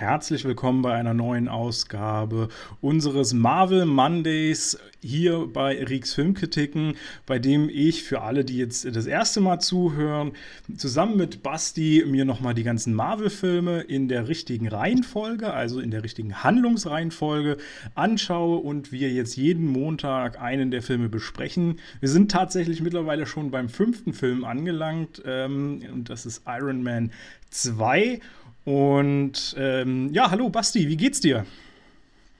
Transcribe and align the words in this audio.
herzlich 0.00 0.44
willkommen 0.44 0.82
bei 0.82 0.92
einer 0.92 1.14
neuen 1.14 1.48
Ausgabe 1.48 2.48
unseres 2.82 3.32
Marvel 3.32 3.86
Mondays 3.86 4.78
hier 5.00 5.48
bei 5.50 5.82
Rieks 5.82 6.12
Filmkritiken, 6.12 6.96
bei 7.24 7.38
dem 7.38 7.70
ich 7.70 8.02
für 8.02 8.20
alle, 8.20 8.44
die 8.44 8.58
jetzt 8.58 8.84
das 8.84 9.06
erste 9.06 9.40
Mal 9.40 9.58
zuhören, 9.58 10.32
zusammen 10.76 11.16
mit 11.16 11.42
Basti 11.42 12.04
mir 12.06 12.26
nochmal 12.26 12.52
die 12.52 12.62
ganzen 12.62 12.92
Marvel-Filme 12.92 13.80
in 13.80 14.08
der 14.08 14.28
richtigen 14.28 14.68
Reihenfolge, 14.68 15.54
also 15.54 15.80
in 15.80 15.90
der 15.90 16.04
richtigen 16.04 16.44
Handlungsreihenfolge 16.44 17.56
anschaue 17.94 18.58
und 18.58 18.92
wir 18.92 19.10
jetzt 19.10 19.36
jeden 19.36 19.66
Montag 19.66 20.42
einen 20.42 20.70
der 20.70 20.82
Filme 20.82 21.08
besprechen. 21.08 21.78
Wir 22.00 22.10
sind 22.10 22.30
tatsächlich 22.30 22.82
mittlerweile 22.82 23.24
schon 23.24 23.50
beim 23.50 23.70
fünften 23.70 24.12
Film 24.12 24.44
angelangt 24.44 25.22
ähm, 25.24 25.82
und 25.90 26.10
das 26.10 26.26
ist 26.26 26.42
Iron 26.46 26.82
Man 26.82 27.12
2. 27.50 28.20
Und 28.66 29.54
ähm, 29.56 30.12
ja, 30.12 30.28
hallo 30.28 30.48
Basti, 30.48 30.88
wie 30.88 30.96
geht's 30.96 31.20
dir? 31.20 31.46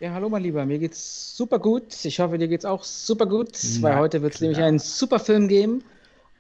Ja, 0.01 0.13
hallo 0.13 0.29
mein 0.29 0.43
Lieber, 0.43 0.67
mir 0.67 0.81
geht's 0.81 1.37
super 1.37 1.61
gut. 1.61 2.05
Ich 2.05 2.19
hoffe, 2.19 2.37
dir 2.37 2.49
geht's 2.49 2.65
auch 2.65 2.83
super 2.83 3.27
gut, 3.27 3.57
Na, 3.77 3.83
weil 3.83 3.99
heute 3.99 4.23
wird 4.23 4.35
es 4.35 4.41
nämlich 4.41 4.59
einen 4.59 4.81
super 4.81 5.21
Film 5.21 5.47
geben. 5.47 5.85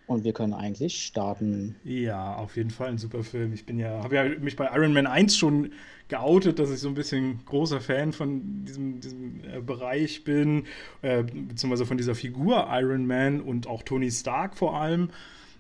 Und 0.08 0.24
wir 0.24 0.32
können 0.32 0.54
eigentlich 0.54 1.04
starten. 1.04 1.76
Ja, 1.84 2.34
auf 2.34 2.56
jeden 2.56 2.70
Fall 2.70 2.88
ein 2.88 2.98
super 2.98 3.22
Film. 3.22 3.52
Ich 3.52 3.64
bin 3.64 3.78
ja, 3.78 4.02
habe 4.02 4.16
ja 4.16 4.24
mich 4.24 4.56
bei 4.56 4.68
Iron 4.74 4.92
Man 4.92 5.06
1 5.06 5.36
schon 5.36 5.70
geoutet, 6.08 6.58
dass 6.58 6.70
ich 6.72 6.80
so 6.80 6.88
ein 6.88 6.94
bisschen 6.94 7.44
großer 7.44 7.80
Fan 7.80 8.12
von 8.12 8.64
diesem, 8.64 9.00
diesem 9.00 9.40
äh, 9.44 9.60
Bereich 9.60 10.24
bin, 10.24 10.64
äh, 11.02 11.22
beziehungsweise 11.22 11.86
von 11.86 11.96
dieser 11.96 12.16
Figur 12.16 12.66
Iron 12.72 13.06
Man 13.06 13.40
und 13.40 13.68
auch 13.68 13.84
Tony 13.84 14.10
Stark 14.10 14.56
vor 14.56 14.80
allem. 14.80 15.10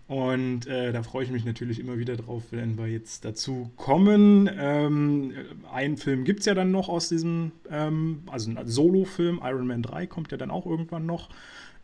Und 0.08 0.68
äh, 0.68 0.92
da 0.92 1.02
freue 1.02 1.24
ich 1.24 1.30
mich 1.30 1.44
natürlich 1.44 1.80
immer 1.80 1.98
wieder 1.98 2.16
drauf, 2.16 2.44
wenn 2.52 2.78
wir 2.78 2.86
jetzt 2.86 3.24
dazu 3.24 3.72
kommen. 3.76 4.48
Ähm, 4.56 5.32
einen 5.72 5.96
Film 5.96 6.24
gibt 6.24 6.40
es 6.40 6.46
ja 6.46 6.54
dann 6.54 6.70
noch 6.70 6.88
aus 6.88 7.08
diesem, 7.08 7.50
ähm, 7.70 8.22
also 8.26 8.50
ein 8.50 8.68
Solo-Film, 8.68 9.40
Iron 9.42 9.66
Man 9.66 9.82
3 9.82 10.06
kommt 10.06 10.30
ja 10.30 10.38
dann 10.38 10.52
auch 10.52 10.64
irgendwann 10.64 11.06
noch. 11.06 11.28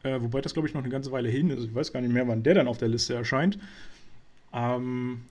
Äh, 0.04 0.20
wobei 0.20 0.40
das, 0.40 0.52
glaube 0.52 0.68
ich, 0.68 0.74
noch 0.74 0.82
eine 0.82 0.90
ganze 0.90 1.10
Weile 1.10 1.28
hin 1.28 1.50
ist. 1.50 1.64
Ich 1.64 1.74
weiß 1.74 1.92
gar 1.92 2.00
nicht 2.00 2.12
mehr, 2.12 2.28
wann 2.28 2.44
der 2.44 2.54
dann 2.54 2.68
auf 2.68 2.78
der 2.78 2.88
Liste 2.88 3.14
erscheint. 3.14 3.58
Ähm, 4.52 5.22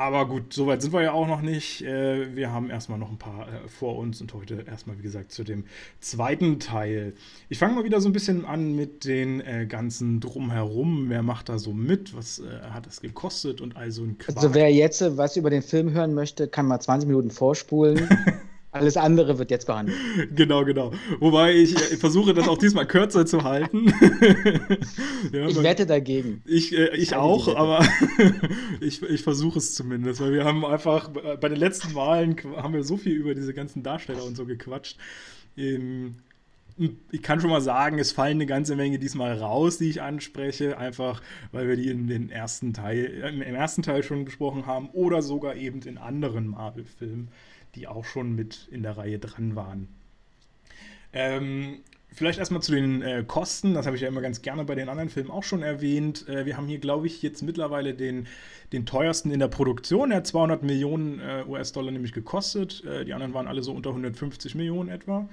aber 0.00 0.26
gut, 0.26 0.54
soweit 0.54 0.80
sind 0.80 0.94
wir 0.94 1.02
ja 1.02 1.12
auch 1.12 1.26
noch 1.26 1.42
nicht. 1.42 1.82
Äh, 1.82 2.34
wir 2.34 2.50
haben 2.50 2.70
erstmal 2.70 2.98
noch 2.98 3.10
ein 3.10 3.18
paar 3.18 3.46
äh, 3.48 3.68
vor 3.68 3.98
uns 3.98 4.22
und 4.22 4.32
heute 4.32 4.64
erstmal, 4.66 4.96
wie 4.96 5.02
gesagt, 5.02 5.30
zu 5.30 5.44
dem 5.44 5.64
zweiten 6.00 6.58
Teil. 6.58 7.12
Ich 7.50 7.58
fange 7.58 7.74
mal 7.74 7.84
wieder 7.84 8.00
so 8.00 8.08
ein 8.08 8.14
bisschen 8.14 8.46
an 8.46 8.74
mit 8.74 9.04
den 9.04 9.42
äh, 9.42 9.66
ganzen 9.66 10.20
Drumherum. 10.20 11.10
Wer 11.10 11.22
macht 11.22 11.50
da 11.50 11.58
so 11.58 11.74
mit? 11.74 12.16
Was 12.16 12.42
hat 12.70 12.86
es 12.86 13.02
gekostet 13.02 13.60
und 13.60 13.76
all 13.76 13.90
so 13.90 14.02
ein 14.02 14.16
Quark. 14.16 14.38
Also, 14.38 14.54
wer 14.54 14.72
jetzt 14.72 15.02
was 15.18 15.36
über 15.36 15.50
den 15.50 15.62
Film 15.62 15.92
hören 15.92 16.14
möchte, 16.14 16.48
kann 16.48 16.66
mal 16.66 16.80
20 16.80 17.06
Minuten 17.06 17.30
vorspulen. 17.30 18.08
Alles 18.72 18.96
andere 18.96 19.38
wird 19.38 19.50
jetzt 19.50 19.66
behandelt. 19.66 19.96
Genau, 20.34 20.64
genau. 20.64 20.92
Wobei 21.18 21.54
ich, 21.54 21.74
ich 21.74 21.98
versuche 21.98 22.34
das 22.34 22.46
auch 22.46 22.58
diesmal 22.58 22.86
kürzer 22.86 23.26
zu 23.26 23.42
halten. 23.42 23.86
ja, 25.32 25.48
ich 25.48 25.62
wette 25.62 25.86
dagegen. 25.86 26.42
Ich, 26.46 26.72
äh, 26.72 26.88
ich, 26.94 27.02
ich 27.02 27.14
auch, 27.16 27.54
aber 27.56 27.84
ich, 28.80 29.02
ich 29.02 29.22
versuche 29.22 29.58
es 29.58 29.74
zumindest, 29.74 30.20
weil 30.20 30.32
wir 30.32 30.44
haben 30.44 30.64
einfach 30.64 31.08
bei 31.08 31.48
den 31.48 31.58
letzten 31.58 31.94
Wahlen 31.94 32.36
haben 32.56 32.74
wir 32.74 32.84
so 32.84 32.96
viel 32.96 33.12
über 33.12 33.34
diese 33.34 33.54
ganzen 33.54 33.82
Darsteller 33.82 34.24
und 34.24 34.36
so 34.36 34.46
gequatscht. 34.46 34.98
Ähm, 35.56 36.16
ich 37.10 37.22
kann 37.22 37.40
schon 37.40 37.50
mal 37.50 37.60
sagen, 37.60 37.98
es 37.98 38.12
fallen 38.12 38.36
eine 38.36 38.46
ganze 38.46 38.76
Menge 38.76 38.98
diesmal 38.98 39.36
raus, 39.36 39.78
die 39.78 39.90
ich 39.90 40.00
anspreche, 40.00 40.78
einfach 40.78 41.22
weil 41.52 41.68
wir 41.68 41.76
die 41.76 41.90
in 41.90 42.06
den 42.06 42.30
ersten 42.30 42.72
Teil, 42.72 43.04
im 43.04 43.42
ersten 43.42 43.82
Teil 43.82 44.02
schon 44.02 44.24
besprochen 44.24 44.66
haben 44.66 44.88
oder 44.90 45.22
sogar 45.22 45.56
eben 45.56 45.82
in 45.82 45.98
anderen 45.98 46.46
Marvel-Filmen 46.46 47.28
die 47.74 47.86
auch 47.86 48.04
schon 48.04 48.34
mit 48.34 48.68
in 48.70 48.82
der 48.82 48.96
Reihe 48.96 49.18
dran 49.18 49.56
waren. 49.56 49.88
Ähm, 51.12 51.80
vielleicht 52.12 52.38
erstmal 52.38 52.62
zu 52.62 52.72
den 52.72 53.02
äh, 53.02 53.24
Kosten. 53.26 53.74
Das 53.74 53.86
habe 53.86 53.96
ich 53.96 54.02
ja 54.02 54.08
immer 54.08 54.20
ganz 54.20 54.42
gerne 54.42 54.64
bei 54.64 54.74
den 54.74 54.88
anderen 54.88 55.08
Filmen 55.08 55.30
auch 55.30 55.42
schon 55.42 55.62
erwähnt. 55.62 56.28
Äh, 56.28 56.46
wir 56.46 56.56
haben 56.56 56.66
hier, 56.66 56.78
glaube 56.78 57.06
ich, 57.06 57.22
jetzt 57.22 57.42
mittlerweile 57.42 57.94
den, 57.94 58.26
den 58.72 58.86
teuersten 58.86 59.30
in 59.30 59.40
der 59.40 59.48
Produktion. 59.48 60.10
Er 60.10 60.18
hat 60.18 60.26
200 60.26 60.62
Millionen 60.62 61.20
äh, 61.20 61.44
US-Dollar 61.46 61.90
nämlich 61.90 62.12
gekostet. 62.12 62.84
Äh, 62.84 63.04
die 63.04 63.14
anderen 63.14 63.34
waren 63.34 63.48
alle 63.48 63.62
so 63.62 63.72
unter 63.72 63.90
150 63.90 64.54
Millionen 64.54 64.88
etwa. 64.88 65.28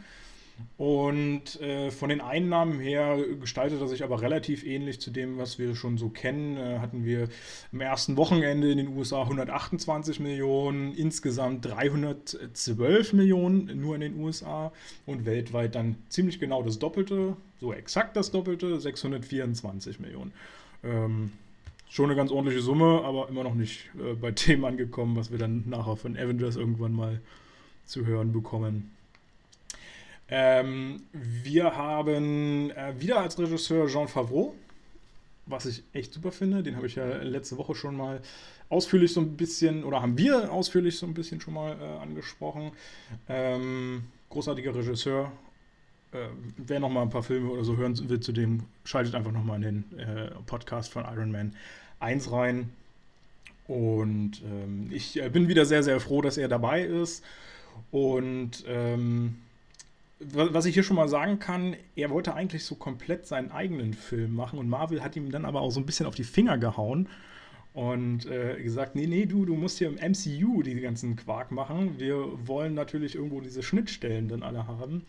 Und 0.78 1.60
äh, 1.60 1.90
von 1.90 2.10
den 2.10 2.22
Einnahmen 2.22 2.80
her 2.80 3.18
gestaltet 3.40 3.82
er 3.82 3.88
sich 3.88 4.04
aber 4.04 4.22
relativ 4.22 4.64
ähnlich 4.64 5.02
zu 5.02 5.10
dem, 5.10 5.38
was 5.38 5.58
wir 5.58 5.76
schon 5.76 5.98
so 5.98 6.10
kennen. 6.10 6.58
Äh, 6.58 6.80
hatten 6.80 7.04
wir 7.04 7.30
im 7.72 7.82
ersten 7.82 8.16
Wochenende 8.16 8.72
in 8.72 8.78
den 8.78 8.90
USA 8.90 9.24
128 9.24 10.20
Millionen, 10.20 10.94
insgesamt 10.94 11.66
312 11.66 13.14
Millionen 13.14 13.82
nur 13.82 13.96
in 13.96 14.02
den 14.02 14.20
USA 14.20 14.72
und 15.08 15.26
weltweit 15.26 15.74
dann 15.74 15.96
ziemlich 16.10 16.40
genau 16.40 16.62
das 16.62 16.78
Doppelte, 16.78 17.36
so 17.60 17.74
exakt 17.74 18.16
das 18.16 18.30
Doppelte, 18.30 18.80
624 18.80 20.00
Millionen. 20.00 20.32
Ähm, 20.84 21.32
schon 21.90 22.06
eine 22.06 22.16
ganz 22.16 22.32
ordentliche 22.32 22.62
Summe, 22.62 23.02
aber 23.04 23.30
immer 23.30 23.44
noch 23.44 23.56
nicht 23.56 23.90
äh, 23.98 24.14
bei 24.14 24.30
dem 24.32 24.64
angekommen, 24.64 25.16
was 25.16 25.32
wir 25.32 25.40
dann 25.40 25.64
nachher 25.68 25.96
von 25.96 26.16
Avengers 26.18 26.56
irgendwann 26.56 26.94
mal 26.94 27.20
zu 27.86 28.06
hören 28.06 28.32
bekommen. 28.32 28.92
Ähm, 30.30 31.04
wir 31.14 31.76
haben 31.76 32.72
äh, 32.72 32.94
wieder 33.00 33.20
als 33.20 33.40
Regisseur 33.40 33.88
Jean 33.88 34.08
Favreau, 34.08 34.54
was 35.46 35.66
ich 35.66 35.84
echt 35.94 36.14
super 36.14 36.32
finde. 36.32 36.64
Den 36.64 36.76
habe 36.76 36.88
ich 36.88 36.96
ja 36.96 37.06
letzte 37.06 37.58
Woche 37.58 37.76
schon 37.76 37.96
mal 37.96 38.22
ausführlich 38.70 39.14
so 39.14 39.22
ein 39.22 39.38
bisschen, 39.38 39.84
oder 39.84 40.02
haben 40.02 40.18
wir 40.18 40.52
ausführlich 40.52 40.98
so 40.98 41.06
ein 41.06 41.14
bisschen 41.14 41.40
schon 41.40 41.54
mal 41.54 41.78
äh, 41.80 42.02
angesprochen. 42.02 42.72
Ähm, 43.30 44.04
großartiger 44.30 44.76
Regisseur. 44.76 45.32
Äh, 46.12 46.28
wer 46.58 46.80
noch 46.80 46.90
mal 46.90 47.04
ein 47.04 47.10
paar 47.10 47.24
Filme 47.24 47.50
oder 47.50 47.64
so 47.64 47.78
hören 47.78 47.98
will 48.10 48.20
zu 48.20 48.34
dem, 48.34 48.64
schaltet 48.84 49.16
einfach 49.16 49.32
noch 49.32 49.44
mal 49.44 49.56
in 49.56 49.62
den 49.62 50.00
äh, 50.00 50.32
Podcast 50.46 50.92
von 50.92 51.06
Iron 51.06 51.32
Man 51.32 51.56
1 52.00 52.32
rein. 52.32 52.70
Und 53.68 54.42
ähm, 54.46 54.90
ich 54.92 55.22
äh, 55.22 55.30
bin 55.30 55.48
wieder 55.48 55.66
sehr, 55.66 55.84
sehr 55.84 56.00
froh, 56.00 56.22
dass 56.22 56.38
er 56.38 56.48
dabei 56.48 56.84
ist. 56.84 57.24
Und 57.92 58.64
ähm, 58.68 59.38
was 60.20 60.66
ich 60.66 60.74
hier 60.74 60.84
schon 60.84 60.96
mal 60.96 61.08
sagen 61.08 61.40
kann, 61.40 61.76
er 61.96 62.10
wollte 62.10 62.34
eigentlich 62.34 62.66
so 62.66 62.76
komplett 62.76 63.28
seinen 63.28 63.52
eigenen 63.52 63.94
Film 63.94 64.36
machen 64.36 64.58
und 64.58 64.68
Marvel 64.68 65.04
hat 65.04 65.16
ihm 65.16 65.32
dann 65.32 65.46
aber 65.46 65.62
auch 65.62 65.70
so 65.70 65.80
ein 65.80 65.86
bisschen 65.86 66.08
auf 66.08 66.16
die 66.16 66.24
Finger 66.24 66.58
gehauen 66.58 67.08
und 67.74 68.26
äh, 68.26 68.62
gesagt, 68.64 68.96
nee, 68.96 69.06
nee, 69.06 69.28
du, 69.28 69.46
du 69.46 69.56
musst 69.56 69.78
hier 69.78 69.88
im 69.88 69.96
MCU 69.96 70.64
die 70.64 70.80
ganzen 70.82 71.16
Quark 71.16 71.52
machen. 71.52 72.00
Wir 72.00 72.18
wollen 72.48 72.74
natürlich 72.74 73.14
irgendwo 73.14 73.40
diese 73.40 73.62
Schnittstellen 73.62 74.28
dann 74.28 74.42
alle 74.42 74.66
haben. 74.66 75.06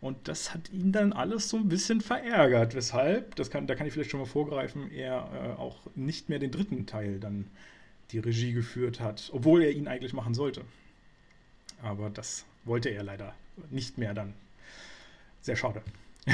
Und 0.00 0.26
das 0.26 0.52
hat 0.52 0.72
ihn 0.72 0.90
dann 0.90 1.12
alles 1.12 1.48
so 1.48 1.56
ein 1.58 1.68
bisschen 1.68 2.00
verärgert. 2.00 2.74
Weshalb, 2.74 3.36
das 3.36 3.50
kann, 3.50 3.68
da 3.68 3.76
kann 3.76 3.86
ich 3.86 3.92
vielleicht 3.92 4.10
schon 4.10 4.18
mal 4.18 4.26
vorgreifen, 4.26 4.90
er 4.90 5.28
äh, 5.32 5.60
auch 5.60 5.76
nicht 5.94 6.28
mehr 6.28 6.40
den 6.40 6.50
dritten 6.50 6.86
Teil 6.86 7.20
dann 7.20 7.46
die 8.10 8.18
Regie 8.18 8.52
geführt 8.52 8.98
hat, 8.98 9.30
obwohl 9.32 9.62
er 9.62 9.70
ihn 9.70 9.86
eigentlich 9.86 10.12
machen 10.12 10.34
sollte. 10.34 10.62
Aber 11.80 12.10
das 12.10 12.44
wollte 12.64 12.90
er 12.90 13.02
leider 13.02 13.34
nicht 13.70 13.98
mehr 13.98 14.14
dann. 14.14 14.34
Sehr 15.40 15.56
schade. 15.56 15.82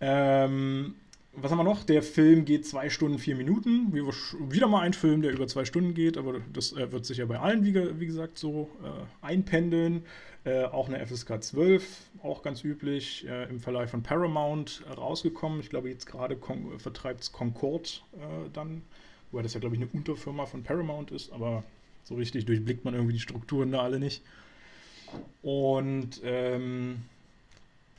ähm, 0.00 0.94
was 1.32 1.50
haben 1.52 1.58
wir 1.58 1.64
noch? 1.64 1.84
Der 1.84 2.02
Film 2.02 2.44
geht 2.44 2.66
zwei 2.66 2.90
Stunden, 2.90 3.18
vier 3.18 3.36
Minuten. 3.36 3.92
Wieder 3.92 4.66
mal 4.66 4.80
ein 4.80 4.92
Film, 4.92 5.22
der 5.22 5.32
über 5.32 5.46
zwei 5.46 5.64
Stunden 5.64 5.94
geht, 5.94 6.16
aber 6.16 6.40
das 6.52 6.72
äh, 6.72 6.90
wird 6.90 7.06
sich 7.06 7.18
ja 7.18 7.26
bei 7.26 7.38
allen, 7.38 7.64
wie, 7.64 8.00
wie 8.00 8.06
gesagt, 8.06 8.38
so 8.38 8.68
äh, 8.82 9.26
einpendeln. 9.26 10.02
Äh, 10.44 10.64
auch 10.64 10.88
eine 10.88 11.04
FSK 11.04 11.42
12, 11.42 12.10
auch 12.22 12.42
ganz 12.42 12.64
üblich, 12.64 13.26
äh, 13.28 13.48
im 13.50 13.60
Verleih 13.60 13.86
von 13.86 14.02
Paramount 14.02 14.82
rausgekommen. 14.96 15.60
Ich 15.60 15.68
glaube, 15.68 15.90
jetzt 15.90 16.06
gerade 16.06 16.38
vertreibt 16.78 17.22
es 17.22 17.32
Concord 17.32 18.02
äh, 18.14 18.48
dann, 18.52 18.82
wobei 19.30 19.42
das 19.42 19.54
ja, 19.54 19.60
glaube 19.60 19.76
ich, 19.76 19.82
eine 19.82 19.90
Unterfirma 19.92 20.46
von 20.46 20.62
Paramount 20.62 21.10
ist, 21.10 21.32
aber 21.32 21.64
so 22.04 22.14
richtig 22.14 22.46
durchblickt 22.46 22.84
man 22.84 22.94
irgendwie 22.94 23.12
die 23.12 23.20
Strukturen 23.20 23.72
da 23.72 23.82
alle 23.82 23.98
nicht. 23.98 24.22
Und 25.42 26.20
ähm, 26.24 27.02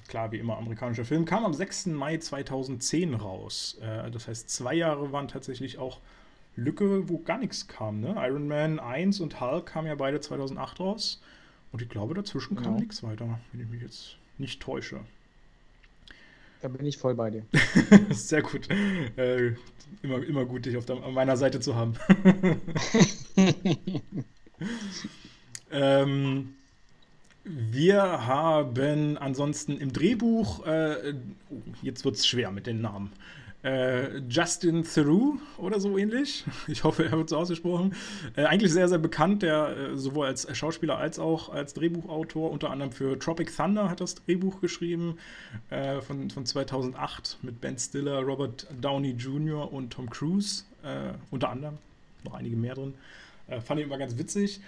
klar, 0.07 0.31
wie 0.31 0.39
immer, 0.39 0.57
amerikanischer 0.57 1.06
Film, 1.06 1.25
kam 1.25 1.45
am 1.45 1.53
6. 1.53 1.88
Mai 1.88 2.17
2010 2.17 3.13
raus. 3.13 3.77
Äh, 3.81 4.11
das 4.11 4.27
heißt, 4.27 4.50
zwei 4.50 4.73
Jahre 4.73 5.11
waren 5.11 5.27
tatsächlich 5.27 5.77
auch 5.77 6.00
Lücke, 6.56 7.07
wo 7.07 7.19
gar 7.19 7.38
nichts 7.38 7.67
kam. 7.67 8.01
Ne? 8.01 8.15
Iron 8.17 8.47
Man 8.47 8.79
1 8.79 9.21
und 9.21 9.39
Hulk 9.39 9.67
kamen 9.67 9.88
ja 9.88 9.95
beide 9.95 10.19
2008 10.19 10.79
raus. 10.79 11.21
Und 11.71 11.81
ich 11.81 11.89
glaube, 11.89 12.13
dazwischen 12.13 12.56
kam 12.56 12.73
ja. 12.73 12.79
nichts 12.81 13.03
weiter, 13.03 13.39
wenn 13.51 13.61
ich 13.61 13.69
mich 13.69 13.81
jetzt 13.81 14.17
nicht 14.38 14.61
täusche. 14.61 15.00
Da 16.61 16.67
bin 16.67 16.85
ich 16.85 16.97
voll 16.97 17.15
bei 17.15 17.29
dir. 17.29 17.45
Sehr 18.09 18.41
gut. 18.41 18.69
Äh, 18.69 19.53
immer, 20.01 20.21
immer 20.25 20.45
gut, 20.45 20.65
dich 20.65 20.75
auf, 20.75 20.85
der, 20.85 20.97
auf 20.97 21.13
meiner 21.13 21.38
Seite 21.38 21.61
zu 21.61 21.75
haben. 21.75 21.94
ähm, 25.71 26.56
wir 27.44 28.27
haben 28.27 29.18
ansonsten 29.18 29.77
im 29.77 29.94
Drehbuch, 29.94 30.65
äh, 30.65 31.13
jetzt 31.81 32.06
wird 32.06 32.15
es 32.15 32.27
schwer 32.27 32.51
mit 32.51 32.68
den 32.68 32.81
Namen. 32.81 33.12
Äh, 33.62 34.19
Justin 34.30 34.83
Theroux 34.83 35.38
oder 35.57 35.80
so 35.81 35.97
ähnlich. 35.97 36.45
Ich 36.68 36.83
hoffe, 36.83 37.06
er 37.06 37.12
wird 37.18 37.30
so 37.30 37.38
ausgesprochen. 37.38 37.94
Äh, 38.36 38.45
eigentlich 38.45 38.71
sehr, 38.71 38.88
sehr 38.88 39.00
bekannt, 39.00 39.41
der 39.41 39.75
äh, 39.75 39.97
sowohl 39.97 40.27
als 40.27 40.47
Schauspieler 40.57 40.97
als 40.97 41.19
auch 41.19 41.50
als 41.50 41.74
Drehbuchautor, 41.74 42.51
unter 42.51 42.69
anderem 42.69 42.91
für 42.91 43.19
Tropic 43.19 43.51
Thunder 43.53 43.89
hat 43.89 44.00
das 44.00 44.15
Drehbuch 44.15 44.62
geschrieben, 44.62 45.18
äh, 45.71 46.00
von, 46.00 46.30
von 46.30 46.45
2008 46.45 47.39
mit 47.42 47.59
Ben 47.59 47.77
Stiller, 47.77 48.19
Robert 48.21 48.65
Downey 48.80 49.12
Jr. 49.12 49.71
und 49.71 49.92
Tom 49.92 50.09
Cruise, 50.09 50.63
äh, 50.83 51.13
unter 51.30 51.50
anderem. 51.50 51.77
Noch 52.24 52.33
einige 52.33 52.56
mehr 52.56 52.75
drin. 52.75 52.94
Fand 53.65 53.80
ich 53.80 53.88
immer 53.88 53.97
ganz 53.97 54.15
witzig. 54.18 54.62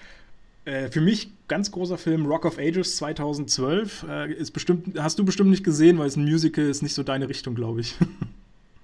Für 0.63 1.01
mich 1.01 1.31
ganz 1.47 1.71
großer 1.71 1.97
Film 1.97 2.25
Rock 2.25 2.45
of 2.45 2.59
Ages 2.59 2.97
2012. 2.97 4.05
ist 4.37 4.51
bestimmt, 4.51 4.99
hast 4.99 5.17
du 5.17 5.25
bestimmt 5.25 5.49
nicht 5.49 5.63
gesehen, 5.63 5.97
weil 5.97 6.07
es 6.07 6.15
ein 6.15 6.23
Musical 6.23 6.65
ist, 6.65 6.81
nicht 6.81 6.93
so 6.93 7.03
deine 7.03 7.27
Richtung, 7.29 7.55
glaube 7.55 7.81
ich. 7.81 7.95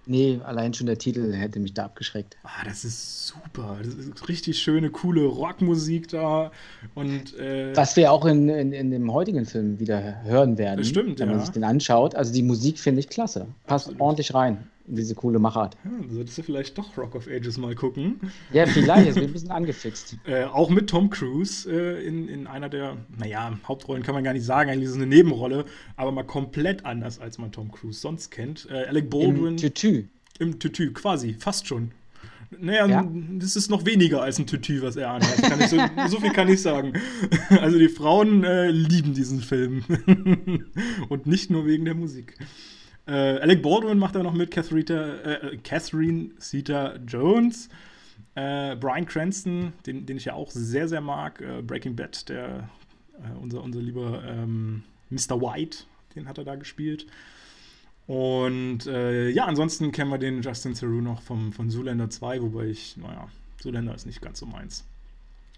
Nee, 0.10 0.40
allein 0.46 0.74
schon 0.74 0.88
der 0.88 0.98
Titel 0.98 1.34
hätte 1.34 1.60
mich 1.60 1.74
da 1.74 1.86
abgeschreckt. 1.86 2.38
Ah, 2.44 2.64
das 2.64 2.86
ist 2.86 3.28
super. 3.28 3.78
Das 3.84 3.94
ist 3.94 4.30
richtig 4.30 4.58
schöne, 4.60 4.90
coole 4.90 5.26
Rockmusik 5.26 6.08
da. 6.08 6.52
Und, 6.96 7.38
äh, 7.38 7.76
Was 7.76 7.98
wir 7.98 8.12
auch 8.14 8.26
in, 8.26 8.48
in, 8.48 8.72
in, 8.72 8.90
dem 8.90 9.12
heutigen 9.12 9.46
Film 9.46 9.80
wieder 9.80 10.24
hören 10.24 10.58
werden. 10.58 10.86
Stimmt, 10.86 11.20
wenn 11.20 11.28
man 11.30 11.42
sich 11.42 11.50
den 11.50 11.66
anschaut. 11.66 12.16
Also 12.16 12.32
die 12.32 12.42
Musik 12.42 12.80
finde 12.80 13.02
ich 13.02 13.10
klasse. 13.10 13.48
Passt 13.66 13.88
Absolut. 13.88 14.02
ordentlich 14.02 14.34
rein 14.34 14.60
diese 14.88 15.16
coole 15.16 15.40
Machart. 15.40 15.78
Ja, 15.84 15.92
solltest 16.10 16.38
du 16.38 16.44
vielleicht 16.44 16.78
doch 16.78 16.98
Rock 16.98 17.16
of 17.16 17.28
Ages 17.28 17.58
mal 17.58 17.76
gucken. 17.76 18.20
Ja, 18.54 18.66
vielleicht, 18.66 19.14
bin 19.14 19.24
ich 19.24 19.30
ein 19.30 19.34
bisschen 19.34 19.52
angefixt. 19.52 20.18
äh, 20.26 20.46
auch 20.46 20.70
mit 20.70 20.90
Tom 20.90 21.10
Cruise 21.10 21.70
äh, 21.70 22.06
in, 22.06 22.28
in 22.28 22.48
einer 22.48 22.70
der, 22.70 22.98
naja, 23.18 23.58
Hauptrollen 23.68 24.04
kann 24.04 24.16
man 24.16 24.24
gar 24.24 24.34
nicht 24.34 24.46
sagen, 24.46 24.70
eigentlich 24.70 24.86
ist 24.86 24.92
es 24.92 24.98
eine 24.98 25.08
Nebenrolle, 25.08 25.66
aber 25.96 26.12
mal 26.12 26.24
komplett 26.24 26.86
anders, 26.86 27.20
als 27.20 27.38
man 27.38 27.52
Tom 27.52 27.72
Cruise 27.72 28.00
sonst 28.00 28.32
kennt. 28.32 28.68
Äh, 28.72 28.86
Alec 28.86 29.10
Baldwin. 29.10 29.48
Im 29.48 29.58
Tütü. 29.58 30.06
Im 30.40 30.60
Tütü, 30.60 30.94
quasi, 30.94 31.34
fast 31.34 31.68
schon. 31.68 31.92
Naja, 32.60 32.88
ja? 32.88 33.12
das 33.34 33.58
ist 33.58 33.70
noch 33.70 33.86
weniger 33.86 34.22
als 34.22 34.40
ein 34.40 34.48
Tütü, 34.48 34.82
was 34.82 34.96
er 34.96 35.10
anhat. 35.10 35.70
So, 35.70 35.78
so, 36.08 36.20
viel 36.20 36.32
kann 36.32 36.48
ich 36.48 36.62
sagen. 36.62 36.94
Also 37.50 37.78
die 37.78 37.90
Frauen 37.90 38.44
äh, 38.44 38.70
lieben 38.70 39.14
diesen 39.14 39.42
Film. 39.42 39.84
Und 41.10 41.28
nicht 41.28 41.50
nur 41.50 41.66
wegen 41.66 41.86
der 41.86 41.96
Musik. 41.96 42.38
Äh, 43.08 43.40
Alec 43.40 43.62
Baldwin 43.62 43.98
macht 43.98 44.16
da 44.16 44.24
noch 44.24 44.34
mit, 44.34 44.52
Catherine, 44.52 45.24
äh, 45.24 45.58
Catherine 45.58 46.36
Zeta 46.40 46.98
Jones. 47.08 47.70
Äh, 48.36 48.76
Brian 48.76 49.06
Cranston, 49.06 49.74
den, 49.86 50.06
den 50.06 50.18
ich 50.18 50.26
ja 50.26 50.34
auch 50.34 50.52
sehr, 50.52 50.88
sehr 50.88 51.02
mag. 51.02 51.42
Äh, 51.42 51.62
Breaking 51.62 51.96
Bad, 51.96 52.30
der, 52.30 52.70
äh, 53.14 53.38
unser, 53.42 53.64
unser 53.64 53.80
lieber 53.80 54.24
ähm, 54.26 54.84
Mr. 55.10 55.42
White, 55.42 55.86
den 56.16 56.28
hat 56.28 56.38
er 56.38 56.44
da 56.44 56.56
gespielt. 56.56 57.08
Und 58.08 58.86
äh, 58.88 59.30
ja, 59.30 59.46
ansonsten 59.46 59.92
kennen 59.92 60.12
wir 60.12 60.18
den 60.18 60.42
Justin 60.42 60.74
Theroux 60.74 61.02
noch 61.02 61.22
vom, 61.22 61.52
von 61.52 61.70
Zoolander 61.70 62.10
2, 62.10 62.42
wobei 62.42 62.66
ich, 62.68 62.96
naja, 62.98 63.28
Zoolander 63.60 63.96
ist 63.96 64.06
nicht 64.06 64.22
ganz 64.22 64.40
so 64.40 64.46
meins. 64.46 64.86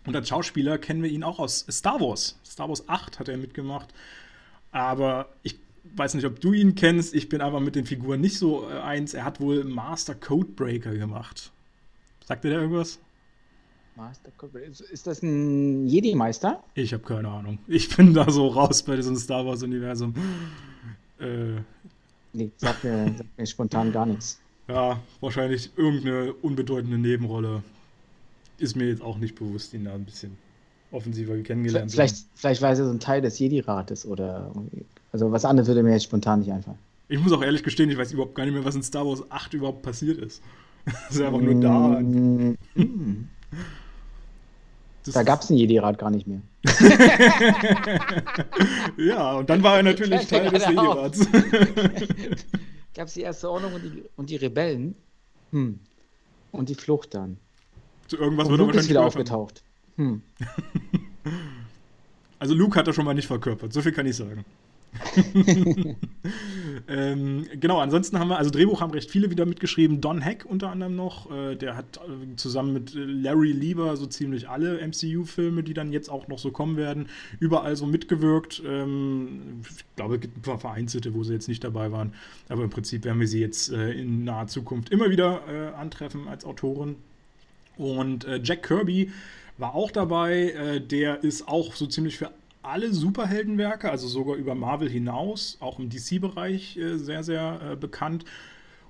Und 0.06 0.16
als 0.16 0.30
Schauspieler 0.30 0.78
kennen 0.78 1.04
wir 1.04 1.10
ihn 1.10 1.24
auch 1.24 1.40
aus 1.40 1.66
Star 1.70 2.00
Wars. 2.00 2.40
Star 2.46 2.70
Wars 2.70 2.88
8 2.88 3.20
hat 3.20 3.28
er 3.28 3.38
mitgemacht. 3.38 3.94
Aber 4.72 5.30
ich 5.44 5.60
weiß 5.96 6.14
nicht, 6.14 6.26
ob 6.26 6.40
du 6.40 6.54
ihn 6.54 6.76
kennst. 6.76 7.14
Ich 7.14 7.30
bin 7.30 7.42
aber 7.42 7.60
mit 7.60 7.76
den 7.76 7.86
Figuren 7.86 8.22
nicht 8.22 8.38
so 8.38 8.70
äh, 8.70 8.80
eins. 8.80 9.14
Er 9.14 9.26
hat 9.26 9.40
wohl 9.40 9.64
Master 9.64 10.16
Codebreaker 10.16 10.96
gemacht. 10.96 11.52
Sagt 12.26 12.44
dir 12.44 12.50
der 12.50 12.62
irgendwas? 12.62 13.00
Master 13.96 14.32
Codebreaker. 14.38 14.70
Ist 14.92 15.08
das 15.08 15.22
ein 15.24 15.88
Jedi-Meister? 15.88 16.64
Ich 16.76 16.94
habe 16.94 17.04
keine 17.04 17.28
Ahnung. 17.30 17.60
Ich 17.68 17.96
bin 17.96 18.14
da 18.14 18.30
so 18.30 18.48
raus 18.48 18.84
bei 18.84 18.96
diesem 18.96 19.16
Star 19.16 19.46
Wars-Universum. 19.46 20.14
Äh, 21.20 21.62
nee, 22.34 22.52
sagt 22.58 22.84
mir, 22.84 23.14
sagt 23.18 23.38
mir 23.38 23.46
spontan 23.46 23.92
gar 23.92 24.06
nichts. 24.06 24.40
Ja, 24.68 25.02
wahrscheinlich 25.20 25.72
irgendeine 25.76 26.34
unbedeutende 26.34 26.98
Nebenrolle. 26.98 27.64
Ist 28.58 28.76
mir 28.76 28.88
jetzt 28.88 29.02
auch 29.02 29.18
nicht 29.18 29.36
bewusst, 29.36 29.74
ihn 29.74 29.86
da 29.86 29.94
ein 29.94 30.06
bisschen 30.06 30.38
offensiver 30.92 31.38
kennengelernt 31.38 31.92
vielleicht, 31.92 32.26
Vielleicht 32.36 32.62
war 32.62 32.70
er 32.70 32.76
so 32.76 32.90
ein 32.90 33.00
Teil 33.00 33.22
des 33.22 33.40
Jedi-Rates 33.40 34.06
oder 34.06 34.52
also 35.12 35.32
was 35.32 35.46
anderes 35.46 35.68
würde 35.68 35.84
mir 35.84 35.92
jetzt 35.92 36.04
spontan 36.04 36.40
nicht 36.40 36.52
einfallen. 36.52 36.78
Ich 37.08 37.20
muss 37.20 37.32
auch 37.32 37.42
ehrlich 37.42 37.64
gestehen, 37.64 37.90
ich 37.90 37.98
weiß 37.98 38.12
überhaupt 38.14 38.36
gar 38.36 38.46
nicht 38.46 38.54
mehr, 38.54 38.64
was 38.64 38.76
in 38.76 38.84
Star 38.84 39.06
Wars 39.06 39.24
8 39.30 39.56
überhaupt 39.56 39.82
passiert 39.82 40.20
ist. 40.20 40.42
Das 40.86 41.16
ist 41.16 41.22
einfach 41.22 41.42
nur 41.42 41.62
da. 41.62 42.00
Mm. 42.00 42.58
Das 45.06 45.14
da 45.14 45.24
gab 45.24 45.42
es 45.42 45.50
einen 45.50 45.60
Jedi-Rat 45.60 45.98
gar 46.00 46.10
nicht 46.10 46.26
mehr. 46.26 46.42
ja, 48.98 49.34
und 49.34 49.50
dann 49.50 49.62
war 49.62 49.78
er 49.78 49.84
natürlich 49.84 50.26
Teil 50.28 50.50
des 50.50 50.66
Jedi-Rats. 50.66 51.28
gab 52.96 53.08
es 53.08 53.14
die 53.14 53.22
erste 53.22 53.50
Ordnung 53.50 53.74
und 53.74 53.84
die, 53.84 54.04
und 54.16 54.30
die 54.30 54.36
Rebellen. 54.38 54.96
Hm. 55.52 55.80
Und 56.52 56.70
die 56.70 56.76
Flucht 56.76 57.14
dann. 57.14 57.38
Zu 58.08 58.18
irgendwas 58.18 58.48
und 58.48 58.52
wird 58.52 58.62
Luke 58.62 58.78
ist 58.78 58.90
wieder 58.90 59.06
aufgetaucht. 59.06 59.64
Hm. 59.98 60.22
Also 62.40 62.54
Luke 62.54 62.80
hat 62.80 62.88
er 62.88 62.94
schon 62.94 63.06
mal 63.06 63.14
nicht 63.14 63.28
verkörpert, 63.28 63.74
so 63.74 63.82
viel 63.82 63.92
kann 63.92 64.06
ich 64.06 64.16
sagen. 64.16 64.46
ähm, 66.88 67.46
genau, 67.60 67.80
ansonsten 67.80 68.20
haben 68.20 68.30
wir, 68.30 68.38
also 68.38 68.50
Drehbuch 68.50 68.82
haben 68.82 68.92
recht 68.92 69.10
viele 69.10 69.30
wieder 69.30 69.46
mitgeschrieben. 69.46 70.02
Don 70.02 70.22
Heck 70.22 70.46
unter 70.46 70.70
anderem 70.70 70.96
noch, 70.96 71.32
äh, 71.32 71.56
der 71.56 71.76
hat 71.76 71.98
äh, 71.98 72.36
zusammen 72.36 72.74
mit 72.74 72.94
Larry 72.94 73.52
Lieber 73.52 73.96
so 73.98 74.06
ziemlich 74.06 74.50
alle 74.50 74.86
MCU-Filme, 74.86 75.64
die 75.64 75.74
dann 75.74 75.92
jetzt 75.92 76.10
auch 76.10 76.28
noch 76.28 76.40
so 76.40 76.52
kommen 76.52 76.78
werden, 76.78 77.08
überall 77.40 77.76
so 77.76 77.86
mitgewirkt. 77.86 78.62
Ähm, 78.66 79.62
ich 79.70 79.86
glaube, 79.96 80.16
es 80.16 80.22
gibt 80.22 80.38
ein 80.38 80.42
paar 80.42 80.60
vereinzelte, 80.60 81.14
wo 81.14 81.24
sie 81.24 81.34
jetzt 81.34 81.48
nicht 81.48 81.64
dabei 81.64 81.92
waren, 81.92 82.14
aber 82.50 82.64
im 82.64 82.70
Prinzip 82.70 83.06
werden 83.06 83.20
wir 83.20 83.28
sie 83.28 83.40
jetzt 83.40 83.72
äh, 83.72 83.92
in 83.92 84.24
naher 84.24 84.48
Zukunft 84.48 84.90
immer 84.90 85.10
wieder 85.10 85.42
äh, 85.48 85.76
antreffen 85.76 86.28
als 86.28 86.46
Autorin. 86.46 86.96
Und 87.78 88.26
äh, 88.26 88.42
Jack 88.44 88.64
Kirby 88.64 89.12
war 89.58 89.76
auch 89.76 89.92
dabei. 89.92 90.52
Äh, 90.52 90.82
der 90.82 91.24
ist 91.24 91.48
auch 91.48 91.76
so 91.76 91.88
ziemlich 91.88 92.18
für 92.18 92.32
alle 92.70 92.94
Superheldenwerke, 92.94 93.90
also 93.90 94.08
sogar 94.08 94.36
über 94.36 94.56
Marvel 94.56 94.90
hinaus, 94.90 95.58
auch 95.60 95.80
im 95.80 95.90
DC-Bereich 95.90 96.78
äh, 96.78 96.98
sehr, 96.98 97.24
sehr 97.24 97.60
äh, 97.72 97.76
bekannt. 97.76 98.26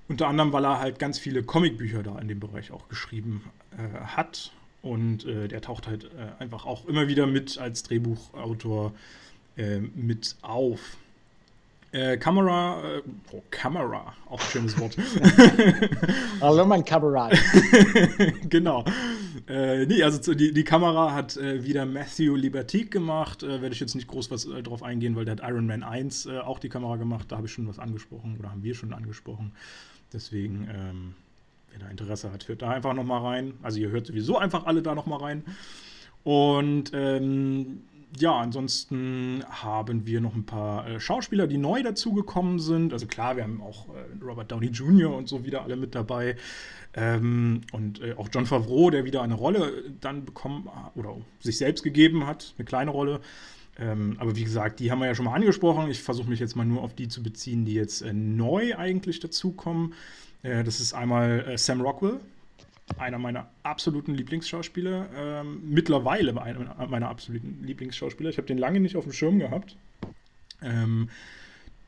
Unter 0.08 0.28
anderem, 0.28 0.52
weil 0.52 0.64
er 0.64 0.80
halt 0.80 0.98
ganz 0.98 1.18
viele 1.18 1.42
Comicbücher 1.42 2.02
da 2.02 2.18
in 2.18 2.28
dem 2.28 2.40
Bereich 2.40 2.72
auch 2.72 2.88
geschrieben 2.88 3.44
äh, 3.72 4.00
hat. 4.00 4.52
Und 4.82 5.24
äh, 5.24 5.46
der 5.46 5.60
taucht 5.60 5.86
halt 5.86 6.04
äh, 6.04 6.42
einfach 6.42 6.66
auch 6.66 6.86
immer 6.86 7.06
wieder 7.08 7.26
mit 7.26 7.58
als 7.58 7.82
Drehbuchautor 7.82 8.92
mit 9.94 10.36
auf. 10.40 10.96
Äh, 11.92 12.18
Kamera, 12.18 12.80
äh, 12.98 13.02
oh, 13.32 13.42
Kamera, 13.50 14.14
auch 14.28 14.40
ein 14.40 14.46
schönes 14.46 14.78
Wort. 14.78 14.96
Hallo, 16.40 16.64
mein 16.64 16.84
Kamerad. 16.84 17.36
genau. 18.48 18.84
Äh, 19.48 19.86
nee, 19.86 20.00
also 20.04 20.32
die, 20.32 20.52
die 20.52 20.62
Kamera 20.62 21.12
hat 21.12 21.36
äh, 21.36 21.64
wieder 21.64 21.86
Matthew 21.86 22.36
Libertique 22.36 22.92
gemacht. 22.92 23.42
Äh, 23.42 23.60
Werde 23.60 23.74
ich 23.74 23.80
jetzt 23.80 23.96
nicht 23.96 24.06
groß 24.06 24.30
was 24.30 24.44
äh, 24.44 24.62
drauf 24.62 24.84
eingehen, 24.84 25.16
weil 25.16 25.24
der 25.24 25.32
hat 25.32 25.42
Iron 25.42 25.66
Man 25.66 25.82
1 25.82 26.26
äh, 26.26 26.38
auch 26.38 26.60
die 26.60 26.68
Kamera 26.68 26.94
gemacht. 26.94 27.26
Da 27.32 27.38
habe 27.38 27.48
ich 27.48 27.52
schon 27.52 27.66
was 27.66 27.80
angesprochen 27.80 28.36
oder 28.38 28.50
haben 28.50 28.62
wir 28.62 28.76
schon 28.76 28.92
angesprochen. 28.92 29.50
Deswegen, 30.12 30.68
ähm, 30.72 31.14
wer 31.70 31.80
da 31.80 31.88
Interesse 31.88 32.30
hat, 32.30 32.46
hört 32.46 32.62
da 32.62 32.70
einfach 32.70 32.94
nochmal 32.94 33.22
rein. 33.22 33.54
Also 33.62 33.80
ihr 33.80 33.90
hört 33.90 34.06
sowieso 34.06 34.38
einfach 34.38 34.64
alle 34.66 34.82
da 34.82 34.94
nochmal 34.94 35.18
rein. 35.18 35.44
Und 36.22 36.92
ähm, 36.94 37.82
ja, 38.18 38.38
ansonsten 38.38 39.44
haben 39.48 40.06
wir 40.06 40.20
noch 40.20 40.34
ein 40.34 40.44
paar 40.44 40.86
äh, 40.88 41.00
Schauspieler, 41.00 41.46
die 41.46 41.58
neu 41.58 41.82
dazugekommen 41.82 42.58
sind. 42.58 42.92
Also 42.92 43.06
klar, 43.06 43.36
wir 43.36 43.44
haben 43.44 43.62
auch 43.62 43.88
äh, 43.88 44.24
Robert 44.24 44.50
Downey 44.50 44.68
Jr. 44.68 45.14
und 45.16 45.28
so 45.28 45.44
wieder 45.44 45.62
alle 45.62 45.76
mit 45.76 45.94
dabei. 45.94 46.36
Ähm, 46.94 47.60
und 47.72 48.02
äh, 48.02 48.14
auch 48.14 48.28
John 48.32 48.46
Favreau, 48.46 48.90
der 48.90 49.04
wieder 49.04 49.22
eine 49.22 49.34
Rolle 49.34 49.84
dann 50.00 50.24
bekommen 50.24 50.68
oder 50.96 51.16
sich 51.38 51.56
selbst 51.56 51.82
gegeben 51.84 52.26
hat, 52.26 52.54
eine 52.58 52.64
kleine 52.64 52.90
Rolle. 52.90 53.20
Ähm, 53.78 54.16
aber 54.18 54.34
wie 54.34 54.44
gesagt, 54.44 54.80
die 54.80 54.90
haben 54.90 54.98
wir 54.98 55.06
ja 55.06 55.14
schon 55.14 55.24
mal 55.24 55.34
angesprochen. 55.34 55.88
Ich 55.88 56.02
versuche 56.02 56.28
mich 56.28 56.40
jetzt 56.40 56.56
mal 56.56 56.66
nur 56.66 56.82
auf 56.82 56.94
die 56.94 57.08
zu 57.08 57.22
beziehen, 57.22 57.64
die 57.64 57.74
jetzt 57.74 58.02
äh, 58.02 58.12
neu 58.12 58.76
eigentlich 58.76 59.20
dazukommen. 59.20 59.94
Äh, 60.42 60.64
das 60.64 60.80
ist 60.80 60.92
einmal 60.92 61.44
äh, 61.48 61.58
Sam 61.58 61.80
Rockwell, 61.80 62.20
einer 62.98 63.18
meiner 63.18 63.48
absoluten 63.62 64.14
Lieblingsschauspieler. 64.14 65.08
Ähm, 65.14 65.62
mittlerweile 65.64 66.40
einer 66.40 66.86
meiner 66.88 67.08
absoluten 67.08 67.62
Lieblingsschauspieler. 67.64 68.30
Ich 68.30 68.38
habe 68.38 68.46
den 68.46 68.58
lange 68.58 68.80
nicht 68.80 68.96
auf 68.96 69.04
dem 69.04 69.12
Schirm 69.12 69.38
gehabt. 69.38 69.76
Ähm, 70.62 71.08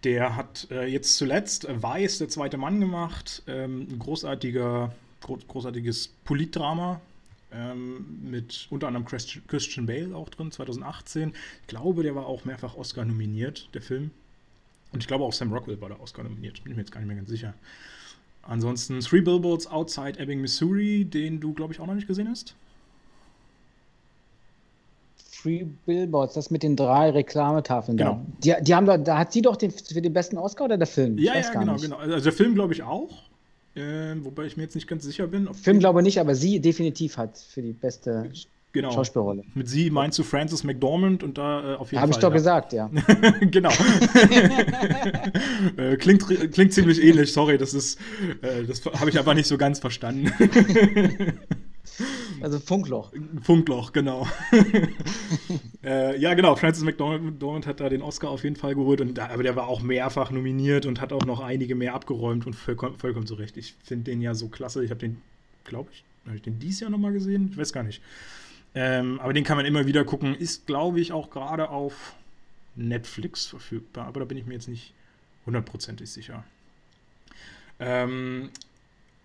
der 0.04 0.36
hat 0.36 0.68
äh, 0.70 0.86
jetzt 0.86 1.16
zuletzt 1.16 1.66
Weiß, 1.68 2.18
der 2.18 2.28
zweite 2.28 2.56
Mann 2.56 2.80
gemacht. 2.80 3.42
Ähm, 3.46 3.86
ein 3.90 3.98
großartiger, 3.98 4.92
gro 5.20 5.38
großartiges 5.46 6.08
Politdrama. 6.24 7.00
Ähm, 7.54 8.06
mit 8.22 8.66
unter 8.70 8.88
anderem 8.88 9.06
Christian 9.06 9.86
Bale 9.86 10.16
auch 10.16 10.30
drin, 10.30 10.50
2018. 10.50 11.34
Ich 11.60 11.66
glaube, 11.66 12.02
der 12.02 12.14
war 12.14 12.26
auch 12.26 12.44
mehrfach 12.44 12.76
Oscar 12.76 13.04
nominiert, 13.04 13.68
der 13.74 13.82
Film. 13.82 14.10
Und 14.92 15.02
ich 15.02 15.06
glaube 15.06 15.24
auch 15.24 15.32
Sam 15.32 15.52
Rockwell 15.52 15.80
war 15.80 15.90
da 15.90 16.00
Oscar 16.00 16.22
nominiert. 16.22 16.62
Bin 16.62 16.72
ich 16.72 16.76
mir 16.76 16.82
jetzt 16.82 16.92
gar 16.92 17.00
nicht 17.00 17.08
mehr 17.08 17.16
ganz 17.16 17.28
sicher. 17.28 17.54
Ansonsten 18.42 19.00
Three 19.00 19.20
Billboards 19.20 19.66
Outside 19.66 20.18
Ebbing, 20.18 20.40
Missouri, 20.40 21.04
den 21.04 21.40
du, 21.40 21.52
glaube 21.52 21.72
ich, 21.72 21.80
auch 21.80 21.86
noch 21.86 21.94
nicht 21.94 22.08
gesehen 22.08 22.28
hast. 22.28 22.54
Three 25.42 25.66
Billboards, 25.86 26.34
das 26.34 26.50
mit 26.50 26.62
den 26.62 26.76
drei 26.76 27.10
Reklametafeln. 27.10 27.96
Genau. 27.96 28.24
Da. 28.40 28.58
Die, 28.58 28.64
die 28.64 28.74
haben 28.74 28.86
da, 28.86 28.96
da 28.98 29.18
hat 29.18 29.32
sie 29.32 29.42
doch 29.42 29.56
den, 29.56 29.70
für 29.70 30.00
den 30.00 30.12
besten 30.12 30.38
Oscar 30.38 30.66
oder 30.66 30.76
der 30.76 30.86
Film? 30.86 31.18
Ja, 31.18 31.34
ja, 31.36 31.50
genau, 31.50 31.72
nicht. 31.72 31.82
genau. 31.82 31.96
Also 31.96 32.20
der 32.20 32.32
Film, 32.32 32.54
glaube 32.54 32.72
ich, 32.74 32.82
auch. 32.82 33.10
äh, 33.74 34.14
wobei 34.22 34.44
ich 34.46 34.56
mir 34.56 34.64
jetzt 34.64 34.74
nicht 34.74 34.86
ganz 34.86 35.04
sicher 35.04 35.26
bin. 35.26 35.52
Film 35.54 35.78
glaube 35.78 36.00
ich 36.00 36.04
nicht, 36.04 36.20
aber 36.20 36.34
sie 36.34 36.60
definitiv 36.60 37.16
hat 37.16 37.38
für 37.38 37.62
die 37.62 37.72
beste 37.72 38.30
genau. 38.72 38.90
Schauspielrolle. 38.90 39.44
Mit 39.54 39.68
sie 39.68 39.90
meinst 39.90 40.18
du 40.18 40.22
Frances 40.22 40.64
McDormand 40.64 41.22
und 41.22 41.38
da 41.38 41.74
äh, 41.74 41.76
auf 41.76 41.92
jeden 41.92 42.02
Hab 42.02 42.12
Fall. 42.12 42.12
Habe 42.12 42.12
ich 42.12 42.16
doch 42.18 42.28
ja. 42.30 42.34
gesagt, 42.34 42.72
ja. 42.72 42.90
genau. 43.40 43.70
äh, 45.76 45.96
klingt, 45.96 46.26
klingt 46.52 46.72
ziemlich 46.72 47.02
ähnlich, 47.02 47.32
sorry, 47.32 47.58
das 47.58 47.74
ist, 47.74 47.98
äh, 48.42 48.64
das 48.64 48.84
habe 48.84 49.10
ich 49.10 49.18
einfach 49.18 49.34
nicht 49.34 49.46
so 49.46 49.58
ganz 49.58 49.78
verstanden. 49.78 50.32
Also 52.40 52.58
Funkloch. 52.58 53.12
Funkloch, 53.40 53.92
genau. 53.92 54.26
äh, 55.84 56.18
ja, 56.18 56.34
genau. 56.34 56.56
Francis 56.56 56.82
McDormand 56.82 57.66
hat 57.66 57.78
da 57.78 57.88
den 57.88 58.02
Oscar 58.02 58.30
auf 58.30 58.42
jeden 58.42 58.56
Fall 58.56 58.74
geholt. 58.74 59.00
Und, 59.00 59.18
aber 59.18 59.44
der 59.44 59.54
war 59.54 59.68
auch 59.68 59.82
mehrfach 59.82 60.32
nominiert 60.32 60.84
und 60.86 61.00
hat 61.00 61.12
auch 61.12 61.24
noch 61.24 61.40
einige 61.40 61.76
mehr 61.76 61.94
abgeräumt 61.94 62.46
und 62.46 62.54
vollkommen, 62.54 62.98
vollkommen 62.98 63.26
zu 63.26 63.34
Recht. 63.34 63.56
Ich 63.56 63.74
finde 63.84 64.10
den 64.10 64.20
ja 64.20 64.34
so 64.34 64.48
klasse. 64.48 64.84
Ich 64.84 64.90
habe 64.90 65.00
den, 65.00 65.22
glaube 65.64 65.90
ich, 65.92 66.04
habe 66.26 66.36
ich 66.36 66.42
den 66.42 66.58
dieses 66.58 66.80
Jahr 66.80 66.90
nochmal 66.90 67.12
gesehen? 67.12 67.48
Ich 67.52 67.58
weiß 67.58 67.72
gar 67.72 67.84
nicht. 67.84 68.02
Ähm, 68.74 69.20
aber 69.20 69.32
den 69.32 69.44
kann 69.44 69.56
man 69.56 69.66
immer 69.66 69.86
wieder 69.86 70.04
gucken. 70.04 70.34
Ist, 70.34 70.66
glaube 70.66 71.00
ich, 71.00 71.12
auch 71.12 71.30
gerade 71.30 71.68
auf 71.70 72.14
Netflix 72.74 73.46
verfügbar. 73.46 74.06
Aber 74.06 74.20
da 74.20 74.26
bin 74.26 74.38
ich 74.38 74.46
mir 74.46 74.54
jetzt 74.54 74.68
nicht 74.68 74.94
hundertprozentig 75.44 76.10
sicher. 76.10 76.44
Ähm, 77.78 78.50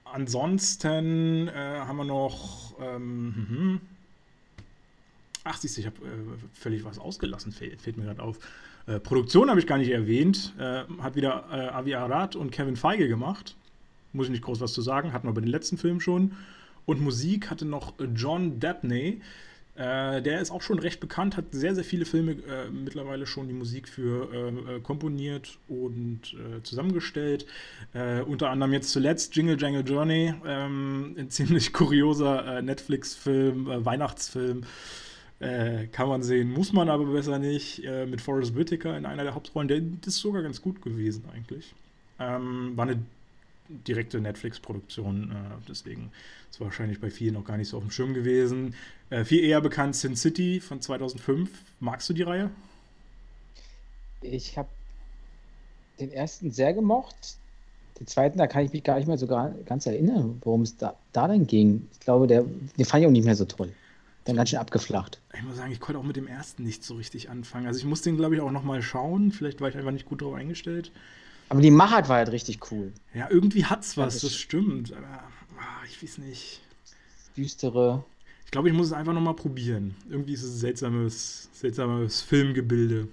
ansonsten 0.03 1.47
äh, 1.47 1.51
haben 1.53 1.97
wir 1.97 2.05
noch. 2.05 2.73
Ähm, 2.81 3.45
hm, 3.49 3.81
ach, 5.43 5.57
siehst 5.57 5.77
du, 5.77 5.81
ich 5.81 5.87
habe 5.87 5.97
äh, 5.97 6.09
völlig 6.53 6.83
was 6.83 6.99
ausgelassen, 6.99 7.51
fällt, 7.51 7.81
fällt 7.81 7.97
mir 7.97 8.05
gerade 8.05 8.21
auf. 8.21 8.39
Äh, 8.87 8.99
Produktion 8.99 9.49
habe 9.49 9.59
ich 9.59 9.67
gar 9.67 9.77
nicht 9.77 9.91
erwähnt. 9.91 10.53
Äh, 10.57 10.83
hat 11.01 11.15
wieder 11.15 11.45
äh, 11.51 11.69
Avi 11.69 11.95
Arad 11.95 12.35
und 12.35 12.51
Kevin 12.51 12.75
Feige 12.75 13.07
gemacht. 13.07 13.55
Muss 14.13 14.25
ich 14.25 14.31
nicht 14.31 14.43
groß 14.43 14.59
was 14.59 14.73
zu 14.73 14.81
sagen. 14.81 15.13
Hatten 15.13 15.27
wir 15.27 15.33
bei 15.33 15.41
den 15.41 15.49
letzten 15.49 15.77
Filmen 15.77 16.01
schon. 16.01 16.35
Und 16.87 17.01
Musik 17.01 17.51
hatte 17.51 17.65
noch 17.65 17.95
John 18.15 18.61
Dabney. 18.61 19.19
Äh, 19.75 20.21
der 20.21 20.39
ist 20.39 20.51
auch 20.51 20.61
schon 20.61 20.79
recht 20.79 21.01
bekannt, 21.01 21.35
hat 21.35 21.45
sehr, 21.51 21.75
sehr 21.75 21.83
viele 21.83 22.05
Filme 22.05 22.31
äh, 22.31 22.69
mittlerweile 22.71 23.27
schon 23.27 23.47
die 23.47 23.53
Musik 23.53 23.89
für 23.89 24.33
äh, 24.33 24.79
komponiert 24.79 25.59
und 25.67 26.33
äh, 26.33 26.63
zusammengestellt. 26.63 27.45
Äh, 27.93 28.21
unter 28.21 28.49
anderem 28.49 28.71
jetzt 28.71 28.89
zuletzt 28.89 29.35
Jingle 29.35 29.57
Jangle 29.59 29.83
Journey, 29.83 30.33
ähm, 30.45 31.13
ein 31.19 31.29
ziemlich 31.29 31.73
kurioser 31.73 32.57
äh, 32.57 32.61
Netflix-Film, 32.61 33.85
Weihnachtsfilm. 33.85 34.63
kann 35.39 36.09
man 36.09 36.23
sehen, 36.23 36.49
muss 36.51 36.73
man 36.73 36.89
aber 36.89 37.05
besser 37.05 37.37
nicht. 37.37 37.83
mit 38.07 38.21
Forrest 38.21 38.55
Whitaker 38.55 38.97
in 38.97 39.05
einer 39.05 39.23
der 39.23 39.35
Hauptrollen. 39.35 39.67
Der 39.67 39.79
ist 40.07 40.17
sogar 40.17 40.41
ganz 40.41 40.63
gut 40.63 40.81
gewesen 40.81 41.25
eigentlich. 41.31 41.75
Ähm, 42.17 42.71
war 42.75 42.87
eine 42.87 43.03
direkte 43.69 44.19
Netflix-Produktion, 44.19 45.33
deswegen 45.67 46.11
ist 46.49 46.61
wahrscheinlich 46.61 46.99
bei 46.99 47.09
vielen 47.09 47.33
noch 47.35 47.45
gar 47.45 47.57
nicht 47.57 47.69
so 47.69 47.77
auf 47.77 47.83
dem 47.83 47.91
Schirm 47.91 48.13
gewesen. 48.13 48.75
Äh, 49.09 49.23
viel 49.23 49.43
eher 49.43 49.61
bekannt 49.61 49.95
Sin 49.95 50.15
City 50.15 50.59
von 50.59 50.81
2005. 50.81 51.49
Magst 51.79 52.09
du 52.09 52.13
die 52.13 52.23
Reihe? 52.23 52.49
Ich 54.21 54.57
habe 54.57 54.69
den 55.99 56.11
ersten 56.11 56.51
sehr 56.51 56.73
gemocht. 56.73 57.37
Den 57.99 58.07
zweiten, 58.07 58.37
da 58.37 58.47
kann 58.47 58.65
ich 58.65 58.73
mich 58.73 58.83
gar 58.83 58.97
nicht 58.97 59.07
mehr 59.07 59.17
so 59.17 59.27
ganz 59.27 59.85
erinnern, 59.85 60.39
worum 60.43 60.61
es 60.61 60.77
da, 60.77 60.95
da 61.13 61.27
denn 61.27 61.47
ging. 61.47 61.87
Ich 61.93 61.99
glaube, 62.01 62.27
der, 62.27 62.43
den 62.43 62.85
fand 62.85 63.01
ich 63.01 63.07
auch 63.07 63.11
nicht 63.11 63.25
mehr 63.25 63.35
so 63.35 63.45
toll. 63.45 63.71
Dann 64.25 64.35
ganz 64.35 64.49
schön 64.49 64.59
abgeflacht. 64.59 65.21
Ich 65.33 65.43
muss 65.43 65.55
sagen, 65.55 65.71
ich 65.71 65.79
konnte 65.79 65.99
auch 65.99 66.03
mit 66.03 66.15
dem 66.15 66.27
ersten 66.27 66.63
nicht 66.63 66.83
so 66.83 66.95
richtig 66.95 67.29
anfangen. 67.29 67.65
Also 67.65 67.79
ich 67.79 67.85
muss 67.85 68.01
den, 68.01 68.17
glaube 68.17 68.35
ich, 68.35 68.41
auch 68.41 68.51
nochmal 68.51 68.81
schauen. 68.81 69.31
Vielleicht 69.31 69.61
war 69.61 69.69
ich 69.69 69.77
einfach 69.77 69.91
nicht 69.91 70.05
gut 70.05 70.21
drauf 70.21 70.33
eingestellt. 70.33 70.91
Aber 71.49 71.61
die 71.61 71.71
Machart 71.71 72.09
war 72.09 72.17
halt 72.17 72.31
richtig 72.31 72.71
cool. 72.71 72.91
Ja, 73.13 73.29
irgendwie 73.29 73.65
hat's 73.65 73.97
was, 73.97 74.19
das 74.19 74.35
stimmt. 74.35 74.93
Aber 74.93 75.07
ah, 75.59 75.83
ich 75.87 76.01
weiß 76.03 76.17
nicht. 76.19 76.61
Düstere. 77.35 78.03
Ich 78.45 78.51
glaube, 78.51 78.69
ich 78.69 78.73
muss 78.73 78.87
es 78.87 78.93
einfach 78.93 79.13
nochmal 79.13 79.35
probieren. 79.35 79.95
Irgendwie 80.09 80.33
ist 80.33 80.43
es 80.43 80.55
ein 80.55 80.59
seltsames, 80.59 81.49
seltsames 81.53 82.21
Filmgebilde. 82.21 83.07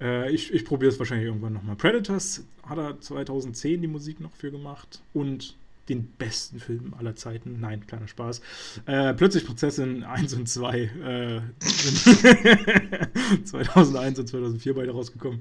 Äh, 0.00 0.30
ich 0.32 0.52
ich 0.52 0.64
probiere 0.64 0.92
es 0.92 0.98
wahrscheinlich 0.98 1.26
irgendwann 1.26 1.52
nochmal. 1.52 1.76
Predators 1.76 2.44
hat 2.64 2.78
er 2.78 3.00
2010 3.00 3.80
die 3.80 3.88
Musik 3.88 4.20
noch 4.20 4.32
für 4.32 4.50
gemacht. 4.50 5.00
Und 5.12 5.56
den 5.90 6.12
besten 6.12 6.58
Film 6.58 6.94
aller 6.96 7.14
Zeiten. 7.16 7.58
Nein, 7.60 7.86
kleiner 7.86 8.08
Spaß. 8.08 8.40
Äh, 8.86 9.14
Plötzlich 9.14 9.44
Prozessin 9.44 10.04
1 10.04 10.34
und 10.34 10.48
2 10.48 10.78
äh, 10.78 11.40
sind 11.60 13.46
2001 13.46 14.18
und 14.18 14.26
2004 14.28 14.74
beide 14.74 14.92
rausgekommen. 14.92 15.40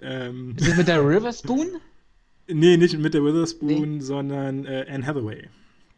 Ähm, 0.00 0.54
ist 0.56 0.68
das 0.68 0.76
mit 0.76 0.88
der 0.88 1.00
Riverspoon? 1.00 1.66
Nee, 2.48 2.76
nicht 2.76 2.96
mit 2.98 3.14
der 3.14 3.24
Witherspoon, 3.24 3.96
nee. 3.96 4.00
sondern 4.00 4.66
äh, 4.66 4.86
Anne 4.88 5.04
Hathaway. 5.04 5.48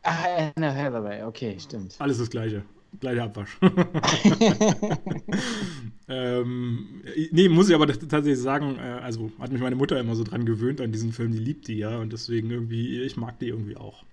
Ah, 0.02 0.50
Anne 0.56 0.74
Hathaway, 0.74 1.22
okay, 1.24 1.56
stimmt. 1.60 1.96
Alles 1.98 2.18
das 2.18 2.30
Gleiche. 2.30 2.62
Gleicher 3.00 3.24
Abwasch. 3.24 3.58
ähm, 6.08 7.02
nee, 7.30 7.48
muss 7.48 7.68
ich 7.68 7.74
aber 7.74 7.86
tatsächlich 7.86 8.38
sagen, 8.38 8.76
äh, 8.76 9.00
also 9.02 9.30
hat 9.38 9.52
mich 9.52 9.60
meine 9.60 9.76
Mutter 9.76 10.00
immer 10.00 10.16
so 10.16 10.24
dran 10.24 10.46
gewöhnt 10.46 10.80
an 10.80 10.90
diesen 10.90 11.12
Film, 11.12 11.32
die 11.32 11.38
liebt 11.38 11.68
die 11.68 11.78
ja 11.78 11.98
und 11.98 12.12
deswegen 12.12 12.50
irgendwie, 12.50 13.02
ich 13.02 13.16
mag 13.16 13.38
die 13.38 13.48
irgendwie 13.48 13.76
auch. 13.76 14.04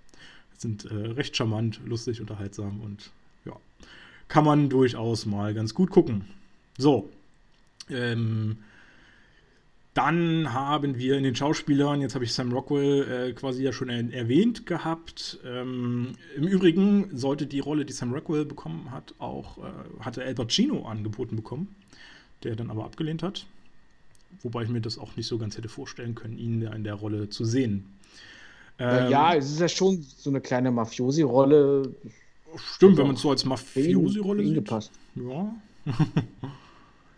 Sind 0.58 0.84
äh, 0.84 0.94
recht 0.94 1.36
charmant, 1.36 1.80
lustig, 1.84 2.20
unterhaltsam 2.20 2.80
und 2.80 3.10
ja, 3.44 3.54
kann 4.28 4.44
man 4.44 4.68
durchaus 4.68 5.26
mal 5.26 5.54
ganz 5.54 5.74
gut 5.74 5.90
gucken. 5.90 6.24
So, 6.78 7.10
ähm, 7.90 8.58
dann 9.96 10.52
haben 10.52 10.98
wir 10.98 11.16
in 11.16 11.24
den 11.24 11.34
Schauspielern, 11.34 12.02
jetzt 12.02 12.14
habe 12.14 12.24
ich 12.26 12.34
Sam 12.34 12.52
Rockwell 12.52 13.30
äh, 13.30 13.32
quasi 13.32 13.62
ja 13.62 13.72
schon 13.72 13.88
er 13.88 14.12
erwähnt 14.12 14.66
gehabt. 14.66 15.38
Ähm, 15.42 16.12
Im 16.36 16.44
Übrigen 16.46 17.16
sollte 17.16 17.46
die 17.46 17.60
Rolle, 17.60 17.86
die 17.86 17.94
Sam 17.94 18.12
Rockwell 18.12 18.44
bekommen 18.44 18.90
hat, 18.90 19.14
auch, 19.18 19.56
äh, 19.56 19.62
hatte 20.00 20.22
Al 20.22 20.34
Pacino 20.34 20.86
angeboten 20.86 21.36
bekommen, 21.36 21.74
der 22.42 22.56
dann 22.56 22.70
aber 22.70 22.84
abgelehnt 22.84 23.22
hat. 23.22 23.46
Wobei 24.42 24.64
ich 24.64 24.68
mir 24.68 24.82
das 24.82 24.98
auch 24.98 25.16
nicht 25.16 25.28
so 25.28 25.38
ganz 25.38 25.56
hätte 25.56 25.70
vorstellen 25.70 26.14
können, 26.14 26.36
ihn 26.36 26.60
in 26.60 26.84
der 26.84 26.94
Rolle 26.94 27.30
zu 27.30 27.46
sehen. 27.46 27.86
Ähm, 28.78 29.10
ja, 29.10 29.34
es 29.34 29.50
ist 29.50 29.60
ja 29.60 29.68
schon 29.68 30.02
so 30.02 30.28
eine 30.28 30.42
kleine 30.42 30.70
Mafiosi-Rolle. 30.72 31.94
Stimmt, 32.74 32.98
wenn 32.98 33.06
man 33.06 33.16
es 33.16 33.22
so 33.22 33.30
als 33.30 33.46
Mafiosi-Rolle 33.46 34.44
sieht. 34.44 34.54
Gepasst. 34.56 34.92
Ja. 35.14 35.54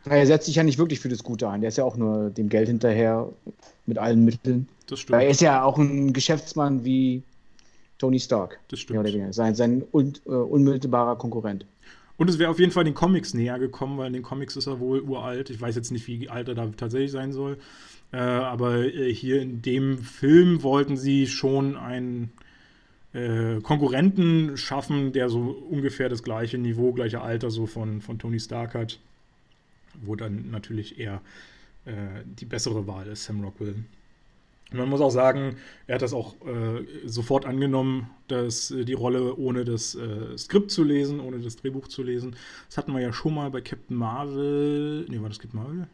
Er 0.05 0.27
setzt 0.27 0.47
sich 0.47 0.55
ja 0.55 0.63
nicht 0.63 0.79
wirklich 0.79 1.01
für 1.01 1.09
das 1.09 1.23
Gute 1.23 1.49
ein. 1.49 1.61
Der 1.61 1.69
ist 1.69 1.79
ja 1.79 1.85
auch 1.85 1.97
nur 1.97 2.31
dem 2.31 2.49
Geld 2.49 2.69
hinterher 2.69 3.29
mit 3.87 3.99
allen 3.99 4.25
Mitteln. 4.25 4.69
Das 4.87 5.01
stimmt. 5.01 5.21
Er 5.21 5.29
ist 5.29 5.41
ja 5.41 5.63
auch 5.63 5.79
ein 5.79 6.13
Geschäftsmann 6.13 6.85
wie 6.85 7.23
Tony 7.99 8.21
Stark. 8.21 8.61
Das 8.69 8.81
stimmt. 8.81 9.35
Sein, 9.35 9.55
sein 9.55 9.83
un, 9.93 10.15
uh, 10.27 10.35
unmittelbarer 10.35 11.17
Konkurrent. 11.17 11.67
Und 12.17 12.29
es 12.31 12.39
wäre 12.39 12.51
auf 12.51 12.59
jeden 12.59 12.73
Fall 12.73 12.85
den 12.85 12.95
Comics 12.95 13.35
näher 13.35 13.59
gekommen, 13.59 13.99
weil 13.99 14.09
in 14.09 14.13
den 14.13 14.23
Comics 14.23 14.57
ist 14.57 14.67
er 14.67 14.81
wohl 14.81 15.01
uralt. 15.01 15.51
Ich 15.51 15.61
weiß 15.61 15.77
jetzt 15.77 15.93
nicht, 15.93 16.07
wie 16.07 16.29
alt 16.29 16.49
er 16.49 16.55
da 16.55 16.67
tatsächlich 16.77 17.13
sein 17.13 17.33
soll. 17.33 17.59
Äh, 18.13 18.17
aber 18.19 18.85
äh, 18.85 19.13
hier 19.13 19.41
in 19.43 19.63
dem 19.63 19.99
Film 19.99 20.63
wollten 20.63 20.97
sie 20.97 21.27
schon 21.27 21.77
einen 21.77 22.33
äh, 23.13 23.61
Konkurrenten 23.63 24.57
schaffen, 24.57 25.13
der 25.13 25.29
so 25.29 25.41
ungefähr 25.71 26.09
das 26.09 26.23
gleiche 26.23 26.59
Niveau, 26.59 26.93
gleiche 26.93 27.21
Alter 27.21 27.51
so 27.51 27.67
von, 27.67 28.01
von 28.01 28.19
Tony 28.19 28.41
Stark 28.41 28.75
hat 28.75 28.99
wo 30.03 30.17
dann 30.17 30.51
natürlich 30.51 30.99
eher 30.99 31.21
äh, 31.85 31.93
die 32.25 32.45
bessere 32.45 32.87
Wahl 32.87 33.07
ist, 33.07 33.25
Sam 33.25 33.43
Rockwell. 33.43 33.75
Und 34.71 34.79
man 34.79 34.89
muss 34.91 35.01
auch 35.01 35.11
sagen, 35.11 35.57
er 35.87 35.95
hat 35.95 36.03
das 36.03 36.13
auch 36.13 36.35
äh, 36.47 36.85
sofort 37.07 37.47
angenommen, 37.47 38.11
dass 38.29 38.71
äh, 38.71 38.85
die 38.85 38.93
Rolle 38.93 39.35
ohne 39.37 39.65
das 39.65 39.95
äh, 39.95 40.37
Skript 40.37 40.71
zu 40.71 40.85
lesen, 40.85 41.21
ohne 41.21 41.39
das 41.39 41.57
Drehbuch 41.57 41.89
zu 41.89 42.03
lesen. 42.03 42.37
Das 42.69 42.77
hatten 42.77 42.93
wir 42.93 43.01
ja 43.01 43.13
schon 43.13 43.35
mal 43.35 43.51
bei 43.51 43.63
Captain 43.63 43.97
Marvel. 43.97 45.07
Nee, 45.09 45.23
war 45.23 45.29
das 45.29 45.39
Captain 45.39 45.61
Marvel? 45.61 45.87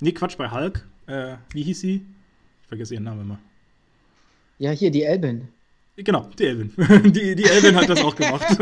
Nee, 0.00 0.12
Quatsch, 0.12 0.36
bei 0.36 0.48
Hulk. 0.48 0.86
Äh, 1.06 1.36
wie 1.50 1.62
hieß 1.64 1.80
sie? 1.80 2.06
Ich 2.62 2.68
vergesse 2.68 2.94
ihren 2.94 3.04
Namen 3.04 3.22
immer. 3.22 3.40
Ja, 4.60 4.70
hier, 4.70 4.92
die 4.92 5.02
Elben. 5.02 5.48
Genau, 6.04 6.30
die 6.38 6.44
Elvin. 6.44 6.72
Die, 7.12 7.34
die 7.34 7.44
Elvin 7.44 7.74
hat 7.74 7.88
das 7.88 8.00
auch 8.02 8.14
gemacht. 8.14 8.46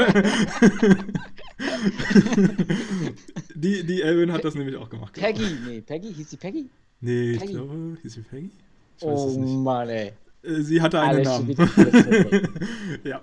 die, 3.54 3.84
die 3.84 4.00
Elvin 4.00 4.32
hat 4.32 4.42
das 4.42 4.54
nämlich 4.54 4.76
auch 4.76 4.88
gemacht. 4.88 5.12
Peggy, 5.12 5.44
nee, 5.66 5.82
Peggy, 5.82 6.14
hieß 6.14 6.30
sie 6.30 6.38
Peggy? 6.38 6.70
Nee, 7.00 7.32
Peggy. 7.32 7.44
ich 7.44 7.50
glaube, 7.50 7.98
hieß 8.00 8.12
sie 8.14 8.22
Peggy? 8.22 8.50
Ich 8.96 9.04
oh 9.04 9.38
Mann, 9.38 9.90
ey. 9.90 10.12
Äh, 10.42 10.60
sie 10.62 10.80
hatte 10.80 10.98
einen 10.98 11.26
Alles 11.26 11.28
Namen. 11.28 11.54
ja. 13.04 13.20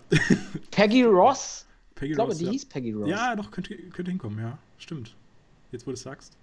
Peggy 0.70 1.03
Ross? 1.03 1.65
Peggy 1.96 2.12
ich 2.12 2.15
glaube, 2.15 2.32
Ross, 2.32 2.38
die 2.38 2.46
ja. 2.46 2.51
hieß 2.51 2.65
Peggy 2.65 2.91
Ross. 2.91 3.10
Ja, 3.10 3.36
doch, 3.36 3.50
könnte, 3.50 3.75
könnte 3.75 4.12
hinkommen, 4.12 4.38
ja. 4.39 4.60
Stimmt. 4.77 5.15
Jetzt, 5.72 5.88
wo 5.88 5.91
du 5.91 5.96
es 5.96 6.03
sagst. 6.03 6.38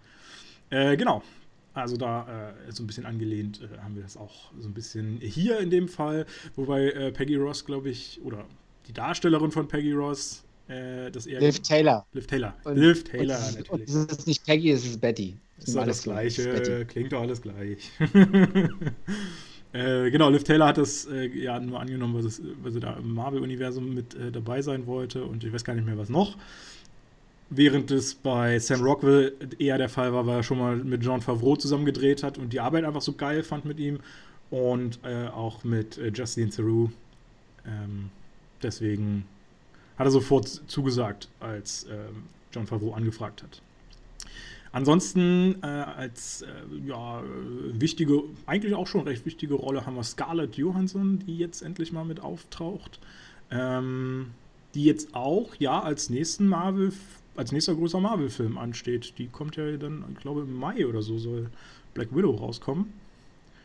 Äh, 0.70 0.96
genau. 0.96 1.22
Also 1.80 1.96
da 1.96 2.52
äh, 2.68 2.72
so 2.72 2.82
ein 2.82 2.86
bisschen 2.86 3.06
angelehnt 3.06 3.60
äh, 3.60 3.78
haben 3.78 3.94
wir 3.94 4.02
das 4.02 4.16
auch 4.16 4.52
so 4.58 4.68
ein 4.68 4.74
bisschen 4.74 5.18
hier 5.20 5.58
in 5.60 5.70
dem 5.70 5.88
Fall, 5.88 6.26
wobei 6.56 6.90
äh, 6.90 7.12
Peggy 7.12 7.36
Ross, 7.36 7.64
glaube 7.64 7.90
ich, 7.90 8.20
oder 8.24 8.46
die 8.86 8.92
Darstellerin 8.92 9.50
von 9.50 9.68
Peggy 9.68 9.92
Ross, 9.92 10.44
äh, 10.68 11.10
das 11.10 11.26
eher. 11.26 11.40
Liv 11.40 11.60
Taylor. 11.60 12.06
Liv 12.12 12.26
Taylor. 12.26 12.54
Und, 12.64 12.76
Liv 12.76 13.04
Taylor, 13.04 13.38
und, 13.38 13.58
natürlich. 13.58 13.70
Und 13.70 14.10
das 14.10 14.18
ist 14.18 14.26
nicht 14.26 14.44
Peggy, 14.44 14.70
es 14.70 14.86
ist 14.86 15.00
Betty. 15.00 15.36
Das 15.58 15.68
ist 15.68 15.76
alles 15.76 16.02
Gleiche, 16.02 16.86
klingt 16.86 17.12
doch 17.12 17.20
alles 17.20 17.42
gleich. 17.42 17.90
Äh, 19.72 20.10
genau, 20.10 20.30
Liv 20.30 20.42
Taylor 20.42 20.66
hat 20.66 20.78
das 20.78 21.06
äh, 21.06 21.26
ja 21.26 21.60
nur 21.60 21.78
angenommen, 21.78 22.14
weil, 22.14 22.26
es, 22.26 22.42
weil 22.60 22.72
sie 22.72 22.80
da 22.80 22.94
im 22.94 23.14
Marvel-Universum 23.14 23.94
mit 23.94 24.14
äh, 24.14 24.32
dabei 24.32 24.62
sein 24.62 24.86
wollte 24.86 25.24
und 25.24 25.44
ich 25.44 25.52
weiß 25.52 25.62
gar 25.62 25.74
nicht 25.74 25.86
mehr, 25.86 25.96
was 25.96 26.08
noch. 26.08 26.36
Während 27.52 27.90
es 27.90 28.14
bei 28.14 28.60
Sam 28.60 28.80
Rockwell 28.82 29.34
eher 29.58 29.76
der 29.76 29.88
Fall 29.88 30.12
war, 30.12 30.24
weil 30.26 30.36
er 30.36 30.42
schon 30.44 30.58
mal 30.58 30.76
mit 30.76 31.02
John 31.02 31.20
Favreau 31.20 31.56
zusammen 31.56 31.84
gedreht 31.84 32.22
hat 32.22 32.38
und 32.38 32.52
die 32.52 32.60
Arbeit 32.60 32.84
einfach 32.84 33.00
so 33.00 33.14
geil 33.14 33.42
fand 33.42 33.64
mit 33.64 33.80
ihm 33.80 33.98
und 34.50 35.00
äh, 35.02 35.26
auch 35.26 35.64
mit 35.64 35.98
äh, 35.98 36.12
Justin 36.14 36.50
Theroux. 36.50 36.90
Ähm, 37.66 38.10
deswegen 38.62 39.24
hat 39.98 40.06
er 40.06 40.12
sofort 40.12 40.46
zugesagt, 40.46 41.28
als 41.40 41.86
ähm, 41.90 42.22
John 42.52 42.68
Favreau 42.68 42.92
angefragt 42.92 43.42
hat. 43.42 43.60
Ansonsten 44.72 45.56
äh, 45.62 45.66
als 45.66 46.42
äh, 46.42 46.46
ja, 46.86 47.22
wichtige, 47.72 48.22
eigentlich 48.46 48.74
auch 48.74 48.86
schon 48.86 49.02
recht 49.02 49.26
wichtige 49.26 49.54
Rolle 49.54 49.84
haben 49.84 49.96
wir 49.96 50.04
Scarlett 50.04 50.56
Johansson, 50.56 51.18
die 51.26 51.36
jetzt 51.36 51.62
endlich 51.62 51.90
mal 51.90 52.04
mit 52.04 52.20
auftaucht. 52.20 53.00
Ähm, 53.50 54.30
die 54.74 54.84
jetzt 54.84 55.14
auch, 55.14 55.56
ja, 55.56 55.80
als 55.80 56.10
nächsten 56.10 56.46
Marvel, 56.46 56.92
als 57.36 57.52
nächster 57.52 57.74
großer 57.74 58.00
Marvel-Film 58.00 58.58
ansteht. 58.58 59.14
Die 59.18 59.28
kommt 59.28 59.56
ja 59.56 59.76
dann, 59.76 60.04
ich 60.12 60.20
glaube, 60.20 60.42
im 60.42 60.54
Mai 60.54 60.86
oder 60.86 61.02
so 61.02 61.18
soll 61.18 61.50
Black 61.94 62.14
Widow 62.14 62.32
rauskommen. 62.32 62.92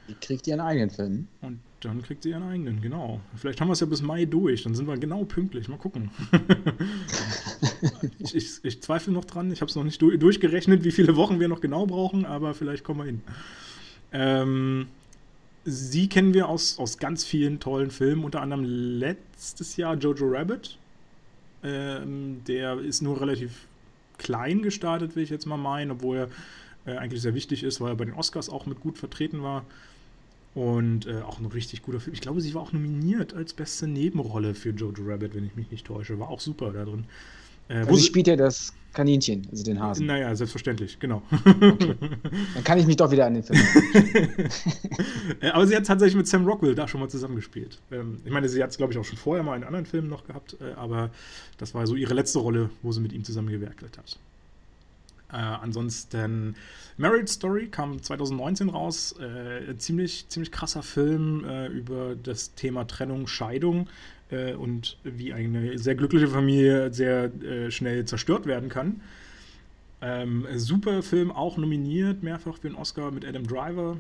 Die 0.07 0.13
kriegt 0.13 0.48
ihren 0.48 0.60
eigenen 0.60 0.89
Film. 0.89 1.27
Und 1.41 1.60
dann 1.81 2.01
kriegt 2.01 2.24
sie 2.24 2.29
ihren 2.29 2.43
eigenen, 2.43 2.81
genau. 2.81 3.22
Vielleicht 3.36 3.60
haben 3.60 3.67
wir 3.67 3.74
es 3.74 3.79
ja 3.79 3.88
bis 3.88 4.01
Mai 4.01 4.25
durch, 4.25 4.63
dann 4.63 4.75
sind 4.75 4.88
wir 4.88 4.98
genau 4.98 5.24
pünktlich. 5.24 5.67
Mal 5.67 5.77
gucken. 5.77 6.12
ich, 8.19 8.36
ich, 8.36 8.60
ich, 8.63 8.81
zweifle 8.81 9.13
noch 9.13 9.25
dran. 9.25 9.51
Ich 9.51 9.62
habe 9.62 9.69
es 9.69 9.75
noch 9.75 9.84
nicht 9.84 10.01
du 10.01 10.15
durchgerechnet, 10.15 10.84
wie 10.84 10.91
viele 10.91 11.15
Wochen 11.15 11.39
wir 11.39 11.48
noch 11.48 11.62
genau 11.62 11.86
brauchen, 11.86 12.25
aber 12.25 12.53
vielleicht 12.53 12.84
kommen 12.84 13.00
wir 13.00 13.05
hin. 13.05 13.22
Ähm, 14.12 14.88
sie 15.63 16.07
kennen 16.07 16.34
wir 16.34 16.50
aus, 16.50 16.77
aus 16.77 16.98
ganz 16.98 17.24
vielen 17.24 17.60
tollen 17.60 17.91
Filmen, 17.91 18.24
unter 18.24 18.41
anderem 18.41 18.63
letztes 18.63 19.77
Jahr 19.77 19.95
Jojo 19.95 20.27
Rabbit. 20.27 20.77
Ähm, 21.65 22.41
der 22.48 22.79
ist 22.79 23.01
nur 23.01 23.19
relativ 23.19 23.65
klein 24.17 24.62
gestartet, 24.62 25.15
will 25.15 25.24
ich 25.24 25.29
jetzt 25.29 25.45
mal 25.45 25.57
meinen, 25.57 25.91
obwohl 25.91 26.17
er 26.17 26.29
äh, 26.86 26.98
eigentlich 26.98 27.22
sehr 27.22 27.34
wichtig 27.34 27.63
ist, 27.63 27.81
weil 27.81 27.93
er 27.93 27.95
bei 27.95 28.05
den 28.05 28.13
Oscars 28.13 28.50
auch 28.50 28.65
mit 28.65 28.79
gut 28.79 28.98
vertreten 28.98 29.41
war. 29.41 29.65
Und 30.53 31.05
äh, 31.05 31.22
auch 31.22 31.39
ein 31.39 31.48
richtig 31.48 31.81
guter 31.81 32.00
Film. 32.00 32.13
Ich 32.13 32.22
glaube, 32.22 32.39
sie 32.39 32.53
war 32.53 32.62
auch 32.62 32.72
nominiert 32.72 33.34
als 33.34 33.53
beste 33.53 33.88
Nebenrolle 33.88 34.53
für 34.53 34.69
Jojo 34.69 35.03
Rabbit, 35.05 35.36
wenn 35.36 35.45
ich 35.45 35.55
mich 35.55 35.69
nicht 35.69 35.86
täusche. 35.86 36.17
War 36.17 36.29
auch 36.29 36.39
super 36.39 36.72
da 36.72 36.86
drin. 36.86 37.03
Äh, 37.67 37.79
also 37.79 37.95
sie 37.95 38.03
spielt 38.03 38.27
ja 38.27 38.38
das 38.38 38.72
Kaninchen, 38.96 39.48
also 39.52 39.64
den 39.64 39.80
Hasen. 39.80 40.08
Naja, 40.08 40.34
selbstverständlich, 40.36 40.98
genau. 41.00 41.22
Okay. 41.32 41.96
Dann 42.56 42.64
kann 42.64 42.80
ich 42.80 42.88
mich 42.88 42.96
doch 42.96 43.12
wieder 43.12 43.25
an 43.25 43.36
den 43.36 43.44
Film 43.44 43.60
äh, 45.42 45.50
Aber 45.50 45.68
sie 45.68 45.75
hat 45.75 45.86
tatsächlich 45.86 46.16
mit 46.16 46.28
Sam 46.28 46.46
Rockwell 46.46 46.74
da 46.74 46.88
schon 46.88 47.02
mal 47.02 47.10
zusammengespielt. 47.10 47.80
Ähm, 47.92 48.18
ich 48.25 48.32
meine, 48.32 48.50
sie 48.50 48.64
hat 48.64 48.72
es, 48.72 48.78
glaube 48.78 48.94
ich, 48.94 49.00
auch 49.00 49.06
schon 49.06 49.18
vorher 49.18 49.44
mal 49.44 49.56
in 49.56 49.64
anderen 49.64 49.86
Filmen 49.86 50.10
noch 50.10 50.25
gehabt, 50.25 50.58
äh, 50.60 50.74
aber 50.74 51.12
das 51.58 51.75
war 51.75 51.86
so 51.86 51.96
ihre 51.96 52.14
letzte 52.14 52.40
Rolle, 52.40 52.70
wo 52.82 52.92
sie 52.92 53.02
mit 53.02 53.14
ihm 53.14 53.24
zusammengewerkelt 53.24 53.98
hat. 53.98 54.18
Äh, 55.32 55.36
ansonsten 55.36 56.56
Married 56.98 57.28
Story 57.28 57.68
kam 57.68 58.02
2019 58.02 58.70
raus. 58.70 59.16
Äh, 59.20 59.75
ziemlich, 59.78 60.28
ziemlich 60.30 60.52
krasser 60.52 60.84
Film 60.84 61.44
äh, 61.46 61.68
über 61.68 62.16
das 62.16 62.56
Thema 62.56 62.86
Trennung, 62.86 63.28
Scheidung 63.28 63.88
äh, 64.32 64.53
und 64.53 64.98
wie 65.03 65.34
eine 65.34 65.77
sehr 65.77 65.96
glückliche 65.96 66.27
Familie 66.27 66.94
sehr 66.94 67.25
äh, 67.44 67.72
schnell 67.72 68.05
zerstört 68.05 68.46
werden 68.46 68.70
kann. 68.70 69.01
Ähm, 70.01 70.46
super 70.55 71.01
Film, 71.01 71.32
auch 71.32 71.58
nominiert 71.58 72.22
mehrfach 72.22 72.58
für 72.58 72.70
den 72.70 72.75
Oscar 72.75 73.12
mit 73.12 73.25
Adam 73.25 73.48
Driver. 73.48 73.98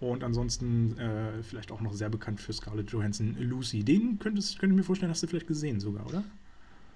Und 0.00 0.24
ansonsten 0.24 0.98
äh, 0.98 1.42
vielleicht 1.42 1.70
auch 1.70 1.82
noch 1.82 1.92
sehr 1.92 2.08
bekannt 2.08 2.40
für 2.40 2.52
Scarlett 2.52 2.90
Johansson, 2.90 3.36
Lucy. 3.38 3.84
Den 3.84 4.18
könntest, 4.18 4.58
könnte 4.58 4.74
ich 4.74 4.78
mir 4.78 4.82
vorstellen, 4.82 5.10
hast 5.10 5.22
du 5.22 5.26
vielleicht 5.26 5.46
gesehen 5.46 5.78
sogar, 5.78 6.06
oder? 6.06 6.24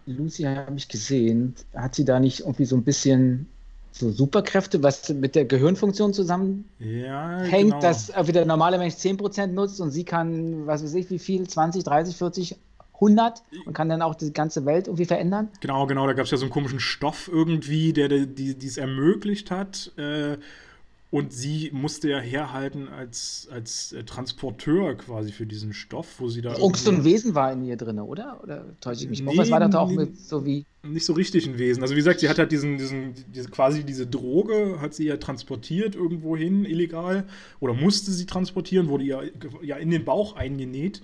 Lucy 0.07 0.44
habe 0.44 0.77
ich 0.77 0.88
gesehen. 0.88 1.55
Hat 1.74 1.94
sie 1.94 2.05
da 2.05 2.18
nicht 2.18 2.40
irgendwie 2.40 2.64
so 2.64 2.77
ein 2.77 2.85
bisschen 2.85 3.46
so 3.96 4.11
Superkräfte, 4.11 4.83
was 4.83 5.09
mit 5.11 5.37
der 5.37 5.44
Gehirnfunktion 5.44 6.12
zusammenhängt, 6.12 6.66
ja, 6.80 7.44
genau. 7.44 7.80
dass 7.80 8.09
wieder 8.09 8.40
der 8.40 8.46
normale 8.46 8.76
Mensch 8.76 8.94
10% 8.94 9.48
nutzt 9.48 9.80
und 9.80 9.92
sie 9.92 10.04
kann, 10.04 10.66
was 10.66 10.83
weiß 10.83 10.94
ich, 10.94 11.11
wie 11.11 11.20
viel, 11.20 11.46
20, 11.46 11.85
30, 11.85 12.16
40, 12.16 12.57
100 12.94 13.42
und 13.66 13.72
kann 13.72 13.88
dann 13.88 14.02
auch 14.02 14.16
die 14.16 14.33
ganze 14.33 14.64
Welt 14.66 14.88
irgendwie 14.88 15.04
verändern? 15.04 15.48
Genau, 15.61 15.87
genau, 15.87 16.07
da 16.09 16.12
gab 16.12 16.24
es 16.24 16.33
ja 16.33 16.37
so 16.37 16.44
einen 16.44 16.52
komischen 16.52 16.80
Stoff 16.80 17.30
irgendwie, 17.33 17.92
der 17.92 18.11
es 18.11 18.26
die, 18.35 18.57
die, 18.57 18.80
ermöglicht 18.80 19.52
hat. 19.52 19.92
Äh, 19.96 20.38
und 21.14 21.33
sie 21.33 21.70
musste 21.72 22.11
ja 22.11 22.18
herhalten 22.18 22.88
als, 22.88 23.46
als 23.48 23.92
äh, 23.92 24.03
Transporteur 24.03 24.96
quasi 24.96 25.31
für 25.31 25.46
diesen 25.46 25.72
Stoff, 25.72 26.16
wo 26.18 26.29
sie 26.29 26.42
da. 26.42 26.57
So 26.57 26.90
ein 26.90 27.05
Wesen 27.05 27.37
war 27.37 27.53
in 27.53 27.62
ihr 27.62 27.77
drin, 27.77 28.00
oder? 28.00 28.40
Oder 28.42 28.64
täusche 28.81 29.05
ich 29.05 29.11
mich? 29.11 29.22
Nee, 29.22 29.38
Was 29.38 29.48
war 29.48 29.61
das 29.61 29.77
auch 29.77 29.92
mit 29.92 30.18
so 30.18 30.44
wie. 30.44 30.66
Nicht 30.83 31.05
so 31.05 31.12
richtig 31.12 31.46
ein 31.46 31.57
Wesen. 31.57 31.85
Also 31.85 31.94
wie 31.94 31.98
gesagt, 31.98 32.18
sie 32.18 32.29
hat 32.29 32.40
halt 32.40 32.50
diesen, 32.50 32.79
diesen, 32.79 33.14
diese, 33.33 33.48
quasi 33.48 33.85
diese 33.85 34.09
Droge, 34.09 34.81
hat 34.81 34.92
sie 34.92 35.05
ja 35.05 35.16
transportiert 35.16 35.94
irgendwo 35.94 36.37
hin, 36.37 36.64
illegal. 36.64 37.29
Oder 37.61 37.74
musste 37.74 38.11
sie 38.11 38.27
transportieren, 38.27 38.88
wurde 38.88 39.05
ihr 39.05 39.31
ja 39.62 39.77
in 39.77 39.92
den 39.92 40.05
Bauch 40.05 40.35
eingenäht. 40.35 41.00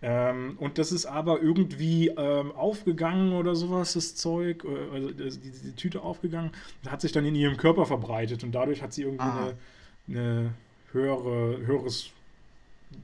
Ähm, 0.00 0.56
und 0.60 0.78
das 0.78 0.92
ist 0.92 1.06
aber 1.06 1.40
irgendwie 1.42 2.08
ähm, 2.08 2.52
aufgegangen 2.52 3.32
oder 3.32 3.56
sowas, 3.56 3.94
das 3.94 4.14
Zeug, 4.14 4.64
äh, 4.64 4.94
also 4.94 5.10
die, 5.10 5.50
die, 5.50 5.72
Tüte 5.72 6.02
aufgegangen, 6.02 6.52
hat 6.86 7.00
sich 7.00 7.10
dann 7.10 7.24
in 7.24 7.34
ihrem 7.34 7.56
Körper 7.56 7.84
verbreitet 7.84 8.44
und 8.44 8.52
dadurch 8.52 8.80
hat 8.80 8.92
sie 8.92 9.02
irgendwie 9.02 9.24
eine, 9.24 9.54
eine 10.08 10.54
höhere, 10.92 11.66
höheres 11.66 12.10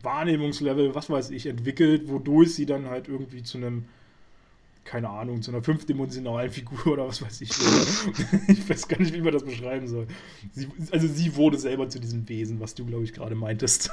Wahrnehmungslevel, 0.03 0.95
was 0.95 1.11
weiß 1.11 1.31
ich, 1.31 1.47
entwickelt, 1.47 2.09
wodurch 2.09 2.55
sie 2.55 2.67
dann 2.67 2.87
halt 2.87 3.09
irgendwie 3.09 3.43
zu 3.43 3.59
einem, 3.59 3.87
keine 4.85 5.09
Ahnung, 5.09 5.43
zu 5.43 5.51
einer 5.51 5.65
fünfdimensionalen 5.65 6.53
Figur 6.53 6.87
oder 6.87 7.09
was 7.09 7.21
weiß 7.21 7.41
ich. 7.41 7.51
ich 8.49 8.71
weiß 8.71 8.87
gar 8.87 9.01
nicht, 9.01 9.13
wie 9.13 9.21
man 9.21 9.33
das 9.33 9.45
beschreiben 9.45 9.89
soll. 9.89 10.07
Sie, 10.53 10.69
also 10.93 11.09
sie 11.09 11.35
wurde 11.35 11.59
selber 11.59 11.89
zu 11.89 11.99
diesem 11.99 12.29
Wesen, 12.29 12.61
was 12.61 12.77
du, 12.77 12.87
glaube 12.87 13.03
ich, 13.03 13.13
gerade 13.13 13.35
meintest. 13.35 13.91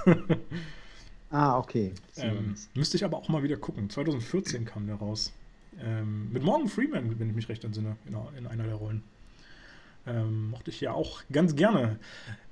Ah, 1.31 1.57
okay. 1.57 1.93
Ähm, 2.17 2.55
müsste 2.73 2.97
ich 2.97 3.05
aber 3.05 3.17
auch 3.17 3.29
mal 3.29 3.41
wieder 3.41 3.57
gucken. 3.57 3.89
2014 3.89 4.65
kam 4.65 4.87
der 4.87 4.95
raus. 4.97 5.31
Ähm, 5.81 6.31
mit 6.31 6.43
Morgan 6.43 6.67
Freeman, 6.67 7.17
wenn 7.19 7.29
ich 7.29 7.35
mich 7.35 7.49
recht 7.49 7.63
entsinne, 7.63 7.95
in, 8.05 8.15
in 8.37 8.47
einer 8.47 8.65
der 8.65 8.75
Rollen. 8.75 9.03
Ähm, 10.05 10.49
mochte 10.49 10.71
ich 10.71 10.81
ja 10.81 10.91
auch 10.93 11.21
ganz 11.31 11.55
gerne. 11.55 11.99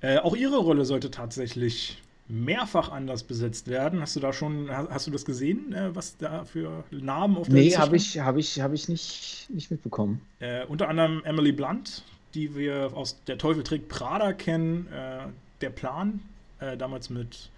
Äh, 0.01 0.19
auch 0.19 0.35
ihre 0.35 0.57
Rolle 0.57 0.85
sollte 0.85 1.11
tatsächlich 1.11 2.01
mehrfach 2.29 2.91
anders 2.91 3.23
besetzt 3.23 3.67
werden. 3.67 4.01
Hast 4.01 4.15
du 4.15 4.19
da 4.19 4.31
schon, 4.31 4.69
hast 4.69 5.07
du 5.07 5.11
das 5.11 5.25
gesehen, 5.25 5.73
äh, 5.73 5.93
was 5.95 6.15
da 6.17 6.45
für 6.45 6.83
Namen 6.91 7.37
auf 7.37 7.47
der 7.47 7.55
Nee, 7.55 7.75
habe 7.75 7.97
ich, 7.97 8.19
hab 8.19 8.37
ich, 8.37 8.61
hab 8.61 8.71
ich 8.71 8.87
nicht, 8.87 9.47
nicht 9.49 9.71
mitbekommen. 9.71 10.21
Äh, 10.39 10.65
unter 10.65 10.87
anderem 10.87 11.23
Emily 11.25 11.51
Blunt, 11.51 12.03
die 12.35 12.55
wir 12.55 12.91
aus 12.93 13.17
Der 13.25 13.39
Teufel 13.39 13.63
trägt 13.63 13.89
Prada 13.89 14.31
kennen. 14.33 14.87
Äh, 14.93 15.25
der 15.61 15.71
Plan, 15.71 16.21
äh, 16.59 16.77
damals 16.77 17.09
mit 17.09 17.49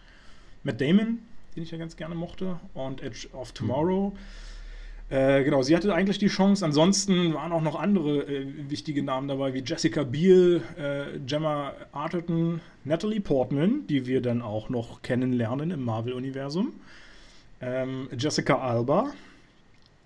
Matt 0.63 0.82
Damon, 0.82 1.19
den 1.56 1.63
ich 1.63 1.71
ja 1.71 1.78
ganz 1.78 1.95
gerne 1.95 2.15
mochte, 2.15 2.60
und 2.74 3.02
Edge 3.02 3.28
of 3.34 3.52
Tomorrow. 3.52 4.10
Mhm. 4.10 4.17
Äh, 5.12 5.43
genau, 5.43 5.62
sie 5.62 5.76
hatte 5.76 5.93
eigentlich 5.93 6.19
die 6.19 6.30
Chance. 6.30 6.63
Ansonsten 6.63 7.34
waren 7.34 7.52
auch 7.52 7.62
noch 7.62 7.78
andere 7.78 8.21
äh, 8.21 8.45
wichtige 8.69 9.04
Namen 9.04 9.28
dabei, 9.28 9.54
wie 9.54 9.60
Jessica 9.60 10.04
Biel, 10.04 10.62
äh, 10.78 11.19
Gemma 11.19 11.74
Arterton, 11.91 12.62
Natalie 12.86 13.19
Portman, 13.19 13.86
die 13.88 14.06
wir 14.06 14.21
dann 14.21 14.41
auch 14.41 14.69
noch 14.69 15.02
kennenlernen 15.02 15.71
im 15.71 15.84
Marvel-Universum, 15.84 16.71
ähm, 17.60 18.08
Jessica 18.17 18.58
Alba, 18.60 19.12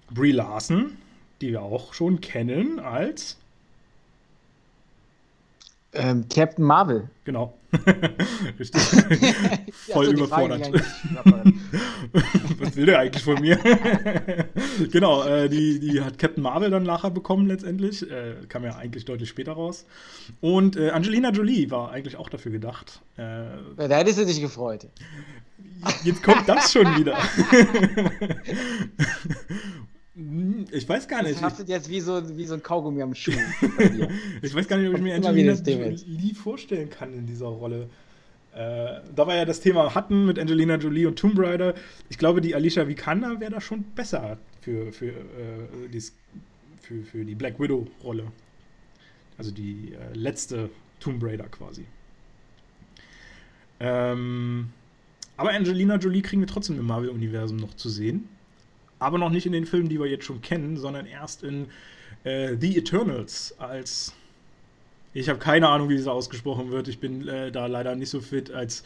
Brie 0.10 0.32
Larson, 0.32 0.98
die 1.40 1.52
wir 1.52 1.62
auch 1.62 1.94
schon 1.94 2.20
kennen 2.20 2.80
als 2.80 3.38
ähm, 5.94 6.26
Captain 6.34 6.66
Marvel. 6.66 7.10
Genau. 7.26 7.54
Richtig. 8.60 8.82
Voll 9.92 10.08
überfordert. 10.08 10.72
Was 12.60 12.76
will 12.76 12.86
der 12.86 13.00
eigentlich 13.00 13.24
von 13.24 13.40
mir? 13.40 13.58
genau, 14.92 15.24
äh, 15.24 15.50
die, 15.50 15.80
die 15.80 16.02
hat 16.02 16.18
Captain 16.18 16.44
Marvel 16.44 16.70
dann 16.70 16.84
nachher 16.84 17.12
bekommen 17.12 17.48
letztendlich. 17.48 18.10
Äh, 18.10 18.36
kam 18.48 18.64
ja 18.64 18.76
eigentlich 18.76 19.06
deutlich 19.06 19.30
später 19.30 19.54
raus. 19.54 19.86
Und 20.42 20.76
äh, 20.76 20.90
Angelina 20.90 21.32
Jolie 21.32 21.70
war 21.72 21.92
eigentlich 21.92 22.16
auch 22.18 22.30
dafür 22.30 22.52
gedacht. 22.52 23.02
Äh, 23.18 23.46
da 23.78 23.98
hättest 23.98 24.20
du 24.20 24.26
dich 24.26 24.42
gefreut. 24.42 24.88
Jetzt 26.04 26.24
kommt 26.24 26.48
das 26.48 26.72
schon 26.72 26.86
wieder. 26.98 27.18
Ich 30.72 30.88
weiß 30.88 31.08
gar 31.10 31.24
nicht. 31.24 31.36
Das 31.36 31.42
haftet 31.42 31.68
jetzt 31.68 31.90
wie 31.90 32.00
so, 32.00 32.38
wie 32.38 32.46
so 32.46 32.54
ein 32.54 32.64
Kaugummi 32.64 33.02
am 33.02 33.14
Schuh. 33.14 33.32
ich 34.42 34.56
weiß 34.56 34.68
gar 34.68 34.78
nicht, 34.78 34.88
ob 34.88 34.96
ich 34.96 35.02
mir 35.02 35.16
Angelina 35.16 35.54
Jolie 35.54 36.34
vorstellen 36.34 36.90
kann 36.90 37.14
in 37.14 37.26
dieser 37.26 37.48
Rolle. 37.48 37.90
Äh, 38.54 39.02
da 39.14 39.28
wir 39.28 39.36
ja 39.36 39.44
das 39.44 39.60
Thema 39.60 39.94
hatten 39.94 40.26
mit 40.26 40.40
Angelina 40.40 40.78
Jolie 40.78 41.06
und 41.08 41.20
Tomb 41.20 41.38
Raider, 41.38 41.76
ich 42.08 42.18
glaube, 42.18 42.40
die 42.40 42.56
Alicia 42.56 42.88
Vikander 42.88 43.42
wäre 43.42 43.52
da 43.52 43.60
schon 43.60 43.84
besser 43.84 44.38
für, 44.62 44.94
für, 44.94 45.08
äh, 45.08 45.90
dies, 45.92 46.16
für, 46.82 47.04
für 47.04 47.26
die 47.26 47.36
Black 47.36 47.60
Widow-Rolle. 47.60 48.32
Also 49.38 49.52
die 49.52 49.94
äh, 49.94 50.14
letzte 50.14 50.70
Tomb 51.02 51.22
Raider 51.22 51.50
quasi. 51.50 51.86
Ähm, 53.82 54.70
Aber 55.36 55.50
Angelina 55.50 55.98
Jolie 55.98 56.22
kriegen 56.22 56.42
wir 56.42 56.48
trotzdem 56.48 56.80
im 56.80 56.86
Marvel-Universum 56.86 57.58
noch 57.58 57.74
zu 57.74 57.90
sehen. 57.90 58.30
Aber 59.06 59.20
noch 59.20 59.30
nicht 59.30 59.46
in 59.46 59.52
den 59.52 59.68
Filmen, 59.68 59.88
die 59.88 60.00
wir 60.00 60.08
jetzt 60.08 60.26
schon 60.26 60.42
kennen, 60.42 60.78
sondern 60.78 61.06
erst 61.06 61.44
in 61.44 61.68
äh, 62.24 62.56
The 62.60 62.78
Eternals 62.78 63.54
als. 63.60 64.14
Ich 65.14 65.30
habe 65.30 65.40
keine 65.40 65.70
Ahnung, 65.70 65.90
wie 65.90 65.96
es 65.96 66.08
ausgesprochen 66.08 66.72
wird. 66.72 66.88
Ich 66.88 67.00
bin 67.00 67.28
äh, 67.28 67.52
da 67.52 67.68
leider 67.68 67.96
nicht 67.96 68.10
so 68.10 68.20
fit 68.20 68.52
als 68.52 68.84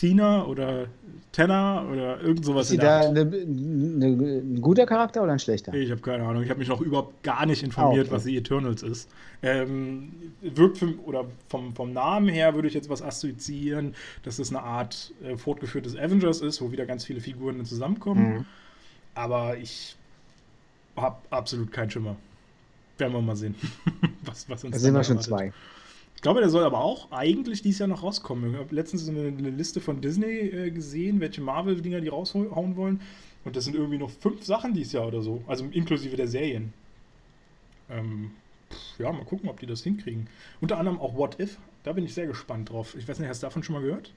Thina 0.00 0.44
oder 0.46 0.86
Tenna 1.32 1.84
oder 1.84 2.20
irgend 2.20 2.44
sowas. 2.46 2.66
Ist 2.66 2.70
sie 2.70 2.76
da 2.78 3.00
eine, 3.00 3.20
eine, 3.20 4.06
ein 4.06 4.60
guter 4.60 4.86
Charakter 4.86 5.22
oder 5.22 5.32
ein 5.32 5.38
schlechter? 5.38 5.72
Ich 5.74 5.90
habe 5.90 6.00
keine 6.00 6.24
Ahnung. 6.24 6.42
Ich 6.42 6.50
habe 6.50 6.58
mich 6.58 6.68
noch 6.68 6.80
überhaupt 6.80 7.22
gar 7.22 7.44
nicht 7.46 7.62
informiert, 7.62 8.06
ah, 8.06 8.08
okay. 8.08 8.16
was 8.16 8.24
die 8.24 8.36
Eternals 8.38 8.82
ist. 8.82 9.08
Ähm, 9.42 10.12
wirkt 10.40 10.78
für, 10.78 10.98
oder 11.04 11.26
vom, 11.48 11.74
vom 11.74 11.92
Namen 11.92 12.28
her 12.28 12.54
würde 12.54 12.68
ich 12.68 12.74
jetzt 12.74 12.88
was 12.88 13.02
assoziieren, 13.02 13.94
dass 14.24 14.38
es 14.38 14.48
eine 14.48 14.62
Art 14.62 15.12
äh, 15.22 15.36
fortgeführtes 15.36 15.94
Avengers 15.94 16.40
ist, 16.40 16.60
wo 16.62 16.72
wieder 16.72 16.86
ganz 16.86 17.04
viele 17.04 17.20
Figuren 17.20 17.64
zusammenkommen. 17.64 18.38
Mhm. 18.38 18.44
Aber 19.18 19.56
ich 19.56 19.96
habe 20.94 21.16
absolut 21.30 21.72
keinen 21.72 21.90
Schimmer. 21.90 22.14
Werden 22.98 23.12
wir 23.14 23.20
mal 23.20 23.34
sehen, 23.34 23.56
was, 24.22 24.48
was 24.48 24.62
uns 24.62 24.74
Da 24.74 24.78
sind 24.78 24.94
wir 24.94 25.02
schon 25.02 25.20
zwei. 25.20 25.52
Ich 26.14 26.22
glaube, 26.22 26.38
der 26.38 26.48
soll 26.48 26.62
aber 26.62 26.78
auch 26.78 27.10
eigentlich 27.10 27.60
dieses 27.62 27.80
Jahr 27.80 27.88
noch 27.88 28.04
rauskommen. 28.04 28.52
Ich 28.52 28.58
habe 28.58 28.72
letztens 28.72 29.08
eine, 29.08 29.26
eine, 29.26 29.50
Liste 29.50 29.80
von 29.80 30.00
Disney 30.00 30.26
äh, 30.26 30.70
gesehen, 30.70 31.18
welche 31.18 31.40
Marvel-Dinger 31.40 32.00
die 32.00 32.06
raushauen 32.08 32.76
wollen. 32.76 33.00
Und 33.44 33.56
das 33.56 33.64
sind 33.64 33.74
irgendwie 33.74 33.98
noch 33.98 34.10
fünf 34.10 34.44
Sachen 34.44 34.72
dieses 34.72 34.92
Jahr 34.92 35.08
oder 35.08 35.20
so. 35.20 35.42
Also 35.48 35.64
inklusive 35.64 36.16
der 36.16 36.28
Serien. 36.28 36.72
Ähm, 37.90 38.30
ja, 38.98 39.10
mal 39.10 39.24
gucken, 39.24 39.48
ob 39.48 39.58
die 39.58 39.66
das 39.66 39.82
hinkriegen. 39.82 40.28
Unter 40.60 40.78
anderem 40.78 41.00
auch 41.00 41.16
What 41.16 41.40
If. 41.40 41.58
Da 41.82 41.92
bin 41.92 42.04
ich 42.04 42.14
sehr 42.14 42.28
gespannt 42.28 42.70
drauf. 42.70 42.94
Ich 42.96 43.08
weiß 43.08 43.18
nicht, 43.18 43.28
hast 43.28 43.42
du 43.42 43.46
davon 43.46 43.64
schon 43.64 43.74
mal 43.74 43.82
gehört? 43.82 44.12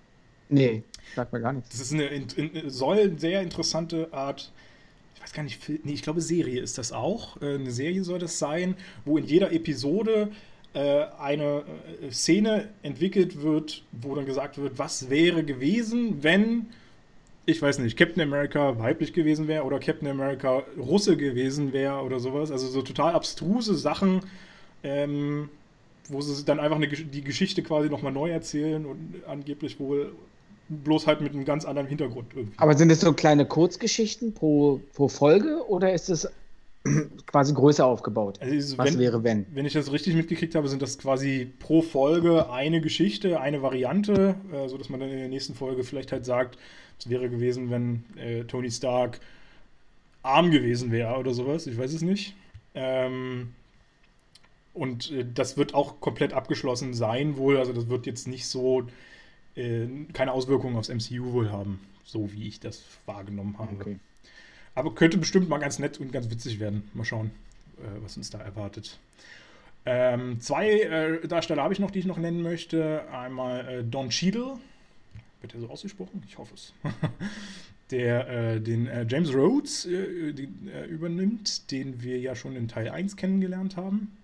Nee, 0.50 0.84
sagt 1.16 1.34
mir 1.34 1.42
gar 1.42 1.54
nichts. 1.54 1.70
Das 1.70 1.80
ist 1.80 1.94
eine, 1.94 2.06
in, 2.06 2.28
in, 2.36 2.70
soll 2.70 3.00
eine 3.00 3.18
sehr 3.18 3.42
interessante 3.42 4.10
Art 4.12 4.52
weiß 5.22 5.34
gar 5.34 5.44
nicht, 5.44 5.60
nee, 5.86 5.94
ich 5.94 6.02
glaube 6.02 6.22
Serie 6.22 6.62
ist 6.62 6.78
das 6.78 6.92
auch. 6.92 7.42
Äh, 7.42 7.56
eine 7.56 7.72
Serie 7.72 8.04
soll 8.04 8.20
das 8.20 8.40
sein, 8.40 8.76
wo 9.06 9.18
in 9.18 9.26
jeder 9.26 9.52
Episode 9.52 10.32
äh, 10.74 11.06
eine 11.20 11.64
äh, 12.02 12.12
Szene 12.12 12.70
entwickelt 12.82 13.42
wird, 13.42 13.84
wo 13.92 14.16
dann 14.16 14.26
gesagt 14.26 14.58
wird, 14.58 14.80
was 14.80 15.10
wäre 15.10 15.44
gewesen, 15.44 16.24
wenn, 16.24 16.68
ich 17.46 17.62
weiß 17.62 17.80
nicht, 17.80 17.98
Captain 17.98 18.22
America 18.24 18.80
weiblich 18.80 19.14
gewesen 19.14 19.48
wäre 19.48 19.64
oder 19.64 19.80
Captain 19.80 20.08
America 20.08 20.64
Russe 20.78 21.18
gewesen 21.18 21.74
wäre 21.74 22.02
oder 22.04 22.20
sowas. 22.20 22.52
Also 22.52 22.68
so 22.68 22.82
total 22.82 23.14
abstruse 23.14 23.76
Sachen, 23.76 24.22
ähm, 24.84 25.50
wo 26.08 26.22
sie 26.22 26.44
dann 26.46 26.60
einfach 26.60 26.78
eine, 26.78 26.88
die 26.88 27.24
Geschichte 27.24 27.64
quasi 27.64 27.90
nochmal 27.90 28.12
neu 28.12 28.30
erzählen 28.30 28.86
und 28.86 29.24
angeblich 29.28 29.80
wohl 29.80 30.14
bloß 30.72 31.08
halt 31.08 31.22
mit 31.22 31.34
einem 31.34 31.46
ganz 31.46 31.66
anderen 31.66 31.88
Hintergrund 31.88 32.34
irgendwie. 32.34 32.58
Aber 32.58 32.78
sind 32.78 32.90
das 32.90 33.02
so 33.02 33.14
kleine 33.14 33.46
Kurzgeschichten 33.46 34.34
pro, 34.34 34.82
pro 34.94 35.08
Folge 35.08 35.68
oder 35.68 35.94
ist 35.94 36.10
es 36.10 36.28
quasi 37.28 37.54
größer 37.54 37.86
aufgebaut. 37.86 38.40
Also 38.42 38.78
Was 38.78 38.94
wenn, 38.94 39.00
wäre, 39.00 39.24
wenn? 39.24 39.46
Wenn 39.54 39.66
ich 39.66 39.74
das 39.74 39.92
richtig 39.92 40.16
mitgekriegt 40.16 40.56
habe, 40.56 40.68
sind 40.68 40.82
das 40.82 40.98
quasi 40.98 41.52
pro 41.60 41.82
Folge 41.82 42.50
eine 42.50 42.82
Geschichte, 42.82 43.40
eine 43.40 43.62
Variante, 43.62 44.36
äh, 44.52 44.68
sodass 44.68 44.90
man 44.90 45.00
dann 45.00 45.10
in 45.10 45.18
der 45.18 45.28
nächsten 45.28 45.54
Folge 45.54 45.84
vielleicht 45.84 46.12
halt 46.12 46.26
sagt, 46.26 46.58
es 47.00 47.10
wäre 47.10 47.30
gewesen, 47.30 47.70
wenn 47.70 48.04
äh, 48.18 48.44
Tony 48.46 48.72
Stark 48.72 49.20
arm 50.24 50.52
gewesen 50.52 50.92
wäre 50.92 51.18
oder 51.18 51.34
sowas. 51.34 51.68
Ich 51.68 51.78
weiß 51.78 51.94
es 51.94 52.02
nicht. 52.02 52.36
Ähm, 52.74 53.50
und 54.74 55.12
äh, 55.12 55.26
das 55.32 55.58
wird 55.58 55.74
auch 55.74 56.00
komplett 56.00 56.34
abgeschlossen 56.34 56.94
sein, 56.94 57.38
wohl. 57.38 57.58
Also, 57.58 57.74
das 57.74 57.90
wird 57.90 58.06
jetzt 58.06 58.28
nicht 58.28 58.48
so 58.48 58.84
äh, 59.56 59.88
keine 60.14 60.32
Auswirkungen 60.32 60.76
aufs 60.76 60.90
MCU 60.90 61.34
wohl 61.34 61.52
haben, 61.52 61.80
so 62.04 62.32
wie 62.32 62.48
ich 62.48 62.60
das 62.60 62.84
wahrgenommen 63.06 63.58
habe. 63.58 63.76
Okay. 63.76 64.00
Aber 64.76 64.96
könnte 64.96 65.18
bestimmt 65.18 65.50
mal 65.50 65.58
ganz 65.58 65.80
nett 65.80 66.00
und 66.00 66.12
ganz 66.12 66.30
witzig 66.30 66.60
werden. 66.60 66.90
Mal 66.94 67.04
schauen, 67.04 67.32
äh, 67.78 68.04
was 68.04 68.18
uns 68.18 68.30
da 68.30 68.40
erwartet. 68.40 69.00
Ähm, 69.86 70.40
zwei 70.40 70.82
äh, 70.82 71.28
Darsteller 71.28 71.64
habe 71.64 71.74
ich 71.74 71.80
noch, 71.80 71.92
die 71.92 72.00
ich 72.00 72.06
noch 72.06 72.18
nennen 72.18 72.42
möchte. 72.42 73.04
Einmal 73.12 73.68
äh, 73.68 73.84
Don 73.84 74.10
Cheadle. 74.10 74.58
Wird 75.42 75.56
er 75.56 75.62
so 75.62 75.70
ausgesprochen? 75.70 76.24
Ich 76.28 76.38
hoffe 76.38 76.54
es. 76.54 76.74
der 77.92 78.30
äh, 78.30 78.62
den 78.62 78.88
äh, 78.88 79.06
James 79.10 79.34
Rhodes 79.34 79.86
äh, 79.86 80.34
den, 80.34 80.70
übernimmt, 80.90 81.72
den 81.72 82.02
wir 82.02 82.20
ja 82.20 82.36
schon 82.36 82.56
in 82.56 82.68
Teil 82.68 82.90
1 82.90 83.18
kennengelernt 83.18 83.76
haben. 83.76 84.16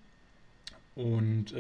Und 0.95 1.53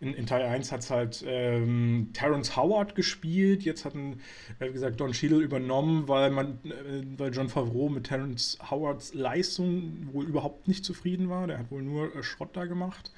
in, 0.00 0.12
in, 0.12 0.26
Teil 0.26 0.42
1 0.42 0.72
hat 0.72 0.80
es 0.80 0.90
halt 0.90 1.24
ähm, 1.26 2.10
Terrence 2.12 2.54
Howard 2.56 2.94
gespielt, 2.94 3.62
jetzt 3.62 3.84
hat, 3.84 3.94
äh, 3.94 4.66
wie 4.68 4.72
gesagt, 4.72 5.00
Don 5.00 5.12
Cheadle 5.12 5.40
übernommen, 5.40 6.06
weil, 6.06 6.30
man, 6.30 6.58
äh, 6.64 7.02
weil 7.16 7.32
John 7.32 7.48
Favreau 7.48 7.88
mit 7.88 8.04
Terrence 8.04 8.58
Howards 8.70 9.14
Leistung 9.14 10.08
wohl 10.12 10.26
überhaupt 10.26 10.68
nicht 10.68 10.84
zufrieden 10.84 11.30
war. 11.30 11.46
Der 11.46 11.58
hat 11.58 11.70
wohl 11.70 11.82
nur 11.82 12.14
äh, 12.14 12.22
Schrott 12.22 12.50
da 12.52 12.66
gemacht. 12.66 13.10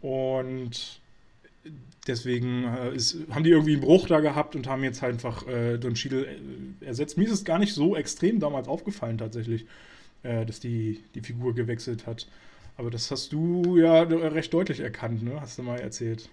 Und 0.00 1.00
deswegen 2.08 2.64
äh, 2.64 2.94
ist, 2.94 3.16
haben 3.30 3.44
die 3.44 3.50
irgendwie 3.50 3.74
einen 3.74 3.82
Bruch 3.82 4.08
da 4.08 4.18
gehabt 4.18 4.56
und 4.56 4.66
haben 4.66 4.82
jetzt 4.82 5.02
halt 5.02 5.14
einfach 5.14 5.46
äh, 5.46 5.78
Don 5.78 5.94
Cheadle 5.94 6.26
äh, 6.26 6.84
ersetzt. 6.84 7.18
Mir 7.18 7.24
ist 7.24 7.32
es 7.32 7.44
gar 7.44 7.60
nicht 7.60 7.72
so 7.72 7.94
extrem 7.94 8.40
damals 8.40 8.66
aufgefallen 8.66 9.18
tatsächlich, 9.18 9.66
dass 10.22 10.60
die, 10.60 11.02
die 11.14 11.22
Figur 11.22 11.54
gewechselt 11.54 12.06
hat. 12.06 12.26
Aber 12.80 12.90
das 12.90 13.10
hast 13.10 13.34
du 13.34 13.76
ja 13.76 14.04
recht 14.04 14.54
deutlich 14.54 14.80
erkannt, 14.80 15.22
ne? 15.22 15.38
Hast 15.38 15.58
du 15.58 15.62
mal 15.62 15.78
erzählt. 15.78 16.30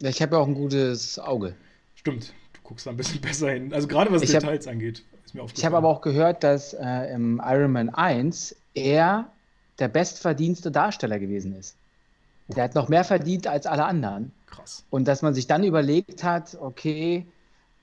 Ja, 0.00 0.08
ich 0.08 0.22
habe 0.22 0.36
ja 0.36 0.40
auch 0.40 0.46
ein 0.46 0.54
gutes 0.54 1.18
Auge. 1.18 1.54
Stimmt, 1.96 2.32
du 2.54 2.60
guckst 2.62 2.86
da 2.86 2.92
ein 2.92 2.96
bisschen 2.96 3.20
besser 3.20 3.50
hin. 3.50 3.74
Also 3.74 3.86
gerade 3.86 4.10
was 4.10 4.22
ich 4.22 4.30
Details 4.30 4.66
hab, 4.66 4.72
angeht, 4.72 5.04
ist 5.26 5.34
mir 5.34 5.42
aufgefallen. 5.42 5.58
Ich 5.58 5.66
habe 5.66 5.76
aber 5.76 5.88
auch 5.88 6.00
gehört, 6.00 6.42
dass 6.42 6.72
äh, 6.72 7.12
im 7.12 7.42
Iron 7.44 7.72
Man 7.72 7.90
1 7.90 8.56
er 8.72 9.30
der 9.78 9.88
bestverdienste 9.88 10.70
Darsteller 10.70 11.18
gewesen 11.18 11.54
ist. 11.54 11.76
Der 12.48 12.64
hat 12.64 12.74
noch 12.74 12.88
mehr 12.88 13.04
verdient 13.04 13.46
als 13.46 13.66
alle 13.66 13.84
anderen. 13.84 14.32
Krass. 14.46 14.82
Und 14.88 15.06
dass 15.06 15.20
man 15.20 15.34
sich 15.34 15.46
dann 15.46 15.62
überlegt 15.62 16.24
hat, 16.24 16.56
okay, 16.58 17.26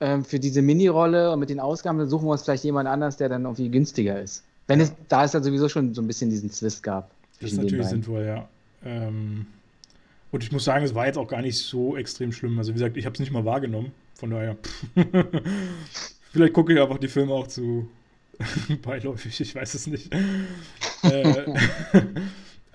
ähm, 0.00 0.24
für 0.24 0.40
diese 0.40 0.62
Mini-Rolle 0.62 1.30
und 1.30 1.38
mit 1.38 1.48
den 1.48 1.60
Ausgaben 1.60 2.08
suchen 2.08 2.26
wir 2.26 2.32
uns 2.32 2.42
vielleicht 2.42 2.64
jemand 2.64 2.88
anders, 2.88 3.18
der 3.18 3.28
dann 3.28 3.44
irgendwie 3.44 3.70
günstiger 3.70 4.20
ist. 4.20 4.42
Wenn 4.66 4.80
es, 4.80 4.92
da 5.08 5.22
es 5.22 5.32
ja 5.32 5.40
sowieso 5.40 5.68
schon 5.68 5.94
so 5.94 6.02
ein 6.02 6.08
bisschen 6.08 6.30
diesen 6.30 6.50
Zwist 6.50 6.82
gab. 6.82 7.13
Das 7.44 7.52
ist 7.52 7.62
natürlich 7.62 7.86
sinnvoll, 7.86 8.24
ja. 8.24 8.48
Ähm, 8.84 9.46
und 10.30 10.42
ich 10.42 10.50
muss 10.50 10.64
sagen, 10.64 10.84
es 10.84 10.94
war 10.94 11.06
jetzt 11.06 11.16
auch 11.16 11.28
gar 11.28 11.42
nicht 11.42 11.58
so 11.58 11.96
extrem 11.96 12.32
schlimm. 12.32 12.58
Also 12.58 12.70
wie 12.70 12.74
gesagt, 12.74 12.96
ich 12.96 13.06
habe 13.06 13.14
es 13.14 13.20
nicht 13.20 13.32
mal 13.32 13.44
wahrgenommen. 13.44 13.92
Von 14.14 14.30
daher, 14.30 14.56
vielleicht 16.32 16.52
gucke 16.52 16.72
ich 16.72 16.80
einfach 16.80 16.98
die 16.98 17.08
Filme 17.08 17.32
auch 17.32 17.46
zu 17.46 17.88
beiläufig, 18.82 19.40
ich 19.40 19.54
weiß 19.54 19.74
es 19.74 19.86
nicht. 19.86 20.12
äh, 21.02 21.44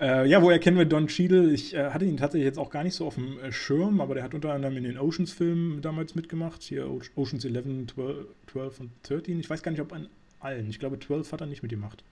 äh, 0.00 0.26
ja, 0.26 0.42
woher 0.42 0.58
kennen 0.58 0.78
wir 0.78 0.84
Don 0.84 1.06
Cheadle? 1.06 1.52
Ich 1.52 1.74
äh, 1.74 1.90
hatte 1.90 2.04
ihn 2.04 2.16
tatsächlich 2.16 2.46
jetzt 2.46 2.58
auch 2.58 2.70
gar 2.70 2.84
nicht 2.84 2.94
so 2.94 3.06
auf 3.06 3.14
dem 3.14 3.38
äh, 3.40 3.52
Schirm, 3.52 4.00
aber 4.00 4.14
der 4.14 4.24
hat 4.24 4.34
unter 4.34 4.52
anderem 4.52 4.76
in 4.76 4.84
den 4.84 4.98
Oceans-Filmen 4.98 5.82
damals 5.82 6.14
mitgemacht. 6.14 6.62
Hier 6.62 6.88
Oceans 7.16 7.44
11, 7.44 7.88
12, 7.94 8.26
12 8.52 8.80
und 8.80 8.90
13. 9.02 9.40
Ich 9.40 9.50
weiß 9.50 9.62
gar 9.62 9.70
nicht, 9.70 9.80
ob 9.80 9.92
an 9.92 10.08
allen. 10.40 10.68
Ich 10.70 10.78
glaube, 10.78 10.98
12 10.98 11.30
hat 11.32 11.40
er 11.40 11.46
nicht 11.46 11.62
mitgemacht. 11.62 12.04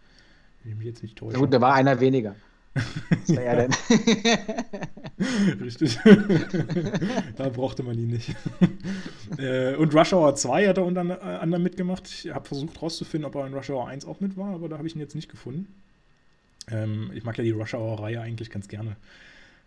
Wenn 0.62 0.72
ich 0.72 0.78
mich 0.78 0.86
jetzt 0.86 1.02
nicht 1.02 1.16
täusche. 1.16 1.34
Na 1.34 1.40
gut, 1.40 1.52
da 1.52 1.60
war 1.60 1.74
einer 1.74 2.00
weniger. 2.00 2.34
Das 2.74 3.36
war 3.36 3.42
er 3.42 3.56
denn. 3.56 3.74
Richtig. 5.60 5.98
da 7.36 7.48
brauchte 7.48 7.82
man 7.82 7.98
ihn 7.98 8.08
nicht. 8.08 8.34
Äh, 9.36 9.76
und 9.76 9.94
Rush 9.94 10.14
Hour 10.14 10.34
2 10.34 10.68
hat 10.68 10.78
er 10.78 10.86
unter 10.86 11.22
anderem 11.22 11.62
mitgemacht. 11.62 12.08
Ich 12.08 12.30
habe 12.34 12.48
versucht 12.48 12.80
rauszufinden, 12.80 13.26
ob 13.26 13.34
er 13.36 13.46
in 13.46 13.52
Rush 13.52 13.68
Hour 13.68 13.86
1 13.86 14.06
auch 14.06 14.20
mit 14.20 14.38
war, 14.38 14.54
aber 14.54 14.70
da 14.70 14.78
habe 14.78 14.88
ich 14.88 14.96
ihn 14.96 15.00
jetzt 15.00 15.14
nicht 15.14 15.30
gefunden. 15.30 15.72
Ähm, 16.70 17.12
ich 17.14 17.24
mag 17.24 17.36
ja 17.36 17.44
die 17.44 17.50
Rush 17.50 17.74
Hour-Reihe 17.74 18.20
eigentlich 18.20 18.50
ganz 18.50 18.68
gerne. 18.68 18.96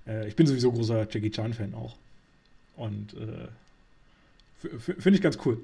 Äh, 0.08 0.28
ich 0.28 0.36
bin 0.36 0.48
sowieso 0.48 0.72
großer 0.72 1.08
Jackie 1.10 1.30
Chan-Fan 1.30 1.76
auch. 1.76 1.96
Und 2.76 3.14
äh, 3.14 4.68
finde 4.80 5.16
ich 5.16 5.22
ganz 5.22 5.38
cool. 5.46 5.64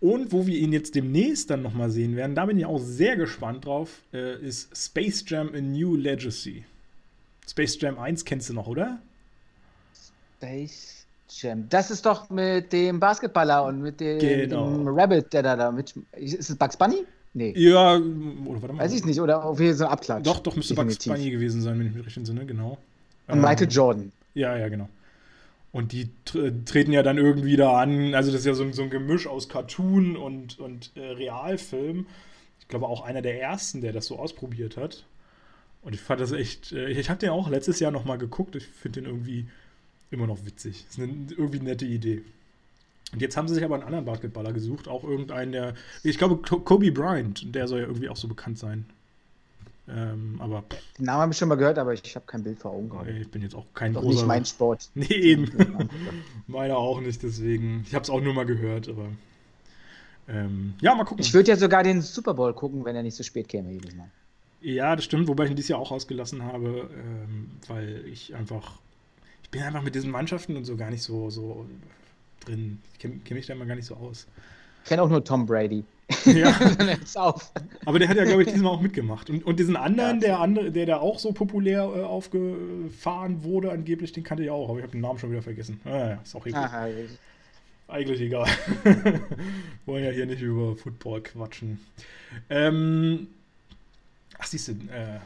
Und 0.00 0.32
wo 0.32 0.46
wir 0.46 0.56
ihn 0.56 0.72
jetzt 0.72 0.94
demnächst 0.94 1.50
dann 1.50 1.62
nochmal 1.62 1.90
sehen 1.90 2.14
werden, 2.14 2.36
da 2.36 2.46
bin 2.46 2.58
ich 2.58 2.66
auch 2.66 2.78
sehr 2.78 3.16
gespannt 3.16 3.64
drauf, 3.64 4.02
äh, 4.12 4.40
ist 4.40 4.76
Space 4.76 5.24
Jam 5.26 5.50
A 5.54 5.60
New 5.60 5.96
Legacy. 5.96 6.64
Space 7.48 7.80
Jam 7.80 7.98
1 7.98 8.24
kennst 8.24 8.48
du 8.48 8.54
noch, 8.54 8.68
oder? 8.68 8.98
Space 10.36 11.06
Jam. 11.28 11.68
Das 11.68 11.90
ist 11.90 12.06
doch 12.06 12.30
mit 12.30 12.72
dem 12.72 13.00
Basketballer 13.00 13.64
und 13.64 13.82
mit 13.82 13.98
dem, 14.00 14.20
genau. 14.20 14.70
dem 14.70 14.88
Rabbit, 14.88 15.32
der 15.32 15.42
da, 15.42 15.56
da 15.56 15.72
mit. 15.72 15.94
Ist 16.12 16.48
es 16.48 16.56
Bugs 16.56 16.76
Bunny? 16.76 17.04
Nee. 17.34 17.54
Ja, 17.56 17.96
oder 17.96 18.62
warte 18.62 18.74
mal. 18.74 18.84
Weiß 18.84 18.94
ich 18.94 19.04
nicht, 19.04 19.20
oder 19.20 19.44
auf 19.44 19.58
jeden 19.58 19.72
Fall 19.72 19.78
so 19.78 19.86
Abklatsch. 19.86 20.26
Doch, 20.26 20.40
doch, 20.40 20.54
müsste 20.54 20.74
Definitiv. 20.74 21.06
Bugs 21.06 21.18
Bunny 21.18 21.30
gewesen 21.30 21.60
sein, 21.60 21.78
wenn 21.78 21.86
ich 21.86 21.92
mich 21.92 22.04
richtig 22.04 22.18
entsinne, 22.18 22.46
genau. 22.46 22.78
Und 23.26 23.40
Michael 23.40 23.64
ähm, 23.64 23.70
Jordan. 23.70 24.12
Ja, 24.34 24.56
ja, 24.56 24.68
genau. 24.68 24.88
Und 25.78 25.92
die 25.92 26.10
treten 26.24 26.90
ja 26.90 27.04
dann 27.04 27.18
irgendwie 27.18 27.54
da 27.54 27.80
an. 27.80 28.12
Also, 28.12 28.32
das 28.32 28.40
ist 28.40 28.46
ja 28.46 28.54
so, 28.54 28.68
so 28.72 28.82
ein 28.82 28.90
Gemisch 28.90 29.28
aus 29.28 29.48
Cartoon 29.48 30.16
und, 30.16 30.58
und 30.58 30.90
äh, 30.96 31.12
Realfilm. 31.12 32.08
Ich 32.58 32.66
glaube, 32.66 32.88
auch 32.88 33.02
einer 33.02 33.22
der 33.22 33.40
ersten, 33.40 33.80
der 33.80 33.92
das 33.92 34.06
so 34.06 34.18
ausprobiert 34.18 34.76
hat. 34.76 35.06
Und 35.82 35.94
ich 35.94 36.00
fand 36.00 36.20
das 36.20 36.32
echt. 36.32 36.72
Äh, 36.72 36.88
ich 36.88 37.08
habe 37.10 37.20
den 37.20 37.30
auch 37.30 37.48
letztes 37.48 37.78
Jahr 37.78 37.92
nochmal 37.92 38.18
geguckt. 38.18 38.56
Ich 38.56 38.66
finde 38.66 39.02
den 39.02 39.08
irgendwie 39.08 39.46
immer 40.10 40.26
noch 40.26 40.44
witzig. 40.44 40.84
Das 40.88 40.98
ist 40.98 41.04
eine 41.04 41.12
irgendwie 41.30 41.60
nette 41.60 41.86
Idee. 41.86 42.22
Und 43.12 43.22
jetzt 43.22 43.36
haben 43.36 43.46
sie 43.46 43.54
sich 43.54 43.62
aber 43.62 43.76
einen 43.76 43.84
anderen 43.84 44.04
Basketballer 44.04 44.52
gesucht, 44.52 44.88
auch 44.88 45.04
irgendeinen, 45.04 45.52
der, 45.52 45.74
ich 46.02 46.18
glaube, 46.18 46.38
Kobe 46.38 46.90
Bryant, 46.90 47.54
der 47.54 47.68
soll 47.68 47.82
ja 47.82 47.86
irgendwie 47.86 48.08
auch 48.08 48.16
so 48.16 48.26
bekannt 48.26 48.58
sein. 48.58 48.84
Ähm, 49.90 50.36
aber 50.40 50.64
Den 50.98 51.06
Namen 51.06 51.22
habe 51.22 51.32
ich 51.32 51.38
schon 51.38 51.48
mal 51.48 51.54
gehört, 51.54 51.78
aber 51.78 51.94
ich 51.94 52.14
habe 52.14 52.26
kein 52.26 52.42
Bild 52.42 52.58
vor 52.58 52.72
Augen 52.72 52.90
gerade. 52.90 53.10
ich 53.10 53.30
bin 53.30 53.40
jetzt 53.42 53.54
auch 53.54 53.66
kein 53.74 53.94
Doch 53.94 54.02
großer. 54.02 54.16
nicht 54.16 54.26
mein 54.26 54.44
Sport. 54.44 54.90
Nee, 54.94 55.06
eben. 55.06 55.50
Meiner 56.46 56.76
auch 56.76 57.00
nicht, 57.00 57.22
deswegen. 57.22 57.84
Ich 57.86 57.94
habe 57.94 58.02
es 58.02 58.10
auch 58.10 58.20
nur 58.20 58.34
mal 58.34 58.44
gehört, 58.44 58.88
aber. 58.88 59.06
Ähm, 60.28 60.74
ja, 60.82 60.94
mal 60.94 61.04
gucken. 61.04 61.22
Ich 61.24 61.32
würde 61.32 61.50
ja 61.50 61.56
sogar 61.56 61.82
den 61.82 62.02
Super 62.02 62.34
Bowl 62.34 62.52
gucken, 62.52 62.84
wenn 62.84 62.94
er 62.96 63.02
nicht 63.02 63.16
so 63.16 63.22
spät 63.22 63.48
käme 63.48 63.70
jedes 63.72 63.94
Mal. 63.94 64.10
Ja, 64.60 64.94
das 64.94 65.04
stimmt, 65.04 65.28
wobei 65.28 65.44
ich 65.44 65.50
ihn 65.50 65.56
dieses 65.56 65.68
Jahr 65.68 65.78
auch 65.78 65.90
ausgelassen 65.92 66.42
habe, 66.42 66.90
ähm, 66.92 67.50
weil 67.66 68.04
ich 68.06 68.34
einfach. 68.34 68.72
Ich 69.42 69.50
bin 69.50 69.62
einfach 69.62 69.82
mit 69.82 69.94
diesen 69.94 70.10
Mannschaften 70.10 70.56
und 70.56 70.64
so 70.66 70.76
gar 70.76 70.90
nicht 70.90 71.02
so, 71.02 71.30
so 71.30 71.64
drin. 72.44 72.82
Ich 72.92 72.98
kenne 72.98 73.20
kenn 73.24 73.36
mich 73.38 73.46
da 73.46 73.54
immer 73.54 73.64
gar 73.64 73.76
nicht 73.76 73.86
so 73.86 73.94
aus. 73.94 74.26
Ich 74.82 74.88
kenne 74.90 75.00
auch 75.02 75.08
nur 75.08 75.24
Tom 75.24 75.46
Brady. 75.46 75.84
Ja, 76.24 76.52
Dann 76.78 76.88
hört's 76.88 77.16
auf. 77.16 77.52
aber 77.84 77.98
der 77.98 78.08
hat 78.08 78.16
ja, 78.16 78.24
glaube 78.24 78.42
ich, 78.42 78.48
diesmal 78.52 78.72
auch 78.72 78.80
mitgemacht. 78.80 79.28
Und, 79.30 79.44
und 79.44 79.58
diesen 79.60 79.76
anderen, 79.76 80.16
Ja. 80.20 80.26
der 80.28 80.40
andere, 80.40 80.70
der 80.72 80.86
da 80.86 80.98
auch 80.98 81.18
so 81.18 81.32
populär 81.32 81.82
äh, 81.94 82.02
aufgefahren 82.02 83.42
wurde, 83.44 83.70
angeblich, 83.72 84.12
den 84.12 84.24
kannte 84.24 84.42
ich 84.44 84.50
auch, 84.50 84.68
aber 84.70 84.78
ich 84.78 84.82
habe 84.84 84.92
den 84.92 85.02
Namen 85.02 85.18
schon 85.18 85.30
wieder 85.30 85.42
vergessen. 85.42 85.80
Ah, 85.84 85.90
ja, 85.90 86.12
ist 86.22 86.34
auch 86.34 86.46
egal. 86.46 86.64
Aha, 86.64 86.88
Eigentlich 87.88 88.20
egal. 88.20 88.46
Wollen 89.86 90.04
ja 90.04 90.10
hier 90.10 90.26
nicht 90.26 90.42
über 90.42 90.76
Football 90.76 91.22
quatschen. 91.22 91.80
Ähm, 92.50 93.28
ach, 94.38 94.46
siehst 94.46 94.68
du, 94.68 94.72
äh, 94.72 95.18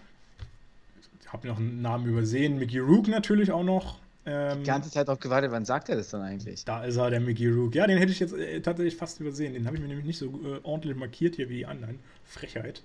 ich 1.20 1.32
habe 1.32 1.48
noch 1.48 1.58
einen 1.58 1.82
Namen 1.82 2.06
übersehen. 2.06 2.58
Mickey 2.58 2.78
Rook 2.78 3.08
natürlich 3.08 3.50
auch 3.50 3.64
noch. 3.64 3.98
Ähm, 4.24 4.62
die 4.62 4.66
ganze 4.66 4.90
Zeit 4.90 5.08
auch 5.08 5.18
gewartet, 5.18 5.50
wann 5.50 5.64
sagt 5.64 5.88
er 5.88 5.96
das 5.96 6.10
dann 6.10 6.22
eigentlich? 6.22 6.64
da 6.64 6.84
ist 6.84 6.96
er, 6.96 7.10
der 7.10 7.20
Mickey 7.20 7.48
Rook. 7.48 7.74
Ja, 7.74 7.86
den 7.86 7.98
hätte 7.98 8.12
ich 8.12 8.20
jetzt 8.20 8.34
äh, 8.34 8.60
tatsächlich 8.60 8.96
fast 8.96 9.18
übersehen. 9.20 9.54
Den 9.54 9.66
habe 9.66 9.76
ich 9.76 9.82
mir 9.82 9.88
nämlich 9.88 10.06
nicht 10.06 10.18
so 10.18 10.26
äh, 10.26 10.60
ordentlich 10.62 10.96
markiert 10.96 11.34
hier 11.36 11.48
wie 11.48 11.58
die 11.58 11.66
anderen. 11.66 11.98
Frechheit. 12.24 12.82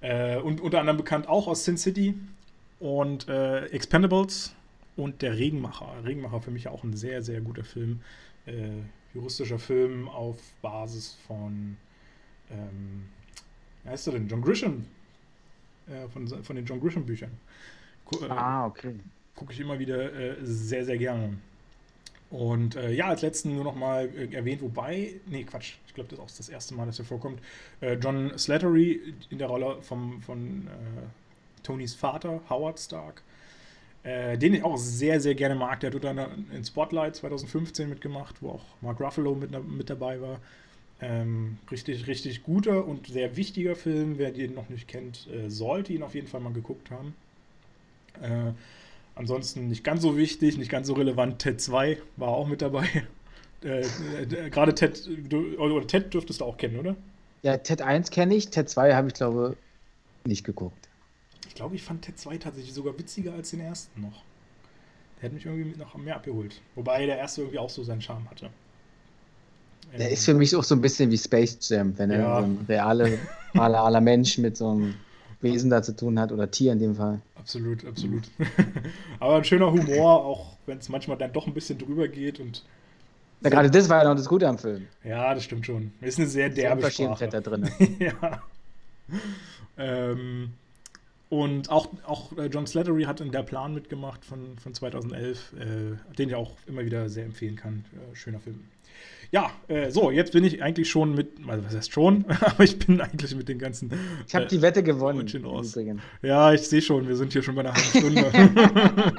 Äh, 0.00 0.38
und 0.38 0.60
unter 0.60 0.78
anderem 0.80 0.96
bekannt 0.96 1.28
auch 1.28 1.48
aus 1.48 1.64
Sin 1.64 1.76
City 1.76 2.14
und 2.78 3.28
äh, 3.28 3.66
Expendables 3.66 4.54
und 4.96 5.22
der 5.22 5.36
Regenmacher. 5.36 5.92
Regenmacher 6.04 6.40
für 6.40 6.50
mich 6.52 6.68
auch 6.68 6.84
ein 6.84 6.96
sehr, 6.96 7.22
sehr 7.22 7.40
guter 7.40 7.64
Film. 7.64 8.00
Äh, 8.46 8.70
juristischer 9.12 9.58
Film 9.58 10.08
auf 10.08 10.36
Basis 10.62 11.16
von, 11.26 11.76
ähm, 12.50 13.06
wie 13.82 13.90
heißt 13.90 14.06
er 14.06 14.12
denn? 14.14 14.28
John 14.28 14.40
Grisham. 14.40 14.86
Äh, 15.88 16.08
von, 16.08 16.28
von 16.28 16.56
den 16.56 16.64
John 16.64 16.80
Grisham 16.80 17.04
Büchern. 17.04 17.32
Ah, 18.28 18.66
okay. 18.66 18.94
Gucke 19.40 19.54
ich 19.54 19.60
immer 19.60 19.78
wieder 19.78 20.12
äh, 20.12 20.36
sehr, 20.42 20.84
sehr 20.84 20.98
gerne. 20.98 21.38
Und 22.28 22.76
äh, 22.76 22.92
ja, 22.92 23.06
als 23.06 23.22
letzten 23.22 23.54
nur 23.54 23.64
noch 23.64 23.74
mal 23.74 24.08
äh, 24.14 24.34
erwähnt, 24.34 24.60
wobei, 24.60 25.14
nee, 25.26 25.44
Quatsch, 25.44 25.76
ich 25.86 25.94
glaube, 25.94 26.10
das 26.10 26.18
ist 26.18 26.22
auch 26.22 26.36
das 26.36 26.48
erste 26.50 26.74
Mal, 26.74 26.84
dass 26.84 26.98
er 26.98 27.06
vorkommt. 27.06 27.40
Äh, 27.80 27.94
John 27.94 28.36
Slattery 28.38 29.14
in 29.30 29.38
der 29.38 29.48
Rolle 29.48 29.78
vom, 29.80 30.20
von 30.20 30.66
äh, 30.66 31.62
Tonys 31.62 31.94
Vater, 31.94 32.42
Howard 32.50 32.78
Stark, 32.78 33.22
äh, 34.02 34.36
den 34.36 34.52
ich 34.52 34.62
auch 34.62 34.76
sehr, 34.76 35.20
sehr 35.22 35.34
gerne 35.34 35.54
mag. 35.54 35.80
Der 35.80 35.90
hat 35.90 36.04
anderem 36.04 36.44
in 36.52 36.62
Spotlight 36.62 37.16
2015 37.16 37.88
mitgemacht, 37.88 38.42
wo 38.42 38.50
auch 38.50 38.64
Mark 38.82 39.00
Ruffalo 39.00 39.34
mit, 39.34 39.50
mit 39.70 39.88
dabei 39.88 40.20
war. 40.20 40.38
Ähm, 41.00 41.56
richtig, 41.70 42.06
richtig 42.06 42.42
guter 42.42 42.86
und 42.86 43.06
sehr 43.06 43.36
wichtiger 43.36 43.74
Film. 43.74 44.18
Wer 44.18 44.32
den 44.32 44.52
noch 44.52 44.68
nicht 44.68 44.86
kennt, 44.86 45.28
äh, 45.28 45.48
sollte 45.48 45.94
ihn 45.94 46.02
auf 46.02 46.14
jeden 46.14 46.26
Fall 46.26 46.40
mal 46.40 46.52
geguckt 46.52 46.90
haben. 46.90 47.14
Ansonsten 49.14 49.68
nicht 49.68 49.84
ganz 49.84 50.02
so 50.02 50.16
wichtig, 50.16 50.56
nicht 50.56 50.70
ganz 50.70 50.86
so 50.86 50.94
relevant. 50.94 51.38
Ted 51.38 51.60
2 51.60 51.98
war 52.16 52.28
auch 52.28 52.46
mit 52.48 52.62
dabei. 52.62 52.86
Äh, 53.62 53.80
äh, 53.82 54.48
Gerade 54.48 54.74
Ted, 54.74 55.06
du, 55.28 55.54
oder 55.58 55.86
Ted 55.86 56.14
dürftest 56.14 56.40
du 56.40 56.46
auch 56.46 56.56
kennen, 56.56 56.78
oder? 56.78 56.96
Ja, 57.42 57.58
Ted 57.58 57.82
1 57.82 58.10
kenne 58.10 58.34
ich, 58.34 58.48
Ted 58.48 58.70
2 58.70 58.94
habe 58.94 59.08
ich, 59.08 59.12
glaube 59.12 59.54
nicht 60.24 60.44
geguckt. 60.44 60.88
Ich 61.46 61.54
glaube, 61.56 61.74
ich 61.74 61.82
fand 61.82 62.00
Ted 62.00 62.18
2 62.18 62.38
tatsächlich 62.38 62.72
sogar 62.72 62.98
witziger 62.98 63.34
als 63.34 63.50
den 63.50 63.60
ersten 63.60 64.00
noch. 64.00 64.22
Der 65.20 65.28
hat 65.28 65.34
mich 65.34 65.44
irgendwie 65.44 65.78
noch 65.78 65.94
mehr 65.96 66.16
abgeholt. 66.16 66.62
Wobei 66.74 67.04
der 67.04 67.18
erste 67.18 67.42
irgendwie 67.42 67.58
auch 67.58 67.68
so 67.68 67.84
seinen 67.84 68.00
Charme 68.00 68.30
hatte. 68.30 68.48
Der 69.98 70.06
Ähm, 70.06 70.12
ist 70.14 70.24
für 70.24 70.32
mich 70.32 70.56
auch 70.56 70.64
so 70.64 70.74
ein 70.74 70.80
bisschen 70.80 71.10
wie 71.10 71.18
Space 71.18 71.58
Jam, 71.68 71.92
wenn 71.98 72.10
er 72.10 72.20
Ja. 72.20 72.38
so 72.38 72.44
ein 72.44 72.64
reale, 72.66 73.18
realer 73.54 73.80
aller 73.84 74.00
Mensch 74.00 74.38
mit 74.38 74.56
so 74.56 74.70
einem 74.70 74.94
Wesen 75.40 75.70
da 75.70 75.82
zu 75.82 75.96
tun 75.96 76.18
hat 76.18 76.32
oder 76.32 76.50
Tier 76.50 76.72
in 76.72 76.78
dem 76.78 76.94
Fall. 76.94 77.20
Absolut, 77.36 77.84
absolut. 77.86 78.24
Aber 79.20 79.36
ein 79.36 79.44
schöner 79.44 79.72
Humor, 79.72 80.24
auch 80.24 80.56
wenn 80.66 80.78
es 80.78 80.88
manchmal 80.88 81.16
dann 81.16 81.32
doch 81.32 81.46
ein 81.46 81.54
bisschen 81.54 81.78
drüber 81.78 82.08
geht 82.08 82.40
und 82.40 82.62
Ja, 83.42 83.50
gerade 83.50 83.70
das 83.70 83.88
war 83.88 84.02
ja 84.02 84.08
noch 84.08 84.16
das 84.16 84.28
Gute 84.28 84.46
am 84.48 84.58
Film. 84.58 84.86
ja, 85.02 85.34
das 85.34 85.44
stimmt 85.44 85.64
schon. 85.64 85.92
Ist 86.00 86.18
eine 86.18 86.28
sehr 86.28 86.50
derbe 86.50 86.90
Sprache. 86.90 87.28
da 87.28 87.40
drin. 87.40 87.68
ja. 87.98 88.42
Ähm, 89.78 90.52
und 91.30 91.70
auch, 91.70 91.88
auch 92.06 92.36
äh, 92.36 92.46
John 92.46 92.66
Slattery 92.66 93.04
hat 93.04 93.20
in 93.20 93.30
der 93.30 93.42
Plan 93.44 93.72
mitgemacht 93.72 94.24
von, 94.24 94.58
von 94.58 94.74
2011, 94.74 95.52
äh, 95.54 96.14
den 96.16 96.28
ich 96.28 96.34
auch 96.34 96.56
immer 96.66 96.84
wieder 96.84 97.08
sehr 97.08 97.24
empfehlen 97.24 97.56
kann. 97.56 97.84
Äh, 97.92 98.16
schöner 98.16 98.40
Film. 98.40 98.64
Ja, 99.32 99.52
äh, 99.68 99.90
so, 99.90 100.10
jetzt 100.10 100.32
bin 100.32 100.42
ich 100.42 100.60
eigentlich 100.62 100.90
schon 100.90 101.14
mit, 101.14 101.38
also 101.46 101.64
was 101.64 101.76
heißt 101.76 101.92
schon, 101.92 102.24
aber 102.40 102.64
ich 102.64 102.78
bin 102.78 103.00
eigentlich 103.00 103.34
mit 103.34 103.48
den 103.48 103.58
ganzen. 103.58 103.92
Ich 104.26 104.34
habe 104.34 104.46
äh, 104.46 104.48
die 104.48 104.60
Wette 104.60 104.82
gewonnen. 104.82 105.18
Ja, 106.22 106.52
ich 106.52 106.62
sehe 106.62 106.82
schon, 106.82 107.06
wir 107.06 107.16
sind 107.16 107.32
hier 107.32 107.42
schon 107.42 107.54
bei 107.54 107.60
einer 107.60 107.74
halben 107.74 107.98
Stunde. 107.98 109.12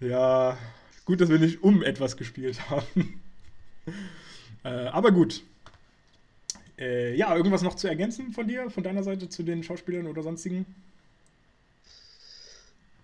ja, 0.00 0.56
gut, 1.04 1.20
dass 1.20 1.28
wir 1.28 1.38
nicht 1.38 1.62
um 1.62 1.82
etwas 1.82 2.16
gespielt 2.16 2.58
haben. 2.70 3.20
äh, 4.64 4.68
aber 4.68 5.12
gut. 5.12 5.42
Äh, 6.78 7.14
ja, 7.16 7.34
irgendwas 7.34 7.62
noch 7.62 7.74
zu 7.74 7.88
ergänzen 7.88 8.32
von 8.32 8.48
dir, 8.48 8.70
von 8.70 8.82
deiner 8.82 9.02
Seite 9.02 9.28
zu 9.28 9.42
den 9.42 9.62
Schauspielern 9.62 10.06
oder 10.06 10.22
sonstigen? 10.22 10.66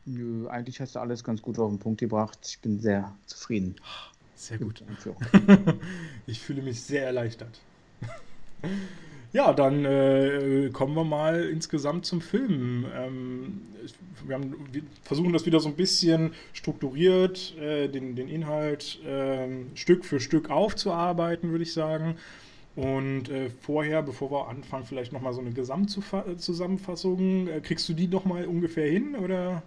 Nö, 0.04 0.48
eigentlich 0.48 0.80
hast 0.80 0.94
du 0.94 0.98
alles 0.98 1.22
ganz 1.22 1.42
gut 1.42 1.58
auf 1.58 1.70
den 1.70 1.78
Punkt 1.78 2.00
gebracht. 2.00 2.38
Ich 2.46 2.58
bin 2.58 2.80
sehr 2.80 3.14
zufrieden. 3.26 3.76
Sehr 4.42 4.58
gut. 4.58 4.82
ich 6.26 6.40
fühle 6.40 6.62
mich 6.62 6.82
sehr 6.82 7.04
erleichtert. 7.06 7.60
Ja, 9.32 9.54
dann 9.54 9.84
äh, 9.86 10.68
kommen 10.74 10.94
wir 10.94 11.04
mal 11.04 11.44
insgesamt 11.44 12.04
zum 12.04 12.20
Film. 12.20 12.84
Ähm, 12.94 13.62
ich- 13.84 13.94
wir, 14.26 14.34
haben, 14.36 14.54
wir 14.72 14.82
versuchen 15.04 15.32
das 15.32 15.46
wieder 15.46 15.58
so 15.58 15.68
ein 15.70 15.76
bisschen 15.76 16.34
strukturiert, 16.52 17.56
äh, 17.58 17.88
den, 17.88 18.14
den 18.14 18.28
Inhalt 18.28 19.00
ähm, 19.06 19.70
Stück 19.74 20.04
für 20.04 20.20
Stück 20.20 20.50
aufzuarbeiten, 20.50 21.50
würde 21.50 21.64
ich 21.64 21.72
sagen. 21.72 22.16
Und 22.76 23.28
äh, 23.30 23.50
vorher, 23.50 24.02
bevor 24.02 24.30
wir 24.30 24.48
anfangen, 24.48 24.84
vielleicht 24.86 25.12
nochmal 25.12 25.34
so 25.34 25.40
eine 25.40 25.52
Gesamtzusammenfassung. 25.52 27.48
Äh, 27.48 27.60
kriegst 27.62 27.88
du 27.88 27.94
die 27.94 28.08
nochmal 28.08 28.46
ungefähr 28.46 28.90
hin? 28.90 29.16
Oder? 29.16 29.62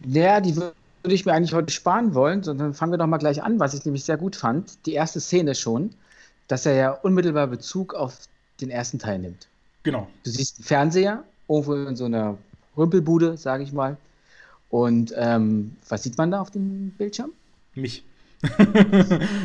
Ja, 0.00 0.40
die 0.40 0.54
würde 0.56 0.74
ich 1.12 1.26
mir 1.26 1.32
eigentlich 1.32 1.54
heute 1.54 1.72
sparen 1.72 2.14
wollen, 2.14 2.42
sondern 2.42 2.74
fangen 2.74 2.92
wir 2.92 2.98
doch 2.98 3.06
mal 3.06 3.18
gleich 3.18 3.42
an, 3.42 3.60
was 3.60 3.74
ich 3.74 3.84
nämlich 3.84 4.04
sehr 4.04 4.16
gut 4.16 4.36
fand. 4.36 4.86
Die 4.86 4.92
erste 4.92 5.20
Szene 5.20 5.54
schon, 5.54 5.90
dass 6.48 6.66
er 6.66 6.74
ja 6.74 6.90
unmittelbar 6.90 7.46
Bezug 7.46 7.94
auf 7.94 8.18
den 8.60 8.70
ersten 8.70 8.98
Teil 8.98 9.18
nimmt. 9.18 9.48
Genau. 9.82 10.08
Du 10.24 10.30
siehst 10.30 10.58
einen 10.58 10.64
Fernseher, 10.64 11.24
irgendwo 11.48 11.74
in 11.74 11.96
so 11.96 12.06
einer 12.06 12.38
Rümpelbude, 12.76 13.36
sage 13.36 13.62
ich 13.62 13.72
mal. 13.72 13.96
Und 14.70 15.14
ähm, 15.16 15.76
was 15.88 16.02
sieht 16.02 16.18
man 16.18 16.30
da 16.30 16.40
auf 16.40 16.50
dem 16.50 16.90
Bildschirm? 16.90 17.32
Mich. 17.74 18.04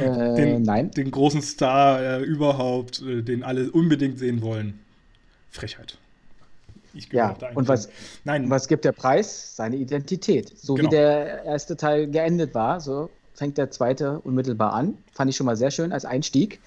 Äh, 0.02 0.36
den, 0.36 0.64
nein. 0.64 0.92
den 0.92 1.10
großen 1.10 1.42
Star 1.42 2.02
äh, 2.02 2.24
überhaupt, 2.24 3.02
äh, 3.02 3.22
den 3.22 3.44
alle 3.44 3.72
unbedingt 3.72 4.20
sehen 4.20 4.42
wollen. 4.42 4.80
Frechheit. 5.52 5.98
Ich 6.94 7.12
Ja, 7.12 7.36
und 7.56 7.68
was-. 7.68 7.90
Nein, 8.24 8.50
was 8.50 8.68
gibt 8.68 8.86
der 8.86 8.92
Preis? 8.92 9.56
Seine 9.56 9.76
Identität. 9.76 10.58
So 10.58 10.74
Genau. 10.74 10.88
wie 10.88 10.96
der 10.96 11.44
erste 11.44 11.78
Teil 11.78 12.08
geendet 12.10 12.54
war, 12.56 12.80
so 12.80 13.10
fängt 13.34 13.58
der 13.58 13.72
zweite 13.72 14.20
unmittelbar 14.20 14.74
an. 14.74 14.98
Fand 15.14 15.30
ich 15.30 15.38
schon 15.38 15.46
mal 15.46 15.56
sehr 15.56 15.72
schön 15.72 15.92
als 15.94 16.06
Einstieg. 16.06 16.60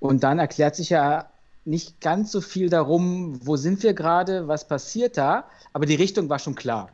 Und 0.00 0.24
dann 0.24 0.38
erklärt 0.38 0.74
sich 0.74 0.90
ja 0.90 1.30
nicht 1.64 2.00
ganz 2.00 2.32
so 2.32 2.40
viel 2.40 2.68
darum, 2.68 3.38
wo 3.46 3.56
sind 3.56 3.82
wir 3.84 3.94
gerade, 3.94 4.48
was 4.48 4.66
passiert 4.66 5.16
da, 5.16 5.44
aber 5.72 5.86
die 5.86 5.94
Richtung 5.94 6.28
war 6.28 6.40
schon 6.40 6.56
klar. 6.56 6.88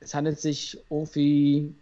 Es 0.00 0.14
handelt 0.14 0.40
sich 0.40 0.78
irgendwie 0.90 1.74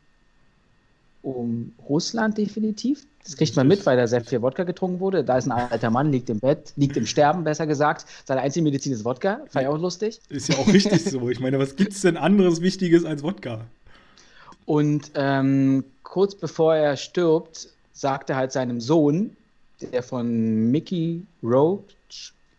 um 1.22 1.72
Russland 1.88 2.36
definitiv. 2.38 3.06
Das 3.24 3.36
kriegt 3.36 3.54
man 3.54 3.68
mit, 3.68 3.86
weil 3.86 3.96
da 3.96 4.06
sehr 4.08 4.24
viel 4.24 4.42
Wodka 4.42 4.64
getrunken 4.64 4.98
wurde. 4.98 5.22
Da 5.22 5.38
ist 5.38 5.46
ein 5.46 5.52
alter 5.52 5.90
Mann, 5.90 6.10
liegt 6.10 6.28
im 6.28 6.40
Bett, 6.40 6.72
liegt 6.74 6.96
im 6.96 7.06
Sterben, 7.06 7.44
besser 7.44 7.68
gesagt. 7.68 8.04
Seine 8.24 8.40
einzige 8.40 8.64
Medizin 8.64 8.92
ist 8.92 9.04
Wodka. 9.04 9.40
Fand 9.48 9.62
ich 9.62 9.68
auch 9.68 9.78
lustig. 9.78 10.20
ist 10.28 10.48
ja 10.48 10.56
auch 10.58 10.66
richtig 10.66 11.04
so. 11.04 11.30
Ich 11.30 11.38
meine, 11.38 11.58
was 11.60 11.76
gibt's 11.76 12.00
denn 12.00 12.16
anderes 12.16 12.60
Wichtiges 12.60 13.04
als 13.04 13.22
Wodka? 13.22 13.64
Und 14.66 15.12
ähm, 15.14 15.84
kurz 16.02 16.34
bevor 16.34 16.74
er 16.74 16.96
stirbt, 16.96 17.68
sagt 17.92 18.30
er 18.30 18.36
halt 18.36 18.50
seinem 18.52 18.80
Sohn, 18.80 19.36
der 19.92 20.02
von 20.02 20.70
Mickey 20.72 21.22
Rourke 21.42 21.84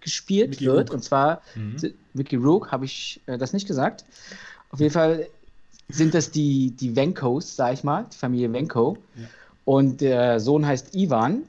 gespielt 0.01 0.51
Mickey 0.51 0.65
wird, 0.65 0.75
Rourke. 0.89 0.93
und 0.93 1.03
zwar 1.03 1.41
Mhm. 1.55 1.93
Mickey 2.13 2.35
Rourke, 2.37 2.71
habe 2.71 2.85
ich 2.85 3.19
äh, 3.25 3.37
das 3.37 3.51
nicht 3.53 3.67
gesagt. 3.67 4.03
Auf 4.69 4.79
jeden 4.79 4.91
Fall 4.93 5.27
sind 5.93 6.13
das 6.13 6.31
die, 6.31 6.71
die 6.71 6.95
Venkos, 6.95 7.55
sag 7.55 7.73
ich 7.73 7.83
mal, 7.83 8.05
die 8.11 8.17
Familie 8.17 8.51
Venko. 8.51 8.97
Ja. 9.15 9.23
Und 9.65 10.01
der 10.01 10.39
Sohn 10.39 10.65
heißt 10.65 10.95
Ivan, 10.95 11.43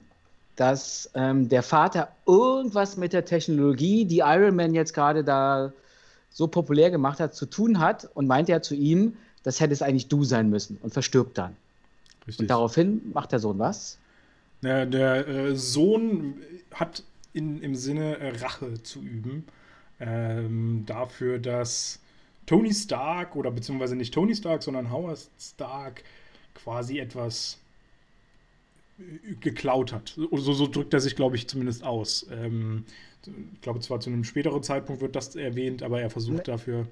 dass 0.57 1.11
ähm, 1.15 1.49
der 1.49 1.63
Vater 1.63 2.09
irgendwas 2.27 2.97
mit 2.97 3.13
der 3.13 3.25
Technologie, 3.25 4.05
die 4.05 4.19
Iron 4.19 4.55
Man 4.55 4.75
jetzt 4.75 4.93
gerade 4.93 5.25
da 5.25 5.73
so 6.31 6.47
populär 6.47 6.91
gemacht 6.91 7.21
hat, 7.21 7.35
zu 7.35 7.47
tun 7.47 7.81
hat 7.81 8.09
und 8.15 8.27
meint 8.27 8.49
er 8.49 8.63
zu 8.63 8.75
ihm, 8.75 9.17
das 9.43 9.61
hätte 9.61 9.73
es 9.73 9.83
eigentlich 9.83 10.09
du 10.09 10.25
sein 10.25 10.51
müssen 10.51 10.79
und 10.83 10.93
verstirbt 10.93 11.39
dann. 11.39 11.57
Richtig. 12.27 12.41
Und 12.41 12.51
daraufhin 12.51 13.01
macht 13.13 13.33
der 13.33 13.39
Sohn 13.39 13.59
was? 13.59 13.99
Der, 14.63 14.87
der 14.87 15.27
äh, 15.29 15.57
Sohn 15.57 16.35
hat 16.73 17.03
in, 17.33 17.61
im 17.63 17.75
Sinne 17.75 18.19
äh, 18.19 18.37
Rache 18.39 18.83
zu 18.83 19.01
üben 19.01 19.45
ähm, 20.01 20.85
dafür, 20.87 21.39
dass 21.39 22.01
Tony 22.47 22.73
Stark 22.73 23.37
oder 23.37 23.51
beziehungsweise 23.51 23.97
nicht 23.97 24.13
Tony 24.13 24.35
Stark, 24.35 24.63
sondern 24.63 24.91
Howard 24.91 25.19
Stark 25.39 26.03
quasi 26.55 26.99
etwas 26.99 27.59
äh, 28.99 29.35
geklaut 29.41 29.93
hat. 29.93 30.15
So, 30.17 30.53
so 30.53 30.67
drückt 30.67 30.95
er 30.95 31.01
sich, 31.01 31.17
glaube 31.17 31.37
ich, 31.37 31.49
zumindest 31.49 31.85
aus. 31.85 32.27
Ähm, 32.31 32.85
ich 33.27 33.61
glaube, 33.63 33.81
zwar 33.81 34.01
zu 34.01 34.11
einem 34.11 34.25
späteren 34.25 34.63
Zeitpunkt 34.63 35.01
wird 35.01 35.17
das 35.17 35.35
erwähnt, 35.35 35.83
aber 35.83 36.01
er 36.01 36.11
versucht 36.11 36.39
ne. 36.39 36.43
dafür. 36.43 36.87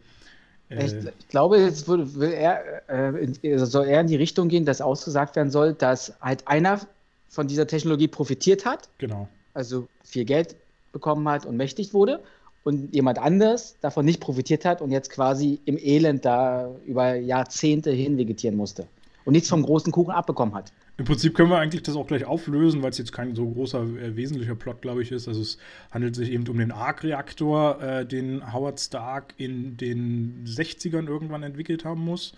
Äh, 0.70 0.86
ich, 0.86 0.92
ich, 0.94 1.28
glaube, 1.28 1.58
jetzt 1.58 1.86
will, 1.88 2.14
will 2.14 2.32
er, 2.32 2.88
äh, 2.88 3.24
in, 3.24 3.58
soll 3.66 3.86
er 3.86 4.00
in 4.00 4.06
die 4.06 4.16
Richtung 4.16 4.48
gehen, 4.48 4.64
dass 4.64 4.80
ausgesagt 4.80 5.36
werden 5.36 5.50
soll, 5.50 5.74
dass 5.74 6.14
halt 6.20 6.48
einer 6.48 6.80
von 7.28 7.48
dieser 7.48 7.66
Technologie 7.66 8.08
profitiert 8.08 8.64
hat. 8.64 8.88
Genau. 8.98 9.28
Also 9.54 9.88
viel 10.02 10.24
Geld 10.24 10.56
bekommen 10.92 11.28
hat 11.28 11.46
und 11.46 11.56
mächtig 11.56 11.92
wurde 11.92 12.22
und 12.64 12.94
jemand 12.94 13.18
anders 13.18 13.76
davon 13.80 14.04
nicht 14.04 14.20
profitiert 14.20 14.64
hat 14.64 14.80
und 14.82 14.90
jetzt 14.90 15.10
quasi 15.10 15.60
im 15.64 15.78
Elend 15.78 16.24
da 16.24 16.70
über 16.86 17.14
Jahrzehnte 17.14 17.90
hin 17.90 18.18
vegetieren 18.18 18.56
musste 18.56 18.86
und 19.24 19.32
nichts 19.32 19.48
vom 19.48 19.62
großen 19.62 19.92
Kuchen 19.92 20.12
abbekommen 20.12 20.54
hat. 20.54 20.72
Im 20.98 21.06
Prinzip 21.06 21.34
können 21.34 21.50
wir 21.50 21.58
eigentlich 21.58 21.82
das 21.82 21.96
auch 21.96 22.06
gleich 22.06 22.24
auflösen, 22.24 22.82
weil 22.82 22.90
es 22.90 22.98
jetzt 22.98 23.12
kein 23.12 23.34
so 23.34 23.48
großer 23.48 23.82
äh, 23.82 24.14
wesentlicher 24.14 24.54
Plot, 24.54 24.82
glaube 24.82 25.02
ich, 25.02 25.10
ist. 25.10 25.26
Also 25.26 25.40
es 25.40 25.58
handelt 25.90 26.14
sich 26.14 26.30
eben 26.30 26.46
um 26.46 26.58
den 26.58 26.70
Arc-Reaktor, 26.70 27.82
äh, 27.82 28.06
den 28.06 28.52
Howard 28.52 28.78
Stark 28.78 29.34
in 29.38 29.76
den 29.78 30.44
60ern 30.46 31.06
irgendwann 31.08 31.42
entwickelt 31.42 31.84
haben 31.84 32.04
muss. 32.04 32.34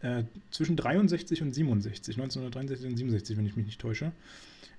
Äh, 0.00 0.24
zwischen 0.50 0.76
63 0.76 1.42
und 1.42 1.54
67, 1.54 2.16
1963 2.16 2.90
und 2.90 2.96
67, 2.96 3.36
wenn 3.36 3.44
ich 3.44 3.54
mich 3.54 3.66
nicht 3.66 3.80
täusche. 3.80 4.12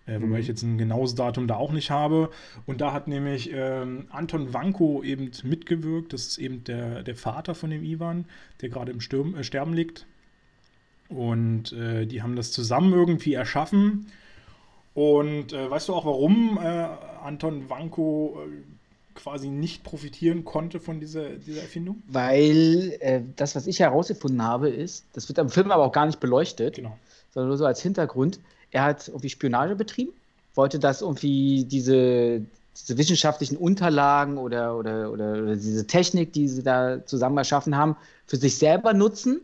Äh, 0.06 0.16
wobei 0.16 0.28
mhm. 0.28 0.36
ich 0.36 0.48
jetzt 0.48 0.64
ein 0.64 0.78
genaues 0.78 1.16
Datum 1.16 1.48
da 1.48 1.56
auch 1.56 1.72
nicht 1.72 1.92
habe. 1.92 2.30
Und 2.66 2.82
da 2.82 2.92
hat 2.94 3.08
nämlich 3.08 3.52
ähm, 3.54 4.08
Anton 4.10 4.54
Wanko 4.54 5.04
eben 5.04 5.32
mitgewirkt. 5.44 6.14
Das 6.14 6.28
ist 6.28 6.38
eben 6.38 6.64
der, 6.64 7.04
der 7.04 7.16
Vater 7.16 7.56
von 7.56 7.70
dem 7.70 7.84
Ivan, 7.84 8.26
der 8.62 8.70
gerade 8.70 8.92
im 8.92 9.02
Sturm, 9.02 9.36
äh, 9.36 9.44
Sterben 9.44 9.74
liegt. 9.74 10.06
Und 11.10 11.74
äh, 11.74 12.06
die 12.06 12.22
haben 12.22 12.36
das 12.36 12.52
zusammen 12.52 12.94
irgendwie 12.94 13.34
erschaffen. 13.34 14.08
Und 14.94 15.54
äh, 15.54 15.70
weißt 15.70 15.90
du 15.90 15.94
auch, 15.94 16.06
warum 16.06 16.58
äh, 16.58 16.88
Anton 17.24 17.70
Wanko 17.70 18.38
äh, 18.46 18.50
quasi 19.14 19.50
nicht 19.50 19.84
profitieren 19.84 20.46
konnte 20.46 20.80
von 20.80 21.00
dieser, 21.00 21.30
dieser 21.30 21.62
Erfindung? 21.62 22.02
Weil 22.08 22.98
äh, 23.00 23.22
das, 23.36 23.56
was 23.56 23.68
ich 23.68 23.80
herausgefunden 23.80 24.42
habe, 24.42 24.70
ist, 24.70 25.06
das 25.14 25.28
wird 25.30 25.40
am 25.40 25.50
Film 25.50 25.72
aber 25.72 25.86
auch 25.86 25.92
gar 25.92 26.06
nicht 26.06 26.20
beleuchtet, 26.20 26.76
genau. 26.76 26.98
sondern 27.30 27.50
nur 27.50 27.58
so 27.58 27.66
als 27.66 27.82
Hintergrund, 27.82 28.40
er 28.72 28.84
hat 28.84 29.08
irgendwie 29.08 29.30
Spionage 29.30 29.76
betrieben, 29.76 30.12
wollte 30.56 30.80
das 30.80 31.02
irgendwie 31.02 31.66
diese, 31.66 32.42
diese 32.80 32.98
wissenschaftlichen 32.98 33.58
Unterlagen 33.58 34.38
oder, 34.38 34.78
oder, 34.78 35.12
oder, 35.12 35.34
oder 35.34 35.56
diese 35.56 35.88
Technik, 35.88 36.34
die 36.34 36.48
sie 36.48 36.64
da 36.64 37.06
zusammen 37.06 37.38
erschaffen 37.38 37.76
haben, 37.76 37.96
für 38.28 38.38
sich 38.38 38.58
selber 38.58 38.94
nutzen 38.94 39.42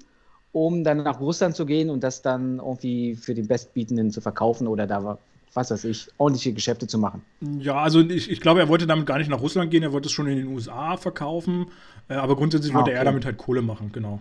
um 0.58 0.84
dann 0.84 1.04
nach 1.04 1.20
Russland 1.20 1.56
zu 1.56 1.66
gehen 1.66 1.90
und 1.90 2.04
das 2.04 2.22
dann 2.22 2.58
irgendwie 2.58 3.16
für 3.16 3.36
den 3.36 3.48
Bestbietenden 3.48 4.12
zu 4.12 4.22
verkaufen 4.22 4.68
oder 4.68 4.88
da 4.88 5.18
was 5.54 5.72
weiß 5.72 5.86
ich, 5.86 6.08
ordentliche 6.18 6.54
Geschäfte 6.54 6.86
zu 6.86 7.00
machen. 7.00 7.24
Ja, 7.60 7.78
also 7.78 8.02
ich, 8.02 8.30
ich 8.30 8.42
glaube, 8.42 8.60
er 8.60 8.68
wollte 8.68 8.86
damit 8.86 9.08
gar 9.08 9.18
nicht 9.18 9.30
nach 9.30 9.42
Russland 9.42 9.72
gehen, 9.72 9.82
er 9.82 9.92
wollte 9.92 10.08
es 10.08 10.12
schon 10.12 10.28
in 10.28 10.38
den 10.38 10.48
USA 10.48 10.98
verkaufen, 10.98 11.68
äh, 12.10 12.14
aber 12.14 12.36
grundsätzlich 12.36 12.74
ah, 12.74 12.78
wollte 12.78 12.92
okay. 12.92 13.00
er 13.00 13.06
damit 13.06 13.26
halt 13.26 13.38
Kohle 13.38 13.64
machen, 13.64 13.92
genau. 13.92 14.20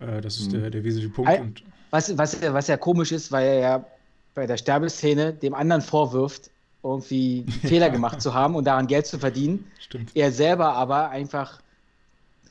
Äh, 0.00 0.20
das 0.20 0.38
ist 0.38 0.52
hm. 0.52 0.60
der, 0.60 0.70
der 0.70 0.84
wesentliche 0.84 1.14
Punkt. 1.14 1.62
Was, 1.90 2.18
was, 2.18 2.42
was 2.42 2.66
ja 2.66 2.76
komisch 2.76 3.12
ist, 3.12 3.30
weil 3.30 3.46
er 3.46 3.60
ja 3.60 3.84
bei 4.34 4.46
der 4.46 4.56
Sterbeszene 4.56 5.32
dem 5.32 5.54
anderen 5.54 5.82
vorwirft, 5.82 6.50
irgendwie 6.82 7.44
Fehler 7.62 7.90
gemacht 7.90 8.20
zu 8.20 8.34
haben 8.34 8.54
und 8.54 8.64
daran 8.64 8.86
Geld 8.86 9.06
zu 9.06 9.18
verdienen. 9.18 9.70
Stimmt. 9.78 10.10
Er 10.14 10.32
selber 10.32 10.74
aber 10.74 11.10
einfach 11.10 11.60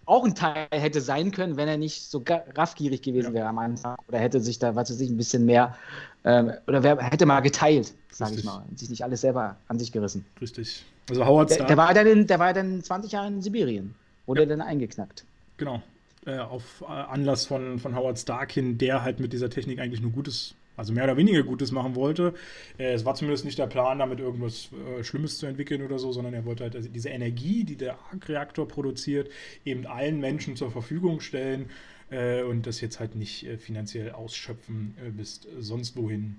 auch 0.05 0.25
ein 0.25 0.35
Teil 0.35 0.67
hätte 0.71 0.99
sein 0.99 1.31
können, 1.31 1.57
wenn 1.57 1.67
er 1.67 1.77
nicht 1.77 2.03
so 2.03 2.23
raffgierig 2.55 3.01
gewesen 3.01 3.29
ja. 3.29 3.33
wäre 3.33 3.47
am 3.47 3.59
Anfang 3.59 3.95
oder 4.07 4.19
hätte 4.19 4.41
sich 4.41 4.59
da, 4.59 4.75
was 4.75 4.89
weiß 4.89 4.99
ich, 4.99 5.09
ein 5.09 5.17
bisschen 5.17 5.45
mehr 5.45 5.77
ähm, 6.25 6.51
oder 6.67 6.83
wär, 6.83 6.97
hätte 6.97 7.25
mal 7.25 7.39
geteilt, 7.39 7.93
sage 8.11 8.35
ich 8.35 8.43
mal, 8.43 8.63
und 8.69 8.77
sich 8.77 8.89
nicht 8.89 9.03
alles 9.03 9.21
selber 9.21 9.55
an 9.67 9.79
sich 9.79 9.91
gerissen. 9.91 10.25
Richtig. 10.41 10.83
Also 11.09 11.25
Howard 11.25 11.51
Stark. 11.51 11.67
Der, 11.67 11.75
der, 11.75 11.77
war 11.77 11.93
dann 11.93 12.07
in, 12.07 12.27
der 12.27 12.39
war 12.39 12.53
dann 12.53 12.83
20 12.83 13.11
Jahre 13.11 13.27
in 13.27 13.41
Sibirien. 13.41 13.95
Wurde 14.25 14.41
ja. 14.41 14.47
dann 14.47 14.61
eingeknackt. 14.61 15.23
Genau. 15.57 15.81
Äh, 16.25 16.39
auf 16.39 16.81
äh, 16.81 16.85
Anlass 16.91 17.45
von, 17.45 17.79
von 17.79 17.95
Howard 17.95 18.19
Stark 18.19 18.51
hin, 18.51 18.77
der 18.77 19.03
halt 19.03 19.19
mit 19.19 19.33
dieser 19.33 19.49
Technik 19.49 19.79
eigentlich 19.79 20.01
nur 20.01 20.11
Gutes 20.11 20.55
also 20.77 20.93
mehr 20.93 21.03
oder 21.03 21.17
weniger 21.17 21.43
Gutes 21.43 21.71
machen 21.71 21.95
wollte. 21.95 22.33
Äh, 22.77 22.93
es 22.93 23.05
war 23.05 23.15
zumindest 23.15 23.45
nicht 23.45 23.59
der 23.59 23.67
Plan, 23.67 23.99
damit 23.99 24.19
irgendwas 24.19 24.69
äh, 24.99 25.03
Schlimmes 25.03 25.37
zu 25.37 25.45
entwickeln 25.45 25.81
oder 25.81 25.99
so, 25.99 26.11
sondern 26.11 26.33
er 26.33 26.45
wollte 26.45 26.63
halt 26.63 26.75
also 26.75 26.89
diese 26.89 27.09
Energie, 27.09 27.63
die 27.63 27.75
der 27.75 27.97
Arc-Reaktor 28.11 28.67
produziert, 28.67 29.29
eben 29.65 29.85
allen 29.85 30.19
Menschen 30.19 30.55
zur 30.55 30.71
Verfügung 30.71 31.19
stellen 31.19 31.69
äh, 32.09 32.41
und 32.43 32.67
das 32.67 32.81
jetzt 32.81 32.99
halt 32.99 33.15
nicht 33.15 33.47
finanziell 33.59 34.11
ausschöpfen 34.11 34.95
bis 35.15 35.41
sonst 35.59 35.95
wohin. 35.97 36.37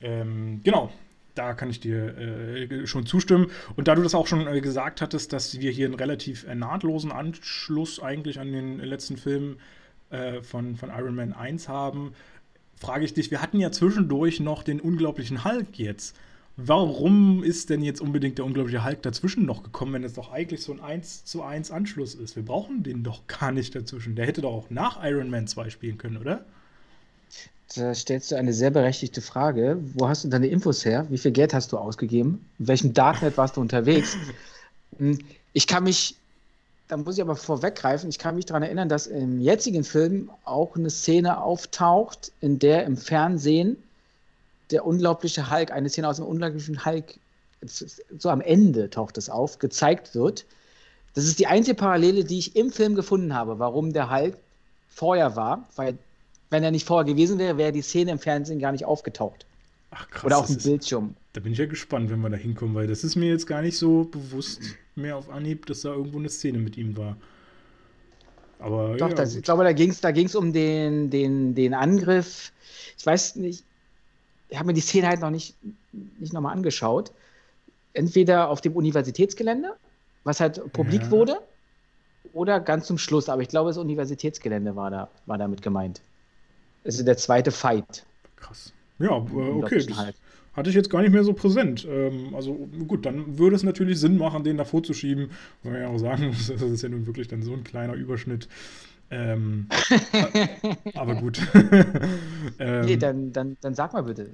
Ähm, 0.00 0.60
genau, 0.62 0.92
da 1.38 1.54
kann 1.54 1.70
ich 1.70 1.80
dir 1.80 2.18
äh, 2.18 2.86
schon 2.86 3.06
zustimmen. 3.06 3.50
Und 3.76 3.88
da 3.88 3.94
du 3.94 4.02
das 4.02 4.14
auch 4.14 4.26
schon 4.26 4.46
äh, 4.46 4.60
gesagt 4.60 5.00
hattest, 5.00 5.32
dass 5.32 5.60
wir 5.60 5.70
hier 5.70 5.86
einen 5.86 5.94
relativ 5.94 6.46
äh, 6.46 6.54
nahtlosen 6.54 7.12
Anschluss 7.12 8.00
eigentlich 8.00 8.40
an 8.40 8.52
den 8.52 8.78
letzten 8.78 9.16
Film 9.16 9.58
von, 10.40 10.76
von 10.76 10.88
Iron 10.88 11.14
Man 11.14 11.34
1 11.34 11.68
haben, 11.68 12.14
frage 12.78 13.04
ich 13.04 13.14
dich, 13.14 13.30
wir 13.30 13.42
hatten 13.42 13.58
ja 13.58 13.70
zwischendurch 13.70 14.40
noch 14.40 14.62
den 14.62 14.80
unglaublichen 14.80 15.44
Hulk 15.44 15.78
jetzt. 15.78 16.16
Warum 16.56 17.44
ist 17.44 17.70
denn 17.70 17.82
jetzt 17.82 18.00
unbedingt 18.00 18.38
der 18.38 18.44
unglaubliche 18.44 18.84
Hulk 18.84 19.02
dazwischen 19.02 19.46
noch 19.46 19.62
gekommen, 19.62 19.92
wenn 19.92 20.02
es 20.02 20.14
doch 20.14 20.32
eigentlich 20.32 20.62
so 20.62 20.72
ein 20.72 20.80
1 20.80 21.24
zu 21.24 21.42
1 21.42 21.70
Anschluss 21.70 22.16
ist? 22.16 22.34
Wir 22.34 22.44
brauchen 22.44 22.82
den 22.82 23.04
doch 23.04 23.28
gar 23.28 23.52
nicht 23.52 23.76
dazwischen. 23.76 24.16
Der 24.16 24.26
hätte 24.26 24.40
doch 24.40 24.52
auch 24.52 24.70
nach 24.70 25.04
Iron 25.04 25.30
Man 25.30 25.46
2 25.46 25.70
spielen 25.70 25.98
können, 25.98 26.16
oder? 26.16 26.44
Da 27.76 27.94
stellst 27.94 28.32
du 28.32 28.36
eine 28.36 28.52
sehr 28.52 28.70
berechtigte 28.70 29.20
Frage. 29.20 29.78
Wo 29.94 30.08
hast 30.08 30.24
du 30.24 30.28
deine 30.28 30.48
Infos 30.48 30.84
her? 30.84 31.06
Wie 31.10 31.18
viel 31.18 31.30
Geld 31.30 31.54
hast 31.54 31.70
du 31.70 31.78
ausgegeben? 31.78 32.44
In 32.58 32.66
welchem 32.66 32.92
Darknet 32.92 33.36
warst 33.36 33.56
du 33.56 33.60
unterwegs? 33.60 34.16
Hm, 34.96 35.18
ich 35.52 35.66
kann 35.66 35.84
mich 35.84 36.16
da 36.88 36.96
muss 36.96 37.16
ich 37.16 37.22
aber 37.22 37.36
vorweggreifen, 37.36 38.08
ich 38.08 38.18
kann 38.18 38.34
mich 38.34 38.46
daran 38.46 38.62
erinnern, 38.62 38.88
dass 38.88 39.06
im 39.06 39.40
jetzigen 39.40 39.84
Film 39.84 40.30
auch 40.44 40.74
eine 40.74 40.90
Szene 40.90 41.40
auftaucht, 41.40 42.32
in 42.40 42.58
der 42.58 42.84
im 42.84 42.96
Fernsehen 42.96 43.76
der 44.70 44.86
unglaubliche 44.86 45.50
Hulk, 45.50 45.70
eine 45.70 45.90
Szene 45.90 46.08
aus 46.08 46.16
dem 46.16 46.26
unglaublichen 46.26 46.84
Hulk, 46.84 47.18
so 48.18 48.30
am 48.30 48.40
Ende 48.40 48.88
taucht 48.88 49.18
es 49.18 49.28
auf, 49.28 49.58
gezeigt 49.58 50.14
wird. 50.14 50.46
Das 51.14 51.24
ist 51.24 51.38
die 51.38 51.46
einzige 51.46 51.74
Parallele, 51.74 52.24
die 52.24 52.38
ich 52.38 52.56
im 52.56 52.70
Film 52.70 52.94
gefunden 52.94 53.34
habe, 53.34 53.58
warum 53.58 53.92
der 53.92 54.10
Hulk 54.10 54.38
vorher 54.88 55.36
war, 55.36 55.68
weil 55.76 55.98
wenn 56.50 56.64
er 56.64 56.70
nicht 56.70 56.86
vorher 56.86 57.04
gewesen 57.04 57.38
wäre, 57.38 57.58
wäre 57.58 57.72
die 57.72 57.82
Szene 57.82 58.12
im 58.12 58.18
Fernsehen 58.18 58.60
gar 58.60 58.72
nicht 58.72 58.86
aufgetaucht. 58.86 59.44
Ach 59.90 60.08
krass. 60.10 60.24
Oder 60.24 60.38
auf 60.38 60.46
dem 60.46 60.58
Bildschirm. 60.58 61.14
Da 61.32 61.40
bin 61.40 61.52
ich 61.52 61.58
ja 61.58 61.66
gespannt, 61.66 62.10
wenn 62.10 62.20
wir 62.20 62.30
da 62.30 62.36
hinkommen, 62.36 62.74
weil 62.74 62.86
das 62.86 63.04
ist 63.04 63.16
mir 63.16 63.28
jetzt 63.28 63.46
gar 63.46 63.62
nicht 63.62 63.78
so 63.78 64.04
bewusst 64.04 64.60
mehr 64.96 65.16
auf 65.16 65.30
Anhieb, 65.30 65.66
dass 65.66 65.82
da 65.82 65.90
irgendwo 65.90 66.18
eine 66.18 66.28
Szene 66.28 66.58
mit 66.58 66.76
ihm 66.76 66.96
war. 66.96 67.16
Aber 68.58 68.96
Doch, 68.96 69.10
ja, 69.10 69.14
das, 69.14 69.36
ich 69.36 69.42
glaube, 69.42 69.64
da 69.64 69.72
ging 69.72 69.90
es 69.90 70.00
da 70.00 70.10
ging's 70.10 70.34
um 70.34 70.52
den, 70.52 71.10
den, 71.10 71.54
den 71.54 71.74
Angriff. 71.74 72.52
Ich 72.96 73.06
weiß 73.06 73.36
nicht, 73.36 73.64
ich 74.48 74.58
habe 74.58 74.66
mir 74.66 74.74
die 74.74 74.80
Szene 74.80 75.08
halt 75.08 75.20
noch 75.20 75.30
nicht, 75.30 75.54
nicht 76.18 76.32
nochmal 76.32 76.54
angeschaut. 76.54 77.12
Entweder 77.92 78.48
auf 78.48 78.60
dem 78.60 78.74
Universitätsgelände, 78.74 79.74
was 80.24 80.40
halt 80.40 80.72
publik 80.72 81.02
ja. 81.02 81.10
wurde, 81.10 81.38
oder 82.32 82.60
ganz 82.60 82.86
zum 82.86 82.98
Schluss. 82.98 83.28
Aber 83.28 83.42
ich 83.42 83.48
glaube, 83.48 83.70
das 83.70 83.78
Universitätsgelände 83.78 84.74
war, 84.76 84.90
da, 84.90 85.08
war 85.26 85.38
damit 85.38 85.62
gemeint. 85.62 86.00
Das 86.84 86.98
ist 86.98 87.06
der 87.06 87.16
zweite 87.16 87.50
Fight. 87.50 88.04
Krass. 88.36 88.72
Ja, 88.98 89.16
äh, 89.16 89.50
okay. 89.50 89.84
Das 89.86 90.14
hatte 90.54 90.70
ich 90.70 90.76
jetzt 90.76 90.90
gar 90.90 91.02
nicht 91.02 91.12
mehr 91.12 91.24
so 91.24 91.32
präsent. 91.32 91.86
Ähm, 91.88 92.34
also 92.34 92.54
gut, 92.86 93.06
dann 93.06 93.38
würde 93.38 93.54
es 93.54 93.62
natürlich 93.62 94.00
Sinn 94.00 94.18
machen, 94.18 94.42
den 94.42 94.56
davor 94.56 94.82
zu 94.82 94.92
schieben. 94.92 95.30
Weil 95.62 95.72
man 95.72 95.80
ja 95.82 95.88
auch 95.88 95.98
sagen 95.98 96.28
muss, 96.28 96.46
das 96.52 96.62
ist 96.62 96.82
ja 96.82 96.88
nun 96.88 97.06
wirklich 97.06 97.28
dann 97.28 97.42
so 97.42 97.52
ein 97.52 97.64
kleiner 97.64 97.94
Überschnitt. 97.94 98.48
Ähm, 99.10 99.68
aber 100.94 101.14
gut. 101.14 101.40
ähm, 102.58 102.84
nee, 102.84 102.96
dann, 102.96 103.32
dann, 103.32 103.56
dann 103.60 103.74
sag 103.74 103.92
mal 103.92 104.02
bitte. 104.02 104.30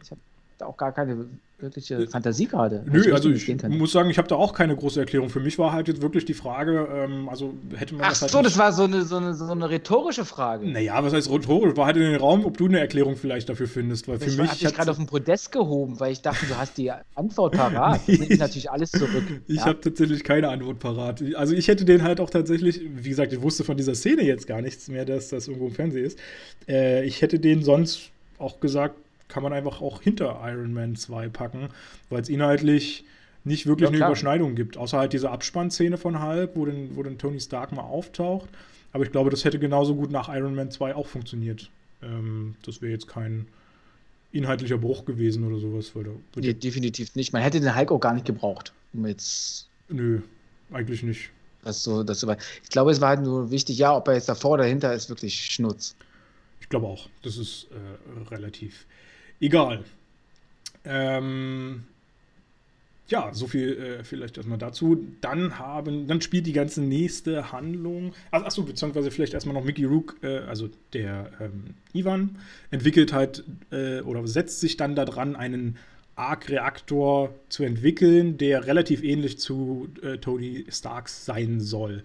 auch 0.60 0.76
gar 0.76 0.92
keine 0.92 1.26
wirkliche 1.64 2.06
Fantasie 2.06 2.46
gerade. 2.46 2.84
Nö, 2.86 3.12
also 3.12 3.30
ich 3.30 3.48
muss 3.68 3.92
sagen, 3.92 4.10
ich 4.10 4.18
habe 4.18 4.28
da 4.28 4.36
auch 4.36 4.52
keine 4.52 4.76
große 4.76 5.00
Erklärung. 5.00 5.28
Für 5.28 5.40
mich 5.40 5.58
war 5.58 5.72
halt 5.72 5.88
jetzt 5.88 6.02
wirklich 6.02 6.24
die 6.24 6.34
Frage, 6.34 6.86
ähm, 6.92 7.28
also 7.28 7.54
hätte 7.74 7.94
man 7.94 8.04
Ach 8.04 8.10
das 8.10 8.22
halt 8.22 8.30
so, 8.30 8.42
das 8.42 8.56
war 8.58 8.72
so 8.72 8.84
eine, 8.84 9.02
so, 9.02 9.16
eine, 9.16 9.34
so 9.34 9.50
eine 9.50 9.68
rhetorische 9.68 10.24
Frage. 10.24 10.70
Naja, 10.70 11.02
was 11.02 11.12
heißt 11.12 11.30
rhetorisch? 11.30 11.76
War 11.76 11.86
halt 11.86 11.96
in 11.96 12.02
den 12.02 12.16
Raum, 12.16 12.44
ob 12.44 12.56
du 12.56 12.66
eine 12.66 12.78
Erklärung 12.78 13.16
vielleicht 13.16 13.48
dafür 13.48 13.66
findest. 13.66 14.06
Weil 14.06 14.18
für 14.18 14.30
ich 14.30 14.38
mich 14.38 14.50
habe 14.50 14.58
dich 14.58 14.74
gerade 14.74 14.90
auf 14.90 14.96
den 14.98 15.06
Podest 15.06 15.50
gehoben, 15.50 15.98
weil 15.98 16.12
ich 16.12 16.22
dachte, 16.22 16.46
du 16.46 16.56
hast 16.56 16.78
die 16.78 16.92
Antwort 17.14 17.52
parat. 17.56 18.00
nee. 18.06 18.18
Das 18.18 18.28
nimmt 18.28 18.40
natürlich 18.40 18.70
alles 18.70 18.90
zurück. 18.92 19.24
Ich 19.46 19.56
ja? 19.56 19.66
habe 19.66 19.80
tatsächlich 19.80 20.22
keine 20.22 20.48
Antwort 20.48 20.78
parat. 20.78 21.22
Also 21.34 21.54
ich 21.54 21.68
hätte 21.68 21.84
den 21.84 22.02
halt 22.02 22.20
auch 22.20 22.30
tatsächlich, 22.30 22.80
wie 22.94 23.08
gesagt, 23.08 23.32
ich 23.32 23.42
wusste 23.42 23.64
von 23.64 23.76
dieser 23.76 23.94
Szene 23.94 24.22
jetzt 24.22 24.46
gar 24.46 24.60
nichts 24.60 24.88
mehr, 24.88 25.04
dass 25.04 25.28
das 25.28 25.48
irgendwo 25.48 25.68
im 25.68 25.74
Fernsehen 25.74 26.04
ist. 26.04 26.18
Äh, 26.68 27.04
ich 27.04 27.22
hätte 27.22 27.38
den 27.38 27.62
sonst 27.62 28.10
auch 28.38 28.60
gesagt, 28.60 28.96
kann 29.35 29.43
man 29.43 29.53
einfach 29.53 29.82
auch 29.82 30.01
hinter 30.01 30.41
Iron 30.45 30.72
Man 30.72 30.95
2 30.95 31.28
packen, 31.28 31.68
weil 32.09 32.22
es 32.22 32.28
inhaltlich 32.28 33.05
nicht 33.43 33.66
wirklich 33.66 33.91
ja, 33.91 33.97
eine 33.97 34.07
Überschneidung 34.07 34.55
gibt. 34.55 34.76
Außer 34.76 34.97
halt 34.97 35.12
diese 35.12 35.28
Abspannszene 35.28 35.97
von 35.99 36.22
Hulk, 36.22 36.53
wo 36.55 36.64
dann, 36.64 36.95
wo 36.95 37.03
Tony 37.03 37.41
Stark 37.41 37.72
mal 37.72 37.82
auftaucht. 37.82 38.49
Aber 38.93 39.03
ich 39.03 39.11
glaube, 39.11 39.30
das 39.30 39.45
hätte 39.45 39.59
genauso 39.59 39.97
gut 39.97 40.12
nach 40.12 40.28
Iron 40.32 40.55
Man 40.55 40.70
2 40.70 40.95
auch 40.95 41.09
funktioniert. 41.09 41.68
Ähm, 42.01 42.55
das 42.64 42.80
wäre 42.80 42.93
jetzt 42.93 43.09
kein 43.09 43.49
inhaltlicher 44.30 44.78
Bruch 44.78 45.05
gewesen 45.05 45.43
oder 45.43 45.59
sowas. 45.59 45.97
Weil 45.97 46.07
nee, 46.37 46.55
definitiv 46.55 47.16
nicht. 47.16 47.32
Man 47.32 47.43
hätte 47.43 47.59
den 47.59 47.74
Hulk 47.74 47.91
auch 47.91 47.99
gar 47.99 48.14
nicht 48.14 48.26
gebraucht, 48.26 48.72
um 48.93 49.05
jetzt. 49.05 49.68
Nö, 49.89 50.20
eigentlich 50.72 51.03
nicht. 51.03 51.30
Das 51.64 51.82
so, 51.82 52.05
das 52.05 52.20
so 52.20 52.30
ich 52.62 52.68
glaube, 52.68 52.93
es 52.93 53.01
war 53.01 53.09
halt 53.09 53.22
nur 53.22 53.51
wichtig, 53.51 53.78
ja, 53.78 53.97
ob 53.97 54.07
er 54.07 54.14
jetzt 54.14 54.28
davor 54.28 54.53
oder 54.53 54.62
dahinter 54.62 54.95
ist, 54.95 55.09
wirklich 55.09 55.35
Schnutz. 55.35 55.97
Ich 56.61 56.68
glaube 56.68 56.87
auch. 56.87 57.09
Das 57.22 57.37
ist 57.37 57.66
äh, 57.72 58.32
relativ 58.32 58.87
Egal. 59.41 59.85
Ähm, 60.85 61.85
ja, 63.09 63.30
so 63.35 63.47
viel 63.47 63.76
äh, 63.76 64.05
vielleicht 64.05 64.37
erstmal 64.37 64.59
dazu. 64.59 65.07
Dann 65.20 65.59
haben, 65.59 66.07
dann 66.07 66.20
spielt 66.20 66.47
die 66.47 66.53
ganze 66.53 66.80
nächste 66.80 67.53
Handlung. 67.53 68.14
Ach, 68.30 68.45
achso, 68.45 68.62
beziehungsweise 68.62 69.11
vielleicht 69.11 69.35
erstmal 69.35 69.55
noch 69.55 69.64
Mickey 69.64 69.85
Rook, 69.85 70.16
äh, 70.22 70.39
also 70.39 70.70
der 70.93 71.30
ähm, 71.41 71.74
Ivan, 71.93 72.39
entwickelt 72.70 73.12
halt 73.12 73.45
äh, 73.70 74.01
oder 74.01 74.26
setzt 74.26 74.61
sich 74.61 74.76
dann 74.76 74.95
daran, 74.95 75.37
einen 75.37 75.76
Arc-Reaktor 76.16 77.35
zu 77.49 77.64
entwickeln, 77.64 78.39
der 78.39 78.66
relativ 78.66 79.03
ähnlich 79.03 79.39
zu 79.39 79.89
äh, 80.03 80.18
Tony 80.18 80.64
Starks 80.70 81.26
sein 81.26 81.61
soll. 81.61 82.05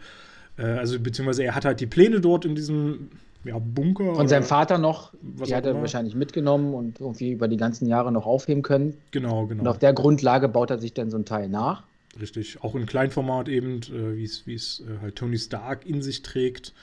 Äh, 0.58 0.64
also 0.64 1.00
beziehungsweise 1.00 1.44
er 1.44 1.56
hat 1.56 1.64
halt 1.64 1.80
die 1.80 1.88
Pläne 1.88 2.20
dort 2.20 2.44
in 2.44 2.56
diesem 2.56 3.10
ja, 3.46 3.58
Bunker. 3.58 4.16
Von 4.16 4.28
seinem 4.28 4.44
Vater 4.44 4.78
noch, 4.78 5.14
die 5.22 5.56
hat 5.56 5.66
er 5.66 5.72
immer. 5.72 5.82
wahrscheinlich 5.82 6.16
mitgenommen 6.16 6.74
und 6.74 7.00
irgendwie 7.00 7.32
über 7.32 7.48
die 7.48 7.58
ganzen 7.58 7.88
Jahre 7.88 8.12
noch 8.12 8.26
aufheben 8.26 8.64
können. 8.64 8.98
Genau, 9.12 9.46
genau. 9.48 9.62
Und 9.62 9.68
auf 9.68 9.80
der 9.80 9.94
Grundlage 9.94 10.50
baut 10.50 10.70
er 10.70 10.80
sich 10.80 10.94
dann 10.94 11.10
so 11.10 11.18
ein 11.18 11.26
Teil 11.26 11.48
nach. 11.48 11.84
Richtig, 12.20 12.62
auch 12.62 12.76
in 12.76 12.86
Kleinformat 12.86 13.48
eben, 13.48 13.78
äh, 13.78 14.18
wie 14.18 14.54
es 14.54 14.82
äh, 14.82 15.02
halt 15.02 15.16
Tony 15.16 15.38
Stark 15.38 15.86
in 15.86 16.02
sich 16.02 16.22
trägt, 16.22 16.74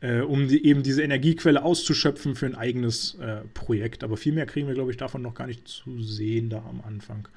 äh, 0.00 0.20
um 0.20 0.48
die, 0.48 0.64
eben 0.64 0.82
diese 0.82 1.02
Energiequelle 1.02 1.62
auszuschöpfen 1.62 2.36
für 2.36 2.46
ein 2.46 2.54
eigenes 2.54 3.16
äh, 3.16 3.40
Projekt. 3.52 4.02
Aber 4.02 4.16
viel 4.16 4.32
mehr 4.32 4.46
kriegen 4.46 4.66
wir, 4.66 4.74
glaube 4.74 4.90
ich, 4.90 4.96
davon 4.96 5.20
noch 5.20 5.34
gar 5.34 5.46
nicht 5.46 5.68
zu 5.68 6.00
sehen 6.00 6.48
da 6.48 6.58
am 6.58 6.80
Anfang. 6.86 7.28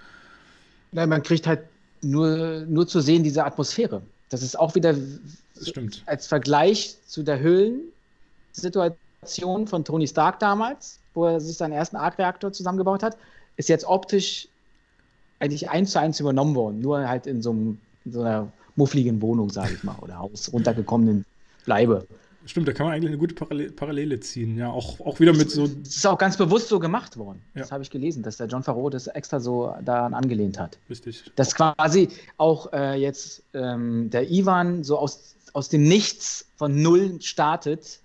Nein, 0.94 1.10
man 1.10 1.24
kriegt 1.24 1.48
halt 1.48 1.62
nur, 2.02 2.66
nur 2.68 2.88
zu 2.88 3.02
sehen 3.02 3.24
diese 3.24 3.44
Atmosphäre. 3.44 4.02
Das 4.30 4.44
ist 4.44 4.58
auch 4.58 4.76
wieder 4.76 4.96
als 6.06 6.28
Vergleich 6.28 6.96
zu 7.06 7.24
der 7.24 7.40
Höhlen 7.40 7.91
Situation 8.54 9.68
von 9.68 9.84
Tony 9.84 10.08
Stark 10.08 10.40
damals, 10.40 11.00
wo 11.14 11.26
er 11.26 11.40
sich 11.40 11.58
seinen 11.58 11.74
ersten 11.74 11.96
Arc-Reaktor 11.96 12.52
zusammengebaut 12.54 13.04
hat, 13.04 13.18
ist 13.58 13.70
jetzt 13.70 13.86
optisch 13.86 14.48
eigentlich 15.40 15.70
eins 15.70 15.92
zu 15.92 16.00
eins 16.00 16.20
übernommen 16.20 16.56
worden. 16.56 16.80
Nur 16.80 17.08
halt 17.08 17.28
in 17.28 17.42
so, 17.42 17.52
einem, 17.52 17.78
in 18.06 18.14
so 18.14 18.22
einer 18.22 18.52
muffligen 18.76 19.22
Wohnung, 19.22 19.50
sage 19.50 19.74
ich 19.74 19.84
mal, 19.84 19.96
oder 20.02 20.20
Haus 20.20 20.52
runtergekommenen 20.54 21.26
Bleibe. 21.66 22.08
Stimmt, 22.46 22.68
da 22.68 22.74
kann 22.74 22.88
man 22.88 22.96
eigentlich 22.96 23.10
eine 23.10 23.18
gute 23.20 23.36
Parallele 23.36 24.20
ziehen. 24.20 24.58
Ja, 24.58 24.70
auch, 24.72 25.00
auch 25.02 25.20
wieder 25.20 25.34
mit 25.34 25.52
so. 25.52 25.68
Das 25.68 25.96
ist 25.96 26.08
auch 26.08 26.18
ganz 26.18 26.38
bewusst 26.38 26.70
so 26.70 26.80
gemacht 26.80 27.16
worden. 27.18 27.42
Ja. 27.54 27.62
Das 27.62 27.72
habe 27.72 27.84
ich 27.84 27.92
gelesen, 27.92 28.24
dass 28.24 28.38
der 28.38 28.48
John 28.48 28.64
Favreau 28.64 28.90
das 28.90 29.08
extra 29.08 29.40
so 29.40 29.76
daran 29.84 30.14
angelehnt 30.16 30.58
hat. 30.58 30.78
Richtig. 30.90 31.24
Dass 31.36 31.54
quasi 31.54 32.10
auch 32.38 32.74
äh, 32.74 32.96
jetzt 32.96 33.44
ähm, 33.54 34.10
der 34.10 34.32
Ivan 34.32 34.84
so 34.84 34.98
aus, 34.98 35.36
aus 35.54 35.70
dem 35.70 35.84
Nichts 35.84 36.48
von 36.56 36.82
Null 36.82 37.22
startet 37.22 38.01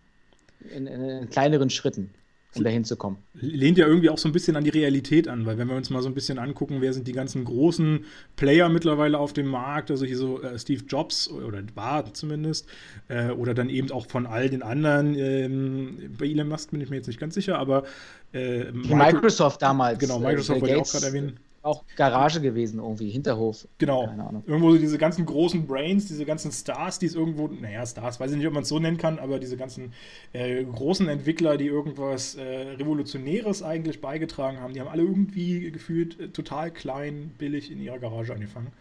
in, 0.68 0.86
in 0.86 1.30
kleineren 1.30 1.70
Schritten, 1.70 2.10
um 2.54 2.64
dahin 2.64 2.84
zu 2.84 2.96
kommen. 2.96 3.18
Lehnt 3.34 3.78
ja 3.78 3.86
irgendwie 3.86 4.10
auch 4.10 4.18
so 4.18 4.28
ein 4.28 4.32
bisschen 4.32 4.56
an 4.56 4.64
die 4.64 4.70
Realität 4.70 5.28
an, 5.28 5.46
weil 5.46 5.58
wenn 5.58 5.68
wir 5.68 5.76
uns 5.76 5.90
mal 5.90 6.02
so 6.02 6.08
ein 6.08 6.14
bisschen 6.14 6.38
angucken, 6.38 6.80
wer 6.80 6.92
sind 6.92 7.06
die 7.06 7.12
ganzen 7.12 7.44
großen 7.44 8.04
Player 8.36 8.68
mittlerweile 8.68 9.18
auf 9.18 9.32
dem 9.32 9.46
Markt, 9.46 9.90
also 9.90 10.06
hier 10.06 10.16
so 10.16 10.42
äh, 10.42 10.58
Steve 10.58 10.84
Jobs 10.86 11.28
oder 11.30 11.62
war 11.74 12.12
zumindest, 12.14 12.66
äh, 13.08 13.30
oder 13.30 13.54
dann 13.54 13.68
eben 13.68 13.90
auch 13.90 14.06
von 14.06 14.26
all 14.26 14.48
den 14.48 14.62
anderen, 14.62 15.14
ähm, 15.14 16.14
bei 16.18 16.26
Elon 16.26 16.48
Musk 16.48 16.70
bin 16.70 16.80
ich 16.80 16.90
mir 16.90 16.96
jetzt 16.96 17.08
nicht 17.08 17.20
ganz 17.20 17.34
sicher, 17.34 17.58
aber 17.58 17.84
äh, 18.32 18.70
Microsoft 18.72 19.62
damals. 19.62 19.98
Genau, 19.98 20.18
Microsoft 20.18 20.60
wollte 20.60 20.74
ich 20.74 20.80
auch 20.80 20.90
gerade 20.90 21.06
erwähnen 21.06 21.38
auch 21.66 21.84
Garage 21.96 22.40
gewesen, 22.40 22.78
irgendwie, 22.78 23.10
Hinterhof. 23.10 23.66
Genau. 23.78 24.08
Irgendwo 24.46 24.72
so 24.72 24.78
diese 24.78 24.98
ganzen 24.98 25.26
großen 25.26 25.66
Brains, 25.66 26.06
diese 26.06 26.24
ganzen 26.24 26.52
Stars, 26.52 26.98
die 26.98 27.06
es 27.06 27.14
irgendwo, 27.14 27.48
naja, 27.48 27.84
Stars, 27.84 28.20
weiß 28.20 28.30
ich 28.30 28.38
nicht, 28.38 28.46
ob 28.46 28.54
man 28.54 28.62
es 28.62 28.68
so 28.68 28.78
nennen 28.78 28.96
kann, 28.96 29.18
aber 29.18 29.38
diese 29.38 29.56
ganzen 29.56 29.92
äh, 30.32 30.64
großen 30.64 31.08
Entwickler, 31.08 31.56
die 31.56 31.66
irgendwas 31.66 32.36
äh, 32.36 32.42
Revolutionäres 32.42 33.62
eigentlich 33.62 34.00
beigetragen 34.00 34.60
haben, 34.60 34.72
die 34.72 34.80
haben 34.80 34.88
alle 34.88 35.02
irgendwie 35.02 35.70
gefühlt 35.70 36.18
äh, 36.20 36.28
total 36.28 36.70
klein, 36.70 37.32
billig 37.38 37.70
in 37.70 37.80
ihrer 37.80 37.98
Garage 37.98 38.32
angefangen. 38.32 38.72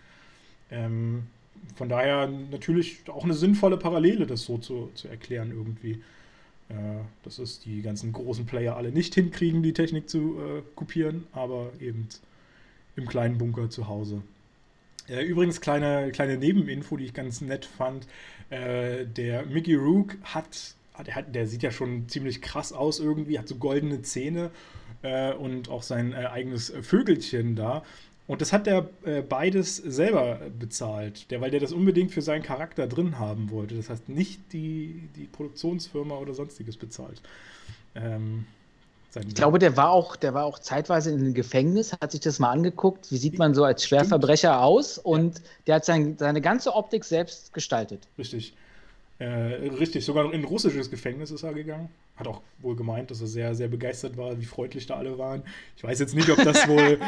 Ähm, 0.72 1.24
von 1.76 1.90
daher 1.90 2.28
natürlich 2.28 3.00
auch 3.10 3.24
eine 3.24 3.34
sinnvolle 3.34 3.78
Parallele, 3.78 4.28
das 4.28 4.44
so 4.44 4.58
zu, 4.58 4.92
zu 4.94 5.08
erklären 5.08 5.52
irgendwie. 5.52 6.02
Äh, 6.68 6.74
dass 7.24 7.38
es 7.38 7.60
die 7.60 7.84
ganzen 7.84 8.12
großen 8.12 8.48
Player 8.48 8.76
alle 8.76 8.92
nicht 8.92 9.14
hinkriegen, 9.14 9.62
die 9.62 9.74
Technik 9.74 10.10
zu 10.10 10.40
äh, 10.40 10.62
kopieren, 10.74 11.26
aber 11.32 11.72
eben 11.80 12.08
im 12.96 13.08
kleinen 13.08 13.38
Bunker 13.38 13.70
zu 13.70 13.88
Hause. 13.88 14.22
Äh, 15.08 15.24
übrigens, 15.24 15.62
kleine, 15.62 16.12
kleine 16.12 16.38
Nebeninfo, 16.38 16.98
die 16.98 17.06
ich 17.06 17.14
ganz 17.14 17.42
nett 17.42 17.66
fand. 17.66 18.08
Äh, 18.50 19.06
der 19.06 19.46
Mickey 19.46 19.76
Rook 19.76 20.18
hat, 20.24 20.76
der, 21.06 21.16
hat, 21.16 21.36
der 21.36 21.48
sieht 21.48 21.64
ja 21.64 21.72
schon 21.72 22.08
ziemlich 22.10 22.42
krass 22.42 22.74
aus 22.74 23.00
irgendwie, 23.00 23.38
hat 23.38 23.48
so 23.48 23.56
goldene 23.56 24.02
Zähne 24.02 24.52
äh, 25.04 25.34
und 25.34 25.70
auch 25.70 25.84
sein 25.84 26.14
äh, 26.14 26.28
eigenes 26.28 26.74
Vögelchen 26.82 27.56
da. 27.56 27.84
Und 28.28 28.42
das 28.42 28.52
hat 28.52 28.66
der 28.66 28.90
äh, 29.04 29.22
beides 29.22 29.78
selber 29.78 30.40
bezahlt, 30.58 31.30
der, 31.30 31.42
weil 31.42 31.52
der 31.52 31.60
das 31.60 31.72
unbedingt 31.72 32.12
für 32.12 32.24
seinen 32.24 32.42
Charakter 32.42 32.88
drin 32.88 33.20
haben 33.20 33.52
wollte. 33.52 33.76
Das 33.76 33.92
heißt, 33.92 34.10
nicht 34.10 34.52
die, 34.52 35.10
die 35.16 35.26
Produktionsfirma 35.26 36.16
oder 36.16 36.34
sonstiges 36.34 36.76
bezahlt. 36.76 37.22
Ähm, 37.94 38.48
ich 39.16 39.36
glaube, 39.36 39.60
der 39.60 39.78
war 39.78 39.92
auch, 39.92 40.16
der 40.16 40.34
war 40.34 40.46
auch 40.46 40.60
zeitweise 40.60 41.12
in 41.12 41.20
einem 41.20 41.34
Gefängnis, 41.34 41.94
hat 41.94 42.12
sich 42.12 42.22
das 42.22 42.40
mal 42.40 42.52
angeguckt, 42.52 43.12
wie 43.12 43.18
sieht 43.18 43.38
man 43.38 43.54
so 43.54 43.64
als 43.64 43.86
Schwerverbrecher 43.86 44.50
Stimmt. 44.50 44.64
aus 44.64 44.98
und 44.98 45.42
der 45.68 45.76
hat 45.76 45.86
sein, 45.86 46.18
seine 46.18 46.42
ganze 46.42 46.74
Optik 46.74 47.06
selbst 47.06 47.54
gestaltet. 47.54 48.08
Richtig. 48.18 48.56
Äh, 49.18 49.70
richtig, 49.80 50.04
sogar 50.04 50.26
in 50.26 50.42
ein 50.42 50.44
russisches 50.44 50.92
Gefängnis 50.92 51.32
ist 51.32 51.44
er 51.44 51.54
gegangen. 51.54 51.88
Hat 52.18 52.28
auch 52.28 52.42
wohl 52.60 52.76
gemeint, 52.76 53.12
dass 53.12 53.22
er 53.22 53.28
sehr, 53.28 53.56
sehr 53.56 53.70
begeistert 53.70 54.18
war, 54.18 54.38
wie 54.38 54.44
freundlich 54.44 54.88
da 54.88 54.98
alle 54.98 55.18
waren. 55.18 55.44
Ich 55.78 55.86
weiß 55.86 56.00
jetzt 56.00 56.16
nicht, 56.16 56.30
ob 56.30 56.44
das 56.44 56.56
wohl, 56.68 57.00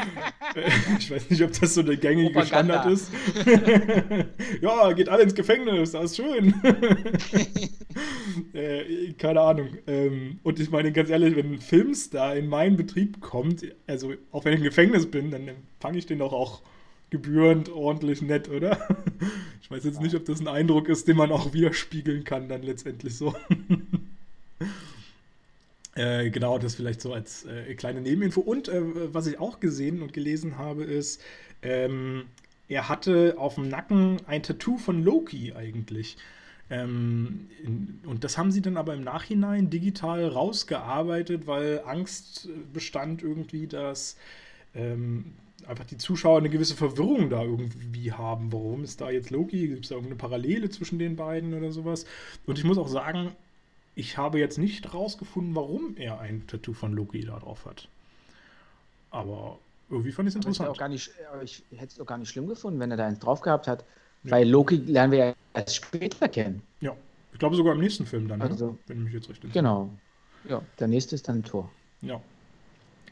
äh, 0.56 0.70
ich 1.00 1.12
weiß 1.12 1.30
nicht, 1.30 1.44
ob 1.44 1.52
das 1.60 1.74
so 1.74 1.84
der 1.84 1.98
gängige 1.98 2.30
Propaganda. 2.30 2.82
Standard 2.82 2.94
ist. 2.94 3.12
ja, 4.62 4.94
geht 4.94 5.10
alle 5.10 5.24
ins 5.24 5.36
Gefängnis, 5.36 5.92
das 5.92 6.12
ist 6.12 6.16
schön. 6.16 6.54
äh, 8.54 9.12
keine 9.18 9.42
Ahnung. 9.42 9.68
Ähm, 9.86 10.40
und 10.44 10.62
ich 10.62 10.72
meine, 10.72 10.94
ganz 10.94 11.10
ehrlich, 11.10 11.36
wenn 11.36 11.56
ein 11.56 11.60
Filmstar 11.60 12.38
in 12.38 12.48
meinen 12.48 12.78
Betrieb 12.78 13.20
kommt, 13.20 13.66
also 13.86 14.14
auch 14.32 14.46
wenn 14.46 14.54
ich 14.54 14.60
im 14.60 14.66
Gefängnis 14.66 15.12
bin, 15.12 15.30
dann 15.30 15.50
fange 15.82 15.98
ich 15.98 16.06
den 16.06 16.20
doch 16.20 16.32
auch 16.32 16.62
gebührend 17.10 17.70
ordentlich 17.70 18.22
nett, 18.22 18.50
oder? 18.50 18.78
Ich 19.60 19.72
weiß 19.72 19.84
jetzt 19.84 20.00
nicht, 20.00 20.16
ob 20.16 20.24
das 20.24 20.40
ein 20.40 20.48
Eindruck 20.48 20.88
ist, 20.88 21.10
den 21.10 21.18
man 21.18 21.30
auch 21.30 21.52
widerspiegeln 21.52 22.24
kann, 22.24 22.48
dann 22.48 22.64
letztendlich 22.64 23.18
so. 23.18 23.36
äh, 25.96 26.30
genau, 26.30 26.58
das 26.58 26.76
vielleicht 26.76 27.02
so 27.02 27.12
als 27.12 27.44
äh, 27.44 27.76
kleine 27.76 28.00
Nebeninfo. 28.00 28.40
Und 28.40 28.70
äh, 28.70 29.14
was 29.14 29.28
ich 29.28 29.42
auch 29.42 29.60
gesehen 29.60 30.02
und 30.02 30.14
gelesen 30.14 30.58
habe, 30.58 30.86
ist, 30.86 31.22
ähm, 31.62 32.28
er 32.70 32.88
hatte 32.88 33.36
auf 33.38 33.56
dem 33.56 33.68
Nacken 33.68 34.22
ein 34.26 34.42
Tattoo 34.42 34.78
von 34.78 35.04
Loki 35.04 35.52
eigentlich. 35.52 36.16
Ähm, 36.70 37.50
in, 37.62 38.00
und 38.06 38.24
das 38.24 38.38
haben 38.38 38.52
sie 38.52 38.62
dann 38.62 38.78
aber 38.78 38.94
im 38.94 39.04
Nachhinein 39.04 39.70
digital 39.70 40.28
rausgearbeitet, 40.28 41.46
weil 41.46 41.82
Angst 41.86 42.48
bestand 42.72 43.22
irgendwie, 43.22 43.68
dass 43.68 44.16
ähm, 44.76 45.34
einfach 45.68 45.86
die 45.86 45.98
Zuschauer 45.98 46.38
eine 46.38 46.50
gewisse 46.50 46.76
Verwirrung 46.76 47.30
da 47.30 47.44
irgendwie 47.44 48.12
haben. 48.12 48.52
Warum 48.52 48.84
ist 48.84 49.02
da 49.02 49.10
jetzt 49.10 49.30
Loki? 49.30 49.68
Gibt 49.68 49.86
es 49.86 49.90
da 49.90 49.96
irgendeine 49.96 50.18
Parallele 50.18 50.70
zwischen 50.70 51.00
den 51.00 51.16
beiden 51.16 51.54
oder 51.54 51.72
sowas? 51.72 52.06
Und 52.46 52.58
ich 52.58 52.64
muss 52.64 52.78
auch 52.78 52.88
sagen, 52.88 53.32
ich 53.96 54.18
habe 54.18 54.40
jetzt 54.40 54.58
nicht 54.58 54.94
rausgefunden, 54.94 55.56
warum 55.56 55.96
er 55.98 56.20
ein 56.20 56.46
Tattoo 56.48 56.74
von 56.74 56.94
Loki 56.94 57.22
da 57.22 57.40
drauf 57.40 57.66
hat. 57.66 57.90
Aber 59.12 59.60
irgendwie 59.90 60.12
fand 60.12 60.28
ich 60.28 60.34
es 60.34 60.36
interessant. 60.36 60.70
Auch 60.70 60.78
gar 60.78 60.90
nicht, 60.90 61.12
ich 61.44 61.64
hätte 61.72 61.94
es 61.94 62.00
auch 62.00 62.06
gar 62.06 62.18
nicht 62.18 62.30
schlimm 62.30 62.48
gefunden, 62.48 62.80
wenn 62.80 62.92
er 62.92 62.98
da 62.98 63.08
eins 63.08 63.20
drauf 63.20 63.42
gehabt 63.42 63.68
hat. 63.68 63.84
Ja. 64.24 64.32
Weil 64.32 64.50
Loki 64.50 64.78
lernen 64.78 65.12
wir 65.12 65.20
ja 65.20 65.34
erst 65.54 65.76
später 65.76 66.28
kennen. 66.28 66.62
Ja, 66.82 66.96
ich 67.34 67.40
glaube 67.40 67.56
sogar 67.56 67.74
im 67.74 67.80
nächsten 67.80 68.06
Film 68.06 68.28
dann, 68.28 68.40
ne? 68.40 68.46
Also, 68.46 68.72
ne? 68.72 68.78
wenn 68.88 68.98
ich 68.98 69.04
mich 69.06 69.14
jetzt 69.14 69.30
entsinne. 69.30 69.54
Genau. 69.54 69.90
Ja, 70.48 70.62
der 70.80 70.88
nächste 70.88 71.16
ist 71.16 71.28
dann 71.28 71.44
Tor. 71.44 71.72
Ja. 72.02 72.22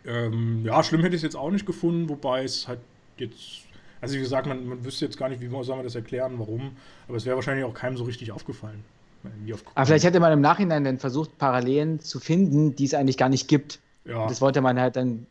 Ähm, 0.05 0.63
ja, 0.65 0.83
schlimm 0.83 1.01
hätte 1.01 1.15
ich 1.15 1.19
es 1.19 1.23
jetzt 1.23 1.35
auch 1.35 1.51
nicht 1.51 1.65
gefunden, 1.65 2.09
wobei 2.09 2.43
es 2.43 2.67
halt 2.67 2.79
jetzt 3.17 3.65
also 4.01 4.17
wie 4.17 4.19
gesagt, 4.19 4.45
man, 4.45 4.67
man 4.67 4.85
wüsste 4.85 5.05
jetzt 5.05 5.17
gar 5.17 5.29
nicht, 5.29 5.41
wie 5.41 5.49
soll 5.63 5.75
man 5.75 5.83
das 5.83 5.95
erklären, 5.95 6.37
warum, 6.37 6.75
aber 7.07 7.17
es 7.17 7.25
wäre 7.25 7.35
wahrscheinlich 7.35 7.65
auch 7.65 7.73
keinem 7.73 7.97
so 7.97 8.03
richtig 8.03 8.31
aufgefallen. 8.31 8.83
Aber 9.73 9.85
vielleicht 9.87 10.05
hätte 10.05 10.19
man 10.19 10.31
im 10.31 10.41
Nachhinein 10.41 10.83
dann 10.83 10.99
versucht, 10.99 11.39
Parallelen 11.39 11.99
zu 11.99 12.19
finden, 12.19 12.75
die 12.75 12.85
es 12.85 12.93
eigentlich 12.93 13.17
gar 13.17 13.29
nicht 13.29 13.47
gibt. 13.47 13.79
Ja. 14.05 14.27
Das 14.27 14.41
wollte 14.41 14.61
man 14.61 14.79
halt 14.79 14.95
dann 14.95 15.25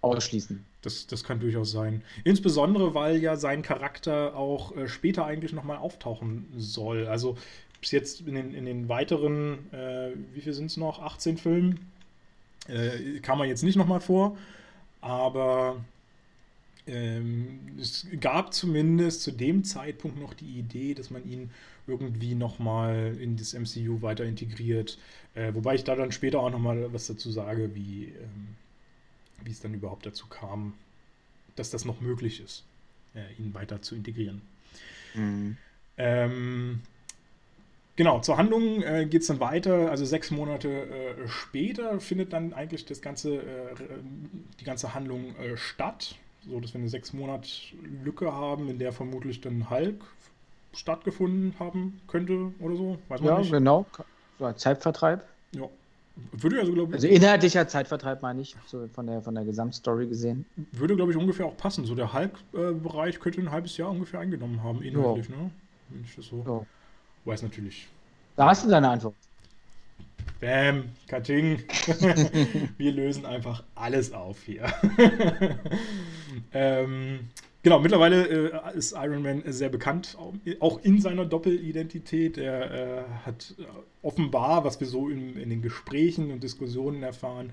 ausschließen. 0.00 0.64
Das, 0.82 1.06
das 1.06 1.22
kann 1.22 1.38
durchaus 1.38 1.70
sein. 1.70 2.02
Insbesondere, 2.24 2.94
weil 2.94 3.18
ja 3.18 3.36
sein 3.36 3.62
Charakter 3.62 4.34
auch 4.34 4.76
äh, 4.76 4.88
später 4.88 5.24
eigentlich 5.26 5.52
nochmal 5.52 5.76
auftauchen 5.76 6.48
soll. 6.56 7.06
Also 7.06 7.36
bis 7.80 7.92
jetzt 7.92 8.22
in 8.22 8.34
den, 8.34 8.54
in 8.54 8.64
den 8.64 8.88
weiteren, 8.88 9.72
äh, 9.72 10.10
wie 10.34 10.40
viel 10.40 10.52
sind 10.52 10.66
es 10.66 10.76
noch? 10.76 11.00
18 11.00 11.36
Filmen 11.36 11.78
äh, 12.68 13.18
kam 13.20 13.40
er 13.40 13.46
jetzt 13.46 13.62
nicht 13.62 13.76
nochmal 13.76 14.00
vor. 14.00 14.36
Aber 15.00 15.82
ähm, 16.86 17.60
es 17.78 18.06
gab 18.20 18.54
zumindest 18.54 19.22
zu 19.22 19.32
dem 19.32 19.64
Zeitpunkt 19.64 20.18
noch 20.18 20.34
die 20.34 20.58
Idee, 20.58 20.94
dass 20.94 21.10
man 21.10 21.28
ihn 21.28 21.50
irgendwie 21.86 22.34
nochmal 22.34 23.16
in 23.20 23.36
das 23.36 23.54
MCU 23.54 24.02
weiter 24.02 24.24
integriert. 24.24 24.98
Äh, 25.34 25.54
wobei 25.54 25.74
ich 25.74 25.84
da 25.84 25.94
dann 25.94 26.12
später 26.12 26.40
auch 26.40 26.50
nochmal 26.50 26.92
was 26.92 27.06
dazu 27.06 27.30
sage, 27.30 27.74
wie, 27.74 28.06
ähm, 28.06 28.48
wie 29.44 29.50
es 29.50 29.60
dann 29.60 29.74
überhaupt 29.74 30.06
dazu 30.06 30.26
kam, 30.26 30.74
dass 31.56 31.70
das 31.70 31.84
noch 31.84 32.00
möglich 32.00 32.40
ist, 32.40 32.64
äh, 33.14 33.40
ihn 33.40 33.54
weiter 33.54 33.82
zu 33.82 33.94
integrieren. 33.94 34.42
Mhm. 35.14 35.56
Ähm, 35.96 36.80
Genau, 37.98 38.20
zur 38.20 38.38
Handlung 38.38 38.80
äh, 38.82 39.06
geht 39.06 39.22
es 39.22 39.28
dann 39.28 39.40
weiter. 39.40 39.90
Also 39.90 40.04
sechs 40.04 40.30
Monate 40.30 40.68
äh, 40.68 41.28
später 41.28 42.00
findet 42.00 42.32
dann 42.32 42.54
eigentlich 42.54 42.86
das 42.86 43.02
ganze, 43.02 43.36
äh, 43.36 43.42
die 44.60 44.64
ganze 44.64 44.94
Handlung 44.94 45.34
äh, 45.36 45.56
statt 45.56 46.14
so 46.48 46.60
dass 46.60 46.72
wir 46.74 46.80
eine 46.80 46.88
sechs 46.88 47.12
Monat 47.12 47.48
Lücke 48.04 48.32
haben, 48.32 48.68
in 48.68 48.78
der 48.78 48.92
vermutlich 48.92 49.40
dann 49.40 49.70
Hulk 49.70 50.00
stattgefunden 50.72 51.54
haben 51.58 52.00
könnte 52.06 52.52
oder 52.60 52.76
so. 52.76 52.98
Weiß 53.08 53.20
man 53.20 53.28
ja, 53.28 53.38
nicht. 53.38 53.52
genau. 53.52 53.86
So 54.38 54.44
ein 54.44 54.56
Zeitvertreib. 54.56 55.26
Ja. 55.52 55.68
Würde 56.32 56.58
also, 56.58 56.72
glaube 56.72 56.90
ich. 56.90 56.94
Also 56.96 57.08
inhaltlicher 57.08 57.68
Zeitvertreib 57.68 58.22
meine 58.22 58.40
ich, 58.40 58.56
so 58.66 58.88
von 58.92 59.06
der, 59.06 59.22
von 59.22 59.34
der 59.34 59.44
Gesamtstory 59.44 60.08
gesehen. 60.08 60.46
Würde, 60.72 60.96
glaube 60.96 61.12
ich, 61.12 61.18
ungefähr 61.18 61.46
auch 61.46 61.56
passen. 61.56 61.84
So 61.84 61.94
der 61.94 62.12
Hulk-Bereich 62.12 63.20
könnte 63.20 63.40
ein 63.40 63.50
halbes 63.50 63.76
Jahr 63.76 63.90
ungefähr 63.90 64.20
eingenommen 64.20 64.62
haben, 64.62 64.82
inhaltlich, 64.82 65.28
ja. 65.28 65.36
ne? 65.36 65.50
Wenn 65.90 66.04
ich 66.04 66.16
das 66.16 66.26
so. 66.26 66.44
Ja. 66.46 66.66
Weiß 67.28 67.42
natürlich. 67.42 67.86
Da 68.36 68.48
hast 68.48 68.64
du 68.64 68.70
deine 68.70 68.88
Antwort. 68.88 69.14
Bam, 70.40 70.84
Kating. 71.08 71.58
Wir 72.78 72.92
lösen 72.92 73.26
einfach 73.26 73.64
alles 73.74 74.14
auf 74.14 74.42
hier. 74.44 74.64
ähm, 76.54 77.28
genau, 77.62 77.80
mittlerweile 77.80 78.50
äh, 78.50 78.78
ist 78.78 78.92
Iron 78.92 79.22
Man 79.22 79.42
sehr 79.44 79.68
bekannt, 79.68 80.16
auch 80.60 80.80
in 80.82 81.02
seiner 81.02 81.26
Doppelidentität. 81.26 82.38
Er 82.38 82.70
äh, 82.70 83.02
hat 83.26 83.54
äh, 83.58 83.64
offenbar, 84.02 84.64
was 84.64 84.80
wir 84.80 84.86
so 84.86 85.10
in, 85.10 85.36
in, 85.36 85.50
den 85.50 85.60
Gesprächen 85.60 86.30
und 86.30 86.42
Diskussionen 86.42 87.02
erfahren, 87.02 87.50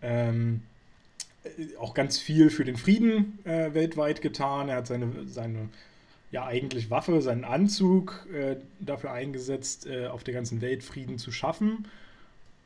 ähm, 0.00 0.62
äh, 1.44 1.76
auch 1.76 1.92
ganz 1.92 2.18
viel 2.18 2.48
für 2.48 2.64
den 2.64 2.78
Frieden 2.78 3.40
äh, 3.44 3.74
weltweit 3.74 4.22
getan. 4.22 4.70
Er 4.70 4.76
hat 4.76 4.86
seine, 4.86 5.26
seine 5.26 5.68
ja 6.30 6.44
eigentlich 6.46 6.90
Waffe, 6.90 7.22
seinen 7.22 7.44
Anzug 7.44 8.26
äh, 8.32 8.56
dafür 8.80 9.12
eingesetzt, 9.12 9.88
auf 10.10 10.24
der 10.24 10.34
ganzen 10.34 10.60
Welt 10.60 10.82
Frieden 10.82 11.18
zu 11.18 11.32
schaffen 11.32 11.86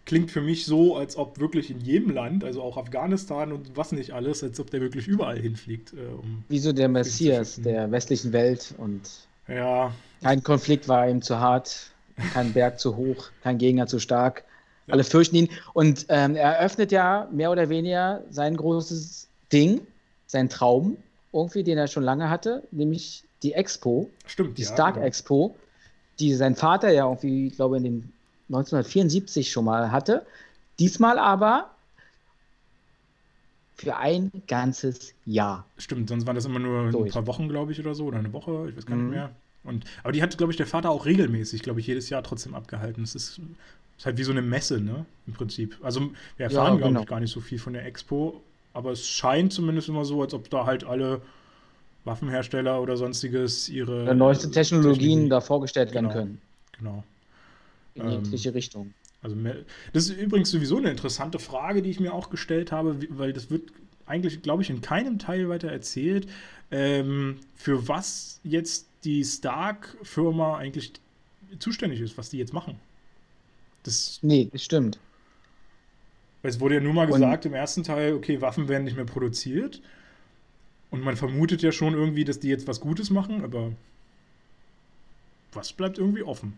klingt 0.04 0.30
für 0.30 0.40
mich 0.40 0.66
so, 0.66 0.96
als 0.96 1.16
ob 1.16 1.38
wirklich 1.38 1.70
in 1.70 1.80
jedem 1.80 2.10
Land, 2.10 2.44
also 2.44 2.62
auch 2.62 2.76
Afghanistan 2.76 3.52
und 3.52 3.76
was 3.76 3.92
nicht 3.92 4.12
alles, 4.12 4.42
als 4.42 4.58
ob 4.60 4.70
der 4.70 4.80
wirklich 4.80 5.06
überall 5.06 5.38
hinfliegt. 5.38 5.92
Äh, 5.92 6.12
um 6.20 6.44
Wie 6.48 6.58
so 6.58 6.72
der 6.72 6.88
Messias 6.88 7.60
der 7.60 7.90
westlichen 7.90 8.32
Welt 8.32 8.74
und 8.78 9.00
ja. 9.48 9.92
kein 10.22 10.42
Konflikt 10.42 10.88
war 10.88 11.08
ihm 11.08 11.22
zu 11.22 11.38
hart, 11.38 11.92
kein 12.32 12.52
Berg 12.52 12.80
zu 12.80 12.96
hoch, 12.96 13.30
kein 13.42 13.58
Gegner 13.58 13.86
zu 13.86 13.98
stark. 13.98 14.44
Ja. 14.86 14.94
Alle 14.94 15.04
fürchten 15.04 15.36
ihn. 15.36 15.48
Und 15.72 16.06
ähm, 16.08 16.34
er 16.34 16.54
eröffnet 16.54 16.90
ja 16.92 17.28
mehr 17.32 17.50
oder 17.50 17.68
weniger 17.68 18.22
sein 18.30 18.56
großes 18.56 19.28
Ding, 19.52 19.80
sein 20.26 20.48
Traum, 20.48 20.96
irgendwie, 21.32 21.62
den 21.62 21.78
er 21.78 21.86
schon 21.86 22.02
lange 22.02 22.28
hatte, 22.28 22.62
nämlich 22.70 23.24
die 23.42 23.54
Expo. 23.54 24.10
Stimmt. 24.26 24.58
Die 24.58 24.62
ja, 24.62 24.72
Stark 24.72 24.94
genau. 24.94 25.06
Expo, 25.06 25.56
die 26.18 26.34
sein 26.34 26.54
Vater 26.54 26.90
ja 26.90 27.06
irgendwie, 27.06 27.48
ich 27.48 27.56
glaube, 27.56 27.76
in 27.78 27.84
den 27.84 28.12
1974 28.48 29.50
schon 29.50 29.64
mal 29.64 29.90
hatte. 29.90 30.26
Diesmal 30.78 31.18
aber 31.18 31.70
für 33.76 33.96
ein 33.96 34.30
ganzes 34.46 35.14
Jahr. 35.26 35.64
Stimmt, 35.78 36.08
sonst 36.08 36.26
waren 36.26 36.36
das 36.36 36.44
immer 36.44 36.58
nur 36.58 36.90
Durch. 36.90 37.10
ein 37.10 37.12
paar 37.12 37.26
Wochen, 37.26 37.48
glaube 37.48 37.72
ich, 37.72 37.80
oder 37.80 37.94
so, 37.94 38.04
oder 38.04 38.18
eine 38.18 38.32
Woche, 38.32 38.68
ich 38.68 38.76
weiß 38.76 38.86
gar 38.86 38.96
mhm. 38.96 39.04
nicht 39.04 39.14
mehr. 39.14 39.30
Und, 39.64 39.84
aber 40.02 40.12
die 40.12 40.22
hat, 40.22 40.36
glaube 40.36 40.52
ich, 40.52 40.56
der 40.56 40.66
Vater 40.66 40.90
auch 40.90 41.06
regelmäßig, 41.06 41.62
glaube 41.62 41.80
ich, 41.80 41.86
jedes 41.86 42.08
Jahr 42.08 42.22
trotzdem 42.22 42.54
abgehalten. 42.54 43.02
Es 43.02 43.14
ist, 43.14 43.40
ist, 43.96 44.06
halt 44.06 44.18
wie 44.18 44.24
so 44.24 44.32
eine 44.32 44.42
Messe, 44.42 44.80
ne, 44.80 45.06
im 45.26 45.32
Prinzip. 45.32 45.76
Also 45.82 46.12
wir 46.36 46.44
erfahren, 46.44 46.74
ja, 46.74 46.78
glaube 46.78 46.88
genau. 46.88 47.00
ich, 47.02 47.06
gar 47.06 47.20
nicht 47.20 47.32
so 47.32 47.40
viel 47.40 47.58
von 47.58 47.72
der 47.72 47.86
Expo, 47.86 48.40
aber 48.72 48.92
es 48.92 49.06
scheint 49.06 49.52
zumindest 49.52 49.88
immer 49.88 50.04
so, 50.04 50.22
als 50.22 50.34
ob 50.34 50.48
da 50.50 50.66
halt 50.66 50.84
alle 50.84 51.20
Waffenhersteller 52.04 52.80
oder 52.82 52.96
sonstiges 52.96 53.68
ihre 53.68 54.06
ja, 54.06 54.14
neueste 54.14 54.50
Technologien 54.50 55.28
da 55.30 55.40
vorgestellt 55.40 55.92
genau, 55.92 56.08
werden 56.08 56.12
können. 56.12 56.40
Genau 56.78 57.04
in 57.94 58.10
jegliche 58.10 58.48
ähm, 58.48 58.54
Richtung. 58.54 58.94
Also 59.22 59.36
das 59.92 60.08
ist 60.08 60.18
übrigens 60.18 60.50
sowieso 60.50 60.78
eine 60.78 60.90
interessante 60.90 61.38
Frage, 61.38 61.82
die 61.82 61.90
ich 61.90 62.00
mir 62.00 62.12
auch 62.12 62.30
gestellt 62.30 62.72
habe, 62.72 62.98
weil 63.10 63.32
das 63.32 63.50
wird 63.50 63.70
eigentlich, 64.06 64.42
glaube 64.42 64.62
ich, 64.62 64.70
in 64.70 64.80
keinem 64.80 65.18
Teil 65.18 65.48
weiter 65.48 65.70
erzählt, 65.70 66.26
ähm, 66.70 67.38
für 67.54 67.86
was 67.86 68.40
jetzt 68.42 68.88
die 69.04 69.24
Stark-Firma 69.24 70.56
eigentlich 70.56 70.92
zuständig 71.60 72.00
ist, 72.00 72.18
was 72.18 72.30
die 72.30 72.38
jetzt 72.38 72.52
machen. 72.52 72.80
Das, 73.84 74.18
nee, 74.22 74.48
das 74.50 74.64
stimmt. 74.64 74.98
Weil 76.42 76.50
es 76.50 76.60
wurde 76.60 76.74
ja 76.76 76.80
nur 76.80 76.92
mal 76.92 77.06
gesagt 77.06 77.44
Und, 77.44 77.52
im 77.52 77.54
ersten 77.54 77.84
Teil, 77.84 78.14
okay, 78.14 78.40
Waffen 78.40 78.68
werden 78.68 78.84
nicht 78.84 78.96
mehr 78.96 79.04
produziert. 79.04 79.80
Und 80.90 81.02
man 81.02 81.16
vermutet 81.16 81.62
ja 81.62 81.72
schon 81.72 81.94
irgendwie, 81.94 82.24
dass 82.24 82.40
die 82.40 82.48
jetzt 82.48 82.66
was 82.66 82.80
Gutes 82.80 83.10
machen, 83.10 83.44
aber 83.44 83.72
was 85.52 85.72
bleibt 85.72 85.98
irgendwie 85.98 86.22
offen? 86.22 86.54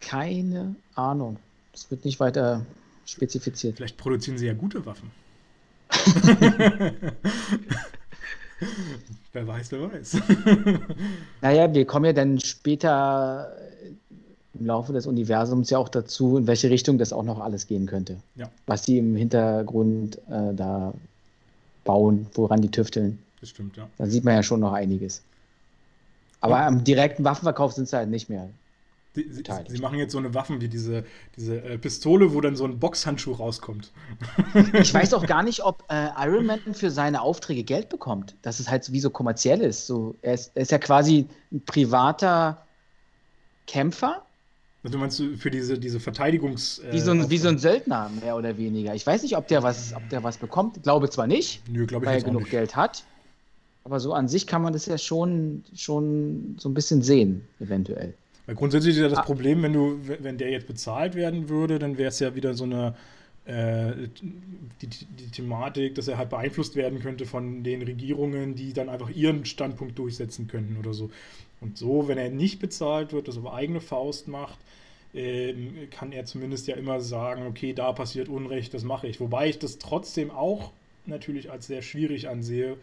Keine 0.00 0.74
Ahnung. 0.94 1.38
Das 1.72 1.90
wird 1.90 2.04
nicht 2.04 2.20
weiter 2.20 2.66
spezifiziert. 3.06 3.76
Vielleicht 3.76 3.96
produzieren 3.96 4.36
sie 4.38 4.46
ja 4.46 4.52
gute 4.54 4.84
Waffen. 4.84 5.10
wer 9.32 9.46
weiß, 9.46 9.72
wer 9.72 9.92
weiß. 9.92 10.16
naja, 11.40 11.72
wir 11.72 11.84
kommen 11.86 12.06
ja 12.06 12.12
dann 12.12 12.40
später 12.40 13.56
im 14.58 14.66
Laufe 14.66 14.92
des 14.92 15.06
Universums 15.06 15.70
ja 15.70 15.78
auch 15.78 15.88
dazu, 15.88 16.38
in 16.38 16.46
welche 16.46 16.70
Richtung 16.70 16.98
das 16.98 17.12
auch 17.12 17.22
noch 17.22 17.40
alles 17.40 17.66
gehen 17.66 17.86
könnte. 17.86 18.16
Ja. 18.36 18.50
Was 18.66 18.82
die 18.82 18.98
im 18.98 19.16
Hintergrund 19.16 20.18
äh, 20.28 20.54
da 20.54 20.92
bauen, 21.84 22.26
woran 22.34 22.60
die 22.60 22.70
tüfteln. 22.70 23.18
Das 23.40 23.50
stimmt, 23.50 23.76
ja. 23.76 23.88
Da 23.98 24.06
sieht 24.06 24.24
man 24.24 24.34
ja 24.34 24.42
schon 24.42 24.60
noch 24.60 24.72
einiges. 24.72 25.22
Aber 26.40 26.56
ja. 26.56 26.66
am 26.66 26.84
direkten 26.84 27.24
Waffenverkauf 27.24 27.72
sind 27.72 27.88
sie 27.88 27.96
halt 27.96 28.10
nicht 28.10 28.28
mehr. 28.28 28.48
Sie, 29.14 29.26
sie, 29.30 29.42
sie, 29.68 29.78
machen 29.78 29.98
jetzt 29.98 30.12
so 30.12 30.18
eine 30.18 30.34
Waffen 30.34 30.60
wie 30.60 30.68
diese, 30.68 31.02
diese 31.36 31.62
äh, 31.62 31.78
Pistole, 31.78 32.34
wo 32.34 32.40
dann 32.42 32.54
so 32.54 32.66
ein 32.66 32.78
Boxhandschuh 32.78 33.32
rauskommt. 33.32 33.90
ich 34.74 34.92
weiß 34.92 35.14
auch 35.14 35.26
gar 35.26 35.42
nicht, 35.42 35.64
ob 35.64 35.84
äh, 35.88 36.08
Iron 36.18 36.44
Man 36.44 36.60
für 36.74 36.90
seine 36.90 37.22
Aufträge 37.22 37.62
Geld 37.62 37.88
bekommt. 37.88 38.34
Dass 38.42 38.60
es 38.60 38.68
halt 38.68 38.92
wie 38.92 39.00
so 39.00 39.08
kommerziell 39.08 39.62
ist. 39.62 39.86
So, 39.86 40.16
er, 40.20 40.34
ist 40.34 40.52
er 40.54 40.62
ist 40.62 40.70
ja 40.70 40.76
quasi 40.76 41.26
ein 41.50 41.62
privater 41.64 42.66
Kämpfer. 43.66 44.25
Also 44.86 44.98
du 44.98 45.00
meinst 45.00 45.20
für 45.42 45.50
diese, 45.50 45.80
diese 45.80 45.98
Verteidigungs. 45.98 46.78
Äh, 46.78 46.92
wie, 46.92 47.00
so 47.00 47.10
ein, 47.10 47.28
wie 47.28 47.38
so 47.38 47.48
ein 47.48 47.58
Söldner, 47.58 48.08
mehr 48.22 48.36
oder 48.36 48.56
weniger. 48.56 48.94
Ich 48.94 49.04
weiß 49.04 49.24
nicht, 49.24 49.36
ob 49.36 49.48
der 49.48 49.64
was, 49.64 49.92
ob 49.96 50.08
der 50.10 50.22
was 50.22 50.38
bekommt. 50.38 50.76
Ich 50.76 50.84
glaube 50.84 51.10
zwar 51.10 51.26
nicht, 51.26 51.68
Nö, 51.68 51.88
weil 51.90 52.18
er 52.18 52.22
genug 52.22 52.48
Geld 52.48 52.76
hat. 52.76 53.02
Aber 53.82 53.98
so 53.98 54.12
an 54.12 54.28
sich 54.28 54.46
kann 54.46 54.62
man 54.62 54.72
das 54.72 54.86
ja 54.86 54.96
schon, 54.96 55.64
schon 55.74 56.54
so 56.60 56.68
ein 56.68 56.74
bisschen 56.74 57.02
sehen, 57.02 57.48
eventuell. 57.58 58.14
Weil 58.46 58.54
grundsätzlich 58.54 58.94
ist 58.94 59.00
ja 59.00 59.08
das 59.08 59.18
ah. 59.18 59.22
Problem, 59.22 59.60
wenn 59.64 59.72
du, 59.72 59.98
wenn 60.20 60.38
der 60.38 60.52
jetzt 60.52 60.68
bezahlt 60.68 61.16
werden 61.16 61.48
würde, 61.48 61.80
dann 61.80 61.98
wäre 61.98 62.10
es 62.10 62.20
ja 62.20 62.36
wieder 62.36 62.54
so 62.54 62.62
eine 62.62 62.94
äh, 63.46 64.08
die, 64.82 64.86
die, 64.86 65.30
Thematik, 65.32 65.94
dass 65.96 66.08
er 66.08 66.18
halt 66.18 66.30
beeinflusst 66.30 66.74
werden 66.76 67.00
könnte 67.00 67.26
von 67.26 67.62
den 67.62 67.82
Regierungen, 67.82 68.54
die 68.54 68.72
dann 68.72 68.88
einfach 68.88 69.10
ihren 69.10 69.44
Standpunkt 69.44 69.98
durchsetzen 69.98 70.46
könnten 70.48 70.76
oder 70.76 70.94
so. 70.94 71.10
Und 71.60 71.78
so, 71.78 72.08
wenn 72.08 72.18
er 72.18 72.30
nicht 72.30 72.58
bezahlt 72.58 73.12
wird, 73.12 73.28
das 73.28 73.38
auf 73.38 73.52
eigene 73.52 73.80
Faust 73.80 74.28
macht, 74.28 74.58
äh, 75.14 75.54
kann 75.90 76.12
er 76.12 76.26
zumindest 76.26 76.66
ja 76.66 76.76
immer 76.76 77.00
sagen, 77.00 77.46
okay, 77.46 77.72
da 77.72 77.92
passiert 77.92 78.28
Unrecht, 78.28 78.74
das 78.74 78.84
mache 78.84 79.06
ich. 79.06 79.20
Wobei 79.20 79.48
ich 79.48 79.58
das 79.58 79.78
trotzdem 79.78 80.30
auch 80.30 80.72
natürlich 81.06 81.50
als 81.50 81.66
sehr 81.66 81.82
schwierig 81.82 82.28
ansehe, 82.28 82.76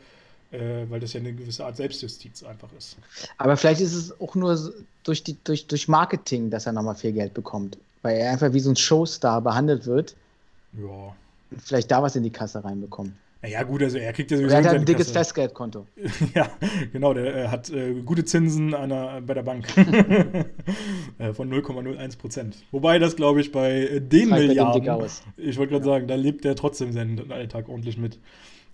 äh, 0.52 0.86
weil 0.90 1.00
das 1.00 1.14
ja 1.14 1.20
eine 1.20 1.34
gewisse 1.34 1.66
Art 1.66 1.76
Selbstjustiz 1.76 2.44
einfach 2.44 2.70
ist. 2.78 2.98
Aber 3.38 3.58
vielleicht 3.58 3.82
ist 3.82 3.94
es 3.94 4.20
auch 4.20 4.36
nur 4.36 4.74
durch, 5.04 5.24
die, 5.24 5.38
durch, 5.44 5.68
durch 5.68 5.88
Marketing, 5.88 6.50
dass 6.50 6.66
er 6.66 6.74
nochmal 6.74 6.96
viel 6.96 7.12
Geld 7.12 7.34
bekommt, 7.34 7.78
weil 8.02 8.18
er 8.18 8.32
einfach 8.32 8.54
wie 8.54 8.60
so 8.60 8.70
ein 8.70 8.76
Showstar 8.76 9.42
behandelt 9.42 9.86
wird. 9.86 10.16
Ja. 10.74 11.16
Und 11.52 11.62
vielleicht 11.62 11.92
da 11.92 12.02
was 12.02 12.16
in 12.16 12.24
die 12.24 12.32
Kasse 12.32 12.64
reinbekommt. 12.64 13.14
Naja, 13.44 13.62
gut, 13.64 13.84
also 13.84 13.98
er 13.98 14.14
kriegt 14.14 14.32
ja 14.32 14.38
sowieso. 14.38 14.54
Er 14.54 14.60
hat 14.60 14.68
halt 14.68 14.80
ein 14.80 14.86
dickes 14.86 15.08
Kasse. 15.08 15.20
Festgeldkonto. 15.20 15.86
ja, 16.34 16.50
genau, 16.94 17.14
der 17.14 17.36
äh, 17.36 17.48
hat 17.50 17.70
äh, 17.70 17.94
gute 18.02 18.24
Zinsen 18.24 18.74
einer, 18.74 19.20
bei 19.20 19.34
der 19.34 19.44
Bank 19.44 19.68
äh, 21.18 21.34
von 21.34 21.52
0,01 21.52 22.18
Prozent. 22.18 22.64
Wobei 22.72 23.00
das, 23.00 23.18
glaube 23.18 23.42
ich, 23.42 23.52
bei 23.52 23.82
äh, 23.82 24.00
den 24.00 24.30
Treibt 24.30 24.48
Milliarden. 24.48 25.10
Ich 25.36 25.58
wollte 25.58 25.74
gerade 25.74 25.86
ja. 25.86 25.94
sagen, 25.94 26.08
da 26.08 26.16
lebt 26.16 26.46
er 26.46 26.56
trotzdem 26.56 26.94
seinen 26.94 27.34
Alltag 27.34 27.68
ordentlich 27.68 27.98
mit. 27.98 28.18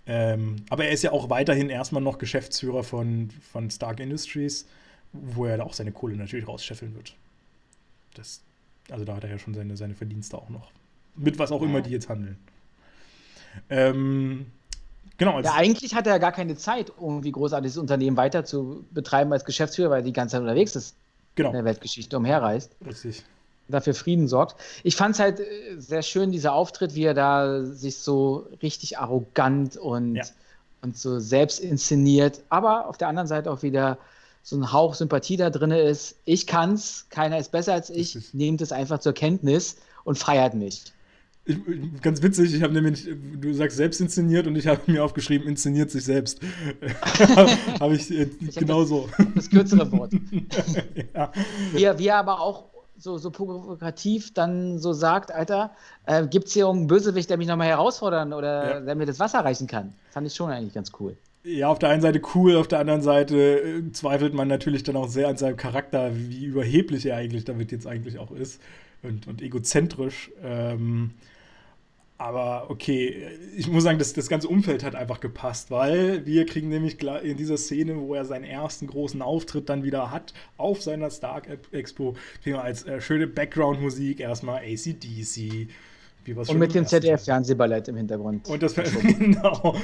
Ähm, 0.06 0.58
aber 0.70 0.86
er 0.86 0.92
ist 0.92 1.02
ja 1.02 1.14
auch 1.14 1.32
weiterhin 1.32 1.72
erstmal 1.72 2.04
noch 2.04 2.20
Geschäftsführer 2.20 2.84
von, 2.84 3.32
von 3.52 3.72
Stark 3.72 4.00
Industries, 4.00 4.68
wo 5.14 5.46
er 5.46 5.58
da 5.58 5.64
auch 5.64 5.74
seine 5.74 5.92
Kohle 5.92 6.16
natürlich 6.16 6.48
rausscheffeln 6.48 6.94
wird. 6.94 7.16
Das, 8.14 8.44
also 8.92 9.04
da 9.04 9.16
hat 9.16 9.24
er 9.24 9.32
ja 9.32 9.40
schon 9.40 9.56
seine, 9.56 9.76
seine 9.76 9.96
Verdienste 9.96 10.38
auch 10.38 10.50
noch. 10.50 10.70
Mit 11.16 11.40
was 11.40 11.52
auch 11.52 11.62
ja. 11.64 11.68
immer 11.68 11.82
die 11.82 11.90
jetzt 11.90 12.08
handeln. 12.08 12.38
Ähm, 13.68 14.46
Genau. 15.20 15.40
Ja, 15.42 15.54
eigentlich 15.54 15.94
hat 15.94 16.08
er 16.08 16.14
ja 16.14 16.18
gar 16.18 16.32
keine 16.32 16.56
Zeit, 16.56 16.94
irgendwie 17.00 17.32
großartiges 17.32 17.78
Unternehmen 17.78 18.18
weiter 18.18 18.46
zu 18.46 18.86
betreiben 18.92 19.32
als 19.34 19.44
Geschäftsführer, 19.44 19.92
weil 19.92 20.00
er 20.00 20.06
die 20.06 20.14
ganze 20.14 20.34
Zeit 20.34 20.42
unterwegs 20.42 20.76
ist. 20.76 20.96
Genau. 21.36 21.50
In 21.50 21.56
der 21.56 21.66
Weltgeschichte 21.66 22.18
umherreist. 22.18 22.72
Richtig. 22.86 23.24
Dafür 23.68 23.94
Frieden 23.94 24.28
sorgt. 24.28 24.56
Ich 24.84 24.96
fand 24.96 25.16
es 25.16 25.20
halt 25.20 25.42
äh, 25.42 25.46
sehr 25.78 26.02
schön, 26.02 26.32
dieser 26.32 26.54
Auftritt, 26.54 26.96
wie 26.96 27.04
er 27.04 27.14
da 27.14 27.64
sich 27.64 27.98
so 27.98 28.48
richtig 28.64 28.98
arrogant 28.98 29.76
und, 29.76 30.16
ja. 30.16 30.24
und 30.82 30.98
so 30.98 31.20
selbst 31.20 31.60
inszeniert, 31.60 32.42
aber 32.50 32.88
auf 32.88 32.98
der 32.98 33.10
anderen 33.10 33.28
Seite 33.28 33.52
auch 33.52 33.62
wieder 33.62 33.98
so 34.42 34.56
ein 34.56 34.72
Hauch 34.72 34.96
Sympathie 34.96 35.36
da 35.36 35.50
drin 35.50 35.72
ist. 35.72 36.16
Ich 36.24 36.48
kann's, 36.48 37.08
keiner 37.10 37.38
ist 37.38 37.52
besser 37.52 37.74
als 37.74 37.90
ich, 37.90 38.34
nehmt 38.34 38.62
es 38.62 38.72
einfach 38.72 39.00
zur 39.00 39.14
Kenntnis 39.14 39.76
und 40.06 40.18
feiert 40.18 40.54
mich. 40.54 40.86
Ich, 41.50 42.02
ganz 42.02 42.22
witzig, 42.22 42.54
ich 42.54 42.62
habe 42.62 42.74
nämlich, 42.74 43.10
du 43.42 43.52
sagst 43.54 43.78
selbst 43.78 44.00
inszeniert 44.00 44.46
und 44.46 44.56
ich 44.56 44.68
habe 44.68 44.82
mir 44.86 45.04
aufgeschrieben, 45.04 45.48
inszeniert 45.48 45.90
sich 45.90 46.04
selbst. 46.04 46.40
habe 47.80 47.96
ich, 47.96 48.12
äh, 48.12 48.30
ich 48.40 48.56
genau 48.56 48.84
so. 48.84 49.10
Das 49.34 49.50
kürzere 49.50 49.92
Wort. 49.92 50.14
ja. 51.16 51.32
wie, 51.74 51.84
er, 51.84 51.98
wie 51.98 52.08
er 52.08 52.18
aber 52.18 52.40
auch 52.40 52.66
so, 52.98 53.18
so 53.18 53.32
provokativ 53.32 54.32
dann 54.34 54.78
so 54.78 54.94
sagt, 54.94 55.32
Alter, 55.32 55.72
äh, 56.06 56.28
gibt 56.28 56.48
es 56.48 56.54
hier 56.54 56.68
einen 56.68 56.86
Bösewicht, 56.86 57.32
der 57.32 57.38
mich 57.38 57.48
nochmal 57.48 57.68
herausfordern 57.68 58.32
oder 58.32 58.76
ja. 58.76 58.80
der 58.82 58.96
mir 58.96 59.08
das 59.08 59.20
Wasser 59.20 59.40
reichen 59.40 59.66
kann? 59.66 59.94
Fand 60.12 60.28
ich 60.28 60.36
schon 60.36 60.52
eigentlich 60.52 60.76
ganz 60.76 60.92
cool. 61.00 61.18
Ja, 61.44 61.70
auf 61.70 61.80
der 61.80 61.90
einen 61.90 62.02
Seite 62.04 62.22
cool, 62.36 62.58
auf 62.58 62.68
der 62.68 62.80
anderen 62.80 63.02
Seite 63.02 63.38
äh, 63.38 63.92
zweifelt 63.92 64.36
man 64.36 64.48
natürlich 64.48 64.84
dann 64.84 64.98
auch 64.98 65.08
sehr 65.08 65.30
an 65.30 65.38
seinem 65.38 65.58
Charakter, 65.58 66.12
wie 66.14 66.46
überheblich 66.46 67.08
er 67.08 67.16
eigentlich 67.16 67.46
damit 67.46 67.72
jetzt 67.72 67.88
eigentlich 67.88 68.20
auch 68.20 68.32
ist 68.32 68.62
und, 69.02 69.26
und 69.28 69.42
egozentrisch. 69.42 70.32
Ähm, 70.44 71.12
aber 72.20 72.70
okay, 72.70 73.30
ich 73.56 73.70
muss 73.70 73.86
sagen, 73.86 73.98
das, 73.98 74.12
das 74.12 74.28
ganze 74.28 74.50
Umfeld 74.50 74.84
hat 74.84 74.94
einfach 74.94 75.22
gepasst, 75.22 75.72
weil 75.72 76.26
wir 76.26 76.46
kriegen 76.46 76.68
nämlich 76.68 77.02
in 77.02 77.38
dieser 77.38 77.56
Szene, 77.56 77.96
wo 77.96 78.14
er 78.14 78.26
seinen 78.26 78.44
ersten 78.44 78.88
großen 78.88 79.22
Auftritt 79.22 79.70
dann 79.70 79.84
wieder 79.84 80.12
hat, 80.12 80.34
auf 80.58 80.82
seiner 80.82 81.10
Stark 81.12 81.48
Expo, 81.72 82.18
kriegen 82.44 82.58
wir 82.58 82.64
als 82.64 82.86
äh, 82.86 83.00
schöne 83.00 83.26
Background-Musik 83.26 84.20
erstmal 84.20 84.58
ACDC, 84.58 85.70
wie 86.26 86.36
was 86.36 86.50
Und 86.50 86.60
mit 86.60 86.76
dem 86.76 86.86
ZDF-Fernsehballett 86.86 87.88
im 87.88 87.96
Hintergrund. 87.96 88.50
Und 88.50 88.62
das 88.64 88.76
genau. 89.02 89.78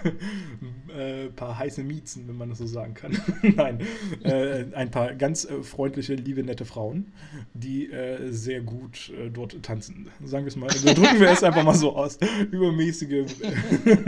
äh, 0.96 1.28
paar 1.28 1.58
heiße 1.58 1.82
Miezen, 1.82 2.28
wenn 2.28 2.36
man 2.36 2.48
das 2.48 2.58
so 2.58 2.66
sagen 2.66 2.94
kann. 2.94 3.16
Nein, 3.42 3.80
äh, 4.22 4.64
ein 4.74 4.90
paar 4.90 5.14
ganz 5.14 5.44
äh, 5.44 5.62
freundliche, 5.62 6.14
liebe, 6.14 6.42
nette 6.42 6.64
Frauen, 6.64 7.12
die 7.54 7.90
äh, 7.90 8.30
sehr 8.30 8.60
gut 8.60 9.10
äh, 9.10 9.30
dort 9.30 9.62
tanzen. 9.62 10.08
Sagen 10.24 10.44
wir 10.44 10.48
es 10.48 10.56
mal. 10.56 10.68
Also 10.68 10.92
drücken 10.92 11.20
wir 11.20 11.30
es 11.30 11.42
einfach 11.42 11.64
mal 11.64 11.74
so 11.74 11.96
aus. 11.96 12.18
Übermäßige, 12.50 13.26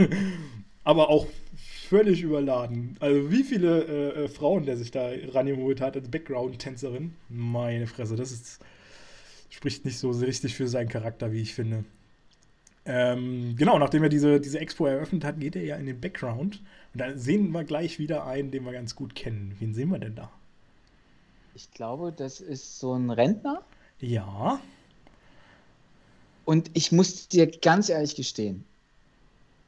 aber 0.83 1.09
auch 1.09 1.27
völlig 1.89 2.21
überladen. 2.21 2.95
Also 2.99 3.31
wie 3.31 3.43
viele 3.43 4.13
äh, 4.13 4.27
Frauen 4.27 4.65
der 4.65 4.77
sich 4.77 4.91
da 4.91 5.11
rangeholt 5.29 5.81
hat 5.81 5.95
als 5.95 6.09
Background-Tänzerin. 6.09 7.13
Meine 7.29 7.87
Fresse, 7.87 8.15
das 8.15 8.31
ist 8.31 8.59
spricht 9.53 9.85
nicht 9.85 9.99
so 9.99 10.09
richtig 10.09 10.55
für 10.55 10.67
seinen 10.67 10.89
Charakter, 10.89 11.31
wie 11.31 11.41
ich 11.41 11.53
finde. 11.53 11.85
Ähm, 12.85 13.55
genau, 13.55 13.79
nachdem 13.79 14.03
er 14.03 14.09
diese, 14.09 14.41
diese 14.41 14.59
Expo 14.59 14.85
eröffnet 14.85 15.23
hat, 15.23 15.39
geht 15.39 15.55
er 15.55 15.63
ja 15.63 15.77
in 15.77 15.85
den 15.85 16.01
Background. 16.01 16.61
Und 16.93 16.99
da 16.99 17.17
sehen 17.17 17.51
wir 17.51 17.63
gleich 17.63 17.97
wieder 17.99 18.25
einen, 18.25 18.51
den 18.51 18.65
wir 18.65 18.73
ganz 18.73 18.95
gut 18.95 19.15
kennen. 19.15 19.55
Wen 19.59 19.73
sehen 19.73 19.89
wir 19.89 19.99
denn 19.99 20.15
da? 20.15 20.29
Ich 21.55 21.71
glaube, 21.71 22.11
das 22.11 22.41
ist 22.41 22.79
so 22.79 22.93
ein 22.93 23.09
Rentner. 23.09 23.63
Ja. 23.99 24.59
Und 26.45 26.71
ich 26.73 26.91
muss 26.91 27.27
dir 27.29 27.47
ganz 27.47 27.89
ehrlich 27.89 28.15
gestehen, 28.15 28.65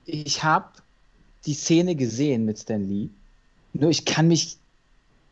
ich 0.05 0.43
habe 0.43 0.69
die 1.45 1.53
Szene 1.53 1.95
gesehen 1.95 2.45
mit 2.45 2.59
Stan 2.59 2.83
Lee, 2.87 3.09
nur 3.73 3.89
ich 3.89 4.05
kann 4.05 4.27
mich 4.27 4.57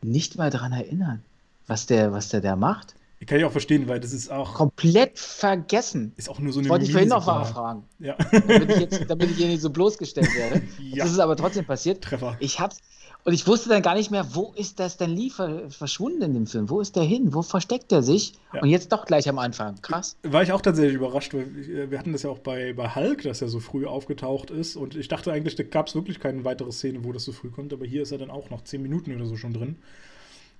nicht 0.01 0.37
mal 0.37 0.49
daran 0.49 0.71
erinnern, 0.71 1.23
was 1.67 1.85
der, 1.85 2.11
was 2.11 2.29
der 2.29 2.41
da 2.41 2.55
macht. 2.55 2.95
Kann 3.25 3.37
ich 3.37 3.45
auch 3.45 3.51
verstehen, 3.51 3.87
weil 3.87 3.99
das 3.99 4.13
ist 4.13 4.31
auch. 4.31 4.53
Komplett 4.53 5.19
vergessen. 5.19 6.13
Ist 6.17 6.29
auch 6.29 6.39
nur 6.39 6.53
so 6.53 6.59
eine 6.59 6.69
Wollte 6.69 6.85
ich 6.85 6.91
vorhin 6.91 7.09
noch 7.09 7.25
mal 7.25 7.45
fragen. 7.45 7.83
Ja. 7.99 8.15
Damit 8.31 8.71
ich, 8.71 8.79
jetzt, 8.79 9.09
damit 9.09 9.31
ich 9.31 9.37
hier 9.37 9.47
nicht 9.47 9.61
so 9.61 9.69
bloßgestellt 9.69 10.35
werde. 10.35 10.63
ja. 10.79 11.03
Das 11.03 11.11
ist 11.11 11.19
aber 11.19 11.35
trotzdem 11.35 11.65
passiert. 11.65 12.03
Treffer. 12.03 12.35
Ich 12.39 12.59
hab's. 12.59 12.79
Und 13.25 13.33
ich 13.33 13.47
wusste 13.47 13.69
dann 13.69 13.81
gar 13.81 13.95
nicht 13.95 14.11
mehr, 14.11 14.35
wo 14.35 14.51
ist 14.57 14.81
das 14.81 14.97
denn 14.97 15.11
Lee 15.11 15.29
verschwunden 15.29 16.21
in 16.23 16.33
dem 16.33 16.45
Film? 16.45 16.69
Wo 16.69 16.81
ist 16.81 16.97
der 16.97 17.03
hin? 17.03 17.33
Wo 17.33 17.41
versteckt 17.41 17.91
er 17.93 18.03
sich? 18.03 18.33
Ja. 18.53 18.61
Und 18.61 18.69
jetzt 18.69 18.91
doch 18.91 19.05
gleich 19.05 19.29
am 19.29 19.39
Anfang. 19.39 19.81
Krass. 19.81 20.17
War 20.23 20.43
ich 20.43 20.51
auch 20.51 20.59
tatsächlich 20.59 20.95
überrascht, 20.95 21.33
weil 21.33 21.43
äh, 21.43 21.89
wir 21.89 21.99
hatten 21.99 22.11
das 22.11 22.23
ja 22.23 22.29
auch 22.29 22.39
bei, 22.39 22.73
bei 22.73 22.93
Hulk, 22.93 23.23
dass 23.23 23.41
er 23.41 23.47
so 23.47 23.61
früh 23.61 23.85
aufgetaucht 23.85 24.51
ist. 24.51 24.75
Und 24.75 24.95
ich 24.95 25.07
dachte 25.07 25.31
eigentlich, 25.31 25.55
da 25.55 25.63
gab 25.63 25.87
es 25.87 25.95
wirklich 25.95 26.19
keine 26.19 26.43
weitere 26.43 26.71
Szene, 26.73 27.05
wo 27.05 27.13
das 27.13 27.23
so 27.23 27.31
früh 27.31 27.49
kommt. 27.49 27.71
Aber 27.71 27.85
hier 27.85 28.01
ist 28.01 28.11
er 28.11 28.17
dann 28.17 28.29
auch 28.29 28.49
noch 28.49 28.63
zehn 28.65 28.81
Minuten 28.81 29.15
oder 29.15 29.25
so 29.25 29.37
schon 29.37 29.53
drin. 29.53 29.77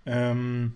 Ähm, 0.06 0.76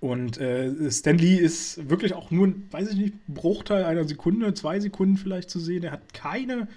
und 0.00 0.38
äh, 0.38 0.90
Stan 0.90 1.16
Lee 1.16 1.36
ist 1.36 1.90
wirklich 1.90 2.14
auch 2.14 2.30
nur, 2.30 2.54
weiß 2.70 2.92
ich 2.92 2.96
nicht, 2.96 3.14
Bruchteil 3.28 3.84
einer 3.84 4.04
Sekunde, 4.04 4.54
zwei 4.54 4.80
Sekunden 4.80 5.18
vielleicht 5.18 5.50
zu 5.50 5.60
sehen. 5.60 5.84
Er 5.84 5.92
hat 5.92 6.14
keine, 6.14 6.68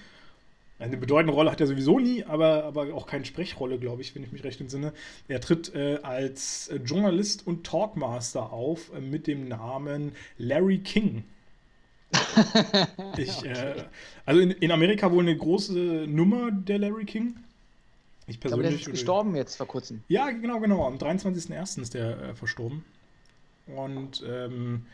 eine 0.77 0.97
bedeutende 0.97 1.33
Rolle 1.33 1.49
hat 1.49 1.61
er 1.61 1.67
sowieso 1.67 1.99
nie, 1.99 2.25
aber, 2.25 2.65
aber 2.65 2.93
auch 2.93 3.07
keine 3.07 3.23
Sprechrolle, 3.23 3.79
glaube 3.79 4.01
ich, 4.01 4.13
wenn 4.13 4.23
ich 4.23 4.33
mich 4.33 4.43
recht 4.43 4.59
entsinne. 4.59 4.91
Er 5.29 5.39
tritt 5.39 5.73
äh, 5.73 5.99
als 6.03 6.69
Journalist 6.83 7.47
und 7.47 7.65
Talkmaster 7.65 8.51
auf 8.51 8.91
äh, 8.93 8.99
mit 8.99 9.27
dem 9.27 9.47
Namen 9.47 10.11
Larry 10.37 10.79
King. 10.79 11.23
ich, 13.17 13.45
äh, 13.45 13.51
okay. 13.51 13.83
also 14.25 14.41
in, 14.41 14.51
in 14.51 14.71
Amerika 14.71 15.11
wohl 15.13 15.23
eine 15.23 15.35
große 15.35 16.05
Nummer 16.09 16.51
der 16.51 16.77
Larry 16.77 17.05
King. 17.05 17.37
Ich 18.27 18.41
persönlich. 18.41 18.65
Aber 18.65 18.69
der 18.69 18.81
ist 18.81 18.91
gestorben 18.91 19.35
jetzt 19.35 19.55
vor 19.55 19.67
kurzem. 19.67 20.03
Ja, 20.09 20.29
genau, 20.29 20.59
genau. 20.59 20.85
Am 20.85 20.97
23.01. 20.97 21.81
ist 21.81 21.93
der 21.93 22.21
äh, 22.21 22.35
verstorben. 22.35 22.83
Und 23.67 24.23
ähm, 24.27 24.85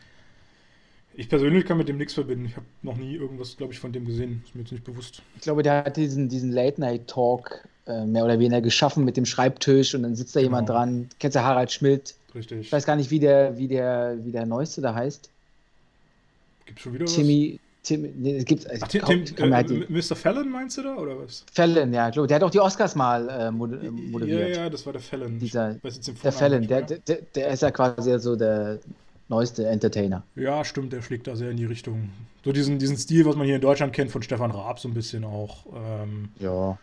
ich 1.14 1.28
persönlich 1.28 1.66
kann 1.66 1.78
mit 1.78 1.88
dem 1.88 1.98
nichts 1.98 2.14
verbinden. 2.14 2.46
Ich 2.46 2.56
habe 2.56 2.66
noch 2.82 2.96
nie 2.96 3.14
irgendwas, 3.14 3.56
glaube 3.56 3.72
ich, 3.72 3.78
von 3.78 3.92
dem 3.92 4.04
gesehen. 4.04 4.42
Ist 4.44 4.54
mir 4.54 4.62
jetzt 4.62 4.72
nicht 4.72 4.84
bewusst. 4.84 5.22
Ich 5.36 5.42
glaube, 5.42 5.62
der 5.62 5.84
hat 5.84 5.96
diesen, 5.96 6.28
diesen 6.28 6.52
Late-Night-Talk 6.52 7.68
äh, 7.86 8.04
mehr 8.04 8.24
oder 8.24 8.38
weniger 8.38 8.60
geschaffen 8.60 9.04
mit 9.04 9.16
dem 9.16 9.26
Schreibtisch 9.26 9.94
und 9.94 10.02
dann 10.04 10.14
sitzt 10.14 10.36
da 10.36 10.40
genau. 10.40 10.50
jemand 10.50 10.68
dran. 10.68 11.08
Kennst 11.18 11.36
du 11.36 11.42
Harald 11.42 11.72
Schmidt? 11.72 12.14
Richtig. 12.34 12.60
Ich 12.60 12.72
weiß 12.72 12.86
gar 12.86 12.96
nicht, 12.96 13.10
wie 13.10 13.18
der, 13.18 13.58
wie 13.58 13.66
der, 13.66 14.18
wie 14.22 14.30
der 14.30 14.46
Neueste 14.46 14.80
da 14.80 14.94
heißt. 14.94 15.28
Gibt 16.66 16.78
es 16.78 16.82
schon 16.84 16.94
wieder 16.94 17.06
Timmy, 17.06 17.54
was? 17.54 17.69
Tim, 17.82 18.02
nee, 18.16 18.36
es 18.36 18.44
gibt 18.44 18.66
Ach, 18.82 18.88
Tim, 18.88 19.24
Tim, 19.24 19.52
äh, 19.52 19.64
Mr. 19.88 20.14
Fallon 20.14 20.50
meinst 20.50 20.76
du 20.76 20.82
da 20.82 20.96
oder 20.96 21.18
was? 21.18 21.46
Fallon, 21.50 21.92
ja, 21.94 22.10
glaube 22.10 22.28
Der 22.28 22.36
hat 22.36 22.42
auch 22.42 22.50
die 22.50 22.60
Oscars 22.60 22.94
mal 22.94 23.28
äh, 23.28 23.50
moderiert. 23.50 24.56
Ja, 24.56 24.64
ja, 24.64 24.70
das 24.70 24.84
war 24.84 24.92
der 24.92 25.00
Fallon. 25.00 25.38
Dieser, 25.38 25.74
der 26.22 26.32
Fallon, 26.32 26.66
der, 26.66 26.82
der, 26.82 27.18
der, 27.34 27.48
ist 27.48 27.62
ja 27.62 27.70
quasi 27.70 28.18
so 28.18 28.36
der 28.36 28.80
neueste 29.28 29.66
Entertainer. 29.66 30.24
Ja, 30.36 30.62
stimmt, 30.62 30.92
der 30.92 31.00
schlägt 31.00 31.26
da 31.26 31.36
sehr 31.36 31.50
in 31.50 31.56
die 31.56 31.64
Richtung. 31.64 32.10
So 32.44 32.52
diesen, 32.52 32.78
diesen 32.78 32.98
Stil, 32.98 33.24
was 33.24 33.36
man 33.36 33.46
hier 33.46 33.56
in 33.56 33.62
Deutschland 33.62 33.94
kennt, 33.94 34.10
von 34.10 34.22
Stefan 34.22 34.50
Raab 34.50 34.78
so 34.78 34.88
ein 34.88 34.94
bisschen 34.94 35.24
auch. 35.24 35.64
Ähm, 35.74 36.28
ja. 36.38 36.78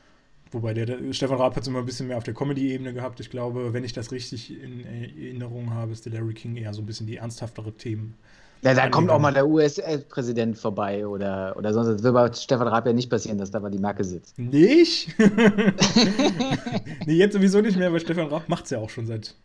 Wobei 0.52 0.74
der, 0.74 0.88
der 0.88 1.14
Stefan 1.14 1.38
Raab 1.38 1.56
hat 1.56 1.62
es 1.62 1.68
immer 1.68 1.80
ein 1.80 1.86
bisschen 1.86 2.08
mehr 2.08 2.18
auf 2.18 2.24
der 2.24 2.34
Comedy-Ebene 2.34 2.94
gehabt. 2.94 3.20
Ich 3.20 3.30
glaube, 3.30 3.74
wenn 3.74 3.84
ich 3.84 3.94
das 3.94 4.12
richtig 4.12 4.52
in 4.52 4.84
Erinnerung 4.86 5.74
habe, 5.74 5.92
ist 5.92 6.06
der 6.06 6.14
Larry 6.14 6.34
King 6.34 6.56
eher 6.56 6.74
so 6.74 6.82
ein 6.82 6.88
bisschen 6.88 7.06
die 7.06 7.18
ernsthaftere 7.18 7.74
Themen 7.74 8.16
ja, 8.62 8.74
da 8.74 8.90
kommt 8.90 9.10
auch 9.10 9.20
mal 9.20 9.34
der 9.34 9.48
US-Präsident 9.48 10.58
vorbei 10.58 11.08
oder, 11.08 11.56
oder 11.58 11.74
sonst. 11.74 11.88
Das 11.88 12.04
wird 12.04 12.14
bei 12.14 12.34
Stefan 12.34 12.68
Raab 12.68 12.86
ja 12.86 12.94
nicht 12.94 13.10
passieren, 13.10 13.38
dass 13.38 13.52
da 13.52 13.60
mal 13.60 13.72
die 13.72 13.80
Marke 13.80 14.04
sitzt. 14.04 14.38
Nicht? 14.38 15.16
nee, 17.06 17.14
jetzt 17.14 17.34
sowieso 17.34 17.62
nicht 17.62 17.78
mehr, 17.78 17.92
weil 17.92 18.00
Stefan 18.00 18.28
Raab 18.28 18.50
macht 18.50 18.66
es 18.66 18.72
ja 18.72 18.80
auch 18.80 18.90
schon 18.90 19.06
seit 19.08 19.36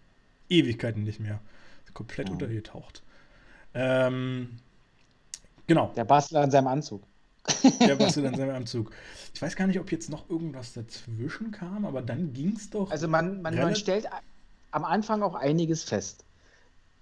Ewigkeiten 0.48 1.04
nicht 1.04 1.20
mehr. 1.20 1.40
Komplett 1.94 2.28
ja. 2.28 2.32
untergetaucht. 2.32 3.02
Ähm, 3.74 4.58
genau. 5.66 5.92
Der 5.94 6.04
Bastler 6.04 6.44
in 6.44 6.50
seinem 6.50 6.68
Anzug. 6.68 7.02
Der 7.80 7.96
Buster 7.96 8.24
in 8.24 8.34
seinem 8.34 8.54
Anzug. 8.54 8.92
Ich 9.34 9.42
weiß 9.42 9.56
gar 9.56 9.66
nicht, 9.66 9.80
ob 9.80 9.90
jetzt 9.90 10.10
noch 10.10 10.28
irgendwas 10.30 10.74
dazwischen 10.74 11.50
kam, 11.50 11.84
aber 11.84 12.02
dann 12.02 12.32
ging 12.32 12.54
es 12.56 12.70
doch. 12.70 12.90
Also 12.90 13.08
man, 13.08 13.42
man, 13.42 13.56
man 13.56 13.74
stellt 13.74 14.06
am 14.70 14.84
Anfang 14.84 15.22
auch 15.22 15.34
einiges 15.34 15.82
fest. 15.82 16.24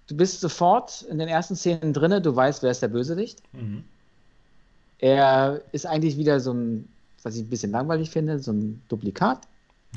Du 0.07 0.17
bist 0.17 0.41
sofort 0.41 1.03
in 1.03 1.19
den 1.19 1.27
ersten 1.27 1.55
Szenen 1.55 1.93
drinne, 1.93 2.21
du 2.21 2.35
weißt, 2.35 2.63
wer 2.63 2.71
ist 2.71 2.81
der 2.81 2.89
Bösewicht. 2.89 3.41
Mhm. 3.53 3.83
Er 4.99 5.61
ist 5.71 5.85
eigentlich 5.85 6.17
wieder 6.17 6.39
so 6.39 6.53
ein, 6.53 6.87
was 7.23 7.35
ich 7.35 7.43
ein 7.43 7.49
bisschen 7.49 7.71
langweilig 7.71 8.09
finde, 8.09 8.39
so 8.39 8.51
ein 8.51 8.81
Duplikat. 8.87 9.41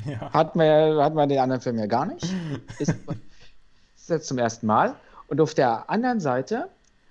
Ja. 0.05 0.31
Hat, 0.33 0.55
man, 0.55 0.97
hat 0.97 1.13
man 1.13 1.29
den 1.29 1.39
anderen 1.39 1.61
Film 1.61 1.77
ja 1.77 1.85
gar 1.85 2.05
nicht. 2.05 2.25
Ist, 2.79 2.95
ist 3.95 4.09
jetzt 4.09 4.27
zum 4.27 4.37
ersten 4.37 4.67
Mal. 4.67 4.95
Und 5.27 5.39
auf 5.41 5.53
der 5.53 5.89
anderen 5.89 6.19
Seite 6.19 6.67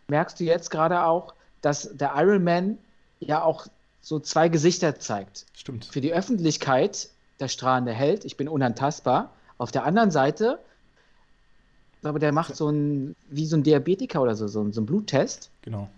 merkst 0.08 0.38
du 0.38 0.44
jetzt 0.44 0.70
gerade 0.70 1.02
auch, 1.04 1.34
dass 1.62 1.90
der 1.96 2.12
Iron 2.16 2.44
Man 2.44 2.78
ja 3.20 3.42
auch 3.42 3.66
so 4.00 4.20
zwei 4.20 4.48
Gesichter 4.48 4.98
zeigt. 4.98 5.46
Stimmt. 5.54 5.86
Für 5.86 6.00
die 6.00 6.12
Öffentlichkeit 6.12 7.08
der 7.40 7.48
strahlende 7.48 7.92
Held, 7.92 8.24
ich 8.24 8.36
bin 8.36 8.48
unantastbar. 8.48 9.32
Auf 9.56 9.72
der 9.72 9.84
anderen 9.84 10.10
Seite, 10.10 10.58
aber 12.06 12.18
der 12.18 12.32
macht 12.32 12.56
so 12.56 12.68
ein, 12.68 13.16
wie 13.30 13.46
so 13.46 13.56
ein 13.56 13.62
Diabetiker 13.62 14.22
oder 14.22 14.34
so, 14.34 14.46
so 14.48 14.60
ein, 14.60 14.72
so 14.72 14.80
ein 14.80 14.86
Bluttest. 14.86 15.50
Genau. 15.62 15.88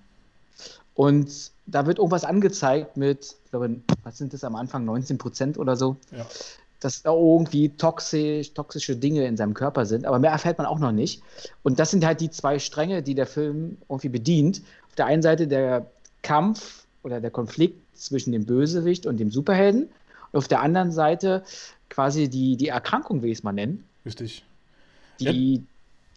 Und 0.95 1.51
da 1.67 1.87
wird 1.87 1.99
irgendwas 1.99 2.25
angezeigt 2.25 2.97
mit, 2.97 3.37
ich 3.45 3.51
glaube, 3.51 3.81
was 4.03 4.17
sind 4.17 4.33
das 4.33 4.45
am 4.45 4.57
Anfang, 4.57 4.85
19 4.85 5.19
Prozent 5.19 5.59
oder 5.59 5.77
so. 5.77 5.97
Ja. 6.11 6.27
Dass 6.81 7.03
da 7.03 7.13
irgendwie 7.13 7.71
toxisch, 7.71 8.55
toxische 8.55 8.97
Dinge 8.97 9.27
in 9.27 9.37
seinem 9.37 9.55
Körper 9.55 9.85
sind. 9.87 10.07
Aber 10.07 10.19
mehr 10.19 10.31
erfährt 10.31 10.59
man 10.59 10.67
auch 10.67 10.79
noch 10.79 10.93
nicht. 10.93 11.23
Und 11.63 11.79
das 11.79 11.91
sind 11.91 12.05
halt 12.05 12.21
die 12.21 12.31
zwei 12.31 12.59
Stränge, 12.59 13.03
die 13.03 13.15
der 13.15 13.27
Film 13.27 13.79
irgendwie 13.89 14.09
bedient. 14.09 14.63
Auf 14.89 14.95
der 14.95 15.07
einen 15.07 15.23
Seite 15.23 15.49
der 15.49 15.87
Kampf 16.23 16.87
oder 17.03 17.21
der 17.21 17.31
Konflikt 17.31 17.79
zwischen 17.95 18.33
dem 18.33 18.47
Bösewicht 18.47 19.07
und 19.07 19.19
dem 19.19 19.31
Superhelden. 19.31 19.89
Und 20.33 20.39
auf 20.39 20.49
der 20.49 20.61
anderen 20.61 20.93
Seite 20.93 21.45
quasi 21.89 22.29
die, 22.29 22.57
die 22.57 22.69
Erkrankung, 22.69 23.23
wie 23.23 23.31
ich 23.31 23.39
es 23.39 23.45
mal 23.45 23.53
nennen. 23.53 23.85
Richtig. 24.05 24.45
Die, 25.21 25.57
ja. 25.57 25.63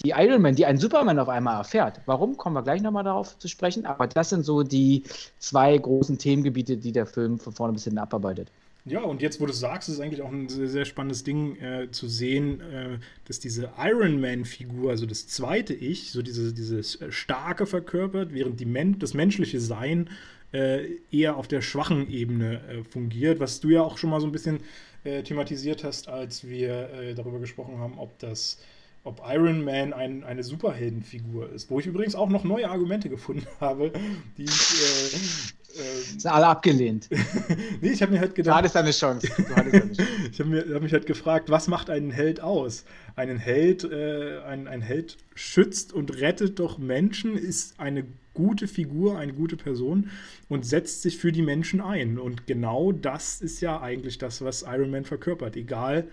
Die 0.03 0.11
Iron 0.11 0.41
Man, 0.41 0.55
die 0.55 0.65
ein 0.65 0.77
Superman 0.77 1.19
auf 1.19 1.29
einmal 1.29 1.57
erfährt. 1.57 1.99
Warum, 2.05 2.37
kommen 2.37 2.55
wir 2.55 2.63
gleich 2.63 2.81
nochmal 2.81 3.03
darauf 3.03 3.37
zu 3.37 3.47
sprechen. 3.47 3.85
Aber 3.85 4.07
das 4.07 4.29
sind 4.29 4.45
so 4.45 4.63
die 4.63 5.03
zwei 5.39 5.77
großen 5.77 6.17
Themengebiete, 6.17 6.77
die 6.77 6.91
der 6.91 7.05
Film 7.05 7.37
von 7.37 7.53
vorne 7.53 7.73
bis 7.73 7.83
hinten 7.83 7.99
abarbeitet. 7.99 8.49
Ja, 8.85 9.01
und 9.01 9.21
jetzt, 9.21 9.41
wo 9.41 9.45
du 9.45 9.53
sagst, 9.53 9.89
ist 9.89 9.99
eigentlich 9.99 10.21
auch 10.21 10.31
ein 10.31 10.47
sehr, 10.47 10.69
sehr 10.69 10.85
spannendes 10.85 11.23
Ding 11.23 11.57
äh, 11.57 11.91
zu 11.91 12.07
sehen, 12.07 12.61
äh, 12.61 12.97
dass 13.27 13.39
diese 13.39 13.69
Iron 13.77 14.21
Man-Figur, 14.21 14.89
also 14.89 15.05
das 15.05 15.27
zweite 15.27 15.73
Ich, 15.73 16.11
so 16.11 16.21
diese, 16.21 16.53
dieses 16.53 16.97
Starke 17.09 17.65
verkörpert, 17.65 18.33
während 18.33 18.59
die 18.59 18.65
Men 18.65 18.97
das 18.97 19.13
menschliche 19.13 19.59
Sein 19.59 20.09
äh, 20.53 20.95
eher 21.11 21.35
auf 21.35 21.47
der 21.47 21.61
schwachen 21.61 22.09
Ebene 22.09 22.61
äh, 22.69 22.83
fungiert, 22.83 23.39
was 23.39 23.59
du 23.59 23.69
ja 23.69 23.83
auch 23.83 23.97
schon 23.97 24.09
mal 24.09 24.21
so 24.21 24.27
ein 24.27 24.31
bisschen 24.31 24.61
äh, 25.03 25.23
thematisiert 25.23 25.83
hast, 25.83 26.07
als 26.07 26.47
wir 26.47 26.89
äh, 26.89 27.13
darüber 27.13 27.39
gesprochen 27.39 27.77
haben, 27.79 27.99
ob 27.99 28.17
das 28.19 28.57
ob 29.03 29.21
Iron 29.27 29.63
Man 29.63 29.93
ein, 29.93 30.23
eine 30.23 30.43
Superheldenfigur 30.43 31.49
ist, 31.51 31.69
wo 31.69 31.79
ich 31.79 31.85
übrigens 31.85 32.15
auch 32.15 32.29
noch 32.29 32.43
neue 32.43 32.69
Argumente 32.69 33.09
gefunden 33.09 33.47
habe, 33.59 33.91
die 34.37 34.43
ich 34.43 34.49
äh, 34.49 35.49
ähm, 35.77 36.19
sind 36.19 36.25
alle 36.25 36.47
abgelehnt. 36.47 37.09
nee, 37.81 37.91
ich 37.91 38.01
habe 38.01 38.11
mir 38.11 38.19
halt 38.19 38.35
gedacht. 38.35 38.53
Du 38.53 38.57
hattest 38.57 38.77
eine 38.77 38.91
Chance. 38.91 39.27
Du 39.27 39.55
hattest 39.55 39.75
eine 39.75 39.93
Chance. 39.93 40.07
ich 40.31 40.39
habe 40.39 40.65
hab 40.73 40.81
mich 40.81 40.93
halt 40.93 41.05
gefragt, 41.05 41.49
was 41.49 41.67
macht 41.67 41.89
einen 41.89 42.11
Held 42.11 42.41
aus? 42.41 42.85
Einen 43.15 43.37
Held, 43.37 43.83
äh, 43.83 44.39
ein, 44.41 44.67
ein 44.67 44.81
Held 44.81 45.17
schützt 45.35 45.93
und 45.93 46.19
rettet 46.19 46.59
doch 46.59 46.77
Menschen, 46.77 47.37
ist 47.37 47.79
eine 47.79 48.05
gute 48.33 48.67
Figur, 48.67 49.17
eine 49.17 49.33
gute 49.33 49.57
Person 49.57 50.09
und 50.47 50.65
setzt 50.65 51.01
sich 51.01 51.17
für 51.17 51.31
die 51.31 51.41
Menschen 51.41 51.81
ein. 51.81 52.17
Und 52.17 52.47
genau 52.47 52.91
das 52.91 53.41
ist 53.41 53.61
ja 53.61 53.81
eigentlich 53.81 54.17
das, 54.17 54.41
was 54.41 54.63
Iron 54.63 54.89
Man 54.89 55.05
verkörpert. 55.05 55.55
Egal, 55.55 56.07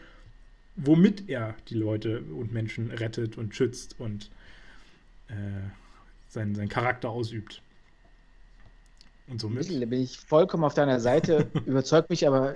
womit 0.76 1.28
er 1.28 1.54
die 1.68 1.74
Leute 1.74 2.20
und 2.20 2.52
Menschen 2.52 2.90
rettet 2.90 3.38
und 3.38 3.54
schützt 3.54 3.98
und 3.98 4.30
äh, 5.28 5.34
seinen, 6.28 6.54
seinen 6.54 6.68
Charakter 6.68 7.10
ausübt. 7.10 7.62
Und 9.28 9.40
somit? 9.40 9.70
Da 9.70 9.86
bin 9.86 10.02
ich 10.02 10.18
vollkommen 10.18 10.64
auf 10.64 10.74
deiner 10.74 11.00
Seite, 11.00 11.50
überzeugt 11.66 12.10
mich 12.10 12.26
aber 12.26 12.54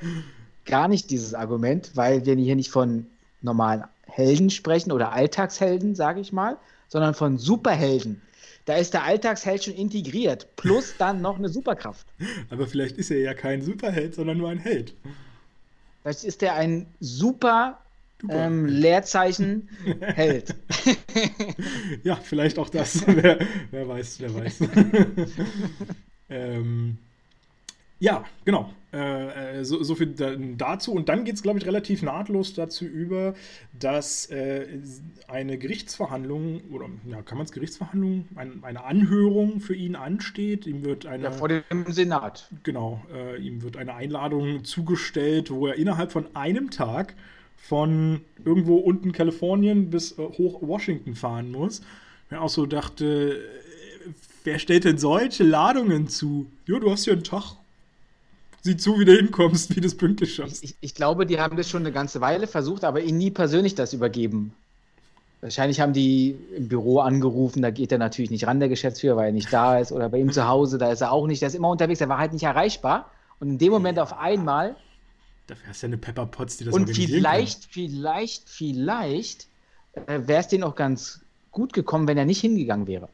gar 0.67 0.89
nicht 0.89 1.11
dieses 1.11 1.35
Argument, 1.35 1.91
weil 1.95 2.27
wir 2.27 2.37
hier 2.37 2.57
nicht 2.57 2.71
von 2.71 3.07
normalen 3.43 3.85
Helden 4.07 4.51
sprechen 4.51 4.93
oder 4.93 5.13
Alltagshelden, 5.13 5.95
sage 5.95 6.21
ich 6.21 6.33
mal, 6.33 6.59
sondern 6.89 7.15
von 7.15 7.39
Superhelden. 7.39 8.21
Da 8.67 8.77
ist 8.77 8.93
der 8.93 9.05
Alltagsheld 9.05 9.65
schon 9.65 9.75
integriert, 9.75 10.47
plus 10.57 10.95
dann 10.99 11.23
noch 11.23 11.39
eine 11.39 11.49
Superkraft. 11.49 12.07
Aber 12.51 12.67
vielleicht 12.67 12.99
ist 12.99 13.11
er 13.11 13.19
ja 13.19 13.35
kein 13.35 13.63
Superheld, 13.63 14.15
sondern 14.15 14.39
nur 14.39 14.51
ein 14.51 14.59
Held. 14.59 14.95
Vielleicht 16.03 16.25
ist 16.25 16.43
er 16.43 16.55
ein 16.55 16.87
super 17.01 17.79
ähm, 18.29 18.67
Leerzeichen 18.67 19.69
Held. 20.01 20.55
ja, 22.03 22.17
vielleicht 22.17 22.59
auch 22.59 22.69
das. 22.69 23.03
wer, 23.07 23.39
wer 23.71 23.89
weiß, 23.89 24.21
wer 24.21 24.35
weiß. 24.35 24.61
Ähm, 26.29 26.99
ja, 28.01 28.25
genau. 28.47 28.73
Äh, 28.93 29.59
äh, 29.59 29.65
so, 29.65 29.83
so, 29.83 29.95
viel 29.95 30.15
dazu. 30.57 30.93
Und 30.93 31.09
dann 31.09 31.25
geht 31.25 31.35
es, 31.35 31.43
glaube 31.43 31.59
ich, 31.59 31.67
relativ 31.67 32.03
nahtlos 32.03 32.55
dazu 32.55 32.87
über, 32.87 33.35
dass 33.79 34.27
äh, 34.31 34.67
eine 35.29 35.59
Gerichtsverhandlung, 35.59 36.63
oder 36.73 36.87
ja, 37.07 37.21
kann 37.23 37.37
man 37.37 37.45
es 37.45 37.53
Gerichtsverhandlung, 37.53 38.27
ein, 38.35 38.65
eine 38.65 38.85
Anhörung 38.85 39.61
für 39.61 39.75
ihn 39.75 39.97
ansteht. 39.97 40.67
Ihm 40.67 40.83
wird 40.83 41.05
eine. 41.05 41.25
Ja, 41.25 41.31
vor 41.31 41.49
dem 41.49 41.63
Senat. 41.89 42.49
Genau. 42.63 43.03
Äh, 43.15 43.37
ihm 43.37 43.63
wird 43.63 43.77
eine 43.77 43.95
Einladung 43.95 44.65
zugestellt, 44.65 45.51
wo 45.51 45.67
er 45.67 45.75
innerhalb 45.75 46.11
von 46.11 46.35
einem 46.35 46.71
Tag 46.71 47.15
von 47.61 48.23
irgendwo 48.45 48.77
unten 48.77 49.13
Kalifornien 49.13 49.91
bis 49.91 50.13
äh, 50.13 50.23
hoch 50.23 50.61
Washington 50.63 51.15
fahren 51.15 51.53
muss. 51.53 51.83
Er 52.31 52.43
auch 52.43 52.49
so 52.49 52.67
dachte, 52.67 53.41
wer 54.45 54.59
stellt 54.59 54.85
denn 54.85 54.99
solche 54.99 55.45
Ladungen 55.45 56.09
zu? 56.09 56.47
Ja, 56.67 56.79
du 56.79 56.91
hast 56.91 57.07
ja 57.07 57.13
einen 57.13 57.25
Tag. 57.25 57.57
Sieh 58.63 58.77
zu, 58.77 58.99
wie 58.99 59.05
du 59.07 59.17
hinkommst, 59.17 59.75
wie 59.75 59.81
du 59.81 59.87
es 59.87 59.97
pünktlich 59.97 60.35
schaffst. 60.35 60.63
Ich, 60.63 60.75
ich, 60.81 60.95
glaube, 60.95 61.25
die 61.25 61.41
haben 61.41 61.57
das 61.57 61.69
schon 61.69 61.83
eine 61.83 61.93
ganze 61.93 62.21
Weile 62.21 62.47
versucht, 62.47 62.85
aber 62.85 63.01
ihn 63.01 63.17
nie 63.17 63.31
persönlich 63.31 63.75
das 63.75 63.95
übergeben. 63.95 64.53
Wahrscheinlich 65.41 65.81
haben 65.81 65.95
die 65.95 66.37
im 66.55 66.69
Büro 66.69 66.99
angerufen, 66.99 67.63
da 67.63 67.71
geht 67.71 67.91
er 67.91 67.97
natürlich 67.97 68.31
nicht 68.31 68.47
ran, 68.47 68.61
der 68.61 68.69
Geschäftsführer, 68.69 69.17
weil 69.17 69.27
er 69.29 69.33
nicht 69.33 69.51
da 69.51 69.79
ist. 69.79 69.93
Oder 69.93 70.11
bei 70.11 70.19
ihm 70.19 70.31
zu 70.31 70.47
Hause, 70.47 70.77
da 70.77 70.93
ist 70.93 71.01
er 71.01 71.13
auch 71.13 71.27
nicht. 71.27 71.41
Der 71.41 71.49
ist 71.49 71.55
immer 71.55 71.71
unterwegs, 71.71 72.03
er 72.03 72.11
war 72.11 72.19
halt 72.19 72.35
nicht 72.35 72.43
erreichbar. 72.43 73.11
Und 73.39 73.49
in 73.49 73.59
dem 73.59 73.73
Moment 73.73 73.99
auf 73.99 74.19
einmal. 74.19 74.77
Dafür 75.51 75.69
hast 75.69 75.83
du 75.83 75.87
ja 75.87 75.89
eine 75.91 75.99
Pepper 75.99 76.27
Potts, 76.27 76.57
die 76.57 76.65
das 76.65 76.75
Und 76.75 76.89
vielleicht, 76.89 77.63
kann. 77.63 77.71
vielleicht, 77.71 78.49
vielleicht 78.49 79.49
äh, 79.93 80.21
wäre 80.27 80.41
es 80.41 80.49
denen 80.49 80.65
auch 80.65 80.77
ganz 80.77 81.21
gut 81.51 81.73
gekommen, 81.73 82.09
wenn 82.09 82.17
er 82.17 82.25
nicht 82.25 82.41
hingegangen 82.41 82.87
wäre 82.87 83.09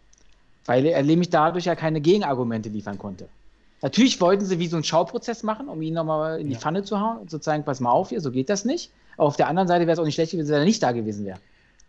weil 0.67 0.85
er 0.87 1.03
nämlich 1.03 1.31
dadurch 1.31 1.65
ja 1.65 1.75
keine 1.75 2.01
Gegenargumente 2.01 2.69
liefern 2.69 2.99
konnte. 2.99 3.29
Natürlich 3.83 4.21
wollten 4.21 4.45
sie 4.45 4.59
wie 4.59 4.67
so 4.69 4.77
einen 4.77 4.85
Schauprozess 4.85 5.43
machen, 5.43 5.69
um 5.69 5.81
ihn 5.83 5.95
nochmal 5.95 6.41
in 6.41 6.49
die 6.49 6.55
ja. 6.55 6.59
Pfanne 6.59 6.83
zu 6.83 7.01
hauen 7.01 7.19
und 7.19 7.31
zu 7.31 7.39
zeigen, 7.39 7.65
pass 7.65 7.81
mal 7.81 7.91
auf 7.91 8.09
hier, 8.09 8.21
so 8.21 8.31
geht 8.31 8.49
das 8.49 8.65
nicht. 8.65 8.91
Aber 9.17 9.29
auf 9.29 9.37
der 9.37 9.49
anderen 9.49 9.69
Seite 9.69 9.87
wäre 9.87 9.93
es 9.93 9.99
auch 9.99 10.05
nicht 10.05 10.15
schlecht 10.15 10.33
gewesen, 10.33 10.49
wenn 10.49 10.61
er 10.61 10.65
nicht 10.65 10.83
da 10.83 10.93
gewesen 10.93 11.25
wäre. 11.25 11.39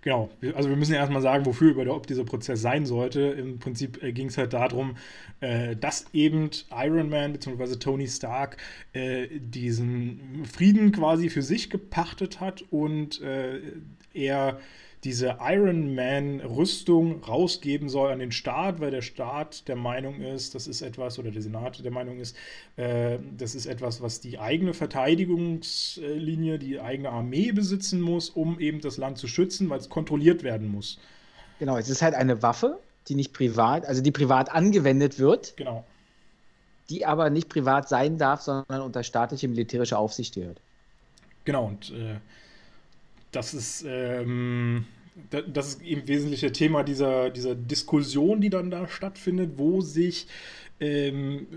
Genau, 0.08 0.30
also 0.56 0.70
wir 0.70 0.78
müssen 0.78 0.94
ja 0.94 1.00
erstmal 1.00 1.22
sagen, 1.22 1.46
wofür 1.46 1.72
überhaupt 1.72 2.10
dieser 2.10 2.24
Prozess 2.24 2.62
sein 2.62 2.86
sollte. 2.86 3.20
Im 3.20 3.60
Prinzip 3.60 4.02
äh, 4.02 4.14
ging 4.14 4.28
es 4.28 4.38
halt 4.38 4.54
darum, 4.54 4.96
äh, 5.42 5.76
dass 5.76 6.06
eben 6.14 6.50
Iron 6.72 7.10
Man 7.10 7.34
bzw. 7.34 7.76
Tony 7.76 8.08
Stark 8.08 8.56
äh, 8.94 9.28
diesen 9.38 10.46
Frieden 10.46 10.94
quasi 10.94 11.30
für 11.30 11.42
sich 11.42 11.70
gepachtet 11.70 12.40
hat 12.40 12.64
und 12.72 13.20
äh, 13.22 13.60
er 14.14 14.62
diese 15.04 15.38
Iron 15.42 15.94
Man-Rüstung 15.94 17.24
rausgeben 17.24 17.88
soll 17.88 18.12
an 18.12 18.20
den 18.20 18.32
Staat, 18.32 18.80
weil 18.80 18.92
der 18.92 19.04
Staat 19.04 19.68
der 19.68 19.76
Meinung 19.76 20.22
ist, 20.22 20.56
das 20.56 20.68
ist 20.68 20.82
etwas, 20.82 21.20
oder 21.20 21.30
der 21.30 21.42
Senat 21.42 21.84
der 21.84 21.92
Meinung 21.92 22.20
ist, 22.20 22.36
äh, 22.78 23.20
das 23.38 23.54
ist 23.54 23.68
etwas, 23.68 24.02
was 24.02 24.20
die 24.20 24.40
eigene 24.40 24.74
Verteidigungslinie, 24.74 26.58
die 26.58 26.80
eigene 26.80 27.10
Armee 27.10 27.52
besitzen 27.52 28.02
muss, 28.02 28.30
um 28.30 28.60
eben 28.60 28.82
das 28.82 28.98
Land 28.98 29.20
zu 29.20 29.28
schützen, 29.28 29.70
weil 29.70 29.80
es 29.80 29.90
kontrolliert 29.90 30.44
werden 30.44 30.68
muss. 30.68 31.00
Genau, 31.60 31.78
es 31.78 31.90
ist 31.90 32.02
halt 32.02 32.16
eine 32.16 32.42
Waffe, 32.42 32.80
die 33.08 33.16
nicht 33.16 33.34
privat, 33.34 33.86
also 33.86 34.02
die 34.02 34.12
privat 34.12 34.52
angewendet 34.52 35.20
wird. 35.20 35.56
Genau. 35.58 35.86
Die 36.90 37.06
aber 37.06 37.30
nicht 37.30 37.50
privat 37.50 37.88
sein 37.90 38.18
darf, 38.18 38.42
sondern 38.42 38.82
unter 38.82 39.04
staatliche 39.04 39.48
militärische 39.48 39.98
Aufsicht 39.98 40.36
gehört. 40.36 40.60
Genau, 41.46 41.66
und 41.66 41.92
äh, 41.92 42.16
das 43.38 43.54
ist, 43.54 43.86
ähm, 43.88 44.86
das 45.30 45.70
ist 45.70 45.82
eben 45.84 46.08
wesentliche 46.08 46.52
Thema 46.52 46.84
dieser, 46.84 47.30
dieser 47.30 47.56
Diskussion, 47.56 48.42
die 48.42 48.50
dann 48.50 48.72
da 48.72 48.88
stattfindet, 48.88 49.52
wo 49.58 49.82
sich 49.82 50.28
Ähm, 50.80 51.48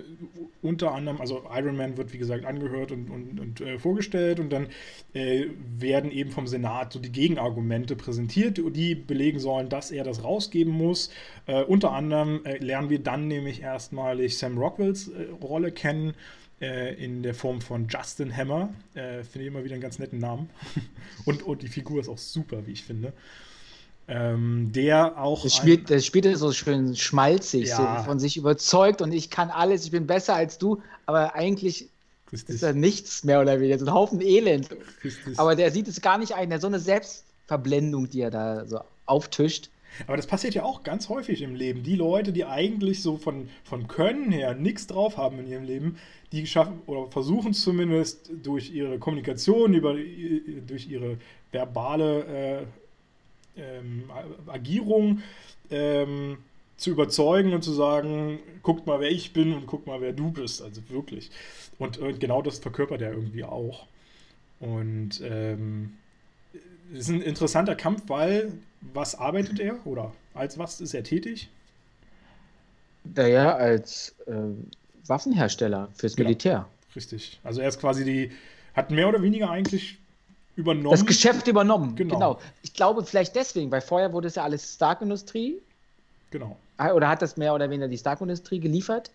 unter 0.62 0.92
anderem, 0.92 1.20
also 1.20 1.42
Iron 1.54 1.76
Man 1.76 1.98
wird 1.98 2.10
wie 2.14 2.16
gesagt 2.16 2.46
angehört 2.46 2.90
und, 2.90 3.10
und, 3.10 3.38
und 3.38 3.60
äh, 3.60 3.78
vorgestellt 3.78 4.40
und 4.40 4.48
dann 4.50 4.68
äh, 5.12 5.44
werden 5.78 6.10
eben 6.10 6.30
vom 6.30 6.46
Senat 6.46 6.94
so 6.94 7.00
die 7.00 7.12
Gegenargumente 7.12 7.96
präsentiert, 7.96 8.58
die 8.74 8.94
belegen 8.94 9.38
sollen, 9.38 9.68
dass 9.68 9.90
er 9.90 10.04
das 10.04 10.24
rausgeben 10.24 10.72
muss. 10.72 11.10
Äh, 11.44 11.64
unter 11.64 11.92
anderem 11.92 12.40
äh, 12.46 12.56
lernen 12.64 12.88
wir 12.88 13.00
dann 13.00 13.28
nämlich 13.28 13.60
erstmalig 13.60 14.38
Sam 14.38 14.56
Rockwells 14.56 15.08
äh, 15.08 15.26
Rolle 15.42 15.70
kennen 15.70 16.14
äh, 16.60 16.94
in 17.02 17.22
der 17.22 17.34
Form 17.34 17.60
von 17.60 17.88
Justin 17.88 18.36
Hammer. 18.36 18.70
Finde 18.92 19.40
ich 19.40 19.46
immer 19.46 19.64
wieder 19.64 19.74
einen 19.74 19.82
ganz 19.82 19.98
netten 19.98 20.18
Namen. 20.18 20.50
und, 21.24 21.42
und 21.42 21.62
die 21.62 21.68
Figur 21.68 22.00
ist 22.00 22.08
auch 22.08 22.18
super, 22.18 22.66
wie 22.66 22.72
ich 22.72 22.84
finde. 22.84 23.12
Ähm, 24.10 24.72
der 24.72 25.18
auch. 25.18 25.44
Das 25.44 25.54
spielt, 25.54 25.88
das 25.88 26.04
spielt 26.04 26.36
so 26.36 26.52
schön 26.52 26.96
schmalzig, 26.96 27.68
ja. 27.68 27.98
so 27.98 28.04
von 28.04 28.18
sich 28.18 28.36
überzeugt 28.36 29.02
und 29.02 29.12
ich 29.12 29.30
kann 29.30 29.50
alles, 29.50 29.84
ich 29.84 29.92
bin 29.92 30.08
besser 30.08 30.34
als 30.34 30.58
du, 30.58 30.82
aber 31.06 31.36
eigentlich 31.36 31.88
Richtig. 32.32 32.56
ist 32.56 32.62
er 32.64 32.72
nichts 32.72 33.22
mehr 33.22 33.40
oder 33.40 33.60
weniger, 33.60 33.78
so 33.78 33.86
ein 33.86 33.94
Haufen 33.94 34.20
Elend. 34.20 34.68
Aber 35.36 35.54
der 35.54 35.70
sieht 35.70 35.86
es 35.86 36.00
gar 36.00 36.18
nicht 36.18 36.34
ein, 36.34 36.48
der 36.48 36.56
hat 36.56 36.62
so 36.62 36.66
eine 36.66 36.80
Selbstverblendung, 36.80 38.10
die 38.10 38.22
er 38.22 38.32
da 38.32 38.66
so 38.66 38.80
auftischt. 39.06 39.69
Aber 40.06 40.16
das 40.16 40.26
passiert 40.26 40.54
ja 40.54 40.62
auch 40.62 40.82
ganz 40.82 41.08
häufig 41.08 41.42
im 41.42 41.54
Leben. 41.54 41.82
Die 41.82 41.96
Leute, 41.96 42.32
die 42.32 42.44
eigentlich 42.44 43.02
so 43.02 43.16
von, 43.16 43.48
von 43.64 43.88
Können 43.88 44.30
her 44.30 44.54
nichts 44.54 44.86
drauf 44.86 45.16
haben 45.16 45.38
in 45.38 45.46
ihrem 45.46 45.64
Leben, 45.64 45.96
die 46.32 46.46
schaffen 46.46 46.80
oder 46.86 47.10
versuchen 47.10 47.54
zumindest 47.54 48.30
durch 48.42 48.70
ihre 48.70 48.98
Kommunikation, 48.98 49.74
über, 49.74 49.94
durch 50.66 50.88
ihre 50.88 51.18
verbale 51.50 52.66
äh, 53.56 53.60
ähm, 53.60 54.04
Agierung 54.46 55.22
ähm, 55.70 56.38
zu 56.76 56.90
überzeugen 56.90 57.52
und 57.52 57.62
zu 57.62 57.72
sagen, 57.72 58.38
guckt 58.62 58.86
mal, 58.86 59.00
wer 59.00 59.10
ich 59.10 59.32
bin 59.32 59.52
und 59.52 59.66
guckt 59.66 59.86
mal, 59.86 60.00
wer 60.00 60.12
du 60.12 60.30
bist. 60.30 60.62
Also 60.62 60.80
wirklich. 60.88 61.30
Und, 61.78 61.98
und 61.98 62.20
genau 62.20 62.42
das 62.42 62.58
verkörpert 62.58 63.02
er 63.02 63.12
irgendwie 63.12 63.44
auch. 63.44 63.86
Und 64.60 65.20
ähm, 65.22 65.94
es 66.92 67.00
ist 67.00 67.08
ein 67.10 67.22
interessanter 67.22 67.74
Kampf, 67.74 68.04
weil 68.08 68.52
was 68.80 69.14
arbeitet 69.14 69.60
er 69.60 69.84
oder 69.86 70.12
als 70.34 70.58
was 70.58 70.80
ist 70.80 70.94
er 70.94 71.02
tätig? 71.02 71.50
Naja, 73.04 73.54
als 73.54 74.14
äh, 74.26 74.32
Waffenhersteller 75.06 75.88
fürs 75.94 76.16
genau. 76.16 76.28
Militär. 76.28 76.68
Richtig. 76.94 77.40
Also 77.44 77.60
er 77.60 77.68
ist 77.68 77.80
quasi 77.80 78.04
die, 78.04 78.32
hat 78.74 78.90
mehr 78.90 79.08
oder 79.08 79.22
weniger 79.22 79.50
eigentlich 79.50 79.98
übernommen. 80.56 80.90
Das 80.90 81.06
Geschäft 81.06 81.48
übernommen, 81.48 81.96
genau. 81.96 82.14
genau. 82.14 82.40
Ich 82.62 82.74
glaube, 82.74 83.04
vielleicht 83.04 83.34
deswegen, 83.36 83.70
weil 83.70 83.80
vorher 83.80 84.12
wurde 84.12 84.28
es 84.28 84.34
ja 84.34 84.44
alles 84.44 84.74
Stark-Industrie. 84.74 85.60
Genau. 86.30 86.56
Ah, 86.76 86.92
oder 86.92 87.08
hat 87.08 87.22
das 87.22 87.36
mehr 87.36 87.54
oder 87.54 87.68
weniger 87.70 87.88
die 87.88 87.98
Stark-Industrie 87.98 88.60
geliefert? 88.60 89.10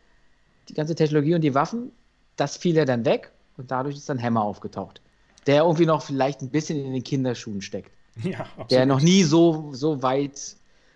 Die 0.69 0.73
ganze 0.73 0.95
Technologie 0.95 1.35
und 1.35 1.41
die 1.41 1.53
Waffen. 1.53 1.91
Das 2.35 2.57
fiel 2.57 2.75
ja 2.75 2.85
dann 2.85 3.05
weg 3.05 3.31
und 3.57 3.71
dadurch 3.71 3.95
ist 3.95 4.09
dann 4.09 4.21
Hammer 4.21 4.43
aufgetaucht. 4.43 5.01
Der 5.47 5.63
irgendwie 5.63 5.85
noch 5.85 6.01
vielleicht 6.01 6.41
ein 6.41 6.49
bisschen 6.49 6.83
in 6.83 6.93
den 6.93 7.03
Kinderschuhen 7.03 7.61
steckt. 7.61 7.91
Ja, 8.23 8.41
absolut. 8.41 8.71
Der 8.71 8.85
noch 8.85 9.01
nie 9.01 9.23
so, 9.23 9.71
so 9.73 10.01
weit 10.01 10.55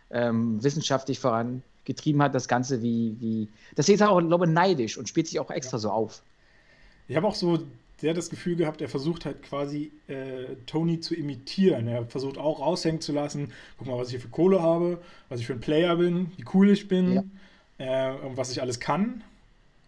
ähm, 0.09 0.63
wissenschaftlich 0.63 1.19
vorangetrieben 1.19 2.21
hat, 2.21 2.33
das 2.33 2.47
Ganze 2.47 2.81
wie. 2.81 3.17
wie 3.19 3.47
das 3.75 3.89
ist 3.89 4.01
auch, 4.01 4.19
glaube 4.21 4.45
ich, 4.45 4.51
neidisch 4.51 4.97
und 4.97 5.09
spielt 5.09 5.27
sich 5.27 5.39
auch 5.39 5.51
extra 5.51 5.75
ja. 5.75 5.81
so 5.81 5.91
auf. 5.91 6.23
Ich 7.09 7.17
habe 7.17 7.27
auch 7.27 7.35
so 7.35 7.59
hat 8.07 8.17
das 8.17 8.29
Gefühl 8.29 8.55
gehabt, 8.55 8.81
er 8.81 8.87
versucht 8.87 9.25
halt 9.25 9.43
quasi 9.43 9.91
äh, 10.07 10.55
Tony 10.65 10.99
zu 11.01 11.15
imitieren. 11.15 11.87
Er 11.87 12.05
versucht 12.05 12.37
auch 12.37 12.61
raushängen 12.61 13.01
zu 13.01 13.11
lassen, 13.11 13.51
guck 13.77 13.87
mal, 13.87 13.97
was 13.97 14.07
ich 14.07 14.13
hier 14.13 14.21
für 14.21 14.29
Kohle 14.29 14.61
habe, 14.61 15.01
was 15.27 15.41
ich 15.41 15.47
für 15.47 15.53
ein 15.53 15.59
Player 15.59 15.97
bin, 15.97 16.31
wie 16.37 16.45
cool 16.53 16.69
ich 16.69 16.87
bin 16.87 17.29
ja. 17.77 18.13
äh, 18.13 18.15
und 18.25 18.37
was 18.37 18.51
ich 18.51 18.61
alles 18.61 18.79
kann. 18.79 19.23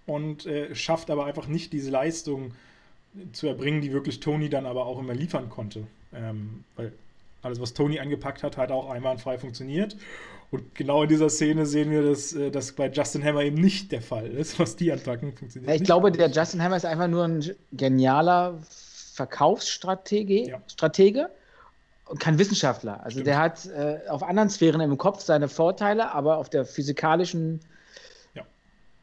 Und 0.05 0.45
äh, 0.45 0.75
schafft 0.75 1.09
aber 1.09 1.25
einfach 1.25 1.47
nicht 1.47 1.71
diese 1.71 1.89
Leistung 1.89 2.53
zu 3.31 3.47
erbringen, 3.47 3.81
die 3.81 3.93
wirklich 3.93 4.19
Tony 4.19 4.49
dann 4.49 4.65
aber 4.65 4.85
auch 4.85 4.99
immer 4.99 5.13
liefern 5.13 5.49
konnte. 5.49 5.87
Ähm, 6.13 6.63
weil 6.75 6.91
alles, 7.41 7.59
was 7.59 7.73
Tony 7.73 7.99
angepackt 7.99 8.43
hat, 8.43 8.57
hat 8.57 8.71
auch 8.71 8.89
einwandfrei 8.89 9.37
funktioniert. 9.37 9.95
Und 10.51 10.75
genau 10.75 11.03
in 11.03 11.09
dieser 11.09 11.29
Szene 11.29 11.65
sehen 11.65 11.91
wir, 11.91 12.03
dass 12.03 12.33
äh, 12.33 12.51
das 12.51 12.73
bei 12.73 12.89
Justin 12.89 13.23
Hammer 13.23 13.41
eben 13.41 13.59
nicht 13.59 13.91
der 13.91 14.01
Fall 14.01 14.27
ist. 14.27 14.59
Was 14.59 14.75
die 14.75 14.91
anpacken, 14.91 15.33
funktioniert 15.33 15.73
ich 15.73 15.79
nicht. 15.79 15.87
glaube, 15.87 16.11
der 16.11 16.29
Justin 16.29 16.61
Hammer 16.61 16.75
ist 16.75 16.85
einfach 16.85 17.07
nur 17.07 17.23
ein 17.23 17.55
genialer 17.71 18.59
Verkaufsstratege 19.13 20.49
ja. 20.49 20.61
Stratege 20.67 21.29
und 22.05 22.19
kein 22.19 22.37
Wissenschaftler. 22.37 22.99
Also 22.99 23.11
Stimmt. 23.11 23.27
der 23.27 23.39
hat 23.39 23.65
äh, 23.67 23.99
auf 24.09 24.23
anderen 24.23 24.49
Sphären 24.49 24.81
im 24.81 24.97
Kopf 24.97 25.21
seine 25.21 25.47
Vorteile, 25.47 26.11
aber 26.11 26.37
auf 26.37 26.49
der 26.49 26.65
physikalischen, 26.65 27.61
ja. 28.33 28.43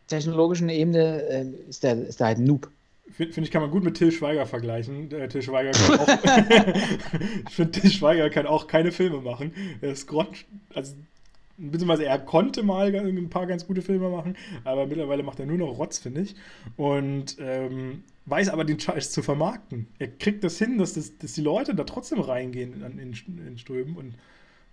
technologischen 0.07 0.69
Ebene 0.69 1.23
äh, 1.23 1.47
ist, 1.69 1.83
der, 1.83 2.07
ist 2.07 2.21
der 2.21 2.27
halt 2.29 2.39
ein 2.39 2.45
Noob. 2.45 2.71
Finde 3.11 3.33
find 3.33 3.47
ich, 3.47 3.51
kann 3.51 3.63
man 3.63 3.71
gut 3.71 3.85
mit 3.85 3.97
Till 3.97 4.13
Schweiger 4.13 4.47
vergleichen. 4.47 5.11
Äh, 5.13 5.29
Till 5.29 5.43
Schweiger 5.43 5.71
kann 5.73 5.99
auch. 5.99 6.09
ich 7.49 7.55
finde, 7.55 7.73
Till 7.73 7.91
Schweiger 7.91 8.31
kann 8.31 8.47
auch 8.47 8.67
keine 8.67 8.93
Filme 8.93 9.21
machen. 9.21 9.53
Er 9.81 9.93
ist 9.93 10.07
grott, 10.07 10.45
also 10.75 10.95
beziehungsweise 11.59 12.07
er 12.07 12.19
konnte 12.19 12.63
mal 12.63 12.95
ein 12.95 13.29
paar 13.29 13.47
ganz 13.47 13.67
gute 13.67 13.83
Filme 13.83 14.09
machen, 14.09 14.37
aber 14.65 14.87
mittlerweile 14.87 15.23
macht 15.23 15.41
er 15.41 15.47
nur 15.47 15.59
noch 15.59 15.79
Rotz, 15.79 15.99
finde 15.99 16.23
ich. 16.23 16.37
Und 16.77 17.37
ähm, 17.41 18.05
weiß 18.27 18.49
aber 18.51 18.65
den 18.65 18.79
Scheiß 18.79 19.11
zu 19.11 19.23
vermarkten. 19.23 19.89
Er 19.99 20.09
kriegt 20.09 20.45
das 20.45 20.59
hin, 20.59 20.79
dass, 20.79 20.95
das, 20.95 21.19
dass 21.19 21.33
die 21.33 21.43
Leute 21.43 21.75
da 21.75 21.85
trotzdem 21.85 22.21
reingehen 22.21 22.83
in, 22.83 22.99
in, 22.99 23.47
in 23.47 23.59
Strömen 23.59 23.97
und 23.97 24.15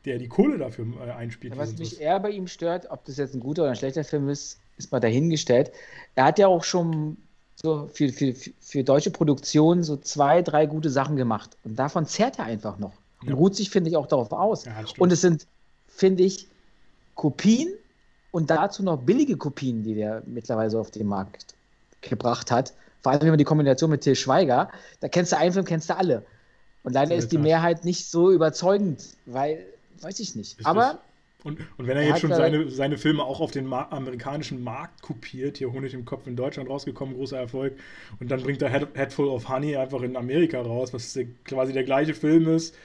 der 0.06 0.20
die 0.20 0.28
Kohle 0.28 0.60
dafür 0.60 0.86
äh, 1.04 1.12
einspielt. 1.12 1.54
Ja, 1.54 1.60
was 1.60 1.78
mich 1.78 2.00
eher 2.00 2.20
bei 2.20 2.30
ihm 2.30 2.48
stört, 2.48 2.92
ob 2.92 3.06
das 3.06 3.18
jetzt 3.18 3.34
ein 3.34 3.40
guter 3.40 3.64
oder 3.64 3.72
ein 3.72 3.76
schlechter 3.76 4.04
Film 4.04 4.30
ist, 4.30 4.60
ist 4.78 4.92
mal 4.92 5.00
dahingestellt. 5.00 5.72
Er 6.14 6.26
hat 6.26 6.38
ja 6.38 6.48
auch 6.48 6.64
schon 6.64 7.18
so 7.66 7.90
für, 7.92 8.10
für, 8.10 8.34
für 8.60 8.84
deutsche 8.84 9.12
Produktionen 9.12 9.84
so 9.84 9.98
zwei, 9.98 10.42
drei 10.42 10.68
gute 10.68 10.90
Sachen 10.90 11.16
gemacht. 11.16 11.58
Und 11.64 11.78
davon 11.78 12.06
zehrt 12.06 12.40
er 12.40 12.46
einfach 12.46 12.78
noch. 12.78 12.94
Und 13.22 13.30
ja. 13.30 13.36
ruht 13.36 13.56
sich, 13.56 13.70
finde 13.70 13.90
ich, 13.90 13.98
auch 13.98 14.08
darauf 14.08 14.32
aus. 14.32 14.66
Ja, 14.66 14.74
und 15.00 15.12
es 15.12 15.22
sind, 15.22 15.48
finde 15.88 16.24
ich, 16.24 16.48
Kopien 17.16 17.74
und 18.32 18.50
dazu 18.50 18.84
noch 18.84 18.98
billige 18.98 19.38
Kopien, 19.38 19.84
die 19.84 19.96
der 19.96 20.22
mittlerweile 20.26 20.78
auf 20.80 20.92
den 20.92 21.08
Markt 21.08 21.56
gebracht 22.02 22.52
hat. 22.52 22.74
Vor 23.02 23.12
allem, 23.12 23.22
wenn 23.22 23.30
man 23.30 23.38
die 23.38 23.46
Kombination 23.46 23.90
mit 23.90 24.02
Till 24.02 24.16
Schweiger, 24.16 24.70
da 25.00 25.08
kennst 25.08 25.32
du 25.32 25.38
einen 25.38 25.54
Film, 25.54 25.66
kennst 25.66 25.90
du 25.90 25.98
alle. 25.98 26.26
Und 26.84 26.94
leider 26.94 27.16
ist 27.16 27.32
die 27.32 27.40
Mehrheit 27.40 27.84
nicht 27.84 28.10
so 28.10 28.32
überzeugend, 28.32 29.04
weil, 29.26 29.66
weiß 30.02 30.20
ich 30.20 30.36
nicht. 30.36 30.52
Richtig. 30.52 30.68
Aber. 30.68 31.00
Und, 31.46 31.60
und 31.78 31.86
wenn 31.86 31.96
er, 31.96 32.02
er 32.02 32.10
jetzt 32.10 32.22
schon 32.22 32.32
seine, 32.32 32.72
seine 32.72 32.98
Filme 32.98 33.24
auch 33.24 33.40
auf 33.40 33.52
den 33.52 33.68
Mar 33.68 33.94
amerikanischen 33.94 34.64
Markt 34.64 35.04
kopiert, 35.04 35.60
hier 35.60 35.72
Honig 35.72 35.94
im 35.94 36.04
Kopf 36.04 36.26
in 36.26 36.36
Deutschland 36.36 36.68
rausgekommen, 36.68 37.14
großer 37.14 37.38
Erfolg, 37.38 37.78
und 38.20 38.32
dann 38.32 38.42
bringt 38.42 38.64
er 38.64 38.72
Head, 38.72 38.88
Headful 38.96 39.28
of 39.28 39.48
Honey 39.48 39.76
einfach 39.76 40.02
in 40.02 40.18
Amerika 40.18 40.60
raus, 40.60 40.92
was 40.92 41.18
quasi 41.44 41.72
der 41.72 41.84
gleiche 41.84 42.16
Film 42.16 42.48
ist, 42.48 42.76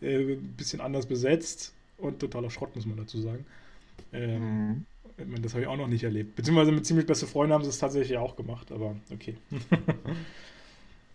äh, 0.00 0.32
ein 0.32 0.54
bisschen 0.56 0.80
anders 0.80 1.04
besetzt 1.04 1.74
und 1.98 2.18
totaler 2.18 2.48
Schrott, 2.48 2.74
muss 2.74 2.86
man 2.86 2.96
dazu 2.96 3.20
sagen. 3.20 3.44
Ähm, 4.14 4.86
mhm. 5.18 5.42
Das 5.42 5.52
habe 5.52 5.64
ich 5.64 5.68
auch 5.68 5.76
noch 5.76 5.88
nicht 5.88 6.04
erlebt. 6.04 6.36
Beziehungsweise 6.36 6.72
mit 6.72 6.86
ziemlich 6.86 7.06
beste 7.06 7.26
Freunde 7.26 7.54
haben 7.54 7.64
sie 7.64 7.70
es 7.70 7.78
tatsächlich 7.78 8.16
auch 8.16 8.34
gemacht, 8.34 8.72
aber 8.72 8.96
okay. 9.12 9.36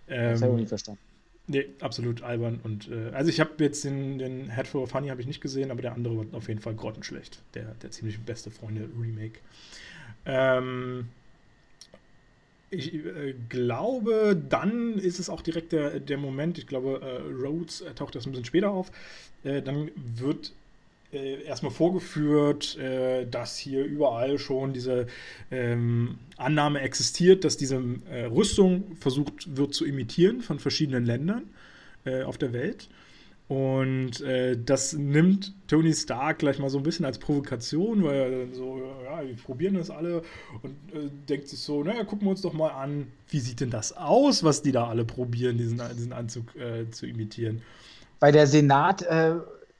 ähm, 0.08 0.32
das 0.34 0.42
habe 0.44 0.54
ich 0.54 0.60
nie 0.60 0.68
verstanden. 0.68 1.02
Nee, 1.48 1.66
absolut 1.82 2.22
albern. 2.22 2.60
Und 2.64 2.90
äh, 2.90 3.10
also 3.14 3.30
ich 3.30 3.40
habe 3.40 3.52
jetzt 3.60 3.84
den, 3.84 4.18
den 4.20 4.50
Headful 4.50 4.82
of 4.82 4.94
Honey 4.94 5.10
habe 5.10 5.22
ich 5.22 5.28
nicht 5.28 5.42
gesehen, 5.42 5.72
aber 5.72 5.82
der 5.82 5.94
andere 5.94 6.18
war 6.18 6.26
auf 6.34 6.48
jeden 6.48 6.62
Fall 6.62 6.76
grottenschlecht. 6.76 7.42
Der, 7.56 7.74
der 7.82 7.92
ziemlich 7.92 8.20
beste 8.20 8.52
Freunde 8.52 8.90
Remake. 9.00 9.40
Ähm, 10.26 11.10
ich 12.70 12.94
äh, 12.94 13.36
glaube, 13.50 14.42
dann 14.50 14.98
ist 14.98 15.20
es 15.20 15.30
auch 15.30 15.42
direkt 15.42 15.74
der, 15.74 16.00
der 16.00 16.18
Moment, 16.18 16.58
ich 16.58 16.68
glaube, 16.68 17.02
äh, 17.02 17.46
Rhodes 17.46 17.84
taucht 17.96 18.16
das 18.16 18.26
ein 18.26 18.32
bisschen 18.32 18.46
später 18.46 18.70
auf. 18.70 18.92
Äh, 19.44 19.62
dann 19.62 19.92
wird 19.96 20.54
äh, 21.14 21.44
erstmal 21.44 21.72
vorgeführt, 21.72 22.78
äh, 22.78 23.26
dass 23.26 23.58
hier 23.58 23.84
überall 23.84 24.40
schon 24.40 24.74
diese 24.74 25.08
ähm, 25.52 26.20
Annahme 26.38 26.82
existiert, 26.82 27.44
dass 27.44 27.58
diese 27.58 27.84
äh, 28.10 28.26
Rüstung 28.26 28.96
versucht 28.96 29.58
wird 29.58 29.74
zu 29.74 29.86
imitieren 29.86 30.42
von 30.42 30.60
verschiedenen 30.60 31.06
Ländern 31.06 31.50
äh, 32.06 32.24
auf 32.24 32.38
der 32.38 32.54
Welt. 32.54 32.88
Und 33.50 34.22
äh, 34.22 34.58
das 34.58 34.94
nimmt 34.94 35.54
Tony 35.68 35.94
Stark 35.94 36.40
gleich 36.40 36.60
mal 36.60 36.70
so 36.70 36.78
ein 36.78 36.84
bisschen 36.84 37.06
als 37.06 37.20
Provokation, 37.20 38.02
weil 38.06 38.16
er 38.16 38.32
dann 38.32 38.54
so, 38.54 38.82
ja, 39.04 39.28
wir 39.28 39.36
probieren 39.36 39.74
das 39.74 39.90
alle 39.90 40.22
und 40.62 40.72
äh, 40.94 41.10
denkt 41.28 41.50
sich 41.50 41.60
so, 41.60 41.84
naja, 41.84 42.06
gucken 42.06 42.28
wir 42.28 42.32
uns 42.32 42.42
doch 42.42 42.54
mal 42.54 42.70
an, 42.70 43.08
wie 43.28 43.42
sieht 43.42 43.60
denn 43.60 43.70
das 43.70 43.98
aus, 43.98 44.46
was 44.46 44.62
die 44.62 44.72
da 44.72 44.88
alle 44.88 45.04
probieren, 45.04 45.58
diesen, 45.58 45.82
diesen 45.98 46.14
Anzug 46.14 46.46
zu 46.92 47.06
imitieren. 47.06 47.62
Weil 48.22 48.32
der 48.32 48.48
Senat 48.48 49.06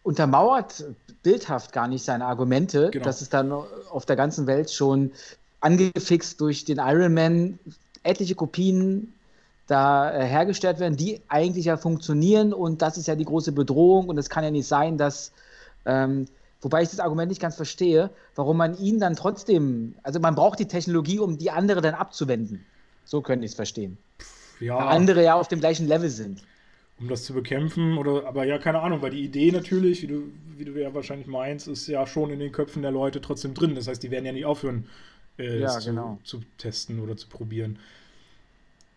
untermauert 0.04 0.86
bildhaft 1.24 1.72
gar 1.74 1.88
nicht 1.88 2.04
seine 2.04 2.26
Argumente. 2.26 2.90
Genau. 2.92 3.06
Das 3.06 3.22
ist 3.22 3.34
dann 3.34 3.52
auf 3.52 4.06
der 4.06 4.16
ganzen 4.16 4.48
Welt 4.48 4.72
schon 4.72 5.12
angefixt 5.60 6.42
durch 6.42 6.66
den 6.66 6.80
Iron 6.80 7.14
Man 7.14 7.60
etliche 8.04 8.36
Kopien 8.36 9.14
da 9.68 10.12
äh, 10.12 10.26
hergestellt 10.26 10.80
werden, 10.80 10.98
die 10.98 11.22
eigentlich 11.28 11.66
ja 11.66 11.78
funktionieren 11.78 12.52
und 12.52 12.82
das 12.82 12.98
ist 12.98 13.08
ja 13.08 13.16
die 13.16 13.26
große 13.26 13.52
Bedrohung 13.52 14.10
und 14.10 14.18
es 14.18 14.30
kann 14.30 14.44
ja 14.44 14.52
nicht 14.52 14.68
sein, 14.68 14.98
dass 14.98 15.32
ähm, 15.86 16.28
Wobei 16.62 16.84
ich 16.84 16.90
das 16.90 17.00
Argument 17.00 17.30
nicht 17.30 17.42
ganz 17.42 17.56
verstehe, 17.56 18.12
warum 18.36 18.58
man 18.58 18.78
ihn 18.78 19.00
dann 19.00 19.16
trotzdem, 19.16 19.96
also 20.04 20.20
man 20.20 20.36
braucht 20.36 20.60
die 20.60 20.68
Technologie, 20.68 21.18
um 21.20 21.38
die 21.38 21.50
andere 21.50 21.82
dann 21.82 21.96
abzuwenden. 21.96 22.64
So 23.04 23.22
könnte 23.22 23.46
ich 23.46 23.52
es 23.52 23.56
verstehen. 23.56 23.98
Ja. 24.60 24.78
Weil 24.78 24.88
andere 24.96 25.24
ja 25.24 25.34
auf 25.34 25.48
dem 25.48 25.60
gleichen 25.60 25.88
Level 25.88 26.10
sind. 26.10 26.44
Um 27.02 27.08
das 27.08 27.24
zu 27.26 27.34
bekämpfen 27.34 27.98
oder, 27.98 28.28
aber 28.28 28.46
ja, 28.46 28.60
keine 28.60 28.80
Ahnung, 28.80 29.02
weil 29.02 29.10
die 29.10 29.24
Idee 29.24 29.52
natürlich, 29.52 30.04
wie 30.04 30.08
du, 30.08 30.24
wie 30.58 30.66
du 30.66 30.80
ja 30.80 30.94
wahrscheinlich 30.94 31.28
meinst, 31.28 31.68
ist 31.68 31.88
ja 31.88 32.06
schon 32.06 32.30
in 32.30 32.40
den 32.40 32.52
Köpfen 32.52 32.84
der 32.84 32.92
Leute 32.92 33.22
trotzdem 33.22 33.56
drin. 33.56 33.74
Das 33.74 33.88
heißt, 33.88 34.04
die 34.04 34.12
werden 34.12 34.26
ja 34.26 34.32
nicht 34.32 34.46
aufhören, 34.46 34.88
äh, 35.40 35.60
ja, 35.60 35.80
genau. 35.80 36.20
zu, 36.24 36.40
zu 36.40 36.46
testen 36.60 37.00
oder 37.00 37.18
zu 37.18 37.28
probieren. 37.28 37.80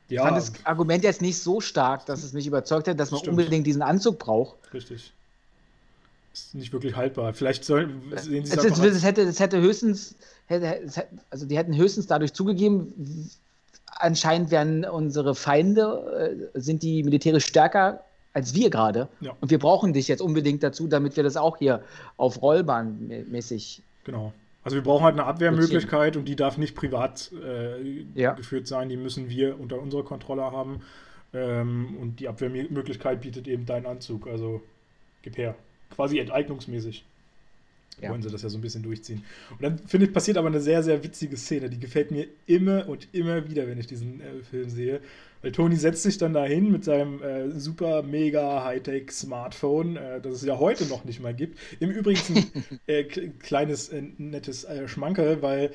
Ja. 0.08 0.22
Ich 0.22 0.28
fand 0.28 0.36
das 0.36 0.66
Argument 0.66 1.02
jetzt 1.02 1.22
nicht 1.22 1.38
so 1.38 1.60
stark, 1.60 2.04
dass 2.06 2.22
es 2.22 2.34
mich 2.34 2.46
überzeugt 2.46 2.88
hat, 2.88 3.00
dass 3.00 3.10
man 3.10 3.20
Stimmt. 3.20 3.38
unbedingt 3.38 3.66
diesen 3.66 3.82
Anzug 3.82 4.18
braucht. 4.18 4.56
Richtig. 4.74 5.12
Ist 6.34 6.54
nicht 6.54 6.72
wirklich 6.72 6.96
haltbar. 6.96 7.32
Vielleicht 7.32 7.64
sollen 7.64 8.02
sehen 8.16 8.44
Sie 8.44 8.52
es, 8.52 8.64
es, 8.64 8.78
es, 8.78 9.04
hätte, 9.04 9.22
es 9.22 9.40
hätte 9.40 9.60
höchstens, 9.60 10.16
hätte, 10.46 11.08
also 11.30 11.46
die 11.46 11.56
hätten 11.56 11.76
höchstens 11.76 12.06
dadurch 12.06 12.34
zugegeben, 12.34 13.30
anscheinend 14.04 14.50
werden 14.50 14.84
unsere 14.84 15.34
Feinde, 15.34 16.48
äh, 16.54 16.60
sind 16.60 16.82
die 16.82 17.02
militärisch 17.02 17.46
stärker 17.46 18.04
als 18.34 18.54
wir 18.54 18.68
gerade. 18.68 19.08
Ja. 19.20 19.34
Und 19.40 19.50
wir 19.50 19.58
brauchen 19.58 19.92
dich 19.92 20.08
jetzt 20.08 20.20
unbedingt 20.20 20.62
dazu, 20.62 20.88
damit 20.88 21.16
wir 21.16 21.22
das 21.22 21.36
auch 21.36 21.56
hier 21.56 21.82
auf 22.16 22.42
Rollbahn 22.42 23.24
mäßig 23.28 23.80
genau. 24.02 24.32
Also 24.64 24.76
wir 24.76 24.82
brauchen 24.82 25.04
halt 25.04 25.14
eine 25.14 25.24
Abwehrmöglichkeit 25.24 26.16
und 26.16 26.24
die 26.24 26.36
darf 26.36 26.56
nicht 26.56 26.74
privat 26.74 27.30
äh, 27.32 28.04
ja. 28.14 28.32
geführt 28.32 28.66
sein. 28.66 28.88
Die 28.88 28.96
müssen 28.96 29.28
wir 29.28 29.60
unter 29.60 29.80
unserer 29.80 30.04
Kontrolle 30.04 30.42
haben. 30.42 30.80
Ähm, 31.34 31.96
und 32.00 32.18
die 32.18 32.28
Abwehrmöglichkeit 32.28 33.20
bietet 33.20 33.46
eben 33.46 33.66
dein 33.66 33.84
Anzug. 33.84 34.26
Also 34.26 34.62
gib 35.22 35.36
her. 35.36 35.54
Quasi 35.94 36.18
enteignungsmäßig. 36.18 37.04
Ja. 38.00 38.10
Wollen 38.10 38.22
sie 38.22 38.30
das 38.30 38.42
ja 38.42 38.48
so 38.48 38.58
ein 38.58 38.60
bisschen 38.60 38.82
durchziehen. 38.82 39.24
Und 39.50 39.62
dann 39.62 39.78
finde 39.78 40.06
ich, 40.06 40.12
passiert 40.12 40.36
aber 40.36 40.48
eine 40.48 40.60
sehr, 40.60 40.82
sehr 40.82 41.02
witzige 41.04 41.36
Szene. 41.36 41.70
Die 41.70 41.78
gefällt 41.78 42.10
mir 42.10 42.26
immer 42.46 42.88
und 42.88 43.08
immer 43.12 43.48
wieder, 43.48 43.66
wenn 43.66 43.78
ich 43.78 43.86
diesen 43.86 44.20
äh, 44.20 44.42
Film 44.42 44.68
sehe. 44.68 45.00
Weil 45.42 45.52
Tony 45.52 45.76
setzt 45.76 46.02
sich 46.02 46.16
dann 46.16 46.32
dahin 46.32 46.72
mit 46.72 46.84
seinem 46.84 47.22
äh, 47.22 47.50
super 47.50 48.02
mega 48.02 48.64
Hightech 48.64 49.10
Smartphone, 49.12 49.96
äh, 49.96 50.20
das 50.20 50.36
es 50.36 50.44
ja 50.44 50.58
heute 50.58 50.86
noch 50.86 51.04
nicht 51.04 51.20
mal 51.20 51.34
gibt. 51.34 51.58
Im 51.80 51.90
Übrigen 51.90 52.20
ein 52.36 52.80
äh, 52.86 53.04
kleines 53.04 53.90
äh, 53.90 54.02
nettes 54.18 54.64
äh, 54.64 54.88
Schmankerl, 54.88 55.42
weil 55.42 55.70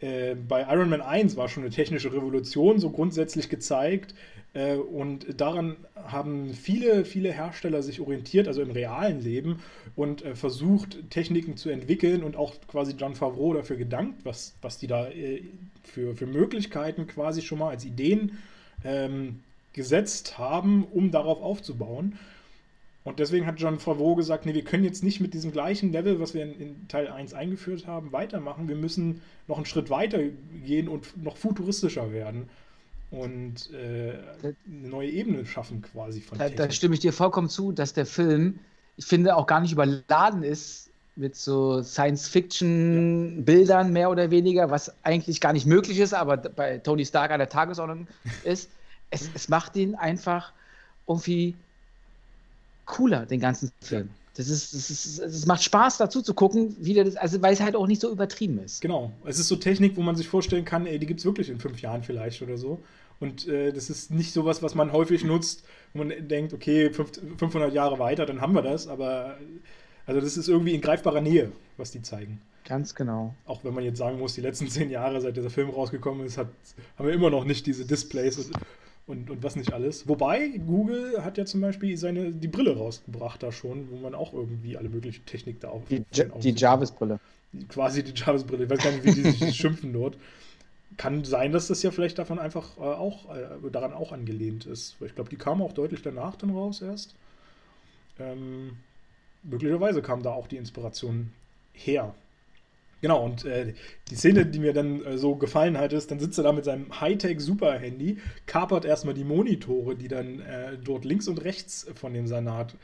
äh, 0.00 0.34
bei 0.34 0.62
Iron 0.62 0.90
Man 0.90 1.00
1 1.00 1.36
war 1.36 1.48
schon 1.48 1.62
eine 1.62 1.72
technische 1.72 2.12
Revolution 2.12 2.78
so 2.78 2.90
grundsätzlich 2.90 3.48
gezeigt. 3.48 4.14
und 4.92 5.40
daran 5.40 5.76
haben 5.94 6.54
viele, 6.54 7.04
viele 7.04 7.30
Hersteller 7.30 7.82
sich 7.82 8.00
orientiert, 8.00 8.48
also 8.48 8.62
im 8.62 8.70
realen 8.70 9.20
Leben, 9.20 9.60
und 9.94 10.22
versucht, 10.22 11.10
Techniken 11.10 11.56
zu 11.56 11.68
entwickeln 11.68 12.24
und 12.24 12.34
auch 12.34 12.54
quasi 12.66 12.94
John 12.96 13.14
Favreau 13.14 13.52
dafür 13.52 13.76
gedankt, 13.76 14.24
was, 14.24 14.54
was 14.62 14.78
die 14.78 14.86
da 14.86 15.08
für, 15.84 16.16
für 16.16 16.26
Möglichkeiten 16.26 17.06
quasi 17.06 17.42
schon 17.42 17.58
mal 17.58 17.68
als 17.68 17.84
Ideen 17.84 18.38
ähm, 18.84 19.40
gesetzt 19.72 20.38
haben, 20.38 20.84
um 20.84 21.10
darauf 21.10 21.42
aufzubauen. 21.42 22.18
Und 23.08 23.18
deswegen 23.18 23.46
hat 23.46 23.58
John 23.58 23.78
Favreau 23.78 24.14
gesagt, 24.14 24.46
nee, 24.46 24.54
wir 24.54 24.64
können 24.64 24.84
jetzt 24.84 25.02
nicht 25.02 25.20
mit 25.20 25.34
diesem 25.34 25.50
gleichen 25.50 25.92
Level, 25.92 26.20
was 26.20 26.34
wir 26.34 26.42
in, 26.42 26.60
in, 26.60 26.88
Teil 26.88 27.08
1 27.08 27.34
eingeführt 27.34 27.86
haben, 27.86 28.12
weitermachen. 28.12 28.68
Wir 28.68 28.76
müssen 28.76 29.22
noch 29.46 29.56
einen 29.56 29.66
Schritt 29.66 29.90
weiter 29.90 30.18
gehen 30.64 30.88
und 30.88 31.22
noch 31.22 31.36
futuristischer 31.36 32.12
werden 32.12 32.48
und 33.10 33.72
äh, 33.72 34.18
eine 34.42 34.88
neue 34.88 35.08
Ebene 35.08 35.46
schaffen 35.46 35.80
quasi 35.80 36.20
von 36.20 36.36
da, 36.36 36.50
da 36.50 36.70
stimme 36.70 36.94
ich 36.94 37.00
dir 37.00 37.14
vollkommen 37.14 37.48
zu, 37.48 37.72
dass 37.72 37.94
der 37.94 38.04
Film, 38.04 38.58
ich 38.96 39.06
finde, 39.06 39.34
auch 39.34 39.46
gar 39.46 39.60
nicht 39.60 39.72
überladen 39.72 40.42
ist 40.42 40.90
mit 41.16 41.34
so 41.34 41.82
Science-Fiction-Bildern 41.82 43.86
ja. 43.86 43.92
mehr 43.92 44.10
oder 44.10 44.30
weniger, 44.30 44.70
was 44.70 44.92
eigentlich 45.02 45.40
gar 45.40 45.54
nicht 45.54 45.66
möglich 45.66 45.98
ist, 45.98 46.12
aber 46.12 46.36
bei 46.36 46.76
Tony 46.78 47.06
Stark 47.06 47.30
an 47.30 47.38
der 47.38 47.48
Tagesordnung 47.48 48.06
ist 48.44 48.68
es, 49.10 49.30
es 49.34 49.48
macht 49.48 49.76
ihn 49.76 49.94
einfach 49.94 50.52
irgendwie 51.06 51.54
cooler, 52.88 53.26
den 53.26 53.38
ganzen 53.38 53.70
Film. 53.80 54.10
Das 54.34 54.48
ist, 54.48 54.74
das 54.74 54.90
ist, 54.90 55.18
es 55.18 55.46
macht 55.46 55.62
Spaß 55.62 55.98
dazu 55.98 56.22
zu 56.22 56.32
gucken, 56.32 56.76
wie 56.78 56.94
der 56.94 57.04
das, 57.04 57.16
also 57.16 57.42
weil 57.42 57.52
es 57.52 57.60
halt 57.60 57.74
auch 57.74 57.86
nicht 57.86 58.00
so 58.00 58.10
übertrieben 58.10 58.58
ist. 58.58 58.80
Genau. 58.80 59.12
Es 59.24 59.38
ist 59.38 59.48
so 59.48 59.56
Technik, 59.56 59.96
wo 59.96 60.02
man 60.02 60.14
sich 60.14 60.28
vorstellen 60.28 60.64
kann, 60.64 60.86
ey, 60.86 60.98
die 60.98 61.06
gibt 61.06 61.20
es 61.20 61.26
wirklich 61.26 61.50
in 61.50 61.58
fünf 61.58 61.80
Jahren 61.82 62.02
vielleicht 62.02 62.40
oder 62.42 62.56
so. 62.56 62.80
Und 63.20 63.48
äh, 63.48 63.72
das 63.72 63.90
ist 63.90 64.12
nicht 64.12 64.32
sowas, 64.32 64.62
was 64.62 64.76
man 64.76 64.92
häufig 64.92 65.24
nutzt, 65.24 65.64
wo 65.92 66.04
man 66.04 66.28
denkt, 66.28 66.52
okay, 66.52 66.90
500 66.92 67.72
Jahre 67.72 67.98
weiter, 67.98 68.26
dann 68.26 68.40
haben 68.40 68.52
wir 68.54 68.62
das. 68.62 68.86
Aber 68.86 69.38
also 70.06 70.20
das 70.20 70.36
ist 70.36 70.48
irgendwie 70.48 70.74
in 70.74 70.80
greifbarer 70.80 71.20
Nähe, 71.20 71.50
was 71.76 71.90
die 71.90 72.02
zeigen. 72.02 72.40
Ganz 72.64 72.94
genau. 72.94 73.34
Auch 73.44 73.64
wenn 73.64 73.74
man 73.74 73.82
jetzt 73.82 73.98
sagen 73.98 74.18
muss, 74.20 74.34
die 74.34 74.40
letzten 74.40 74.68
zehn 74.68 74.88
Jahre, 74.88 75.20
seit 75.20 75.36
dieser 75.36 75.50
Film 75.50 75.70
rausgekommen 75.70 76.24
ist, 76.24 76.38
hat, 76.38 76.48
haben 76.96 77.08
wir 77.08 77.14
immer 77.14 77.30
noch 77.30 77.44
nicht 77.44 77.66
diese 77.66 77.84
Displays 77.84 78.38
und 78.38 78.52
und, 79.08 79.30
und 79.30 79.42
was 79.42 79.56
nicht 79.56 79.72
alles. 79.72 80.06
Wobei, 80.06 80.48
Google 80.66 81.24
hat 81.24 81.38
ja 81.38 81.46
zum 81.46 81.60
Beispiel 81.60 81.96
seine, 81.96 82.30
die 82.30 82.48
Brille 82.48 82.76
rausgebracht 82.76 83.42
da 83.42 83.50
schon, 83.50 83.90
wo 83.90 83.96
man 83.96 84.14
auch 84.14 84.34
irgendwie 84.34 84.76
alle 84.76 84.88
möglichen 84.88 85.24
Technik 85.24 85.60
da 85.60 85.68
auf. 85.70 85.82
Die, 85.88 86.04
die 86.40 86.54
Jarvis-Brille. 86.54 87.18
Quasi 87.68 88.04
die 88.04 88.12
Jarvis-Brille. 88.14 88.64
Ich 88.64 88.70
weiß 88.70 88.78
gar 88.82 88.92
nicht, 88.92 89.04
wie 89.04 89.12
die 89.12 89.30
sich 89.30 89.54
schimpfen 89.56 89.92
dort. 89.92 90.18
Kann 90.98 91.24
sein, 91.24 91.52
dass 91.52 91.68
das 91.68 91.82
ja 91.82 91.90
vielleicht 91.90 92.18
davon 92.18 92.38
einfach 92.38 92.76
äh, 92.76 92.80
auch 92.80 93.34
äh, 93.34 93.70
daran 93.70 93.92
auch 93.92 94.12
angelehnt 94.12 94.66
ist. 94.66 94.96
Ich 95.00 95.14
glaube, 95.14 95.30
die 95.30 95.36
kam 95.36 95.62
auch 95.62 95.72
deutlich 95.72 96.02
danach 96.02 96.36
dann 96.36 96.50
raus 96.50 96.82
erst. 96.82 97.14
Ähm, 98.18 98.76
möglicherweise 99.42 100.02
kam 100.02 100.22
da 100.22 100.32
auch 100.32 100.48
die 100.48 100.56
Inspiration 100.56 101.32
her. 101.72 102.14
Genau, 103.00 103.24
und 103.24 103.44
äh, 103.44 103.74
die 104.10 104.16
Szene, 104.16 104.44
die 104.44 104.58
mir 104.58 104.72
dann 104.72 105.04
äh, 105.04 105.18
so 105.18 105.36
gefallen 105.36 105.78
hat, 105.78 105.92
ist, 105.92 106.10
dann 106.10 106.18
sitzt 106.18 106.38
er 106.38 106.44
da 106.44 106.52
mit 106.52 106.64
seinem 106.64 107.00
Hightech-Super-Handy, 107.00 108.18
kapert 108.46 108.84
erstmal 108.84 109.14
die 109.14 109.24
Monitore, 109.24 109.94
die 109.94 110.08
dann 110.08 110.40
äh, 110.40 110.76
dort 110.82 111.04
links 111.04 111.28
und 111.28 111.44
rechts 111.44 111.86
von 111.94 112.12
dem 112.12 112.26
Sanat 112.26 112.74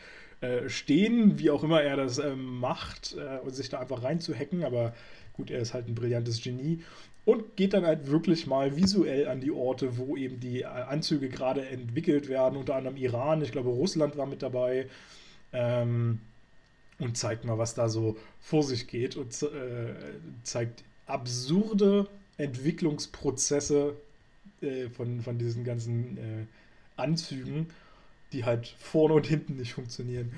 äh, 0.41 0.69
stehen, 0.69 1.39
wie 1.39 1.51
auch 1.51 1.65
immer 1.65 1.83
er 1.83 1.97
das 1.97 2.19
ähm, 2.19 2.59
macht, 2.59 3.17
äh, 3.19 3.41
und 3.45 3.55
sich 3.55 3.71
da 3.71 3.81
einfach 3.81 4.05
reinzuhacken, 4.05 4.62
aber 4.62 4.95
gut, 5.33 5.51
er 5.51 5.61
ist 5.61 5.75
halt 5.75 5.89
ein 5.89 5.97
brillantes 5.97 6.43
Genie. 6.43 6.83
Und 7.25 7.57
geht 7.57 7.73
dann 7.73 7.87
halt 7.87 8.11
wirklich 8.11 8.47
mal 8.47 8.77
visuell 8.77 9.29
an 9.29 9.41
die 9.41 9.51
Orte, 9.51 9.97
wo 9.97 10.17
eben 10.17 10.41
die 10.41 10.61
äh, 10.61 10.67
Anzüge 10.67 11.29
gerade 11.29 11.67
entwickelt 11.67 12.29
werden, 12.29 12.57
unter 12.57 12.77
anderem 12.77 12.97
Iran, 12.97 13.43
ich 13.43 13.51
glaube 13.51 13.71
Russland 13.71 14.17
war 14.17 14.27
mit 14.27 14.43
dabei. 14.43 14.87
Ähm, 15.53 16.21
und 16.99 17.16
zeigt 17.16 17.45
mal, 17.45 17.59
was 17.59 17.74
da 17.74 17.88
so 17.88 18.16
vor 18.40 18.62
sich 18.62 18.86
geht 18.86 19.16
und 19.16 19.30
äh, 19.42 19.95
zeigt 20.42 20.84
absurde 21.07 22.09
Entwicklungsprozesse 22.38 23.95
äh, 24.61 24.88
von, 24.88 25.20
von 25.22 25.38
diesen 25.38 25.64
ganzen 25.64 26.16
äh, 26.16 26.47
Anzügen, 26.97 27.68
die 28.32 28.45
halt 28.45 28.74
vorne 28.78 29.14
und 29.14 29.26
hinten 29.26 29.57
nicht 29.57 29.74
funktionieren. 29.74 30.32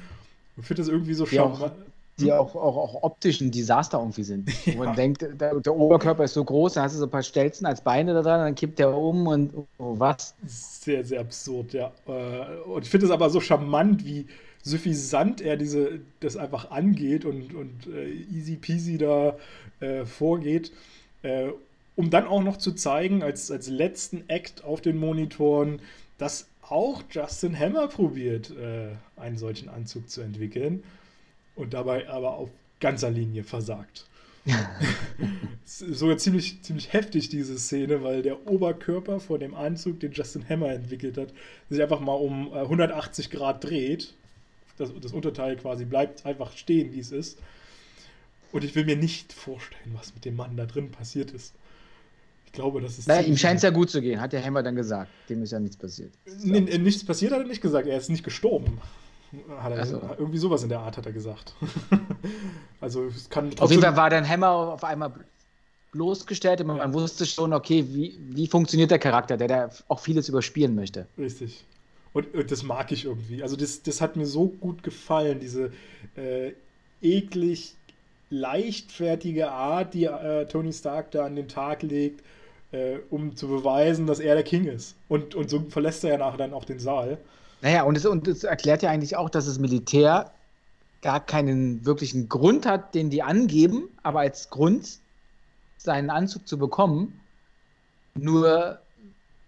Ich 0.57 0.67
finde 0.67 0.83
das 0.83 0.89
irgendwie 0.89 1.15
so 1.15 1.27
charmant. 1.27 1.73
Die 2.19 2.33
auch, 2.33 2.55
auch, 2.55 2.77
auch 2.79 3.03
optisch 3.03 3.43
ein 3.43 3.51
Desaster 3.51 3.99
irgendwie 3.99 4.23
sind. 4.23 4.49
Ja. 4.65 4.73
Wo 4.75 4.85
man 4.85 4.97
denkt, 4.97 5.21
der, 5.21 5.61
der, 5.61 5.77
Oberkörper 5.77 6.25
ist 6.25 6.33
so 6.33 6.43
groß, 6.43 6.73
dann 6.73 6.85
hast 6.85 6.95
du 6.95 6.99
so 6.99 7.05
ein 7.05 7.11
paar 7.11 7.23
Stelzen 7.23 7.67
als 7.67 7.83
Beine 7.83 8.15
da 8.15 8.23
dran, 8.23 8.41
dann 8.41 8.55
kippt 8.55 8.79
der 8.79 8.97
um 8.97 9.27
und 9.27 9.53
oh, 9.77 9.99
was. 9.99 10.35
Sehr, 10.47 11.05
sehr 11.05 11.21
absurd, 11.21 11.75
ja. 11.75 11.93
Äh, 12.07 12.63
und 12.65 12.85
ich 12.85 12.91
finde 12.91 13.05
es 13.05 13.13
aber 13.13 13.29
so 13.29 13.39
charmant, 13.39 14.07
wie, 14.07 14.27
suffisant 14.67 15.41
er 15.41 15.57
diese, 15.57 16.01
das 16.19 16.37
einfach 16.37 16.73
angeht 16.73 17.25
und, 17.25 17.55
und 17.55 17.87
äh, 17.87 18.11
easy 18.11 18.57
peasy 18.57 18.99
da 18.99 19.37
äh, 19.79 20.05
vorgeht, 20.05 20.73
äh, 21.23 21.51
um 21.95 22.11
dann 22.11 22.27
auch 22.27 22.43
noch 22.43 22.57
zu 22.57 22.73
zeigen, 22.73 23.23
als, 23.23 23.53
als 23.53 23.69
letzten 23.69 24.29
Act 24.29 24.65
auf 24.65 24.81
den 24.81 24.99
Monitoren, 24.99 25.81
dass 26.19 26.49
auch 26.63 27.05
Justin 27.13 27.57
Hammer 27.57 27.87
probiert, 27.87 28.51
äh, 28.51 28.89
einen 29.17 29.39
solchen 29.39 29.69
Anzug 29.69 30.11
zu 30.11 30.21
entwickeln 30.21 30.83
und 31.55 31.73
dabei 31.73 32.09
aber 32.09 32.35
auf 32.35 32.51
ganzer 32.81 33.11
Linie 33.11 33.45
versagt. 33.45 34.07
sogar 35.65 36.19
ziemlich, 36.19 36.61
ziemlich 36.63 36.93
heftig, 36.93 37.29
diese 37.29 37.57
Szene, 37.57 38.03
weil 38.03 38.23
der 38.23 38.49
Oberkörper 38.49 39.21
vor 39.21 39.39
dem 39.39 39.55
Anzug, 39.55 40.01
den 40.01 40.11
Justin 40.11 40.49
Hammer 40.49 40.71
entwickelt 40.71 41.19
hat, 41.19 41.33
sich 41.71 41.81
einfach 41.81 42.01
mal 42.01 42.15
um 42.15 42.53
180 42.53 43.27
äh, 43.27 43.37
Grad 43.37 43.63
dreht 43.63 44.15
das, 44.77 44.91
das 45.01 45.13
Unterteil 45.13 45.57
quasi 45.57 45.85
bleibt 45.85 46.27
einfach 46.27 46.53
stehen, 46.53 46.93
wie 46.93 47.01
es 47.01 47.13
ist. 47.13 47.39
Und 48.53 48.65
ich 48.65 48.75
will 48.75 48.85
mir 48.85 48.97
nicht 48.97 49.33
vorstellen, 49.33 49.95
was 49.95 50.15
mit 50.15 50.25
dem 50.25 50.37
Mann 50.37 50.57
da 50.57 50.67
drin 50.67 50.91
passiert 50.91 51.33
ist. 51.33 51.55
Ich 52.47 52.53
glaube, 52.53 52.81
das 52.81 52.99
ist. 52.99 53.09
Naja, 53.09 53.27
ihm 53.27 53.37
scheint 53.37 53.57
es 53.57 53.63
ja 53.63 53.71
gut 53.71 53.91
zu 53.91 54.01
gehen, 54.01 54.21
hat 54.21 54.33
der 54.33 54.45
Hammer 54.45 54.63
dann 54.63 54.77
gesagt. 54.77 55.11
Dem 55.29 55.43
ist 55.43 55.53
ja 55.53 55.61
nichts 55.61 55.77
passiert. 55.77 56.13
Nee, 56.43 56.61
nichts 56.61 57.05
passiert 57.05 57.33
hat 57.33 57.41
er 57.41 57.47
nicht 57.47 57.61
gesagt. 57.61 57.87
Er 57.87 57.99
ist 57.99 58.09
nicht 58.09 58.25
gestorben. 58.25 58.81
Hat 59.59 59.73
er, 59.73 59.85
so. 59.87 60.01
Irgendwie 60.19 60.39
sowas 60.39 60.63
in 60.63 60.69
der 60.69 60.81
Art 60.81 60.97
hat 60.97 61.05
er 61.05 61.13
gesagt. 61.13 61.55
also 62.81 63.05
es 63.07 63.29
kann 63.29 63.51
Auf 63.59 63.71
jeden 63.71 63.83
Fall 63.83 63.97
war 63.97 64.09
dann 64.09 64.27
Hammer 64.27 64.51
auf 64.51 64.85
einmal 64.85 65.13
bloßgestellt 65.93 66.61
und 66.61 66.69
man 66.69 66.77
ja. 66.79 66.93
wusste 66.93 67.27
schon, 67.27 67.53
okay, 67.53 67.85
wie, 67.89 68.19
wie 68.31 68.47
funktioniert 68.47 68.91
der 68.91 68.99
Charakter, 68.99 69.37
der 69.37 69.49
da 69.49 69.71
auch 69.89 70.01
vieles 70.01 70.29
überspielen 70.29 70.75
möchte. 70.75 71.07
Richtig. 71.19 71.65
Und, 72.17 72.35
und, 72.35 72.51
das 72.51 72.63
mag 72.63 72.93
ich 72.93 73.05
irgendwie. 73.05 73.43
Also 73.43 73.57
das, 73.57 73.83
das 73.83 74.01
hat 74.01 74.17
mir 74.17 74.25
so 74.25 74.49
gut 74.49 74.83
gefallen, 74.83 75.39
diese 75.39 75.71
äh, 76.17 76.53
eklig 77.03 77.75
leichtfertige 78.31 79.51
Art, 79.51 79.93
die 79.93 80.05
äh, 80.05 80.47
Tony 80.47 80.73
Stark 80.73 81.11
da 81.11 81.27
an 81.27 81.37
den 81.37 81.47
Tag 81.47 81.83
legt, 81.83 82.25
äh, 82.73 83.01
um 83.11 83.37
zu 83.37 83.49
beweisen, 83.49 84.07
dass 84.07 84.19
er 84.19 84.35
der 84.35 84.45
King 84.45 84.65
ist. 84.65 84.97
Und, 85.09 85.35
und 85.35 85.51
so 85.51 85.67
verlässt 85.69 86.05
er 86.05 86.13
ja 86.13 86.17
nachher 86.17 86.39
dann 86.39 86.55
auch 86.55 86.65
den 86.65 86.79
Saal. 86.79 87.19
Naja, 87.61 87.83
und 87.83 87.99
es, 87.99 88.07
und 88.07 88.27
es 88.29 88.45
erklärt 88.45 88.83
ja 88.83 88.89
eigentlich 88.89 89.15
auch, 89.15 89.29
dass 89.29 89.45
das 89.45 89.59
Militär 89.59 90.33
gar 91.03 91.21
keinen 91.21 91.85
wirklichen 91.85 92.31
Grund 92.31 92.65
hat, 92.65 92.95
den 92.95 93.11
die 93.11 93.23
angeben, 93.23 93.91
aber 94.03 94.21
als 94.21 94.49
Grund, 94.49 95.01
seinen 95.77 96.09
Anzug 96.09 96.49
zu 96.49 96.57
bekommen, 96.57 97.21
nur 98.15 98.81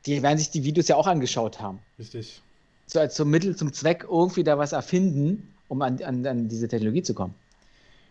die 0.04 0.22
werden 0.22 0.36
sich 0.36 0.50
die 0.50 0.64
Videos 0.64 0.86
ja 0.88 0.96
auch 0.96 1.06
angeschaut 1.06 1.62
haben. 1.62 1.78
Richtig. 1.98 2.42
So 2.88 3.00
als 3.00 3.14
zum 3.14 3.30
Mittel, 3.30 3.54
zum 3.54 3.72
Zweck 3.72 4.06
irgendwie 4.08 4.42
da 4.42 4.58
was 4.58 4.72
erfinden, 4.72 5.54
um 5.68 5.82
an, 5.82 6.02
an, 6.02 6.26
an 6.26 6.48
diese 6.48 6.68
Technologie 6.68 7.02
zu 7.02 7.14
kommen. 7.14 7.34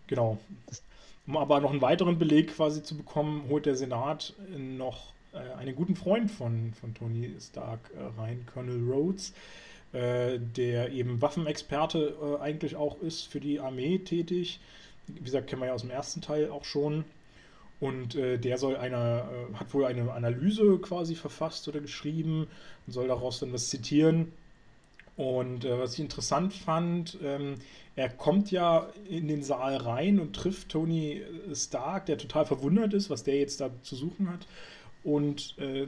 Genau. 0.05 0.38
Um 1.25 1.36
aber 1.36 1.59
noch 1.59 1.71
einen 1.71 1.82
weiteren 1.82 2.19
Beleg 2.19 2.55
quasi 2.55 2.84
zu 2.84 2.95
bekommen, 2.95 3.45
holt 3.49 3.65
der 3.65 3.75
Senat 3.75 4.34
noch 4.55 5.13
äh, 5.34 5.39
einen 5.57 5.75
guten 5.75 5.95
Freund 5.95 6.32
von, 6.32 6.73
von 6.80 6.93
Tony 6.93 7.34
Stark 7.41 7.80
äh, 7.97 8.21
rein, 8.21 8.45
Colonel 8.53 8.89
Rhodes, 8.89 9.34
äh, 9.93 10.39
der 10.39 10.91
eben 10.91 11.21
Waffenexperte 11.21 12.38
eigentlich 12.39 12.75
auch 12.75 13.01
ist, 13.01 13.28
für 13.28 13.39
die 13.39 13.59
Armee 13.59 13.97
tätig. 13.97 14.59
Wie 15.07 15.23
gesagt, 15.23 15.47
kennen 15.47 15.61
wir 15.63 15.67
ja 15.67 15.73
aus 15.73 15.82
dem 15.82 15.91
ersten 15.91 16.21
Teil 16.21 16.51
auch 16.51 16.65
schon. 16.65 17.03
Und 17.80 18.15
äh, 18.15 18.38
der 18.38 18.57
soll 18.57 18.75
eine, 18.78 19.23
äh, 19.51 19.55
hat 19.55 19.73
wohl 19.73 19.86
eine 19.86 20.11
Analyse 20.11 20.78
quasi 20.80 21.15
verfasst 21.15 21.67
oder 21.67 21.80
geschrieben 21.80 22.47
und 22.86 22.93
soll 22.93 23.07
daraus 23.07 23.39
dann 23.39 23.53
was 23.53 23.69
zitieren. 23.69 24.32
Und 25.18 25.65
äh, 25.65 25.80
was 25.80 25.95
ich 25.95 25.99
interessant 25.99 26.53
fand, 26.53 27.18
ähm, 27.24 27.55
er 27.95 28.09
kommt 28.09 28.51
ja 28.51 28.88
in 29.09 29.28
den 29.28 29.41
Saal 29.41 29.78
rein 29.78 30.20
und 30.20 30.36
trifft 30.36 30.70
Tony 30.70 31.24
Stark, 31.53 32.05
der 32.05 32.20
total 32.20 32.45
verwundert 32.45 32.93
ist, 32.93 33.09
was 33.09 33.24
der 33.24 33.39
jetzt 33.39 33.59
da 33.59 33.72
zu 33.82 33.95
suchen 33.95 34.30
hat. 34.30 34.45
Und 35.03 35.55
äh, 35.57 35.88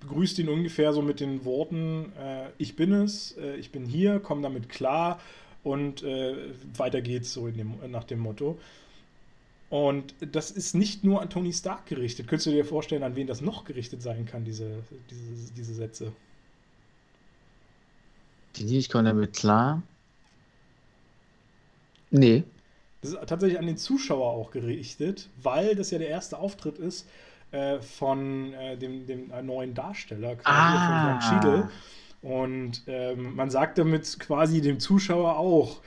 begrüßt 0.00 0.38
ihn 0.38 0.48
ungefähr 0.48 0.92
so 0.92 1.02
mit 1.02 1.18
den 1.18 1.44
Worten, 1.44 2.12
äh, 2.20 2.50
ich 2.58 2.76
bin 2.76 2.92
es, 2.92 3.36
äh, 3.36 3.56
ich 3.56 3.72
bin 3.72 3.84
hier, 3.84 4.20
komm 4.20 4.42
damit 4.42 4.68
klar 4.68 5.20
und 5.64 6.02
weiter 6.76 7.00
geht's 7.02 7.32
so 7.32 7.48
dem, 7.48 7.74
nach 7.88 8.02
dem 8.02 8.18
Motto. 8.18 8.58
Und 9.70 10.12
das 10.20 10.50
ist 10.50 10.74
nicht 10.74 11.04
nur 11.04 11.22
an 11.22 11.30
Tony 11.30 11.52
Stark 11.52 11.86
gerichtet. 11.86 12.26
Könntest 12.26 12.48
du 12.48 12.50
dir 12.50 12.64
vorstellen, 12.64 13.04
an 13.04 13.14
wen 13.14 13.28
das 13.28 13.40
noch 13.40 13.64
gerichtet 13.64 14.02
sein 14.02 14.26
kann, 14.26 14.44
diese, 14.44 14.82
diese, 15.08 15.52
diese 15.52 15.74
Sätze? 15.74 16.12
Die 18.56 18.78
ich 18.78 18.88
komme 18.88 19.04
damit 19.04 19.34
klar. 19.34 19.82
Nee. 22.10 22.44
Das 23.00 23.12
ist 23.12 23.18
tatsächlich 23.26 23.58
an 23.58 23.66
den 23.66 23.76
Zuschauer 23.76 24.30
auch 24.30 24.50
gerichtet, 24.50 25.28
weil 25.42 25.74
das 25.74 25.90
ja 25.90 25.98
der 25.98 26.08
erste 26.08 26.38
Auftritt 26.38 26.78
ist 26.78 27.06
äh, 27.50 27.80
von 27.80 28.52
äh, 28.54 28.76
dem, 28.76 29.06
dem 29.06 29.32
neuen 29.44 29.74
Darsteller, 29.74 30.36
quasi 30.36 30.46
ah. 30.46 30.86
von 30.86 31.08
Jan 31.08 31.42
Schiedel. 31.42 31.68
Und 32.22 32.82
ähm, 32.86 33.34
man 33.34 33.50
sagt 33.50 33.78
damit 33.78 34.20
quasi 34.20 34.60
dem 34.60 34.78
Zuschauer 34.78 35.36
auch, 35.38 35.80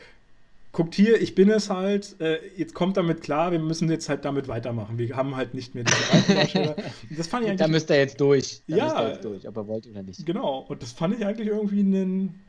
guckt 0.73 0.93
hier, 0.93 1.21
ich 1.21 1.33
bin 1.33 1.49
es 1.49 1.69
halt, 1.69 2.19
äh, 2.19 2.39
jetzt 2.57 2.73
kommt 2.73 2.97
damit 2.97 3.21
klar, 3.21 3.53
wir 3.53 3.59
müssen 3.59 3.89
jetzt 3.89 4.09
halt 4.09 4.25
damit 4.25 4.49
weitermachen. 4.49 4.97
Wir 4.97 5.15
haben 5.15 5.37
halt 5.37 5.53
nicht 5.53 5.73
mehr 5.73 5.85
diese 5.85 6.11
alten 6.11 6.35
Darsteller. 6.35 6.75
Das 7.15 7.27
fand 7.27 7.43
ich 7.43 7.49
eigentlich. 7.51 7.61
Da 7.61 7.67
müsst 7.69 7.89
ihr 7.89 7.97
jetzt 7.97 8.19
durch. 8.19 8.61
Da 8.67 8.75
ja. 8.75 9.07
Jetzt 9.07 9.23
durch, 9.23 9.47
ob 9.47 9.55
er 9.55 9.67
wollt 9.67 9.87
oder 9.87 10.03
nicht. 10.03 10.25
Genau, 10.25 10.65
und 10.67 10.81
das 10.81 10.91
fand 10.91 11.17
ich 11.17 11.25
eigentlich 11.25 11.47
irgendwie 11.47 11.81
ein 11.81 12.44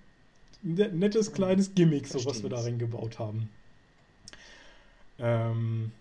nettes 0.63 1.33
kleines 1.33 1.75
Gimmick, 1.75 2.07
so 2.07 2.25
was 2.25 2.43
wir 2.43 2.51
da 2.51 2.61
reingebaut 2.61 3.19
haben. 3.19 3.49
Ähm, 5.19 5.93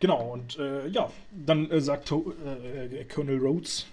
genau, 0.00 0.32
und 0.32 0.58
äh, 0.58 0.88
ja, 0.88 1.10
dann 1.32 1.70
äh, 1.70 1.80
sagt 1.80 2.10
äh, 2.12 3.04
Colonel 3.04 3.38
Rhodes 3.38 3.86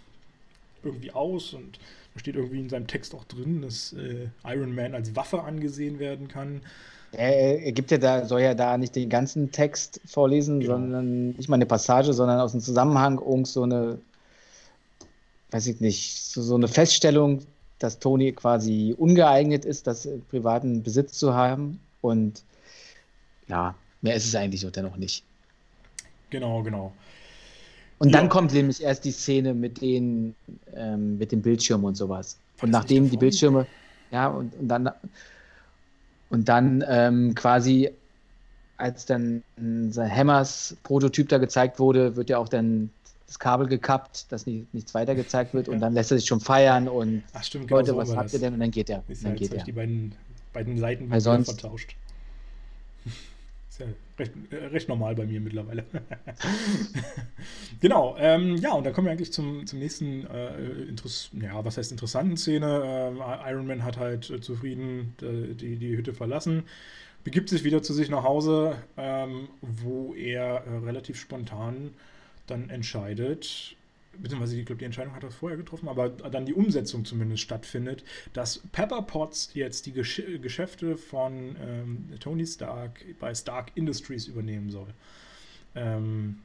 irgendwie 0.83 1.11
aus 1.11 1.53
und 1.53 1.79
da 2.13 2.19
steht 2.19 2.35
irgendwie 2.35 2.59
in 2.59 2.69
seinem 2.69 2.87
Text 2.87 3.13
auch 3.13 3.25
drin, 3.25 3.61
dass 3.61 3.93
äh, 3.93 4.29
Iron 4.45 4.73
Man 4.73 4.93
als 4.93 5.15
Waffe 5.15 5.43
angesehen 5.43 5.99
werden 5.99 6.27
kann. 6.27 6.61
Er, 7.11 7.71
gibt 7.71 7.91
ja 7.91 7.97
da, 7.97 8.25
soll 8.25 8.41
ja 8.41 8.53
da 8.53 8.77
nicht 8.77 8.95
den 8.95 9.09
ganzen 9.09 9.51
Text 9.51 10.01
vorlesen, 10.05 10.59
genau. 10.59 10.73
sondern 10.73 11.29
nicht 11.29 11.47
mal 11.47 11.55
eine 11.55 11.65
Passage, 11.65 12.13
sondern 12.13 12.39
aus 12.39 12.51
dem 12.51 12.61
Zusammenhang 12.61 13.19
irgend 13.19 13.47
so 13.47 13.63
eine, 13.63 13.99
weiß 15.51 15.67
ich 15.67 15.79
nicht, 15.79 16.23
so, 16.23 16.41
so 16.41 16.55
eine 16.55 16.67
Feststellung, 16.67 17.41
dass 17.79 17.99
Tony 17.99 18.31
quasi 18.31 18.95
ungeeignet 18.97 19.65
ist, 19.65 19.87
das 19.87 20.07
privaten 20.29 20.83
Besitz 20.83 21.17
zu 21.17 21.33
haben. 21.33 21.79
Und 22.01 22.43
ja, 23.47 23.75
mehr 24.01 24.15
ist 24.15 24.25
es 24.25 24.35
eigentlich 24.35 24.65
auch 24.65 24.71
dennoch 24.71 24.97
nicht. 24.97 25.23
Genau, 26.29 26.63
genau. 26.63 26.93
Und 27.97 28.09
ja. 28.09 28.19
dann 28.19 28.29
kommt 28.29 28.53
nämlich 28.53 28.83
erst 28.83 29.05
die 29.05 29.11
Szene 29.11 29.53
mit 29.53 29.81
den, 29.81 30.35
ähm, 30.75 31.17
mit 31.17 31.31
dem 31.31 31.41
Bildschirm 31.41 31.83
und 31.83 31.95
sowas. 31.95 32.37
Und 32.61 32.71
nachdem 32.71 33.09
die 33.09 33.17
Bildschirme, 33.17 33.67
ja, 34.11 34.27
und, 34.27 34.53
und 34.55 34.67
dann, 34.67 34.89
und 36.29 36.49
dann 36.49 36.83
ähm, 36.87 37.35
quasi, 37.35 37.89
als 38.77 39.05
dann 39.05 39.43
sein 39.57 40.13
Hammers 40.13 40.75
Prototyp 40.83 41.29
da 41.29 41.37
gezeigt 41.37 41.79
wurde, 41.79 42.15
wird 42.15 42.29
ja 42.29 42.37
auch 42.37 42.49
dann 42.49 42.89
das 43.27 43.39
Kabel 43.39 43.67
gekappt, 43.67 44.31
dass 44.31 44.45
nicht, 44.45 44.73
nichts 44.73 44.93
weiter 44.93 45.15
gezeigt 45.15 45.53
wird 45.53 45.67
ja. 45.67 45.73
und 45.73 45.79
dann 45.79 45.93
lässt 45.93 46.11
er 46.11 46.17
sich 46.17 46.27
schon 46.27 46.39
feiern 46.39 46.87
und 46.87 47.23
Ach, 47.33 47.43
stimmt, 47.43 47.67
genau 47.67 47.79
Leute, 47.79 47.91
so 47.91 47.97
was 47.97 48.15
habt 48.15 48.33
ihr 48.33 48.39
denn? 48.39 48.53
Und 48.53 48.59
dann 48.59 48.71
geht 48.71 48.89
er. 48.89 49.03
Dann 49.23 49.35
geht 49.35 49.53
er. 49.53 49.63
die 49.63 49.71
beiden, 49.71 50.15
beiden 50.53 50.77
Seiten 50.77 51.09
vertauscht. 51.09 51.95
Ist 53.69 53.79
ja 53.79 53.87
recht, 54.19 54.31
äh, 54.51 54.55
recht 54.67 54.87
normal 54.87 55.15
bei 55.15 55.25
mir 55.25 55.41
mittlerweile. 55.41 55.83
genau, 57.81 58.15
ähm, 58.17 58.55
ja, 58.57 58.73
und 58.73 58.85
dann 58.85 58.93
kommen 58.93 59.07
wir 59.07 59.11
eigentlich 59.11 59.33
zum, 59.33 59.65
zum 59.65 59.79
nächsten, 59.79 60.25
äh, 60.27 60.93
ja, 61.41 61.65
was 61.65 61.77
heißt 61.77 61.91
interessanten 61.91 62.37
Szene. 62.37 63.13
Äh, 63.17 63.51
Iron 63.51 63.67
Man 63.67 63.83
hat 63.83 63.97
halt 63.97 64.29
äh, 64.29 64.39
zufrieden 64.39 65.15
die, 65.19 65.75
die 65.75 65.97
Hütte 65.97 66.13
verlassen, 66.13 66.63
begibt 67.23 67.49
sich 67.49 67.63
wieder 67.63 67.81
zu 67.81 67.93
sich 67.93 68.09
nach 68.09 68.23
Hause, 68.23 68.77
ähm, 68.97 69.49
wo 69.61 70.13
er 70.13 70.63
äh, 70.65 70.77
relativ 70.85 71.19
spontan 71.19 71.91
dann 72.47 72.69
entscheidet, 72.69 73.75
beziehungsweise 74.17 74.57
ich 74.59 74.65
glaube, 74.65 74.79
die 74.79 74.85
Entscheidung 74.85 75.15
hat 75.15 75.23
er 75.23 75.31
vorher 75.31 75.57
getroffen, 75.57 75.87
aber 75.89 76.09
dann 76.09 76.45
die 76.45 76.53
Umsetzung 76.53 77.05
zumindest 77.05 77.43
stattfindet, 77.43 78.03
dass 78.33 78.59
Pepper 78.71 79.01
Potts 79.01 79.51
jetzt 79.53 79.85
die 79.85 79.91
Gesch 79.91 80.21
Geschäfte 80.41 80.97
von 80.97 81.55
ähm, 81.61 82.09
Tony 82.19 82.45
Stark 82.45 83.03
bei 83.19 83.33
Stark 83.33 83.71
Industries 83.75 84.27
übernehmen 84.27 84.69
soll. 84.69 84.87
Ähm, 85.75 86.39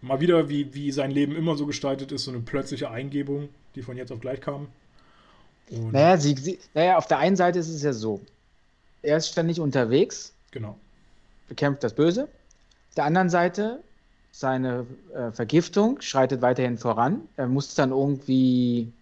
mal 0.00 0.20
wieder, 0.20 0.48
wie, 0.48 0.72
wie 0.74 0.92
sein 0.92 1.10
Leben 1.10 1.36
immer 1.36 1.56
so 1.56 1.66
gestaltet 1.66 2.12
ist, 2.12 2.24
so 2.24 2.30
eine 2.30 2.40
plötzliche 2.40 2.90
Eingebung, 2.90 3.48
die 3.74 3.82
von 3.82 3.96
jetzt 3.96 4.12
auf 4.12 4.20
gleich 4.20 4.40
kam. 4.40 4.68
Und 5.70 5.92
naja, 5.92 6.16
sie, 6.16 6.34
sie, 6.34 6.58
naja, 6.74 6.96
auf 6.96 7.06
der 7.06 7.18
einen 7.18 7.36
Seite 7.36 7.58
ist 7.58 7.68
es 7.68 7.82
ja 7.82 7.92
so, 7.92 8.20
er 9.02 9.18
ist 9.18 9.28
ständig 9.28 9.60
unterwegs. 9.60 10.34
Genau. 10.50 10.78
Bekämpft 11.48 11.82
das 11.84 11.94
Böse. 11.94 12.24
Auf 12.24 12.94
der 12.96 13.04
anderen 13.04 13.28
Seite 13.28 13.82
seine 14.38 14.86
äh, 15.12 15.32
Vergiftung 15.32 16.00
schreitet 16.00 16.42
weiterhin 16.42 16.78
voran. 16.78 17.22
Er 17.36 17.48
muss 17.48 17.74
dann 17.74 17.90
irgendwie 17.90 18.92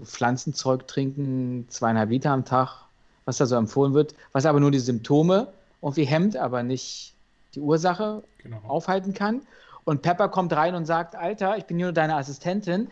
Pflanzenzeug 0.00 0.86
trinken, 0.86 1.66
zweieinhalb 1.68 2.10
Liter 2.10 2.30
am 2.30 2.44
Tag, 2.44 2.84
was 3.24 3.38
da 3.38 3.46
so 3.46 3.56
empfohlen 3.56 3.94
wird, 3.94 4.14
was 4.30 4.46
aber 4.46 4.60
nur 4.60 4.70
die 4.70 4.78
Symptome 4.78 5.48
irgendwie 5.82 6.04
hemmt, 6.04 6.36
aber 6.36 6.62
nicht 6.62 7.14
die 7.56 7.60
Ursache 7.60 8.22
genau. 8.38 8.60
aufhalten 8.68 9.12
kann. 9.12 9.42
Und 9.84 10.02
Pepper 10.02 10.28
kommt 10.28 10.52
rein 10.52 10.76
und 10.76 10.86
sagt, 10.86 11.16
Alter, 11.16 11.56
ich 11.58 11.64
bin 11.64 11.78
nur 11.78 11.90
deine 11.90 12.14
Assistentin. 12.14 12.90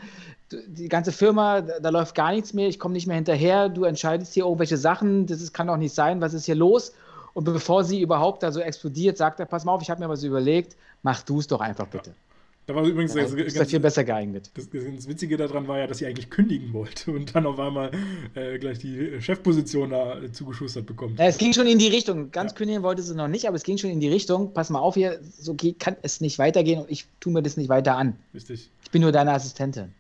Die 0.50 0.88
ganze 0.88 1.12
Firma, 1.12 1.60
da 1.60 1.90
läuft 1.90 2.16
gar 2.16 2.32
nichts 2.32 2.54
mehr, 2.54 2.66
ich 2.66 2.80
komme 2.80 2.94
nicht 2.94 3.06
mehr 3.06 3.14
hinterher, 3.14 3.68
du 3.68 3.84
entscheidest 3.84 4.34
hier 4.34 4.46
irgendwelche 4.46 4.78
Sachen, 4.78 5.26
das 5.26 5.40
ist, 5.40 5.52
kann 5.52 5.68
doch 5.68 5.76
nicht 5.76 5.94
sein, 5.94 6.20
was 6.20 6.34
ist 6.34 6.46
hier 6.46 6.56
los? 6.56 6.92
Und 7.38 7.44
bevor 7.44 7.84
sie 7.84 8.00
überhaupt 8.00 8.42
da 8.42 8.50
so 8.50 8.58
explodiert, 8.58 9.16
sagt 9.16 9.38
er, 9.38 9.46
pass 9.46 9.64
mal 9.64 9.70
auf, 9.70 9.80
ich 9.80 9.90
habe 9.90 10.00
mir 10.00 10.08
was 10.08 10.24
überlegt, 10.24 10.74
mach 11.04 11.22
du 11.22 11.38
es 11.38 11.46
doch 11.46 11.60
einfach 11.60 11.86
bitte. 11.86 12.10
Ja. 12.10 12.16
Da 12.66 12.74
war 12.74 12.82
übrigens 12.84 13.14
ja, 13.14 13.22
ganz, 13.22 13.32
ist 13.32 13.70
viel 13.70 13.78
besser 13.78 14.02
geeignet. 14.02 14.50
Das, 14.54 14.68
das, 14.68 15.06
Witzige 15.06 15.36
daran 15.36 15.68
war 15.68 15.78
ja, 15.78 15.86
dass 15.86 15.98
sie 15.98 16.06
eigentlich 16.06 16.30
kündigen 16.30 16.72
wollte 16.72 17.12
und 17.12 17.36
dann 17.36 17.46
auf 17.46 17.60
einmal 17.60 17.92
äh, 18.34 18.58
gleich 18.58 18.80
die 18.80 19.20
Chefposition 19.20 19.90
da 19.90 20.20
äh, 20.20 20.32
zugeschustert 20.32 20.84
bekommt. 20.84 21.20
Ja, 21.20 21.26
es 21.26 21.38
ging 21.38 21.52
schon 21.52 21.68
in 21.68 21.78
die 21.78 21.86
Richtung. 21.86 22.32
Ganz 22.32 22.50
ja. 22.50 22.58
kündigen 22.58 22.82
wollte 22.82 23.02
sie 23.02 23.14
noch 23.14 23.28
nicht, 23.28 23.46
aber 23.46 23.54
es 23.54 23.62
ging 23.62 23.78
schon 23.78 23.90
in 23.90 24.00
die 24.00 24.08
Richtung. 24.08 24.52
Pass 24.52 24.68
mal 24.68 24.80
auf 24.80 24.94
hier, 24.94 25.20
so 25.22 25.54
geht, 25.54 25.78
kann 25.78 25.96
es 26.02 26.20
nicht 26.20 26.40
weitergehen 26.40 26.80
und 26.80 26.90
ich 26.90 27.06
tue 27.20 27.32
mir 27.32 27.44
das 27.44 27.56
nicht 27.56 27.68
weiter 27.68 27.96
an. 27.96 28.16
Richtig. 28.34 28.68
Ich 28.82 28.90
bin 28.90 29.02
nur 29.02 29.12
deine 29.12 29.30
Assistentin. 29.30 29.94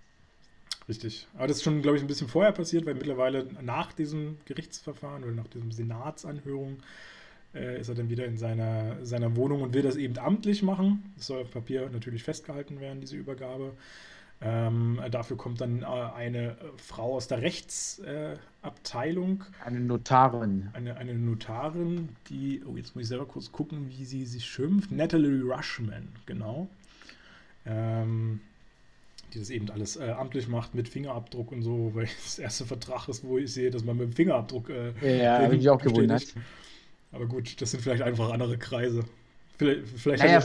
Richtig. 0.88 1.28
Aber 1.36 1.46
das 1.46 1.58
ist 1.58 1.62
schon, 1.62 1.82
glaube 1.82 1.98
ich, 1.98 2.02
ein 2.02 2.08
bisschen 2.08 2.28
vorher 2.28 2.50
passiert, 2.50 2.84
weil 2.84 2.94
mittlerweile 2.94 3.46
nach 3.62 3.92
diesem 3.92 4.38
Gerichtsverfahren 4.46 5.22
oder 5.22 5.34
nach 5.34 5.46
diesem 5.46 5.70
Senatsanhörung 5.70 6.78
äh, 7.54 7.80
ist 7.80 7.88
er 7.88 7.94
dann 7.94 8.10
wieder 8.10 8.26
in 8.26 8.36
seiner, 8.36 9.04
seiner 9.04 9.36
Wohnung 9.36 9.62
und 9.62 9.74
will 9.74 9.82
das 9.82 9.96
eben 9.96 10.18
amtlich 10.18 10.62
machen. 10.62 11.12
Das 11.16 11.26
soll 11.26 11.42
auf 11.42 11.50
Papier 11.50 11.88
natürlich 11.90 12.22
festgehalten 12.22 12.80
werden, 12.80 13.00
diese 13.00 13.16
Übergabe. 13.16 13.72
Ähm, 14.40 15.00
dafür 15.10 15.36
kommt 15.36 15.60
dann 15.60 15.82
äh, 15.82 15.86
eine 15.86 16.56
Frau 16.76 17.16
aus 17.16 17.26
der 17.26 17.42
Rechtsabteilung. 17.42 19.42
Äh, 19.42 19.66
eine 19.66 19.80
Notarin. 19.80 20.68
Eine, 20.74 20.96
eine 20.96 21.14
Notarin, 21.14 22.10
die, 22.28 22.62
oh, 22.64 22.76
jetzt 22.76 22.94
muss 22.94 23.02
ich 23.02 23.08
selber 23.08 23.26
kurz 23.26 23.50
gucken, 23.50 23.88
wie 23.88 24.04
sie 24.04 24.24
sich 24.26 24.44
schimpft. 24.44 24.92
Natalie 24.92 25.42
Rushman, 25.42 26.06
genau. 26.26 26.68
Ähm, 27.66 28.40
die 29.34 29.40
das 29.40 29.50
eben 29.50 29.68
alles 29.70 29.96
äh, 29.96 30.10
amtlich 30.10 30.48
macht 30.48 30.74
mit 30.74 30.88
Fingerabdruck 30.88 31.50
und 31.50 31.62
so, 31.62 31.90
weil 31.94 32.08
das 32.24 32.38
erste 32.38 32.64
Vertrag 32.64 33.08
ist, 33.08 33.24
wo 33.24 33.38
ich 33.38 33.52
sehe, 33.52 33.70
dass 33.70 33.84
man 33.84 33.96
mit 33.96 34.10
dem 34.10 34.12
Fingerabdruck. 34.12 34.70
Äh, 34.70 35.22
ja, 35.22 35.42
habe 35.42 35.56
ich 35.56 35.68
auch 35.68 35.82
gewundert. 35.82 36.32
Aber 37.12 37.26
gut, 37.26 37.60
das 37.60 37.70
sind 37.70 37.82
vielleicht 37.82 38.02
einfach 38.02 38.30
andere 38.30 38.58
Kreise. 38.58 39.04
Vielleicht, 39.56 39.88
vielleicht 39.96 40.22
naja, 40.22 40.42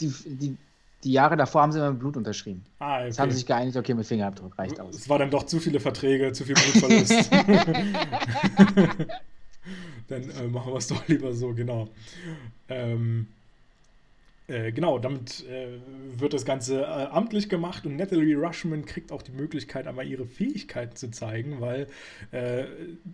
die, 0.00 0.12
die, 0.26 0.56
die 1.04 1.12
Jahre 1.12 1.36
davor 1.36 1.62
haben 1.62 1.72
sie 1.72 1.78
immer 1.78 1.90
mit 1.90 2.00
Blut 2.00 2.16
unterschrieben. 2.16 2.64
Ah, 2.78 2.96
okay. 2.96 3.06
Jetzt 3.06 3.18
haben 3.18 3.30
sie 3.30 3.38
sich 3.38 3.46
geeinigt, 3.46 3.76
okay, 3.76 3.94
mit 3.94 4.06
Fingerabdruck 4.06 4.58
reicht 4.58 4.80
aus. 4.80 4.94
Es 4.94 5.08
war 5.08 5.18
dann 5.18 5.30
doch 5.30 5.44
zu 5.44 5.60
viele 5.60 5.80
Verträge, 5.80 6.32
zu 6.32 6.44
viel 6.44 6.54
Blutverlust. 6.54 7.32
dann 10.08 10.30
äh, 10.30 10.48
machen 10.48 10.72
wir 10.72 10.78
es 10.78 10.88
doch 10.88 11.06
lieber 11.08 11.32
so, 11.32 11.54
genau. 11.54 11.88
Ähm, 12.68 13.28
äh, 14.50 14.72
genau, 14.72 14.98
damit 14.98 15.46
äh, 15.48 15.78
wird 16.18 16.32
das 16.32 16.44
Ganze 16.44 16.82
äh, 16.82 16.84
amtlich 16.84 17.48
gemacht 17.48 17.86
und 17.86 17.96
Natalie 17.96 18.36
Rushman 18.36 18.84
kriegt 18.84 19.12
auch 19.12 19.22
die 19.22 19.32
Möglichkeit, 19.32 19.86
einmal 19.86 20.06
ihre 20.06 20.26
Fähigkeiten 20.26 20.96
zu 20.96 21.10
zeigen, 21.10 21.60
weil 21.60 21.86
äh, 22.32 22.64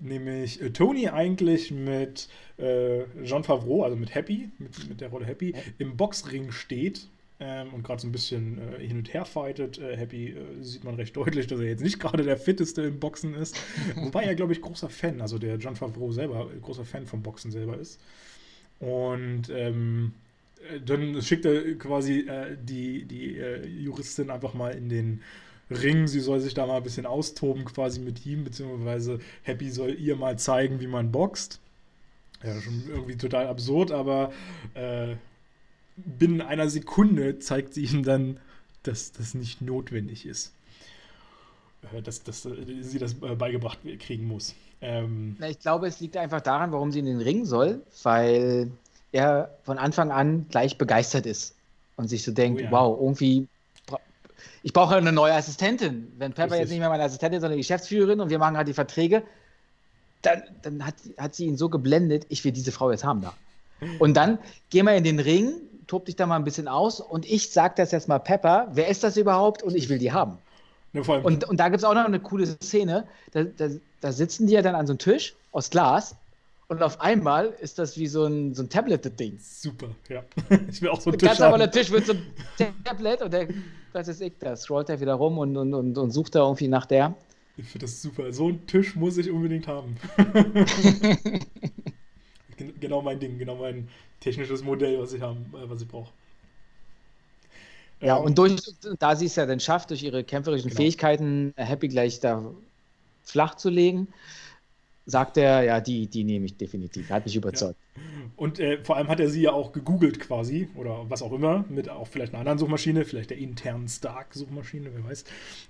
nämlich 0.01 0.61
äh, 0.61 0.71
Tony 0.71 1.09
eigentlich 1.09 1.71
mit 1.71 2.29
John 2.59 3.45
Favreau, 3.45 3.83
also 3.83 3.97
mit 3.97 4.15
Happy, 4.15 4.49
mit, 4.57 4.89
mit 4.89 5.03
der 5.03 5.11
Rolle 5.11 5.27
Happy, 5.27 5.55
im 5.77 5.99
Boxring 5.99 6.53
steht 6.53 7.07
ähm, 7.39 7.75
und 7.75 7.83
gerade 7.83 8.01
so 8.01 8.09
ein 8.09 8.13
bisschen 8.13 8.59
äh, 8.59 8.87
hin 8.87 8.99
und 8.99 9.13
her 9.13 9.27
fightet. 9.27 9.79
Äh, 9.79 9.97
Happy 9.97 10.31
äh, 10.31 10.63
sieht 10.63 10.85
man 10.85 10.95
recht 10.95 11.15
deutlich, 11.17 11.47
dass 11.47 11.61
er 11.61 11.67
jetzt 11.67 11.83
nicht 11.83 12.01
gerade 12.01 12.23
der 12.23 12.39
fitteste 12.39 12.83
im 12.83 12.99
Boxen 12.99 13.35
ist. 13.35 13.61
Wobei 13.97 14.25
er, 14.25 14.35
glaube 14.35 14.55
ich, 14.55 14.63
großer 14.63 14.89
Fan, 14.89 15.21
also 15.21 15.39
der 15.39 15.57
John 15.57 15.77
Favreau 15.77 16.13
selber, 16.13 16.49
großer 16.63 16.85
Fan 16.85 17.07
vom 17.07 17.23
Boxen 17.23 17.51
selber 17.51 17.77
ist. 17.77 18.01
Und 18.81 19.51
ähm, 19.51 20.13
dann 20.85 21.21
schickt 21.23 21.45
er 21.45 21.75
quasi 21.75 22.21
äh, 22.21 22.57
die, 22.61 23.05
die 23.05 23.39
äh, 23.39 23.67
Juristin 23.67 24.31
einfach 24.31 24.55
mal 24.55 24.75
in 24.75 24.89
den 24.89 25.23
Ring. 25.71 26.07
Sie 26.07 26.21
soll 26.21 26.41
sich 26.41 26.55
da 26.55 26.67
mal 26.67 26.79
ein 26.79 26.83
bisschen 26.83 27.07
austoben, 27.07 27.65
quasi 27.65 28.01
mit 28.01 28.25
ihm, 28.27 28.45
beziehungsweise 28.45 29.19
Happy 29.43 29.71
soll 29.71 29.95
ihr 29.95 30.17
mal 30.17 30.39
zeigen, 30.39 30.81
wie 30.81 30.87
man 30.87 31.13
boxt. 31.13 31.61
Ja, 32.43 32.61
schon 32.61 32.85
irgendwie 32.89 33.17
total 33.17 33.47
absurd, 33.47 33.91
aber 33.93 34.33
äh, 34.75 35.17
binnen 35.97 36.41
einer 36.41 36.69
Sekunde 36.69 37.39
zeigt 37.39 37.75
sie 37.75 37.85
ihm 37.85 38.03
dann, 38.03 38.39
dass 38.83 39.13
das 39.13 39.35
nicht 39.35 39.63
notwendig 39.63 40.27
ist. 40.27 40.53
Äh, 41.93 42.03
dass, 42.03 42.23
dass 42.23 42.45
äh, 42.47 42.83
sie 42.83 42.99
das 42.99 43.15
äh, 43.23 43.35
beigebracht 43.35 43.79
kriegen 43.99 44.27
muss. 44.27 44.55
Ähm, 44.81 45.37
ich 45.49 45.59
glaube, 45.59 45.87
es 45.87 46.01
liegt 46.01 46.17
einfach 46.17 46.41
daran, 46.41 46.73
warum 46.73 46.93
sie 46.93 46.99
in 46.99 47.07
den 47.07 47.21
Ring 47.21 47.45
soll, 47.45 47.83
weil 48.03 48.71
er 49.13 49.57
von 49.63 49.79
Anfang 49.79 50.11
an 50.11 50.47
gleich 50.51 50.79
begeistert 50.79 51.27
ist 51.27 51.55
und 51.97 52.09
sich 52.09 52.23
so 52.25 52.33
denkt, 52.33 52.61
oh 52.61 52.65
ja. 52.65 52.71
wow, 52.71 52.99
irgendwie, 53.01 53.49
ich 54.63 54.73
brauche 54.73 54.97
eine 54.97 55.13
neue 55.13 55.35
Assistentin. 55.35 56.13
Wenn 56.19 56.33
Pepper 56.33 56.53
Richtig. 56.53 56.61
jetzt 56.61 56.71
nicht 56.71 56.81
mehr 56.81 56.89
meine 56.89 57.05
Assistentin, 57.05 57.41
sondern 57.41 57.57
die 57.57 57.63
Geschäftsführerin 57.63 58.21
und 58.21 58.31
wir 58.31 58.39
machen 58.39 58.57
halt 58.57 58.69
die 58.69 58.75
Verträge, 58.75 59.23
dann, 60.23 60.43
dann 60.63 60.85
hat, 60.85 60.95
hat 61.19 61.35
sie 61.35 61.47
ihn 61.47 61.57
so 61.57 61.69
geblendet, 61.69 62.27
ich 62.29 62.45
will 62.45 62.53
diese 62.53 62.73
Frau 62.73 62.91
jetzt 62.91 63.05
haben 63.05 63.23
da. 63.23 63.33
Und 63.99 64.17
dann 64.17 64.39
gehen 64.71 64.87
wir 64.87 64.95
in 64.95 65.05
den 65.05 65.21
Ring, 65.21 65.55
tob 65.87 66.07
dich 66.07 66.17
da 66.17 66.27
mal 66.27 66.37
ein 66.37 66.45
bisschen 66.45 66.69
aus 66.69 67.01
und 67.01 67.27
ich 67.27 67.53
sag 67.53 67.77
das 67.77 67.93
jetzt 67.93 68.09
mal 68.09 68.19
Pepper, 68.19 68.69
wer 68.73 68.89
ist 68.89 69.05
das 69.05 69.17
überhaupt 69.17 69.63
und 69.63 69.77
ich 69.77 69.89
will 69.89 69.99
die 69.99 70.13
haben. 70.13 70.39
Ja, 70.93 71.03
und, 71.03 71.45
und 71.45 71.61
da 71.61 71.69
gibt 71.69 71.79
es 71.79 71.85
auch 71.85 71.95
noch 71.95 72.05
eine 72.05 72.21
coole 72.21 72.47
Szene, 72.47 73.07
da, 73.33 73.45
da, 73.45 73.69
da 74.01 74.13
sitzen 74.13 74.47
die 74.47 74.55
ja 74.55 74.63
dann 74.63 74.75
an 74.75 74.87
so 74.87 74.93
einem 74.93 74.99
Tisch 74.99 75.35
aus 75.53 75.71
Glas 75.71 76.17
und 76.69 76.83
auf 76.83 77.01
einmal 77.01 77.55
ist 77.61 77.79
das 77.79 77.97
wie 77.97 78.07
so 78.07 78.25
ein, 78.25 78.55
so 78.55 78.63
ein 78.63 78.69
Tablet-Ding. 78.69 79.39
Super, 79.39 79.89
ja. 80.09 80.25
Ich 80.71 80.83
will 80.83 80.89
auch 80.89 81.01
so 81.01 81.11
einen 81.11 81.19
Tisch 81.19 81.29
Ganz 81.29 81.41
haben. 81.41 81.59
der 81.59 81.71
Tisch 81.71 81.91
wird 81.91 82.07
so 82.07 82.13
ein 82.13 82.75
Tablet 82.85 83.23
und 83.23 83.33
der, 83.33 83.49
was 83.93 84.09
ist 84.09 84.21
ich, 84.21 84.33
da 84.39 84.57
scrollt 84.57 84.89
er 84.89 85.01
wieder 85.01 85.15
rum 85.15 85.39
und, 85.39 85.57
und, 85.57 85.75
und, 85.75 85.97
und 85.97 86.11
sucht 86.11 86.35
da 86.35 86.41
irgendwie 86.41 86.69
nach 86.69 86.87
der. 86.87 87.15
Ich 87.57 87.67
finde 87.67 87.87
das 87.87 88.03
super. 88.03 88.33
So 88.33 88.49
einen 88.49 88.67
Tisch 88.67 88.97
muss 88.97 89.17
ich 89.17 89.31
unbedingt 89.31 89.67
haben. 89.67 89.97
genau 92.81 93.01
mein 93.01 93.19
Ding, 93.19 93.39
genau 93.39 93.57
mein 93.57 93.89
technisches 94.21 94.63
Modell, 94.63 94.99
was 95.01 95.13
ich 95.13 95.23
haben, 95.23 95.47
äh, 95.55 95.69
was 95.71 95.81
ich 95.81 95.89
brauche. 95.89 96.13
Ja, 98.01 98.19
ähm, 98.19 98.25
und 98.25 98.39
durch, 98.39 98.61
da 98.99 99.17
sie 99.17 99.27
es 99.27 99.37
ja 99.37 99.47
dann 99.47 99.61
schafft, 99.61 99.91
durch 99.91 100.03
ihre 100.03 100.25
kämpferischen 100.25 100.69
genau. 100.69 100.83
Fähigkeiten 100.83 101.55
Happy 101.57 101.89
gleich 101.89 102.21
da 102.21 102.43
flach 103.23 103.55
zu 103.55 103.71
legen, 103.71 104.09
sagt 105.07 105.37
er, 105.37 105.63
ja, 105.63 105.81
die, 105.81 106.09
die 106.09 106.25
nehme 106.25 106.47
ich 106.47 106.57
definitiv. 106.57 107.11
Hat 107.11 107.25
mich 107.25 107.37
überzeugt. 107.37 107.79
Ja. 107.95 108.03
Und 108.37 108.59
äh, 108.61 108.79
vor 108.85 108.97
allem 108.97 109.09
hat 109.09 109.19
er 109.19 109.31
sie 109.31 109.41
ja 109.41 109.53
auch 109.53 109.73
gegoogelt 109.73 110.21
quasi 110.21 110.69
oder 110.75 111.07
was 111.09 111.23
auch 111.23 111.33
immer, 111.33 111.65
mit 111.71 111.89
auch 111.89 112.07
vielleicht 112.07 112.35
einer 112.35 112.41
anderen 112.41 112.59
Suchmaschine, 112.59 113.07
vielleicht 113.07 113.31
der 113.31 113.39
internen 113.39 113.89
Stark-Suchmaschine, 113.89 114.91
wer 114.95 115.05
weiß. 115.05 115.25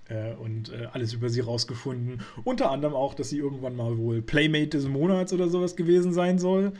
Äh, 0.09 0.35
und 0.35 0.73
äh, 0.73 0.87
alles 0.93 1.13
über 1.13 1.29
sie 1.29 1.41
rausgefunden. 1.41 2.23
Unter 2.43 2.71
anderem 2.71 2.95
auch, 2.95 3.15
dass 3.15 3.29
sie 3.29 3.39
irgendwann 3.39 3.77
mal 3.77 3.99
wohl 3.99 4.21
Playmate 4.21 4.71
des 4.71 4.89
Monats 4.89 5.33
oder 5.33 5.49
sowas 5.49 5.77
gewesen 5.77 6.13
sein 6.13 6.41
soll. 6.41 6.73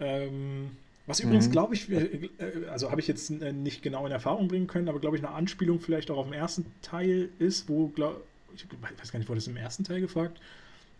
Ähm, 0.00 0.70
was 1.06 1.20
übrigens, 1.20 1.48
mhm. 1.48 1.52
glaube 1.52 1.74
ich, 1.74 1.90
äh, 1.90 2.28
also 2.70 2.90
habe 2.90 3.00
ich 3.00 3.06
jetzt 3.06 3.30
äh, 3.30 3.52
nicht 3.52 3.82
genau 3.82 4.06
in 4.06 4.12
Erfahrung 4.12 4.48
bringen 4.48 4.66
können, 4.66 4.88
aber 4.88 5.00
glaube 5.00 5.16
ich, 5.16 5.24
eine 5.24 5.34
Anspielung 5.34 5.80
vielleicht 5.80 6.10
auch 6.10 6.16
auf 6.16 6.26
den 6.26 6.34
ersten 6.34 6.66
Teil 6.82 7.28
ist, 7.38 7.68
wo, 7.68 7.88
glaub, 7.88 8.20
ich 8.54 8.66
weiß 8.98 9.12
gar 9.12 9.18
nicht, 9.20 9.28
wurde 9.28 9.38
das 9.38 9.46
im 9.46 9.56
ersten 9.56 9.84
Teil 9.84 10.00
gefragt? 10.00 10.40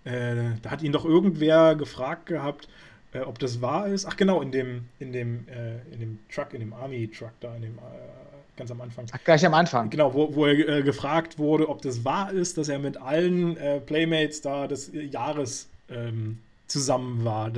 Äh, 0.04 0.56
da 0.62 0.70
hat 0.70 0.82
ihn 0.82 0.92
doch 0.92 1.04
irgendwer 1.04 1.74
gefragt 1.74 2.26
gehabt, 2.26 2.68
äh, 3.12 3.20
ob 3.20 3.38
das 3.38 3.60
wahr 3.60 3.88
ist. 3.88 4.06
Ach 4.06 4.16
genau, 4.16 4.40
in 4.40 4.52
dem, 4.52 4.86
in 4.98 5.12
dem, 5.12 5.46
äh, 5.48 5.78
in 5.92 6.00
dem 6.00 6.18
Truck, 6.32 6.54
in 6.54 6.60
dem 6.60 6.72
Army-Truck 6.72 7.32
da, 7.40 7.54
in 7.56 7.62
dem 7.62 7.78
äh, 7.78 8.56
ganz 8.56 8.70
am 8.70 8.80
Anfang. 8.80 9.06
Ach, 9.12 9.24
gleich 9.24 9.44
am 9.44 9.54
Anfang. 9.54 9.90
Genau, 9.90 10.14
wo, 10.14 10.34
wo 10.34 10.46
er 10.46 10.68
äh, 10.68 10.82
gefragt 10.82 11.38
wurde, 11.38 11.68
ob 11.68 11.82
das 11.82 12.04
wahr 12.04 12.32
ist, 12.32 12.56
dass 12.56 12.68
er 12.68 12.78
mit 12.78 12.96
allen 12.96 13.56
Playmates 13.86 14.42
da 14.42 14.66
des 14.66 14.90
Jahres 14.92 15.68
ähm, 15.88 16.38
zusammen 16.66 17.24
war. 17.24 17.50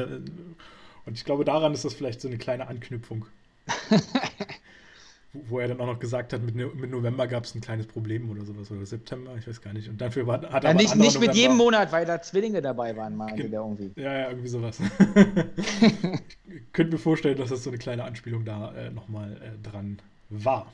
Und 1.04 1.14
ich 1.14 1.24
glaube, 1.24 1.44
daran 1.44 1.74
ist 1.74 1.84
das 1.84 1.94
vielleicht 1.94 2.20
so 2.20 2.28
eine 2.28 2.38
kleine 2.38 2.68
Anknüpfung. 2.68 3.26
wo 5.32 5.60
er 5.60 5.68
dann 5.68 5.80
auch 5.80 5.86
noch 5.86 5.98
gesagt 5.98 6.34
hat, 6.34 6.42
mit, 6.42 6.54
mit 6.54 6.90
November 6.90 7.26
gab 7.26 7.44
es 7.44 7.54
ein 7.54 7.62
kleines 7.62 7.86
Problem 7.86 8.28
oder 8.30 8.44
sowas, 8.44 8.70
oder 8.70 8.84
September, 8.84 9.34
ich 9.38 9.48
weiß 9.48 9.62
gar 9.62 9.72
nicht. 9.72 9.88
Und 9.88 9.98
dafür 9.98 10.26
war, 10.26 10.42
hat 10.42 10.64
er 10.64 10.70
ja, 10.70 10.76
Nicht, 10.76 10.94
nicht 10.94 11.18
mit 11.20 11.34
jedem 11.34 11.56
Monat, 11.56 11.90
weil 11.90 12.04
da 12.04 12.20
Zwillinge 12.20 12.60
dabei 12.60 12.94
waren, 12.96 13.16
meinte 13.16 13.48
der 13.48 13.60
irgendwie. 13.60 13.92
Ja, 13.96 14.12
ja, 14.12 14.28
irgendwie 14.28 14.48
sowas. 14.48 14.78
ich 16.46 16.72
könnte 16.72 16.92
mir 16.92 16.98
vorstellen, 16.98 17.38
dass 17.38 17.48
das 17.48 17.64
so 17.64 17.70
eine 17.70 17.78
kleine 17.78 18.04
Anspielung 18.04 18.44
da 18.44 18.74
äh, 18.74 18.90
nochmal 18.90 19.32
äh, 19.42 19.68
dran 19.68 19.98
war. 20.28 20.70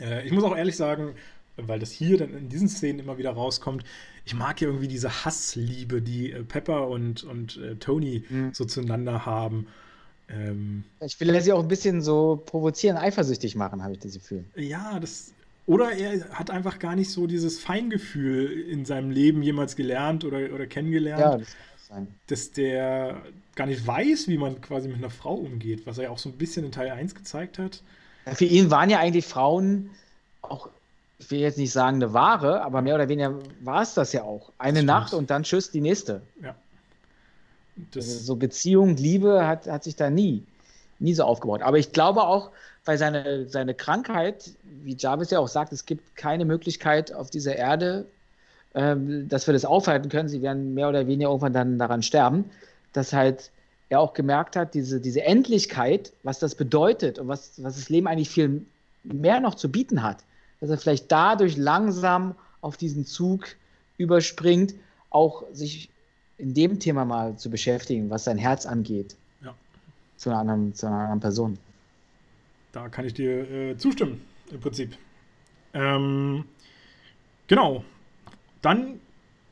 Äh, 0.00 0.26
ich 0.26 0.32
muss 0.32 0.44
auch 0.44 0.56
ehrlich 0.56 0.76
sagen, 0.76 1.14
weil 1.58 1.78
das 1.78 1.90
hier 1.90 2.16
dann 2.16 2.32
in 2.34 2.48
diesen 2.48 2.68
Szenen 2.68 3.00
immer 3.00 3.18
wieder 3.18 3.32
rauskommt, 3.32 3.84
ich 4.24 4.34
mag 4.34 4.60
ja 4.62 4.68
irgendwie 4.68 4.88
diese 4.88 5.24
Hassliebe, 5.24 6.00
die 6.00 6.32
äh, 6.32 6.42
Pepper 6.42 6.88
und, 6.88 7.24
und 7.24 7.58
äh, 7.58 7.76
Tony 7.76 8.24
mhm. 8.30 8.54
so 8.54 8.64
zueinander 8.64 9.26
haben. 9.26 9.66
Ähm, 10.32 10.84
ich 11.00 11.18
will 11.20 11.40
sie 11.40 11.52
auch 11.52 11.62
ein 11.62 11.68
bisschen 11.68 12.02
so 12.02 12.42
provozieren, 12.46 12.96
eifersüchtig 12.96 13.54
machen, 13.54 13.82
habe 13.82 13.94
ich 13.94 14.00
das 14.00 14.14
Gefühl. 14.14 14.44
Ja, 14.56 14.98
das. 14.98 15.32
Oder 15.66 15.92
er 15.92 16.28
hat 16.30 16.50
einfach 16.50 16.78
gar 16.78 16.96
nicht 16.96 17.10
so 17.10 17.26
dieses 17.26 17.60
Feingefühl 17.60 18.50
in 18.68 18.84
seinem 18.84 19.10
Leben 19.10 19.42
jemals 19.42 19.76
gelernt 19.76 20.24
oder, 20.24 20.52
oder 20.52 20.66
kennengelernt. 20.66 21.20
Ja, 21.20 21.38
das 21.38 21.48
kann 21.48 21.56
sein. 21.88 22.06
Dass 22.26 22.50
der 22.50 23.22
gar 23.54 23.66
nicht 23.66 23.86
weiß, 23.86 24.28
wie 24.28 24.38
man 24.38 24.60
quasi 24.60 24.88
mit 24.88 24.98
einer 24.98 25.10
Frau 25.10 25.34
umgeht, 25.34 25.86
was 25.86 25.98
er 25.98 26.04
ja 26.04 26.10
auch 26.10 26.18
so 26.18 26.28
ein 26.28 26.36
bisschen 26.36 26.64
in 26.64 26.72
Teil 26.72 26.90
1 26.90 27.14
gezeigt 27.14 27.58
hat. 27.58 27.82
Ja, 28.26 28.34
für 28.34 28.44
ihn 28.44 28.70
waren 28.70 28.90
ja 28.90 28.98
eigentlich 28.98 29.26
Frauen 29.26 29.90
auch, 30.40 30.68
ich 31.18 31.30
will 31.30 31.38
jetzt 31.38 31.58
nicht 31.58 31.72
sagen 31.72 31.96
eine 31.96 32.12
Ware, 32.12 32.62
aber 32.62 32.82
mehr 32.82 32.96
oder 32.96 33.08
weniger 33.08 33.38
war 33.60 33.82
es 33.82 33.94
das 33.94 34.12
ja 34.12 34.22
auch. 34.22 34.50
Eine 34.58 34.82
Nacht 34.82 35.14
und 35.14 35.30
dann 35.30 35.44
tschüss, 35.44 35.70
die 35.70 35.80
nächste. 35.80 36.22
Ja. 36.42 36.56
Also 37.94 38.18
so 38.18 38.36
Beziehung, 38.36 38.96
Liebe 38.96 39.46
hat, 39.46 39.66
hat 39.66 39.84
sich 39.84 39.96
da 39.96 40.10
nie, 40.10 40.44
nie 40.98 41.14
so 41.14 41.24
aufgebaut. 41.24 41.62
Aber 41.62 41.78
ich 41.78 41.92
glaube 41.92 42.22
auch, 42.22 42.50
weil 42.84 42.98
seine, 42.98 43.48
seine 43.48 43.74
Krankheit, 43.74 44.50
wie 44.82 44.96
Jarvis 44.96 45.30
ja 45.30 45.38
auch 45.38 45.48
sagt, 45.48 45.72
es 45.72 45.86
gibt 45.86 46.16
keine 46.16 46.44
Möglichkeit 46.44 47.12
auf 47.12 47.30
dieser 47.30 47.56
Erde, 47.56 48.06
ähm, 48.74 49.28
dass 49.28 49.46
wir 49.46 49.54
das 49.54 49.64
aufhalten 49.64 50.08
können. 50.08 50.28
Sie 50.28 50.42
werden 50.42 50.74
mehr 50.74 50.88
oder 50.88 51.06
weniger 51.06 51.28
irgendwann 51.28 51.52
dann 51.52 51.78
daran 51.78 52.02
sterben, 52.02 52.50
dass 52.92 53.12
halt 53.12 53.50
er 53.88 54.00
auch 54.00 54.14
gemerkt 54.14 54.56
hat, 54.56 54.74
diese, 54.74 55.00
diese 55.00 55.22
Endlichkeit, 55.22 56.12
was 56.22 56.38
das 56.38 56.54
bedeutet 56.54 57.18
und 57.18 57.28
was, 57.28 57.62
was 57.62 57.76
das 57.76 57.88
Leben 57.90 58.06
eigentlich 58.06 58.30
viel 58.30 58.64
mehr 59.04 59.40
noch 59.40 59.54
zu 59.54 59.70
bieten 59.70 60.02
hat, 60.02 60.18
dass 60.60 60.70
er 60.70 60.78
vielleicht 60.78 61.12
dadurch 61.12 61.56
langsam 61.56 62.34
auf 62.62 62.76
diesen 62.76 63.04
Zug 63.04 63.44
überspringt, 63.98 64.74
auch 65.10 65.44
sich 65.52 65.90
in 66.42 66.54
dem 66.54 66.80
Thema 66.80 67.04
mal 67.04 67.36
zu 67.36 67.50
beschäftigen, 67.50 68.10
was 68.10 68.24
sein 68.24 68.36
Herz 68.36 68.66
angeht. 68.66 69.14
Ja. 69.44 69.54
Zu 70.16 70.30
einer 70.30 70.40
anderen, 70.40 70.74
zu 70.74 70.86
einer 70.88 70.98
anderen 70.98 71.20
Person. 71.20 71.58
Da 72.72 72.88
kann 72.88 73.06
ich 73.06 73.14
dir 73.14 73.48
äh, 73.48 73.76
zustimmen, 73.76 74.20
im 74.50 74.58
Prinzip. 74.58 74.96
Ähm, 75.72 76.44
genau. 77.46 77.84
Dann 78.60 78.98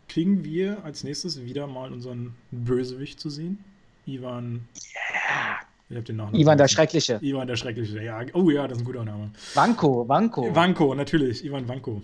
kriegen 0.09 0.45
wir 0.45 0.85
als 0.85 1.05
nächstes 1.05 1.45
wieder 1.45 1.69
mal 1.69 1.93
unseren 1.93 2.35
Bösewicht 2.51 3.21
zu 3.21 3.31
sehen. 3.31 3.63
Ivan. 4.07 4.67
Yeah. 4.95 5.61
Ich 5.91 5.97
hab 5.97 6.05
den 6.05 6.17
Nachnamen 6.17 6.41
Ivan 6.41 6.59
der. 6.59 6.67
Schreckliche. 6.67 7.21
Ivan 7.23 7.47
der 7.47 7.57
Schreckliche, 7.57 8.03
ja. 8.03 8.21
Oh 8.33 8.51
ja, 8.51 8.67
das 8.67 8.79
ist 8.79 8.83
ein 8.83 8.87
guter 8.87 9.05
Name. 9.05 9.31
Vanko, 9.55 10.09
Vanko. 10.09 10.55
Vanko, 10.55 10.95
natürlich, 10.95 11.45
Ivan 11.45 11.69
Vanko. 11.69 12.03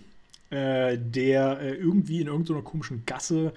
Äh, 0.51 0.97
der 0.97 1.61
äh, 1.61 1.75
irgendwie 1.75 2.21
in 2.21 2.29
irgendeiner 2.29 2.63
komischen 2.63 3.05
Gasse 3.05 3.53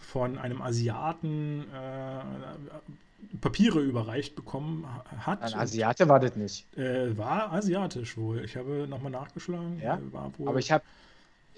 von 0.00 0.38
einem 0.38 0.60
Asiaten 0.62 1.64
äh, 1.72 3.36
Papiere 3.40 3.80
überreicht 3.80 4.34
bekommen 4.34 4.86
ha- 4.86 5.26
hat. 5.26 5.42
Ein 5.42 5.54
Asiate 5.54 6.08
war 6.08 6.18
das 6.20 6.34
nicht. 6.36 6.66
Äh, 6.76 7.16
war 7.16 7.52
asiatisch 7.52 8.16
wohl. 8.16 8.44
Ich 8.44 8.56
habe 8.56 8.86
nochmal 8.88 9.12
nachgeschlagen. 9.12 9.80
Ja? 9.82 9.96
Äh, 9.96 10.38
wohl 10.38 10.48
Aber 10.48 10.58
ich 10.58 10.72
habe 10.72 10.82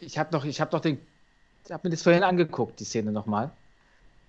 ich 0.00 0.18
hab 0.18 0.30
doch, 0.30 0.44
ich 0.44 0.60
hab 0.60 0.70
doch 0.70 0.80
den. 0.80 0.98
Ich 1.64 1.72
habe 1.72 1.86
mir 1.88 1.92
das 1.92 2.02
vorhin 2.02 2.24
angeguckt, 2.24 2.80
die 2.80 2.84
Szene 2.84 3.12
nochmal. 3.12 3.50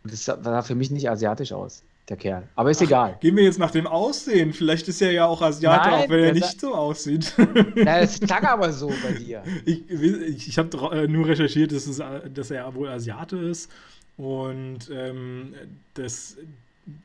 Das 0.03 0.26
sah 0.26 0.61
für 0.61 0.76
mich 0.76 0.91
nicht 0.91 1.10
asiatisch 1.10 1.52
aus, 1.53 1.81
der 2.10 2.18
Kerl. 2.18 2.44
Aber 2.56 2.69
ist 2.69 2.81
egal. 2.81 3.18
Gehen 3.22 3.35
wir 3.35 3.44
jetzt 3.44 3.57
nach 3.57 3.72
dem 3.72 3.88
Aussehen. 3.88 4.53
Vielleicht 4.53 4.88
ist 4.88 5.02
er 5.02 5.11
ja 5.11 5.26
auch 5.26 5.41
Asiate, 5.41 5.90
Nein, 5.90 6.03
auch 6.06 6.10
wenn 6.10 6.23
er 6.23 6.34
nicht 6.34 6.60
so 6.61 6.76
aussieht. 6.76 7.34
Na, 7.76 8.02
das 8.02 8.19
klang 8.19 8.44
aber 8.45 8.72
so 8.72 8.91
bei 9.02 9.14
dir. 9.14 9.44
ich 9.65 9.90
ich, 9.90 10.48
ich 10.49 10.57
habe 10.57 11.07
nur 11.07 11.27
recherchiert, 11.27 11.72
dass, 11.72 11.88
es, 11.88 11.99
äh, 11.99 12.30
dass 12.30 12.52
er 12.52 12.73
wohl 12.76 12.90
Asiate 12.90 13.38
ist 13.38 13.72
und 14.18 14.90
ähm, 14.91 15.53
dass 15.95 16.38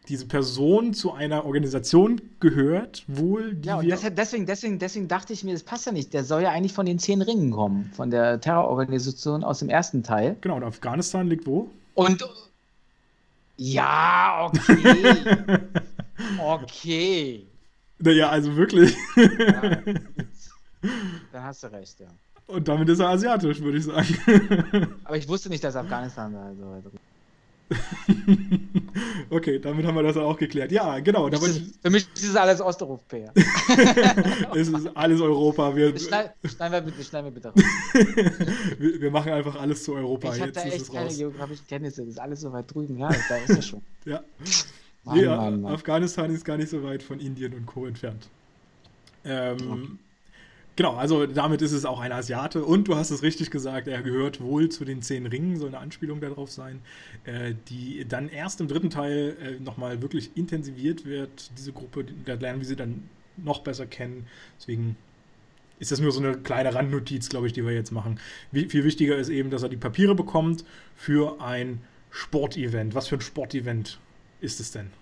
diese 0.08 0.26
Person 0.26 0.92
zu 0.92 1.12
einer 1.12 1.44
Organisation 1.44 2.20
gehört, 2.40 3.04
wohl, 3.06 3.54
die 3.54 3.68
Ja, 3.68 3.76
und 3.76 3.82
wir. 3.84 3.94
deshalb, 3.94 4.16
deswegen, 4.16 4.44
deswegen, 4.46 4.78
deswegen 4.78 5.06
dachte 5.08 5.32
ich 5.32 5.44
mir, 5.44 5.52
das 5.52 5.62
passt 5.62 5.86
ja 5.86 5.92
nicht. 5.92 6.12
Der 6.12 6.24
soll 6.24 6.42
ja 6.42 6.50
eigentlich 6.50 6.72
von 6.72 6.86
den 6.86 6.98
zehn 6.98 7.22
Ringen 7.22 7.50
kommen, 7.52 7.90
von 7.94 8.10
der 8.10 8.40
Terrororganisation 8.40 9.44
aus 9.44 9.60
dem 9.60 9.68
ersten 9.68 10.02
Teil. 10.02 10.36
Genau, 10.40 10.56
und 10.56 10.64
Afghanistan 10.64 11.28
liegt 11.28 11.46
wo? 11.46 11.70
Und 11.94 12.24
ja, 13.56 14.46
okay. 14.46 15.16
okay. 16.38 17.46
Naja, 17.98 18.28
also 18.28 18.56
wirklich. 18.56 18.96
Ja. 19.16 19.60
Dann 21.32 21.42
hast 21.42 21.62
du 21.64 21.72
recht, 21.72 21.98
ja. 22.00 22.06
Und 22.48 22.66
damit 22.66 22.88
ist 22.88 22.98
er 22.98 23.08
asiatisch, 23.10 23.60
würde 23.60 23.78
ich 23.78 23.84
sagen. 23.84 24.88
Aber 25.04 25.16
ich 25.16 25.28
wusste 25.28 25.48
nicht, 25.48 25.62
dass 25.62 25.76
Afghanistan 25.76 26.32
da 26.32 26.52
so 26.58 26.70
weit 26.70 26.84
okay, 29.30 29.58
damit 29.58 29.84
haben 29.84 29.94
wir 29.94 30.02
das 30.02 30.16
auch 30.16 30.38
geklärt. 30.38 30.72
Ja, 30.72 30.98
genau. 31.00 31.24
Für 31.30 31.38
mich 31.38 31.42
ist- 31.48 31.82
für 31.82 31.90
mich 31.90 32.08
ist 32.14 32.24
es 32.30 32.36
alles 32.36 32.60
Osteuropäer. 32.62 33.30
es 34.54 34.68
ist 34.68 34.96
alles 34.96 35.20
Europa. 35.20 35.76
Wir, 35.76 35.92
Das 35.92 36.04
schneid- 36.06 36.32
Schneiden 36.44 36.72
wir 36.72 36.80
bitte, 36.80 37.04
schneiden 37.04 37.26
wir 37.26 37.32
bitte 37.32 37.48
raus. 37.48 37.62
wir, 38.78 39.00
wir 39.02 39.10
machen 39.10 39.32
einfach 39.32 39.60
alles 39.60 39.84
zu 39.84 39.94
Europa. 39.94 40.28
Ich 40.34 40.40
habe 40.40 40.46
Jetzt 40.50 40.56
da 40.56 40.62
echt 40.70 40.90
keine 40.92 41.14
geografischen 41.14 41.66
Kenntnisse. 41.66 42.00
Das 42.02 42.10
ist 42.12 42.18
alles 42.20 42.40
so 42.40 42.52
weit 42.52 42.72
drüben. 42.72 42.96
Ja, 42.98 43.10
da 43.28 43.36
ist 43.36 43.50
es 43.50 43.66
schon. 43.66 43.82
Ja. 44.06 44.22
Mann, 45.04 45.20
ja, 45.20 45.36
Mann, 45.36 45.60
Mann. 45.60 45.74
Afghanistan 45.74 46.30
ist 46.34 46.44
gar 46.46 46.56
nicht 46.56 46.70
so 46.70 46.82
weit 46.82 47.02
von 47.02 47.20
Indien 47.20 47.52
und 47.54 47.66
Co. 47.66 47.84
entfernt. 47.86 48.28
Ähm, 49.24 49.98
Genau, 50.78 50.94
also 50.94 51.26
damit 51.26 51.60
ist 51.60 51.72
es 51.72 51.84
auch 51.84 51.98
ein 51.98 52.12
Asiate 52.12 52.64
und 52.64 52.86
du 52.86 52.94
hast 52.94 53.10
es 53.10 53.24
richtig 53.24 53.50
gesagt, 53.50 53.88
er 53.88 54.00
gehört 54.00 54.40
wohl 54.40 54.68
zu 54.68 54.84
den 54.84 55.02
zehn 55.02 55.26
Ringen, 55.26 55.56
soll 55.56 55.70
eine 55.70 55.78
Anspielung 55.78 56.20
darauf 56.20 56.52
sein, 56.52 56.82
äh, 57.24 57.54
die 57.68 58.06
dann 58.08 58.28
erst 58.28 58.60
im 58.60 58.68
dritten 58.68 58.88
Teil 58.88 59.36
äh, 59.42 59.60
nochmal 59.60 60.02
wirklich 60.02 60.36
intensiviert 60.36 61.04
wird, 61.04 61.50
diese 61.58 61.72
Gruppe, 61.72 62.04
da 62.24 62.34
lernen 62.34 62.60
wir 62.60 62.66
sie 62.68 62.76
dann 62.76 63.08
noch 63.36 63.64
besser 63.64 63.86
kennen, 63.86 64.28
deswegen 64.56 64.96
ist 65.80 65.90
das 65.90 65.98
nur 65.98 66.12
so 66.12 66.20
eine 66.20 66.38
kleine 66.38 66.72
Randnotiz, 66.72 67.28
glaube 67.28 67.48
ich, 67.48 67.52
die 67.52 67.64
wir 67.64 67.72
jetzt 67.72 67.90
machen. 67.90 68.20
Wie, 68.52 68.66
viel 68.66 68.84
wichtiger 68.84 69.16
ist 69.16 69.30
eben, 69.30 69.50
dass 69.50 69.64
er 69.64 69.70
die 69.70 69.76
Papiere 69.76 70.14
bekommt 70.14 70.64
für 70.94 71.40
ein 71.40 71.80
Sportevent. 72.12 72.94
Was 72.94 73.08
für 73.08 73.16
ein 73.16 73.20
Sportevent 73.20 73.98
ist 74.40 74.60
es 74.60 74.70
denn? 74.70 74.92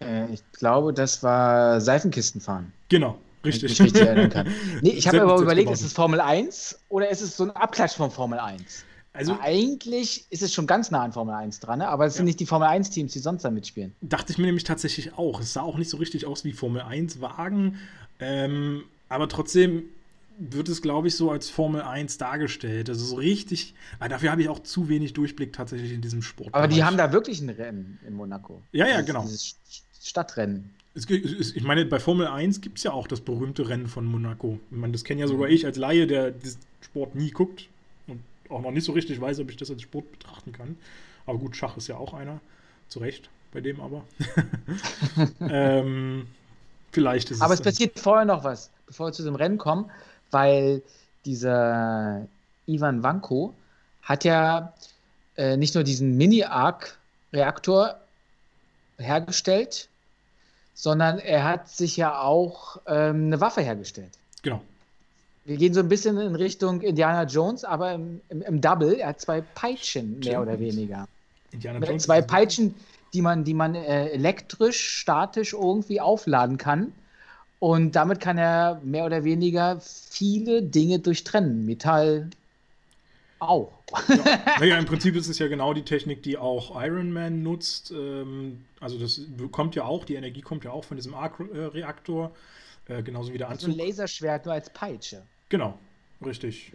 Äh, 0.00 0.32
ich 0.32 0.40
glaube, 0.52 0.94
das 0.94 1.22
war 1.22 1.78
Seifenkistenfahren. 1.82 2.72
Genau, 2.88 3.18
richtig. 3.46 3.70
mich 3.70 3.80
richtig 3.80 4.02
erinnern 4.02 4.30
kann. 4.30 4.46
Nee, 4.82 4.90
ich 4.90 5.06
habe 5.08 5.18
Selbst- 5.18 5.32
aber 5.32 5.42
überlegt, 5.42 5.70
ist 5.70 5.82
es 5.82 5.92
Formel 5.92 6.20
1 6.20 6.78
oder 6.88 7.08
ist 7.08 7.20
es 7.22 7.36
so 7.36 7.44
ein 7.44 7.50
Abklatsch 7.52 7.94
von 7.94 8.10
Formel 8.10 8.38
1? 8.38 8.84
Also 9.12 9.32
Weil 9.32 9.40
eigentlich 9.40 10.26
ist 10.28 10.42
es 10.42 10.52
schon 10.52 10.66
ganz 10.66 10.90
nah 10.90 11.02
an 11.02 11.12
Formel 11.12 11.34
1 11.34 11.60
dran, 11.60 11.78
ne? 11.78 11.88
aber 11.88 12.04
es 12.04 12.14
sind 12.14 12.24
Ja. 12.24 12.26
nicht 12.26 12.40
die 12.40 12.44
Formel 12.46 12.68
1-Teams, 12.68 13.12
die 13.14 13.18
sonst 13.18 13.44
da 13.44 13.50
mitspielen. 13.50 13.94
dachte 14.02 14.30
ich 14.32 14.36
mir 14.38 14.44
nämlich 14.44 14.64
tatsächlich 14.64 15.14
auch. 15.16 15.40
Es 15.40 15.54
sah 15.54 15.62
auch 15.62 15.78
nicht 15.78 15.88
so 15.88 15.96
richtig 15.96 16.26
aus 16.26 16.44
wie 16.44 16.52
Formel 16.52 16.82
1 16.82 17.20
Wagen, 17.22 17.78
ähm, 18.20 18.84
aber 19.08 19.28
trotzdem 19.28 19.84
wird 20.38 20.68
es, 20.68 20.82
glaube 20.82 21.08
ich, 21.08 21.16
so 21.16 21.30
als 21.30 21.48
Formel 21.48 21.80
1 21.80 22.18
dargestellt. 22.18 22.90
Also 22.90 23.06
so 23.06 23.16
richtig, 23.16 23.72
aber 23.98 24.10
dafür 24.10 24.30
habe 24.32 24.42
ich 24.42 24.50
auch 24.50 24.58
zu 24.58 24.90
wenig 24.90 25.14
Durchblick 25.14 25.54
tatsächlich 25.54 25.92
in 25.92 26.02
diesem 26.02 26.20
Sport. 26.20 26.52
Aber 26.52 26.68
die 26.68 26.84
haben 26.84 26.98
da 26.98 27.10
wirklich 27.10 27.40
ein 27.40 27.48
Rennen 27.48 27.98
in 28.06 28.12
Monaco. 28.12 28.60
Ja, 28.72 28.86
ja, 28.86 29.00
genau. 29.00 29.22
Dieses 29.22 29.54
Stadtrennen. 30.02 30.74
Es, 30.96 31.08
ich 31.54 31.62
meine, 31.62 31.84
bei 31.84 32.00
Formel 32.00 32.26
1 32.26 32.60
gibt 32.62 32.78
es 32.78 32.84
ja 32.84 32.92
auch 32.92 33.06
das 33.06 33.20
berühmte 33.20 33.68
Rennen 33.68 33.86
von 33.86 34.06
Monaco. 34.06 34.58
Ich 34.70 34.76
meine, 34.76 34.92
das 34.94 35.04
kenne 35.04 35.20
ja 35.20 35.26
Mhm. 35.26 35.30
sogar 35.32 35.48
ich 35.50 35.66
als 35.66 35.76
Laie, 35.76 36.06
der 36.06 36.30
diesen 36.32 36.60
Sport 36.80 37.14
nie 37.14 37.30
guckt 37.30 37.68
und 38.08 38.20
auch 38.48 38.62
noch 38.62 38.70
nicht 38.70 38.84
so 38.84 38.92
richtig 38.92 39.20
weiß, 39.20 39.38
ob 39.40 39.50
ich 39.50 39.56
das 39.56 39.70
als 39.70 39.82
Sport 39.82 40.10
betrachten 40.12 40.52
kann. 40.52 40.76
Aber 41.26 41.38
gut, 41.38 41.54
Schach 41.56 41.76
ist 41.76 41.88
ja 41.88 41.96
auch 41.96 42.14
einer. 42.14 42.40
Zu 42.88 43.00
Recht, 43.00 43.28
bei 43.52 43.60
dem 43.60 43.80
aber. 43.80 44.04
ähm, 45.40 46.26
vielleicht 46.92 47.30
ist 47.30 47.42
Aber 47.42 47.52
es. 47.54 47.60
es 47.60 47.64
passiert 47.64 47.98
vorher 47.98 48.24
noch 48.24 48.44
was, 48.44 48.70
bevor 48.86 49.08
wir 49.08 49.12
zu 49.12 49.24
dem 49.24 49.34
Rennen 49.34 49.58
kommen, 49.58 49.90
weil 50.30 50.82
dieser 51.24 52.26
Ivan 52.66 53.02
Vanko 53.02 53.54
hat 54.02 54.24
ja 54.24 54.72
äh, 55.36 55.56
nicht 55.56 55.74
nur 55.74 55.82
diesen 55.84 56.16
Mini-Arc-Reaktor 56.16 57.96
hergestellt, 58.98 59.88
sondern 60.76 61.18
er 61.18 61.42
hat 61.42 61.70
sich 61.70 61.96
ja 61.96 62.20
auch 62.20 62.76
ähm, 62.86 63.26
eine 63.26 63.40
Waffe 63.40 63.62
hergestellt. 63.62 64.12
Genau. 64.42 64.60
Wir 65.46 65.56
gehen 65.56 65.72
so 65.72 65.80
ein 65.80 65.88
bisschen 65.88 66.18
in 66.18 66.34
Richtung 66.34 66.82
Indiana 66.82 67.24
Jones, 67.24 67.64
aber 67.64 67.94
im, 67.94 68.20
im, 68.28 68.42
im 68.42 68.60
Double. 68.60 68.92
Er 68.94 69.08
hat 69.08 69.20
zwei 69.20 69.40
Peitschen, 69.40 70.20
mehr 70.20 70.42
oder 70.42 70.60
weniger. 70.60 71.08
Indiana 71.50 71.84
Jones 71.84 72.04
Zwei 72.04 72.20
Peitschen, 72.20 72.74
die 73.14 73.22
man, 73.22 73.44
die 73.44 73.54
man 73.54 73.74
äh, 73.74 74.08
elektrisch, 74.08 74.78
statisch 74.78 75.54
irgendwie 75.54 76.00
aufladen 76.00 76.58
kann. 76.58 76.92
Und 77.58 77.96
damit 77.96 78.20
kann 78.20 78.36
er 78.36 78.78
mehr 78.84 79.06
oder 79.06 79.24
weniger 79.24 79.80
viele 79.80 80.62
Dinge 80.62 80.98
durchtrennen. 80.98 81.64
Metall 81.64 82.28
auch. 83.38 83.72
Naja, 84.60 84.78
im 84.78 84.86
Prinzip 84.86 85.14
ist 85.16 85.28
es 85.28 85.38
ja 85.38 85.48
genau 85.48 85.72
die 85.72 85.82
Technik, 85.84 86.22
die 86.22 86.36
auch 86.36 86.80
Iron 86.82 87.12
Man 87.12 87.42
nutzt. 87.42 87.92
Ähm, 87.92 88.64
also 88.80 88.98
das 88.98 89.20
kommt 89.52 89.74
ja 89.76 89.84
auch, 89.84 90.04
die 90.04 90.14
Energie 90.14 90.40
kommt 90.40 90.64
ja 90.64 90.72
auch 90.72 90.84
von 90.84 90.96
diesem 90.96 91.14
Arc-Reaktor, 91.14 92.34
äh, 92.88 93.02
genauso 93.02 93.32
wie 93.32 93.38
der 93.38 93.46
So 93.48 93.50
ein 93.50 93.72
Anzug. 93.72 93.76
Laserschwert 93.76 94.44
nur 94.44 94.54
als 94.54 94.70
Peitsche. 94.70 95.22
Genau, 95.48 95.78
richtig. 96.24 96.72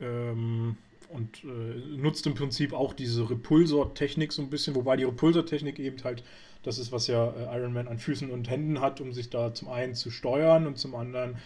Ähm, 0.00 0.76
und 1.08 1.44
äh, 1.44 1.48
nutzt 1.96 2.26
im 2.26 2.34
Prinzip 2.34 2.72
auch 2.72 2.94
diese 2.94 3.28
Repulsor-Technik 3.28 4.32
so 4.32 4.42
ein 4.42 4.50
bisschen, 4.50 4.74
wobei 4.74 4.96
die 4.96 5.04
Repulsor-Technik 5.04 5.78
eben 5.78 6.02
halt 6.04 6.22
das 6.62 6.78
ist, 6.78 6.92
was 6.92 7.06
ja 7.06 7.30
äh, 7.30 7.58
Iron 7.58 7.72
Man 7.72 7.88
an 7.88 7.98
Füßen 7.98 8.30
und 8.30 8.48
Händen 8.48 8.80
hat, 8.80 9.00
um 9.00 9.12
sich 9.12 9.30
da 9.30 9.52
zum 9.52 9.68
einen 9.68 9.94
zu 9.94 10.10
steuern 10.10 10.66
und 10.66 10.78
zum 10.78 10.94
anderen, 10.94 11.36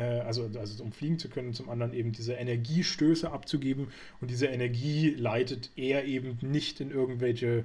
also, 0.00 0.50
also 0.58 0.82
um 0.82 0.92
fliegen 0.92 1.18
zu 1.18 1.28
können, 1.28 1.54
zum 1.54 1.68
anderen 1.68 1.92
eben 1.92 2.12
diese 2.12 2.34
Energiestöße 2.34 3.30
abzugeben. 3.30 3.88
Und 4.20 4.30
diese 4.30 4.46
Energie 4.46 5.10
leitet 5.10 5.70
er 5.76 6.04
eben 6.04 6.38
nicht 6.40 6.80
in 6.80 6.90
irgendwelche 6.90 7.64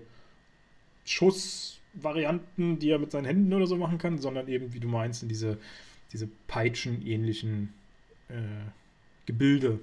Schussvarianten, 1.06 2.80
die 2.80 2.90
er 2.90 3.00
mit 3.00 3.12
seinen 3.12 3.26
Händen 3.26 3.54
oder 3.54 3.68
so 3.68 3.78
machen 3.78 3.98
kann, 3.98 4.20
sondern 4.20 4.48
eben, 4.48 4.74
wie 4.74 4.80
du 4.80 4.88
meinst, 4.88 5.24
in 5.24 5.30
diese, 5.30 5.58
diese 6.12 6.28
Peitschen-ähnlichen 6.48 7.74
äh, 8.30 8.34
Gebilde, 9.26 9.80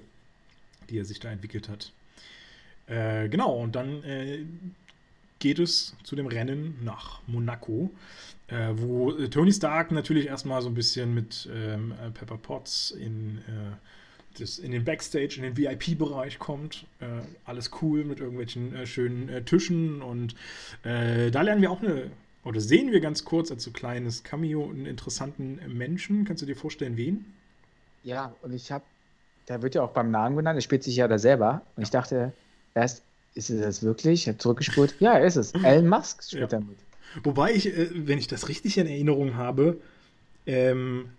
die 0.89 0.99
er 0.99 1.05
sich 1.05 1.19
da 1.19 1.29
entwickelt 1.31 1.69
hat. 1.69 1.91
Äh, 2.87 3.27
genau, 3.29 3.61
und 3.61 3.75
dann 3.75 4.03
äh, 4.03 4.45
geht 5.39 5.59
es 5.59 5.95
zu 6.03 6.15
dem 6.15 6.27
Rennen 6.27 6.79
nach 6.83 7.21
Monaco, 7.27 7.91
äh, 8.47 8.73
wo 8.75 9.11
äh, 9.11 9.29
Tony 9.29 9.51
Stark 9.51 9.91
natürlich 9.91 10.27
erstmal 10.27 10.61
so 10.61 10.69
ein 10.69 10.73
bisschen 10.73 11.13
mit 11.13 11.49
ähm, 11.53 11.91
äh, 11.91 12.11
Pepper 12.11 12.37
Potts 12.37 12.91
in, 12.91 13.39
äh, 13.39 14.39
das, 14.39 14.59
in 14.59 14.71
den 14.71 14.83
Backstage, 14.83 15.35
in 15.37 15.43
den 15.43 15.57
VIP-Bereich 15.57 16.39
kommt. 16.39 16.85
Äh, 16.99 17.05
alles 17.45 17.71
cool 17.81 18.03
mit 18.03 18.19
irgendwelchen 18.19 18.75
äh, 18.75 18.85
schönen 18.85 19.45
Tischen 19.45 20.01
und 20.01 20.35
da 20.83 21.41
lernen 21.41 21.61
wir 21.61 21.71
auch 21.71 21.81
eine, 21.81 22.09
oder 22.43 22.61
sehen 22.61 22.91
wir 22.91 23.01
ganz 23.01 23.25
kurz 23.25 23.51
als 23.51 23.63
so 23.63 23.71
kleines 23.71 24.23
Cameo 24.23 24.69
einen 24.69 24.85
interessanten 24.85 25.59
Menschen. 25.77 26.23
Kannst 26.23 26.41
du 26.41 26.45
dir 26.45 26.55
vorstellen, 26.55 26.95
wen? 26.95 27.25
Ja, 28.03 28.33
und 28.41 28.53
ich 28.53 28.71
habe, 28.71 28.85
der 29.49 29.61
wird 29.61 29.75
ja 29.75 29.81
auch 29.81 29.91
beim 29.91 30.11
Namen 30.11 30.37
genannt, 30.37 30.57
er 30.57 30.61
spielt 30.61 30.83
sich 30.83 30.95
ja 30.95 31.09
da 31.09 31.19
selber. 31.19 31.61
Und 31.75 31.83
ich 31.83 31.89
dachte 31.89 32.31
erst, 32.73 32.99
ist 32.99 33.06
es 33.37 33.47
das 33.47 33.83
wirklich? 33.83 34.21
Ich 34.21 34.27
habe 34.27 34.37
zurückgespult. 34.37 34.95
Ja, 34.99 35.13
er 35.13 35.25
ist 35.25 35.35
es. 35.35 35.51
Elon 35.53 35.87
Musk 35.87 36.23
spielt 36.23 36.41
Ja. 36.41 36.47
da 36.47 36.59
mit. 36.59 36.77
Wobei 37.23 37.53
ich, 37.53 37.67
äh, 37.67 37.89
wenn 37.93 38.17
ich 38.17 38.27
das 38.27 38.49
richtig 38.49 38.77
in 38.77 38.87
Erinnerung 38.87 39.35
habe, 39.35 39.79
ähm, 40.45 41.09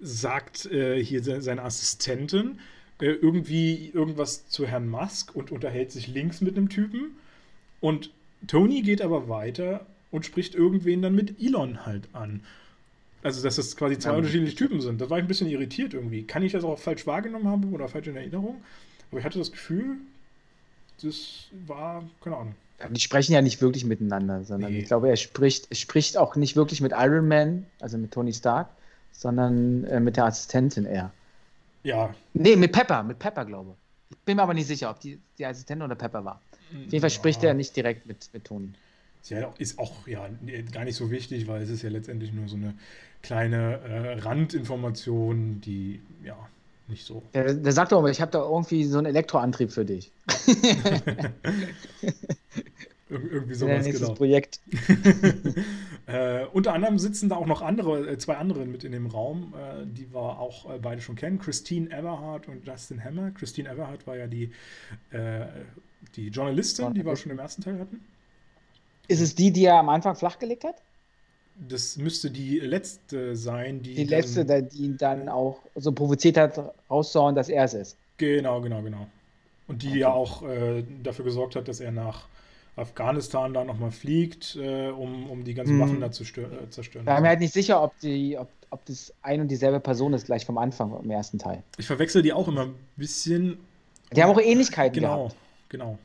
sagt 0.00 0.66
äh, 0.66 1.02
hier 1.02 1.22
seine 1.22 1.62
Assistentin 1.62 2.58
äh, 3.00 3.06
irgendwie 3.06 3.90
irgendwas 3.92 4.48
zu 4.48 4.66
Herrn 4.66 4.88
Musk 4.88 5.34
und 5.34 5.52
unterhält 5.52 5.92
sich 5.92 6.08
links 6.08 6.40
mit 6.40 6.56
einem 6.56 6.68
Typen. 6.68 7.16
Und 7.80 8.10
Tony 8.46 8.82
geht 8.82 9.02
aber 9.02 9.28
weiter 9.28 9.86
und 10.10 10.26
spricht 10.26 10.54
irgendwen 10.54 11.02
dann 11.02 11.14
mit 11.14 11.40
Elon 11.40 11.86
halt 11.86 12.08
an. 12.12 12.42
Also, 13.22 13.42
dass 13.42 13.56
das 13.56 13.76
quasi 13.76 13.98
zwei 13.98 14.12
ja. 14.12 14.16
unterschiedliche 14.16 14.56
Typen 14.56 14.80
sind. 14.80 15.00
Da 15.00 15.10
war 15.10 15.18
ich 15.18 15.24
ein 15.24 15.28
bisschen 15.28 15.48
irritiert 15.48 15.92
irgendwie. 15.92 16.22
Kann 16.22 16.42
ich 16.42 16.52
das 16.52 16.64
auch 16.64 16.78
falsch 16.78 17.06
wahrgenommen 17.06 17.48
haben 17.48 17.72
oder 17.72 17.88
falsch 17.88 18.06
in 18.06 18.16
Erinnerung? 18.16 18.62
Aber 19.10 19.18
ich 19.18 19.24
hatte 19.26 19.38
das 19.38 19.52
Gefühl, 19.52 19.96
das 21.02 21.48
war, 21.66 22.04
keine 22.22 22.36
Ahnung. 22.36 22.54
Die 22.90 23.00
sprechen 23.00 23.32
ja 23.32 23.42
nicht 23.42 23.60
wirklich 23.60 23.84
miteinander, 23.84 24.42
sondern 24.44 24.72
nee. 24.72 24.80
ich 24.80 24.86
glaube, 24.86 25.08
er 25.10 25.16
spricht, 25.16 25.76
spricht 25.76 26.16
auch 26.16 26.34
nicht 26.36 26.56
wirklich 26.56 26.80
mit 26.80 26.92
Iron 26.96 27.28
Man, 27.28 27.66
also 27.80 27.98
mit 27.98 28.12
Tony 28.12 28.32
Stark, 28.32 28.68
sondern 29.12 29.84
äh, 29.84 30.00
mit 30.00 30.16
der 30.16 30.24
Assistentin 30.24 30.86
eher. 30.86 31.12
Ja. 31.82 32.14
Nee, 32.32 32.56
mit 32.56 32.72
Pepper, 32.72 33.02
mit 33.02 33.18
Pepper, 33.18 33.44
glaube 33.44 33.70
ich. 33.70 34.16
Ich 34.16 34.24
bin 34.24 34.36
mir 34.36 34.42
aber 34.42 34.54
nicht 34.54 34.66
sicher, 34.66 34.90
ob 34.90 35.00
die, 35.00 35.18
die 35.38 35.44
Assistentin 35.44 35.84
oder 35.84 35.94
Pepper 35.94 36.24
war. 36.24 36.40
Auf 36.70 36.92
jeden 36.92 37.00
Fall 37.00 37.10
spricht 37.10 37.42
er 37.42 37.52
nicht 37.52 37.76
direkt 37.76 38.06
mit, 38.06 38.30
mit 38.32 38.44
Tony. 38.44 38.72
Ja, 39.28 39.52
ist 39.58 39.78
auch 39.78 40.06
ja, 40.06 40.28
gar 40.72 40.84
nicht 40.84 40.96
so 40.96 41.10
wichtig, 41.10 41.46
weil 41.46 41.62
es 41.62 41.68
ist 41.68 41.82
ja 41.82 41.90
letztendlich 41.90 42.32
nur 42.32 42.48
so 42.48 42.56
eine 42.56 42.74
kleine 43.22 43.80
äh, 43.80 44.20
Randinformation, 44.20 45.60
die 45.60 46.00
ja 46.24 46.36
nicht 46.90 47.06
so. 47.06 47.22
Der, 47.34 47.54
der 47.54 47.72
sagt 47.72 47.92
doch, 47.92 48.06
ich 48.06 48.20
habe 48.20 48.30
da 48.30 48.40
irgendwie 48.40 48.84
so 48.84 48.98
einen 48.98 49.06
Elektroantrieb 49.06 49.72
für 49.72 49.84
dich. 49.84 50.12
Ir 53.10 53.32
irgendwie 53.32 53.54
sowas, 53.54 53.86
ja, 53.86 53.92
genau. 53.92 54.14
Projekt. 54.14 54.60
äh, 56.06 56.44
unter 56.52 56.74
anderem 56.74 56.98
sitzen 56.98 57.28
da 57.28 57.36
auch 57.36 57.46
noch 57.46 57.60
andere, 57.60 58.08
äh, 58.08 58.18
zwei 58.18 58.36
andere 58.36 58.64
mit 58.66 58.84
in 58.84 58.92
dem 58.92 59.06
Raum, 59.06 59.52
äh, 59.56 59.84
die 59.84 60.12
wir 60.12 60.38
auch 60.38 60.72
äh, 60.72 60.78
beide 60.78 61.00
schon 61.00 61.16
kennen. 61.16 61.40
Christine 61.40 61.90
Everhart 61.90 62.46
und 62.46 62.64
Justin 62.64 63.02
Hammer. 63.02 63.32
Christine 63.32 63.68
Everhart 63.68 64.06
war 64.06 64.16
ja 64.16 64.28
die, 64.28 64.52
äh, 65.10 65.46
die 66.14 66.28
Journalistin, 66.28 66.94
die 66.94 67.04
wir 67.04 67.16
schon 67.16 67.32
im 67.32 67.40
ersten 67.40 67.62
Teil 67.62 67.80
hatten. 67.80 68.00
Ist 69.08 69.20
es 69.20 69.34
die, 69.34 69.52
die 69.52 69.64
er 69.64 69.74
am 69.74 69.88
Anfang 69.88 70.14
flachgelegt 70.14 70.62
hat? 70.62 70.76
Das 71.68 71.96
müsste 71.96 72.30
die 72.30 72.58
letzte 72.58 73.36
sein, 73.36 73.82
die. 73.82 73.94
Die 73.94 74.04
letzte, 74.04 74.44
dann, 74.44 74.68
die 74.68 74.84
ihn 74.84 74.96
dann 74.96 75.28
auch 75.28 75.60
so 75.74 75.92
provoziert 75.92 76.36
hat, 76.36 76.58
rauszuhauen, 76.88 77.34
dass 77.34 77.48
er 77.48 77.64
es 77.64 77.74
ist. 77.74 77.96
Genau, 78.16 78.60
genau, 78.60 78.82
genau. 78.82 79.06
Und 79.66 79.82
die 79.82 79.88
okay. 79.88 79.98
ja 79.98 80.12
auch 80.12 80.42
äh, 80.42 80.82
dafür 81.02 81.24
gesorgt 81.24 81.56
hat, 81.56 81.68
dass 81.68 81.80
er 81.80 81.92
nach 81.92 82.26
Afghanistan 82.76 83.52
da 83.52 83.64
nochmal 83.64 83.90
fliegt, 83.90 84.56
äh, 84.56 84.88
um, 84.88 85.30
um 85.30 85.44
die 85.44 85.54
ganzen 85.54 85.74
hm. 85.74 85.80
Waffen 85.80 86.00
da 86.00 86.10
zu 86.10 86.24
äh, 86.24 86.68
zerstören. 86.70 87.06
Ich 87.06 87.14
bin 87.14 87.22
mir 87.22 87.28
halt 87.28 87.40
nicht 87.40 87.52
sicher, 87.52 87.82
ob, 87.82 87.98
die, 88.00 88.38
ob, 88.38 88.48
ob 88.70 88.84
das 88.86 89.12
ein 89.22 89.40
und 89.40 89.48
dieselbe 89.48 89.80
Person 89.80 90.12
ist, 90.12 90.26
gleich 90.26 90.46
vom 90.46 90.58
Anfang 90.58 90.98
im 91.02 91.10
ersten 91.10 91.38
Teil. 91.38 91.62
Ich 91.78 91.86
verwechsel 91.86 92.22
die 92.22 92.32
auch 92.32 92.48
immer 92.48 92.62
ein 92.62 92.74
bisschen. 92.96 93.58
Die 94.12 94.22
haben 94.22 94.30
auch 94.30 94.40
Ähnlichkeiten 94.40 94.94
genau, 94.94 95.24
gehabt. 95.24 95.36
Genau, 95.68 95.84
genau. 95.84 95.98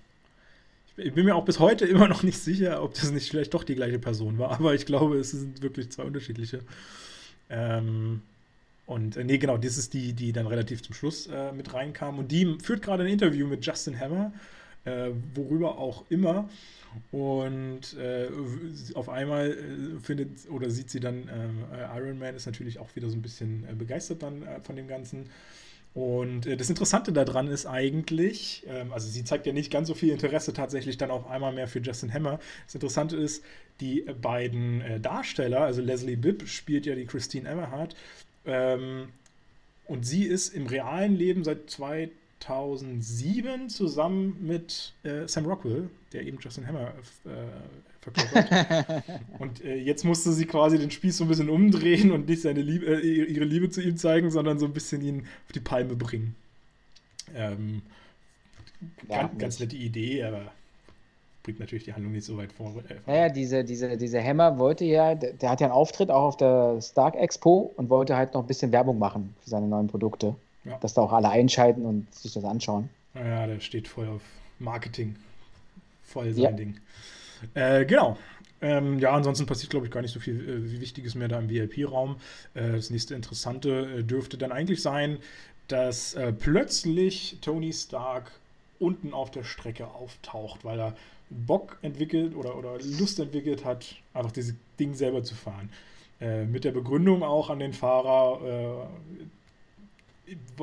Ich 0.98 1.14
bin 1.14 1.26
mir 1.26 1.36
auch 1.36 1.44
bis 1.44 1.60
heute 1.60 1.86
immer 1.86 2.08
noch 2.08 2.24
nicht 2.24 2.40
sicher, 2.40 2.82
ob 2.82 2.94
das 2.94 3.12
nicht 3.12 3.30
vielleicht 3.30 3.54
doch 3.54 3.64
die 3.66 3.76
gleiche 3.76 4.00
Person 4.00 4.38
war, 4.38 4.52
aber 4.52 4.74
ich 4.76 4.86
glaube, 4.86 5.18
es 5.18 5.32
sind 5.32 5.62
wirklich 5.62 5.90
zwei 5.90 6.04
unterschiedliche. 6.04 6.62
Ähm, 7.50 8.22
und 8.86 9.18
äh, 9.18 9.24
nee, 9.24 9.38
genau, 9.38 9.58
das 9.58 9.78
ist 9.78 9.94
die, 9.94 10.14
die 10.14 10.32
dann 10.32 10.48
relativ 10.48 10.84
zum 10.84 10.96
Schluss 10.96 11.28
äh, 11.28 11.52
mit 11.52 11.74
reinkam. 11.74 12.20
Und 12.20 12.32
die 12.32 12.58
führt 12.62 12.82
gerade 12.82 13.04
ein 13.04 13.10
Interview 13.10 13.48
mit 13.48 13.66
Justin 13.66 14.00
Hammer, 14.00 14.32
äh, 14.86 15.10
worüber 15.34 15.78
auch 15.78 16.06
immer. 16.10 16.48
Und 17.12 17.94
äh, 17.98 18.30
auf 18.94 19.10
einmal 19.10 19.52
äh, 19.52 20.00
findet 20.02 20.50
oder 20.50 20.70
sieht 20.70 20.90
sie 20.90 21.02
dann, 21.02 21.28
äh, 21.28 21.98
Iron 22.00 22.20
Man 22.20 22.36
ist 22.36 22.46
natürlich 22.46 22.80
auch 22.80 22.96
wieder 22.96 23.10
so 23.10 23.18
ein 23.18 23.22
bisschen 23.22 23.66
begeistert 23.78 24.24
dann 24.24 24.44
von 24.64 24.78
dem 24.78 24.88
Ganzen 24.88 25.30
und 25.96 26.46
äh, 26.46 26.58
das 26.58 26.70
Interessante 26.70 27.14
daran 27.14 27.48
ist 27.48 27.66
eigentlich, 27.66 28.64
ähm, 28.68 28.92
also 28.92 29.08
sie 29.08 29.24
zeigt 29.24 29.48
ja 29.48 29.54
nicht 29.54 29.72
ganz 29.72 29.88
so 29.88 29.94
viel 29.94 30.12
Interesse 30.12 30.52
tatsächlich 30.52 30.98
dann 30.98 31.10
auf 31.10 31.26
einmal 31.28 31.54
mehr 31.54 31.70
für 31.70 31.80
Justin 31.80 32.14
Hammer. 32.14 32.40
Das 32.66 32.76
Interessante 32.76 33.16
ist, 33.16 33.44
die 33.80 34.02
beiden 34.22 34.82
äh, 34.82 35.00
Darsteller, 35.00 35.62
also 35.62 35.82
Leslie 35.82 36.18
Bibb 36.18 36.48
spielt 36.48 36.86
ja 36.86 36.96
die 36.96 37.06
Christine 37.06 37.50
Everhart, 37.50 37.96
ähm, 38.46 39.08
und 39.86 40.06
sie 40.06 40.26
ist 40.26 40.54
im 40.54 40.68
realen 40.68 41.16
Leben 41.16 41.44
seit 41.46 41.70
2007 42.46 43.70
zusammen 43.70 44.38
mit 44.42 44.94
äh, 45.04 45.28
Sam 45.28 45.46
Rockwell, 45.46 45.90
der 46.14 46.24
eben 46.24 46.38
Justin 46.40 46.68
Hammer 46.68 46.94
äh, 47.26 48.02
verkörpert. 48.02 49.04
und 49.40 49.64
äh, 49.64 49.76
jetzt 49.76 50.06
musste 50.06 50.32
sie 50.32 50.46
quasi 50.46 50.78
den 50.78 50.92
Spieß 50.92 51.18
so 51.18 51.26
ein 51.26 51.28
bisschen 51.28 51.50
umdrehen 51.50 52.12
und 52.12 52.28
nicht 52.28 52.42
seine 52.42 52.62
Liebe, 52.62 52.86
äh, 52.86 53.24
ihre 53.24 53.46
Liebe 53.46 53.70
zu 53.70 53.82
ihm 53.82 53.98
zeigen, 53.98 54.30
sondern 54.30 54.60
so 54.60 54.66
ein 54.66 54.74
bisschen 54.74 55.02
ihn 55.02 55.22
auf 55.48 55.54
die 55.54 55.60
Palme 55.60 55.96
bringen. 55.96 56.36
Ähm, 57.36 57.82
ja, 59.10 59.24
ganz, 59.24 59.38
ganz 59.40 59.60
nette 59.60 59.76
Idee, 59.76 60.24
aber 60.24 60.52
bringt 61.42 61.60
natürlich 61.60 61.86
die 61.86 61.94
Handlung 61.94 62.14
nicht 62.14 62.26
so 62.26 62.38
weit 62.38 62.52
vor. 62.52 62.76
Äh, 62.90 62.96
naja, 63.08 63.30
diese, 63.30 63.64
diese, 63.64 63.98
diese 63.98 64.24
Hammer 64.24 64.60
wollte 64.60 64.86
ja, 64.86 65.16
der, 65.16 65.34
der, 65.34 65.50
hat 65.50 65.62
ja 65.62 65.68
einen 65.68 65.76
Auftritt 65.76 66.12
auch 66.12 66.24
auf 66.24 66.38
der 66.38 66.80
Stark 66.82 67.16
Expo 67.16 67.74
und 67.78 67.90
wollte 67.90 68.16
halt 68.16 68.34
noch 68.34 68.42
ein 68.42 68.48
bisschen 68.48 68.72
Werbung 68.72 69.00
machen 69.00 69.36
für 69.42 69.50
seine 69.50 69.68
neuen 69.68 69.88
Produkte. 69.88 70.36
Ja. 70.66 70.78
Dass 70.80 70.94
da 70.94 71.02
auch 71.02 71.14
alle 71.14 71.30
einschalten 71.30 71.86
und 71.86 72.14
sich 72.14 72.34
das 72.34 72.44
anschauen. 72.44 72.90
Naja, 73.14 73.48
der 73.48 73.60
steht 73.60 73.88
voll 73.88 74.08
auf 74.08 74.22
Marketing. 74.60 75.16
Voll 76.04 76.34
sein 76.34 76.44
ja. 76.44 76.52
Ding. 76.52 76.80
Äh, 77.54 77.86
genau. 77.86 78.18
Ähm, 78.62 79.00
ja, 79.00 79.12
ansonsten 79.12 79.46
passiert, 79.46 79.70
glaube 79.70 79.86
ich, 79.86 79.92
gar 79.92 80.02
nicht 80.02 80.14
so 80.14 80.20
viel 80.20 80.40
äh, 80.40 80.82
Wichtiges 80.82 81.16
mehr 81.16 81.28
da 81.28 81.40
im 81.40 81.50
VIP-Raum. 81.50 82.18
Äh, 82.54 82.72
das 82.72 82.90
nächste 82.90 83.16
Interessante 83.16 84.00
äh, 84.00 84.04
dürfte 84.04 84.38
dann 84.38 84.52
eigentlich 84.52 84.82
sein, 84.82 85.20
dass 85.68 86.14
äh, 86.14 86.32
plötzlich 86.32 87.38
Tony 87.42 87.74
Stark 87.74 88.32
unten 88.80 89.14
auf 89.14 89.32
der 89.32 89.44
Strecke 89.44 89.88
auftaucht, 89.88 90.64
weil 90.64 90.80
er 90.80 90.96
Bock 91.30 91.78
entwickelt 91.82 92.36
oder, 92.36 92.58
oder 92.58 92.78
Lust 93.00 93.20
entwickelt 93.20 93.66
hat, 93.66 93.96
einfach 94.14 94.32
dieses 94.32 94.56
Ding 94.80 94.94
selber 94.94 95.24
zu 95.24 95.36
fahren. 95.36 95.70
Äh, 96.22 96.46
mit 96.46 96.64
der 96.64 96.72
Begründung 96.72 97.24
auch 97.24 97.50
an 97.50 97.60
den 97.60 97.74
Fahrer, 97.74 98.90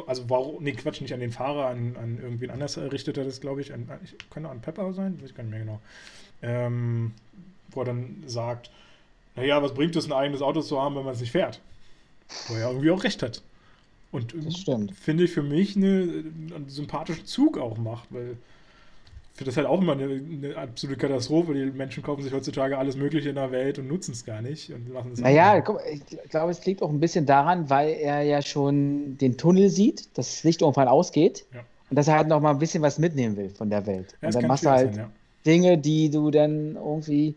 also 0.07 0.29
warum, 0.29 0.63
nee, 0.63 0.73
Quatsch, 0.73 1.01
nicht 1.01 1.15
an 1.15 1.21
den 1.21 1.33
Fahrer, 1.33 1.67
an, 1.67 1.97
an 1.97 2.19
irgendwen 2.21 2.51
anders 2.51 2.79
richtet 2.79 3.19
er 3.19 3.25
das, 3.25 3.41
glaube 3.41 3.61
ich. 3.61 3.73
An, 3.73 3.89
ich 4.03 4.17
könnte 4.31 4.49
an 4.49 4.61
Pepper 4.61 4.93
sein, 4.93 5.21
weiß 5.21 5.31
ich 5.31 5.37
gar 5.37 5.45
nicht 5.45 5.53
mehr 5.53 5.61
genau 5.61 5.81
ähm, 6.43 7.13
wo 7.71 7.81
er 7.81 7.87
dann 7.87 8.23
sagt, 8.27 8.71
naja, 9.37 9.63
was 9.63 9.73
bringt 9.73 9.97
es, 9.97 10.05
ein 10.05 10.13
eigenes 10.13 10.43
Auto 10.43 10.61
zu 10.61 10.81
haben, 10.81 10.97
wenn 10.97 11.05
man 11.05 11.15
es 11.15 11.21
nicht 11.21 11.31
fährt? 11.31 11.61
Wo 12.49 12.55
er 12.55 12.69
irgendwie 12.69 12.91
auch 12.91 13.05
recht 13.05 13.23
hat. 13.23 13.43
Und 14.11 14.35
finde 14.95 15.25
ich 15.25 15.31
für 15.31 15.43
mich 15.43 15.75
eine, 15.75 16.25
einen 16.55 16.67
sympathischen 16.69 17.25
Zug 17.25 17.57
auch 17.57 17.79
macht, 17.79 18.09
weil 18.11 18.37
ich 19.33 19.39
finde 19.39 19.49
das 19.49 19.57
halt 19.57 19.67
auch 19.67 19.81
immer 19.81 19.93
eine, 19.93 20.05
eine, 20.05 20.57
absolute 20.57 21.01
Katastrophe. 21.01 21.55
Die 21.55 21.65
Menschen 21.65 22.03
kaufen 22.03 22.23
sich 22.23 22.33
heutzutage 22.35 22.77
alles 22.77 22.97
Mögliche 22.97 23.31
in 23.31 23.37
der 23.37 23.51
Welt 23.51 23.79
und 23.79 23.89
nutzen 23.89 24.13
es 24.13 24.27
gar 24.27 24.43
nicht. 24.43 24.71
Und 24.71 24.93
machen 24.93 25.15
naja, 25.17 25.61
guck, 25.61 25.81
ich 25.91 26.29
glaube, 26.29 26.51
es 26.51 26.65
liegt 26.67 26.83
auch 26.83 26.91
ein 26.91 27.01
bisschen 27.01 27.25
daran, 27.25 27.71
weil 27.71 27.95
er 27.95 28.21
ja 28.23 28.43
schon 28.43 29.17
den 29.17 29.39
Tunnel 29.39 29.71
sieht, 29.71 30.19
dass 30.19 30.29
das 30.29 30.45
Licht 30.45 30.61
irgendwann 30.61 30.87
ausgeht 30.87 31.47
ja. 31.55 31.61
und 31.89 31.97
dass 31.97 32.09
er 32.09 32.17
halt 32.17 32.29
noch 32.29 32.41
mal 32.41 32.51
ein 32.51 32.59
bisschen 32.59 32.83
was 32.83 32.99
mitnehmen 32.99 33.37
will 33.39 33.49
von 33.49 33.71
der 33.71 33.87
Welt. 33.87 34.15
Ja, 34.21 34.29
und 34.29 34.35
dann 34.35 34.47
machst 34.47 34.67
du 34.67 34.71
halt 34.71 34.95
sein, 34.95 35.05
ja. 35.05 35.11
Dinge, 35.47 35.79
die 35.79 36.11
du 36.11 36.31
dann 36.31 36.77
irgendwie 36.77 37.35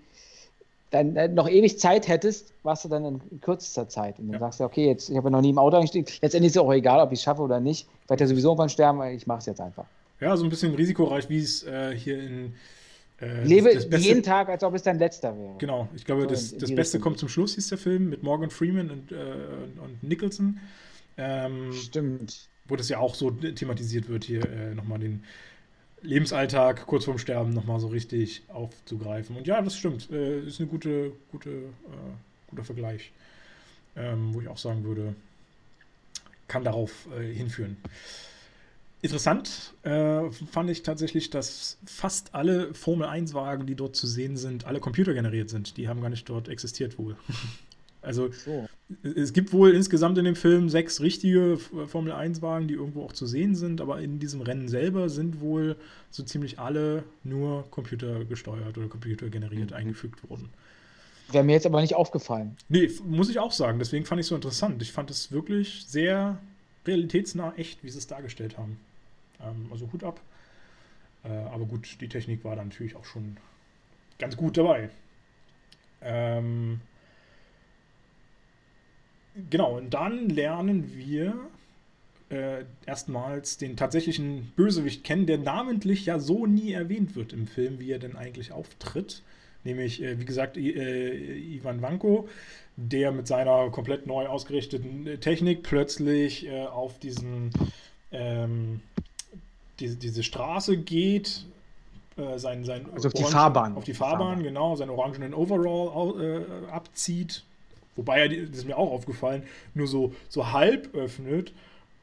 dann 0.92 1.16
äh, 1.16 1.30
noch 1.30 1.50
ewig 1.50 1.80
Zeit 1.80 2.10
hättest, 2.10 2.54
warst 2.64 2.84
du 2.84 2.90
dann 2.90 3.06
in 3.06 3.42
kürzester 3.42 3.88
Zeit. 3.88 4.20
Und 4.20 4.28
dann 4.28 4.34
ja. 4.34 4.40
sagst 4.40 4.60
du, 4.60 4.66
okay, 4.66 4.88
jetzt, 4.88 5.10
ich 5.10 5.16
habe 5.16 5.28
ja 5.28 5.32
noch 5.32 5.42
nie 5.42 5.52
im 5.52 5.60
Auto 5.60 5.78
eingestiegen, 5.78 6.08
letztendlich 6.22 6.50
ist 6.50 6.58
es 6.58 6.62
auch 6.62 6.74
egal, 6.74 7.00
ob 7.00 7.14
ich 7.14 7.20
es 7.20 7.24
schaffe 7.24 7.42
oder 7.42 7.62
nicht. 7.62 7.88
Ich 8.04 8.10
werde 8.10 8.24
ja 8.24 8.28
sowieso 8.28 8.50
irgendwann 8.50 8.70
sterben, 8.70 9.02
ich 9.04 9.26
mache 9.28 9.40
es 9.40 9.46
jetzt 9.46 9.62
einfach. 9.62 9.86
Ja, 10.20 10.36
so 10.38 10.44
ein 10.44 10.50
bisschen 10.50 10.74
risikoreich, 10.76 11.30
wie 11.30 11.40
es 11.40 11.64
äh, 11.64 11.96
hier 11.96 12.20
in. 12.22 12.54
Äh, 13.22 13.44
Lebe 13.44 13.70
das, 13.70 13.84
das 13.84 13.90
Beste, 13.90 14.08
jeden 14.08 14.24
Tag, 14.24 14.50
als 14.50 14.64
ob 14.64 14.74
es 14.76 14.84
dein 14.84 15.00
letzter 15.00 15.38
wäre. 15.38 15.56
Genau, 15.58 15.88
ich 15.96 16.04
glaube, 16.04 16.24
so 16.24 16.28
das, 16.28 16.48
in, 16.48 16.54
in 16.56 16.60
das 16.60 16.76
Beste 16.76 17.00
kommt 17.00 17.18
zum 17.18 17.30
Schluss, 17.30 17.56
hieß 17.56 17.70
der 17.70 17.78
Film, 17.78 18.10
mit 18.10 18.24
Morgan 18.24 18.50
Freeman 18.50 18.92
und, 18.92 19.12
äh, 19.12 19.16
und 19.82 20.04
Nicholson. 20.04 20.60
Ähm, 21.18 21.72
Stimmt. 21.72 22.50
Wo 22.68 22.76
das 22.76 22.90
ja 22.90 22.98
auch 22.98 23.16
so 23.16 23.30
thematisiert 23.32 24.10
wird, 24.10 24.24
hier 24.24 24.44
äh, 24.50 24.74
nochmal 24.74 25.00
den 25.00 25.24
Lebensalltag 26.02 26.86
kurz 26.88 27.06
vorm 27.06 27.18
Sterben 27.18 27.54
nochmal 27.54 27.80
so 27.80 27.88
richtig 27.88 28.44
aufzugreifen. 28.48 29.36
Und 29.36 29.48
ja, 29.48 29.62
das 29.62 29.78
stimmt. 29.78 30.10
Äh, 30.12 30.42
ist 30.42 30.60
ein 30.60 30.68
gute, 30.68 31.12
gute, 31.32 31.50
äh, 31.50 31.66
guter 32.50 32.64
Vergleich, 32.64 33.12
ähm, 33.96 34.34
wo 34.34 34.42
ich 34.42 34.48
auch 34.48 34.58
sagen 34.58 34.84
würde, 34.84 35.16
kann 36.48 36.64
darauf 36.64 37.08
äh, 37.18 37.34
hinführen. 37.34 37.78
Interessant 39.06 39.76
äh, 39.84 40.32
fand 40.52 40.68
ich 40.72 40.82
tatsächlich, 40.82 41.30
dass 41.30 41.78
fast 41.86 42.34
alle 42.34 42.74
Formel 42.74 43.08
1-Wagen, 43.08 43.68
die 43.68 43.76
dort 43.76 43.96
zu 43.96 44.08
sehen 44.08 44.36
sind, 44.36 44.66
alle 44.66 44.80
computergeneriert 44.80 45.48
sind. 45.48 45.78
Die 45.78 45.88
haben 45.88 46.02
gar 46.02 46.10
nicht 46.10 46.28
dort 46.28 46.50
existiert 46.50 46.98
wohl. 46.98 47.16
Also 48.02 48.32
so. 48.32 48.70
es 49.02 49.34
gibt 49.34 49.52
wohl 49.52 49.72
insgesamt 49.74 50.20
in 50.20 50.26
dem 50.26 50.36
Film 50.36 50.70
sechs 50.70 51.02
richtige 51.02 51.58
Formel 51.58 52.14
1-Wagen, 52.14 52.68
die 52.68 52.76
irgendwo 52.76 53.04
auch 53.04 53.14
zu 53.14 53.26
sehen 53.26 53.56
sind, 53.56 53.82
aber 53.82 54.00
in 54.00 54.20
diesem 54.20 54.42
Rennen 54.42 54.68
selber 54.68 55.10
sind 55.10 55.42
wohl 55.42 55.76
so 56.12 56.22
ziemlich 56.22 56.60
alle 56.60 57.04
nur 57.24 57.66
computergesteuert 57.72 58.78
oder 58.78 58.90
computergeneriert 58.90 59.72
mhm. 59.72 59.78
eingefügt 59.78 60.30
worden. 60.30 60.50
Wäre 61.32 61.44
mir 61.44 61.54
jetzt 61.54 61.66
aber 61.66 61.82
nicht 61.82 61.96
aufgefallen. 61.96 62.56
Nee, 62.70 62.92
muss 63.04 63.28
ich 63.28 63.40
auch 63.40 63.52
sagen. 63.52 63.80
Deswegen 63.80 64.06
fand 64.06 64.20
ich 64.20 64.26
es 64.26 64.30
so 64.30 64.36
interessant. 64.36 64.84
Ich 64.84 64.92
fand 64.92 65.10
es 65.10 65.32
wirklich 65.32 65.86
sehr 65.88 66.38
realitätsnah, 66.86 67.56
echt, 67.58 67.84
wie 67.84 67.90
sie 67.90 67.98
es 67.98 68.06
dargestellt 68.06 68.60
haben. 68.60 68.78
Ähm, 69.46 69.68
also 69.72 69.92
Hut 69.92 70.04
ab. 70.04 70.20
Äh, 71.24 71.30
aber 71.30 71.66
gut, 71.66 71.98
die 72.02 72.10
Technik 72.10 72.44
war 72.44 72.56
dann 72.56 72.70
natürlich 72.70 72.96
auch 72.96 73.06
schon 73.06 73.38
ganz 74.20 74.38
gut 74.38 74.58
dabei. 74.58 74.90
Ähm, 76.02 76.82
genau, 79.50 79.78
und 79.78 79.94
dann 79.94 80.30
lernen 80.30 80.96
wir 80.96 81.36
äh, 82.30 82.66
erstmals 82.86 83.58
den 83.58 83.76
tatsächlichen 83.76 84.52
Bösewicht 84.56 85.04
kennen, 85.04 85.26
der 85.26 85.38
namentlich 85.38 86.06
ja 86.06 86.20
so 86.20 86.46
nie 86.46 86.72
erwähnt 86.72 87.16
wird 87.16 87.34
im 87.34 87.48
Film, 87.48 87.80
wie 87.80 87.92
er 87.92 88.00
denn 88.00 88.16
eigentlich 88.16 88.52
auftritt. 88.52 89.24
Nämlich, 89.64 90.02
äh, 90.02 90.20
wie 90.20 90.26
gesagt, 90.26 90.58
äh, 90.58 91.38
Ivan 91.38 91.82
Vanko, 91.82 92.30
der 92.78 93.12
mit 93.12 93.28
seiner 93.28 93.70
komplett 93.72 94.06
neu 94.06 94.28
ausgerichteten 94.28 95.20
Technik 95.22 95.64
plötzlich 95.64 96.46
äh, 96.48 96.66
auf 96.66 97.00
diesen 97.00 97.52
ähm, 98.12 98.82
die, 99.80 99.96
diese 99.96 100.24
Straße 100.24 100.78
geht, 100.78 101.46
äh, 102.18 102.38
sein, 102.38 102.64
sein 102.64 102.86
also 102.94 103.10
auf 103.10 103.14
die 103.14 103.24
Fahrbahn. 103.24 103.76
Auf 103.76 103.84
die 103.84 103.94
Fahrbahn, 103.94 104.20
Fahrbahn. 104.20 104.44
genau, 104.44 104.76
seinen 104.76 104.92
orangenen 104.92 105.34
Overall 105.34 106.22
äh, 106.22 106.72
abzieht. 106.72 107.44
Wobei 107.96 108.20
er, 108.20 108.48
das 108.48 108.58
ist 108.58 108.66
mir 108.66 108.78
auch 108.78 108.92
aufgefallen, 108.92 109.44
nur 109.74 109.88
so, 109.88 110.14
so 110.28 110.52
halb 110.52 110.94
öffnet 110.96 111.54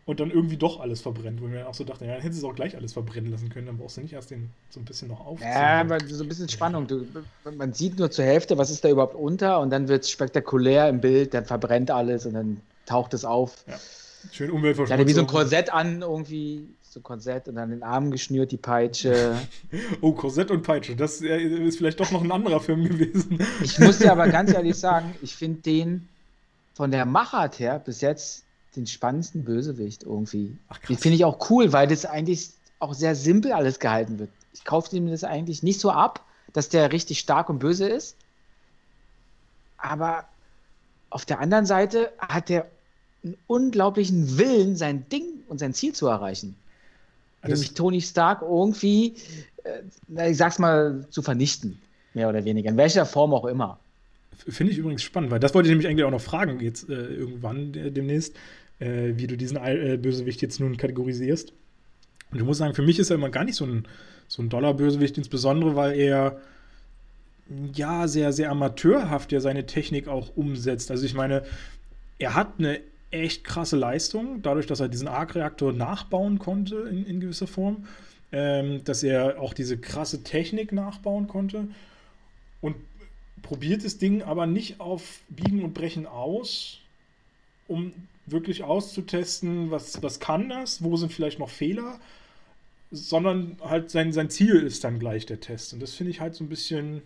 und 0.04 0.20
dann 0.20 0.30
irgendwie 0.30 0.56
doch 0.56 0.80
alles 0.80 1.00
verbrennt. 1.00 1.40
Wo 1.40 1.46
ich 1.46 1.52
mir 1.52 1.68
auch 1.68 1.74
so 1.74 1.84
dachte, 1.84 2.04
ja, 2.04 2.14
dann 2.14 2.22
hättest 2.22 2.42
du 2.42 2.46
es 2.46 2.50
auch 2.52 2.56
gleich 2.56 2.76
alles 2.76 2.94
verbrennen 2.94 3.30
lassen 3.30 3.50
können, 3.50 3.66
dann 3.66 3.78
brauchst 3.78 3.98
du 3.98 4.00
nicht 4.00 4.14
erst 4.14 4.30
den 4.30 4.50
so 4.70 4.80
ein 4.80 4.84
bisschen 4.84 5.08
noch 5.08 5.24
aufziehen. 5.24 5.50
Ja, 5.50 5.80
aber 5.80 5.98
so 6.06 6.24
ein 6.24 6.28
bisschen 6.28 6.48
Spannung. 6.48 6.86
Du, 6.86 7.06
man 7.56 7.72
sieht 7.72 7.98
nur 7.98 8.10
zur 8.10 8.24
Hälfte, 8.24 8.56
was 8.58 8.70
ist 8.70 8.84
da 8.84 8.88
überhaupt 8.88 9.14
unter 9.14 9.60
und 9.60 9.70
dann 9.70 9.88
wird 9.88 10.04
es 10.04 10.10
spektakulär 10.10 10.88
im 10.88 11.00
Bild, 11.00 11.34
dann 11.34 11.44
verbrennt 11.44 11.90
alles 11.90 12.26
und 12.26 12.34
dann 12.34 12.60
taucht 12.86 13.14
es 13.14 13.24
auf. 13.24 13.64
Ja. 13.68 13.78
Schön 14.30 14.50
Umweltverschmutzung. 14.50 15.00
Ja, 15.00 15.08
wie 15.08 15.12
so 15.12 15.20
ein 15.20 15.26
Korsett 15.26 15.72
an, 15.72 16.02
irgendwie 16.02 16.68
so 16.92 17.00
Korsett 17.00 17.48
und 17.48 17.56
an 17.56 17.70
den 17.70 17.82
Armen 17.82 18.10
geschnürt, 18.10 18.52
die 18.52 18.58
Peitsche. 18.58 19.34
oh, 20.02 20.12
Korsett 20.12 20.50
und 20.50 20.62
Peitsche, 20.62 20.94
das 20.94 21.22
ist 21.22 21.78
vielleicht 21.78 21.98
doch 21.98 22.10
noch 22.10 22.22
ein 22.22 22.30
anderer 22.30 22.60
Film 22.60 22.86
gewesen. 22.86 23.38
ich 23.62 23.78
muss 23.78 23.98
dir 23.98 24.12
aber 24.12 24.28
ganz 24.28 24.52
ehrlich 24.54 24.76
sagen, 24.76 25.14
ich 25.22 25.34
finde 25.34 25.62
den 25.62 26.08
von 26.74 26.90
der 26.90 27.06
Machart 27.06 27.58
her 27.58 27.78
bis 27.78 28.02
jetzt 28.02 28.44
den 28.76 28.86
spannendsten 28.86 29.42
Bösewicht 29.42 30.02
irgendwie. 30.02 30.58
Ach, 30.68 30.78
den 30.80 30.98
finde 30.98 31.16
ich 31.16 31.24
auch 31.24 31.48
cool, 31.48 31.72
weil 31.72 31.88
das 31.88 32.04
eigentlich 32.04 32.50
auch 32.78 32.92
sehr 32.92 33.14
simpel 33.14 33.52
alles 33.52 33.78
gehalten 33.78 34.18
wird. 34.18 34.28
Ich 34.52 34.66
kaufe 34.66 34.94
ihm 34.94 35.10
das 35.10 35.24
eigentlich 35.24 35.62
nicht 35.62 35.80
so 35.80 35.90
ab, 35.90 36.22
dass 36.52 36.68
der 36.68 36.92
richtig 36.92 37.20
stark 37.20 37.48
und 37.48 37.58
böse 37.58 37.88
ist. 37.88 38.16
Aber 39.78 40.26
auf 41.08 41.24
der 41.24 41.40
anderen 41.40 41.64
Seite 41.64 42.12
hat 42.18 42.50
der 42.50 42.70
einen 43.24 43.38
unglaublichen 43.46 44.36
Willen, 44.36 44.76
sein 44.76 45.08
Ding 45.08 45.24
und 45.48 45.58
sein 45.58 45.72
Ziel 45.72 45.94
zu 45.94 46.06
erreichen. 46.06 46.56
Also 47.42 47.54
nämlich 47.54 47.74
Tony 47.74 48.00
Stark 48.00 48.42
irgendwie, 48.42 49.16
äh, 49.64 50.30
ich 50.30 50.36
sag's 50.36 50.58
mal, 50.58 51.06
zu 51.10 51.22
vernichten. 51.22 51.78
Mehr 52.14 52.28
oder 52.28 52.44
weniger. 52.44 52.70
In 52.70 52.76
welcher 52.76 53.06
Form 53.06 53.34
auch 53.34 53.44
immer. 53.44 53.78
Finde 54.48 54.72
ich 54.72 54.78
übrigens 54.78 55.02
spannend, 55.02 55.30
weil 55.30 55.40
das 55.40 55.54
wollte 55.54 55.68
ich 55.68 55.72
nämlich 55.72 55.88
eigentlich 55.88 56.04
auch 56.04 56.10
noch 56.10 56.20
fragen, 56.20 56.60
jetzt 56.60 56.88
äh, 56.88 56.94
irgendwann 56.94 57.74
äh, 57.74 57.90
demnächst, 57.90 58.34
äh, 58.80 59.12
wie 59.16 59.26
du 59.26 59.36
diesen 59.36 59.56
äh, 59.56 59.98
Bösewicht 60.00 60.42
jetzt 60.42 60.58
nun 60.60 60.76
kategorisierst. 60.76 61.52
Und 62.30 62.38
ich 62.38 62.44
muss 62.44 62.58
sagen, 62.58 62.74
für 62.74 62.82
mich 62.82 62.98
ist 62.98 63.10
er 63.10 63.16
immer 63.16 63.30
gar 63.30 63.44
nicht 63.44 63.56
so 63.56 63.66
ein, 63.66 63.86
so 64.26 64.42
ein 64.42 64.48
Dollar-Bösewicht, 64.48 65.18
insbesondere 65.18 65.76
weil 65.76 65.98
er 65.98 66.40
ja 67.74 68.08
sehr, 68.08 68.32
sehr 68.32 68.50
amateurhaft 68.50 69.32
ja 69.32 69.40
seine 69.40 69.66
Technik 69.66 70.08
auch 70.08 70.36
umsetzt. 70.36 70.90
Also 70.90 71.04
ich 71.04 71.14
meine, 71.14 71.42
er 72.18 72.34
hat 72.34 72.54
eine 72.58 72.80
echt 73.12 73.44
krasse 73.44 73.76
Leistung, 73.76 74.42
dadurch, 74.42 74.66
dass 74.66 74.80
er 74.80 74.88
diesen 74.88 75.08
Arc-Reaktor 75.08 75.72
nachbauen 75.72 76.38
konnte 76.38 76.76
in, 76.90 77.06
in 77.06 77.20
gewisser 77.20 77.46
Form, 77.46 77.86
ähm, 78.32 78.82
dass 78.84 79.02
er 79.02 79.40
auch 79.40 79.54
diese 79.54 79.78
krasse 79.78 80.22
Technik 80.22 80.72
nachbauen 80.72 81.28
konnte 81.28 81.68
und 82.60 82.76
probiert 83.42 83.84
das 83.84 83.98
Ding 83.98 84.22
aber 84.22 84.46
nicht 84.46 84.80
auf 84.80 85.20
Biegen 85.28 85.62
und 85.62 85.74
Brechen 85.74 86.06
aus, 86.06 86.78
um 87.68 87.92
wirklich 88.26 88.62
auszutesten, 88.62 89.70
was, 89.70 90.02
was 90.02 90.20
kann 90.20 90.48
das, 90.48 90.82
wo 90.82 90.96
sind 90.96 91.12
vielleicht 91.12 91.38
noch 91.38 91.50
Fehler, 91.50 91.98
sondern 92.90 93.56
halt 93.62 93.90
sein, 93.90 94.12
sein 94.12 94.30
Ziel 94.30 94.56
ist 94.62 94.84
dann 94.84 94.98
gleich 94.98 95.26
der 95.26 95.40
Test. 95.40 95.72
Und 95.72 95.80
das 95.80 95.94
finde 95.94 96.10
ich 96.10 96.20
halt 96.20 96.34
so 96.34 96.44
ein 96.44 96.48
bisschen. 96.48 97.02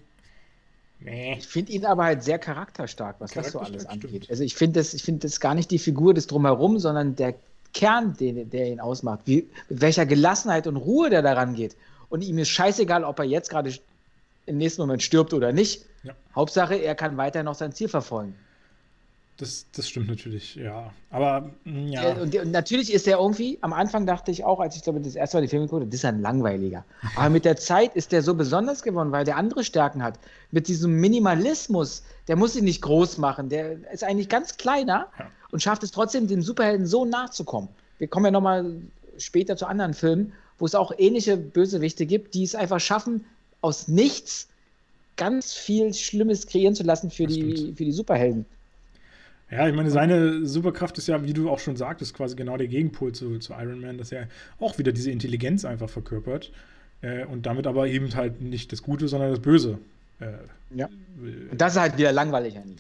Ich 1.01 1.47
finde 1.47 1.73
ihn 1.73 1.85
aber 1.85 2.05
halt 2.05 2.23
sehr 2.23 2.39
charakterstark, 2.39 3.16
was 3.18 3.32
das 3.32 3.52
so 3.52 3.60
alles 3.60 3.86
angeht. 3.86 4.10
Stimmt. 4.10 4.31
Also 4.31 4.44
ich 4.44 4.55
finde 4.55 4.81
das, 4.81 5.01
find 5.01 5.24
das 5.24 5.40
gar 5.40 5.55
nicht 5.55 5.70
die 5.70 5.78
Figur 5.78 6.14
des 6.14 6.27
Drumherum, 6.27 6.78
sondern 6.78 7.16
der 7.16 7.35
Kern, 7.74 8.16
den, 8.16 8.48
der 8.48 8.68
ihn 8.68 8.81
ausmacht. 8.81 9.20
Wie, 9.27 9.48
mit 9.68 9.82
welcher 9.82 10.06
Gelassenheit 10.06 10.66
und 10.66 10.77
Ruhe 10.77 11.10
der 11.10 11.23
daran 11.23 11.55
geht. 11.55 11.77
Und 12.09 12.23
ihm 12.23 12.39
ist 12.39 12.48
scheißegal, 12.48 13.05
ob 13.05 13.18
er 13.18 13.27
jetzt 13.27 13.51
gerade 13.51 13.74
im 14.47 14.56
nächsten 14.56 14.81
Moment 14.81 15.02
stirbt 15.02 15.35
oder 15.35 15.52
nicht. 15.52 15.85
Ja. 16.02 16.14
Hauptsache, 16.35 16.77
er 16.77 16.94
kann 16.94 17.16
weiter 17.16 17.43
noch 17.43 17.55
sein 17.55 17.73
Ziel 17.73 17.89
verfolgen. 17.89 18.35
Das, 19.39 19.67
das 19.73 19.87
stimmt 19.89 20.09
natürlich, 20.09 20.55
ja. 20.55 20.93
Aber 21.11 21.51
mm, 21.65 21.89
ja. 21.89 22.15
Und, 22.15 22.35
und, 22.35 22.51
natürlich 22.53 22.93
ist 22.93 23.07
er 23.07 23.19
irgendwie, 23.19 23.59
am 23.61 23.75
Anfang 23.75 24.07
dachte 24.07 24.31
ich 24.31 24.45
auch, 24.45 24.61
als 24.61 24.77
ich 24.77 24.83
glaube, 24.83 25.01
das 25.01 25.15
erste 25.15 25.37
Mal 25.37 25.43
die 25.43 25.49
Filme 25.49 25.67
guckte, 25.67 25.87
das 25.87 25.97
ist 25.97 26.05
ein 26.07 26.23
langweiliger. 26.23 26.85
Aber 27.17 27.29
mit 27.29 27.45
der 27.45 27.57
Zeit 27.57 27.95
ist 27.97 28.13
der 28.13 28.23
so 28.23 28.35
besonders 28.35 28.83
geworden, 28.83 29.13
weil 29.13 29.25
der 29.27 29.37
andere 29.37 29.63
Stärken 29.63 30.03
hat. 30.03 30.19
Mit 30.53 30.69
diesem 30.69 31.01
Minimalismus, 31.01 32.03
der 32.29 32.37
muss 32.37 32.55
sich 32.55 32.63
nicht 32.63 32.81
groß 32.81 33.19
machen, 33.19 33.51
der 33.51 33.93
ist 33.93 34.05
eigentlich 34.05 34.31
ganz 34.31 34.57
kleiner 34.57 35.09
ja. 35.19 35.27
und 35.51 35.63
schafft 35.63 35.83
es 35.83 35.91
trotzdem, 35.91 36.29
dem 36.29 36.41
Superhelden 36.41 36.87
so 36.87 37.05
nachzukommen. 37.05 37.69
Wir 37.99 38.09
kommen 38.09 38.25
ja 38.27 38.31
nochmal 38.31 38.77
später 39.19 39.57
zu 39.57 39.67
anderen 39.67 39.93
Filmen, 39.93 40.33
wo 40.59 40.65
es 40.65 40.75
auch 40.75 40.93
ähnliche 40.97 41.37
Bösewichte 41.37 42.07
gibt, 42.07 42.33
die 42.33 42.45
es 42.45 42.55
einfach 42.55 42.81
schaffen, 42.81 43.27
aus 43.61 43.87
nichts 43.87 44.49
ganz 45.17 45.53
viel 45.53 45.93
Schlimmes 45.93 46.47
kreieren 46.47 46.75
zu 46.75 46.85
lassen 46.85 47.11
für, 47.11 47.27
die, 47.27 47.75
für 47.77 47.85
die 47.85 47.93
Superhelden. 47.93 48.47
Ja, 49.51 49.68
ich 49.68 49.74
meine, 49.74 49.90
seine 49.90 50.44
Superkraft 50.44 50.98
ist 50.98 51.06
ja, 51.06 51.23
wie 51.24 51.32
du 51.32 51.51
auch 51.51 51.60
schon 51.60 51.77
sagtest, 51.77 52.14
quasi 52.14 52.35
genau 52.35 52.56
der 52.56 52.66
Gegenpol 52.66 53.12
zu, 53.12 53.39
zu 53.39 53.52
Iron 53.52 53.81
Man, 53.81 53.97
dass 53.97 54.10
er 54.10 54.28
auch 54.59 54.78
wieder 54.78 54.93
diese 54.93 55.10
Intelligenz 55.12 55.64
einfach 55.64 55.89
verkörpert 55.89 56.51
äh, 57.01 57.24
und 57.27 57.47
damit 57.47 57.66
aber 57.66 57.86
eben 57.86 58.12
halt 58.14 58.40
nicht 58.40 58.73
das 58.73 58.82
Gute, 58.82 59.06
sondern 59.06 59.31
das 59.31 59.40
Böse. 59.40 59.78
Äh, 60.18 60.32
ja. 60.74 60.89
Und 61.51 61.60
das 61.60 61.74
ist 61.74 61.81
halt 61.81 61.97
wieder 61.97 62.10
langweilig, 62.10 62.59
Anni. 62.59 62.77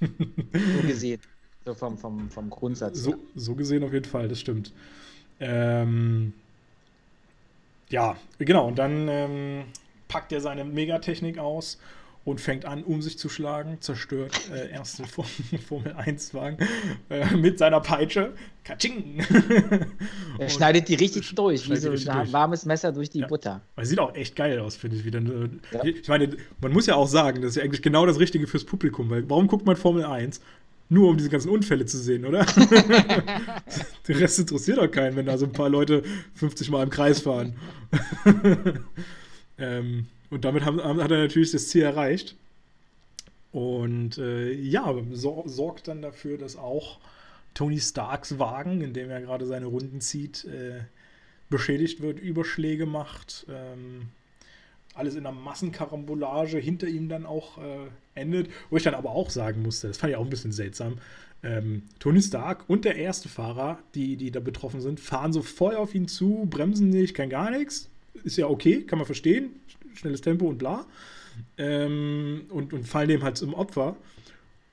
so 0.00 0.86
gesehen. 0.86 1.20
So 1.64 1.74
vom, 1.74 1.98
vom, 1.98 2.30
vom 2.30 2.48
Grundsatz. 2.48 2.98
So, 2.98 3.16
so 3.34 3.56
gesehen 3.56 3.82
auf 3.82 3.92
jeden 3.92 4.04
Fall, 4.04 4.28
das 4.28 4.38
stimmt. 4.38 4.72
Ähm, 5.40 6.32
ja, 7.88 8.16
genau. 8.38 8.68
Und 8.68 8.78
dann 8.78 9.08
ähm, 9.08 9.64
packt 10.06 10.30
er 10.32 10.40
seine 10.40 10.64
Megatechnik 10.64 11.38
aus 11.38 11.78
und 12.26 12.40
fängt 12.40 12.64
an, 12.64 12.82
um 12.82 13.00
sich 13.02 13.18
zu 13.18 13.28
schlagen, 13.28 13.80
zerstört 13.80 14.50
äh, 14.52 14.68
erste 14.70 15.04
Formel 15.06 15.92
1-Wagen 15.92 16.58
äh, 17.08 17.36
mit 17.36 17.58
seiner 17.58 17.80
Peitsche. 17.80 18.32
Katsching! 18.64 19.24
er 20.38 20.48
schneidet 20.48 20.88
die 20.88 20.96
richtig 20.96 21.32
durch, 21.36 21.70
wie 21.70 21.76
so 21.76 21.90
ein 21.90 21.94
durch. 22.04 22.32
warmes 22.32 22.66
Messer 22.66 22.90
durch 22.90 23.10
die 23.10 23.20
ja. 23.20 23.28
Butter. 23.28 23.62
Aber 23.76 23.86
sieht 23.86 24.00
auch 24.00 24.12
echt 24.16 24.34
geil 24.34 24.58
aus, 24.58 24.74
finde 24.74 24.96
ich. 24.96 25.04
Wieder, 25.04 25.20
ja. 25.20 25.84
Ich 25.84 26.08
meine, 26.08 26.36
man 26.60 26.72
muss 26.72 26.86
ja 26.86 26.96
auch 26.96 27.06
sagen, 27.06 27.42
das 27.42 27.50
ist 27.50 27.56
ja 27.56 27.62
eigentlich 27.62 27.82
genau 27.82 28.06
das 28.06 28.18
Richtige 28.18 28.48
fürs 28.48 28.64
Publikum, 28.64 29.08
weil 29.08 29.30
warum 29.30 29.46
guckt 29.46 29.64
man 29.64 29.76
Formel 29.76 30.04
1? 30.04 30.40
Nur 30.88 31.08
um 31.08 31.16
diese 31.16 31.30
ganzen 31.30 31.50
Unfälle 31.50 31.86
zu 31.86 31.98
sehen, 31.98 32.24
oder? 32.24 32.44
Der 34.08 34.20
Rest 34.20 34.40
interessiert 34.40 34.78
doch 34.78 34.90
keinen, 34.90 35.14
wenn 35.14 35.26
da 35.26 35.38
so 35.38 35.46
ein 35.46 35.52
paar 35.52 35.68
Leute 35.68 36.02
50 36.34 36.70
Mal 36.70 36.82
im 36.82 36.90
Kreis 36.90 37.20
fahren. 37.20 37.54
ähm, 39.58 40.06
und 40.30 40.44
damit 40.44 40.64
haben, 40.64 40.80
hat 40.80 41.10
er 41.10 41.18
natürlich 41.18 41.52
das 41.52 41.68
Ziel 41.68 41.82
erreicht. 41.82 42.36
Und 43.52 44.18
äh, 44.18 44.52
ja, 44.52 44.94
so, 45.12 45.44
sorgt 45.46 45.88
dann 45.88 46.02
dafür, 46.02 46.36
dass 46.36 46.56
auch 46.56 46.98
Tony 47.54 47.80
Starks 47.80 48.38
Wagen, 48.38 48.82
in 48.82 48.92
dem 48.92 49.08
er 49.08 49.22
gerade 49.22 49.46
seine 49.46 49.66
Runden 49.66 50.00
zieht, 50.00 50.44
äh, 50.44 50.80
beschädigt 51.48 52.02
wird, 52.02 52.18
Überschläge 52.18 52.86
macht. 52.86 53.46
Ähm, 53.48 54.08
alles 54.94 55.14
in 55.14 55.26
einer 55.26 55.36
Massenkarambolage 55.36 56.58
hinter 56.58 56.86
ihm 56.86 57.08
dann 57.08 57.24
auch 57.24 57.58
äh, 57.58 57.88
endet. 58.14 58.50
Wo 58.68 58.76
ich 58.76 58.82
dann 58.82 58.94
aber 58.94 59.10
auch 59.10 59.30
sagen 59.30 59.62
musste, 59.62 59.88
das 59.88 59.98
fand 59.98 60.10
ich 60.10 60.16
auch 60.16 60.24
ein 60.24 60.30
bisschen 60.30 60.52
seltsam. 60.52 60.98
Ähm, 61.42 61.82
Tony 61.98 62.20
Stark 62.20 62.64
und 62.68 62.84
der 62.84 62.96
erste 62.96 63.28
Fahrer, 63.28 63.78
die, 63.94 64.16
die 64.16 64.30
da 64.30 64.40
betroffen 64.40 64.80
sind, 64.80 65.00
fahren 65.00 65.32
so 65.32 65.42
voll 65.42 65.76
auf 65.76 65.94
ihn 65.94 66.08
zu, 66.08 66.46
bremsen 66.50 66.90
nicht, 66.90 67.14
kein 67.14 67.30
gar 67.30 67.50
nichts. 67.50 67.88
Ist 68.24 68.38
ja 68.38 68.48
okay, 68.48 68.82
kann 68.82 68.98
man 68.98 69.06
verstehen 69.06 69.50
schnelles 69.96 70.20
Tempo 70.20 70.46
und 70.46 70.58
bla. 70.58 70.86
Ähm, 71.58 72.46
und, 72.50 72.72
und 72.72 72.86
fallen 72.86 73.08
dem 73.08 73.22
halt 73.22 73.36
zum 73.36 73.54
Opfer. 73.54 73.96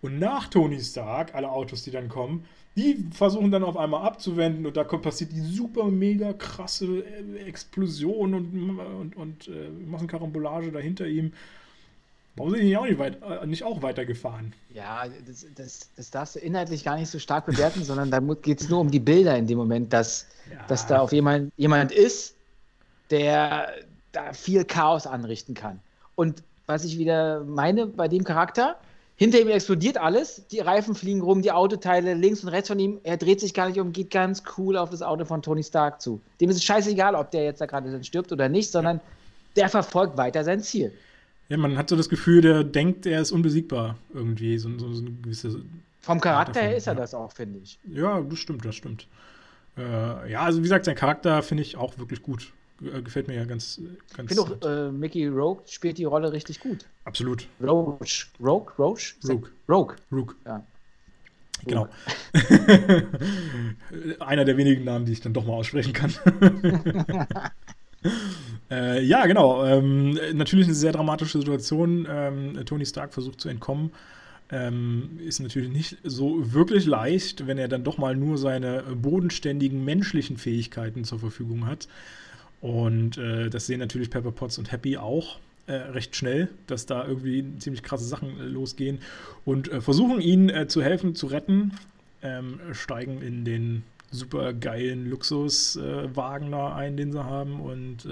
Und 0.02 0.20
nach 0.20 0.48
Tony 0.48 0.82
Stark, 0.82 1.34
alle 1.34 1.50
Autos, 1.50 1.84
die 1.84 1.92
dann 1.92 2.10
kommen, 2.10 2.46
die 2.76 3.06
versuchen 3.12 3.52
dann 3.52 3.64
auf 3.64 3.78
einmal 3.78 4.06
abzuwenden 4.06 4.66
und 4.66 4.76
da 4.76 4.84
kommt, 4.84 5.04
passiert 5.04 5.32
die 5.32 5.42
super 5.42 5.86
mega 5.86 6.34
krasse 6.34 7.04
äh, 7.04 7.44
Explosion 7.46 8.34
und, 8.34 8.80
und, 8.80 9.16
und 9.16 9.48
äh, 9.48 9.70
Massenkarambolage 9.86 10.72
dahinter 10.72 11.08
ihm. 11.08 11.34
Warum 12.36 12.52
sind 12.52 12.64
die 12.64 12.76
auch 12.76 12.86
nicht, 12.86 12.98
weit, 12.98 13.20
äh, 13.22 13.46
nicht 13.46 13.64
auch 13.64 13.84
weitergefahren? 13.84 14.54
Ja, 14.74 15.04
das, 15.28 15.46
das, 15.56 15.90
das, 15.96 16.10
darfst 16.10 16.36
du 16.36 16.40
inhaltlich 16.40 16.84
gar 16.84 16.98
nicht 16.98 17.10
so 17.10 17.20
stark 17.20 17.46
bewerten, 17.46 17.84
sondern 17.84 18.10
da 18.10 18.20
geht 18.42 18.62
es 18.62 18.70
nur 18.70 18.80
um 18.80 18.90
die 18.90 19.00
Bilder 19.00 19.38
in 19.38 19.46
dem 19.46 19.60
Moment, 19.60 19.94
dass, 19.94 20.28
ja. 20.52 20.66
dass 20.68 20.88
da 20.88 21.00
auf 21.00 21.12
jemand, 21.12 21.54
jemand 21.58 21.92
ist, 21.92 22.36
der 23.12 23.72
da 24.14 24.34
viel 24.34 24.64
Chaos 24.64 25.06
anrichten 25.06 25.54
kann. 25.54 25.80
Und 26.16 26.44
was 26.66 26.86
ich 26.86 26.98
wieder 26.98 27.44
meine 27.44 27.88
bei 27.88 28.08
dem 28.08 28.24
Charakter, 28.24 28.78
hinter 29.16 29.40
ihm 29.40 29.50
explodiert 29.50 29.98
alles, 29.98 30.48
die 30.48 30.60
Reifen 30.60 30.96
fliegen 30.96 31.22
rum, 31.22 31.42
die 31.42 31.52
Autoteile 31.52 32.14
links 32.14 32.44
und 32.44 32.50
rechts 32.50 32.70
von 32.70 32.80
ihm, 32.80 33.00
er 33.04 33.18
dreht 33.18 33.40
sich 33.40 33.54
gar 33.54 33.68
nicht 33.68 33.80
um, 33.80 33.92
geht 33.92 34.10
ganz 34.10 34.44
cool 34.58 34.78
auf 34.78 34.90
das 34.90 35.02
Auto 35.02 35.26
von 35.26 35.42
Tony 35.42 35.64
Stark 35.64 36.02
zu. 36.02 36.20
Dem 36.42 36.50
ist 36.50 36.58
es 36.58 36.64
scheißegal, 36.64 37.16
ob 37.16 37.32
der 37.32 37.44
jetzt 37.44 37.62
da 37.62 37.66
gerade 37.66 38.04
stirbt 38.04 38.32
oder 38.32 38.50
nicht, 38.50 38.72
sondern 38.72 39.00
der 39.56 39.70
verfolgt 39.70 40.18
weiter 40.18 40.44
sein 40.44 40.62
Ziel. 40.62 40.92
Ja, 41.50 41.58
man 41.58 41.78
hat 41.78 41.90
so 41.90 41.96
das 41.96 42.10
Gefühl, 42.10 42.42
der 42.42 42.64
denkt, 42.64 43.06
er 43.06 43.22
ist 43.22 43.32
unbesiegbar 43.32 43.98
irgendwie. 44.14 44.58
So, 44.58 44.70
so, 44.80 44.92
so 44.94 45.02
eine 45.02 45.12
gewisse 45.12 45.62
Vom 46.02 46.20
Charakter 46.20 46.62
her 46.62 46.78
ist 46.78 46.88
er 46.88 46.94
ja. 46.94 47.00
das 47.00 47.14
auch, 47.14 47.32
finde 47.32 47.60
ich. 47.60 47.78
Ja, 47.88 48.22
das 48.22 48.40
stimmt, 48.40 48.66
das 48.66 48.76
stimmt. 48.76 49.08
Äh, 49.78 50.32
ja, 50.32 50.42
also 50.42 50.60
wie 50.60 50.64
gesagt, 50.64 50.86
sein 50.86 50.96
Charakter 50.96 51.44
finde 51.44 51.64
ich 51.64 51.78
auch 51.78 51.98
wirklich 51.98 52.24
gut. 52.24 52.52
Äh, 52.84 53.02
gefällt 53.02 53.28
mir 53.28 53.36
ja 53.36 53.46
ganz. 53.46 53.82
ganz 54.16 54.32
ich 54.32 54.38
finde 54.38 54.42
auch, 54.42 54.68
äh, 54.68 54.92
Mickey 54.92 55.28
Rogue 55.28 55.64
spielt 55.68 55.98
die 55.98 56.06
Rolle 56.06 56.32
richtig 56.32 56.60
gut. 56.60 56.86
Absolut. 57.06 57.48
Rogue. 57.62 58.00
Rogue? 58.40 58.74
Rogue? 58.78 59.02
Rogue. 59.28 59.50
Rogue. 59.70 59.96
Rogue. 60.12 60.36
Ja. 60.46 60.66
Genau. 61.66 61.88
Einer 64.20 64.44
der 64.44 64.58
wenigen 64.58 64.84
Namen, 64.84 65.06
die 65.06 65.14
ich 65.14 65.22
dann 65.22 65.34
doch 65.34 65.46
mal 65.46 65.54
aussprechen 65.54 65.94
kann. 65.94 66.14
Äh, 68.70 69.02
ja, 69.04 69.26
genau. 69.28 69.64
Ähm, 69.66 70.20
natürlich 70.34 70.66
eine 70.66 70.76
sehr 70.76 70.92
dramatische 70.92 71.38
Situation. 71.40 72.06
Ähm, 72.10 72.66
Tony 72.66 72.86
Stark 72.86 73.14
versucht 73.14 73.40
zu 73.40 73.48
entkommen. 73.48 73.92
Ähm, 74.52 75.20
ist 75.26 75.40
natürlich 75.40 75.70
nicht 75.70 75.98
so 76.04 76.54
wirklich 76.54 76.86
leicht, 76.86 77.48
wenn 77.48 77.58
er 77.58 77.68
dann 77.68 77.84
doch 77.84 77.98
mal 77.98 78.16
nur 78.16 78.38
seine 78.38 78.84
bodenständigen 78.96 79.84
menschlichen 79.86 80.38
Fähigkeiten 80.38 81.04
zur 81.06 81.20
Verfügung 81.20 81.66
hat. 81.66 81.88
Und 82.64 83.18
äh, 83.18 83.50
das 83.50 83.68
sehen 83.68 83.82
natürlich 83.82 84.10
Pepper 84.10 84.32
Potts 84.32 84.58
und 84.58 84.72
Happy 84.72 84.96
auch 84.96 85.38
äh, 85.68 85.74
recht 85.74 86.16
schnell, 86.16 86.48
dass 86.66 86.86
da 86.86 87.06
irgendwie 87.06 87.46
ziemlich 87.58 87.84
krasse 87.84 88.06
Sachen 88.06 88.40
äh, 88.40 88.44
losgehen 88.44 89.00
und 89.44 89.70
äh, 89.70 89.82
versuchen 89.82 90.22
ihn 90.22 90.48
äh, 90.48 90.66
zu 90.70 90.82
helfen, 90.82 91.14
zu 91.14 91.28
retten. 91.28 91.74
Ähm, 92.22 92.62
steigen 92.72 93.22
in 93.22 93.44
den 93.44 93.84
super 94.12 94.54
geilen 94.54 95.10
Luxuswagen 95.10 96.48
äh, 96.48 96.52
da 96.52 96.74
ein, 96.74 96.96
den 96.96 97.12
sie 97.12 97.22
haben 97.22 97.60
und 97.60 98.08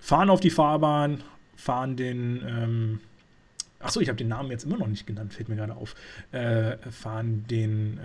fahren 0.00 0.30
auf 0.30 0.40
die 0.40 0.50
Fahrbahn, 0.50 1.22
fahren 1.54 1.94
den, 1.94 2.42
ähm, 2.44 3.00
achso, 3.78 4.00
ich 4.00 4.08
habe 4.08 4.18
den 4.18 4.26
Namen 4.26 4.50
jetzt 4.50 4.64
immer 4.64 4.78
noch 4.78 4.88
nicht 4.88 5.06
genannt, 5.06 5.32
fällt 5.34 5.48
mir 5.48 5.54
gerade 5.54 5.76
auf, 5.76 5.94
fahren 6.90 7.44
den 7.48 8.00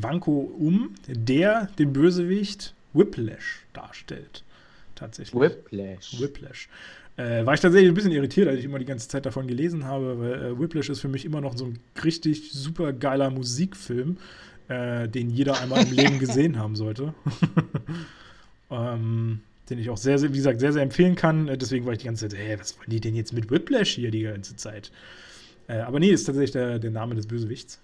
Wanko 0.00 0.54
um, 0.58 0.94
der 1.08 1.70
den 1.78 1.92
Bösewicht 1.92 2.74
Whiplash 2.94 3.64
darstellt. 3.72 4.44
Tatsächlich. 4.94 5.40
Whiplash. 5.40 6.20
Whiplash. 6.20 6.68
Äh, 7.16 7.46
war 7.46 7.54
ich 7.54 7.60
tatsächlich 7.60 7.90
ein 7.90 7.94
bisschen 7.94 8.12
irritiert, 8.12 8.48
als 8.48 8.58
ich 8.58 8.64
immer 8.64 8.78
die 8.78 8.84
ganze 8.84 9.08
Zeit 9.08 9.26
davon 9.26 9.46
gelesen 9.46 9.84
habe, 9.84 10.18
weil 10.18 10.32
äh, 10.32 10.58
Whiplash 10.58 10.88
ist 10.88 11.00
für 11.00 11.08
mich 11.08 11.24
immer 11.24 11.40
noch 11.40 11.56
so 11.56 11.66
ein 11.66 11.78
richtig 12.02 12.52
super 12.52 12.92
geiler 12.92 13.30
Musikfilm, 13.30 14.16
äh, 14.68 15.08
den 15.08 15.30
jeder 15.30 15.60
einmal 15.60 15.84
im 15.84 15.92
Leben 15.92 16.18
gesehen 16.18 16.58
haben 16.58 16.74
sollte. 16.74 17.14
ähm, 18.70 19.40
den 19.70 19.78
ich 19.78 19.90
auch 19.90 19.96
sehr, 19.96 20.18
sehr, 20.18 20.32
wie 20.32 20.36
gesagt, 20.36 20.60
sehr, 20.60 20.72
sehr 20.72 20.82
empfehlen 20.82 21.14
kann. 21.14 21.48
Äh, 21.48 21.56
deswegen 21.56 21.86
war 21.86 21.92
ich 21.92 22.00
die 22.00 22.06
ganze 22.06 22.28
Zeit, 22.28 22.38
hey, 22.38 22.58
was 22.58 22.76
wollen 22.78 22.90
die 22.90 23.00
denn 23.00 23.14
jetzt 23.14 23.32
mit 23.32 23.50
Whiplash 23.50 23.90
hier 23.90 24.10
die 24.10 24.22
ganze 24.22 24.56
Zeit? 24.56 24.90
Äh, 25.68 25.78
aber 25.78 26.00
nee, 26.00 26.10
ist 26.10 26.24
tatsächlich 26.24 26.52
der, 26.52 26.78
der 26.78 26.90
Name 26.90 27.14
des 27.14 27.26
Bösewichts. 27.26 27.80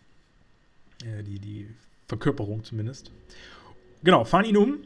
Äh, 1.05 1.23
die, 1.23 1.39
die 1.39 1.69
Verkörperung 2.09 2.65
zumindest. 2.65 3.11
Genau, 4.03 4.24
fahren 4.24 4.45
ihn 4.45 4.57
um 4.57 4.78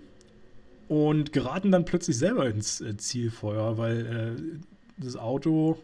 und 0.88 1.32
geraten 1.32 1.72
dann 1.72 1.84
plötzlich 1.84 2.18
selber 2.18 2.48
ins 2.48 2.80
äh, 2.80 2.96
Zielfeuer, 2.96 3.78
weil 3.78 4.06
äh, 4.06 5.02
das 5.02 5.16
Auto 5.16 5.78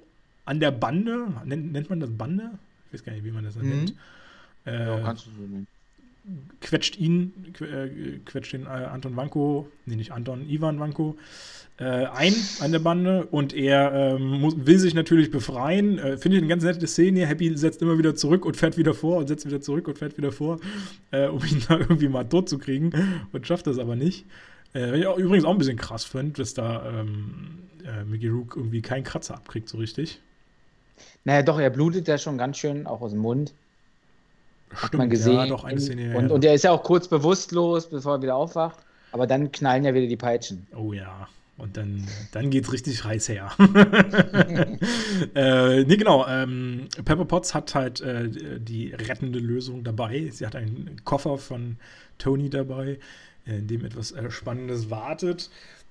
an 0.44 0.60
der 0.60 0.70
Bande, 0.70 1.28
nennt, 1.44 1.72
nennt, 1.72 1.90
man 1.90 2.00
das 2.00 2.10
Bande? 2.10 2.50
Ich 2.86 2.94
weiß 2.94 3.04
gar 3.04 3.12
nicht, 3.12 3.24
wie 3.24 3.30
man 3.30 3.44
das 3.44 3.56
mhm. 3.56 3.68
nennt. 3.68 3.94
ja, 4.66 5.00
kannst 5.00 5.26
du 5.26 5.30
so 5.30 5.42
nennen 5.42 5.66
quetscht 6.60 6.98
ihn, 6.98 7.32
äh, 7.60 8.18
quetscht 8.24 8.52
den 8.52 8.64
äh, 8.64 8.68
Anton 8.68 9.16
Wanko, 9.16 9.68
nee, 9.86 9.96
nicht 9.96 10.12
Anton, 10.12 10.48
Ivan 10.48 10.78
Wanko, 10.78 11.16
äh, 11.78 11.84
ein 11.84 12.34
an 12.60 12.72
der 12.72 12.78
Bande 12.78 13.26
und 13.26 13.54
er 13.54 13.92
ähm, 13.92 14.40
muss, 14.40 14.54
will 14.66 14.78
sich 14.78 14.94
natürlich 14.94 15.30
befreien. 15.30 15.98
Äh, 15.98 16.18
Finde 16.18 16.36
ich 16.36 16.42
eine 16.42 16.48
ganz 16.48 16.62
nette 16.62 16.86
Szene. 16.86 17.26
Happy 17.26 17.56
setzt 17.56 17.80
immer 17.80 17.98
wieder 17.98 18.14
zurück 18.14 18.44
und 18.44 18.56
fährt 18.56 18.76
wieder 18.76 18.94
vor 18.94 19.16
und 19.16 19.28
setzt 19.28 19.46
wieder 19.46 19.60
zurück 19.60 19.88
und 19.88 19.98
fährt 19.98 20.16
wieder 20.18 20.32
vor, 20.32 20.60
äh, 21.10 21.26
um 21.26 21.42
ihn 21.44 21.62
da 21.68 21.78
irgendwie 21.78 22.08
mal 22.08 22.24
tot 22.24 22.48
zu 22.48 22.58
kriegen 22.58 22.92
und 23.32 23.46
schafft 23.46 23.66
das 23.66 23.78
aber 23.78 23.96
nicht. 23.96 24.26
Äh, 24.72 24.90
was 24.90 24.98
ich 24.98 25.06
auch, 25.06 25.16
übrigens 25.16 25.44
auch 25.44 25.52
ein 25.52 25.58
bisschen 25.58 25.76
krass 25.76 26.04
finde, 26.04 26.34
dass 26.34 26.54
da 26.54 27.00
ähm, 27.00 27.58
Mickey 28.06 28.28
Rook 28.28 28.56
irgendwie 28.56 28.82
keinen 28.82 29.04
Kratzer 29.04 29.34
abkriegt, 29.34 29.68
so 29.68 29.78
richtig. 29.78 30.20
Naja, 31.24 31.42
doch, 31.42 31.58
er 31.58 31.70
blutet 31.70 32.08
ja 32.08 32.18
schon 32.18 32.38
ganz 32.38 32.58
schön, 32.58 32.86
auch 32.86 33.00
aus 33.00 33.12
dem 33.12 33.20
Mund. 33.20 33.52
Stimmt, 34.68 34.82
hat 34.82 34.94
man 34.94 35.10
gesehen. 35.10 35.34
Ja, 35.34 35.46
doch, 35.46 35.64
eine 35.64 35.80
Szene, 35.80 36.16
und, 36.16 36.28
ja. 36.28 36.34
und 36.34 36.44
er 36.44 36.54
ist 36.54 36.64
ja 36.64 36.70
auch 36.70 36.82
kurz 36.82 37.08
bewusstlos, 37.08 37.88
bevor 37.88 38.16
er 38.16 38.22
wieder 38.22 38.36
aufwacht. 38.36 38.78
Aber 39.12 39.26
dann 39.26 39.50
knallen 39.50 39.84
ja 39.84 39.92
wieder 39.92 40.06
die 40.06 40.16
Peitschen. 40.16 40.66
Oh 40.76 40.92
ja. 40.92 41.28
Und 41.60 41.76
dann, 41.76 42.06
dann 42.32 42.50
es 42.50 42.72
richtig 42.72 43.04
heiß 43.04 43.28
her. 43.28 43.50
äh, 45.34 45.84
nee, 45.84 45.96
genau. 45.96 46.26
Ähm, 46.26 46.88
Pepper 47.04 47.26
Potts 47.26 47.52
hat 47.52 47.74
halt 47.74 48.00
äh, 48.00 48.30
die 48.58 48.94
rettende 48.94 49.40
Lösung 49.40 49.84
dabei. 49.84 50.30
Sie 50.32 50.46
hat 50.46 50.56
einen 50.56 51.02
Koffer 51.04 51.36
von 51.36 51.76
Tony 52.16 52.48
dabei, 52.48 52.98
in 53.50 53.66
dem 53.66 53.84
etwas 53.84 54.12
äh, 54.12 54.30
Spannendes 54.30 54.90
wartet. 54.90 55.50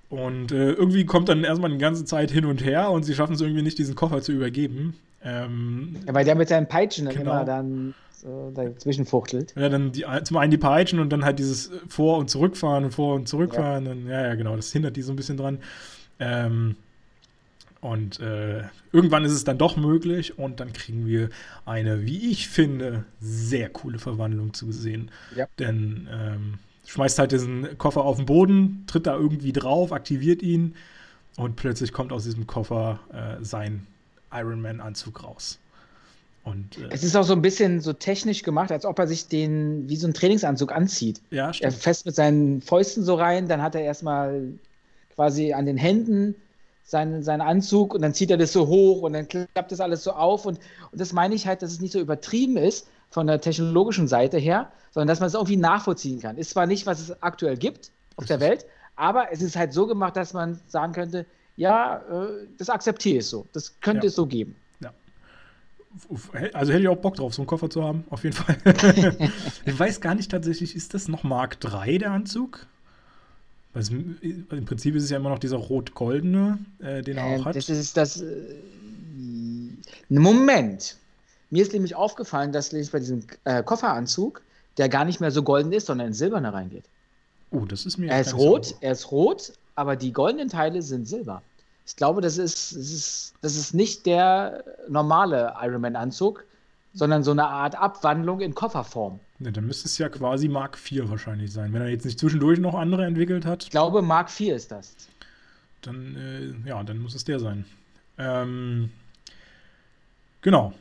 Und 0.10 0.52
äh, 0.52 0.72
irgendwie 0.72 1.06
kommt 1.06 1.30
dann 1.30 1.44
erstmal 1.44 1.70
eine 1.70 1.80
ganze 1.80 2.04
Zeit 2.04 2.32
hin 2.32 2.46
und 2.46 2.64
her 2.66 2.90
und 2.90 3.04
sie 3.04 3.14
schaffen 3.14 3.34
es 3.34 3.42
irgendwie 3.42 3.62
nicht, 3.62 3.78
diesen 3.78 3.96
Koffer 3.96 4.22
zu 4.22 4.32
übergeben. 4.32 4.96
Ähm, 5.24 5.98
ja, 6.08 6.14
weil 6.14 6.26
der 6.26 6.36
mit 6.36 6.50
seinen 6.50 6.68
Peitschen 6.68 7.06
dann 7.06 7.16
genau. 7.16 7.32
immer 7.32 7.46
dann 7.46 7.94
so 8.12 8.52
dazwischen 8.56 9.06
fuchtelt. 9.06 9.54
Ja, 9.56 9.70
dann 9.70 9.92
die, 9.92 10.06
zum 10.24 10.38
einen 10.38 10.52
die 10.52 10.58
Peitschen 10.58 11.00
und 11.00 11.10
dann 11.10 11.24
halt 11.24 11.40
dieses 11.40 11.72
Vor- 11.88 12.18
und 12.18 12.30
Zurückfahren 12.30 12.86
und 12.86 12.92
Vor- 12.92 13.16
und 13.16 13.28
Zurückfahren. 13.28 13.86
Ja. 13.86 13.92
Und, 13.92 14.08
ja, 14.08 14.28
ja, 14.28 14.36
genau, 14.36 14.56
das 14.56 14.72
hindert 14.72 14.96
die 14.96 15.02
so 15.02 15.14
ein 15.14 15.16
bisschen 15.16 15.38
dran. 15.38 15.60
Ähm, 16.20 16.76
und 17.82 18.20
äh, 18.20 18.64
irgendwann 18.92 19.24
ist 19.24 19.32
es 19.32 19.46
dann 19.46 19.58
doch 19.58 19.78
möglich 19.78 20.38
und 20.38 20.60
dann 20.60 20.74
kriegen 20.74 21.06
wir 21.06 21.30
eine, 21.66 22.06
wie 22.06 22.30
ich 22.30 22.50
finde, 22.50 23.06
sehr 23.22 23.70
coole 23.70 24.00
Verwandlung 24.00 24.54
zu 24.54 24.72
sehen. 24.72 25.12
Ja. 25.36 25.46
Denn 25.60 26.10
ähm, 26.12 26.54
schmeißt 26.90 27.20
halt 27.20 27.32
diesen 27.32 27.78
Koffer 27.78 28.04
auf 28.04 28.18
den 28.18 28.26
Boden, 28.26 28.84
tritt 28.88 29.06
da 29.06 29.16
irgendwie 29.16 29.54
drauf, 29.54 29.94
aktiviert 29.94 30.42
ihn 30.42 30.76
und 31.38 31.56
plötzlich 31.56 31.94
kommt 31.94 32.12
aus 32.12 32.24
diesem 32.24 32.48
Koffer 32.48 33.00
äh, 33.14 33.44
sein 33.44 33.86
Iron 34.34 34.60
Man-Anzug 34.60 35.24
raus. 35.24 35.60
Und, 36.44 36.80
äh, 36.80 36.88
es 36.90 37.04
ist 37.04 37.16
auch 37.16 37.24
so 37.24 37.34
ein 37.34 37.44
bisschen 37.44 37.80
so 37.80 37.94
technisch 37.94 38.42
gemacht, 38.42 38.72
als 38.72 38.86
ob 38.86 38.98
er 38.98 39.08
sich 39.08 39.28
den 39.28 39.88
wie 39.88 39.98
so 39.98 40.08
einen 40.08 40.16
Trainingsanzug 40.16 40.72
anzieht. 40.72 41.22
Ja, 41.30 41.54
stimmt. 41.54 41.74
Er 41.74 41.80
fest 41.80 42.08
mit 42.08 42.16
seinen 42.16 42.62
Fäusten 42.62 43.04
so 43.04 43.14
rein, 43.14 43.48
dann 43.48 43.62
hat 43.62 43.76
er 43.76 43.82
erstmal 43.82 44.42
quasi 45.14 45.54
an 45.54 45.68
den 45.68 45.78
Händen 45.78 46.34
seinen, 46.86 47.22
seinen 47.22 47.42
Anzug 47.42 47.94
und 47.94 48.02
dann 48.02 48.16
zieht 48.16 48.32
er 48.32 48.38
das 48.38 48.52
so 48.52 48.66
hoch 48.66 49.04
und 49.04 49.14
dann 49.14 49.28
klappt 49.28 49.72
das 49.72 49.80
alles 49.80 50.04
so 50.04 50.14
auf. 50.14 50.48
Und, 50.48 50.58
und 50.92 51.00
das 51.00 51.14
meine 51.14 51.36
ich 51.36 51.46
halt, 51.46 51.62
dass 51.62 51.72
es 51.72 51.82
nicht 51.82 51.92
so 51.92 52.00
übertrieben 52.00 52.58
ist 52.58 52.88
von 53.10 53.28
der 53.28 53.42
technologischen 53.42 54.08
Seite 54.08 54.38
her, 54.38 54.72
sondern 54.92 55.08
dass 55.08 55.20
man 55.20 55.28
es 55.28 55.34
irgendwie 55.34 55.58
nachvollziehen 55.58 56.20
kann. 56.20 56.38
Ist 56.38 56.52
zwar 56.52 56.66
nicht, 56.66 56.86
was 56.86 57.00
es 57.00 57.22
aktuell 57.24 57.58
gibt 57.58 57.92
auf 58.16 58.26
der 58.26 58.40
Welt, 58.40 58.66
aber 58.96 59.32
es 59.32 59.42
ist 59.42 59.56
halt 59.56 59.74
so 59.74 59.88
gemacht, 59.88 60.16
dass 60.16 60.34
man 60.34 60.60
sagen 60.68 60.94
könnte, 60.94 61.26
ja, 61.56 61.98
äh, 61.98 62.48
das 62.58 62.70
akzeptiere 62.70 63.18
ich 63.18 63.26
so. 63.26 63.48
Das 63.54 63.80
könnte 63.82 64.06
ja. 64.06 64.10
es 64.10 64.16
so 64.16 64.26
geben. 64.26 64.56
Also 66.54 66.72
hätte 66.72 66.84
ich 66.84 66.88
auch 66.88 66.98
Bock 66.98 67.16
drauf, 67.16 67.34
so 67.34 67.42
einen 67.42 67.48
Koffer 67.48 67.70
zu 67.70 67.84
haben, 67.84 68.04
auf 68.12 68.24
jeden 68.24 68.36
Fall. 68.36 68.58
ich 69.66 69.80
weiß 69.80 70.02
gar 70.02 70.14
nicht 70.14 70.30
tatsächlich, 70.30 70.76
ist 70.76 70.94
das 70.94 71.08
noch 71.08 71.24
Mark 71.24 71.58
III, 71.64 71.98
der 71.98 72.12
Anzug? 72.12 72.68
Also 73.74 73.94
Im 73.94 74.66
Prinzip 74.66 74.96
ist 74.96 75.04
es 75.04 75.10
ja 75.10 75.18
immer 75.18 75.30
noch 75.30 75.40
dieser 75.40 75.58
rot-goldene, 75.58 76.60
äh, 76.80 77.02
den 77.02 77.18
er 77.18 77.28
äh, 77.28 77.40
auch 77.40 77.46
hat. 77.46 77.56
Das 77.56 77.70
ist 77.70 77.98
das. 77.98 78.22
Äh, 78.22 78.56
Moment. 80.10 80.99
Mir 81.50 81.64
ist 81.64 81.74
nämlich 81.74 81.96
aufgefallen, 81.96 82.52
dass 82.52 82.70
bei 82.70 83.00
diesem 83.00 83.24
äh, 83.44 83.64
Kofferanzug 83.64 84.42
der 84.78 84.88
gar 84.88 85.04
nicht 85.04 85.20
mehr 85.20 85.32
so 85.32 85.44
golden 85.44 85.74
ist, 85.74 85.88
sondern 85.88 86.08
in 86.08 86.14
silberne 86.14 86.54
reingeht. 86.54 86.86
Oh, 87.52 87.66
das 87.66 87.86
ist 87.86 87.98
mir. 87.98 88.10
Er 88.10 88.22
ist 88.22 88.34
rot, 88.34 88.66
so. 88.66 88.76
er 88.80 88.92
ist 88.94 89.12
rot, 89.12 89.52
aber 89.76 89.96
die 89.96 90.14
goldenen 90.14 90.48
Teile 90.48 90.82
sind 90.82 91.08
silber. 91.08 91.42
Ich 91.86 91.96
glaube, 91.96 92.22
das 92.22 92.38
ist, 92.38 92.76
das 92.76 92.92
ist, 92.92 93.34
das 93.42 93.56
ist 93.56 93.74
nicht 93.74 94.06
der 94.06 94.64
normale 94.88 95.54
Iron 95.62 95.82
Man-Anzug, 95.82 96.46
sondern 96.94 97.24
so 97.24 97.32
eine 97.32 97.48
Art 97.48 97.76
Abwandlung 97.76 98.40
in 98.40 98.54
Kofferform. 98.56 99.20
Ja, 99.40 99.52
dann 99.52 99.66
müsste 99.66 99.88
es 99.88 99.98
ja 99.98 100.08
quasi 100.08 100.48
Mark 100.48 100.78
IV 100.78 101.10
wahrscheinlich 101.10 101.52
sein, 101.52 101.74
wenn 101.74 101.82
er 101.82 101.90
jetzt 101.90 102.06
nicht 102.06 102.20
zwischendurch 102.20 102.60
noch 102.60 102.76
andere 102.76 103.06
entwickelt 103.06 103.46
hat. 103.46 103.64
Ich 103.64 103.72
glaube, 103.72 104.02
Mark 104.02 104.30
IV 104.40 104.54
ist 104.54 104.72
das. 104.72 104.96
Dann, 105.82 106.16
äh, 106.16 106.70
ja, 106.70 106.84
dann 106.84 107.00
muss 107.00 107.16
es 107.16 107.26
der 107.26 107.40
sein. 107.40 107.66
Ähm, 108.18 108.92
Genau. 110.42 110.74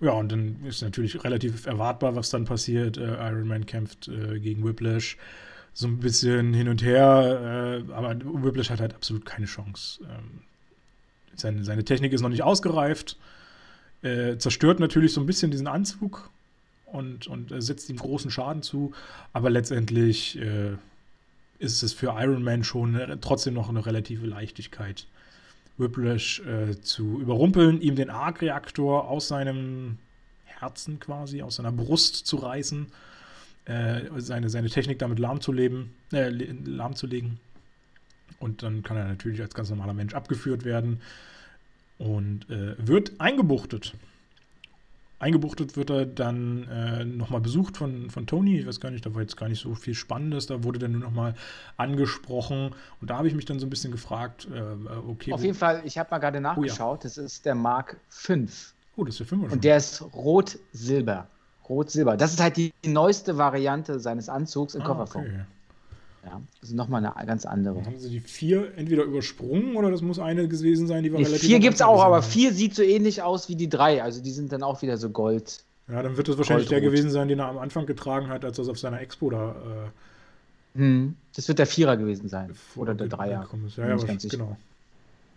Ja, 0.00 0.12
und 0.12 0.30
dann 0.30 0.64
ist 0.66 0.82
natürlich 0.82 1.24
relativ 1.24 1.66
erwartbar, 1.66 2.16
was 2.16 2.30
dann 2.30 2.44
passiert. 2.44 2.98
Äh, 2.98 3.14
Iron 3.14 3.48
Man 3.48 3.64
kämpft 3.66 4.08
äh, 4.08 4.38
gegen 4.40 4.64
Whiplash 4.64 5.16
so 5.72 5.86
ein 5.86 5.98
bisschen 5.98 6.54
hin 6.54 6.68
und 6.68 6.82
her, 6.82 7.84
äh, 7.88 7.92
aber 7.92 8.16
Whiplash 8.24 8.70
hat 8.70 8.80
halt 8.80 8.94
absolut 8.94 9.26
keine 9.26 9.46
Chance. 9.46 10.00
Ähm, 10.04 10.40
seine, 11.34 11.64
seine 11.64 11.84
Technik 11.84 12.14
ist 12.14 12.22
noch 12.22 12.30
nicht 12.30 12.42
ausgereift, 12.42 13.18
äh, 14.02 14.38
zerstört 14.38 14.80
natürlich 14.80 15.12
so 15.12 15.20
ein 15.20 15.26
bisschen 15.26 15.50
diesen 15.50 15.66
Anzug 15.66 16.30
und, 16.86 17.26
und 17.26 17.52
setzt 17.62 17.90
ihm 17.90 17.96
großen 17.96 18.30
Schaden 18.30 18.62
zu, 18.62 18.92
aber 19.34 19.50
letztendlich 19.50 20.38
äh, 20.38 20.76
ist 21.58 21.82
es 21.82 21.92
für 21.92 22.14
Iron 22.18 22.42
Man 22.42 22.64
schon 22.64 23.18
trotzdem 23.20 23.52
noch 23.52 23.68
eine 23.68 23.84
relative 23.84 24.26
Leichtigkeit, 24.26 25.06
Whiplash 25.78 26.40
äh, 26.40 26.80
zu 26.80 27.20
überrumpeln, 27.20 27.80
ihm 27.80 27.96
den 27.96 28.10
Arc-Reaktor 28.10 29.08
aus 29.08 29.28
seinem 29.28 29.98
Herzen 30.44 30.98
quasi, 31.00 31.42
aus 31.42 31.56
seiner 31.56 31.72
Brust 31.72 32.26
zu 32.26 32.36
reißen, 32.36 32.86
äh, 33.66 34.00
seine, 34.18 34.48
seine 34.48 34.70
Technik 34.70 34.98
damit 34.98 35.18
lahmzulegen, 35.18 35.90
äh, 36.12 36.28
lahmzulegen. 36.30 37.38
Und 38.38 38.62
dann 38.62 38.82
kann 38.82 38.96
er 38.96 39.06
natürlich 39.06 39.40
als 39.40 39.54
ganz 39.54 39.70
normaler 39.70 39.94
Mensch 39.94 40.14
abgeführt 40.14 40.64
werden 40.64 41.00
und 41.98 42.48
äh, 42.50 42.74
wird 42.78 43.20
eingebuchtet 43.20 43.94
eingebuchtet 45.18 45.76
wird 45.76 45.90
er 45.90 46.06
dann 46.06 46.68
äh, 46.68 47.04
nochmal 47.04 47.40
besucht 47.40 47.76
von, 47.76 48.10
von 48.10 48.26
Tony. 48.26 48.58
Ich 48.58 48.66
weiß 48.66 48.80
gar 48.80 48.90
nicht, 48.90 49.06
da 49.06 49.14
war 49.14 49.22
jetzt 49.22 49.36
gar 49.36 49.48
nicht 49.48 49.60
so 49.60 49.74
viel 49.74 49.94
Spannendes. 49.94 50.46
Da 50.46 50.62
wurde 50.62 50.78
dann 50.78 50.92
nur 50.92 51.00
nochmal 51.00 51.34
angesprochen. 51.76 52.74
Und 53.00 53.10
da 53.10 53.18
habe 53.18 53.28
ich 53.28 53.34
mich 53.34 53.44
dann 53.44 53.58
so 53.58 53.66
ein 53.66 53.70
bisschen 53.70 53.92
gefragt, 53.92 54.48
äh, 54.52 54.60
okay. 55.08 55.32
Auf 55.32 55.42
jeden 55.42 55.56
Fall, 55.56 55.82
ich 55.84 55.98
habe 55.98 56.08
mal 56.10 56.18
gerade 56.18 56.40
nachgeschaut, 56.40 56.98
oh, 57.00 57.02
ja. 57.02 57.02
das 57.02 57.18
ist 57.18 57.46
der 57.46 57.54
Mark 57.54 57.96
5. 58.08 58.74
Oh, 58.96 59.04
das 59.04 59.14
ist 59.14 59.18
der 59.20 59.26
5 59.26 59.42
schon. 59.42 59.52
Und 59.52 59.64
der 59.64 59.76
ist 59.76 60.02
rot-silber. 60.14 61.26
Rot-silber. 61.68 62.16
Das 62.16 62.32
ist 62.32 62.40
halt 62.40 62.56
die 62.56 62.72
neueste 62.84 63.36
Variante 63.38 63.98
seines 63.98 64.28
Anzugs 64.28 64.74
in 64.74 64.82
ah, 64.82 64.86
Kofferform. 64.86 65.24
Okay. 65.24 65.40
Ja, 66.26 66.42
ist 66.60 66.74
nochmal 66.74 67.06
eine 67.06 67.26
ganz 67.26 67.46
andere. 67.46 67.84
Haben 67.84 67.98
sie 68.00 68.10
die 68.10 68.20
vier 68.20 68.76
entweder 68.76 69.04
übersprungen 69.04 69.76
oder 69.76 69.92
das 69.92 70.02
muss 70.02 70.18
eine 70.18 70.48
gewesen 70.48 70.88
sein, 70.88 71.04
die 71.04 71.12
war 71.12 71.18
die 71.18 71.24
relativ. 71.24 71.46
Vier 71.46 71.60
gibt 71.60 71.76
es 71.76 71.82
auch, 71.82 72.02
aber 72.02 72.20
vier 72.20 72.52
sieht 72.52 72.74
so 72.74 72.82
ähnlich 72.82 73.22
aus 73.22 73.48
wie 73.48 73.54
die 73.54 73.68
drei. 73.68 74.02
Also 74.02 74.20
die 74.20 74.32
sind 74.32 74.50
dann 74.50 74.64
auch 74.64 74.82
wieder 74.82 74.96
so 74.96 75.10
Gold. 75.10 75.64
Ja, 75.88 76.02
dann 76.02 76.16
wird 76.16 76.26
das 76.26 76.36
wahrscheinlich 76.36 76.68
Goldrot. 76.68 76.82
der 76.82 76.90
gewesen 76.90 77.10
sein, 77.10 77.28
den 77.28 77.38
er 77.38 77.46
am 77.46 77.58
Anfang 77.58 77.86
getragen 77.86 78.26
hat, 78.26 78.44
als 78.44 78.58
er 78.58 78.68
auf 78.68 78.78
seiner 78.78 79.00
Expo 79.00 79.30
da. 79.30 79.52
Äh, 80.74 80.78
hm, 80.78 81.14
das 81.36 81.46
wird 81.46 81.60
der 81.60 81.66
Vierer 81.66 81.96
gewesen 81.96 82.28
sein. 82.28 82.54
Oder 82.74 82.94
der 82.94 83.06
Dreier. 83.06 83.46
Ja, 83.76 83.88
ja, 83.88 83.96
genau. 84.28 84.56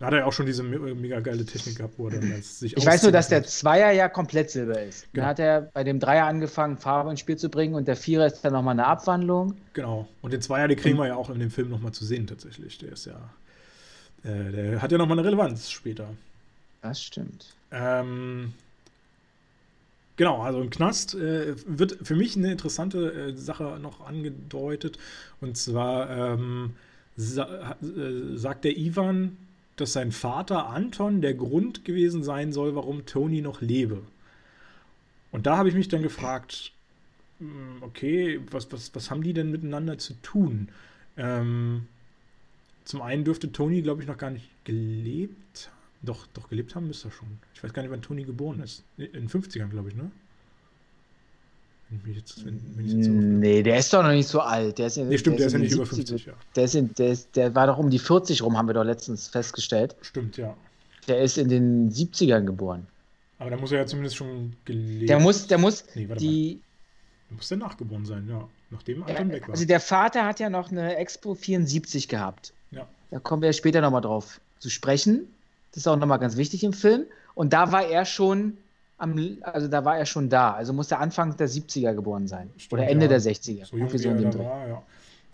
Da 0.00 0.06
hat 0.06 0.14
er 0.14 0.26
auch 0.26 0.32
schon 0.32 0.46
diese 0.46 0.62
mega 0.62 1.20
geile 1.20 1.44
Technik 1.44 1.76
gehabt, 1.76 1.94
wo 1.98 2.08
er 2.08 2.18
dann 2.18 2.42
sich 2.42 2.74
Ich 2.74 2.86
weiß 2.86 3.02
nur, 3.02 3.12
dass 3.12 3.28
der 3.28 3.44
Zweier 3.44 3.92
ja 3.92 4.08
komplett 4.08 4.50
Silber 4.50 4.82
ist. 4.82 5.02
Genau. 5.12 5.22
Dann 5.22 5.26
hat 5.26 5.38
er 5.38 5.60
bei 5.60 5.84
dem 5.84 6.00
Dreier 6.00 6.24
angefangen, 6.24 6.78
Farbe 6.78 7.10
ins 7.10 7.20
Spiel 7.20 7.36
zu 7.36 7.50
bringen 7.50 7.74
und 7.74 7.86
der 7.86 7.96
Vierer 7.96 8.26
ist 8.26 8.40
dann 8.40 8.54
nochmal 8.54 8.72
eine 8.72 8.86
Abwandlung. 8.86 9.56
Genau. 9.74 10.08
Und 10.22 10.32
den 10.32 10.40
Zweier, 10.40 10.68
den 10.68 10.78
kriegen 10.78 10.96
wir 10.96 11.06
ja 11.06 11.16
auch 11.16 11.28
in 11.28 11.38
dem 11.38 11.50
Film 11.50 11.68
nochmal 11.68 11.92
zu 11.92 12.06
sehen, 12.06 12.26
tatsächlich. 12.26 12.78
Der 12.78 12.92
ist 12.92 13.04
ja. 13.04 13.20
Äh, 14.24 14.50
der 14.50 14.82
hat 14.82 14.90
ja 14.90 14.96
nochmal 14.96 15.18
eine 15.18 15.26
Relevanz 15.28 15.70
später. 15.70 16.08
Das 16.80 17.02
stimmt. 17.02 17.54
Ähm, 17.70 18.54
Genau, 20.16 20.42
also 20.42 20.60
im 20.60 20.68
Knast 20.68 21.14
äh, 21.14 21.54
wird 21.66 21.96
für 22.02 22.14
mich 22.14 22.36
eine 22.36 22.52
interessante 22.52 23.10
äh, 23.10 23.36
Sache 23.36 23.78
noch 23.80 24.06
angedeutet. 24.06 24.98
Und 25.40 25.56
zwar 25.56 26.10
ähm, 26.10 26.74
sa 27.16 27.74
äh, 27.82 28.36
sagt 28.36 28.64
der 28.64 28.76
Ivan, 28.76 29.38
dass 29.80 29.92
sein 29.92 30.12
Vater 30.12 30.68
Anton 30.68 31.20
der 31.20 31.34
Grund 31.34 31.84
gewesen 31.84 32.22
sein 32.22 32.52
soll, 32.52 32.74
warum 32.74 33.06
Tony 33.06 33.40
noch 33.40 33.60
lebe. 33.60 34.02
Und 35.32 35.46
da 35.46 35.56
habe 35.56 35.68
ich 35.68 35.74
mich 35.74 35.88
dann 35.88 36.02
gefragt, 36.02 36.72
hm, 37.38 37.82
okay, 37.82 38.40
was, 38.50 38.70
was, 38.72 38.94
was 38.94 39.10
haben 39.10 39.22
die 39.22 39.32
denn 39.32 39.50
miteinander 39.50 39.98
zu 39.98 40.14
tun? 40.22 40.68
Ähm, 41.16 41.86
zum 42.84 43.02
einen 43.02 43.24
dürfte 43.24 43.52
Tony, 43.52 43.82
glaube 43.82 44.02
ich, 44.02 44.08
noch 44.08 44.18
gar 44.18 44.30
nicht 44.30 44.48
gelebt. 44.64 45.70
Doch, 46.02 46.26
doch, 46.34 46.48
gelebt 46.48 46.74
haben 46.74 46.86
müsste 46.86 47.08
er 47.08 47.12
schon. 47.12 47.28
Ich 47.54 47.62
weiß 47.62 47.72
gar 47.72 47.82
nicht, 47.82 47.92
wann 47.92 48.02
Tony 48.02 48.24
geboren 48.24 48.60
ist. 48.60 48.84
In 48.96 49.12
den 49.12 49.28
50ern, 49.28 49.68
glaube 49.68 49.90
ich, 49.90 49.94
ne? 49.94 50.10
Wenn 51.90 52.14
jetzt, 52.14 52.44
wenn, 52.44 52.60
wenn 52.76 52.86
jetzt 52.86 53.06
so 53.06 53.10
nee, 53.10 53.62
der 53.64 53.78
ist 53.78 53.92
doch 53.92 54.02
noch 54.04 54.12
nicht 54.12 54.28
so 54.28 54.40
alt. 54.40 54.78
Der 54.78 54.86
ist 54.86 54.96
in, 54.96 55.08
nee, 55.08 55.18
stimmt, 55.18 55.40
der, 55.40 55.48
der 55.48 55.48
ist 55.48 55.52
ja 55.52 55.58
nicht 55.58 55.70
70, 55.70 55.76
über 55.76 55.96
50, 55.96 56.26
ja. 56.26 56.32
Der, 56.54 56.64
ist 56.64 56.74
in, 56.76 56.94
der, 56.94 57.08
ist, 57.10 57.34
der 57.34 57.54
war 57.54 57.66
doch 57.66 57.78
um 57.78 57.90
die 57.90 57.98
40 57.98 58.42
rum, 58.42 58.56
haben 58.56 58.68
wir 58.68 58.74
doch 58.74 58.84
letztens 58.84 59.26
festgestellt. 59.26 59.96
Stimmt, 60.00 60.36
ja. 60.36 60.56
Der 61.08 61.20
ist 61.20 61.36
in 61.36 61.48
den 61.48 61.90
70ern 61.90 62.44
geboren. 62.44 62.86
Aber 63.40 63.50
da 63.50 63.56
muss 63.56 63.72
er 63.72 63.78
ja 63.78 63.86
zumindest 63.86 64.16
schon 64.16 64.54
gelebt. 64.64 65.08
Der 65.08 65.18
muss, 65.18 65.46
der 65.48 65.58
muss 65.58 65.84
nee, 65.94 66.06
die. 66.18 66.60
Der 67.28 67.36
muss 67.36 67.48
der 67.48 67.58
nachgeboren 67.58 68.04
sein, 68.06 68.28
ja. 68.28 68.46
Nachdem 68.70 69.02
Anton 69.02 69.28
ja, 69.28 69.34
weg 69.34 69.48
war. 69.48 69.54
Also 69.54 69.64
der 69.64 69.80
Vater 69.80 70.24
hat 70.24 70.38
ja 70.38 70.48
noch 70.48 70.70
eine 70.70 70.96
Expo 70.96 71.34
74 71.34 72.06
gehabt. 72.06 72.52
Ja. 72.70 72.86
Da 73.10 73.18
kommen 73.18 73.42
wir 73.42 73.48
ja 73.48 73.52
später 73.52 73.80
nochmal 73.80 74.02
drauf 74.02 74.40
zu 74.60 74.70
sprechen. 74.70 75.26
Das 75.72 75.78
ist 75.78 75.86
auch 75.88 75.96
nochmal 75.96 76.20
ganz 76.20 76.36
wichtig 76.36 76.62
im 76.62 76.72
Film. 76.72 77.06
Und 77.34 77.52
da 77.52 77.72
war 77.72 77.86
er 77.86 78.04
schon 78.04 78.58
am, 79.00 79.38
also 79.42 79.68
da 79.68 79.84
war 79.84 79.98
er 79.98 80.06
schon 80.06 80.28
da. 80.28 80.52
Also 80.52 80.72
muss 80.72 80.90
er 80.90 81.00
Anfang 81.00 81.36
der 81.36 81.48
70er 81.48 81.94
geboren 81.94 82.28
sein. 82.28 82.50
Stimmt, 82.56 82.72
oder 82.80 82.88
Ende 82.88 83.06
ja. 83.06 83.08
der 83.08 83.20
60er. 83.20 83.64
So 83.64 83.76
jung 83.76 83.92
wie 83.92 84.04
er 84.06 84.30
da 84.30 84.38
war, 84.38 84.68
ja. 84.68 84.82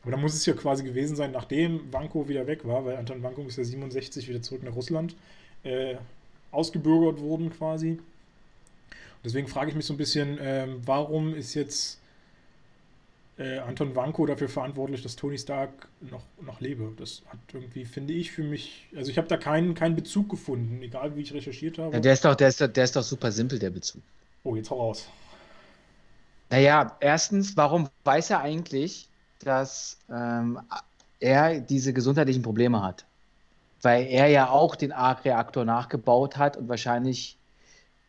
Aber 0.02 0.12
da 0.12 0.16
muss 0.16 0.34
es 0.34 0.46
ja 0.46 0.54
quasi 0.54 0.84
gewesen 0.84 1.16
sein, 1.16 1.32
nachdem 1.32 1.92
Wanko 1.92 2.28
wieder 2.28 2.46
weg 2.46 2.64
war, 2.64 2.84
weil 2.84 2.96
Anton 2.96 3.22
Wanko 3.24 3.42
ist 3.42 3.58
ja 3.58 3.64
67 3.64 4.28
wieder 4.28 4.40
zurück 4.40 4.62
nach 4.62 4.76
Russland 4.76 5.16
äh, 5.64 5.96
ausgebürgert 6.52 7.20
worden 7.20 7.50
quasi. 7.50 7.98
Deswegen 9.24 9.48
frage 9.48 9.70
ich 9.70 9.76
mich 9.76 9.84
so 9.84 9.94
ein 9.94 9.96
bisschen, 9.96 10.38
äh, 10.38 10.68
warum 10.84 11.34
ist 11.34 11.54
jetzt 11.54 11.98
äh, 13.38 13.58
Anton 13.58 13.94
Wanko 13.94 14.26
dafür 14.26 14.48
verantwortlich, 14.48 15.02
dass 15.02 15.16
Tony 15.16 15.38
Stark 15.38 15.88
noch, 16.00 16.22
noch 16.40 16.60
lebe. 16.60 16.92
Das 16.96 17.22
hat 17.28 17.38
irgendwie, 17.52 17.84
finde 17.84 18.14
ich, 18.14 18.32
für 18.32 18.42
mich, 18.42 18.88
also 18.96 19.10
ich 19.10 19.18
habe 19.18 19.28
da 19.28 19.36
keinen, 19.36 19.74
keinen 19.74 19.94
Bezug 19.94 20.28
gefunden, 20.28 20.80
egal 20.82 21.16
wie 21.16 21.20
ich 21.20 21.34
recherchiert 21.34 21.78
habe. 21.78 21.94
Ja, 21.94 22.00
der, 22.00 22.12
ist 22.14 22.24
doch, 22.24 22.34
der, 22.34 22.48
ist, 22.48 22.60
der 22.60 22.84
ist 22.84 22.96
doch 22.96 23.02
super 23.02 23.30
simpel, 23.30 23.58
der 23.58 23.70
Bezug. 23.70 24.02
Oh, 24.42 24.56
jetzt 24.56 24.70
hau 24.70 24.80
raus. 24.80 25.08
Naja, 26.50 26.96
erstens, 27.00 27.56
warum 27.56 27.88
weiß 28.04 28.30
er 28.30 28.40
eigentlich, 28.40 29.08
dass 29.40 29.98
ähm, 30.08 30.60
er 31.20 31.60
diese 31.60 31.92
gesundheitlichen 31.92 32.42
Probleme 32.42 32.82
hat? 32.82 33.04
Weil 33.82 34.06
er 34.06 34.28
ja 34.28 34.48
auch 34.48 34.76
den 34.76 34.92
Arc-Reaktor 34.92 35.64
nachgebaut 35.64 36.36
hat 36.38 36.56
und 36.56 36.68
wahrscheinlich 36.68 37.36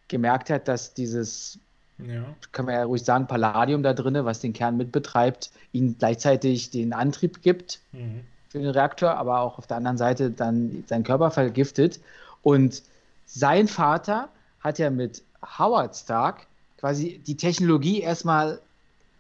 gemerkt 0.08 0.50
hat, 0.50 0.68
dass 0.68 0.94
dieses 0.94 1.60
ja. 2.00 2.24
kann 2.52 2.66
man 2.66 2.76
ja 2.76 2.84
ruhig 2.84 3.04
sagen, 3.04 3.28
Palladium 3.28 3.84
da 3.84 3.94
drin, 3.94 4.18
was 4.26 4.40
den 4.40 4.54
Kern 4.54 4.78
mitbetreibt, 4.78 5.52
ihnen 5.72 5.98
gleichzeitig 5.98 6.70
den 6.70 6.94
Antrieb 6.94 7.42
gibt 7.42 7.80
mhm. 7.92 8.22
für 8.50 8.60
den 8.60 8.70
Reaktor, 8.70 9.16
aber 9.16 9.42
auch 9.42 9.58
auf 9.58 9.68
der 9.68 9.78
anderen 9.78 9.98
Seite 9.98 10.32
dann 10.32 10.84
seinen 10.88 11.04
Körper 11.04 11.32
vergiftet. 11.32 12.00
Und 12.42 12.84
sein 13.26 13.68
Vater 13.68 14.30
hat 14.60 14.80
ja 14.80 14.90
mit 14.90 15.24
Howard 15.58 15.96
Stark 15.96 16.48
quasi 16.78 17.20
die 17.26 17.38
Technologie 17.38 18.02
erstmal 18.02 18.60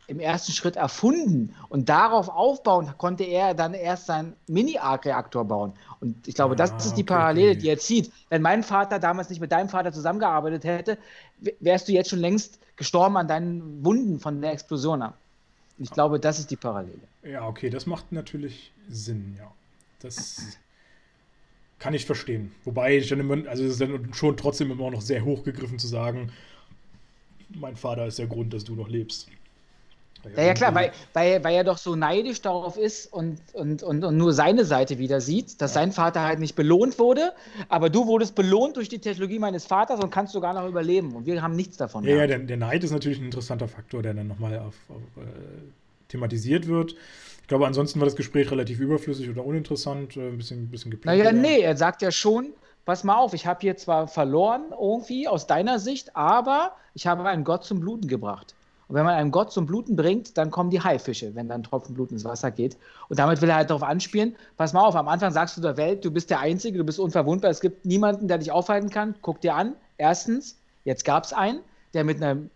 im 0.07 0.19
ersten 0.19 0.53
Schritt 0.53 0.77
erfunden 0.77 1.53
und 1.67 1.89
darauf 1.89 2.29
aufbauen 2.29 2.93
konnte 2.97 3.25
er 3.25 3.53
dann 3.53 3.73
erst 3.73 4.05
seinen 4.05 4.33
Mini-Arc-Reaktor 4.47 5.45
bauen. 5.45 5.73
Und 5.99 6.27
ich 6.27 6.35
glaube, 6.35 6.55
das 6.55 6.71
ist 6.85 6.95
die 6.95 7.03
Parallele, 7.03 7.51
okay. 7.51 7.59
die 7.59 7.69
er 7.69 7.77
zieht. 7.77 8.11
Wenn 8.29 8.41
mein 8.41 8.63
Vater 8.63 8.99
damals 8.99 9.29
nicht 9.29 9.41
mit 9.41 9.51
deinem 9.51 9.67
Vater 9.67 9.91
zusammengearbeitet 9.91 10.63
hätte, 10.63 10.97
wärst 11.59 11.89
du 11.89 11.91
jetzt 11.91 12.09
schon 12.09 12.19
längst 12.19 12.59
gestorben 12.77 13.17
an 13.17 13.27
deinen 13.27 13.83
Wunden 13.83 14.19
von 14.19 14.41
der 14.41 14.53
Explosion. 14.53 15.03
Ich 15.77 15.91
glaube, 15.91 16.19
das 16.19 16.39
ist 16.39 16.49
die 16.49 16.55
Parallele. 16.55 17.01
Ja, 17.23 17.45
okay, 17.45 17.69
das 17.69 17.85
macht 17.85 18.11
natürlich 18.11 18.71
Sinn, 18.89 19.35
ja. 19.37 19.51
Das 19.99 20.57
kann 21.79 21.93
ich 21.93 22.05
verstehen. 22.05 22.51
Wobei 22.63 22.97
ich 22.97 23.09
dann 23.09 23.19
immer, 23.19 23.47
also 23.47 23.63
es 23.63 23.73
ist 23.73 23.81
dann 23.81 24.13
schon 24.13 24.37
trotzdem 24.37 24.71
immer 24.71 24.89
noch 24.89 25.01
sehr 25.01 25.25
hochgegriffen 25.25 25.79
zu 25.79 25.87
sagen, 25.87 26.31
mein 27.49 27.75
Vater 27.75 28.05
ist 28.05 28.19
der 28.19 28.27
Grund, 28.27 28.53
dass 28.53 28.63
du 28.63 28.75
noch 28.75 28.87
lebst. 28.87 29.27
Ja, 30.35 30.43
ja 30.43 30.53
klar, 30.53 30.75
weil, 30.75 30.91
weil, 31.13 31.43
weil 31.43 31.55
er 31.55 31.63
doch 31.63 31.77
so 31.77 31.95
neidisch 31.95 32.41
darauf 32.41 32.77
ist 32.77 33.11
und, 33.13 33.39
und, 33.53 33.83
und, 33.83 34.03
und 34.03 34.17
nur 34.17 34.33
seine 34.33 34.65
Seite 34.65 34.97
wieder 34.97 35.21
sieht, 35.21 35.61
dass 35.61 35.73
ja. 35.73 35.81
sein 35.81 35.91
Vater 35.91 36.21
halt 36.21 36.39
nicht 36.39 36.55
belohnt 36.55 36.99
wurde, 36.99 37.33
aber 37.69 37.89
du 37.89 38.07
wurdest 38.07 38.35
belohnt 38.35 38.77
durch 38.77 38.89
die 38.89 38.99
Technologie 38.99 39.39
meines 39.39 39.65
Vaters 39.65 39.99
und 39.99 40.11
kannst 40.11 40.33
sogar 40.33 40.53
noch 40.53 40.67
überleben 40.67 41.15
und 41.15 41.25
wir 41.25 41.41
haben 41.41 41.55
nichts 41.55 41.77
davon. 41.77 42.03
Ja, 42.03 42.17
ja 42.17 42.27
der, 42.27 42.39
der, 42.39 42.57
Neid 42.57 42.83
ist 42.83 42.91
natürlich 42.91 43.19
ein 43.19 43.25
interessanter 43.25 43.67
Faktor, 43.67 44.01
der 44.01 44.13
dann 44.13 44.27
nochmal 44.27 44.57
auf, 44.59 44.75
auf 44.89 45.23
äh, 45.23 45.27
thematisiert 46.07 46.67
wird. 46.67 46.95
Ich 47.41 47.47
glaube, 47.47 47.65
ansonsten 47.65 47.99
war 47.99 48.05
das 48.05 48.15
Gespräch 48.15 48.51
relativ 48.51 48.79
überflüssig 48.79 49.29
oder 49.29 49.45
uninteressant, 49.45 50.17
äh, 50.17 50.27
ein 50.27 50.37
bisschen, 50.37 50.63
ein 50.63 50.69
bisschen 50.69 50.91
geplant. 50.91 51.17
Naja, 51.17 51.31
nee, 51.31 51.61
er 51.61 51.77
sagt 51.77 52.01
ja 52.01 52.11
schon, 52.11 52.53
pass 52.83 53.03
mal 53.03 53.15
auf, 53.15 53.33
ich 53.33 53.45
habe 53.45 53.59
hier 53.61 53.77
zwar 53.77 54.07
verloren 54.07 54.65
irgendwie 54.71 55.27
aus 55.27 55.47
deiner 55.47 55.79
Sicht, 55.79 56.15
aber 56.15 56.73
ich 56.93 57.07
habe 57.07 57.23
einen 57.23 57.43
Gott 57.43 57.63
zum 57.63 57.79
Bluten 57.79 58.07
gebracht. 58.07 58.55
Und 58.87 58.95
wenn 58.95 59.03
man 59.03 59.15
einem 59.15 59.31
Gott 59.31 59.51
zum 59.51 59.65
Bluten 59.65 59.95
bringt, 59.95 60.37
dann 60.37 60.49
kommen 60.49 60.69
die 60.69 60.81
Haifische, 60.81 61.35
wenn 61.35 61.49
dann 61.49 61.63
Tropfen 61.63 61.93
Blut 61.93 62.11
ins 62.11 62.23
Wasser 62.23 62.51
geht. 62.51 62.77
Und 63.09 63.19
damit 63.19 63.41
will 63.41 63.49
er 63.49 63.55
halt 63.57 63.69
darauf 63.69 63.83
anspielen, 63.83 64.35
pass 64.55 64.71
mal 64.73 64.81
auf, 64.81 64.95
am 64.95 65.07
Anfang 65.09 65.31
sagst 65.33 65.57
du 65.57 65.61
der 65.61 65.75
Welt, 65.75 66.05
du 66.05 66.11
bist 66.11 66.29
der 66.29 66.39
Einzige, 66.39 66.77
du 66.77 66.83
bist 66.85 66.99
unverwundbar, 66.99 67.51
es 67.51 67.59
gibt 67.59 67.85
niemanden, 67.85 68.27
der 68.29 68.37
dich 68.37 68.51
aufhalten 68.51 68.89
kann. 68.89 69.15
Guck 69.21 69.41
dir 69.41 69.55
an, 69.55 69.73
erstens, 69.97 70.55
Jetzt 70.85 71.03
gab 71.03 71.25
es 71.25 71.33
einen, 71.33 71.59
der 71.93 72.05
mit 72.05 72.23
einem, 72.23 72.49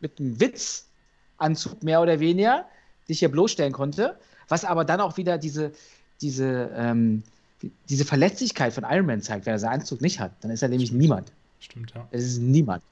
mit 0.00 0.20
einem 0.20 0.38
Witzanzug 0.38 1.82
mehr 1.82 2.02
oder 2.02 2.20
weniger 2.20 2.66
sich 3.06 3.20
hier 3.20 3.30
bloßstellen 3.30 3.72
konnte, 3.72 4.14
was 4.48 4.66
aber 4.66 4.84
dann 4.84 5.00
auch 5.00 5.16
wieder 5.16 5.38
diese, 5.38 5.72
diese, 6.20 6.70
ähm, 6.76 7.22
diese 7.88 8.04
Verletzlichkeit 8.04 8.74
von 8.74 8.84
Iron 8.86 9.06
Man 9.06 9.22
zeigt. 9.22 9.46
Wenn 9.46 9.54
er 9.54 9.58
seinen 9.58 9.80
Anzug 9.80 10.02
nicht 10.02 10.20
hat, 10.20 10.32
dann 10.42 10.50
ist 10.50 10.62
er 10.62 10.68
nämlich 10.68 10.88
Stimmt. 10.88 11.00
niemand. 11.00 11.32
Stimmt, 11.60 11.92
ja. 11.94 12.06
Es 12.10 12.24
ist 12.24 12.42
niemand. 12.42 12.82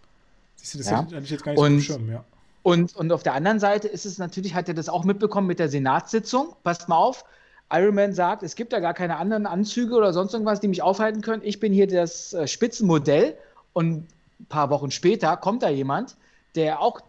Siehst 0.57 0.73
du, 0.73 0.79
das 0.79 0.87
Ja. 0.89 0.97
hatte 0.97 1.19
ich 1.19 1.29
jetzt 1.31 1.45
gar 1.45 1.53
nicht 1.53 1.61
Und- 1.61 1.81
so 1.81 1.93
dem 1.99 2.01
Schirm, 2.01 2.11
ja. 2.11 2.25
Und, 2.63 2.95
und 2.95 3.11
auf 3.13 3.23
der 3.23 3.35
anderen 3.35 3.59
Seite 3.59 3.89
ist 3.89 4.05
es 4.05 4.19
natürlich, 4.19 4.55
hat 4.55 4.69
er 4.69 4.75
das 4.75 4.89
auch 4.89 5.05
mitbekommen 5.05 5.47
mit 5.47 5.59
der 5.59 5.69
Senatssitzung. 5.69 6.55
Passt 6.63 6.89
mal 6.89 6.97
auf, 6.97 7.25
Iron 7.73 7.95
Man 7.95 8.13
sagt, 8.13 8.43
es 8.43 8.57
gibt 8.57 8.73
da 8.73 8.81
gar 8.81 8.95
keine 8.95 9.17
anderen 9.17 9.47
Anzüge 9.47 9.95
oder 9.95 10.13
sonst 10.13 10.33
irgendwas, 10.35 10.61
die 10.61 10.69
mich 10.69 10.83
aufhalten 10.83 11.23
können. 11.23 11.43
Ich 11.45 11.61
bin 11.61 11.73
hier 11.73 11.87
das 11.87 12.33
äh, 12.35 12.47
Spitzenmodell. 12.47 13.37
Und 13.73 14.09
ein 14.41 14.47
paar 14.49 14.71
Wochen 14.71 14.91
später 14.91 15.37
kommt 15.37 15.63
da 15.63 15.69
jemand, 15.69 16.17
der 16.57 16.81
auch 16.81 17.01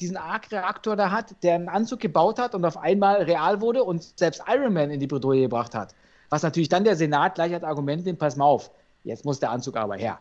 diesen 0.00 0.16
Arc-Reaktor 0.16 0.96
da 0.96 1.10
hat, 1.10 1.34
der 1.42 1.54
einen 1.54 1.68
Anzug 1.68 2.00
gebaut 2.00 2.38
hat 2.38 2.54
und 2.54 2.64
auf 2.64 2.76
einmal 2.76 3.22
real 3.22 3.60
wurde 3.60 3.84
und 3.84 4.18
selbst 4.18 4.42
Iron 4.48 4.72
Man 4.74 4.90
in 4.90 5.00
die 5.00 5.06
Bredouille 5.06 5.42
gebracht 5.42 5.74
hat. 5.74 5.94
Was 6.28 6.42
natürlich 6.42 6.68
dann 6.68 6.84
der 6.84 6.96
Senat 6.96 7.36
gleich 7.36 7.54
als 7.54 7.62
Argument 7.62 8.04
nimmt, 8.04 8.18
pass 8.18 8.36
mal 8.36 8.44
auf, 8.44 8.70
jetzt 9.04 9.24
muss 9.24 9.38
der 9.38 9.50
Anzug 9.52 9.76
aber 9.76 9.96
her. 9.96 10.18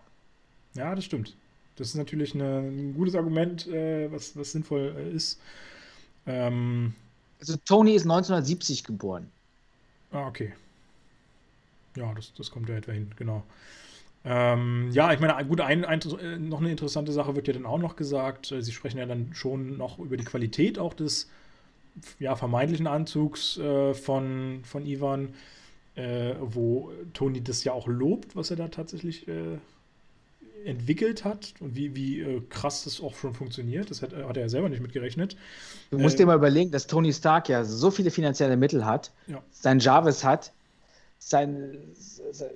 Ja, 0.75 0.93
das 0.93 1.03
stimmt. 1.03 1.35
Das 1.75 1.89
ist 1.89 1.95
natürlich 1.95 2.33
eine, 2.35 2.59
ein 2.59 2.93
gutes 2.93 3.15
Argument, 3.15 3.67
äh, 3.67 4.11
was, 4.11 4.35
was 4.37 4.51
sinnvoll 4.53 4.95
äh, 4.97 5.11
ist. 5.15 5.41
Ähm, 6.27 6.95
Also 7.39 7.55
Tony 7.55 7.93
ist 7.95 8.05
1970 8.05 8.83
geboren. 8.83 9.31
ah, 10.11 10.27
okay. 10.27 10.53
Ja, 11.95 12.13
das, 12.13 12.33
das 12.33 12.51
kommt 12.51 12.69
ja 12.69 12.75
etwa 12.75 12.91
hin, 12.91 13.11
genau. 13.15 13.43
Ähm, 14.25 14.89
ja, 14.91 15.13
ich 15.13 15.19
meine, 15.19 15.45
gut, 15.47 15.61
ein, 15.61 15.85
ein, 15.85 16.01
äh, 16.21 16.37
noch 16.39 16.59
eine 16.61 16.71
interessante 16.71 17.11
Sache 17.13 17.35
wird 17.35 17.47
ja 17.47 17.53
dann 17.53 17.65
auch 17.65 17.79
noch 17.79 17.95
gesagt. 17.95 18.53
Sie 18.59 18.71
sprechen 18.73 18.99
ja 18.99 19.05
dann 19.07 19.33
schon 19.35 19.77
noch 19.77 19.99
über 19.99 20.17
die 20.17 20.25
Qualität 20.25 20.79
auch 20.79 20.93
des 20.93 21.29
ja, 22.19 22.35
vermeintlichen 22.35 22.87
Anzugs 22.87 23.57
äh, 23.57 23.93
von, 23.95 24.61
von 24.65 24.85
Ivan, 24.85 25.35
äh, 25.95 26.35
wo 26.41 26.91
Tony 27.13 27.43
das 27.43 27.63
ja 27.65 27.73
auch 27.73 27.87
lobt, 27.87 28.35
was 28.35 28.51
er 28.51 28.57
da 28.57 28.69
tatsächlich 28.69 29.27
äh, 29.27 29.59
entwickelt 30.65 31.23
hat 31.23 31.53
und 31.59 31.75
wie, 31.75 31.95
wie 31.95 32.21
äh, 32.21 32.41
krass 32.49 32.83
das 32.83 33.01
auch 33.01 33.15
schon 33.15 33.33
funktioniert. 33.33 33.89
Das 33.91 34.01
hat, 34.01 34.13
hat 34.15 34.35
er 34.37 34.43
ja 34.43 34.49
selber 34.49 34.69
nicht 34.69 34.81
mitgerechnet. 34.81 35.35
Du 35.91 35.97
musst 35.99 36.15
Äh, 36.15 36.19
dir 36.19 36.25
mal 36.27 36.35
überlegen, 36.37 36.71
dass 36.71 36.87
Tony 36.87 37.13
Stark 37.13 37.49
ja 37.49 37.63
so 37.63 37.91
viele 37.91 38.11
finanzielle 38.11 38.57
Mittel 38.57 38.85
hat, 38.85 39.11
Ja. 39.27 39.41
sein 39.51 39.79
Jarvis 39.79 40.23
hat, 40.23 40.51
sein, 41.19 41.77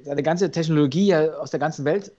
seine 0.04 0.24
ganze 0.24 0.52
Technologie 0.52 1.08
ja 1.08 1.34
aus 1.38 1.52
der 1.52 1.60
ganzen 1.60 1.86
Welt 1.86 2.12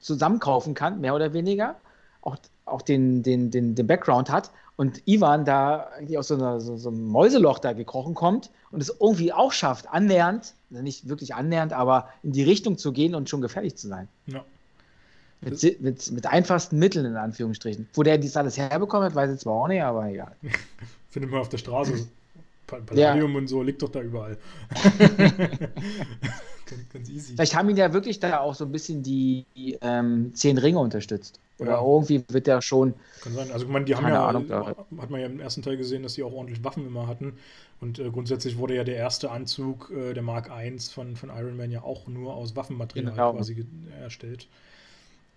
zusammenkaufen 0.00 0.74
kann, 0.74 1.00
mehr 1.00 1.14
oder 1.14 1.32
weniger, 1.32 1.76
auch, 2.20 2.36
auch 2.64 2.82
den, 2.82 3.22
den, 3.22 3.50
den, 3.50 3.74
den 3.74 3.86
Background 3.86 4.30
hat 4.30 4.50
und 4.76 5.02
Ivan 5.06 5.44
da 5.44 5.88
eigentlich 5.96 6.18
aus 6.18 6.28
so, 6.28 6.34
einer, 6.34 6.60
so, 6.60 6.76
so 6.76 6.88
einem 6.88 7.06
Mäuseloch 7.06 7.58
da 7.58 7.72
gekrochen 7.72 8.14
kommt 8.14 8.50
und 8.70 8.80
es 8.82 8.94
irgendwie 9.00 9.32
auch 9.32 9.52
schafft, 9.52 9.88
annähernd, 9.88 10.54
nicht 10.70 11.08
wirklich 11.08 11.34
annähernd, 11.34 11.72
aber 11.72 12.08
in 12.22 12.32
die 12.32 12.42
Richtung 12.42 12.76
zu 12.78 12.92
gehen 12.92 13.14
und 13.14 13.28
schon 13.30 13.40
gefährlich 13.40 13.76
zu 13.76 13.88
sein. 13.88 14.08
Ja. 14.26 14.44
Mit, 15.44 15.80
mit, 15.80 16.10
mit 16.12 16.26
einfachsten 16.26 16.78
Mitteln, 16.78 17.04
in 17.06 17.16
Anführungsstrichen. 17.16 17.88
Wo 17.94 18.02
der 18.02 18.18
dies 18.18 18.36
alles 18.36 18.56
herbekommen 18.56 19.06
hat, 19.06 19.14
weiß 19.14 19.30
ich 19.32 19.40
zwar 19.40 19.54
auch 19.54 19.68
nicht, 19.68 19.82
aber 19.82 20.08
egal. 20.08 20.32
Findet 21.10 21.30
man 21.30 21.40
auf 21.40 21.48
der 21.48 21.58
Straße. 21.58 22.08
Pa- 22.66 22.78
Palladium 22.80 23.34
und 23.36 23.46
so 23.46 23.62
liegt 23.62 23.82
doch 23.82 23.90
da 23.90 24.00
überall. 24.00 24.38
ganz, 26.92 27.08
easy. 27.10 27.34
Vielleicht 27.34 27.54
haben 27.54 27.68
ihn 27.68 27.76
ja 27.76 27.92
wirklich 27.92 28.20
da 28.20 28.40
auch 28.40 28.54
so 28.54 28.64
ein 28.64 28.72
bisschen 28.72 29.02
die, 29.02 29.44
die 29.54 29.78
ähm, 29.82 30.32
zehn 30.34 30.58
Ringe 30.58 30.78
unterstützt. 30.78 31.40
Oder 31.58 31.72
Ja. 31.72 31.82
irgendwie 31.84 32.24
wird 32.28 32.46
der 32.46 32.60
schon. 32.62 32.94
Kann 33.22 33.34
sein. 33.34 33.50
Also, 33.52 33.66
ich 33.66 33.70
meine, 33.70 33.84
die 33.84 33.94
haben 33.94 34.08
ja, 34.08 34.26
Ahnung, 34.26 34.50
hat 34.50 35.10
man 35.10 35.20
ja 35.20 35.26
im 35.26 35.38
ersten 35.40 35.62
Teil 35.62 35.76
gesehen, 35.76 36.02
dass 36.02 36.14
sie 36.14 36.22
auch 36.24 36.32
ordentlich 36.32 36.64
Waffen 36.64 36.86
immer 36.86 37.06
hatten. 37.06 37.34
Und 37.80 37.98
äh, 37.98 38.10
grundsätzlich 38.10 38.58
wurde 38.58 38.74
ja 38.74 38.82
der 38.84 38.96
erste 38.96 39.30
Anzug, 39.30 39.92
äh, 39.94 40.14
der 40.14 40.22
Mark 40.22 40.50
I 40.50 40.76
von, 40.78 41.14
von 41.16 41.28
Iron 41.28 41.56
Man, 41.56 41.70
ja 41.70 41.82
auch 41.82 42.08
nur 42.08 42.34
aus 42.34 42.56
Waffenmaterial 42.56 43.12
Genau. 43.12 43.34
quasi 43.34 43.64
erstellt. 44.02 44.48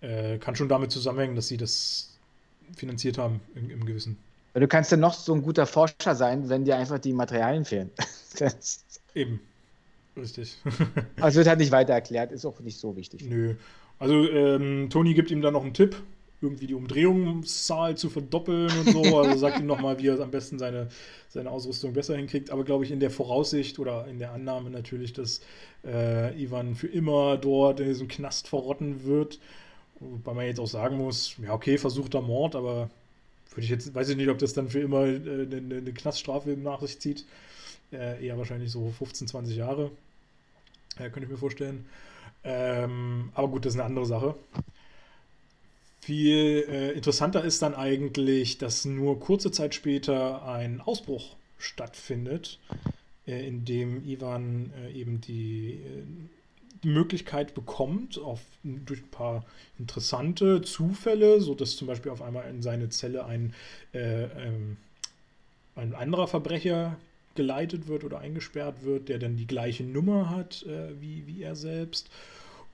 Äh, 0.00 0.38
kann 0.38 0.54
schon 0.54 0.68
damit 0.68 0.92
zusammenhängen, 0.92 1.34
dass 1.34 1.48
sie 1.48 1.56
das 1.56 2.16
finanziert 2.76 3.18
haben 3.18 3.40
im, 3.54 3.70
im 3.70 3.84
Gewissen. 3.84 4.16
Du 4.54 4.66
kannst 4.66 4.90
ja 4.90 4.96
noch 4.96 5.14
so 5.14 5.34
ein 5.34 5.42
guter 5.42 5.66
Forscher 5.66 6.14
sein, 6.14 6.48
wenn 6.48 6.64
dir 6.64 6.76
einfach 6.76 6.98
die 6.98 7.12
Materialien 7.12 7.64
fehlen. 7.64 7.90
Eben. 9.14 9.40
Richtig. 10.16 10.56
also 11.20 11.38
wird 11.38 11.48
halt 11.48 11.58
nicht 11.60 11.70
weiter 11.70 11.92
erklärt, 11.92 12.32
ist 12.32 12.44
auch 12.44 12.60
nicht 12.60 12.78
so 12.78 12.96
wichtig. 12.96 13.24
Nö. 13.24 13.54
Also 13.98 14.28
ähm, 14.28 14.88
Tony 14.90 15.14
gibt 15.14 15.30
ihm 15.30 15.42
dann 15.42 15.52
noch 15.52 15.62
einen 15.62 15.74
Tipp, 15.74 15.96
irgendwie 16.40 16.66
die 16.66 16.74
Umdrehungszahl 16.74 17.96
zu 17.96 18.10
verdoppeln 18.10 18.70
und 18.78 18.92
so. 18.92 19.18
Also 19.18 19.38
sagt 19.38 19.58
ihm 19.58 19.66
nochmal, 19.66 19.98
wie 19.98 20.08
er 20.08 20.20
am 20.20 20.30
besten 20.30 20.58
seine, 20.58 20.88
seine 21.28 21.50
Ausrüstung 21.50 21.92
besser 21.92 22.16
hinkriegt. 22.16 22.50
Aber 22.50 22.64
glaube 22.64 22.84
ich 22.84 22.90
in 22.90 23.00
der 23.00 23.10
Voraussicht 23.10 23.78
oder 23.78 24.06
in 24.06 24.18
der 24.18 24.32
Annahme 24.32 24.70
natürlich, 24.70 25.12
dass 25.12 25.40
äh, 25.84 26.40
Ivan 26.40 26.74
für 26.74 26.88
immer 26.88 27.36
dort 27.36 27.80
in 27.80 27.86
diesem 27.86 28.08
Knast 28.08 28.48
verrotten 28.48 29.04
wird. 29.04 29.40
Wobei 30.00 30.34
man 30.34 30.46
jetzt 30.46 30.60
auch 30.60 30.66
sagen 30.66 30.96
muss, 30.96 31.36
ja 31.42 31.52
okay, 31.52 31.78
versuchter 31.78 32.20
Mord, 32.20 32.54
aber 32.54 32.90
würde 33.50 33.64
ich 33.64 33.70
jetzt, 33.70 33.94
weiß 33.94 34.10
ich 34.10 34.16
nicht, 34.16 34.28
ob 34.28 34.38
das 34.38 34.52
dann 34.52 34.68
für 34.68 34.80
immer 34.80 35.06
äh, 35.06 35.16
eine, 35.16 35.76
eine 35.76 35.92
Knaststrafe 35.92 36.50
nach 36.50 36.80
sich 36.80 37.00
zieht. 37.00 37.24
Äh, 37.92 38.24
eher 38.24 38.38
wahrscheinlich 38.38 38.70
so 38.70 38.90
15, 38.90 39.28
20 39.28 39.56
Jahre. 39.56 39.90
Äh, 40.96 41.10
könnte 41.10 41.24
ich 41.24 41.28
mir 41.28 41.38
vorstellen. 41.38 41.86
Ähm, 42.44 43.30
aber 43.34 43.48
gut, 43.48 43.64
das 43.64 43.74
ist 43.74 43.80
eine 43.80 43.86
andere 43.88 44.06
Sache. 44.06 44.34
Viel 46.00 46.64
äh, 46.68 46.92
interessanter 46.92 47.44
ist 47.44 47.60
dann 47.62 47.74
eigentlich, 47.74 48.58
dass 48.58 48.84
nur 48.84 49.18
kurze 49.18 49.50
Zeit 49.50 49.74
später 49.74 50.46
ein 50.46 50.80
Ausbruch 50.80 51.36
stattfindet, 51.58 52.58
äh, 53.26 53.46
in 53.46 53.64
dem 53.64 54.08
Ivan 54.08 54.72
äh, 54.84 54.92
eben 54.92 55.20
die 55.20 55.80
Möglichkeit 56.82 57.54
bekommt, 57.54 58.18
auf, 58.18 58.40
durch 58.62 59.00
ein 59.00 59.10
paar 59.10 59.44
interessante 59.78 60.62
Zufälle, 60.62 61.40
so 61.40 61.54
dass 61.54 61.76
zum 61.76 61.88
Beispiel 61.88 62.12
auf 62.12 62.22
einmal 62.22 62.48
in 62.48 62.62
seine 62.62 62.88
Zelle 62.88 63.24
ein, 63.24 63.54
äh, 63.92 64.24
ähm, 64.24 64.76
ein 65.74 65.94
anderer 65.94 66.28
Verbrecher 66.28 66.96
geleitet 67.34 67.86
wird 67.86 68.04
oder 68.04 68.18
eingesperrt 68.18 68.82
wird, 68.82 69.08
der 69.08 69.18
dann 69.18 69.36
die 69.36 69.46
gleiche 69.46 69.84
Nummer 69.84 70.28
hat 70.28 70.64
äh, 70.64 71.00
wie, 71.00 71.26
wie 71.26 71.42
er 71.42 71.56
selbst. 71.56 72.10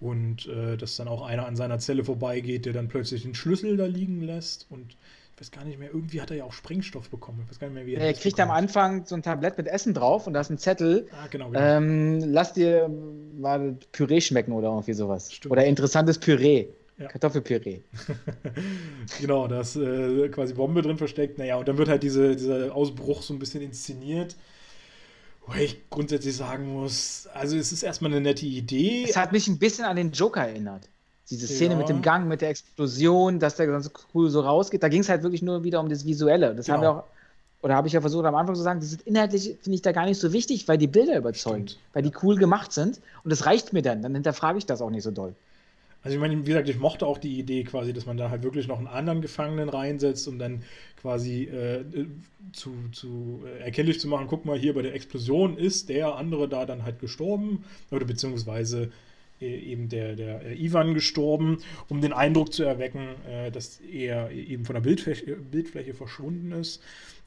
Und 0.00 0.46
äh, 0.48 0.76
dass 0.76 0.96
dann 0.96 1.08
auch 1.08 1.22
einer 1.22 1.46
an 1.46 1.56
seiner 1.56 1.78
Zelle 1.78 2.04
vorbeigeht, 2.04 2.66
der 2.66 2.72
dann 2.72 2.88
plötzlich 2.88 3.22
den 3.22 3.34
Schlüssel 3.34 3.76
da 3.76 3.86
liegen 3.86 4.20
lässt. 4.20 4.66
Und 4.70 4.96
ich 5.34 5.40
weiß 5.40 5.50
gar 5.50 5.64
nicht 5.64 5.80
mehr, 5.80 5.88
irgendwie 5.92 6.20
hat 6.20 6.30
er 6.30 6.36
ja 6.36 6.44
auch 6.44 6.52
Sprengstoff 6.52 7.10
bekommen. 7.10 7.40
Ich 7.44 7.50
weiß 7.50 7.58
gar 7.58 7.66
nicht 7.66 7.74
mehr, 7.74 7.86
wie 7.86 7.94
Er 7.94 8.12
das 8.12 8.20
kriegt 8.20 8.38
am 8.38 8.48
bekommt. 8.48 8.62
Anfang 8.62 9.06
so 9.06 9.16
ein 9.16 9.22
Tablett 9.22 9.58
mit 9.58 9.66
Essen 9.66 9.92
drauf 9.92 10.28
und 10.28 10.32
da 10.32 10.40
ist 10.40 10.50
ein 10.50 10.58
Zettel. 10.58 11.08
Ah, 11.10 11.26
genau, 11.28 11.48
genau. 11.48 11.60
Ähm, 11.60 12.20
lass 12.20 12.52
dir 12.52 12.88
mal 12.88 13.76
Püree 13.90 14.20
schmecken 14.20 14.52
oder 14.52 14.68
irgendwie 14.68 14.92
sowas. 14.92 15.32
Stimmt. 15.32 15.52
Oder 15.52 15.64
interessantes 15.64 16.18
Püree. 16.18 16.68
Ja. 16.98 17.08
Kartoffelpüree. 17.08 17.80
genau, 19.20 19.48
da 19.48 19.62
ist 19.62 19.74
äh, 19.74 20.28
quasi 20.28 20.54
Bombe 20.54 20.82
drin 20.82 20.96
versteckt. 20.96 21.38
Naja, 21.38 21.56
und 21.56 21.66
dann 21.66 21.76
wird 21.78 21.88
halt 21.88 22.04
diese, 22.04 22.36
dieser 22.36 22.72
Ausbruch 22.72 23.22
so 23.22 23.34
ein 23.34 23.40
bisschen 23.40 23.62
inszeniert. 23.62 24.36
Wo 25.46 25.54
ich 25.54 25.90
grundsätzlich 25.90 26.36
sagen 26.36 26.72
muss, 26.72 27.28
also 27.34 27.56
es 27.56 27.72
ist 27.72 27.82
erstmal 27.82 28.12
eine 28.12 28.20
nette 28.20 28.46
Idee. 28.46 29.04
Es 29.08 29.16
hat 29.16 29.32
mich 29.32 29.48
ein 29.48 29.58
bisschen 29.58 29.84
an 29.84 29.96
den 29.96 30.12
Joker 30.12 30.42
erinnert. 30.42 30.88
Diese 31.30 31.46
Szene 31.46 31.72
Ja. 31.74 31.78
mit 31.78 31.88
dem 31.88 32.02
Gang, 32.02 32.28
mit 32.28 32.40
der 32.42 32.50
Explosion, 32.50 33.38
dass 33.38 33.56
der 33.56 33.66
ganz 33.66 33.90
cool 34.14 34.28
so 34.30 34.40
rausgeht. 34.40 34.82
Da 34.82 34.88
ging 34.88 35.00
es 35.00 35.08
halt 35.08 35.22
wirklich 35.22 35.42
nur 35.42 35.64
wieder 35.64 35.80
um 35.80 35.88
das 35.88 36.04
Visuelle. 36.04 36.54
Das 36.54 36.68
haben 36.68 36.82
wir 36.82 36.88
Genau. 36.90 37.00
auch, 37.00 37.04
oder 37.62 37.74
habe 37.76 37.86
ich 37.88 37.94
ja 37.94 38.02
versucht 38.02 38.26
am 38.26 38.34
Anfang 38.34 38.54
zu 38.54 38.60
sagen, 38.62 38.80
das 38.80 38.90
sind 38.90 39.02
inhaltlich, 39.02 39.56
finde 39.62 39.74
ich 39.74 39.80
da 39.82 39.92
gar 39.92 40.04
nicht 40.04 40.18
so 40.20 40.34
wichtig, 40.34 40.68
weil 40.68 40.76
die 40.76 40.86
Bilder 40.86 41.16
überzeugen, 41.16 41.68
Stimmt. 41.68 41.82
weil 41.94 42.02
die 42.02 42.12
cool 42.22 42.36
gemacht 42.36 42.72
sind. 42.72 43.00
Und 43.24 43.30
das 43.32 43.46
reicht 43.46 43.72
mir 43.72 43.80
dann. 43.80 44.02
Dann 44.02 44.12
hinterfrage 44.14 44.58
ich 44.58 44.66
das 44.66 44.82
auch 44.82 44.90
nicht 44.90 45.02
so 45.02 45.10
doll. 45.10 45.34
Also 46.02 46.16
ich 46.16 46.20
meine, 46.20 46.36
wie 46.36 46.44
gesagt, 46.44 46.68
ich 46.68 46.78
mochte 46.78 47.06
auch 47.06 47.16
die 47.16 47.38
Idee 47.38 47.64
quasi, 47.64 47.94
dass 47.94 48.04
man 48.04 48.18
da 48.18 48.28
halt 48.28 48.42
wirklich 48.42 48.68
noch 48.68 48.76
einen 48.76 48.86
anderen 48.88 49.22
Gefangenen 49.22 49.70
reinsetzt, 49.70 50.28
um 50.28 50.38
dann 50.38 50.62
quasi 51.00 51.44
äh, 51.44 51.82
zu, 52.52 52.74
zu 52.92 53.42
äh, 53.46 53.64
erkenntlich 53.64 53.98
zu 54.00 54.08
machen, 54.08 54.26
guck 54.28 54.44
mal, 54.44 54.58
hier 54.58 54.74
bei 54.74 54.82
der 54.82 54.94
Explosion 54.94 55.56
ist 55.56 55.88
der 55.88 56.14
andere 56.16 56.46
da 56.46 56.66
dann 56.66 56.82
halt 56.84 57.00
gestorben 57.00 57.64
oder 57.90 58.04
beziehungsweise 58.04 58.90
eben 59.46 59.88
der, 59.88 60.16
der 60.16 60.42
äh, 60.42 60.54
Ivan 60.54 60.94
gestorben, 60.94 61.58
um 61.88 62.00
den 62.00 62.12
Eindruck 62.12 62.52
zu 62.52 62.62
erwecken, 62.62 63.08
äh, 63.28 63.50
dass 63.50 63.80
er 63.80 64.30
eben 64.30 64.64
von 64.64 64.74
der 64.74 64.82
Bildfläche, 64.82 65.36
Bildfläche 65.36 65.94
verschwunden 65.94 66.52
ist 66.52 66.82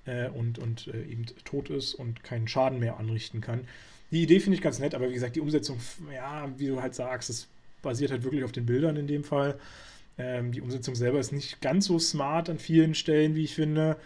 äh, 0.05 0.29
und, 0.29 0.59
und 0.59 0.87
äh, 0.87 1.03
eben 1.03 1.25
tot 1.45 1.69
ist 1.69 1.93
und 1.93 2.23
keinen 2.23 2.47
Schaden 2.47 2.79
mehr 2.79 2.97
anrichten 2.97 3.41
kann. 3.41 3.67
Die 4.11 4.23
Idee 4.23 4.39
finde 4.39 4.55
ich 4.55 4.61
ganz 4.61 4.79
nett, 4.79 4.95
aber 4.95 5.09
wie 5.09 5.13
gesagt, 5.13 5.35
die 5.35 5.41
Umsetzung, 5.41 5.79
ja, 6.13 6.49
wie 6.57 6.67
du 6.67 6.81
halt 6.81 6.95
sagst, 6.95 7.29
es 7.29 7.47
basiert 7.81 8.11
halt 8.11 8.23
wirklich 8.23 8.43
auf 8.43 8.51
den 8.51 8.65
Bildern 8.65 8.95
in 8.95 9.07
dem 9.07 9.23
Fall. 9.23 9.59
Ähm, 10.17 10.51
die 10.51 10.61
Umsetzung 10.61 10.95
selber 10.95 11.19
ist 11.19 11.31
nicht 11.31 11.61
ganz 11.61 11.85
so 11.85 11.99
smart 11.99 12.49
an 12.49 12.57
vielen 12.57 12.95
Stellen, 12.95 13.35
wie 13.35 13.43
ich 13.43 13.53
finde. 13.53 13.97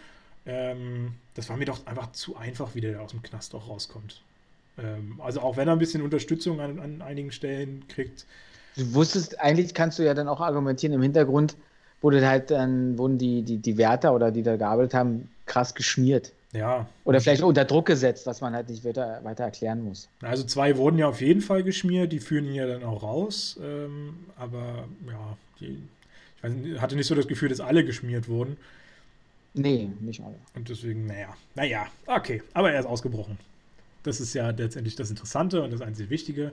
Ähm, 0.44 1.14
das 1.34 1.48
war 1.48 1.56
mir 1.56 1.64
doch 1.64 1.86
einfach 1.86 2.12
zu 2.12 2.36
einfach, 2.36 2.74
wie 2.74 2.80
der 2.80 3.00
aus 3.00 3.12
dem 3.12 3.22
Knast 3.22 3.54
auch 3.54 3.68
rauskommt. 3.68 4.22
Ähm, 4.78 5.20
also 5.22 5.40
auch 5.40 5.56
wenn 5.56 5.68
er 5.68 5.72
ein 5.72 5.78
bisschen 5.78 6.02
Unterstützung 6.02 6.60
an, 6.60 6.78
an 6.78 7.02
einigen 7.02 7.32
Stellen 7.32 7.84
kriegt, 7.88 8.26
Du 8.76 8.94
wusstest, 8.94 9.38
eigentlich 9.40 9.74
kannst 9.74 9.98
du 9.98 10.02
ja 10.02 10.14
dann 10.14 10.28
auch 10.28 10.40
argumentieren, 10.40 10.94
im 10.94 11.02
Hintergrund 11.02 11.56
wurde 12.00 12.26
halt 12.26 12.50
dann, 12.50 12.98
wurden 12.98 13.18
die, 13.18 13.42
die, 13.42 13.58
die 13.58 13.76
Wärter 13.76 14.14
oder 14.14 14.30
die 14.30 14.42
da 14.42 14.56
gearbeitet 14.56 14.94
haben, 14.94 15.28
krass 15.46 15.74
geschmiert. 15.74 16.32
Ja. 16.52 16.86
Oder 17.04 17.20
vielleicht 17.20 17.42
unter 17.42 17.64
Druck 17.64 17.86
gesetzt, 17.86 18.26
was 18.26 18.40
man 18.40 18.54
halt 18.54 18.68
nicht 18.68 18.84
weiter, 18.84 19.20
weiter 19.22 19.44
erklären 19.44 19.84
muss. 19.84 20.08
Also 20.20 20.44
zwei 20.44 20.76
wurden 20.76 20.98
ja 20.98 21.08
auf 21.08 21.20
jeden 21.20 21.40
Fall 21.40 21.62
geschmiert, 21.62 22.12
die 22.12 22.20
führen 22.20 22.44
ihn 22.46 22.54
ja 22.54 22.66
dann 22.66 22.84
auch 22.84 23.02
raus. 23.02 23.58
Ähm, 23.62 24.16
aber 24.36 24.86
ja, 25.06 25.36
die, 25.60 25.78
ich 26.36 26.42
weiß, 26.42 26.80
hatte 26.80 26.96
nicht 26.96 27.06
so 27.06 27.14
das 27.14 27.26
Gefühl, 27.26 27.48
dass 27.48 27.60
alle 27.60 27.84
geschmiert 27.84 28.28
wurden. 28.28 28.56
Nee, 29.54 29.90
nicht 30.00 30.22
alle. 30.22 30.34
Und 30.54 30.68
deswegen, 30.68 31.06
naja, 31.06 31.28
naja, 31.54 31.86
okay. 32.06 32.42
Aber 32.52 32.72
er 32.72 32.80
ist 32.80 32.86
ausgebrochen. 32.86 33.38
Das 34.02 34.20
ist 34.20 34.34
ja 34.34 34.50
letztendlich 34.50 34.96
das 34.96 35.10
Interessante 35.10 35.62
und 35.62 35.72
das 35.72 35.80
einzig 35.80 36.10
Wichtige. 36.10 36.52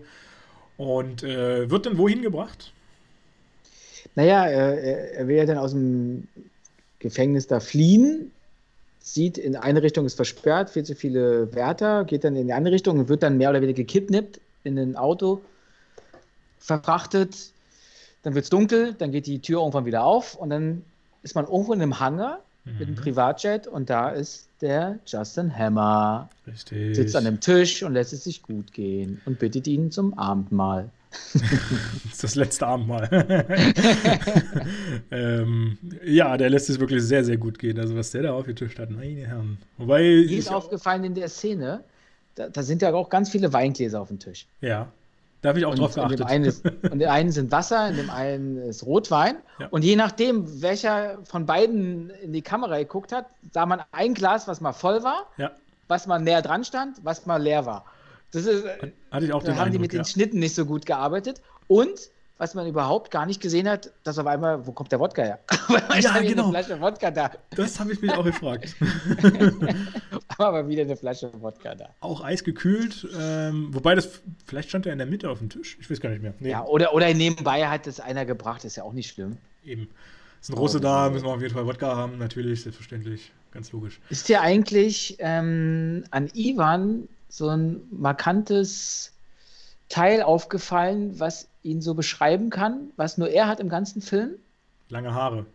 Und 0.78 1.24
äh, 1.24 1.70
wird 1.70 1.86
dann 1.86 1.98
wohin 1.98 2.22
gebracht? 2.22 2.72
Naja, 4.16 4.46
er, 4.46 5.14
er 5.14 5.28
will 5.28 5.36
ja 5.36 5.46
dann 5.46 5.58
aus 5.58 5.72
dem 5.72 6.28
Gefängnis 7.00 7.48
da 7.48 7.60
fliehen, 7.60 8.32
sieht, 9.00 9.38
in 9.38 9.56
eine 9.56 9.82
Richtung 9.82 10.06
ist 10.06 10.16
versperrt, 10.16 10.70
viel 10.70 10.84
zu 10.84 10.96
viele 10.96 11.54
Wärter, 11.54 12.04
geht 12.06 12.24
dann 12.24 12.36
in 12.36 12.48
die 12.48 12.54
andere 12.54 12.74
Richtung 12.74 13.00
und 13.00 13.10
wird 13.10 13.24
dann 13.24 13.38
mehr 13.38 13.50
oder 13.50 13.62
weniger 13.62 13.78
gekidnappt, 13.78 14.40
in 14.64 14.78
ein 14.78 14.96
Auto 14.96 15.42
verfrachtet. 16.60 17.52
Dann 18.24 18.36
wird 18.36 18.44
es 18.44 18.50
dunkel, 18.50 18.94
dann 18.94 19.12
geht 19.12 19.28
die 19.28 19.40
Tür 19.40 19.60
irgendwann 19.60 19.86
wieder 19.86 20.04
auf 20.04 20.36
und 20.36 20.50
dann 20.50 20.84
ist 21.24 21.36
man 21.36 21.46
irgendwo 21.46 21.74
in 21.74 21.82
einem 21.82 22.00
Hangar. 22.00 22.44
Mit 22.66 22.88
einem 22.88 22.96
mhm. 22.96 23.02
Privatjet 23.02 23.68
und 23.68 23.90
da 23.90 24.10
ist 24.10 24.50
der 24.62 25.00
Justin 25.06 25.56
Hammer. 25.56 26.30
Richtig. 26.46 26.96
Sitzt 26.96 27.16
an 27.16 27.26
einem 27.26 27.40
Tisch 27.40 27.84
und 27.84 27.94
lässt 27.94 28.14
es 28.14 28.26
sich 28.26 28.42
gut 28.42 28.74
gehen 28.74 29.22
und 29.26 29.40
bittet 29.40 29.68
ihn 29.68 29.92
zum 29.92 30.18
Abendmahl. 30.18 30.90
das 31.34 32.14
ist 32.14 32.24
das 32.24 32.36
letzte 32.36 32.68
Abendmahl. 32.68 33.10
ähm, 35.12 35.78
ja, 36.06 36.38
der 36.38 36.50
lässt 36.52 36.70
es 36.70 36.80
wirklich 36.80 37.02
sehr, 37.02 37.24
sehr 37.24 37.38
gut 37.38 37.58
gehen. 37.58 37.80
Also, 37.80 37.96
was 37.96 38.12
der 38.12 38.24
da 38.24 38.34
aufgetischt 38.34 38.78
hat, 38.78 38.92
meine 38.92 39.26
Herren. 39.26 39.58
Wobei. 39.78 40.02
Mir 40.02 40.38
ist 40.38 40.52
aufgefallen 40.52 41.04
in 41.04 41.16
der 41.16 41.30
Szene, 41.30 41.84
da, 42.36 42.50
da, 42.50 42.62
sind 42.62 42.84
ja 42.84 42.94
auch 42.94 43.10
ganz 43.10 43.30
viele 43.30 43.52
Weingläser 43.52 44.02
auf 44.02 44.10
dem 44.10 44.20
Tisch. 44.20 44.48
Ja. 44.62 44.92
Da 45.42 45.50
habe 45.50 45.60
ich 45.60 45.66
auch 45.66 45.72
und 45.72 45.80
drauf 45.80 45.96
geachtet. 45.96 46.30
In 46.32 46.44
ist, 46.44 46.66
und 46.66 46.84
in 46.92 47.00
dem 47.00 47.10
einen 47.10 47.32
sind 47.32 47.52
Wasser, 47.52 47.90
in 47.90 47.96
dem 47.96 48.10
einen 48.10 48.58
ist 48.58 48.86
Rotwein. 48.86 49.38
Ja. 49.60 49.68
Und 49.70 49.84
je 49.84 49.96
nachdem, 49.96 50.62
welcher 50.62 51.20
von 51.24 51.46
beiden 51.46 52.10
in 52.10 52.34
die 52.34 52.42
Kamera 52.42 52.78
geguckt 52.78 53.12
hat, 53.12 53.28
sah 53.52 53.66
man 53.66 53.82
ein 53.92 54.14
Glas, 54.14 54.48
was 54.48 54.60
mal 54.60 54.74
voll 54.74 55.04
war, 55.04 55.28
ja. 55.38 55.52
was 55.88 56.08
mal 56.08 56.20
näher 56.20 56.42
dran 56.42 56.64
stand, 56.64 56.98
was 57.04 57.26
mal 57.26 57.42
leer 57.42 57.66
war. 57.66 57.86
Das 58.32 58.46
ist, 58.46 58.66
Hatte 59.12 59.26
ich 59.26 59.34
auch 59.34 59.42
da 59.42 59.54
haben 59.54 59.60
Eindruck, 59.60 59.72
die 59.72 59.80
mit 59.80 59.94
ja. 59.94 60.02
den 60.02 60.06
Schnitten 60.06 60.40
nicht 60.40 60.56
so 60.56 60.66
gut 60.66 60.86
gearbeitet. 60.86 61.42
Und 61.68 62.10
was 62.40 62.56
man 62.56 62.66
überhaupt 62.66 63.12
gar 63.12 63.26
nicht 63.26 63.42
gesehen 63.42 63.68
hat, 63.68 63.92
dass 64.06 64.18
auf 64.18 64.26
einmal, 64.26 64.66
wo 64.66 64.72
kommt 64.72 64.94
der 64.94 65.00
Wodka 65.02 65.22
her? 65.22 65.40
ja, 66.00 66.20
genau. 66.22 66.48
Eine 66.48 66.64
Flasche 66.64 66.82
Wodka 66.82 67.12
da. 67.12 67.32
Das 67.50 67.78
habe 67.82 67.92
ich 67.92 68.02
mich 68.02 68.12
auch 68.12 68.24
gefragt. 68.24 68.76
Aber 70.38 70.70
wieder 70.70 70.84
eine 70.84 70.96
Flasche 70.96 71.30
Wodka 71.42 71.76
da. 71.76 71.90
Auch 72.00 72.24
eisgekühlt, 72.24 73.06
ähm, 73.20 73.74
wobei 73.74 73.94
das, 73.94 74.22
vielleicht 74.46 74.70
stand 74.70 74.86
er 74.86 74.94
in 74.94 75.00
der 75.00 75.08
Mitte 75.08 75.30
auf 75.30 75.40
dem 75.40 75.50
Tisch, 75.50 75.78
ich 75.82 75.92
weiß 75.92 76.00
gar 76.00 76.12
nicht 76.12 76.22
mehr. 76.22 76.34
Nee. 76.40 76.52
Ja, 76.52 76.64
oder, 76.64 76.94
oder 76.94 77.14
nebenbei 77.14 77.68
hat 77.68 77.88
es 77.88 78.00
einer 78.00 78.26
gebracht, 78.26 78.64
ist 78.64 78.78
ja 78.78 78.84
auch 78.84 78.94
nicht 78.94 79.12
schlimm. 79.12 79.38
Eben. 79.66 79.90
Ist 80.40 80.50
ein 80.50 80.58
Russe 80.58 80.78
oh, 80.78 80.82
da, 80.82 81.10
müssen 81.10 81.26
wir 81.26 81.34
auf 81.34 81.42
jeden 81.42 81.54
Fall 81.54 81.66
Wodka 81.66 81.94
haben, 81.94 82.18
natürlich, 82.20 82.62
selbstverständlich, 82.62 83.34
ganz 83.52 83.74
logisch. 83.74 84.00
Ist 84.10 84.30
dir 84.30 84.40
eigentlich 84.40 85.18
ähm, 85.20 86.06
an 86.12 86.30
Ivan 86.34 87.10
so 87.28 87.50
ein 87.50 87.82
markantes 87.92 89.12
Teil 89.90 90.22
aufgefallen, 90.22 91.20
was 91.20 91.49
ihn 91.64 91.82
so 91.82 91.94
beschreiben 91.94 92.50
kann, 92.50 92.92
was 92.96 93.18
nur 93.18 93.30
er 93.30 93.48
hat 93.48 93.60
im 93.60 93.70
ganzen 93.70 94.02
Film? 94.02 94.36
Lange 94.90 95.14
Haare. 95.14 95.46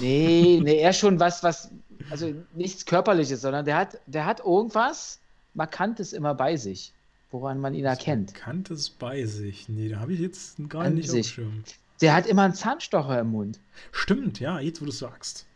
Nee, 0.00 0.60
nee, 0.62 0.78
er 0.78 0.92
schon 0.92 1.20
was, 1.20 1.42
was, 1.42 1.70
also 2.10 2.34
nichts 2.54 2.84
Körperliches, 2.84 3.40
sondern 3.40 3.64
der 3.64 3.76
hat, 3.76 3.98
der 4.06 4.26
hat 4.26 4.40
irgendwas 4.40 5.20
Markantes 5.54 6.12
immer 6.12 6.34
bei 6.34 6.56
sich, 6.56 6.92
woran 7.30 7.60
man 7.60 7.74
ihn 7.74 7.84
erkennt. 7.84 8.32
Markantes 8.34 8.90
bei 8.90 9.24
sich? 9.24 9.68
Nee, 9.68 9.88
da 9.88 10.00
habe 10.00 10.12
ich 10.12 10.20
jetzt 10.20 10.56
gar 10.68 10.88
nicht 10.90 11.10
sich. 11.10 11.26
auf 11.28 11.34
Schirm. 11.34 11.64
Der 12.00 12.14
hat 12.14 12.26
immer 12.26 12.42
einen 12.42 12.54
Zahnstocher 12.54 13.18
im 13.20 13.30
Mund. 13.32 13.58
Stimmt, 13.90 14.38
ja, 14.38 14.60
jetzt 14.60 14.80
wo 14.80 14.84
du 14.84 14.92
es 14.92 14.98
sagst. 14.98 15.46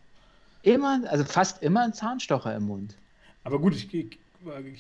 Immer, 0.62 1.03
also 1.09 1.24
fast 1.24 1.62
immer 1.62 1.82
einen 1.82 1.93
Zahnstocher 1.93 2.55
im 2.57 2.65
Mund. 2.65 2.97
Aber 3.44 3.61
gut, 3.61 3.74
ich, 3.74 3.93
ich 3.94 4.19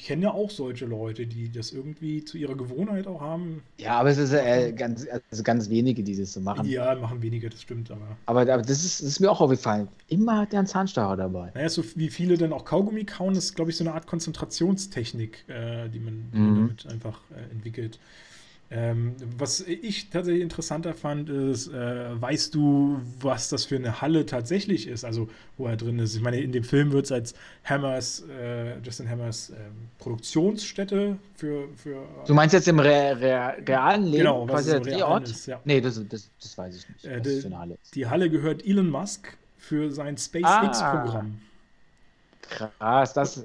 kenne 0.04 0.22
ja 0.22 0.32
auch 0.32 0.50
solche 0.50 0.86
Leute, 0.86 1.26
die 1.26 1.50
das 1.50 1.72
irgendwie 1.72 2.24
zu 2.24 2.38
ihrer 2.38 2.56
Gewohnheit 2.56 3.06
auch 3.06 3.20
haben. 3.20 3.62
Ja, 3.78 4.00
aber 4.00 4.10
es 4.10 4.18
ist 4.18 4.32
äh, 4.32 4.72
ganz, 4.72 5.06
also 5.30 5.42
ganz 5.42 5.68
wenige, 5.70 6.02
die 6.02 6.16
das 6.16 6.32
so 6.32 6.40
machen. 6.40 6.68
Ja, 6.68 6.94
machen 6.94 7.22
wenige, 7.22 7.48
das 7.48 7.62
stimmt. 7.62 7.90
Aber, 7.90 8.16
aber, 8.26 8.40
aber 8.40 8.62
das, 8.62 8.84
ist, 8.84 9.00
das 9.00 9.08
ist 9.08 9.20
mir 9.20 9.30
auch 9.30 9.40
aufgefallen. 9.40 9.88
Immer 10.08 10.38
hat 10.38 10.52
der 10.52 10.60
einen 10.60 10.68
Zahnstocher 10.68 11.16
dabei. 11.16 11.50
Naja, 11.54 11.68
so 11.68 11.82
wie 11.96 12.08
viele 12.08 12.36
dann 12.36 12.52
auch 12.52 12.64
Kaugummi 12.64 13.04
kauen, 13.04 13.34
ist, 13.34 13.54
glaube 13.54 13.70
ich, 13.70 13.76
so 13.76 13.84
eine 13.84 13.94
Art 13.94 14.06
Konzentrationstechnik, 14.06 15.44
äh, 15.48 15.88
die, 15.88 16.00
man, 16.00 16.30
die 16.32 16.38
man, 16.38 16.50
mhm. 16.50 16.56
damit 16.56 16.86
einfach 16.86 17.20
äh, 17.30 17.52
entwickelt. 17.52 17.98
Ähm, 18.74 19.14
was 19.36 19.60
ich 19.60 20.08
tatsächlich 20.08 20.42
interessanter 20.42 20.94
fand, 20.94 21.28
ist, 21.28 21.68
äh, 21.68 22.20
weißt 22.20 22.54
du, 22.54 23.02
was 23.20 23.50
das 23.50 23.66
für 23.66 23.76
eine 23.76 24.00
Halle 24.00 24.24
tatsächlich 24.24 24.88
ist, 24.88 25.04
also 25.04 25.28
wo 25.58 25.66
er 25.66 25.76
drin 25.76 25.98
ist? 25.98 26.16
Ich 26.16 26.22
meine, 26.22 26.40
in 26.40 26.52
dem 26.52 26.64
Film 26.64 26.90
wird 26.90 27.04
es 27.04 27.12
als 27.12 27.34
Hammers, 27.64 28.24
äh, 28.30 28.78
Justin 28.78 29.10
Hammers 29.10 29.50
äh, 29.50 29.56
Produktionsstätte 29.98 31.18
für, 31.34 31.68
für. 31.76 32.02
Du 32.26 32.32
meinst 32.32 32.54
jetzt 32.54 32.66
im 32.66 32.78
Re 32.78 33.20
Re 33.20 33.56
realen 33.68 34.04
Leben? 34.04 34.18
Genau, 34.18 34.48
was 34.48 34.66
ist 34.66 34.72
im 34.72 34.82
realen 34.84 35.22
ist, 35.24 35.46
ja. 35.46 35.60
Nee, 35.66 35.82
das, 35.82 36.00
das, 36.08 36.30
das 36.40 36.56
weiß 36.56 36.76
ich 36.76 36.88
nicht. 36.88 37.04
Äh, 37.04 37.20
die, 37.20 37.44
die, 37.92 38.06
Halle 38.06 38.30
gehört 38.30 38.64
Elon 38.64 38.88
Musk 38.88 39.36
für 39.58 39.90
sein 39.90 40.16
SpaceX-Programm. 40.16 41.38
Ah. 41.38 41.51
Krass, 42.56 43.12
das, 43.12 43.44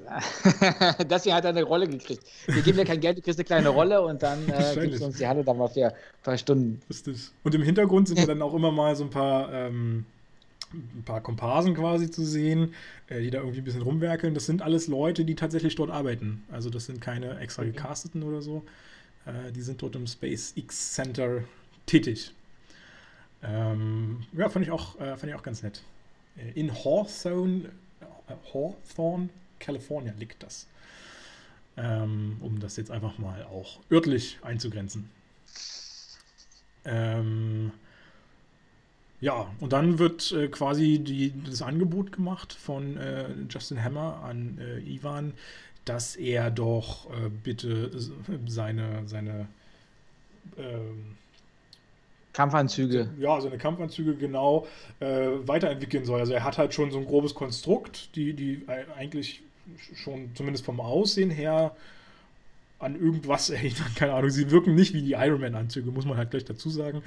deswegen 1.10 1.34
hat 1.34 1.44
er 1.44 1.50
eine 1.50 1.62
Rolle 1.62 1.88
gekriegt. 1.88 2.22
Wir 2.46 2.62
geben 2.62 2.78
dir 2.78 2.84
kein 2.84 3.00
Geld, 3.00 3.18
du 3.18 3.22
kriegst 3.22 3.38
eine 3.38 3.44
kleine 3.44 3.68
Rolle 3.70 4.02
und 4.02 4.22
dann 4.22 4.48
äh, 4.48 4.74
gibst 4.80 5.00
du 5.00 5.06
uns 5.06 5.16
die 5.16 5.26
Halle 5.26 5.44
dann 5.44 5.56
mal 5.56 5.68
für 5.68 5.86
ein 5.86 5.92
paar 6.22 6.36
Stunden. 6.36 6.80
Richtig. 6.88 7.30
Und 7.42 7.54
im 7.54 7.62
Hintergrund 7.62 8.08
sind 8.08 8.18
ja 8.18 8.26
dann 8.26 8.42
auch 8.42 8.54
immer 8.54 8.70
mal 8.70 8.94
so 8.96 9.04
ein 9.04 9.10
paar, 9.10 9.52
ähm, 9.52 10.04
ein 10.72 11.02
paar 11.04 11.20
Komparsen 11.20 11.74
quasi 11.74 12.10
zu 12.10 12.24
sehen, 12.24 12.74
äh, 13.08 13.20
die 13.20 13.30
da 13.30 13.38
irgendwie 13.38 13.58
ein 13.58 13.64
bisschen 13.64 13.82
rumwerkeln. 13.82 14.34
Das 14.34 14.46
sind 14.46 14.62
alles 14.62 14.88
Leute, 14.88 15.24
die 15.24 15.34
tatsächlich 15.34 15.74
dort 15.74 15.90
arbeiten. 15.90 16.44
Also 16.52 16.70
das 16.70 16.86
sind 16.86 17.00
keine 17.00 17.38
extra 17.38 17.64
gecasteten 17.64 18.22
oder 18.22 18.42
so. 18.42 18.62
Äh, 19.26 19.52
die 19.52 19.62
sind 19.62 19.80
dort 19.82 19.96
im 19.96 20.06
SpaceX 20.06 20.94
Center 20.94 21.42
tätig. 21.86 22.32
Ähm, 23.42 24.24
ja, 24.36 24.48
fand 24.48 24.64
ich, 24.64 24.70
auch, 24.70 25.00
äh, 25.00 25.16
fand 25.16 25.24
ich 25.24 25.34
auch 25.34 25.42
ganz 25.42 25.62
nett. 25.62 25.82
Äh, 26.36 26.58
in 26.58 26.72
Hawthorne 26.72 27.70
Hawthorne, 28.52 29.28
California 29.58 30.12
liegt 30.18 30.42
das. 30.42 30.66
Ähm, 31.76 32.38
um 32.40 32.58
das 32.58 32.76
jetzt 32.76 32.90
einfach 32.90 33.18
mal 33.18 33.44
auch 33.44 33.78
örtlich 33.90 34.38
einzugrenzen. 34.42 35.10
Ähm, 36.84 37.72
ja, 39.20 39.52
und 39.60 39.72
dann 39.72 39.98
wird 39.98 40.32
äh, 40.32 40.48
quasi 40.48 41.00
die, 41.00 41.32
das 41.44 41.62
Angebot 41.62 42.12
gemacht 42.12 42.52
von 42.52 42.96
äh, 42.96 43.30
Justin 43.50 43.82
Hammer 43.82 44.22
an 44.22 44.58
äh, 44.58 44.78
Ivan, 44.80 45.34
dass 45.84 46.16
er 46.16 46.50
doch 46.50 47.10
äh, 47.10 47.28
bitte 47.28 47.90
seine, 48.46 49.06
seine 49.06 49.48
ähm, 50.56 51.16
Kampfanzüge. 52.38 53.08
Ja, 53.18 53.40
seine 53.40 53.58
Kampfanzüge 53.58 54.14
genau 54.14 54.68
äh, 55.00 55.26
weiterentwickeln 55.44 56.04
soll. 56.04 56.20
Also 56.20 56.34
er 56.34 56.44
hat 56.44 56.56
halt 56.56 56.72
schon 56.72 56.92
so 56.92 56.98
ein 56.98 57.04
grobes 57.04 57.34
Konstrukt, 57.34 58.14
die, 58.14 58.32
die 58.32 58.64
eigentlich 58.96 59.42
schon 59.96 60.30
zumindest 60.36 60.64
vom 60.64 60.78
Aussehen 60.78 61.30
her 61.30 61.72
an 62.78 62.94
irgendwas 62.94 63.50
erinnern, 63.50 63.88
keine 63.96 64.12
Ahnung. 64.12 64.30
Sie 64.30 64.52
wirken 64.52 64.76
nicht 64.76 64.94
wie 64.94 65.02
die 65.02 65.14
Iron 65.14 65.40
Man-Anzüge, 65.40 65.90
muss 65.90 66.04
man 66.04 66.16
halt 66.16 66.30
gleich 66.30 66.44
dazu 66.44 66.70
sagen. 66.70 67.02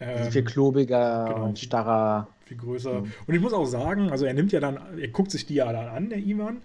Ähm, 0.00 0.32
viel 0.32 0.42
klobiger 0.42 1.26
genau, 1.28 1.44
und 1.44 1.60
starrer. 1.60 2.26
Viel 2.46 2.56
größer. 2.56 3.02
Mhm. 3.02 3.12
Und 3.28 3.34
ich 3.34 3.40
muss 3.40 3.52
auch 3.52 3.66
sagen, 3.66 4.10
also 4.10 4.24
er 4.24 4.34
nimmt 4.34 4.50
ja 4.50 4.58
dann, 4.58 4.80
er 4.98 5.08
guckt 5.08 5.30
sich 5.30 5.46
die 5.46 5.54
ja 5.54 5.72
dann 5.72 5.86
an, 5.86 6.08
der 6.08 6.18
Ivan, 6.18 6.62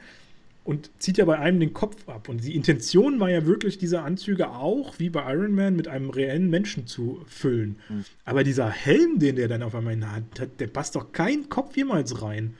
und 0.69 0.91
zieht 0.99 1.17
ja 1.17 1.25
bei 1.25 1.39
einem 1.39 1.59
den 1.59 1.73
Kopf 1.73 2.07
ab. 2.07 2.29
Und 2.29 2.43
die 2.43 2.55
Intention 2.55 3.19
war 3.19 3.27
ja 3.27 3.47
wirklich, 3.47 3.79
diese 3.79 4.03
Anzüge 4.03 4.51
auch, 4.51 4.99
wie 4.99 5.09
bei 5.09 5.33
Iron 5.33 5.55
Man, 5.55 5.75
mit 5.75 5.87
einem 5.87 6.11
reellen 6.11 6.51
Menschen 6.51 6.85
zu 6.85 7.21
füllen. 7.25 7.79
Mhm. 7.89 8.05
Aber 8.23 8.43
dieser 8.43 8.69
Helm, 8.69 9.17
den 9.17 9.35
der 9.35 9.47
dann 9.47 9.63
auf 9.63 9.73
einmal 9.73 9.99
hat, 9.99 10.47
der 10.59 10.67
passt 10.67 10.95
doch 10.95 11.11
kein 11.11 11.49
Kopf 11.49 11.75
jemals 11.75 12.21
rein. 12.21 12.55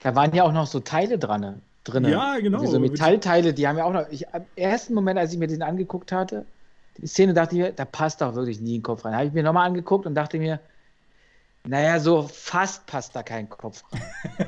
Da 0.00 0.16
waren 0.16 0.34
ja 0.34 0.42
auch 0.42 0.52
noch 0.52 0.66
so 0.66 0.80
Teile 0.80 1.20
dran. 1.20 1.62
Drinne. 1.84 2.10
Ja, 2.10 2.36
genau. 2.40 2.62
Diese 2.62 2.80
Metallteile, 2.80 3.54
die 3.54 3.68
haben 3.68 3.78
ja 3.78 3.84
auch 3.84 3.92
noch. 3.92 4.08
Ich, 4.10 4.28
am 4.34 4.42
ersten 4.56 4.92
Moment, 4.94 5.16
als 5.16 5.32
ich 5.32 5.38
mir 5.38 5.46
den 5.46 5.62
angeguckt 5.62 6.10
hatte, 6.10 6.46
die 6.98 7.06
Szene 7.06 7.32
dachte 7.32 7.54
ich 7.54 7.62
mir, 7.62 7.70
da 7.70 7.84
passt 7.84 8.22
doch 8.22 8.34
wirklich 8.34 8.60
nie 8.60 8.78
ein 8.78 8.82
Kopf 8.82 9.04
rein. 9.04 9.14
Habe 9.14 9.26
ich 9.26 9.32
mir 9.32 9.44
nochmal 9.44 9.68
angeguckt 9.68 10.04
und 10.04 10.16
dachte 10.16 10.40
mir, 10.40 10.58
naja, 11.68 11.98
so 12.00 12.22
fast 12.22 12.86
passt 12.86 13.14
da 13.16 13.22
kein 13.22 13.48
Kopf 13.48 13.82
rein. 13.92 14.02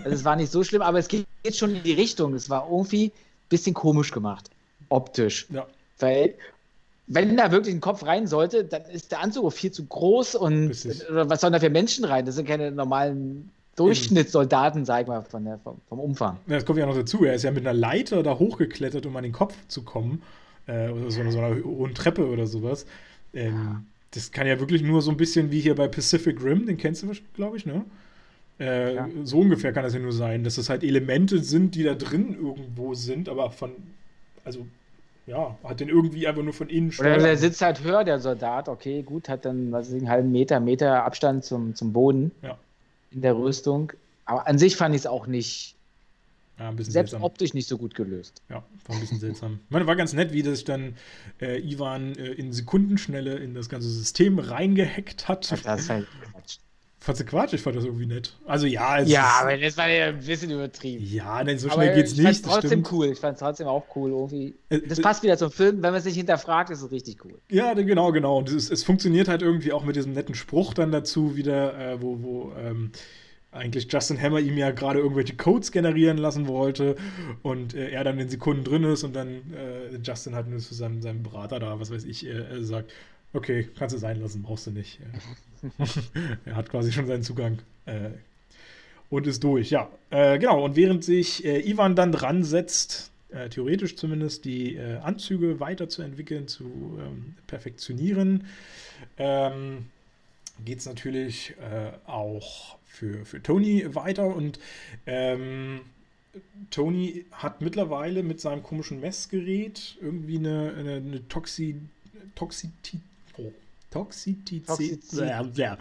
Also 0.04 0.10
es 0.10 0.24
war 0.24 0.36
nicht 0.36 0.52
so 0.52 0.62
schlimm, 0.62 0.82
aber 0.82 0.98
es 0.98 1.08
geht 1.08 1.26
schon 1.52 1.74
in 1.74 1.82
die 1.82 1.92
Richtung. 1.92 2.34
Es 2.34 2.48
war 2.50 2.68
irgendwie 2.70 3.06
ein 3.06 3.12
bisschen 3.48 3.74
komisch 3.74 4.12
gemacht, 4.12 4.50
optisch. 4.88 5.46
Ja. 5.50 5.66
Weil 5.98 6.34
wenn 7.06 7.36
da 7.36 7.50
wirklich 7.50 7.74
ein 7.74 7.80
Kopf 7.80 8.04
rein 8.04 8.26
sollte, 8.26 8.64
dann 8.64 8.82
ist 8.84 9.12
der 9.12 9.20
Anzug 9.20 9.52
viel 9.52 9.72
zu 9.72 9.86
groß 9.86 10.34
und 10.34 10.70
was 11.10 11.40
sollen 11.40 11.52
da 11.52 11.60
für 11.60 11.70
Menschen 11.70 12.04
rein? 12.04 12.26
Das 12.26 12.34
sind 12.34 12.46
keine 12.46 12.70
normalen 12.70 13.50
Durchschnittssoldaten, 13.76 14.84
sag 14.84 15.02
ich 15.02 15.08
mal, 15.08 15.22
von 15.22 15.44
der, 15.44 15.58
vom, 15.58 15.80
vom 15.88 16.00
Umfang. 16.00 16.36
Ja, 16.46 16.56
das 16.56 16.64
kommt 16.64 16.78
ja 16.78 16.86
noch 16.86 16.96
dazu. 16.96 17.24
Er 17.24 17.34
ist 17.34 17.44
ja 17.44 17.50
mit 17.50 17.66
einer 17.66 17.78
Leiter 17.78 18.22
da 18.22 18.38
hochgeklettert, 18.38 19.06
um 19.06 19.16
an 19.16 19.22
den 19.22 19.32
Kopf 19.32 19.54
zu 19.68 19.82
kommen. 19.82 20.22
Äh, 20.66 20.90
oder 20.90 21.10
so, 21.10 21.30
so 21.30 21.38
einer 21.38 21.64
hohen 21.64 21.94
Treppe 21.94 22.26
oder 22.26 22.46
sowas. 22.46 22.86
Ähm, 23.32 23.54
ja. 23.54 23.82
Das 24.12 24.32
kann 24.32 24.46
ja 24.46 24.58
wirklich 24.58 24.82
nur 24.82 25.02
so 25.02 25.10
ein 25.10 25.16
bisschen 25.16 25.50
wie 25.50 25.60
hier 25.60 25.74
bei 25.74 25.88
Pacific 25.88 26.42
Rim, 26.42 26.66
den 26.66 26.76
kennst 26.76 27.02
du, 27.02 27.12
glaube 27.34 27.56
ich, 27.56 27.66
ne? 27.66 27.84
Äh, 28.58 28.94
ja. 28.94 29.08
So 29.22 29.38
ungefähr 29.38 29.72
kann 29.72 29.84
das 29.84 29.94
ja 29.94 30.00
nur 30.00 30.12
sein, 30.12 30.42
dass 30.44 30.56
das 30.56 30.68
halt 30.68 30.82
Elemente 30.82 31.38
sind, 31.40 31.74
die 31.74 31.84
da 31.84 31.94
drin 31.94 32.34
irgendwo 32.34 32.94
sind, 32.94 33.28
aber 33.28 33.50
von, 33.50 33.70
also 34.44 34.66
ja, 35.26 35.56
hat 35.62 35.80
den 35.80 35.90
irgendwie 35.90 36.26
einfach 36.26 36.42
nur 36.42 36.54
von 36.54 36.68
innen 36.68 36.90
Oder 36.98 37.18
der 37.18 37.36
sitzt 37.36 37.60
halt 37.60 37.84
höher, 37.84 38.02
der 38.02 38.18
Soldat, 38.18 38.68
okay, 38.68 39.02
gut, 39.02 39.28
hat 39.28 39.44
dann, 39.44 39.70
was 39.70 39.86
weiß 39.86 39.92
ich, 39.92 40.00
einen 40.00 40.08
halben 40.08 40.32
Meter, 40.32 40.58
Meter 40.58 41.04
Abstand 41.04 41.44
zum, 41.44 41.74
zum 41.74 41.92
Boden 41.92 42.32
ja. 42.42 42.56
in 43.10 43.20
der 43.20 43.36
Rüstung. 43.36 43.92
Aber 44.24 44.46
an 44.48 44.58
sich 44.58 44.76
fand 44.76 44.94
ich 44.94 45.02
es 45.02 45.06
auch 45.06 45.26
nicht, 45.26 45.76
ja, 46.58 46.72
selbst 46.72 46.92
seltsam. 46.92 47.22
optisch 47.22 47.54
nicht 47.54 47.68
so 47.68 47.78
gut 47.78 47.94
gelöst. 47.94 48.42
Ja, 48.48 48.64
war 48.86 48.96
ein 48.96 49.00
bisschen 49.00 49.20
seltsam. 49.20 49.60
Ich 49.64 49.70
meine, 49.70 49.86
war 49.86 49.96
ganz 49.96 50.12
nett, 50.12 50.32
wie 50.32 50.42
das 50.42 50.64
dann 50.64 50.96
äh, 51.40 51.60
Ivan 51.60 52.14
äh, 52.16 52.32
in 52.32 52.52
Sekundenschnelle 52.52 53.36
in 53.36 53.54
das 53.54 53.68
ganze 53.68 53.88
System 53.88 54.38
reingehackt 54.38 55.28
hat. 55.28 55.50
Das 55.50 55.80
ist 55.80 55.90
halt 55.90 56.06
Quatsch. 56.32 56.58
Fandst 57.00 57.22
du 57.22 57.24
Quatsch? 57.26 57.52
Ich 57.52 57.62
fand 57.62 57.76
das 57.76 57.84
irgendwie 57.84 58.06
nett. 58.06 58.36
Also 58.44 58.66
ja, 58.66 58.98
es 58.98 59.08
Ja, 59.08 59.38
aber 59.40 59.56
das 59.56 59.76
war 59.76 59.88
ja 59.88 60.06
ein 60.06 60.18
bisschen 60.18 60.50
übertrieben. 60.50 61.04
Ja, 61.04 61.42
nein, 61.44 61.58
so 61.58 61.70
schnell 61.70 61.88
aber 61.90 61.96
geht's 61.96 62.12
ich 62.12 62.18
nicht. 62.18 62.30
Ich 62.30 62.42
fand's 62.42 62.60
trotzdem 62.60 62.84
cool. 62.90 63.06
Ich 63.06 63.20
fand 63.20 63.34
es 63.34 63.40
trotzdem 63.40 63.68
auch 63.68 63.84
cool 63.94 64.10
irgendwie. 64.10 64.56
Äh, 64.68 64.80
das 64.80 65.00
passt 65.00 65.22
wieder 65.22 65.38
zum 65.38 65.52
Film. 65.52 65.76
Wenn 65.76 65.92
man 65.92 65.94
es 65.94 66.04
nicht 66.04 66.16
hinterfragt, 66.16 66.70
ist 66.70 66.82
es 66.82 66.90
richtig 66.90 67.24
cool. 67.24 67.38
Ja, 67.50 67.72
genau, 67.74 68.10
genau. 68.10 68.38
Und 68.38 68.50
es, 68.50 68.68
es, 68.68 68.82
funktioniert 68.82 69.28
halt 69.28 69.42
irgendwie 69.42 69.72
auch 69.72 69.84
mit 69.84 69.94
diesem 69.94 70.12
netten 70.12 70.34
Spruch 70.34 70.74
dann 70.74 70.90
dazu 70.90 71.36
wieder, 71.36 71.78
äh, 71.78 72.02
wo, 72.02 72.20
wo 72.20 72.52
ähm, 72.58 72.90
eigentlich 73.50 73.90
Justin 73.90 74.20
Hammer 74.20 74.40
ihm 74.40 74.58
ja 74.58 74.70
gerade 74.70 74.98
irgendwelche 74.98 75.36
Codes 75.36 75.72
generieren 75.72 76.18
lassen 76.18 76.46
wollte 76.46 76.96
und 77.42 77.74
äh, 77.74 77.90
er 77.90 78.04
dann 78.04 78.18
in 78.18 78.28
Sekunden 78.28 78.64
drin 78.64 78.84
ist 78.84 79.04
und 79.04 79.16
dann 79.16 79.28
äh, 79.54 79.96
Justin 80.02 80.34
halt 80.34 80.48
nur 80.48 80.58
zu 80.58 80.74
seinem, 80.74 81.00
seinem 81.00 81.22
Berater 81.22 81.58
da, 81.58 81.80
was 81.80 81.90
weiß 81.90 82.04
ich, 82.04 82.26
äh, 82.26 82.62
sagt, 82.62 82.92
okay, 83.32 83.68
kannst 83.78 83.94
du 83.94 83.98
sein 83.98 84.20
lassen, 84.20 84.42
brauchst 84.42 84.66
du 84.66 84.70
nicht. 84.70 85.00
er 86.44 86.56
hat 86.56 86.68
quasi 86.70 86.92
schon 86.92 87.06
seinen 87.06 87.22
Zugang 87.22 87.58
äh, 87.86 88.10
und 89.10 89.26
ist 89.26 89.42
durch. 89.42 89.70
Ja, 89.70 89.88
äh, 90.10 90.38
genau. 90.38 90.64
Und 90.64 90.76
während 90.76 91.04
sich 91.04 91.44
äh, 91.44 91.60
Ivan 91.60 91.96
dann 91.96 92.12
dran 92.12 92.44
setzt, 92.44 93.10
äh, 93.30 93.48
theoretisch 93.48 93.96
zumindest, 93.96 94.44
die 94.44 94.76
äh, 94.76 94.98
Anzüge 94.98 95.60
weiterzuentwickeln, 95.60 96.48
zu 96.48 96.98
ähm, 96.98 97.34
perfektionieren, 97.46 98.44
ähm, 99.16 99.86
geht 100.64 100.78
es 100.78 100.86
natürlich 100.86 101.54
äh, 101.60 102.08
auch 102.08 102.77
für, 102.98 103.24
für 103.24 103.42
Tony 103.42 103.94
weiter. 103.94 104.26
Und 104.26 104.58
ähm, 105.06 105.80
Tony 106.70 107.24
hat 107.32 107.60
mittlerweile 107.60 108.22
mit 108.22 108.40
seinem 108.40 108.62
komischen 108.62 109.00
Messgerät 109.00 109.96
irgendwie 110.00 110.38
eine, 110.38 110.74
eine, 110.76 110.94
eine 110.96 111.28
Toxi, 111.28 111.76
Toxität 112.34 113.00
Toxizität. 113.90 114.66
Toxizität. 114.66 115.78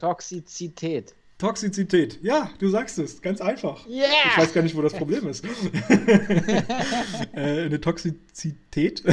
Toxizität. 0.00 1.14
Toxizität. 1.38 2.18
Ja, 2.20 2.50
du 2.58 2.68
sagst 2.68 2.98
es. 2.98 3.22
Ganz 3.22 3.40
einfach. 3.40 3.86
Yeah. 3.86 4.06
Ich 4.32 4.38
weiß 4.38 4.52
gar 4.52 4.62
nicht, 4.62 4.76
wo 4.76 4.82
das 4.82 4.92
Problem 4.92 5.28
ist. 5.28 5.44
äh, 7.32 7.66
eine 7.66 7.80
Toxizität 7.80 9.04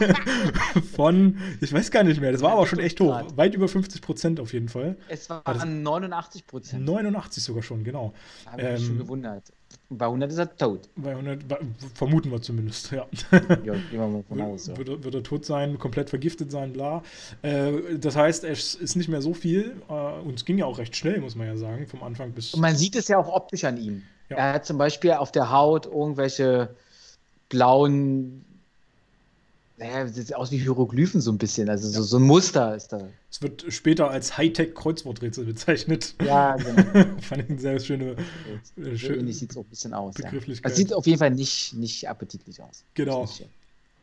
von, 0.94 1.38
ich 1.60 1.72
weiß 1.72 1.90
gar 1.90 2.04
nicht 2.04 2.20
mehr. 2.20 2.30
Das 2.30 2.42
war 2.42 2.52
aber 2.52 2.68
schon 2.68 2.78
echt 2.78 3.00
hoch. 3.00 3.20
Weit 3.34 3.56
über 3.56 3.66
50 3.66 4.00
Prozent 4.00 4.38
auf 4.38 4.52
jeden 4.52 4.68
Fall. 4.68 4.96
Es 5.08 5.28
waren 5.28 5.82
89 5.82 6.46
Prozent. 6.46 6.84
89 6.84 7.42
sogar 7.42 7.64
schon, 7.64 7.82
genau. 7.82 8.14
Da 8.44 8.52
habe 8.52 8.62
ich 8.62 8.68
ähm, 8.68 8.74
mich 8.74 8.86
schon 8.86 8.98
gewundert. 8.98 9.52
Bei 9.92 10.04
100 10.04 10.30
ist 10.30 10.38
er 10.38 10.56
tot. 10.56 10.88
Bei 10.94 11.10
100, 11.10 11.42
vermuten 11.94 12.30
wir 12.30 12.40
zumindest, 12.40 12.92
ja. 12.92 13.06
ja 13.32 13.72
gehen 13.72 13.84
wir 13.90 14.06
mal 14.06 14.22
von 14.22 14.40
aus. 14.40 14.68
Ja. 14.68 14.76
Wird, 14.76 14.88
er, 14.88 15.02
wird, 15.02 15.14
er 15.16 15.22
tot 15.24 15.44
sein, 15.44 15.80
komplett 15.80 16.10
vergiftet 16.10 16.52
sein, 16.52 16.72
bla. 16.72 17.02
Äh, 17.42 17.98
das 17.98 18.14
heißt, 18.14 18.44
es 18.44 18.76
ist 18.76 18.94
nicht 18.94 19.08
mehr 19.08 19.20
so 19.20 19.34
viel 19.34 19.74
äh, 19.88 19.92
und 19.92 20.34
es 20.34 20.44
ging 20.44 20.58
ja 20.58 20.66
auch 20.66 20.78
recht 20.78 20.94
schnell, 20.94 21.20
muss 21.20 21.34
man 21.34 21.48
ja 21.48 21.56
sagen, 21.56 21.88
vom 21.88 22.04
Anfang 22.04 22.30
bis. 22.30 22.54
Und 22.54 22.60
man 22.60 22.76
sieht 22.76 22.94
es 22.94 23.08
ja 23.08 23.18
auch 23.18 23.28
optisch 23.28 23.64
an 23.64 23.78
ihm. 23.78 24.02
Ja. 24.28 24.36
Er 24.36 24.52
hat 24.54 24.64
zum 24.64 24.78
Beispiel 24.78 25.10
auf 25.12 25.32
der 25.32 25.50
Haut 25.50 25.86
irgendwelche 25.86 26.76
blauen 27.48 28.44
naja, 29.80 30.06
sieht 30.06 30.34
aus 30.34 30.50
wie 30.50 30.58
Hieroglyphen 30.58 31.22
so 31.22 31.32
ein 31.32 31.38
bisschen. 31.38 31.70
Also 31.70 31.88
so, 31.88 32.02
so 32.02 32.18
ein 32.18 32.22
Muster 32.22 32.76
ist 32.76 32.88
da. 32.88 33.08
Es 33.30 33.40
wird 33.40 33.64
später 33.68 34.10
als 34.10 34.36
Hightech-Kreuzworträtsel 34.36 35.46
bezeichnet. 35.46 36.14
Ja, 36.22 36.56
genau. 36.56 36.82
Fand 37.22 37.44
ich 37.44 37.50
eine 37.50 37.58
sehr 37.58 37.80
schöne. 37.80 38.16
Äh, 38.76 38.94
so 38.94 39.08
ähnlich 39.08 39.38
sieht 39.38 39.52
es 39.52 39.56
auch 39.56 39.62
ein 39.62 39.70
bisschen 39.70 39.94
aus. 39.94 40.14
Begrifflichkeit. 40.14 40.70
Ja. 40.70 40.72
Es 40.72 40.76
sieht 40.76 40.92
auf 40.92 41.06
jeden 41.06 41.18
Fall 41.18 41.30
nicht, 41.30 41.72
nicht 41.74 42.08
appetitlich 42.08 42.62
aus. 42.62 42.84
Genau. 42.92 43.26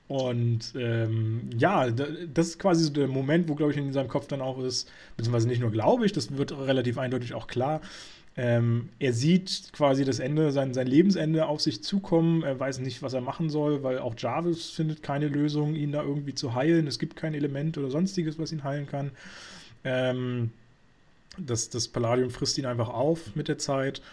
Und 0.08 0.74
ähm, 0.76 1.50
ja, 1.58 1.92
das 1.92 2.48
ist 2.48 2.60
quasi 2.60 2.86
so 2.86 2.92
der 2.92 3.08
Moment, 3.08 3.48
wo, 3.48 3.56
glaube 3.56 3.74
ich, 3.74 3.78
in 3.78 3.94
seinem 3.94 4.08
Kopf 4.08 4.26
dann 4.28 4.42
auch 4.42 4.58
ist, 4.60 4.90
beziehungsweise 5.16 5.48
nicht 5.48 5.60
nur 5.60 5.70
glaube 5.70 6.06
ich, 6.06 6.14
das 6.14 6.36
wird 6.38 6.58
relativ 6.58 6.98
eindeutig 6.98 7.34
auch 7.34 7.48
klar, 7.48 7.82
ähm, 8.40 8.90
er 9.00 9.14
sieht 9.14 9.74
quasi 9.74 10.06
das 10.06 10.20
Ende, 10.20 10.52
sein, 10.52 10.76
sein 10.76 10.86
Lebensende 10.86 11.48
auf 11.48 11.60
sich 11.60 11.84
zukommen. 11.84 12.44
Er 12.44 12.60
weiß 12.60 12.78
nicht, 12.80 13.02
was 13.02 13.14
er 13.14 13.22
machen 13.22 13.50
soll, 13.50 13.82
weil 13.82 13.98
auch 13.98 14.14
Jarvis 14.16 14.70
findet 14.70 15.02
keine 15.02 15.28
Lösung, 15.28 15.74
ihn 15.74 15.92
da 15.92 16.04
irgendwie 16.04 16.36
zu 16.36 16.54
heilen. 16.54 16.86
Es 16.86 17.00
gibt 17.00 17.16
kein 17.16 17.34
Element 17.34 17.80
oder 17.80 17.90
sonstiges, 17.90 18.38
was 18.38 18.52
ihn 18.52 18.64
heilen 18.64 18.86
kann. 18.86 19.10
Ähm, 19.84 20.52
das, 21.40 21.70
das 21.70 21.88
Palladium 21.88 22.30
frisst 22.30 22.60
ihn 22.60 22.68
einfach 22.68 22.90
auf 22.90 23.36
mit 23.36 23.48
der 23.48 23.58
Zeit. 23.58 24.04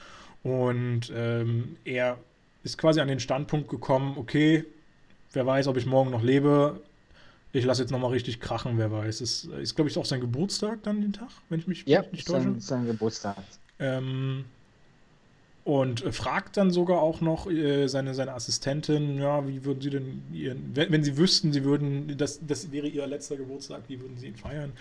Und 0.43 1.13
ähm, 1.15 1.77
er 1.85 2.17
ist 2.63 2.79
quasi 2.79 3.01
an 3.01 3.09
den 3.09 3.21
Standpunkt 3.21 3.69
gekommen, 3.69 4.15
okay, 4.17 4.65
wer 5.35 5.45
weiß, 5.45 5.67
ob 5.67 5.77
ich 5.77 5.85
morgen 5.85 6.11
noch 6.11 6.23
lebe. 6.23 6.81
Ich 7.53 7.67
lasse 7.67 7.83
jetzt 7.83 7.91
nochmal 7.91 8.11
richtig 8.11 8.41
krachen, 8.41 8.79
wer 8.79 8.91
weiß. 8.91 9.21
Es 9.21 9.45
ist, 9.45 9.75
glaube 9.75 9.91
ich, 9.91 9.99
auch 9.99 10.07
sein 10.07 10.21
Geburtstag 10.21 10.83
dann 10.83 11.03
den 11.03 11.13
Tag, 11.13 11.29
wenn 11.51 11.61
ich 11.61 11.67
mich 11.67 11.85
ja, 11.87 12.03
nicht 12.11 12.27
täusche. 12.27 12.39
Ja, 12.39 12.53
sein, 12.53 12.61
sein 12.61 12.87
Geburtstag. 12.87 13.37
Ähm, 13.85 14.45
und 15.65 16.01
fragt 16.15 16.59
dann 16.59 16.71
sogar 16.71 17.01
auch 17.01 17.23
noch 17.23 17.51
äh, 17.51 17.87
seine, 17.89 18.15
seine 18.15 18.35
Assistentin, 18.35 19.17
ja, 19.17 19.49
wie 19.49 19.65
würden 19.65 19.81
sie 19.81 19.89
denn 19.89 20.23
ihren, 20.31 20.77
wenn, 20.77 20.93
wenn, 20.93 21.03
sie 21.03 21.17
wüssten, 21.17 21.55
sie 21.55 21.65
würden, 21.65 22.19
das, 22.19 22.39
das 22.47 22.71
wäre 22.71 22.87
ihr 22.87 23.07
letzter 23.07 23.37
Geburtstag, 23.37 23.83
wie 23.89 23.99
würden 23.99 24.19
sie 24.19 24.27
ihn 24.27 24.37
feiern? 24.37 24.73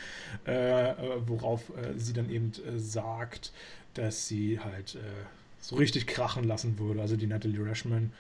Äh, 0.46 0.90
äh, 0.90 0.96
worauf 1.26 1.70
äh, 1.70 1.98
sie 1.98 2.12
dann 2.12 2.30
eben 2.30 2.52
äh, 2.68 2.78
sagt, 2.78 3.54
dass 3.94 4.28
sie 4.28 4.60
halt 4.60 4.96
äh, 4.96 5.00
so 5.62 5.78
richtig 5.78 6.06
krachen 6.06 6.44
lassen 6.44 6.78
würde, 6.78 7.00
also 7.00 7.16
die 7.16 7.28
Natalie 7.28 7.66
Rashman 7.66 8.12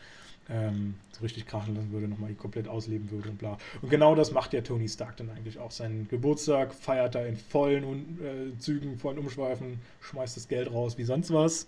ähm, 0.49 0.95
so 1.11 1.21
richtig 1.21 1.45
krachen 1.45 1.75
lassen 1.75 1.91
würde, 1.91 2.07
nochmal 2.07 2.33
komplett 2.33 2.67
ausleben 2.67 3.09
würde 3.11 3.29
und 3.29 3.37
bla. 3.37 3.57
Und 3.81 3.89
genau 3.89 4.15
das 4.15 4.31
macht 4.31 4.53
ja 4.53 4.61
Tony 4.61 4.89
Stark 4.89 5.17
dann 5.17 5.29
eigentlich 5.29 5.59
auch. 5.59 5.71
Seinen 5.71 6.07
Geburtstag 6.09 6.73
feiert 6.73 7.15
er 7.15 7.27
in 7.27 7.37
vollen 7.37 8.19
äh, 8.21 8.57
Zügen, 8.59 8.97
vollen 8.97 9.17
Umschweifen, 9.17 9.79
schmeißt 10.01 10.35
das 10.35 10.47
Geld 10.47 10.71
raus 10.71 10.97
wie 10.97 11.03
sonst 11.03 11.31
was. 11.31 11.67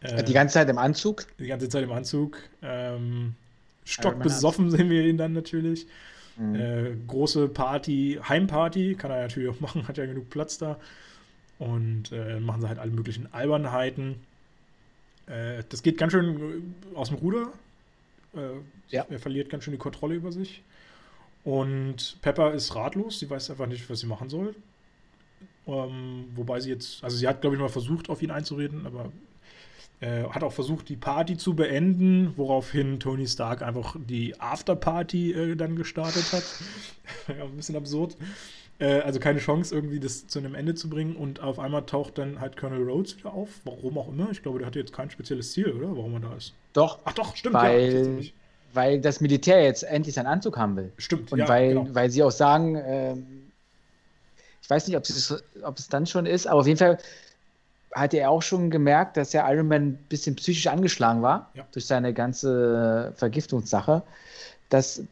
Äh, 0.00 0.22
die 0.24 0.32
ganze 0.32 0.54
Zeit 0.54 0.68
im 0.68 0.78
Anzug? 0.78 1.26
Die 1.38 1.46
ganze 1.46 1.68
Zeit 1.68 1.84
im 1.84 1.92
Anzug. 1.92 2.38
Ähm, 2.62 3.34
stockbesoffen 3.84 4.70
sehen 4.70 4.88
wir 4.90 5.04
ihn 5.04 5.18
dann 5.18 5.32
natürlich. 5.32 5.86
Mhm. 6.36 6.54
Äh, 6.54 6.96
große 7.06 7.48
Party, 7.48 8.18
Heimparty, 8.26 8.94
kann 8.96 9.10
er 9.10 9.22
natürlich 9.22 9.48
auch 9.50 9.60
machen, 9.60 9.86
hat 9.88 9.98
ja 9.98 10.06
genug 10.06 10.30
Platz 10.30 10.58
da. 10.58 10.78
Und 11.58 12.12
äh, 12.12 12.40
machen 12.40 12.60
sie 12.60 12.68
halt 12.68 12.78
alle 12.78 12.90
möglichen 12.90 13.32
Albernheiten. 13.32 14.16
Äh, 15.26 15.62
das 15.68 15.82
geht 15.82 15.98
ganz 15.98 16.12
schön 16.12 16.74
aus 16.94 17.08
dem 17.08 17.18
Ruder. 17.18 17.52
Äh, 18.36 18.94
ja. 18.94 19.06
Er 19.08 19.18
verliert 19.18 19.50
ganz 19.50 19.64
schön 19.64 19.72
die 19.72 19.78
Kontrolle 19.78 20.14
über 20.14 20.32
sich. 20.32 20.62
Und 21.44 22.16
Pepper 22.22 22.52
ist 22.52 22.74
ratlos. 22.74 23.18
Sie 23.18 23.28
weiß 23.28 23.50
einfach 23.50 23.66
nicht, 23.66 23.88
was 23.90 24.00
sie 24.00 24.06
machen 24.06 24.30
soll. 24.30 24.54
Ähm, 25.66 26.26
wobei 26.34 26.60
sie 26.60 26.70
jetzt, 26.70 27.02
also 27.02 27.16
sie 27.16 27.26
hat, 27.26 27.40
glaube 27.40 27.56
ich, 27.56 27.62
mal 27.62 27.68
versucht, 27.68 28.10
auf 28.10 28.22
ihn 28.22 28.30
einzureden, 28.30 28.86
aber 28.86 29.10
äh, 30.00 30.24
hat 30.24 30.42
auch 30.42 30.52
versucht, 30.52 30.88
die 30.88 30.96
Party 30.96 31.36
zu 31.36 31.54
beenden, 31.54 32.34
woraufhin 32.36 33.00
Tony 33.00 33.26
Stark 33.26 33.62
einfach 33.62 33.96
die 33.98 34.38
Afterparty 34.38 35.32
äh, 35.32 35.56
dann 35.56 35.76
gestartet 35.76 36.32
hat. 36.32 36.44
ja, 37.28 37.44
ein 37.44 37.56
bisschen 37.56 37.76
absurd. 37.76 38.16
Äh, 38.78 39.00
also 39.00 39.20
keine 39.20 39.38
Chance, 39.38 39.74
irgendwie 39.74 40.00
das 40.00 40.26
zu 40.26 40.38
einem 40.38 40.54
Ende 40.54 40.74
zu 40.74 40.88
bringen. 40.88 41.16
Und 41.16 41.40
auf 41.40 41.58
einmal 41.58 41.86
taucht 41.86 42.18
dann 42.18 42.40
halt 42.40 42.56
Colonel 42.56 42.88
Rhodes 42.88 43.16
wieder 43.16 43.32
auf. 43.32 43.48
Warum 43.64 43.98
auch 43.98 44.08
immer. 44.08 44.30
Ich 44.30 44.42
glaube, 44.42 44.58
der 44.58 44.66
hatte 44.66 44.78
jetzt 44.78 44.92
kein 44.92 45.10
spezielles 45.10 45.52
Ziel, 45.52 45.72
oder? 45.72 45.96
Warum 45.96 46.14
er 46.14 46.20
da 46.20 46.34
ist. 46.34 46.54
Doch. 46.72 46.98
Ach 47.04 47.12
doch, 47.12 47.36
stimmt. 47.36 47.54
Weil, 47.54 48.18
ja, 48.20 48.30
weil 48.72 49.00
das 49.00 49.20
Militär 49.20 49.62
jetzt 49.62 49.84
endlich 49.84 50.14
seinen 50.14 50.26
Anzug 50.26 50.56
haben 50.56 50.76
will. 50.76 50.92
Stimmt. 50.98 51.32
Und 51.32 51.38
ja, 51.38 51.48
weil, 51.48 51.68
genau. 51.68 51.86
weil 51.92 52.10
sie 52.10 52.22
auch 52.22 52.32
sagen, 52.32 52.74
äh, 52.74 53.14
ich 54.60 54.70
weiß 54.70 54.88
nicht, 54.88 54.96
ob 54.96 55.04
es, 55.04 55.42
ob 55.62 55.78
es 55.78 55.88
dann 55.88 56.06
schon 56.06 56.26
ist, 56.26 56.46
aber 56.46 56.60
auf 56.60 56.66
jeden 56.66 56.78
Fall 56.78 56.98
hatte 57.94 58.16
er 58.16 58.30
auch 58.30 58.42
schon 58.42 58.70
gemerkt, 58.70 59.16
dass 59.16 59.30
der 59.30 59.48
Iron 59.52 59.68
Man 59.68 59.82
ein 59.82 59.98
bisschen 60.08 60.34
psychisch 60.34 60.66
angeschlagen 60.66 61.22
war 61.22 61.50
ja. 61.54 61.64
durch 61.70 61.86
seine 61.86 62.12
ganze 62.12 63.12
Vergiftungssache. 63.16 64.02
Dass 64.68 65.02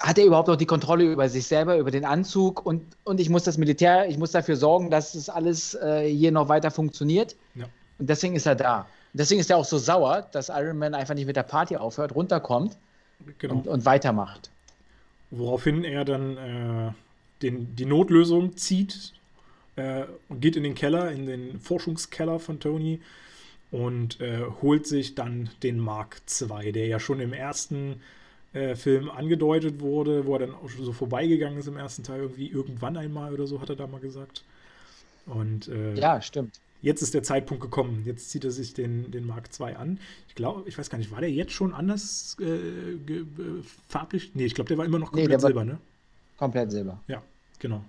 hat 0.00 0.18
er 0.18 0.24
überhaupt 0.24 0.48
noch 0.48 0.56
die 0.56 0.66
Kontrolle 0.66 1.04
über 1.04 1.28
sich 1.28 1.46
selber, 1.46 1.76
über 1.76 1.90
den 1.90 2.04
Anzug 2.04 2.64
und, 2.64 2.82
und 3.04 3.20
ich 3.20 3.30
muss 3.30 3.44
das 3.44 3.56
Militär, 3.56 4.08
ich 4.08 4.18
muss 4.18 4.32
dafür 4.32 4.56
sorgen, 4.56 4.90
dass 4.90 5.14
es 5.14 5.28
alles 5.28 5.74
äh, 5.74 6.08
hier 6.08 6.32
noch 6.32 6.48
weiter 6.48 6.70
funktioniert. 6.70 7.36
Ja. 7.54 7.66
Und 7.98 8.10
deswegen 8.10 8.34
ist 8.34 8.46
er 8.46 8.56
da. 8.56 8.80
Und 8.80 9.20
deswegen 9.20 9.40
ist 9.40 9.50
er 9.50 9.56
auch 9.56 9.64
so 9.64 9.78
sauer, 9.78 10.26
dass 10.32 10.48
Iron 10.48 10.78
Man 10.78 10.94
einfach 10.94 11.14
nicht 11.14 11.26
mit 11.26 11.36
der 11.36 11.44
Party 11.44 11.76
aufhört, 11.76 12.14
runterkommt 12.14 12.76
genau. 13.38 13.54
und, 13.54 13.68
und, 13.68 13.84
weitermacht. 13.84 14.50
Woraufhin 15.30 15.84
er 15.84 16.04
dann 16.04 16.36
äh, 16.36 16.92
den, 17.42 17.76
die 17.76 17.86
Notlösung 17.86 18.56
zieht 18.56 19.12
äh, 19.76 20.04
und 20.28 20.40
geht 20.40 20.56
in 20.56 20.64
den 20.64 20.74
Keller, 20.74 21.12
in 21.12 21.26
den 21.26 21.60
Forschungskeller 21.60 22.40
von 22.40 22.58
Tony 22.60 23.00
und 23.70 24.20
äh, 24.20 24.42
holt 24.62 24.86
sich 24.86 25.14
dann 25.14 25.50
den 25.62 25.78
Mark 25.78 26.20
II, 26.40 26.72
der 26.72 26.86
ja 26.86 27.00
schon 27.00 27.20
im 27.20 27.32
ersten 27.32 28.00
äh, 28.56 28.74
Film 28.74 29.10
angedeutet 29.10 29.80
wurde, 29.80 30.24
wo 30.24 30.34
er 30.34 30.40
dann 30.40 30.54
auch 30.54 30.68
schon 30.70 30.84
so 30.84 30.92
vorbeigegangen 30.92 31.58
ist 31.58 31.68
im 31.68 31.76
ersten 31.76 32.02
Teil, 32.02 32.20
irgendwie 32.20 32.48
irgendwann 32.48 32.96
einmal 32.96 33.34
oder 33.34 33.46
so, 33.46 33.60
hat 33.60 33.68
er 33.68 33.76
da 33.76 33.86
mal 33.86 34.00
gesagt. 34.00 34.44
Und 35.26 35.68
äh, 35.68 35.94
ja, 35.94 36.22
stimmt. 36.22 36.58
Jetzt 36.80 37.02
ist 37.02 37.12
der 37.14 37.22
Zeitpunkt 37.22 37.62
gekommen. 37.62 38.02
Jetzt 38.06 38.30
zieht 38.30 38.44
er 38.44 38.50
sich 38.50 38.72
den, 38.72 39.10
den 39.10 39.26
Mark 39.26 39.48
II 39.58 39.74
an. 39.74 39.98
Ich 40.28 40.34
glaube, 40.34 40.68
ich 40.68 40.78
weiß 40.78 40.88
gar 40.88 40.98
nicht, 40.98 41.10
war 41.10 41.20
der 41.20 41.30
jetzt 41.30 41.52
schon 41.52 41.74
anders 41.74 42.36
äh, 42.40 42.96
ge, 43.04 43.20
äh, 43.20 43.24
farblich? 43.88 44.30
Nee, 44.34 44.46
ich 44.46 44.54
glaube, 44.54 44.68
der 44.68 44.78
war 44.78 44.84
immer 44.84 44.98
noch 44.98 45.10
komplett 45.10 45.30
nee, 45.30 45.38
silber, 45.38 45.64
ne? 45.64 45.78
Komplett 46.38 46.70
silber. 46.70 47.00
Ja, 47.08 47.22
genau. 47.58 47.84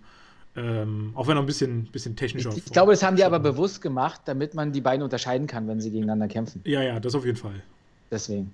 Ähm, 0.56 1.12
auch 1.14 1.28
wenn 1.28 1.38
er 1.38 1.44
ein 1.44 1.46
bisschen, 1.46 1.86
bisschen 1.86 2.16
technischer 2.16 2.50
Ich, 2.50 2.66
ich 2.66 2.72
glaube, 2.74 2.92
das 2.92 3.04
haben 3.04 3.16
die 3.16 3.24
aber 3.24 3.40
bewusst 3.40 3.82
gemacht, 3.82 4.22
damit 4.26 4.54
man 4.54 4.74
die 4.74 4.82
beiden 4.82 5.04
unterscheiden 5.04 5.48
kann, 5.48 5.68
wenn 5.68 5.80
sie 5.80 5.92
gegeneinander 5.92 6.28
kämpfen. 6.28 6.62
Ja, 6.66 6.82
ja, 6.82 7.00
das 7.00 7.14
auf 7.14 7.26
jeden 7.26 7.38
Fall. 7.38 7.62
Deswegen. 8.10 8.54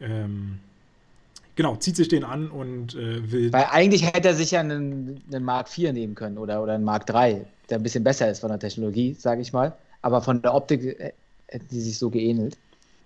Ähm, 0.00 0.58
genau, 1.60 1.76
zieht 1.76 1.94
sich 1.94 2.08
den 2.08 2.24
an 2.24 2.50
und 2.50 2.94
äh, 2.94 3.30
will. 3.30 3.52
Weil 3.52 3.66
eigentlich 3.70 4.02
hätte 4.02 4.28
er 4.28 4.34
sich 4.34 4.52
ja 4.52 4.60
einen, 4.60 5.22
einen 5.30 5.44
Mark 5.44 5.68
IV 5.76 5.92
nehmen 5.92 6.14
können 6.14 6.38
oder, 6.38 6.62
oder 6.62 6.72
einen 6.72 6.84
Mark 6.84 7.04
III, 7.10 7.42
der 7.68 7.78
ein 7.78 7.82
bisschen 7.82 8.02
besser 8.02 8.30
ist 8.30 8.40
von 8.40 8.48
der 8.48 8.58
Technologie, 8.58 9.14
sage 9.18 9.42
ich 9.42 9.52
mal. 9.52 9.76
Aber 10.00 10.22
von 10.22 10.40
der 10.40 10.54
Optik 10.54 10.82
äh, 10.82 11.12
hätten 11.48 11.68
die 11.70 11.80
sich 11.80 11.98
so 11.98 12.08
geähnelt. 12.08 12.56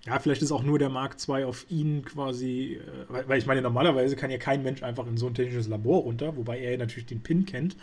Ja, 0.07 0.21
vielleicht 0.21 0.43
ist 0.43 0.53
auch 0.53 0.63
nur 0.63 0.79
der 0.79 0.89
Mark 0.89 1.17
II 1.29 1.43
auf 1.43 1.67
ihn 1.69 2.05
quasi, 2.05 2.79
äh, 2.81 3.13
weil, 3.13 3.29
weil, 3.29 3.39
ich 3.39 3.47
meine, 3.47 3.61
normalerweise 3.61 4.15
kann 4.15 4.31
ja 4.31 4.39
kein 4.39 4.63
Mensch 4.63 4.85
einfach 4.85 5.09
in 5.09 5.17
so 5.17 5.27
ein 5.27 5.35
technisches 5.35 5.67
Labor 5.67 6.03
runter, 6.03 6.37
wobei 6.37 6.61
er 6.61 6.79
natürlich 6.79 7.07
den 7.07 7.23
Pin 7.23 7.47
kennt 7.47 7.77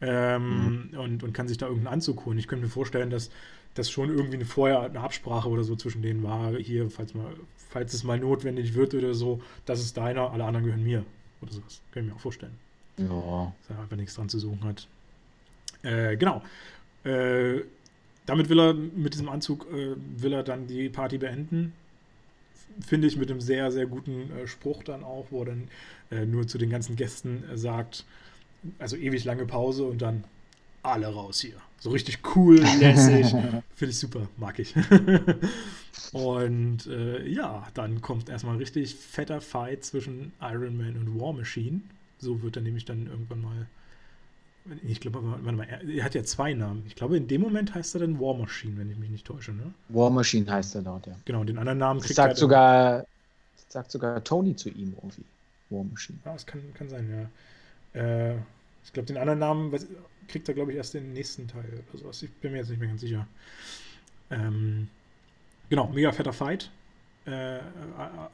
ähm, 0.00 0.88
mhm. 0.92 0.98
und, 0.98 1.22
und 1.24 1.34
kann 1.34 1.46
sich 1.46 1.58
da 1.58 1.66
irgendeinen 1.66 1.92
Anzug 1.92 2.24
holen. 2.24 2.38
Ich 2.38 2.48
könnte 2.48 2.64
mir 2.64 2.70
vorstellen, 2.70 3.10
dass 3.10 3.28
das 3.76 3.90
schon 3.90 4.10
irgendwie 4.10 4.36
eine, 4.36 4.44
vorher 4.44 4.82
eine 4.82 5.00
Absprache 5.00 5.48
oder 5.48 5.62
so 5.62 5.76
zwischen 5.76 6.02
denen 6.02 6.22
war, 6.22 6.56
hier, 6.56 6.90
falls, 6.90 7.14
mal, 7.14 7.32
falls 7.68 7.92
es 7.94 8.04
mal 8.04 8.18
notwendig 8.18 8.74
wird 8.74 8.94
oder 8.94 9.14
so, 9.14 9.40
das 9.64 9.80
ist 9.80 9.96
deiner, 9.96 10.30
alle 10.32 10.44
anderen 10.44 10.64
gehören 10.64 10.84
mir 10.84 11.04
oder 11.42 11.52
sowas. 11.52 11.80
Kann 11.92 12.04
ich 12.04 12.10
mir 12.10 12.16
auch 12.16 12.20
vorstellen. 12.20 12.58
Ja. 12.98 13.52
Dass 13.68 13.76
er 13.76 13.82
einfach 13.82 13.96
nichts 13.96 14.14
dran 14.14 14.28
zu 14.28 14.38
suchen 14.38 14.64
hat. 14.64 14.88
Äh, 15.82 16.16
genau. 16.16 16.42
Äh, 17.04 17.62
damit 18.24 18.48
will 18.48 18.58
er, 18.58 18.74
mit 18.74 19.14
diesem 19.14 19.28
Anzug, 19.28 19.66
äh, 19.72 19.94
will 20.16 20.32
er 20.32 20.42
dann 20.42 20.66
die 20.66 20.88
Party 20.88 21.18
beenden. 21.18 21.72
Finde 22.84 23.06
ich 23.06 23.16
mit 23.16 23.30
einem 23.30 23.40
sehr, 23.40 23.70
sehr 23.70 23.86
guten 23.86 24.30
äh, 24.32 24.46
Spruch 24.46 24.82
dann 24.82 25.04
auch, 25.04 25.26
wo 25.30 25.40
er 25.40 25.46
dann 25.46 25.68
äh, 26.10 26.24
nur 26.26 26.46
zu 26.46 26.58
den 26.58 26.70
ganzen 26.70 26.96
Gästen 26.96 27.44
äh, 27.50 27.56
sagt, 27.56 28.04
also 28.78 28.96
ewig 28.96 29.24
lange 29.24 29.46
Pause 29.46 29.84
und 29.84 30.02
dann 30.02 30.24
alle 30.82 31.06
raus 31.06 31.40
hier. 31.40 31.56
So 31.78 31.90
richtig 31.90 32.18
cool, 32.34 32.56
lässig. 32.80 33.26
Finde 33.74 33.90
ich 33.90 33.98
super, 33.98 34.28
mag 34.36 34.58
ich. 34.58 34.74
und 36.12 36.86
äh, 36.86 37.26
ja, 37.28 37.66
dann 37.74 38.00
kommt 38.00 38.28
erstmal 38.28 38.54
ein 38.54 38.58
richtig 38.58 38.94
fetter 38.94 39.40
Fight 39.40 39.84
zwischen 39.84 40.32
Iron 40.40 40.76
Man 40.76 40.96
und 40.96 41.20
War 41.20 41.32
Machine. 41.32 41.80
So 42.18 42.42
wird 42.42 42.56
er 42.56 42.62
nämlich 42.62 42.84
dann 42.86 43.06
irgendwann 43.06 43.42
mal 43.42 43.66
ich 44.86 45.00
glaube, 45.00 45.20
warte 45.22 45.52
mal, 45.52 45.64
er, 45.64 46.04
hat 46.04 46.14
ja 46.14 46.24
zwei 46.24 46.52
Namen. 46.54 46.84
Ich 46.86 46.96
glaube, 46.96 47.16
in 47.16 47.28
dem 47.28 47.40
Moment 47.40 47.74
heißt 47.74 47.94
er 47.94 48.00
dann 48.00 48.18
War 48.18 48.34
Machine, 48.34 48.76
wenn 48.76 48.90
ich 48.90 48.98
mich 48.98 49.10
nicht 49.10 49.26
täusche, 49.26 49.52
ne? 49.52 49.72
War 49.88 50.10
Machine 50.10 50.50
heißt 50.50 50.74
er 50.74 50.82
dort, 50.82 51.06
ja. 51.06 51.14
Genau, 51.24 51.44
den 51.44 51.58
anderen 51.58 51.78
Namen 51.78 52.00
kriegt 52.00 52.14
sagt 52.14 52.34
er. 52.34 52.36
Sogar, 52.36 53.06
sagt 53.68 53.90
sogar 53.90 54.22
Tony 54.24 54.56
zu 54.56 54.68
ihm 54.70 54.94
irgendwie. 54.96 55.24
War 55.70 55.84
Machine. 55.84 56.18
Ja, 56.24 56.32
das 56.32 56.46
kann, 56.46 56.60
kann 56.74 56.88
sein, 56.88 57.28
ja. 57.94 58.00
Äh, 58.00 58.36
ich 58.86 58.92
glaube, 58.92 59.06
den 59.06 59.18
anderen 59.18 59.40
Namen 59.40 59.74
kriegt 60.28 60.48
er, 60.48 60.54
glaube 60.54 60.70
ich, 60.70 60.78
erst 60.78 60.94
den 60.94 61.12
nächsten 61.12 61.48
Teil 61.48 61.84
oder 61.90 61.98
sowas. 61.98 62.22
Ich 62.22 62.30
bin 62.30 62.52
mir 62.52 62.58
jetzt 62.58 62.70
nicht 62.70 62.78
mehr 62.78 62.88
ganz 62.88 63.00
sicher. 63.00 63.26
Ähm, 64.30 64.88
genau, 65.68 65.88
mega 65.88 66.12
fetter 66.12 66.32
Fight. 66.32 66.70
Äh, 67.26 67.58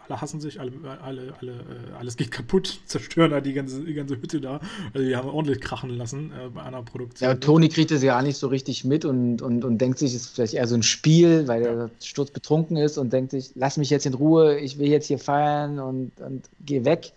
alle 0.07 0.20
hassen 0.20 0.43
sich, 0.43 0.61
alle, 0.61 0.70
alle, 1.03 1.33
alle, 1.41 1.53
äh, 1.53 1.95
alles 1.99 2.19
geht 2.19 2.31
kaputt, 2.31 2.83
zerstören 2.87 3.31
da 3.31 3.41
die 3.41 3.55
ganze, 3.55 3.83
die 3.83 3.95
ganze 3.95 4.16
Hütte 4.20 4.39
da. 4.39 4.61
Also 4.93 5.07
die 5.07 5.16
haben 5.16 5.31
ordentlich 5.31 5.62
krachen 5.62 5.89
lassen 5.97 6.31
äh, 6.31 6.51
bei 6.51 6.62
einer 6.62 6.83
Produktion. 6.83 7.31
Ja, 7.31 7.35
Toni 7.37 7.70
kriegt 7.70 7.91
es 7.91 8.03
ja 8.03 8.20
nicht 8.20 8.37
so 8.37 8.49
richtig 8.49 8.85
mit 8.85 9.07
und, 9.07 9.41
und, 9.41 9.65
und 9.65 9.79
denkt 9.79 9.99
sich, 9.99 10.15
es 10.15 10.27
ist 10.27 10.35
vielleicht 10.35 10.53
eher 10.53 10.66
so 10.66 10.74
ein 10.74 10.83
Spiel, 10.83 11.49
weil 11.49 11.62
ja. 11.62 11.69
er 11.70 11.91
sturzbetrunken 12.03 12.77
ist 12.77 12.99
und 12.99 13.15
denkt 13.15 13.31
sich, 13.31 13.53
lass 13.55 13.79
mich 13.79 13.89
jetzt 13.89 14.05
in 14.05 14.12
Ruhe, 14.12 14.59
ich 14.59 14.79
will 14.79 14.89
jetzt 14.89 15.07
hier 15.07 15.19
feiern 15.19 15.79
und, 15.79 16.12
und 16.20 16.51
geh 16.61 16.85
weg. 16.85 17.12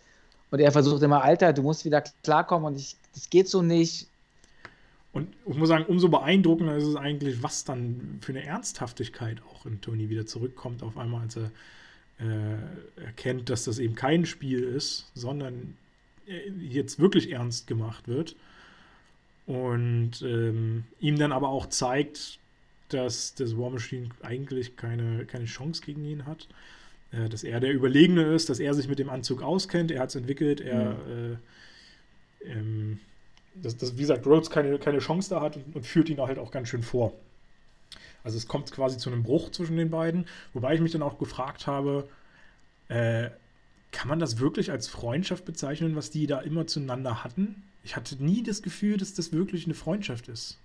Und 0.51 0.59
er 0.59 0.71
versucht 0.71 1.01
immer, 1.03 1.23
Alter, 1.23 1.53
du 1.53 1.61
musst 1.61 1.85
wieder 1.85 2.01
klarkommen 2.23 2.67
und 2.67 2.79
ich, 2.79 2.95
das 3.13 3.29
geht 3.29 3.47
so 3.47 3.61
nicht. 3.61 4.07
Und 5.11 5.33
ich 5.47 5.55
muss 5.55 5.69
sagen, 5.69 5.85
umso 5.85 6.09
beeindruckender 6.09 6.75
ist 6.75 6.85
es 6.85 6.95
eigentlich, 6.95 7.41
was 7.41 7.63
dann 7.63 8.19
für 8.21 8.33
eine 8.33 8.43
Ernsthaftigkeit 8.43 9.41
auch 9.49 9.65
in 9.65 9.81
Tony 9.81 10.09
wieder 10.09 10.25
zurückkommt, 10.25 10.83
auf 10.83 10.97
einmal, 10.97 11.21
als 11.21 11.37
er 11.37 11.51
äh, 12.19 13.01
erkennt, 13.01 13.49
dass 13.49 13.63
das 13.63 13.79
eben 13.79 13.95
kein 13.95 14.25
Spiel 14.25 14.63
ist, 14.63 15.09
sondern 15.13 15.77
jetzt 16.59 16.99
wirklich 16.99 17.31
ernst 17.31 17.67
gemacht 17.67 18.07
wird. 18.07 18.35
Und 19.45 20.21
ähm, 20.23 20.85
ihm 20.99 21.19
dann 21.19 21.31
aber 21.31 21.49
auch 21.49 21.67
zeigt, 21.67 22.39
dass 22.89 23.35
das 23.35 23.57
War 23.57 23.69
Machine 23.69 24.09
eigentlich 24.21 24.75
keine, 24.75 25.25
keine 25.25 25.45
Chance 25.45 25.81
gegen 25.85 26.03
ihn 26.05 26.25
hat. 26.25 26.47
Äh, 27.15 27.29
dass 27.29 27.43
er 27.43 27.59
der 27.59 27.73
Überlegene 27.73 28.23
ist, 28.33 28.49
dass 28.49 28.59
er 28.59 28.73
sich 28.73 28.87
mit 28.87 28.99
dem 28.99 29.09
Anzug 29.09 29.41
auskennt, 29.41 29.91
er 29.91 30.01
hat 30.01 30.09
es 30.09 30.15
entwickelt, 30.15 30.61
er. 30.61 30.91
Mhm. 30.93 31.37
Äh, 32.43 32.49
ähm, 32.51 32.99
dass, 33.55 33.77
dass, 33.77 33.95
wie 33.95 34.01
gesagt, 34.01 34.25
Rhodes 34.25 34.49
keine, 34.49 34.77
keine 34.79 34.99
Chance 34.99 35.29
da 35.29 35.41
hat 35.41 35.55
und, 35.55 35.75
und, 35.77 35.85
führt 35.85 36.09
ihn 36.09 36.19
halt 36.19 36.37
auch 36.37 36.51
ganz 36.51 36.67
schön 36.67 36.83
vor. 36.83 37.13
Also 38.23 38.37
es 38.37 38.47
kommt 38.47 38.71
quasi 38.71 38.97
zu 38.97 39.09
einem 39.09 39.23
Bruch 39.23 39.51
zwischen 39.51 39.77
den 39.77 39.89
beiden, 39.89 40.25
wobei 40.53 40.75
ich 40.75 40.81
mich 40.81 40.91
dann 40.91 41.01
auch 41.01 41.17
gefragt 41.17 41.67
habe, 41.67 42.09
äh, 42.89 43.29
kann 43.91 44.09
man 44.09 44.19
das 44.19 44.39
wirklich 44.39 44.71
als 44.71 44.87
Freundschaft 44.87 45.45
bezeichnen, 45.45 45.95
was 45.95 46.09
die 46.09 46.27
da 46.27 46.41
immer 46.41 46.67
zueinander 46.67 47.23
hatten? 47.23 47.63
Ich 47.83 47.95
hatte 47.95 48.21
nie 48.21 48.43
das 48.43 48.61
Gefühl, 48.61 48.97
dass 48.97 49.13
das 49.13 49.31
wirklich 49.31 49.65
eine 49.65 49.73
Freundschaft 49.73 50.27
ist. 50.27 50.59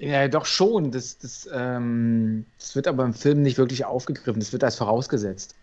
Ja, 0.00 0.26
doch 0.28 0.46
schon. 0.46 0.90
Das, 0.90 1.18
das, 1.18 1.48
ähm, 1.52 2.46
das 2.58 2.74
wird 2.74 2.88
aber 2.88 3.04
im 3.04 3.14
Film 3.14 3.42
nicht 3.42 3.58
wirklich 3.58 3.84
aufgegriffen. 3.84 4.40
Das 4.40 4.52
wird 4.52 4.64
als 4.64 4.76
vorausgesetzt. 4.76 5.54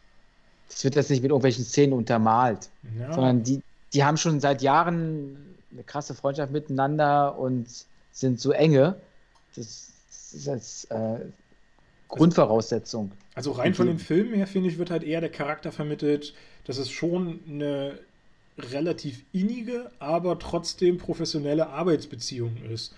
Das 0.70 0.84
wird 0.84 0.96
jetzt 0.96 1.10
nicht 1.10 1.24
mit 1.24 1.32
irgendwelchen 1.32 1.66
Szenen 1.66 1.94
untermalt, 1.94 2.70
ja. 3.00 3.14
sondern 3.14 3.44
die, 3.44 3.62
die 3.94 4.04
haben 4.04 4.18
schon 4.18 4.40
seit 4.40 4.62
Jahren 4.62 5.56
eine 5.72 5.84
krasse 5.84 6.14
Freundschaft 6.14 6.52
miteinander 6.52 7.38
und 7.38 7.68
sind 8.12 8.40
so 8.40 8.52
enge. 8.52 8.96
Das, 9.56 9.92
das 10.10 10.34
ist 10.34 10.50
als 10.50 10.86
äh, 10.86 11.20
Grundvoraussetzung. 12.10 13.12
Also 13.34 13.52
rein 13.52 13.74
von 13.74 13.88
den 13.88 14.00
Filmen 14.00 14.34
her, 14.34 14.48
finde 14.48 14.70
ich, 14.70 14.78
wird 14.78 14.92
halt 14.92 15.04
eher 15.04 15.22
der 15.22 15.32
Charakter 15.32 15.72
vermittelt, 15.72 16.34
dass 16.66 16.78
es 16.78 16.90
schon 16.90 17.40
eine 17.50 17.98
relativ 18.58 19.24
innige, 19.32 19.92
aber 20.00 20.40
trotzdem 20.40 20.98
professionelle 20.98 21.68
Arbeitsbeziehung 21.68 22.58
ist. 22.72 22.94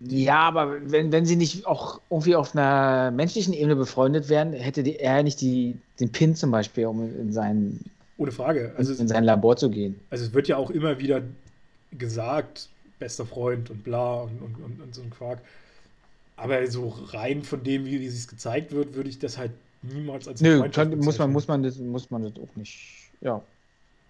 Ja, 0.00 0.40
aber 0.40 0.90
wenn, 0.90 1.12
wenn 1.12 1.26
sie 1.26 1.36
nicht 1.36 1.66
auch 1.66 2.00
irgendwie 2.08 2.34
auf 2.34 2.56
einer 2.56 3.10
menschlichen 3.10 3.52
Ebene 3.52 3.76
befreundet 3.76 4.28
wären, 4.30 4.54
hätte 4.54 4.82
die, 4.82 4.96
er 4.96 5.22
nicht 5.22 5.40
die, 5.40 5.76
den 5.98 6.10
Pin 6.10 6.34
zum 6.34 6.50
Beispiel, 6.50 6.86
um 6.86 7.02
in 7.02 7.32
seinen 7.32 7.84
ohne 8.16 8.32
Frage. 8.32 8.74
Also 8.76 8.92
in 8.94 9.08
sein 9.08 9.24
Labor 9.24 9.56
zu 9.56 9.70
gehen. 9.70 9.98
Also 10.10 10.24
es 10.24 10.34
wird 10.34 10.46
ja 10.48 10.56
auch 10.56 10.70
immer 10.70 10.98
wieder 10.98 11.22
gesagt, 11.92 12.68
bester 12.98 13.24
Freund 13.24 13.70
und 13.70 13.82
bla 13.82 14.22
und, 14.22 14.42
und, 14.42 14.54
und, 14.62 14.80
und 14.82 14.94
so 14.94 15.02
ein 15.02 15.10
Quark. 15.10 15.40
Aber 16.36 16.66
so 16.66 16.88
rein 17.12 17.42
von 17.42 17.62
dem, 17.62 17.84
wie, 17.84 18.00
wie 18.00 18.06
es 18.06 18.28
gezeigt 18.28 18.72
wird, 18.72 18.94
würde 18.94 19.08
ich 19.08 19.18
das 19.18 19.36
halt 19.36 19.52
niemals 19.82 20.28
als 20.28 20.40
Nö, 20.40 20.68
kann, 20.70 20.98
muss 20.98 21.18
man, 21.18 21.32
muss 21.32 21.48
man 21.48 21.62
das, 21.62 21.78
muss 21.78 22.10
man 22.10 22.22
das 22.22 22.32
auch 22.36 22.56
nicht, 22.56 23.10
ja. 23.20 23.42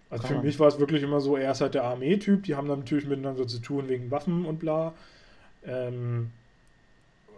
Also 0.09 0.27
für 0.27 0.41
mich 0.41 0.59
war 0.59 0.67
es 0.67 0.77
wirklich 0.77 1.03
immer 1.03 1.21
so, 1.21 1.37
er 1.37 1.51
ist 1.51 1.61
halt 1.61 1.73
der 1.73 1.85
Armee-Typ, 1.85 2.43
die 2.43 2.55
haben 2.55 2.67
dann 2.67 2.79
natürlich 2.79 3.07
miteinander 3.07 3.47
zu 3.47 3.59
tun 3.59 3.87
wegen 3.87 4.11
Waffen 4.11 4.45
und 4.45 4.59
bla. 4.59 4.93
Ähm, 5.65 6.31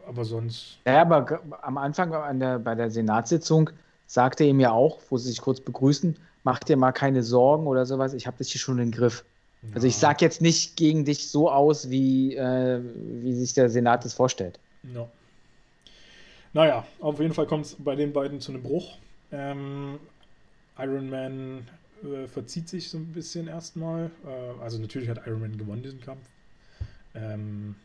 aber 0.07 0.25
sonst. 0.25 0.77
Ja, 0.85 1.01
aber 1.01 1.41
am 1.61 1.77
Anfang 1.77 2.13
an 2.13 2.39
der, 2.39 2.59
bei 2.59 2.75
der 2.75 2.89
Senatssitzung 2.89 3.69
sagte 4.07 4.43
er 4.43 4.49
ihm 4.49 4.59
ja 4.59 4.71
auch, 4.71 4.99
wo 5.09 5.17
sie 5.17 5.29
sich 5.29 5.41
kurz 5.41 5.59
begrüßen, 5.59 6.15
mach 6.43 6.59
dir 6.59 6.77
mal 6.77 6.91
keine 6.91 7.23
Sorgen 7.23 7.67
oder 7.67 7.85
sowas, 7.85 8.13
ich 8.13 8.27
habe 8.27 8.37
das 8.37 8.49
hier 8.49 8.59
schon 8.59 8.79
im 8.79 8.91
Griff. 8.91 9.23
Ja. 9.61 9.69
Also 9.75 9.87
ich 9.87 9.95
sage 9.95 10.25
jetzt 10.25 10.41
nicht 10.41 10.75
gegen 10.75 11.05
dich 11.05 11.29
so 11.29 11.49
aus, 11.49 11.89
wie, 11.89 12.35
äh, 12.35 12.81
wie 12.83 13.33
sich 13.33 13.53
der 13.53 13.69
Senat 13.69 14.03
das 14.03 14.13
vorstellt. 14.13 14.59
No. 14.83 15.09
Naja, 16.51 16.85
auf 16.99 17.19
jeden 17.19 17.33
Fall 17.33 17.47
kommt 17.47 17.65
es 17.65 17.75
bei 17.79 17.95
den 17.95 18.13
beiden 18.13 18.39
zu 18.39 18.51
einem 18.51 18.61
Bruch. 18.61 18.97
Ähm, 19.31 19.99
Iron 20.77 21.09
Man 21.09 21.67
äh, 22.03 22.27
verzieht 22.27 22.69
sich 22.69 22.89
so 22.89 22.97
ein 22.97 23.07
bisschen 23.07 23.47
erstmal. 23.47 24.11
Äh, 24.25 24.61
also 24.61 24.77
natürlich 24.77 25.09
hat 25.09 25.25
Iron 25.25 25.41
Man 25.41 25.57
gewonnen 25.57 25.81
diesen 25.81 26.01
Kampf. 26.01 26.27
Ähm, 27.15 27.75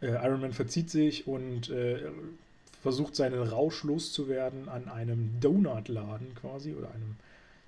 äh, 0.00 0.06
Iron 0.06 0.40
Man 0.40 0.52
verzieht 0.52 0.90
sich 0.90 1.26
und 1.26 1.70
äh, 1.70 1.98
versucht 2.82 3.16
seinen 3.16 3.42
Rausch 3.42 3.82
loszuwerden 3.84 4.68
an 4.68 4.88
einem 4.88 5.40
Donutladen 5.40 6.34
quasi 6.34 6.74
oder 6.74 6.88
einem, 6.90 7.16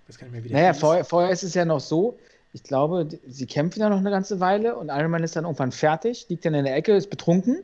das 0.07 0.19
kann 0.19 0.29
ich 0.29 0.35
mir 0.35 0.45
wieder. 0.45 0.55
Naja, 0.55 0.75
vorher, 0.75 1.05
vorher 1.05 1.31
ist 1.31 1.43
es 1.43 1.55
ja 1.55 1.65
noch 1.65 1.81
so, 1.81 2.19
ich 2.53 2.63
glaube, 2.63 3.09
sie 3.27 3.47
kämpfen 3.47 3.81
ja 3.81 3.89
noch 3.89 3.99
eine 3.99 4.11
ganze 4.11 4.41
Weile 4.41 4.77
und 4.77 4.89
Iron 4.89 5.11
Man 5.11 5.23
ist 5.23 5.37
dann 5.37 5.45
irgendwann 5.45 5.73
fertig, 5.73 6.27
liegt 6.29 6.45
dann 6.45 6.55
in 6.55 6.65
der 6.65 6.77
Ecke, 6.77 6.95
ist 6.95 7.11
betrunken 7.11 7.63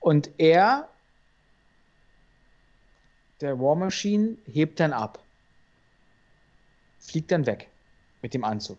und 0.00 0.30
er, 0.38 0.88
der 3.40 3.58
War 3.60 3.76
Machine, 3.76 4.36
hebt 4.46 4.80
dann 4.80 4.92
ab. 4.92 5.22
Fliegt 6.98 7.30
dann 7.30 7.46
weg 7.46 7.68
mit 8.22 8.34
dem 8.34 8.44
Anzug. 8.44 8.78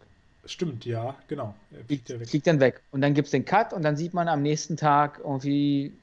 Stimmt, 0.50 0.84
ja, 0.86 1.16
genau. 1.28 1.54
Fliegt, 1.86 2.12
fliegt, 2.28 2.48
dann 2.48 2.60
weg. 2.60 2.82
Und 2.90 3.02
dann 3.02 3.14
gibt 3.14 3.28
es 3.28 3.32
den 3.32 3.46
Cut 3.46 3.72
und 3.72 3.84
dann 3.84 3.96
sieht 3.96 4.16
man 4.16 4.28
am 4.28 4.42
nächsten 4.42 4.78
Tag 4.78 5.20
irgendwie, 5.20 5.94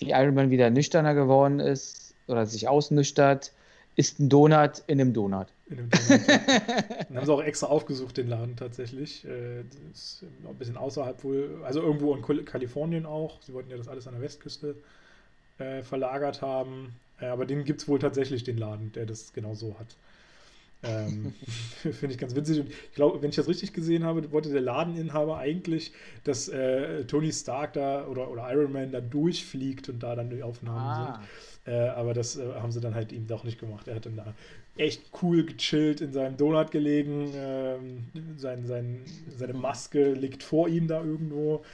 wie 0.00 0.10
Iron 0.10 0.34
Man 0.34 0.50
wieder 0.50 0.70
nüchterner 0.70 1.14
geworden 1.14 1.60
ist 1.60 2.14
oder 2.26 2.46
sich 2.46 2.66
ausnüchtert, 2.66 3.52
isst 3.94 4.18
ein 4.18 4.28
Donut 4.28 4.82
in 4.88 5.00
einem 5.00 5.12
Donut. 5.12 5.46
In 5.66 5.78
einem 5.78 5.90
Donut. 5.90 6.28
dann 7.08 7.16
haben 7.16 7.26
sie 7.26 7.32
auch 7.32 7.42
extra 7.42 7.68
aufgesucht, 7.68 8.16
den 8.16 8.26
Laden 8.26 8.56
tatsächlich. 8.56 9.24
Äh, 9.24 9.62
das 9.92 10.22
ist 10.22 10.24
ein 10.44 10.56
bisschen 10.56 10.76
außerhalb 10.76 11.22
wohl, 11.22 11.60
also 11.62 11.80
irgendwo 11.80 12.16
in 12.16 12.44
Kalifornien 12.44 13.06
auch. 13.06 13.40
Sie 13.40 13.54
wollten 13.54 13.70
ja 13.70 13.76
das 13.76 13.86
alles 13.86 14.08
an 14.08 14.14
der 14.14 14.22
Westküste 14.22 14.74
äh, 15.58 15.82
verlagert 15.82 16.42
haben. 16.42 16.96
Äh, 17.20 17.26
aber 17.26 17.46
den 17.46 17.64
gibt 17.64 17.82
es 17.82 17.88
wohl 17.88 18.00
tatsächlich, 18.00 18.42
den 18.42 18.58
Laden, 18.58 18.90
der 18.92 19.06
das 19.06 19.32
genau 19.32 19.54
so 19.54 19.78
hat. 19.78 19.96
Ähm, 20.82 21.34
Finde 21.82 22.14
ich 22.14 22.18
ganz 22.18 22.34
witzig. 22.34 22.60
Und 22.60 22.70
ich 22.70 22.94
glaube, 22.94 23.20
wenn 23.20 23.30
ich 23.30 23.36
das 23.36 23.48
richtig 23.48 23.72
gesehen 23.72 24.04
habe, 24.04 24.30
wollte 24.30 24.50
der 24.50 24.60
Ladeninhaber 24.60 25.38
eigentlich, 25.38 25.92
dass 26.24 26.48
äh, 26.48 27.04
Tony 27.04 27.32
Stark 27.32 27.72
da 27.72 28.06
oder, 28.06 28.30
oder 28.30 28.50
Iron 28.52 28.72
Man 28.72 28.92
da 28.92 29.00
durchfliegt 29.00 29.88
und 29.88 30.02
da 30.02 30.14
dann 30.14 30.30
die 30.30 30.42
Aufnahmen 30.42 30.78
ah. 30.78 31.20
sind. 31.64 31.74
Äh, 31.74 31.88
aber 31.88 32.14
das 32.14 32.36
äh, 32.36 32.46
haben 32.54 32.72
sie 32.72 32.80
dann 32.80 32.94
halt 32.94 33.12
ihm 33.12 33.26
doch 33.26 33.44
nicht 33.44 33.58
gemacht. 33.58 33.88
Er 33.88 33.96
hat 33.96 34.06
dann 34.06 34.16
da 34.16 34.34
echt 34.76 35.10
cool 35.22 35.44
gechillt 35.44 36.00
in 36.00 36.12
seinem 36.12 36.36
Donut 36.36 36.70
gelegen. 36.70 37.32
Ähm, 37.34 38.04
sein, 38.36 38.66
sein, 38.66 39.00
seine 39.36 39.54
Maske 39.54 40.12
liegt 40.12 40.42
vor 40.42 40.68
ihm 40.68 40.86
da 40.86 41.02
irgendwo. 41.02 41.64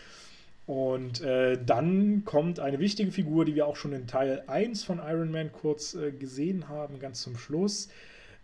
Und 0.66 1.20
äh, 1.20 1.58
dann 1.62 2.24
kommt 2.24 2.58
eine 2.58 2.78
wichtige 2.78 3.12
Figur, 3.12 3.44
die 3.44 3.54
wir 3.54 3.66
auch 3.66 3.76
schon 3.76 3.92
in 3.92 4.06
Teil 4.06 4.44
1 4.46 4.82
von 4.82 4.98
Iron 4.98 5.30
Man 5.30 5.52
kurz 5.52 5.94
äh, 5.94 6.10
gesehen 6.10 6.70
haben, 6.70 6.98
ganz 6.98 7.20
zum 7.20 7.36
Schluss. 7.36 7.90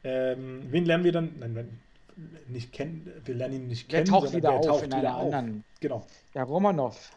Ähm, 0.05 0.63
wen 0.71 0.85
lernen 0.85 1.05
wir 1.05 1.13
dann? 1.13 1.39
Nein, 1.39 1.69
nicht 2.49 2.73
kennen, 2.73 3.11
wir 3.25 3.35
lernen 3.35 3.55
ihn 3.55 3.69
nicht 3.69 3.89
kennen. 3.89 4.05
Der 4.05 4.13
taucht 4.13 4.33
wieder 4.33 4.51
der 4.51 4.59
auf 4.59 4.67
taucht 4.67 4.85
in 4.85 4.93
einer 4.93 5.17
auf. 5.17 5.33
anderen. 5.33 5.65
Genau. 5.81 6.07
Der 6.35 6.45
Romanov. 6.45 7.11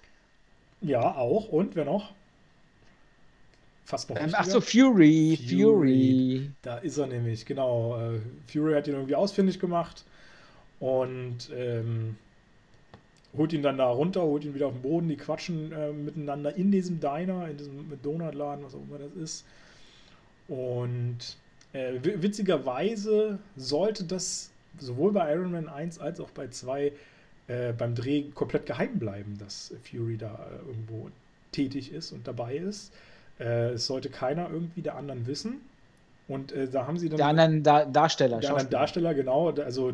Ja, 0.81 1.15
auch. 1.15 1.49
Und 1.49 1.75
wer 1.75 1.85
noch? 1.85 2.13
Fast 3.85 4.09
noch. 4.09 4.17
Ähm, 4.17 4.31
ach 4.33 4.45
so, 4.45 4.61
Fury, 4.61 5.37
Fury, 5.37 5.61
Fury. 5.61 6.51
Da 6.61 6.77
ist 6.77 6.97
er 6.97 7.07
nämlich, 7.07 7.45
genau. 7.45 7.99
Äh, 7.99 8.19
Fury 8.47 8.73
hat 8.73 8.87
ihn 8.87 8.93
irgendwie 8.93 9.15
ausfindig 9.15 9.59
gemacht 9.59 10.05
und 10.79 11.49
ähm, 11.53 12.15
holt 13.35 13.51
ihn 13.53 13.61
dann 13.61 13.77
da 13.77 13.89
runter, 13.89 14.21
holt 14.21 14.45
ihn 14.45 14.53
wieder 14.53 14.67
auf 14.67 14.73
den 14.73 14.81
Boden. 14.81 15.09
Die 15.09 15.17
quatschen 15.17 15.71
äh, 15.71 15.91
miteinander 15.91 16.55
in 16.55 16.71
diesem 16.71 16.99
Diner, 16.99 17.49
in 17.49 17.57
diesem 17.57 18.01
Donutladen, 18.01 18.63
was 18.63 18.75
auch 18.75 18.81
immer 18.87 18.99
das 18.99 19.13
ist. 19.13 19.45
Und 20.47 21.37
äh, 21.73 21.93
witzigerweise 22.01 23.39
sollte 23.55 24.03
das 24.03 24.51
sowohl 24.79 25.11
bei 25.11 25.33
Iron 25.33 25.51
Man 25.51 25.67
1 25.67 25.99
als 25.99 26.19
auch 26.19 26.29
bei 26.29 26.47
2 26.47 26.91
äh, 27.47 27.73
beim 27.73 27.95
Dreh 27.95 28.23
komplett 28.33 28.65
geheim 28.65 28.99
bleiben, 28.99 29.37
dass 29.37 29.73
Fury 29.83 30.17
da 30.17 30.33
äh, 30.33 30.67
irgendwo 30.67 31.09
tätig 31.51 31.91
ist 31.91 32.11
und 32.11 32.27
dabei 32.27 32.55
ist. 32.55 32.93
Äh, 33.39 33.71
es 33.71 33.87
sollte 33.87 34.09
keiner 34.09 34.49
irgendwie 34.49 34.81
der 34.81 34.95
anderen 34.95 35.27
wissen. 35.27 35.61
Und 36.27 36.51
äh, 36.53 36.67
da 36.67 36.87
haben 36.87 36.97
sie 36.97 37.09
dann. 37.09 37.17
Der 37.17 37.27
anderen 37.27 37.63
da 37.63 37.85
Darsteller, 37.85 38.39
Der 38.39 38.51
anderen 38.51 38.69
Darsteller, 38.69 39.13
genau. 39.13 39.49
Also 39.49 39.93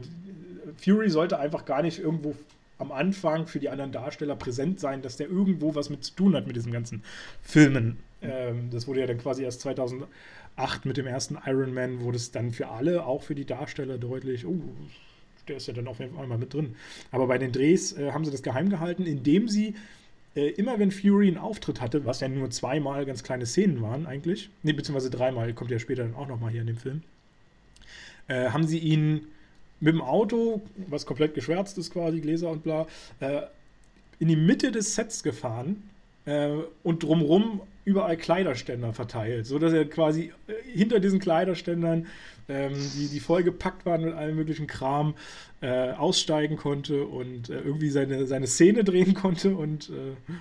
Fury 0.78 1.10
sollte 1.10 1.40
einfach 1.40 1.66
gar 1.66 1.82
nicht 1.82 2.00
irgendwo 2.00 2.36
am 2.78 2.92
Anfang 2.92 3.48
für 3.48 3.60
die 3.60 3.70
anderen 3.70 3.92
Darsteller 3.92 4.36
präsent 4.36 4.80
sein, 4.80 5.02
dass 5.02 5.18
der 5.18 5.28
irgendwo 5.28 5.76
was 5.76 5.90
mit 5.90 6.04
zu 6.04 6.16
tun 6.16 6.36
hat 6.36 6.48
mit 6.48 6.56
diesen 6.56 6.72
ganzen 6.72 7.04
Filmen. 7.42 7.98
Ähm, 8.22 8.70
das 8.72 8.88
wurde 8.88 9.02
ja 9.02 9.08
dann 9.08 9.18
quasi 9.18 9.44
erst 9.44 9.62
2000 9.62 10.06
8 10.60 10.86
mit 10.86 10.98
dem 10.98 11.08
ersten 11.08 11.38
Iron 11.46 11.74
Man 11.74 12.02
wurde 12.02 12.18
es 12.18 12.32
dann 12.32 12.52
für 12.52 12.68
alle, 12.70 13.06
auch 13.06 13.24
für 13.24 13.36
die 13.36 13.46
Darsteller 13.46 13.98
deutlich, 13.98 14.46
oh, 14.46 14.60
der 15.48 15.58
ist 15.58 15.68
ja 15.68 15.74
dann 15.74 15.88
auf 15.88 16.00
jeden 16.00 16.16
Fall 16.16 16.28
mal 16.28 16.38
mit 16.38 16.54
drin. 16.54 16.76
Aber 17.12 17.28
bei 17.28 17.38
den 17.38 17.52
Drehs 17.52 17.98
äh, 17.98 18.12
haben 18.12 18.26
sie 18.26 18.32
das 18.32 18.44
geheim 18.44 18.70
gehalten, 18.70 19.06
indem 19.06 19.48
sie 19.48 19.76
äh, 20.36 20.50
immer 20.52 20.80
wenn 20.80 20.92
Fury 20.92 21.28
einen 21.28 21.38
Auftritt 21.38 21.82
hatte, 21.82 22.06
was 22.06 22.20
ja 22.20 22.28
nur 22.28 22.50
zweimal 22.52 23.06
ganz 23.06 23.24
kleine 23.24 23.46
Szenen 23.46 23.82
waren 23.82 24.06
eigentlich, 24.06 24.50
nee, 24.64 24.74
beziehungsweise 24.74 25.10
dreimal, 25.10 25.54
kommt 25.54 25.72
ja 25.72 25.80
später 25.80 26.04
dann 26.04 26.16
auch 26.16 26.28
nochmal 26.28 26.52
hier 26.52 26.62
in 26.62 26.68
dem 26.68 26.78
Film, 26.78 27.02
äh, 28.28 28.50
haben 28.50 28.66
sie 28.68 28.78
ihn 28.78 29.28
mit 29.80 29.94
dem 29.94 30.02
Auto, 30.02 30.62
was 30.88 31.06
komplett 31.06 31.34
geschwärzt 31.34 31.78
ist 31.78 31.92
quasi, 31.92 32.20
Gläser 32.20 32.50
und 32.50 32.64
bla, 32.64 32.88
äh, 33.20 33.42
in 34.20 34.28
die 34.28 34.36
Mitte 34.36 34.72
des 34.72 34.96
Sets 34.96 35.24
gefahren 35.24 35.90
äh, 36.26 36.52
und 36.84 37.04
drumrum 37.04 37.62
überall 37.86 38.18
Kleiderständer 38.18 38.94
verteilt, 38.94 39.46
sodass 39.46 39.74
er 39.74 39.86
quasi 39.86 40.32
äh, 40.48 40.54
hinter 40.72 41.00
diesen 41.00 41.20
Kleiderständern, 41.20 42.08
ähm, 42.48 42.74
die, 42.98 43.08
die 43.08 43.20
vollgepackt 43.20 43.86
waren 43.86 44.04
mit 44.04 44.14
allem 44.14 44.36
möglichen 44.36 44.68
Kram, 44.68 45.14
äh, 45.62 45.92
aussteigen 45.92 46.58
konnte 46.58 47.06
und 47.06 47.50
äh, 47.50 47.60
irgendwie 47.60 47.90
seine, 47.90 48.26
seine 48.26 48.48
Szene 48.48 48.84
drehen 48.84 49.14
konnte 49.14 49.56
und 49.56 49.90
äh, 49.90 50.34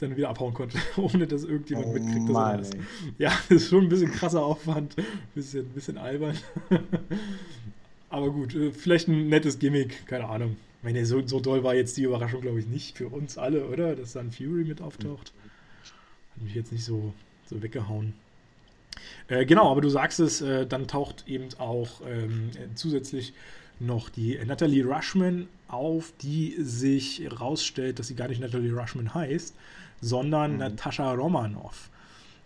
dann 0.00 0.16
wieder 0.16 0.28
abhauen 0.28 0.54
konnte, 0.54 0.78
ohne 0.96 1.26
dass 1.26 1.44
irgendjemand 1.44 1.88
oh, 1.88 1.92
mitkriegt. 1.92 2.28
Dass 2.28 2.36
er 2.36 2.56
das. 2.58 2.70
Ja, 3.18 3.30
das 3.48 3.62
ist 3.62 3.68
schon 3.70 3.84
ein 3.84 3.88
bisschen 3.88 4.12
krasser 4.12 4.44
Aufwand, 4.44 4.98
ein 4.98 5.04
bisschen, 5.34 5.68
bisschen 5.70 5.98
albern. 5.98 6.36
Aber 8.10 8.30
gut, 8.30 8.54
äh, 8.54 8.72
vielleicht 8.72 9.08
ein 9.08 9.28
nettes 9.28 9.58
Gimmick, 9.58 10.06
keine 10.06 10.28
Ahnung. 10.28 10.56
Ich 10.78 10.84
meine, 10.84 11.04
so, 11.06 11.26
so 11.26 11.40
doll 11.40 11.64
war 11.64 11.74
jetzt 11.74 11.96
die 11.96 12.02
Überraschung, 12.02 12.42
glaube 12.42 12.60
ich, 12.60 12.66
nicht 12.66 12.96
für 12.96 13.08
uns 13.08 13.38
alle, 13.38 13.66
oder? 13.66 13.96
Dass 13.96 14.12
dann 14.12 14.30
Fury 14.30 14.64
mit 14.64 14.80
auftaucht. 14.80 15.32
Mhm. 15.34 15.45
Hat 16.36 16.44
mich 16.44 16.54
jetzt 16.54 16.72
nicht 16.72 16.84
so, 16.84 17.12
so 17.46 17.62
weggehauen. 17.62 18.14
Äh, 19.28 19.44
genau, 19.44 19.70
aber 19.70 19.80
du 19.80 19.88
sagst 19.88 20.20
es, 20.20 20.40
äh, 20.40 20.66
dann 20.66 20.86
taucht 20.88 21.24
eben 21.26 21.48
auch 21.58 22.00
ähm, 22.06 22.50
zusätzlich 22.74 23.34
noch 23.78 24.08
die 24.08 24.38
Natalie 24.46 24.84
Rushman 24.84 25.48
auf, 25.68 26.12
die 26.22 26.54
sich 26.58 27.20
herausstellt, 27.20 27.98
dass 27.98 28.08
sie 28.08 28.14
gar 28.14 28.28
nicht 28.28 28.40
Natalie 28.40 28.72
Rushman 28.72 29.14
heißt, 29.14 29.54
sondern 30.00 30.52
mhm. 30.52 30.58
Natascha 30.58 31.12
Romanov. 31.12 31.90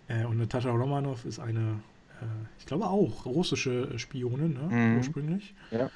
Äh, 0.09 0.25
und 0.25 0.39
Natascha 0.39 0.71
Romanov 0.71 1.25
ist 1.25 1.39
eine, 1.39 1.81
äh, 2.21 2.25
ich 2.59 2.67
glaube 2.67 2.87
auch, 2.87 3.27
russische 3.27 3.99
Spionin, 3.99 4.55
ne? 4.55 4.75
mhm. 4.75 4.97
ursprünglich. 4.99 5.55
Ja. 5.71 5.91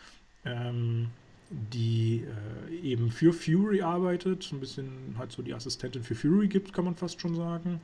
Ähm, 0.44 1.08
die 1.50 2.24
äh, 2.70 2.74
eben 2.76 3.10
für 3.10 3.32
Fury 3.32 3.82
arbeitet, 3.82 4.50
ein 4.52 4.60
bisschen 4.60 5.14
halt 5.18 5.32
so 5.32 5.42
die 5.42 5.54
Assistentin 5.54 6.02
für 6.02 6.14
Fury 6.14 6.48
gibt, 6.48 6.72
kann 6.72 6.84
man 6.84 6.94
fast 6.94 7.20
schon 7.20 7.34
sagen. 7.34 7.80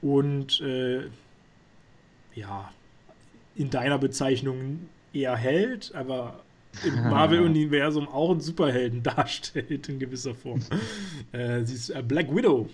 Und 0.00 0.60
äh, 0.60 1.02
ja, 2.34 2.72
in 3.56 3.70
deiner 3.70 3.98
Bezeichnung 3.98 4.80
eher 5.12 5.36
Held, 5.36 5.94
aber 5.94 6.40
im 6.84 6.94
Marvel-Universum 7.10 8.08
auch 8.08 8.30
einen 8.30 8.40
Superhelden 8.40 9.02
darstellt 9.02 9.88
in 9.88 9.98
gewisser 9.98 10.34
Form. 10.34 10.60
äh, 11.32 11.64
sie 11.64 11.74
ist 11.74 11.90
äh, 11.90 12.02
Black 12.02 12.34
Widow, 12.34 12.68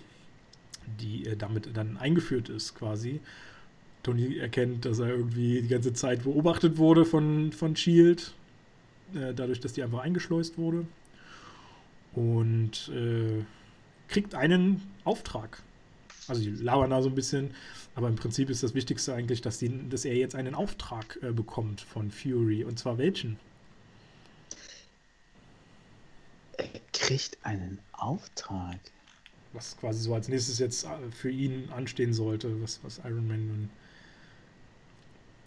die 0.99 1.25
äh, 1.25 1.35
damit 1.35 1.69
dann 1.75 1.97
eingeführt 1.97 2.49
ist 2.49 2.75
quasi. 2.75 3.19
Tony 4.03 4.37
erkennt, 4.37 4.85
dass 4.85 4.99
er 4.99 5.09
irgendwie 5.09 5.61
die 5.61 5.67
ganze 5.67 5.93
Zeit 5.93 6.23
beobachtet 6.23 6.77
wurde 6.77 7.05
von, 7.05 7.51
von 7.51 7.75
Shield 7.75 8.33
äh, 9.15 9.33
dadurch, 9.33 9.59
dass 9.59 9.73
die 9.73 9.83
einfach 9.83 9.99
eingeschleust 9.99 10.57
wurde. 10.57 10.85
Und 12.13 12.89
äh, 12.89 13.43
kriegt 14.07 14.35
einen 14.35 14.81
Auftrag. 15.05 15.61
Also 16.27 16.41
die 16.41 16.49
labern 16.49 16.91
da 16.91 17.01
so 17.01 17.09
ein 17.09 17.15
bisschen, 17.15 17.51
aber 17.95 18.07
im 18.07 18.15
Prinzip 18.15 18.49
ist 18.49 18.63
das 18.63 18.73
Wichtigste 18.73 19.13
eigentlich, 19.13 19.41
dass, 19.41 19.57
die, 19.57 19.89
dass 19.89 20.05
er 20.05 20.15
jetzt 20.15 20.35
einen 20.35 20.53
Auftrag 20.53 21.17
äh, 21.21 21.31
bekommt 21.31 21.81
von 21.81 22.11
Fury. 22.11 22.63
Und 22.63 22.77
zwar 22.77 22.97
welchen? 22.97 23.39
Er 26.57 26.67
kriegt 26.93 27.37
einen 27.43 27.79
Auftrag. 27.93 28.79
Was 29.53 29.77
quasi 29.77 30.01
so 30.01 30.13
als 30.13 30.27
nächstes 30.27 30.59
jetzt 30.59 30.85
äh, 30.85 30.89
für 31.11 31.29
ihn 31.31 31.69
anstehen 31.75 32.13
sollte, 32.13 32.61
was, 32.61 32.79
was 32.83 32.99
Iron 32.99 33.27
Man 33.27 33.47
nun. 33.47 33.69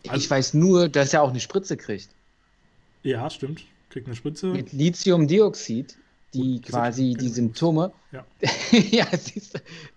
Also, 0.09 0.23
ich 0.23 0.31
weiß 0.31 0.55
nur, 0.55 0.89
dass 0.89 1.15
er 1.15 1.23
auch 1.23 1.31
eine 1.31 1.41
Spritze 1.41 1.77
kriegt. 1.77 2.11
Ja, 3.05 3.31
stimmt. 3.31 3.65
Kriegt 3.91 4.07
eine 4.07 4.17
Spritze. 4.17 4.49
Mit 4.49 4.73
Lithiumdioxid, 4.73 5.97
die 6.33 6.57
Gut, 6.57 6.67
quasi 6.67 7.15
die 7.15 7.29
Symptome, 7.29 7.93
ja. 8.11 8.25
ja, 8.91 9.07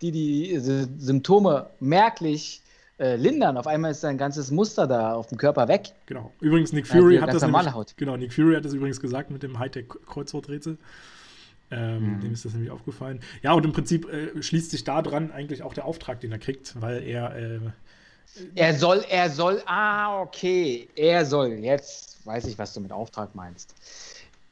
die 0.02 0.12
die 0.12 0.60
Symptome 0.60 1.72
merklich 1.80 2.62
äh, 3.00 3.16
lindern. 3.16 3.58
Auf 3.58 3.66
einmal 3.66 3.92
ist 3.92 4.02
sein 4.02 4.18
ganzes 4.18 4.52
Muster 4.52 4.86
da 4.88 5.14
auf 5.14 5.28
dem 5.28 5.38
Körper 5.38 5.68
weg. 5.68 5.94
Genau. 6.06 6.32
Übrigens, 6.42 6.74
Nick 6.74 6.86
Fury 6.88 7.18
hat 7.18 7.34
das 7.34 7.42
nämlich, 7.42 7.74
Haut. 7.74 7.96
Genau, 7.98 8.18
Nick 8.18 8.34
Fury 8.34 8.56
hat 8.56 8.66
das 8.66 8.74
übrigens 8.74 9.00
gesagt 9.00 9.32
mit 9.32 9.42
dem 9.42 9.58
Hightech-Kreuzworträtsel. 9.58 10.78
Ähm, 11.70 12.16
mhm. 12.16 12.20
Dem 12.22 12.34
ist 12.34 12.46
das 12.46 12.54
nämlich 12.54 12.72
aufgefallen. 12.72 13.20
Ja, 13.42 13.54
und 13.54 13.66
im 13.66 13.74
Prinzip 13.74 14.08
äh, 14.12 14.42
schließt 14.42 14.72
sich 14.72 14.84
da 14.84 15.02
dran 15.02 15.32
eigentlich 15.32 15.64
auch 15.64 15.74
der 15.74 15.86
Auftrag, 15.86 16.20
den 16.22 16.32
er 16.32 16.40
kriegt, 16.40 16.80
weil 16.82 17.04
er. 17.04 17.36
Äh, 17.36 17.60
er 18.56 18.74
soll, 18.78 19.04
er 19.10 19.30
soll, 19.30 19.62
ah, 19.66 20.22
okay, 20.22 20.88
er 20.96 21.26
soll, 21.26 21.54
jetzt 21.54 22.26
weiß 22.26 22.46
ich, 22.46 22.58
was 22.58 22.74
du 22.74 22.82
mit 22.82 22.92
Auftrag 22.92 23.36
meinst 23.36 23.74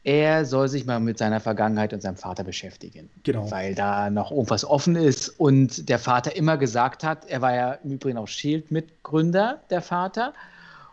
er 0.06 0.45
soll 0.45 0.69
sich 0.69 0.85
mal 0.85 0.99
mit 0.99 1.18
seiner 1.18 1.39
Vergangenheit 1.39 1.91
und 1.91 2.02
seinem 2.02 2.15
Vater 2.15 2.43
beschäftigen. 2.43 3.10
Genau. 3.23 3.49
Weil 3.49 3.73
da 3.73 4.11
noch 4.11 4.30
irgendwas 4.30 4.64
offen 4.64 4.95
ist 4.95 5.30
und 5.30 5.89
der 5.89 5.97
Vater 5.97 6.35
immer 6.35 6.57
gesagt 6.57 7.03
hat, 7.03 7.26
er 7.26 7.41
war 7.41 7.56
ja 7.56 7.72
im 7.84 7.93
Übrigen 7.93 8.19
auch 8.19 8.27
Shield-Mitgründer, 8.27 9.61
der 9.72 9.81
Vater. 9.81 10.34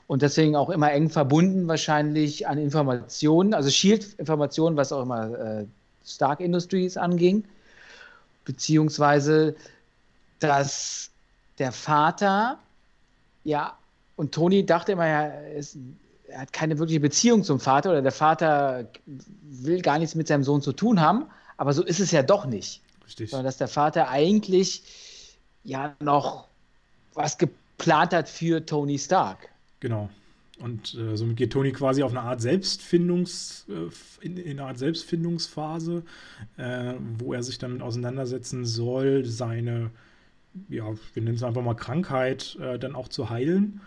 Und 0.06 0.22
deswegen 0.22 0.56
auch 0.56 0.70
immer 0.70 0.90
eng 0.92 1.10
verbunden 1.10 1.68
wahrscheinlich 1.68 2.48
an 2.48 2.56
Informationen, 2.56 3.52
also 3.52 3.68
Shield-Informationen, 3.68 4.78
was 4.78 4.92
auch 4.92 5.02
immer 5.02 5.38
äh, 5.38 5.66
Stark 6.06 6.40
Industries 6.40 6.96
anging. 6.96 7.44
Beziehungsweise, 8.46 9.54
dass 10.40 11.10
der 11.58 11.72
Vater, 11.72 12.58
ja, 13.44 13.78
und 14.16 14.32
Tony 14.32 14.64
dachte 14.64 14.92
immer, 14.92 15.06
er 15.06 15.52
ist 15.54 15.76
er 16.32 16.40
hat 16.40 16.52
keine 16.52 16.78
wirkliche 16.78 17.00
Beziehung 17.00 17.44
zum 17.44 17.60
Vater 17.60 17.90
oder 17.90 18.02
der 18.02 18.12
Vater 18.12 18.88
will 19.42 19.82
gar 19.82 19.98
nichts 19.98 20.14
mit 20.14 20.28
seinem 20.28 20.44
Sohn 20.44 20.62
zu 20.62 20.72
tun 20.72 21.00
haben, 21.00 21.26
aber 21.56 21.72
so 21.72 21.84
ist 21.84 22.00
es 22.00 22.10
ja 22.10 22.22
doch 22.22 22.46
nicht. 22.46 22.82
Richtig. 23.04 23.30
Sondern 23.30 23.44
dass 23.44 23.58
der 23.58 23.68
Vater 23.68 24.08
eigentlich 24.08 24.82
ja 25.64 25.94
noch 26.00 26.48
was 27.14 27.38
geplant 27.38 28.14
hat 28.14 28.28
für 28.28 28.64
Tony 28.64 28.98
Stark. 28.98 29.50
Genau. 29.80 30.08
Und 30.58 30.94
äh, 30.94 31.16
somit 31.16 31.36
geht 31.36 31.52
Tony 31.52 31.72
quasi 31.72 32.02
auf 32.02 32.12
eine 32.12 32.20
Art 32.20 32.40
Selbstfindungs, 32.40 33.66
äh, 33.68 34.24
in, 34.24 34.36
in, 34.36 34.60
eine 34.60 34.68
Art 34.68 34.78
Selbstfindungsphase, 34.78 36.04
äh, 36.56 36.94
wo 37.18 37.32
er 37.34 37.42
sich 37.42 37.58
damit 37.58 37.82
auseinandersetzen 37.82 38.64
soll, 38.64 39.24
seine, 39.24 39.90
ja, 40.68 40.84
wir 41.14 41.22
nennen 41.22 41.36
es 41.36 41.42
einfach 41.42 41.62
mal 41.62 41.74
Krankheit, 41.74 42.56
äh, 42.60 42.78
dann 42.78 42.94
auch 42.94 43.08
zu 43.08 43.30
heilen. 43.30 43.80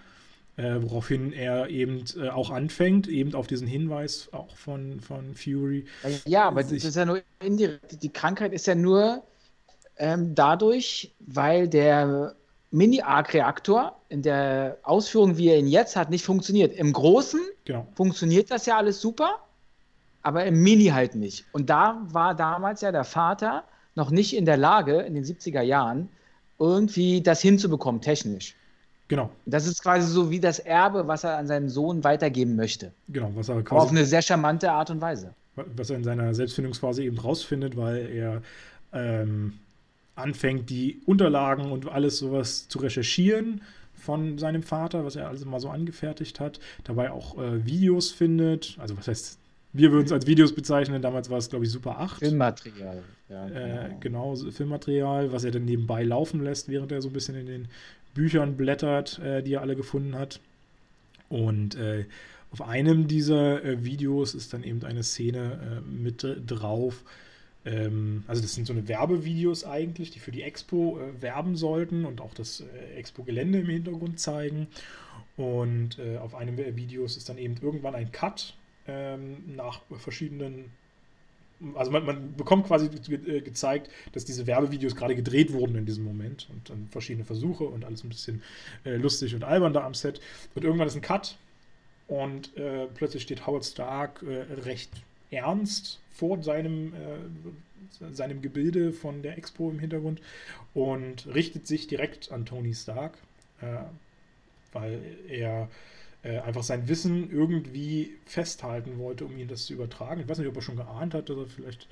Äh, 0.58 0.82
woraufhin 0.84 1.34
er 1.34 1.68
eben 1.68 2.06
äh, 2.16 2.30
auch 2.30 2.50
anfängt, 2.50 3.10
eben 3.10 3.36
auf 3.36 3.46
diesen 3.46 3.68
Hinweis 3.68 4.30
auch 4.32 4.56
von, 4.56 5.02
von 5.02 5.36
Fury. 5.36 5.86
Ja, 6.24 6.46
aber 6.46 6.64
das 6.64 6.72
ist 6.72 6.96
ja 6.96 7.04
nur 7.04 7.22
indirekt. 7.44 8.02
Die 8.02 8.14
Krankheit 8.14 8.54
ist 8.54 8.66
ja 8.66 8.74
nur 8.74 9.22
ähm, 9.98 10.34
dadurch, 10.34 11.14
weil 11.20 11.68
der 11.68 12.38
Mini-Arc-Reaktor 12.72 14.00
in 14.08 14.22
der 14.22 14.78
Ausführung, 14.84 15.38
wie 15.38 15.50
er 15.50 15.58
ihn 15.58 15.68
jetzt 15.68 15.98
hat, 15.98 16.10
nicht 16.10 16.24
funktioniert. 16.24 16.74
Im 16.74 16.94
Großen 16.94 17.42
genau. 17.66 17.88
funktioniert 17.94 18.50
das 18.50 18.66
ja 18.66 18.78
alles 18.78 19.02
super, 19.02 19.40
aber 20.22 20.46
im 20.46 20.64
Mini 20.64 20.88
halt 20.88 21.16
nicht. 21.16 21.46
Und 21.52 21.70
da 21.70 22.02
war 22.12 22.34
damals 22.34 22.80
ja 22.80 22.94
der 22.94 23.04
Vater 23.04 23.66
noch 23.96 24.10
nicht 24.10 24.36
in 24.36 24.46
der 24.46 24.58
Lage, 24.58 25.02
in 25.02 25.16
den 25.16 25.24
70er 25.24 25.62
Jahren, 25.62 26.10
irgendwie 26.60 27.22
das 27.22 27.42
hinzubekommen, 27.42 28.02
technisch. 28.02 28.56
Genau. 29.08 29.30
Das 29.46 29.68
ist 29.68 29.82
quasi 29.84 30.08
so 30.08 30.32
wie 30.32 30.40
das 30.40 30.60
Erbe, 30.60 31.08
was 31.08 31.24
er 31.24 31.38
an 31.38 31.48
seinen 31.48 31.70
Sohn 31.70 32.04
weitergeben 32.04 32.56
möchte. 32.56 32.92
Genau, 33.08 33.32
was 33.36 33.50
er 33.50 33.62
quasi. 33.62 33.86
Auf 33.86 33.92
eine 33.92 34.06
sehr 34.06 34.22
charmante 34.22 34.72
Art 34.72 34.90
und 34.90 35.02
Weise. 35.02 35.34
Was 35.56 35.90
er 35.90 35.98
in 35.98 36.04
seiner 36.04 36.34
Selbstfindungsphase 36.34 37.04
eben 37.04 37.18
rausfindet, 37.20 37.78
weil 37.78 38.10
er 38.10 38.42
ähm, 38.94 39.54
anfängt, 40.16 40.70
die 40.70 41.02
Unterlagen 41.06 41.72
und 41.72 41.88
alles 41.88 42.18
sowas 42.18 42.68
zu 42.68 42.80
recherchieren 42.80 43.62
von 43.94 44.38
seinem 44.38 44.64
Vater, 44.64 45.06
was 45.06 45.16
er 45.16 45.30
also 45.30 45.46
mal 45.46 45.60
so 45.60 45.70
angefertigt 45.70 46.40
hat. 46.40 46.60
Dabei 46.84 47.12
auch 47.12 47.38
äh, 47.38 47.66
Videos 47.66 48.12
findet. 48.12 48.78
Also, 48.80 48.98
was 48.98 49.08
heißt 49.08 49.40
wir 49.78 49.92
würden 49.92 50.06
es 50.06 50.12
als 50.12 50.26
Videos 50.26 50.54
bezeichnen. 50.54 51.02
Damals 51.02 51.30
war 51.30 51.38
es, 51.38 51.50
glaube 51.50 51.66
ich, 51.66 51.72
Super 51.72 52.00
8. 52.00 52.20
Filmmaterial. 52.20 53.04
Ja, 53.28 53.48
äh, 53.48 53.90
genau. 54.00 54.34
genau, 54.34 54.52
Filmmaterial, 54.52 55.32
was 55.34 55.44
er 55.44 55.52
dann 55.52 55.66
nebenbei 55.66 56.04
laufen 56.04 56.44
lässt, 56.44 56.70
während 56.70 56.92
er 56.92 57.02
so 57.02 57.10
ein 57.10 57.14
bisschen 57.14 57.36
in 57.36 57.46
den 57.46 57.68
Büchern 58.14 58.56
blättert, 58.56 59.20
äh, 59.20 59.44
die 59.44 59.54
er 59.54 59.62
alle 59.62 59.76
gefunden 59.76 60.16
hat. 60.16 60.40
Und 61.28 61.76
äh, 61.76 62.06
auf 62.52 62.62
einem 62.62 63.08
dieser 63.08 63.66
äh, 63.66 63.84
Videos 63.84 64.34
ist 64.34 64.54
dann 64.54 64.64
eben 64.64 64.82
eine 64.86 65.04
Szene 65.04 65.82
äh, 65.84 65.92
mit 65.92 66.26
drauf. 66.48 67.04
Ähm, 67.66 68.24
also 68.28 68.42
das 68.42 68.54
sind 68.56 68.66
so 68.66 68.72
eine 68.72 68.88
Werbevideos 68.88 69.66
eigentlich, 69.66 70.12
die 70.12 70.20
für 70.20 70.32
die 70.32 70.44
Expo 70.44 71.00
äh, 71.00 71.22
werben 71.22 71.58
sollten 71.58 72.06
und 72.06 72.22
auch 72.22 72.34
das 72.34 72.64
Expo-Gelände 72.96 73.60
im 73.60 73.68
Hintergrund 73.68 74.22
zeigen. 74.22 74.68
Und 75.36 76.00
auf 76.22 76.34
einem 76.34 76.56
der 76.56 76.78
Videos 76.78 77.18
ist 77.18 77.28
dann 77.28 77.38
eben 77.38 77.58
irgendwann 77.62 77.94
ein 77.94 78.10
Cut 78.14 78.54
ähm, 78.88 79.56
nach 79.56 79.82
verschiedenen 79.98 80.72
also 81.74 81.92
man, 81.92 82.06
man, 82.06 82.36
bekommt 82.36 82.68
quasi 82.68 82.90
ge 82.90 83.42
gezeigt, 83.42 83.90
dass 84.12 84.26
diese 84.26 84.46
Werbevideos 84.46 84.96
gerade 84.96 85.16
gedreht 85.16 85.54
wurden 85.54 85.76
in 85.76 85.86
diesem 85.86 86.04
Moment 86.04 86.48
und 86.52 86.70
dann 86.70 86.88
verschiedene 86.92 87.26
Versuche 87.26 87.64
und 87.64 87.86
alles 87.86 88.04
ein 88.04 88.10
bisschen 88.10 88.44
äh, 88.84 88.98
lustig 88.98 89.34
und 89.36 89.44
albern 89.44 89.74
da 89.74 89.86
am 89.86 89.94
Set. 89.94 90.20
Und 90.54 90.64
irgendwann 90.64 90.88
ist 90.88 90.96
ein 90.96 91.02
Cut 91.02 91.38
und 92.08 92.56
äh, 92.58 92.88
plötzlich 92.94 93.24
steht 93.24 93.48
Howard 93.48 93.66
Stark 93.66 94.22
äh, 94.24 94.54
recht 94.64 94.92
ernst 95.32 96.00
vor 96.12 96.42
seinem, 96.44 96.94
äh, 96.94 98.14
seinem 98.14 98.42
Gebilde 98.42 98.94
von 98.94 99.22
der 99.22 99.38
Expo 99.38 99.70
im 99.70 99.80
Hintergrund 99.80 100.22
und 100.74 101.28
richtet 101.34 101.68
sich 101.68 101.88
direkt 101.88 102.32
an 102.32 102.46
Tony 102.46 102.74
Stark, 102.74 103.18
äh, 103.62 103.66
weil 104.72 105.02
er 105.30 105.70
äh, 106.26 106.40
einfach 106.40 106.64
sein 106.64 106.88
Wissen 106.88 107.30
irgendwie 107.32 108.10
festhalten 108.26 108.98
wollte, 108.98 109.26
um 109.26 109.38
ihm 109.38 109.48
das 109.48 109.66
zu 109.66 109.74
übertragen. 109.74 110.22
Ich 110.22 110.28
weiß 110.28 110.40
nicht, 110.40 110.48
ob 110.48 110.56
er 110.56 110.64
schon 110.64 110.76
geahnt 110.76 111.14
hat, 111.14 111.30
dass 111.30 111.38
er 111.38 111.46
vielleicht 111.46 111.88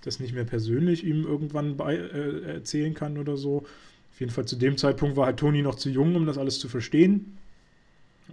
das 0.00 0.20
nicht 0.20 0.34
mehr 0.34 0.44
persönlich 0.44 1.04
ihm 1.04 1.24
irgendwann 1.24 1.76
bei, 1.76 1.96
äh, 1.96 2.54
erzählen 2.54 2.94
kann 2.94 3.18
oder 3.18 3.36
so. 3.36 3.58
Auf 3.58 4.20
jeden 4.20 4.32
Fall 4.32 4.46
zu 4.46 4.56
dem 4.56 4.78
Zeitpunkt 4.78 5.16
war 5.16 5.26
halt 5.26 5.38
Toni 5.38 5.60
noch 5.60 5.74
zu 5.74 5.90
jung, 5.90 6.16
um 6.16 6.24
das 6.24 6.38
alles 6.38 6.58
zu 6.58 6.68
verstehen. 6.68 7.36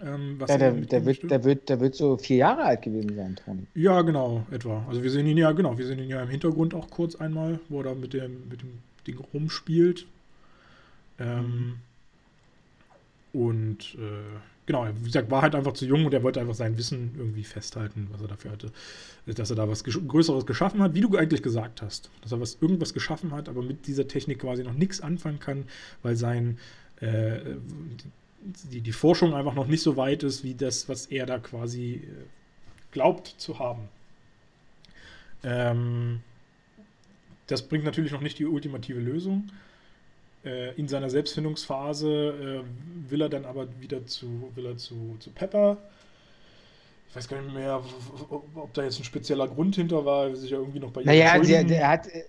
Ähm, 0.02 0.38
ja, 0.40 0.58
der, 0.58 0.72
der, 0.72 1.06
wird, 1.06 1.30
der, 1.30 1.44
wird, 1.44 1.68
der 1.68 1.82
wird 1.82 1.96
so 1.96 2.16
vier 2.16 2.38
Jahre 2.38 2.64
alt 2.64 2.84
gewesen 2.84 3.14
sein, 3.14 3.36
Toni. 3.36 3.68
Ja, 3.76 4.04
genau, 4.04 4.46
etwa. 4.52 4.86
Also 4.88 5.04
wir 5.04 5.12
sehen 5.12 5.28
ihn 5.28 5.38
ja, 5.38 5.52
genau, 5.52 5.78
wir 5.78 5.86
sehen 5.86 6.00
ihn 6.00 6.08
ja 6.08 6.24
im 6.24 6.30
Hintergrund 6.30 6.74
auch 6.74 6.90
kurz 6.90 7.16
einmal, 7.16 7.60
wo 7.68 7.80
er 7.80 7.84
da 7.86 7.94
mit 7.94 8.14
dem, 8.14 8.48
mit 8.50 8.62
dem 8.62 8.80
Ding 9.06 9.18
rumspielt. 9.34 10.06
Ähm. 11.20 11.76
Und 13.34 13.96
äh, 13.96 14.40
genau, 14.66 14.88
wie 15.00 15.06
gesagt, 15.06 15.32
war 15.32 15.42
halt 15.42 15.56
einfach 15.56 15.74
zu 15.74 15.86
jung 15.86 16.06
und 16.06 16.14
er 16.14 16.24
wollte 16.24 16.40
einfach 16.40 16.56
sein 16.56 16.78
Wissen 16.78 17.12
irgendwie 17.18 17.44
festhalten, 17.44 18.08
was 18.12 18.22
er 18.22 18.28
dafür 18.28 18.52
hatte. 18.52 18.72
Dass 19.26 19.50
er 19.50 19.56
da 19.56 19.68
was 19.68 19.84
Größeres 19.84 20.46
geschaffen 20.46 20.82
hat, 20.82 20.94
wie 20.94 21.02
du 21.02 21.16
eigentlich 21.18 21.44
gesagt 21.44 21.82
hast. 21.82 22.10
Dass 22.22 22.32
er 22.32 22.40
was, 22.40 22.58
irgendwas 22.62 22.94
geschaffen 22.94 23.32
hat, 23.32 23.50
aber 23.50 23.62
mit 23.62 23.88
dieser 23.88 24.08
Technik 24.08 24.40
quasi 24.40 24.64
noch 24.64 24.74
nichts 24.74 25.02
anfangen 25.02 25.40
kann, 25.40 25.66
weil 26.04 26.16
sein 26.16 26.58
äh, 27.02 27.40
die, 28.72 28.82
die 28.82 28.92
Forschung 28.92 29.34
einfach 29.34 29.54
noch 29.54 29.68
nicht 29.68 29.82
so 29.82 29.98
weit 29.98 30.24
ist, 30.24 30.44
wie 30.44 30.56
das, 30.56 30.90
was 30.90 31.08
er 31.08 31.26
da 31.26 31.40
quasi 31.40 31.96
äh, 31.96 32.08
glaubt 32.92 33.36
zu 33.38 33.60
haben. 33.60 33.88
Ähm, 35.44 36.22
das 37.48 37.68
bringt 37.68 37.84
natürlich 37.84 38.12
noch 38.12 38.22
nicht 38.22 38.40
die 38.40 38.46
ultimative 38.46 39.00
Lösung. 39.00 39.50
Äh, 40.44 40.74
in 40.76 40.88
seiner 40.88 41.10
Selbstfindungsphase 41.10 42.64
äh, 42.66 43.10
will 43.12 43.22
er 43.22 43.30
dann 43.30 43.46
aber 43.46 43.68
wieder 43.80 44.06
zu, 44.06 44.52
will 44.56 44.66
er 44.66 44.78
zu, 44.78 45.16
zu 45.20 45.30
Pepper. 45.30 45.78
Ich 47.10 47.16
weiß 47.16 47.28
gar 47.28 47.42
nicht 47.42 47.54
mehr, 47.54 47.82
ob 48.30 48.74
da 48.74 48.84
jetzt 48.84 49.00
ein 49.00 49.04
spezieller 49.04 49.48
Grund 49.48 49.76
hinter 49.76 50.06
war, 50.06 50.34
sich 50.36 50.50
ja 50.50 50.58
irgendwie 50.58 50.80
noch 50.80 50.92
bei 50.92 51.02
ihm 51.02 51.08
Naja, 51.08 51.38
der, 51.38 51.64
der 51.64 51.88
hat, 51.88 52.08
äh, 52.08 52.24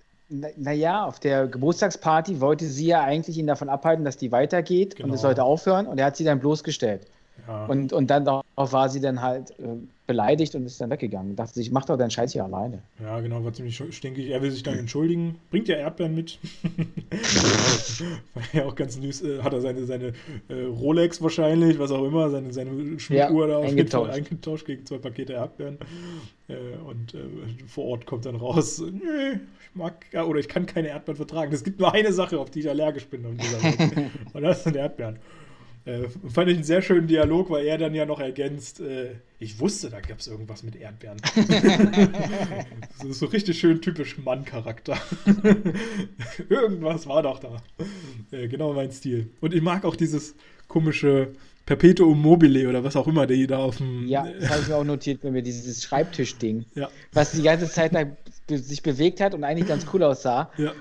naja, 0.57 1.05
auf 1.05 1.19
der 1.19 1.47
Geburtstagsparty 1.47 2.39
wollte 2.41 2.65
sie 2.65 2.87
ja 2.87 3.01
eigentlich 3.01 3.37
ihn 3.37 3.47
davon 3.47 3.69
abhalten, 3.69 4.05
dass 4.05 4.17
die 4.17 4.31
weitergeht 4.31 4.95
genau. 4.95 5.09
und 5.09 5.15
es 5.15 5.21
sollte 5.21 5.43
aufhören 5.43 5.87
und 5.87 5.99
er 5.99 6.07
hat 6.07 6.17
sie 6.17 6.23
dann 6.23 6.39
bloßgestellt. 6.39 7.07
Ja. 7.47 7.65
Und, 7.65 7.93
und 7.93 8.07
dann 8.07 8.25
darauf 8.25 8.73
war 8.73 8.89
sie 8.89 9.01
dann 9.01 9.21
halt 9.21 9.51
äh, 9.59 9.63
beleidigt 10.13 10.53
und 10.53 10.65
ist 10.65 10.79
dann 10.79 10.91
weggegangen. 10.91 11.35
Dachte 11.35 11.55
sich, 11.55 11.71
mach 11.71 11.85
doch 11.85 11.97
deinen 11.97 12.11
Scheiß 12.11 12.33
hier 12.33 12.43
alleine. 12.43 12.83
Ja, 13.01 13.19
genau, 13.19 13.43
war 13.43 13.51
ziemlich 13.51 13.81
stinkig. 13.89 14.29
Er 14.29 14.43
will 14.43 14.51
sich 14.51 14.61
dann 14.61 14.77
entschuldigen. 14.77 15.39
Bringt 15.49 15.67
ja 15.67 15.75
Erdbeeren 15.75 16.13
mit. 16.13 16.37
war 18.35 18.43
ja 18.53 18.65
auch 18.65 18.75
ganz 18.75 18.93
süß. 18.95 19.23
Äh, 19.23 19.41
hat 19.41 19.53
er 19.53 19.61
seine, 19.61 19.85
seine 19.85 20.13
äh, 20.49 20.65
Rolex 20.65 21.19
wahrscheinlich, 21.21 21.79
was 21.79 21.91
auch 21.91 22.05
immer, 22.05 22.29
seine, 22.29 22.53
seine 22.53 22.99
Schmuckuhr 22.99 23.47
ja, 23.47 23.59
da 23.59 23.67
eingetauscht. 23.67 24.13
eingetauscht 24.13 24.65
gegen 24.67 24.85
zwei 24.85 24.99
Pakete 24.99 25.33
Erdbeeren. 25.33 25.79
Äh, 26.47 26.77
und 26.85 27.17
vor 27.65 27.85
Ort 27.85 28.05
kommt 28.05 28.27
dann 28.27 28.35
raus, 28.35 28.79
nö, 28.79 29.33
ich 29.33 29.75
mag 29.75 30.05
oder 30.13 30.39
ich 30.39 30.47
kann 30.47 30.67
keine 30.67 30.89
Erdbeeren 30.89 31.17
vertragen. 31.17 31.51
Es 31.53 31.63
gibt 31.63 31.79
nur 31.79 31.91
eine 31.91 32.13
Sache, 32.13 32.39
auf 32.39 32.51
die 32.51 32.59
ich 32.59 32.69
allergisch 32.69 33.07
bin. 33.07 33.25
und 34.33 34.41
das 34.41 34.63
sind 34.63 34.75
Erdbeeren. 34.75 35.17
Äh, 35.85 36.07
fand 36.29 36.49
ich 36.49 36.55
einen 36.55 36.63
sehr 36.63 36.81
schönen 36.81 37.07
Dialog, 37.07 37.49
weil 37.49 37.65
er 37.65 37.77
dann 37.77 37.93
ja 37.93 38.05
noch 38.05 38.21
ergänzt, 38.21 38.79
äh, 38.79 39.15
ich 39.39 39.59
wusste, 39.59 39.89
da 39.89 39.99
gab 39.99 40.19
es 40.19 40.27
irgendwas 40.27 40.63
mit 40.63 40.77
Erdbeeren. 40.77 41.17
das 42.99 43.09
ist 43.09 43.19
so 43.19 43.25
richtig 43.25 43.59
schön 43.59 43.81
typisch 43.81 44.17
Mann-Charakter. 44.17 44.97
irgendwas 46.49 47.05
war 47.07 47.23
doch 47.23 47.39
da. 47.39 47.61
Äh, 48.31 48.47
genau 48.47 48.73
mein 48.73 48.91
Stil. 48.91 49.29
Und 49.41 49.53
ich 49.53 49.61
mag 49.61 49.83
auch 49.83 49.97
dieses 49.97 50.35
komische 50.69 51.33
Perpetuum 51.65 52.21
mobile 52.21 52.69
oder 52.69 52.85
was 52.85 52.95
auch 52.95 53.07
immer, 53.07 53.27
die 53.27 53.45
da 53.45 53.57
auf 53.57 53.77
dem. 53.77 54.07
Ja, 54.07 54.25
das 54.39 54.49
habe 54.49 54.61
ich 54.61 54.67
mir 54.69 54.75
auch 54.77 54.83
notiert 54.85 55.21
bei 55.21 55.31
mir, 55.31 55.41
dieses 55.41 55.83
Schreibtischding. 55.83 56.65
Ja. 56.75 56.89
Was 57.11 57.33
die 57.33 57.41
ganze 57.41 57.69
Zeit 57.69 57.91
sich 58.49 58.83
bewegt 58.83 59.19
hat 59.19 59.33
und 59.33 59.43
eigentlich 59.43 59.67
ganz 59.67 59.85
cool 59.93 60.03
aussah. 60.03 60.49
Ja 60.57 60.71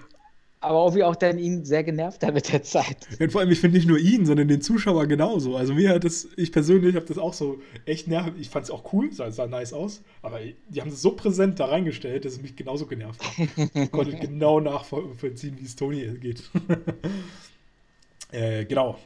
aber 0.63 0.79
auch 0.79 0.95
wie 0.95 1.03
auch 1.03 1.17
dann 1.17 1.39
ihn 1.39 1.65
sehr 1.65 1.83
genervt 1.83 2.25
hat 2.25 2.35
mit 2.35 2.53
der 2.53 2.63
Zeit. 2.63 2.97
Ja, 3.19 3.29
vor 3.29 3.41
allem, 3.41 3.51
ich 3.51 3.61
finde 3.61 3.77
nicht 3.77 3.89
nur 3.89 3.99
ihn, 3.99 4.25
sondern 4.25 4.49
den 4.49 4.63
Zuschauer 4.63 5.07
genauso. 5.07 5.57
Also 5.57 5.75
mir 5.75 5.91
hat 5.91 6.05
das, 6.05 6.29
ich 6.37 6.53
persönlich 6.53 6.95
habe 6.95 7.07
das 7.07 7.19
auch 7.19 7.35
so 7.35 7.61
echt 7.85 8.09
nervig. 8.09 8.35
Ich 8.41 8.49
fand 8.49 8.65
es 8.65 8.71
auch 8.71 8.93
cool, 8.93 9.13
sah, 9.13 9.31
sah 9.31 9.47
nice 9.47 9.73
aus, 9.73 10.03
aber 10.23 10.39
die 10.69 10.81
haben 10.81 10.91
es 10.91 11.03
so 11.03 11.13
präsent 11.13 11.59
da 11.61 11.67
reingestellt, 11.67 12.25
dass 12.25 12.35
es 12.35 12.43
mich 12.43 12.57
genauso 12.57 12.87
genervt 12.87 13.23
hat. 13.23 13.49
Ich 13.75 13.91
konnte 13.93 14.17
genau 14.17 14.61
nachvollziehen, 14.61 15.57
wie 15.59 15.65
es 15.65 15.77
Tony 15.77 16.07
geht. 16.19 16.43
äh, 18.33 18.65
genau, 18.65 18.99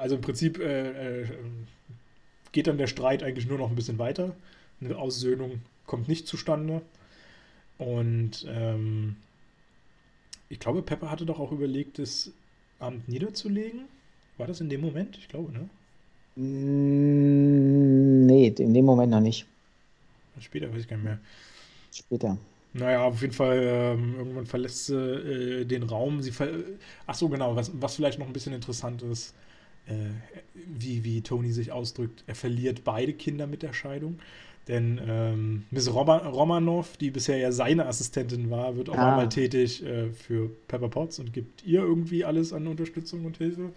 also 0.00 0.16
im 0.16 0.22
Prinzip 0.22 0.58
äh, 0.58 1.20
äh, 1.20 1.26
geht 2.52 2.66
dann 2.66 2.78
der 2.78 2.86
Streit 2.86 3.22
eigentlich 3.22 3.46
nur 3.46 3.58
noch 3.58 3.68
ein 3.68 3.76
bisschen 3.76 3.98
weiter. 3.98 4.34
Eine 4.80 4.96
Aussöhnung 4.96 5.60
kommt 5.86 6.08
nicht 6.08 6.26
zustande. 6.26 6.82
Und 7.78 8.46
ähm, 8.48 9.16
ich 10.52 10.60
glaube, 10.60 10.82
Pepper 10.82 11.10
hatte 11.10 11.24
doch 11.24 11.40
auch 11.40 11.50
überlegt, 11.50 11.98
das 11.98 12.30
Amt 12.78 13.08
niederzulegen. 13.08 13.88
War 14.36 14.46
das 14.46 14.60
in 14.60 14.68
dem 14.68 14.82
Moment? 14.82 15.16
Ich 15.16 15.28
glaube, 15.28 15.50
ne? 15.50 15.70
Mm, 16.36 18.26
nee, 18.26 18.48
in 18.48 18.74
dem 18.74 18.84
Moment 18.84 19.10
noch 19.10 19.20
nicht. 19.20 19.46
Später 20.40 20.70
weiß 20.72 20.82
ich 20.82 20.88
gar 20.88 20.96
nicht 20.96 21.04
mehr. 21.04 21.18
Später. 21.90 22.38
Naja, 22.74 23.04
auf 23.04 23.20
jeden 23.20 23.34
Fall, 23.34 23.60
ähm, 23.62 24.14
irgendwann 24.16 24.46
verlässt 24.46 24.86
sie 24.86 24.94
äh, 24.96 25.64
den 25.64 25.82
Raum. 25.82 26.22
Sie 26.22 26.32
ver 26.32 26.48
Ach 27.06 27.14
so, 27.14 27.28
genau, 27.28 27.54
was, 27.56 27.70
was 27.74 27.96
vielleicht 27.96 28.18
noch 28.18 28.26
ein 28.26 28.32
bisschen 28.32 28.54
interessant 28.54 29.02
ist, 29.02 29.34
äh, 29.86 30.10
wie, 30.54 31.04
wie 31.04 31.22
Tony 31.22 31.52
sich 31.52 31.72
ausdrückt. 31.72 32.24
Er 32.26 32.34
verliert 32.34 32.84
beide 32.84 33.12
Kinder 33.14 33.46
mit 33.46 33.62
der 33.62 33.72
Scheidung. 33.74 34.18
Denn 34.68 35.00
ähm, 35.04 35.64
Miss 35.70 35.92
Romanov, 35.92 36.96
die 36.96 37.10
bisher 37.10 37.36
ja 37.36 37.50
seine 37.50 37.86
Assistentin 37.86 38.50
war, 38.50 38.76
wird 38.76 38.90
auf 38.90 38.98
ah. 38.98 39.10
einmal 39.10 39.28
tätig 39.28 39.84
äh, 39.84 40.10
für 40.10 40.50
Pepper 40.68 40.88
Potts 40.88 41.18
und 41.18 41.32
gibt 41.32 41.64
ihr 41.64 41.80
irgendwie 41.80 42.24
alles 42.24 42.52
an 42.52 42.68
Unterstützung 42.68 43.24
und 43.24 43.38
Hilfe. 43.38 43.72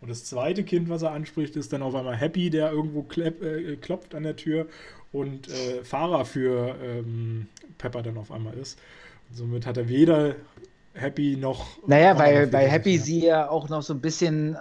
Und 0.00 0.10
das 0.10 0.24
zweite 0.24 0.64
Kind, 0.64 0.88
was 0.88 1.02
er 1.02 1.12
anspricht, 1.12 1.54
ist 1.54 1.72
dann 1.72 1.82
auf 1.82 1.94
einmal 1.94 2.16
Happy, 2.16 2.50
der 2.50 2.72
irgendwo 2.72 3.02
klepp, 3.02 3.42
äh, 3.42 3.76
klopft 3.76 4.14
an 4.14 4.22
der 4.22 4.36
Tür 4.36 4.66
und 5.12 5.48
äh, 5.48 5.84
Fahrer 5.84 6.24
für 6.24 6.76
ähm, 6.82 7.46
Pepper 7.78 8.02
dann 8.02 8.16
auf 8.16 8.32
einmal 8.32 8.54
ist. 8.54 8.78
Und 9.28 9.36
somit 9.36 9.66
hat 9.66 9.76
er 9.76 9.88
weder 9.88 10.34
Happy 10.94 11.36
noch. 11.36 11.66
Naja, 11.86 12.18
weil, 12.18 12.52
weil 12.52 12.68
Happy 12.68 12.98
sie 12.98 13.26
ja 13.26 13.48
auch 13.48 13.68
noch 13.68 13.82
so 13.82 13.92
ein 13.92 14.00
bisschen 14.00 14.56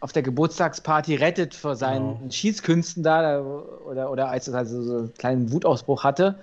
auf 0.00 0.12
der 0.12 0.22
Geburtstagsparty 0.22 1.16
rettet 1.16 1.54
vor 1.54 1.74
seinen 1.74 2.18
genau. 2.18 2.30
Schießkünsten 2.30 3.02
da 3.02 3.40
oder, 3.40 4.10
oder 4.10 4.28
als 4.28 4.46
es 4.46 4.54
also 4.54 4.82
so 4.82 4.96
einen 4.96 5.14
kleinen 5.14 5.52
Wutausbruch 5.52 6.04
hatte. 6.04 6.38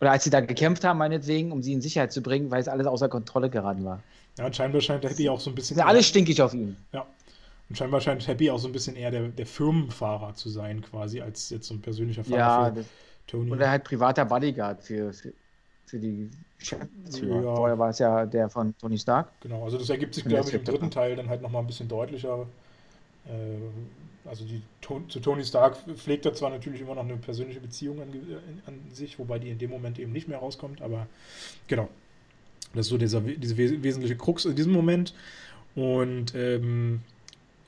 Oder 0.00 0.10
als 0.10 0.24
sie 0.24 0.30
da 0.30 0.40
gekämpft 0.40 0.82
haben, 0.82 0.98
meinetwegen, 0.98 1.52
um 1.52 1.62
sie 1.62 1.72
in 1.72 1.80
Sicherheit 1.80 2.12
zu 2.12 2.22
bringen, 2.22 2.50
weil 2.50 2.60
es 2.60 2.66
alles 2.66 2.88
außer 2.88 3.08
Kontrolle 3.08 3.50
geraten 3.50 3.84
war. 3.84 4.02
Ja, 4.36 4.46
und 4.46 4.56
scheinbar 4.56 4.80
scheint 4.80 5.04
Happy 5.04 5.28
auch 5.28 5.38
so 5.38 5.50
ein 5.50 5.54
bisschen. 5.54 5.78
Ja, 5.78 5.86
alles 5.86 6.08
stinkig 6.08 6.42
auf 6.42 6.54
ihn. 6.54 6.76
Ja. 6.92 7.06
Und 7.68 7.76
scheinbar 7.76 8.00
scheint 8.00 8.26
Happy 8.26 8.50
auch 8.50 8.58
so 8.58 8.68
ein 8.68 8.72
bisschen 8.72 8.96
eher 8.96 9.10
der, 9.10 9.28
der 9.28 9.46
Firmenfahrer 9.46 10.34
zu 10.34 10.48
sein, 10.48 10.82
quasi, 10.82 11.20
als 11.20 11.50
jetzt 11.50 11.68
so 11.68 11.74
ein 11.74 11.80
persönlicher 11.80 12.24
Fahrer 12.24 12.68
ja, 12.68 12.74
für 12.74 12.84
Tony. 13.26 13.52
Oder 13.52 13.70
halt 13.70 13.84
privater 13.84 14.24
Bodyguard 14.24 14.82
für, 14.82 15.12
für, 15.12 15.32
für 15.86 15.98
die 15.98 16.30
Geschäftsführer. 16.58 17.42
Ja. 17.42 17.54
Vorher 17.54 17.78
war 17.78 17.90
es 17.90 17.98
ja 17.98 18.26
der 18.26 18.48
von 18.48 18.76
Tony 18.78 18.98
Stark. 18.98 19.28
Genau, 19.40 19.62
also 19.64 19.78
das 19.78 19.88
ergibt 19.88 20.14
sich, 20.14 20.24
glaube 20.24 20.48
ich, 20.48 20.54
im 20.54 20.64
dritten 20.64 20.90
Teil 20.90 21.14
dann 21.14 21.28
halt 21.28 21.42
nochmal 21.42 21.62
ein 21.62 21.66
bisschen 21.66 21.88
deutlicher. 21.88 22.46
Äh, 23.26 24.28
also 24.28 24.44
die, 24.44 24.62
zu 25.08 25.20
Tony 25.20 25.44
Stark 25.44 25.76
pflegt 25.96 26.26
er 26.26 26.34
zwar 26.34 26.50
natürlich 26.50 26.80
immer 26.80 26.94
noch 26.94 27.04
eine 27.04 27.16
persönliche 27.16 27.60
Beziehung 27.60 28.00
an, 28.00 28.08
an, 28.66 28.74
sich, 28.92 29.18
wobei 29.18 29.38
die 29.38 29.50
in 29.50 29.58
dem 29.58 29.70
Moment 29.70 29.98
eben 29.98 30.12
nicht 30.12 30.28
mehr 30.28 30.38
rauskommt, 30.38 30.80
aber 30.80 31.06
genau. 31.66 31.88
Das 32.74 32.86
ist 32.86 32.90
so 32.90 32.98
dieser, 32.98 33.20
diese 33.20 33.56
wesentliche 33.56 34.16
Krux 34.16 34.44
in 34.44 34.54
diesem 34.54 34.72
Moment. 34.72 35.12
Und 35.74 36.34
ähm, 36.34 37.00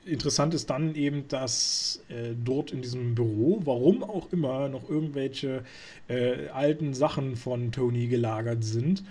interessant 0.05 0.53
ist 0.53 0.69
dann 0.69 0.95
eben, 0.95 1.27
dass 1.27 2.01
äh, 2.09 2.33
dort 2.43 2.71
in 2.71 2.81
diesem 2.81 3.13
Büro, 3.13 3.61
warum 3.65 4.03
auch 4.03 4.31
immer, 4.31 4.67
noch 4.69 4.89
irgendwelche 4.89 5.63
äh, 6.07 6.47
alten 6.47 6.93
Sachen 6.93 7.35
von 7.35 7.71
Tony 7.71 8.07
gelagert 8.07 8.63
sind. 8.63 9.03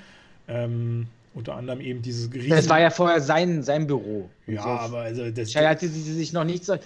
Ähm, 0.48 1.06
unter 1.34 1.56
anderem 1.56 1.80
eben 1.80 2.00
dieses 2.00 2.32
riesen... 2.32 2.50
Das 2.50 2.68
war 2.68 2.80
ja 2.80 2.90
vorher 2.90 3.20
sein, 3.20 3.62
sein 3.62 3.86
Büro. 3.86 4.30
Ja, 4.46 4.62
so. 4.62 4.68
aber 4.68 4.98
also 5.00 5.30
das... 5.30 5.54
hatte 5.54 5.88
sie 5.88 6.00
sich 6.00 6.32
noch 6.32 6.44
nicht 6.44 6.64
so... 6.64 6.76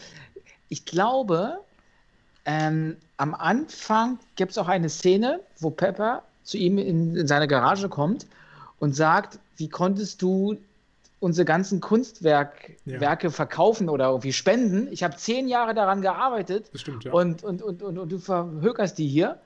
Ich 0.71 0.85
glaube, 0.85 1.59
ähm, 2.45 2.97
am 3.19 3.35
Anfang 3.35 4.19
gibt 4.37 4.53
es 4.53 4.59
auch 4.59 4.69
eine 4.69 4.89
Szene, 4.89 5.41
wo 5.59 5.71
Pepper 5.71 6.23
zu 6.45 6.57
ihm 6.57 6.79
in, 6.79 7.15
in 7.15 7.27
seine 7.27 7.47
Garage 7.47 7.89
kommt 7.89 8.27
und 8.79 8.95
sagt, 8.95 9.39
wie 9.57 9.69
konntest 9.69 10.23
du 10.23 10.57
unsere 11.21 11.45
ganzen 11.45 11.81
Kunstwerke 11.81 12.77
ja. 12.87 13.31
verkaufen 13.31 13.89
oder 13.89 14.07
irgendwie 14.07 14.33
spenden. 14.33 14.89
Ich 14.93 15.03
habe 15.03 15.17
zehn 15.17 15.49
Jahre 15.49 15.75
daran 15.75 16.01
gearbeitet 16.01 16.71
das 16.73 16.83
stimmt, 16.83 17.05
ja. 17.05 17.13
und, 17.13 17.43
und, 17.43 17.61
und, 17.61 17.83
und, 17.83 17.99
und 17.99 18.13
du 18.13 18.19
verhökerst 18.19 18.97
die 18.99 19.09
hier. 19.09 19.41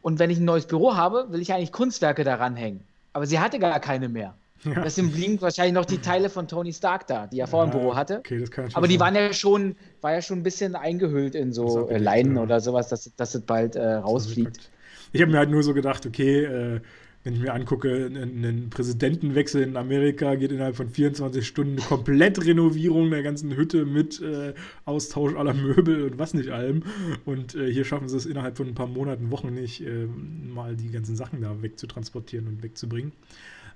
Und 0.00 0.18
wenn 0.18 0.30
ich 0.30 0.38
ein 0.38 0.44
neues 0.44 0.66
Büro 0.66 0.94
habe, 0.94 1.30
will 1.30 1.42
ich 1.42 1.52
eigentlich 1.52 1.72
Kunstwerke 1.72 2.24
daran 2.24 2.56
hängen 2.56 2.82
aber 3.16 3.26
sie 3.26 3.40
hatte 3.40 3.58
gar 3.58 3.80
keine 3.80 4.10
mehr. 4.10 4.34
Ja. 4.62 4.82
Deswegen 4.82 5.10
blieben 5.10 5.40
wahrscheinlich 5.40 5.72
noch 5.72 5.86
die 5.86 5.98
Teile 5.98 6.28
von 6.28 6.48
Tony 6.48 6.72
Stark 6.72 7.06
da, 7.06 7.26
die 7.26 7.40
er 7.40 7.46
vorher 7.46 7.72
im 7.72 7.78
Büro 7.78 7.94
hatte. 7.94 8.18
Okay, 8.18 8.38
das 8.38 8.50
kann 8.50 8.68
aber 8.74 8.88
die 8.88 9.00
waren 9.00 9.14
ja 9.14 9.32
schon, 9.32 9.74
war 10.02 10.12
ja 10.12 10.20
schon 10.20 10.40
ein 10.40 10.42
bisschen 10.42 10.76
eingehüllt 10.76 11.34
in 11.34 11.50
so 11.50 11.88
Leinen 11.90 12.36
ja. 12.36 12.42
oder 12.42 12.60
sowas, 12.60 12.88
dass, 12.88 13.10
dass 13.16 13.34
es 13.34 13.40
bald 13.40 13.74
äh, 13.76 13.94
rausfliegt. 13.94 14.70
Ich 15.12 15.22
habe 15.22 15.32
mir 15.32 15.38
halt 15.38 15.48
nur 15.48 15.62
so 15.62 15.72
gedacht, 15.72 16.04
okay, 16.04 16.44
äh, 16.44 16.80
wenn 17.26 17.34
ich 17.34 17.40
mir 17.40 17.54
angucke, 17.54 18.06
ein 18.06 18.70
Präsidentenwechsel 18.70 19.60
in 19.60 19.76
Amerika 19.76 20.36
geht 20.36 20.52
innerhalb 20.52 20.76
von 20.76 20.88
24 20.88 21.44
Stunden 21.44 21.72
eine 21.72 21.80
komplett 21.80 22.46
Renovierung 22.46 23.10
der 23.10 23.24
ganzen 23.24 23.56
Hütte 23.56 23.84
mit 23.84 24.22
äh, 24.22 24.54
Austausch 24.84 25.34
aller 25.34 25.52
Möbel 25.52 26.04
und 26.04 26.20
was 26.20 26.34
nicht 26.34 26.50
allem. 26.50 26.84
Und 27.24 27.56
äh, 27.56 27.68
hier 27.72 27.84
schaffen 27.84 28.08
sie 28.08 28.16
es 28.16 28.26
innerhalb 28.26 28.56
von 28.56 28.68
ein 28.68 28.76
paar 28.76 28.86
Monaten, 28.86 29.32
Wochen 29.32 29.52
nicht, 29.52 29.80
äh, 29.80 30.06
mal 30.06 30.76
die 30.76 30.88
ganzen 30.92 31.16
Sachen 31.16 31.40
da 31.40 31.62
wegzutransportieren 31.62 32.46
und 32.46 32.62
wegzubringen. 32.62 33.10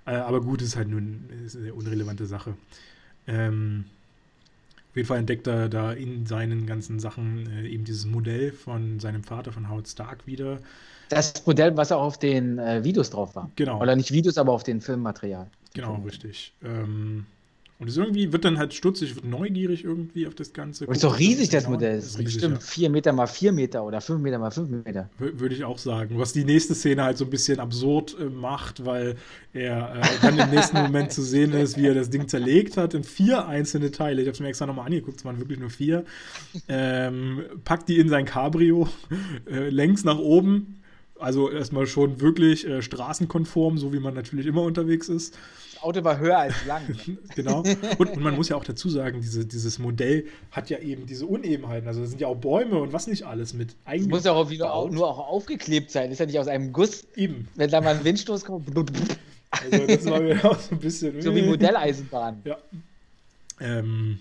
Äh, 0.06 0.12
aber 0.12 0.42
gut, 0.42 0.62
ist 0.62 0.76
halt 0.76 0.88
nur 0.88 1.00
eine, 1.00 1.18
eine 1.52 1.74
unrelevante 1.74 2.26
Sache. 2.26 2.54
Ähm, 3.26 3.86
auf 4.90 4.96
jeden 4.96 5.08
Fall 5.08 5.18
entdeckt 5.18 5.48
er 5.48 5.68
da 5.68 5.92
in 5.92 6.24
seinen 6.24 6.66
ganzen 6.66 7.00
Sachen 7.00 7.50
äh, 7.50 7.66
eben 7.66 7.82
dieses 7.82 8.06
Modell 8.06 8.52
von 8.52 9.00
seinem 9.00 9.24
Vater, 9.24 9.50
von 9.50 9.68
Howard 9.68 9.88
Stark 9.88 10.28
wieder 10.28 10.60
das 11.10 11.46
Modell, 11.46 11.76
was 11.76 11.92
auch 11.92 12.02
auf 12.02 12.18
den 12.18 12.58
äh, 12.58 12.82
Videos 12.84 13.10
drauf 13.10 13.36
war. 13.36 13.50
Genau. 13.56 13.80
Oder 13.80 13.96
nicht 13.96 14.12
Videos, 14.12 14.38
aber 14.38 14.52
auf 14.52 14.62
den 14.62 14.80
Filmmaterial. 14.80 15.48
Genau, 15.74 16.02
richtig. 16.04 16.54
Ähm, 16.64 17.26
und 17.80 17.88
es 17.88 17.96
irgendwie 17.96 18.30
wird 18.30 18.44
dann 18.44 18.58
halt 18.58 18.74
stutzig, 18.74 19.14
wird 19.16 19.24
neugierig 19.24 19.84
irgendwie 19.84 20.26
auf 20.26 20.34
das 20.34 20.52
Ganze. 20.52 20.86
Und 20.86 20.96
ist 20.96 21.02
doch 21.02 21.18
riesig, 21.18 21.48
das, 21.48 21.62
das 21.62 21.70
Modell. 21.70 21.96
Das 21.96 22.04
ist 22.04 22.18
riesig, 22.18 22.34
bestimmt 22.34 22.56
ja. 22.56 22.60
4 22.60 22.90
Meter 22.90 23.12
mal 23.14 23.26
4 23.26 23.52
Meter 23.52 23.84
oder 23.84 24.02
5 24.02 24.20
Meter 24.20 24.38
mal 24.38 24.50
5 24.50 24.84
Meter. 24.84 25.08
Würde 25.16 25.54
ich 25.54 25.64
auch 25.64 25.78
sagen. 25.78 26.18
Was 26.18 26.34
die 26.34 26.44
nächste 26.44 26.74
Szene 26.74 27.04
halt 27.04 27.16
so 27.16 27.24
ein 27.24 27.30
bisschen 27.30 27.58
absurd 27.58 28.16
äh, 28.20 28.24
macht, 28.24 28.84
weil 28.84 29.16
er 29.54 29.96
äh, 29.96 30.02
dann 30.20 30.38
im 30.38 30.50
nächsten 30.50 30.76
Moment 30.76 31.10
zu 31.10 31.22
sehen 31.22 31.54
ist, 31.54 31.78
wie 31.78 31.86
er 31.86 31.94
das 31.94 32.10
Ding 32.10 32.28
zerlegt 32.28 32.76
hat 32.76 32.92
in 32.92 33.02
vier 33.02 33.46
einzelne 33.46 33.90
Teile. 33.90 34.20
Ich 34.20 34.28
habe 34.28 34.34
es 34.34 34.40
mir 34.40 34.48
extra 34.48 34.66
nochmal 34.66 34.84
angeguckt, 34.84 35.16
es 35.16 35.24
waren 35.24 35.38
wirklich 35.38 35.58
nur 35.58 35.70
vier. 35.70 36.04
Ähm, 36.68 37.44
packt 37.64 37.88
die 37.88 37.98
in 37.98 38.10
sein 38.10 38.26
Cabrio, 38.26 38.90
äh, 39.50 39.70
längs 39.70 40.04
nach 40.04 40.18
oben, 40.18 40.79
also 41.20 41.50
erstmal 41.50 41.86
schon 41.86 42.20
wirklich 42.20 42.66
äh, 42.66 42.82
straßenkonform, 42.82 43.78
so 43.78 43.92
wie 43.92 44.00
man 44.00 44.14
natürlich 44.14 44.46
immer 44.46 44.62
unterwegs 44.62 45.08
ist. 45.08 45.36
Das 45.74 45.82
Auto 45.82 46.04
war 46.04 46.18
höher 46.18 46.38
als 46.38 46.54
lang. 46.66 46.82
genau. 47.34 47.62
Und, 47.98 48.10
und, 48.10 48.22
man 48.22 48.34
muss 48.34 48.48
ja 48.48 48.56
auch 48.56 48.64
dazu 48.64 48.88
sagen, 48.88 49.20
diese, 49.20 49.46
dieses 49.46 49.78
Modell 49.78 50.26
hat 50.50 50.70
ja 50.70 50.78
eben 50.78 51.06
diese 51.06 51.26
Unebenheiten. 51.26 51.88
Also 51.88 52.00
da 52.00 52.06
sind 52.06 52.20
ja 52.20 52.26
auch 52.26 52.36
Bäume 52.36 52.78
und 52.78 52.92
was 52.92 53.06
nicht 53.06 53.24
alles 53.24 53.54
mit 53.54 53.76
eigentlich. 53.84 54.08
Muss 54.08 54.24
ja 54.24 54.32
auch 54.32 54.50
wieder 54.50 54.72
auch, 54.72 54.90
nur 54.90 55.08
auch 55.08 55.18
aufgeklebt 55.18 55.90
sein. 55.90 56.10
Ist 56.10 56.18
ja 56.18 56.26
nicht 56.26 56.38
aus 56.38 56.48
einem 56.48 56.72
Guss. 56.72 57.06
Eben. 57.16 57.48
Wenn 57.54 57.70
da 57.70 57.80
mal 57.80 57.96
ein 57.96 58.04
Windstoß 58.04 58.44
kommt. 58.44 58.68
also 59.50 59.86
das 59.86 60.04
war 60.06 60.20
mir 60.20 60.44
auch 60.44 60.58
so 60.58 60.74
ein 60.74 60.80
bisschen. 60.80 61.20
So 61.20 61.34
wie 61.34 61.42
Modelleisenbahn. 61.42 62.42
Ja. 62.44 62.58
Ähm, 63.60 64.18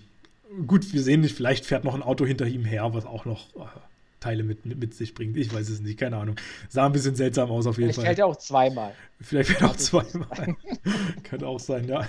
gut, 0.66 0.92
wir 0.92 1.02
sehen 1.02 1.20
nicht, 1.20 1.34
vielleicht 1.34 1.64
fährt 1.64 1.84
noch 1.84 1.94
ein 1.94 2.02
Auto 2.02 2.26
hinter 2.26 2.46
ihm 2.46 2.64
her, 2.64 2.92
was 2.92 3.06
auch 3.06 3.24
noch. 3.24 3.48
Äh, 3.56 3.68
Teile 4.20 4.42
mit, 4.42 4.64
mit, 4.66 4.78
mit, 4.78 4.94
sich 4.94 5.14
bringt. 5.14 5.36
Ich 5.36 5.52
weiß 5.52 5.68
es 5.68 5.80
nicht, 5.80 5.98
keine 5.98 6.16
Ahnung. 6.16 6.36
Sah 6.68 6.86
ein 6.86 6.92
bisschen 6.92 7.16
seltsam 7.16 7.50
aus 7.50 7.66
auf 7.66 7.78
jeden 7.78 7.92
Vielleicht 7.92 7.96
Fall. 7.96 8.04
Fällt 8.06 8.18
er 8.18 8.26
auch 8.26 8.36
zweimal. 8.36 8.94
Vielleicht 9.22 9.60
er 9.60 9.70
auch 9.70 9.76
zweimal. 9.76 10.56
Könnte 11.24 11.46
auch 11.46 11.60
sein, 11.60 11.86
ja. 11.86 12.06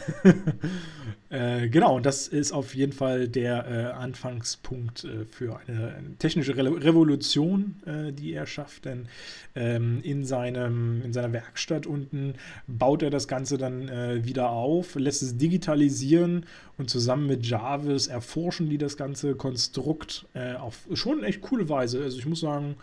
äh, 1.30 1.68
genau, 1.68 1.98
und 1.98 2.06
das 2.06 2.30
ist 2.30 2.54
auf 2.54 2.74
jeden 2.74 2.94
Fall 2.94 3.28
der 3.28 3.68
äh, 3.68 3.92
Anfangspunkt 3.92 5.04
äh, 5.04 5.26
für 5.26 5.60
eine 5.60 6.16
technische 6.20 6.56
Re 6.56 6.64
Revolution, 6.64 7.76
äh, 7.86 8.14
die 8.14 8.32
er 8.32 8.46
schafft. 8.46 8.86
Denn 8.86 9.10
ähm, 9.56 10.00
in, 10.04 10.24
seinem, 10.24 11.02
in 11.04 11.12
seiner 11.12 11.34
Werkstatt 11.34 11.86
unten 11.86 12.36
baut 12.68 13.04
er 13.04 13.10
das 13.10 13.28
Ganze 13.28 13.58
dann 13.58 13.90
äh, 13.90 14.24
wieder 14.24 14.50
auf, 14.50 14.96
lässt 14.96 15.22
es 15.22 15.38
digitalisieren 15.38 16.46
und 16.78 16.90
zusammen 16.90 17.28
mit 17.28 17.46
Jarvis 17.46 18.08
erforschen 18.08 18.70
die 18.70 18.78
das 18.78 18.96
ganze 18.96 19.36
Konstrukt 19.36 20.28
äh, 20.34 20.54
auf 20.54 20.88
schon 20.94 21.26
echt 21.26 21.42
coole 21.42 21.68
Weise. 21.68 22.02
Also 22.02 22.18
ich 22.18 22.26
muss 22.26 22.40
sagen, 22.40 22.78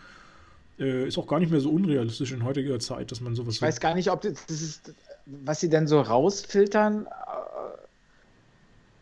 äh, 0.79 1.07
ist 1.07 1.17
auch 1.17 1.27
gar 1.27 1.39
nicht 1.39 1.51
mehr 1.51 1.59
so 1.59 1.69
unrealistisch 1.69 2.31
in 2.31 2.43
heutiger 2.43 2.79
Zeit, 2.79 3.11
dass 3.11 3.21
man 3.21 3.35
sowas. 3.35 3.55
Ich 3.55 3.61
weiß 3.61 3.79
gar 3.79 3.95
nicht, 3.95 4.09
ob 4.11 4.21
das, 4.21 4.45
das 4.47 4.61
ist, 4.61 4.93
was 5.25 5.59
sie 5.59 5.69
denn 5.69 5.87
so 5.87 6.01
rausfiltern 6.01 7.05
äh, 7.05 7.09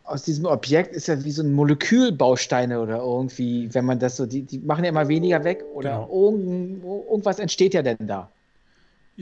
aus 0.08 0.22
diesem 0.22 0.46
Objekt 0.46 0.94
ist 0.94 1.06
ja 1.06 1.22
wie 1.24 1.30
so 1.30 1.42
ein 1.42 1.52
Molekülbausteine 1.52 2.80
oder 2.80 2.98
irgendwie, 2.98 3.72
wenn 3.74 3.84
man 3.84 3.98
das 3.98 4.16
so, 4.16 4.26
die, 4.26 4.42
die 4.42 4.58
machen 4.58 4.84
ja 4.84 4.90
immer 4.90 5.08
weniger 5.08 5.44
weg 5.44 5.64
oder 5.74 6.06
genau. 6.06 6.28
irgend, 6.28 6.84
irgendwas 6.84 7.38
entsteht 7.38 7.74
ja 7.74 7.82
denn 7.82 8.06
da. 8.06 8.30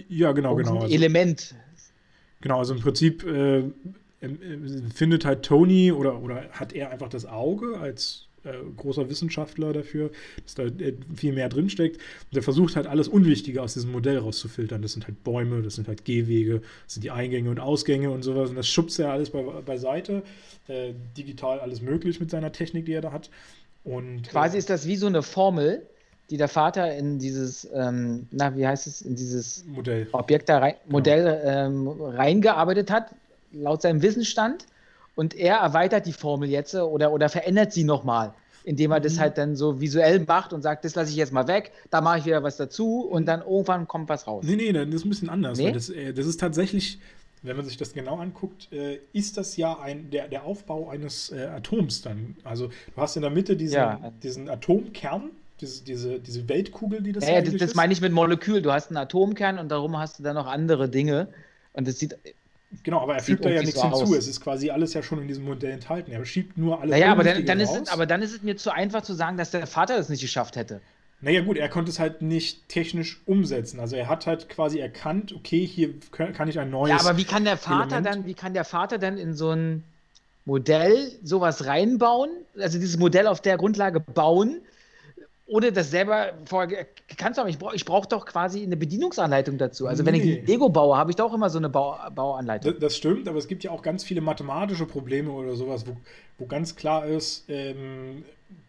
Ja, 0.08 0.32
genau, 0.32 0.54
genau. 0.54 0.80
Also, 0.80 0.94
Element. 0.94 1.54
Genau, 2.40 2.58
also 2.58 2.74
im 2.74 2.80
Prinzip 2.80 3.24
äh, 3.24 3.64
findet 4.94 5.24
halt 5.24 5.44
Tony 5.44 5.90
oder, 5.90 6.22
oder 6.22 6.44
hat 6.50 6.72
er 6.72 6.90
einfach 6.90 7.08
das 7.08 7.26
Auge 7.26 7.78
als 7.80 8.25
äh, 8.46 8.52
großer 8.76 9.10
Wissenschaftler 9.10 9.72
dafür, 9.72 10.10
dass 10.42 10.54
da 10.54 10.64
äh, 10.64 10.94
viel 11.14 11.32
mehr 11.32 11.48
drinsteckt. 11.48 11.96
Und 11.96 12.34
der 12.34 12.42
versucht 12.42 12.76
halt 12.76 12.86
alles 12.86 13.08
Unwichtige 13.08 13.62
aus 13.62 13.74
diesem 13.74 13.92
Modell 13.92 14.18
rauszufiltern. 14.18 14.82
Das 14.82 14.92
sind 14.92 15.06
halt 15.06 15.22
Bäume, 15.24 15.62
das 15.62 15.74
sind 15.74 15.88
halt 15.88 16.04
Gehwege, 16.04 16.60
das 16.84 16.94
sind 16.94 17.04
die 17.04 17.10
Eingänge 17.10 17.50
und 17.50 17.60
Ausgänge 17.60 18.10
und 18.10 18.22
sowas. 18.22 18.50
Und 18.50 18.56
das 18.56 18.68
schubst 18.68 18.98
er 18.98 19.10
alles 19.10 19.30
bei, 19.30 19.42
beiseite. 19.42 20.22
Äh, 20.68 20.94
digital 21.16 21.60
alles 21.60 21.80
möglich 21.80 22.20
mit 22.20 22.30
seiner 22.30 22.52
Technik, 22.52 22.86
die 22.86 22.92
er 22.92 23.00
da 23.00 23.12
hat. 23.12 23.30
Und, 23.84 24.28
Quasi 24.28 24.56
äh, 24.56 24.58
ist 24.58 24.70
das 24.70 24.86
wie 24.86 24.96
so 24.96 25.06
eine 25.06 25.22
Formel, 25.22 25.86
die 26.30 26.36
der 26.36 26.48
Vater 26.48 26.94
in 26.96 27.18
dieses, 27.18 27.68
ähm, 27.72 28.26
na, 28.32 28.56
wie 28.56 28.66
heißt 28.66 28.86
es, 28.86 29.00
in 29.00 29.14
dieses 29.14 29.64
Modell, 29.66 30.08
Objekt 30.12 30.48
da 30.48 30.58
rein, 30.58 30.74
genau. 30.82 30.98
Modell 30.98 31.42
ähm, 31.44 31.88
reingearbeitet 31.88 32.90
hat, 32.90 33.14
laut 33.52 33.82
seinem 33.82 34.02
Wissensstand 34.02 34.66
und 35.16 35.34
er 35.34 35.56
erweitert 35.56 36.06
die 36.06 36.12
Formel 36.12 36.48
jetzt 36.48 36.74
äh, 36.74 36.78
oder, 36.78 37.12
oder 37.12 37.28
verändert 37.28 37.72
sie 37.72 37.82
nochmal, 37.82 38.32
indem 38.62 38.92
er 38.92 39.00
mhm. 39.00 39.02
das 39.02 39.18
halt 39.18 39.36
dann 39.38 39.56
so 39.56 39.80
visuell 39.80 40.20
macht 40.20 40.52
und 40.52 40.62
sagt, 40.62 40.84
das 40.84 40.94
lasse 40.94 41.10
ich 41.10 41.16
jetzt 41.16 41.32
mal 41.32 41.48
weg, 41.48 41.72
da 41.90 42.00
mache 42.00 42.20
ich 42.20 42.26
wieder 42.26 42.44
was 42.44 42.56
dazu 42.56 43.00
und 43.00 43.26
dann 43.26 43.40
irgendwann 43.40 43.88
kommt 43.88 44.08
was 44.08 44.28
raus. 44.28 44.44
Nee, 44.46 44.54
nee, 44.54 44.72
das 44.72 44.86
ist 44.86 45.04
ein 45.04 45.08
bisschen 45.08 45.28
anders. 45.28 45.58
Nee? 45.58 45.72
Das, 45.72 45.90
äh, 45.90 46.12
das, 46.12 46.26
ist 46.26 46.38
tatsächlich, 46.38 47.00
wenn 47.42 47.56
man 47.56 47.64
sich 47.64 47.76
das 47.76 47.94
genau 47.94 48.18
anguckt, 48.18 48.72
äh, 48.72 49.00
ist 49.12 49.36
das 49.36 49.56
ja 49.56 49.80
ein, 49.80 50.10
der, 50.10 50.28
der 50.28 50.44
Aufbau 50.44 50.90
eines 50.90 51.32
Atoms 51.32 52.02
dann. 52.02 52.36
Also 52.44 52.68
du 52.68 53.00
hast 53.00 53.16
in 53.16 53.22
der 53.22 53.30
Mitte 53.30 53.56
diesen, 53.56 53.76
ja. 53.76 54.12
diesen 54.22 54.48
Atomkern, 54.48 55.30
diese, 55.62 55.82
diese, 55.82 56.20
diese 56.20 56.46
Weltkugel, 56.48 57.02
die 57.02 57.12
das 57.12 57.26
ja, 57.26 57.40
das, 57.40 57.56
das 57.56 57.74
meine 57.74 57.92
ich 57.94 58.02
mit 58.02 58.12
Molekül. 58.12 58.60
Du 58.60 58.70
hast 58.70 58.88
einen 58.88 58.98
Atomkern 58.98 59.58
und 59.58 59.70
darum 59.70 59.98
hast 59.98 60.18
du 60.18 60.22
dann 60.22 60.34
noch 60.34 60.46
andere 60.46 60.90
Dinge. 60.90 61.28
Und 61.72 61.88
das 61.88 61.98
sieht 61.98 62.18
Genau, 62.82 63.00
aber 63.00 63.14
er 63.14 63.22
fügt 63.22 63.44
da 63.44 63.48
ja 63.48 63.60
nichts 63.60 63.80
so 63.80 63.82
hinzu. 63.82 64.02
Aus. 64.02 64.16
Es 64.16 64.28
ist 64.28 64.40
quasi 64.40 64.70
alles 64.70 64.92
ja 64.94 65.02
schon 65.02 65.20
in 65.20 65.28
diesem 65.28 65.44
Modell 65.44 65.70
enthalten. 65.70 66.10
Er 66.10 66.24
schiebt 66.24 66.58
nur 66.58 66.80
alles 66.80 66.90
naja, 66.90 67.12
aber 67.12 67.24
dann, 67.24 67.46
dann 67.46 67.60
ist 67.60 67.74
es, 67.74 67.88
aber 67.88 68.06
dann 68.06 68.22
ist 68.22 68.32
es 68.32 68.42
mir 68.42 68.56
zu 68.56 68.72
einfach 68.72 69.02
zu 69.02 69.14
sagen, 69.14 69.36
dass 69.36 69.50
der 69.50 69.66
Vater 69.66 69.96
das 69.96 70.08
nicht 70.08 70.20
geschafft 70.20 70.56
hätte. 70.56 70.80
Naja, 71.20 71.40
gut, 71.40 71.56
er 71.56 71.68
konnte 71.68 71.90
es 71.90 71.98
halt 71.98 72.20
nicht 72.20 72.68
technisch 72.68 73.22
umsetzen. 73.24 73.80
Also 73.80 73.96
er 73.96 74.08
hat 74.08 74.26
halt 74.26 74.48
quasi 74.48 74.78
erkannt, 74.78 75.32
okay, 75.34 75.64
hier 75.66 75.94
kann 76.10 76.48
ich 76.48 76.58
ein 76.58 76.70
neues. 76.70 76.90
Ja, 76.90 77.08
aber 77.08 77.16
wie 77.16 77.24
kann 77.24 77.44
der 77.44 77.56
Vater 77.56 77.96
Element 77.96 78.06
dann, 78.06 78.26
wie 78.26 78.34
kann 78.34 78.52
der 78.52 78.64
Vater 78.64 78.98
dann 78.98 79.16
in 79.16 79.34
so 79.34 79.50
ein 79.50 79.82
Modell 80.44 81.10
sowas 81.22 81.66
reinbauen? 81.66 82.30
Also 82.58 82.78
dieses 82.78 82.98
Modell 82.98 83.26
auf 83.28 83.40
der 83.40 83.56
Grundlage 83.56 84.00
bauen, 84.00 84.60
ohne 85.46 85.72
das 85.72 85.90
selber 85.90 86.32
vorher 86.44 86.86
kannst 87.16 87.38
du 87.38 87.42
aber, 87.42 87.50
ich 87.50 87.58
brauche 87.58 87.76
ich 87.76 87.84
brauch 87.84 88.06
doch 88.06 88.26
quasi 88.26 88.62
eine 88.62 88.76
Bedienungsanleitung 88.76 89.58
dazu. 89.58 89.86
Also, 89.86 90.02
nee. 90.02 90.06
wenn 90.08 90.14
ich 90.16 90.38
ein 90.38 90.46
Lego 90.46 90.68
baue, 90.68 90.96
habe 90.96 91.10
ich 91.10 91.16
doch 91.16 91.32
immer 91.32 91.50
so 91.50 91.58
eine 91.58 91.68
Bau, 91.68 91.96
Bauanleitung. 92.14 92.72
Das, 92.72 92.80
das, 92.80 92.96
stimmt, 92.96 93.28
aber 93.28 93.38
es 93.38 93.46
gibt 93.46 93.62
ja 93.62 93.70
auch 93.70 93.82
ganz 93.82 94.02
viele 94.02 94.20
mathematische 94.20 94.86
Probleme 94.86 95.30
oder 95.30 95.54
sowas, 95.54 95.86
wo, 95.86 95.96
wo 96.38 96.46
ganz 96.46 96.74
klar 96.74 97.06
ist, 97.06 97.44
ähm, 97.48 98.24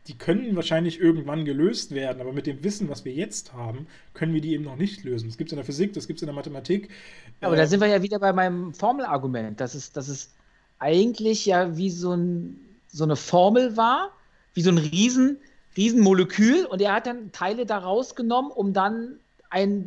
die 0.07 0.17
können 0.17 0.55
wahrscheinlich 0.55 0.99
irgendwann 0.99 1.45
gelöst 1.45 1.93
werden, 1.93 2.21
aber 2.21 2.31
mit 2.31 2.45
dem 2.45 2.63
Wissen, 2.63 2.89
was 2.89 3.05
wir 3.05 3.11
jetzt 3.11 3.53
haben, 3.53 3.87
können 4.13 4.33
wir 4.33 4.41
die 4.41 4.53
eben 4.53 4.63
noch 4.63 4.77
nicht 4.77 5.03
lösen. 5.03 5.27
Das 5.27 5.37
gibt 5.37 5.49
es 5.49 5.53
in 5.53 5.57
der 5.57 5.65
Physik, 5.65 5.93
das 5.93 6.07
gibt 6.07 6.17
es 6.17 6.21
in 6.21 6.27
der 6.27 6.35
Mathematik. 6.35 6.89
Aber 7.41 7.55
äh, 7.55 7.57
da 7.57 7.67
sind 7.67 7.81
wir 7.81 7.87
ja 7.87 8.01
wieder 8.01 8.19
bei 8.19 8.31
meinem 8.33 8.73
Formelargument, 8.73 9.59
dass 9.59 9.73
es, 9.73 9.91
dass 9.91 10.07
es 10.07 10.33
eigentlich 10.79 11.45
ja 11.47 11.75
wie 11.75 11.89
so, 11.89 12.13
ein, 12.13 12.59
so 12.87 13.03
eine 13.03 13.15
Formel 13.15 13.75
war, 13.75 14.11
wie 14.53 14.61
so 14.61 14.69
ein 14.69 14.77
Riesen 14.77 15.39
Riesenmolekül 15.77 16.65
und 16.65 16.81
er 16.81 16.93
hat 16.93 17.07
dann 17.07 17.31
Teile 17.31 17.65
daraus 17.65 18.15
genommen, 18.15 18.51
um 18.51 18.73
dann 18.73 19.19
ein, 19.49 19.85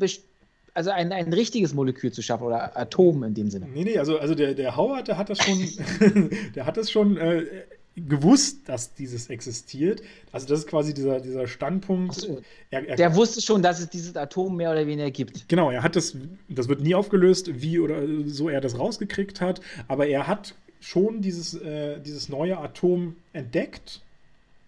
also 0.75 0.91
ein, 0.91 1.13
ein 1.13 1.33
richtiges 1.33 1.75
Molekül 1.75 2.13
zu 2.13 2.23
schaffen 2.23 2.45
oder 2.45 2.77
Atom 2.77 3.25
in 3.25 3.35
dem 3.35 3.51
Sinne. 3.51 3.67
Nee, 3.67 3.85
nee, 3.85 3.99
also, 3.99 4.19
also 4.19 4.35
der, 4.35 4.55
der 4.55 4.77
Howard, 4.77 5.09
der 5.09 5.19
hat 5.19 5.29
das 5.29 5.39
schon, 5.39 5.59
der 6.55 6.67
hat 6.67 6.77
das 6.77 6.91
schon 6.91 7.17
äh, 7.17 7.45
gewusst, 7.97 8.69
dass 8.69 8.95
dieses 8.95 9.29
existiert. 9.29 10.03
Also 10.33 10.47
das 10.47 10.61
ist 10.61 10.69
quasi 10.69 10.95
dieser, 10.95 11.21
dieser 11.21 11.47
Standpunkt. 11.47 12.15
So. 12.15 12.41
Er, 12.71 12.89
er, 12.89 12.97
der 12.97 13.15
wusste 13.17 13.43
schon, 13.43 13.63
dass 13.63 13.81
es 13.81 13.89
dieses 13.89 14.17
Atom 14.17 14.57
mehr 14.57 14.71
oder 14.71 14.87
weniger 14.87 15.11
gibt. 15.11 15.49
Genau, 15.49 15.71
er 15.71 15.83
hat 15.83 15.97
das, 15.97 16.17
das 16.49 16.69
wird 16.69 16.81
nie 16.81 16.95
aufgelöst, 16.95 17.61
wie 17.61 17.79
oder 17.81 18.03
so 18.27 18.49
er 18.49 18.61
das 18.61 18.79
rausgekriegt 18.79 19.41
hat, 19.41 19.61
aber 19.89 20.07
er 20.07 20.27
hat 20.27 20.55
schon 20.81 21.21
dieses, 21.21 21.55
äh, 21.55 22.01
dieses 22.01 22.29
neue 22.29 22.57
Atom 22.59 23.17
entdeckt 23.33 24.01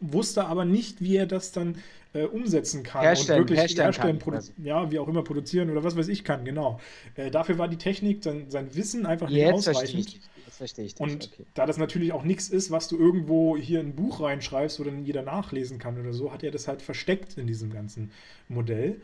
wusste 0.03 0.45
aber 0.45 0.65
nicht, 0.65 1.01
wie 1.01 1.17
er 1.17 1.27
das 1.27 1.53
dann 1.53 1.77
äh, 2.13 2.25
umsetzen 2.25 2.83
kann 2.83 3.03
herstellen, 3.03 3.43
und 3.43 3.49
wirklich 3.49 3.61
herstellen, 3.61 3.93
herstellen 3.93 4.19
kann, 4.19 4.43
ja, 4.65 4.91
wie 4.91 4.99
auch 4.99 5.09
immer 5.09 5.23
produzieren 5.23 5.71
oder 5.71 5.83
was 5.83 5.97
weiß 5.97 6.09
ich 6.09 6.25
kann, 6.25 6.45
genau. 6.45 6.81
Äh, 7.15 7.31
dafür 7.31 7.59
war 7.59 7.69
die 7.69 7.77
Technik, 7.77 8.23
sein, 8.23 8.47
sein 8.51 8.75
Wissen 8.75 9.07
einfach 9.07 9.29
nicht 9.29 9.39
Jetzt 9.39 9.69
ausreichend. 9.69 9.79
Verstehe 9.79 10.01
ich. 10.01 10.21
Jetzt 10.47 10.57
verstehe 10.59 10.85
ich 10.85 10.95
das. 10.95 11.01
Und 11.01 11.31
okay. 11.33 11.45
da 11.55 11.67
das 11.67 11.79
natürlich 11.79 12.13
auch 12.13 12.25
nichts 12.25 12.49
ist, 12.49 12.71
was 12.71 12.89
du 12.89 12.99
irgendwo 12.99 13.57
hier 13.57 13.81
in 13.81 13.89
ein 13.89 13.97
Buch 13.97 14.21
reinschreibst, 14.21 14.79
wo 14.79 14.85
dann 14.85 15.05
jeder 15.05 15.23
nachlesen 15.23 15.79
kann 15.79 15.99
oder 15.99 16.13
so, 16.13 16.33
hat 16.33 16.43
er 16.43 16.51
das 16.51 16.69
halt 16.69 16.83
versteckt 16.83 17.39
in 17.39 17.47
diesem 17.47 17.73
ganzen 17.73 18.11
Modell. 18.49 19.01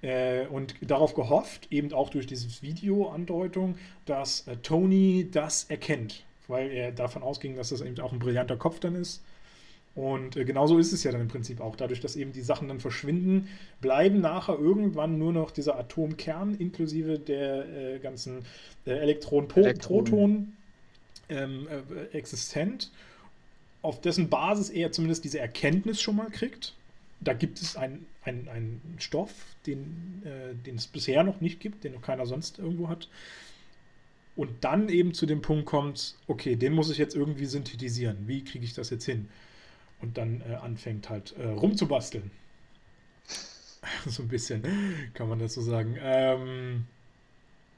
Äh, 0.00 0.46
und 0.46 0.74
darauf 0.80 1.14
gehofft, 1.14 1.68
eben 1.70 1.92
auch 1.92 2.10
durch 2.10 2.26
dieses 2.26 2.62
Video-Andeutung, 2.62 3.76
dass 4.06 4.46
äh, 4.46 4.56
Tony 4.56 5.28
das 5.30 5.64
erkennt, 5.64 6.24
weil 6.46 6.70
er 6.70 6.92
davon 6.92 7.22
ausging, 7.22 7.56
dass 7.56 7.70
das 7.70 7.80
eben 7.80 7.98
auch 8.00 8.12
ein 8.12 8.20
brillanter 8.20 8.56
Kopf 8.56 8.80
dann 8.80 8.94
ist 8.94 9.22
und 9.98 10.36
äh, 10.36 10.44
genauso 10.44 10.78
ist 10.78 10.92
es 10.92 11.02
ja 11.02 11.10
dann 11.10 11.22
im 11.22 11.26
Prinzip 11.26 11.60
auch. 11.60 11.74
Dadurch, 11.74 11.98
dass 11.98 12.14
eben 12.14 12.32
die 12.32 12.42
Sachen 12.42 12.68
dann 12.68 12.78
verschwinden, 12.78 13.48
bleiben 13.80 14.20
nachher 14.20 14.56
irgendwann 14.56 15.18
nur 15.18 15.32
noch 15.32 15.50
dieser 15.50 15.76
Atomkern 15.76 16.54
inklusive 16.54 17.18
der 17.18 17.66
äh, 17.68 17.98
ganzen 17.98 18.44
äh, 18.86 18.92
Elektronen, 18.92 19.48
Protonen 19.48 20.56
ähm, 21.28 21.66
äh, 21.66 22.16
existent, 22.16 22.92
auf 23.82 24.00
dessen 24.00 24.28
Basis 24.28 24.70
er 24.70 24.92
zumindest 24.92 25.24
diese 25.24 25.40
Erkenntnis 25.40 26.00
schon 26.00 26.14
mal 26.14 26.30
kriegt. 26.30 26.74
Da 27.18 27.32
gibt 27.32 27.60
es 27.60 27.74
einen 27.74 28.06
ein 28.24 28.80
Stoff, 28.98 29.32
den, 29.66 30.22
äh, 30.24 30.54
den 30.64 30.76
es 30.76 30.86
bisher 30.86 31.24
noch 31.24 31.40
nicht 31.40 31.58
gibt, 31.58 31.82
den 31.82 31.94
noch 31.94 32.02
keiner 32.02 32.24
sonst 32.24 32.60
irgendwo 32.60 32.88
hat. 32.88 33.08
Und 34.36 34.50
dann 34.60 34.90
eben 34.90 35.12
zu 35.12 35.26
dem 35.26 35.42
Punkt 35.42 35.66
kommt, 35.66 36.14
okay, 36.28 36.54
den 36.54 36.72
muss 36.72 36.88
ich 36.88 36.98
jetzt 36.98 37.16
irgendwie 37.16 37.46
synthetisieren. 37.46 38.28
Wie 38.28 38.44
kriege 38.44 38.64
ich 38.64 38.74
das 38.74 38.90
jetzt 38.90 39.06
hin? 39.06 39.28
Und 40.00 40.16
dann 40.16 40.42
äh, 40.48 40.54
anfängt 40.54 41.10
halt 41.10 41.34
äh, 41.38 41.46
rumzubasteln. 41.46 42.30
so 44.06 44.22
ein 44.22 44.28
bisschen, 44.28 44.62
kann 45.14 45.28
man 45.28 45.38
das 45.38 45.54
so 45.54 45.62
sagen. 45.62 45.96
Ähm, 46.00 46.84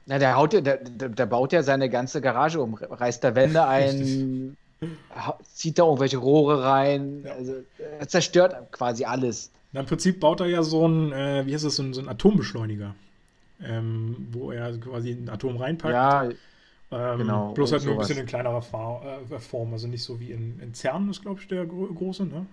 Na, 0.05 0.19
der, 0.19 0.35
haut, 0.35 0.53
der, 0.53 0.61
der, 0.61 1.25
baut 1.25 1.53
ja 1.53 1.63
seine 1.63 1.89
ganze 1.89 2.21
Garage 2.21 2.61
um, 2.61 2.75
reißt 2.75 3.23
da 3.23 3.35
Wände 3.35 3.65
ein, 3.67 4.57
zieht 5.53 5.79
da 5.79 5.83
irgendwelche 5.83 6.17
Rohre 6.17 6.63
rein, 6.63 7.23
ja. 7.25 7.33
also, 7.33 7.55
er 7.99 8.07
zerstört 8.07 8.71
quasi 8.71 9.05
alles. 9.05 9.51
Na, 9.73 9.81
Im 9.81 9.85
Prinzip 9.85 10.19
baut 10.19 10.41
er 10.41 10.47
ja 10.47 10.63
so 10.63 10.87
ein, 10.87 11.11
äh, 11.11 11.45
wie 11.45 11.53
heißt 11.53 11.65
das, 11.65 11.75
so 11.75 11.83
ein, 11.83 11.93
so 11.93 12.01
ein 12.01 12.09
Atombeschleuniger, 12.09 12.95
ähm, 13.63 14.27
wo 14.31 14.51
er 14.51 14.77
quasi 14.77 15.11
ein 15.11 15.29
Atom 15.29 15.57
reinpackt. 15.57 15.93
Ja, 15.93 16.29
ähm, 16.91 17.17
genau, 17.19 17.53
bloß 17.53 17.71
halt 17.71 17.85
nur 17.85 17.93
ein 17.93 17.99
bisschen 17.99 18.17
in 18.17 18.25
kleinerer 18.25 18.59
äh, 19.31 19.39
Form, 19.39 19.73
also 19.73 19.87
nicht 19.87 20.03
so 20.03 20.19
wie 20.19 20.31
in, 20.31 20.59
in 20.59 20.73
CERN 20.73 21.09
ist, 21.09 21.21
glaube 21.21 21.39
ich, 21.39 21.47
der 21.47 21.65
große, 21.65 22.25
ne? 22.25 22.45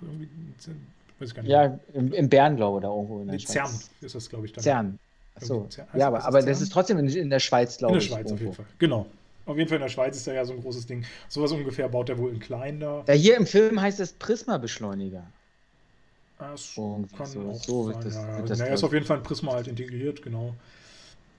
Ja, 1.43 1.79
im, 1.95 2.13
im 2.13 2.29
Bern, 2.29 2.57
glaube 2.57 2.79
ich, 2.79 2.83
da 2.83 2.89
irgendwo 2.89 3.21
in 3.21 3.27
der 3.27 3.37
nee. 3.37 3.45
CERN 3.45 3.71
ist 4.01 4.15
das, 4.15 4.29
glaube 4.29 4.47
ich, 4.47 4.53
dann. 4.53 4.63
CERN. 4.63 4.99
Achso. 5.35 5.69
Ja, 5.95 6.09
aber, 6.09 6.25
aber 6.25 6.43
das 6.43 6.61
ist 6.61 6.73
trotzdem 6.73 6.99
in, 6.99 7.09
in 7.09 7.31
der 7.31 7.41
Schweiz, 7.41 7.79
glaube 7.79 7.99
ich. 7.99 8.05
In 8.05 8.11
der 8.11 8.17
Schweiz 8.17 8.31
irgendwo. 8.31 8.51
auf 8.51 8.57
jeden 8.59 8.67
Fall, 8.67 8.77
genau. 8.79 9.07
Auf 9.47 9.57
jeden 9.57 9.69
Fall 9.69 9.77
in 9.77 9.83
der 9.83 9.89
Schweiz 9.89 10.17
ist 10.17 10.27
da 10.27 10.33
ja 10.33 10.45
so 10.45 10.53
ein 10.53 10.61
großes 10.61 10.87
Ding. 10.87 11.05
Sowas 11.29 11.51
ungefähr 11.53 11.89
baut 11.89 12.09
er 12.11 12.19
wohl 12.19 12.31
in 12.31 12.39
klein 12.39 12.81
da. 12.81 13.03
Ja, 13.09 13.15
hier 13.15 13.37
im 13.37 13.47
Film 13.47 13.81
heißt 13.81 13.99
es 13.99 14.13
Prisma-Beschleuniger. 14.13 15.25
Das 16.39 16.75
Irgendwie 16.77 17.17
kann 17.17 17.27
so, 17.27 17.41
auch 17.41 17.55
so 17.55 17.93
sein, 17.93 18.01
das, 18.03 18.15
ja. 18.15 18.43
das 18.43 18.59
naja, 18.59 18.75
ist 18.75 18.85
auf 18.85 18.93
jeden 18.93 19.07
Fall 19.07 19.17
ein 19.17 19.23
Prisma 19.23 19.55
halt 19.55 19.67
integriert, 19.67 20.23
genau. 20.23 20.55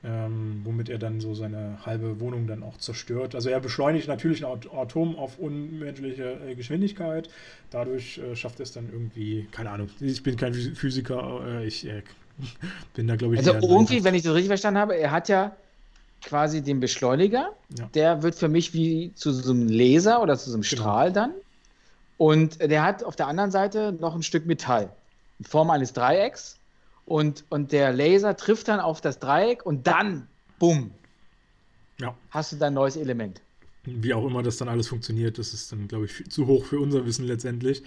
Ähm, 0.01 0.61
womit 0.63 0.87
er 0.87 0.97
dann 0.97 1.19
so 1.19 1.35
seine 1.35 1.85
halbe 1.85 2.21
Wohnung 2.21 2.47
dann 2.47 2.63
auch 2.63 2.77
zerstört. 2.77 3.35
Also 3.35 3.49
er 3.49 3.59
beschleunigt 3.59 4.07
natürlich 4.07 4.45
ein 4.45 4.59
Atom 4.73 5.17
auf 5.17 5.37
unmenschliche 5.39 6.37
äh, 6.47 6.55
Geschwindigkeit. 6.55 7.29
Dadurch 7.69 8.17
äh, 8.17 8.33
schafft 8.33 8.61
er 8.61 8.63
es 8.63 8.71
dann 8.71 8.87
irgendwie, 8.89 9.49
keine 9.51 9.71
Ahnung, 9.71 9.89
ich 9.99 10.23
bin 10.23 10.37
kein 10.37 10.53
Physiker, 10.53 11.41
äh, 11.45 11.67
ich 11.67 11.85
äh, 11.85 12.01
bin 12.93 13.07
da 13.07 13.17
glaube 13.17 13.33
ich. 13.33 13.39
Also 13.39 13.67
irgendwie, 13.67 14.05
wenn 14.05 14.15
ich 14.15 14.21
das 14.21 14.33
richtig 14.33 14.47
verstanden 14.47 14.79
habe, 14.79 14.95
er 14.95 15.11
hat 15.11 15.27
ja 15.27 15.53
quasi 16.23 16.61
den 16.61 16.79
Beschleuniger, 16.79 17.51
ja. 17.77 17.89
der 17.93 18.23
wird 18.23 18.35
für 18.35 18.47
mich 18.47 18.73
wie 18.73 19.13
zu 19.15 19.33
so 19.33 19.51
einem 19.51 19.67
Laser 19.67 20.21
oder 20.21 20.37
zu 20.37 20.49
so 20.49 20.55
einem 20.55 20.63
genau. 20.63 20.81
Strahl 20.81 21.11
dann. 21.11 21.31
Und 22.17 22.61
der 22.61 22.83
hat 22.83 23.03
auf 23.03 23.17
der 23.17 23.27
anderen 23.27 23.51
Seite 23.51 23.91
noch 23.99 24.15
ein 24.15 24.23
Stück 24.23 24.45
Metall 24.45 24.89
in 25.39 25.45
Form 25.45 25.69
eines 25.69 25.91
Dreiecks 25.91 26.58
und, 27.09 27.43
und 27.49 27.71
der 27.71 27.91
Laser 27.91 28.37
trifft 28.37 28.67
dann 28.67 28.79
auf 28.79 29.01
das 29.01 29.19
Dreieck 29.19 29.65
und 29.65 29.87
dann, 29.87 30.27
bumm, 30.59 30.91
ja. 31.99 32.15
hast 32.29 32.51
du 32.51 32.57
dein 32.57 32.73
neues 32.73 32.95
Element. 32.95 33.41
Wie 33.83 34.13
auch 34.13 34.25
immer 34.25 34.43
das 34.43 34.57
dann 34.57 34.69
alles 34.69 34.89
funktioniert, 34.89 35.39
das 35.39 35.53
ist 35.53 35.71
dann, 35.71 35.87
glaube 35.87 36.05
ich, 36.05 36.29
zu 36.29 36.45
hoch 36.45 36.65
für 36.65 36.79
unser 36.79 37.05
Wissen 37.05 37.25
letztendlich. 37.25 37.81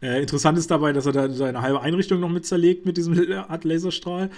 Äh, 0.00 0.20
interessant 0.20 0.58
ist 0.58 0.70
dabei, 0.70 0.92
dass 0.92 1.06
er 1.06 1.12
da 1.12 1.30
seine 1.30 1.62
halbe 1.62 1.80
Einrichtung 1.80 2.20
noch 2.20 2.28
mit 2.28 2.46
zerlegt 2.46 2.86
mit 2.86 2.96
diesem 2.96 3.32
Art 3.48 3.64
Laserstrahl. 3.64 4.30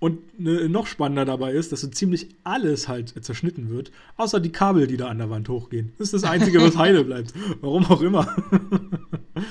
Und 0.00 0.40
ne, 0.40 0.66
noch 0.70 0.86
spannender 0.86 1.26
dabei 1.26 1.52
ist, 1.52 1.72
dass 1.72 1.82
so 1.82 1.88
ziemlich 1.88 2.28
alles 2.42 2.88
halt 2.88 3.12
zerschnitten 3.22 3.68
wird, 3.68 3.92
außer 4.16 4.40
die 4.40 4.50
Kabel, 4.50 4.86
die 4.86 4.96
da 4.96 5.08
an 5.08 5.18
der 5.18 5.28
Wand 5.28 5.50
hochgehen. 5.50 5.92
Das 5.98 6.06
ist 6.06 6.14
das 6.14 6.24
Einzige, 6.24 6.60
was 6.62 6.76
heile 6.78 7.04
bleibt. 7.04 7.34
Warum 7.60 7.84
auch 7.84 8.00
immer. 8.00 8.34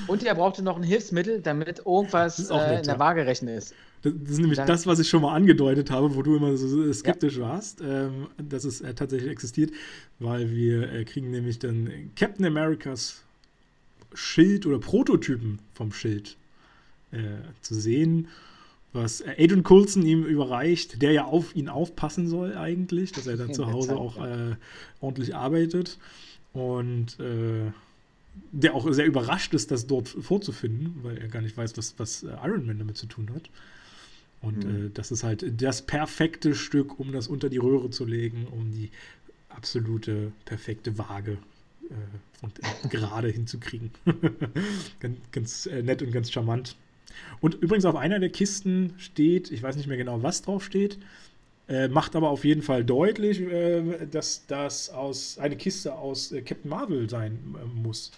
Und 0.07 0.23
er 0.23 0.33
brauchte 0.33 0.63
noch 0.63 0.75
ein 0.75 0.83
Hilfsmittel, 0.83 1.41
damit 1.41 1.83
irgendwas 1.85 2.49
äh, 2.49 2.55
nett, 2.55 2.79
in 2.79 2.85
der 2.85 2.97
Waage 2.97 3.27
rechnen 3.27 3.55
ist. 3.55 3.75
Das, 4.01 4.11
das, 4.23 4.31
ist 4.31 4.39
nämlich 4.39 4.57
Dann, 4.57 4.65
das, 4.65 4.87
was 4.87 4.97
ich 4.97 5.07
schon 5.07 5.21
mal 5.21 5.35
angedeutet 5.35 5.91
habe, 5.91 6.15
wo 6.15 6.23
du 6.23 6.35
immer 6.35 6.57
so 6.57 6.91
skeptisch 6.93 7.37
ja. 7.37 7.41
warst, 7.41 7.81
ähm, 7.81 8.27
dass 8.37 8.63
es 8.63 8.81
äh, 8.81 8.95
tatsächlich 8.95 9.29
existiert, 9.29 9.71
weil 10.17 10.49
wir 10.49 10.91
äh, 10.91 11.05
kriegen 11.05 11.29
nämlich 11.29 11.59
dann 11.59 11.91
Captain 12.15 12.45
Americas 12.45 13.21
Schild 14.15 14.65
oder 14.65 14.79
Prototypen 14.79 15.59
vom 15.75 15.91
Schild 15.91 16.37
äh, 17.11 17.19
zu 17.61 17.75
sehen, 17.75 18.29
was 18.93 19.21
äh, 19.21 19.35
Adrian 19.37 19.63
Coulson 19.63 20.05
ihm 20.05 20.23
überreicht, 20.23 21.01
der 21.01 21.11
ja 21.11 21.25
auf 21.25 21.55
ihn 21.55 21.69
aufpassen 21.69 22.27
soll 22.27 22.55
eigentlich, 22.57 23.11
dass 23.11 23.27
er 23.27 23.37
dann 23.37 23.53
zu 23.53 23.71
Hause 23.71 23.95
auch 23.95 24.23
äh, 24.23 24.55
ordentlich 24.99 25.35
arbeitet 25.35 25.97
und 26.53 27.19
äh, 27.19 27.71
der 28.51 28.73
auch 28.73 28.91
sehr 28.91 29.05
überrascht 29.05 29.53
ist, 29.53 29.71
das 29.71 29.87
dort 29.87 30.07
vorzufinden, 30.07 30.99
weil 31.03 31.17
er 31.17 31.27
gar 31.27 31.41
nicht 31.41 31.57
weiß, 31.57 31.77
was, 31.77 31.95
was 31.97 32.23
Iron 32.23 32.65
Man 32.65 32.79
damit 32.79 32.97
zu 32.97 33.05
tun 33.05 33.29
hat. 33.33 33.49
Und 34.41 34.65
mhm. 34.65 34.87
äh, 34.87 34.89
das 34.93 35.11
ist 35.11 35.23
halt 35.23 35.61
das 35.61 35.81
perfekte 35.81 36.55
Stück, 36.55 36.99
um 36.99 37.11
das 37.11 37.27
unter 37.27 37.49
die 37.49 37.57
Röhre 37.57 37.89
zu 37.89 38.05
legen, 38.05 38.47
um 38.49 38.71
die 38.71 38.89
absolute 39.49 40.31
perfekte 40.45 40.97
Waage 40.97 41.37
äh, 41.89 42.43
und 42.43 42.59
äh, 42.59 42.87
gerade 42.89 43.29
hinzukriegen. 43.29 43.91
ganz, 44.99 45.17
ganz 45.31 45.65
äh, 45.65 45.83
nett 45.83 46.01
und 46.01 46.11
ganz 46.11 46.31
charmant. 46.31 46.75
Und 47.41 47.55
übrigens 47.55 47.85
auf 47.85 47.95
einer 47.95 48.19
der 48.19 48.29
Kisten 48.29 48.93
steht, 48.97 49.51
ich 49.51 49.63
weiß 49.63 49.75
nicht 49.75 49.87
mehr 49.87 49.97
genau, 49.97 50.23
was 50.23 50.41
drauf 50.41 50.63
steht, 50.63 50.97
äh, 51.67 51.87
macht 51.87 52.15
aber 52.15 52.29
auf 52.29 52.45
jeden 52.45 52.61
Fall 52.61 52.83
deutlich, 52.83 53.41
äh, 53.41 54.07
dass 54.09 54.45
das 54.47 54.89
aus 54.89 55.37
eine 55.37 55.55
Kiste 55.55 55.95
aus 55.95 56.33
Captain 56.45 56.69
Marvel 56.69 57.09
sein 57.09 57.39
muss. 57.75 58.11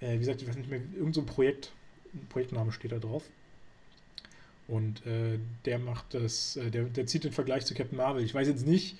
wie 0.00 0.18
gesagt, 0.18 0.42
ich 0.42 0.48
weiß 0.48 0.56
nicht 0.56 0.70
mehr, 0.70 0.80
irgendein 0.80 1.12
so 1.12 1.22
Projekt, 1.22 1.72
ein 2.14 2.26
Projektname 2.28 2.72
steht 2.72 2.92
da 2.92 2.98
drauf. 2.98 3.24
Und 4.66 5.04
äh, 5.06 5.38
der 5.66 5.78
macht 5.78 6.14
das, 6.14 6.56
äh, 6.56 6.70
der, 6.70 6.84
der 6.84 7.06
zieht 7.06 7.24
den 7.24 7.32
Vergleich 7.32 7.66
zu 7.66 7.74
Captain 7.74 7.98
Marvel. 7.98 8.24
Ich 8.24 8.34
weiß 8.34 8.48
jetzt 8.48 8.66
nicht, 8.66 8.96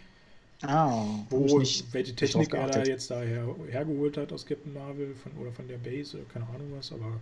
ah, 0.62 1.04
wo, 1.30 1.58
nicht, 1.58 1.92
welche 1.92 2.14
Technik 2.14 2.52
er 2.52 2.68
da 2.68 2.82
jetzt 2.84 3.10
daher 3.10 3.54
hergeholt 3.70 4.16
hat 4.18 4.32
aus 4.32 4.44
Captain 4.44 4.74
Marvel 4.74 5.14
von, 5.14 5.32
oder 5.40 5.52
von 5.52 5.66
der 5.66 5.78
Base 5.78 6.18
oder 6.18 6.26
keine 6.26 6.46
Ahnung 6.48 6.72
was, 6.76 6.92
aber 6.92 7.18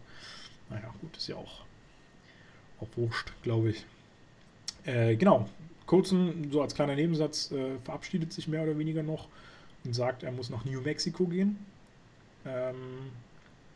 naja, 0.70 0.92
gut, 1.00 1.16
ist 1.16 1.28
ja 1.28 1.36
auch, 1.36 1.64
auch 2.82 2.96
wurscht, 2.96 3.32
glaube 3.42 3.70
ich. 3.70 3.86
Äh, 4.84 5.16
genau, 5.16 5.48
Coulson, 5.86 6.48
so 6.50 6.62
als 6.62 6.74
kleiner 6.74 6.94
Nebensatz, 6.94 7.52
äh, 7.52 7.78
verabschiedet 7.84 8.32
sich 8.32 8.48
mehr 8.48 8.62
oder 8.62 8.78
weniger 8.78 9.02
noch 9.02 9.28
und 9.84 9.94
sagt, 9.94 10.22
er 10.22 10.32
muss 10.32 10.50
nach 10.50 10.64
New 10.64 10.80
Mexico 10.80 11.26
gehen. 11.26 11.58
Ähm, 12.44 13.10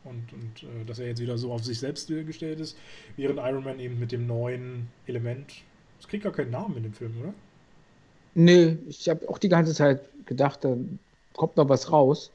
und, 0.03 0.33
und 0.33 0.63
äh, 0.63 0.85
dass 0.85 0.99
er 0.99 1.07
jetzt 1.07 1.21
wieder 1.21 1.37
so 1.37 1.51
auf 1.51 1.63
sich 1.63 1.79
selbst 1.79 2.07
gestellt 2.07 2.59
ist, 2.59 2.77
während 3.17 3.39
Iron 3.39 3.63
Man 3.63 3.79
eben 3.79 3.99
mit 3.99 4.11
dem 4.11 4.25
neuen 4.27 4.87
Element. 5.05 5.53
Es 5.99 6.07
kriegt 6.07 6.23
gar 6.23 6.33
keinen 6.33 6.51
Namen 6.51 6.77
in 6.77 6.83
dem 6.83 6.93
Film, 6.93 7.13
oder? 7.21 7.33
Nö, 8.35 8.77
ich 8.87 9.09
habe 9.09 9.27
auch 9.29 9.37
die 9.37 9.49
ganze 9.49 9.73
Zeit 9.73 10.01
gedacht, 10.25 10.63
da 10.63 10.77
kommt 11.33 11.57
noch 11.57 11.67
was 11.69 11.91
raus. 11.91 12.31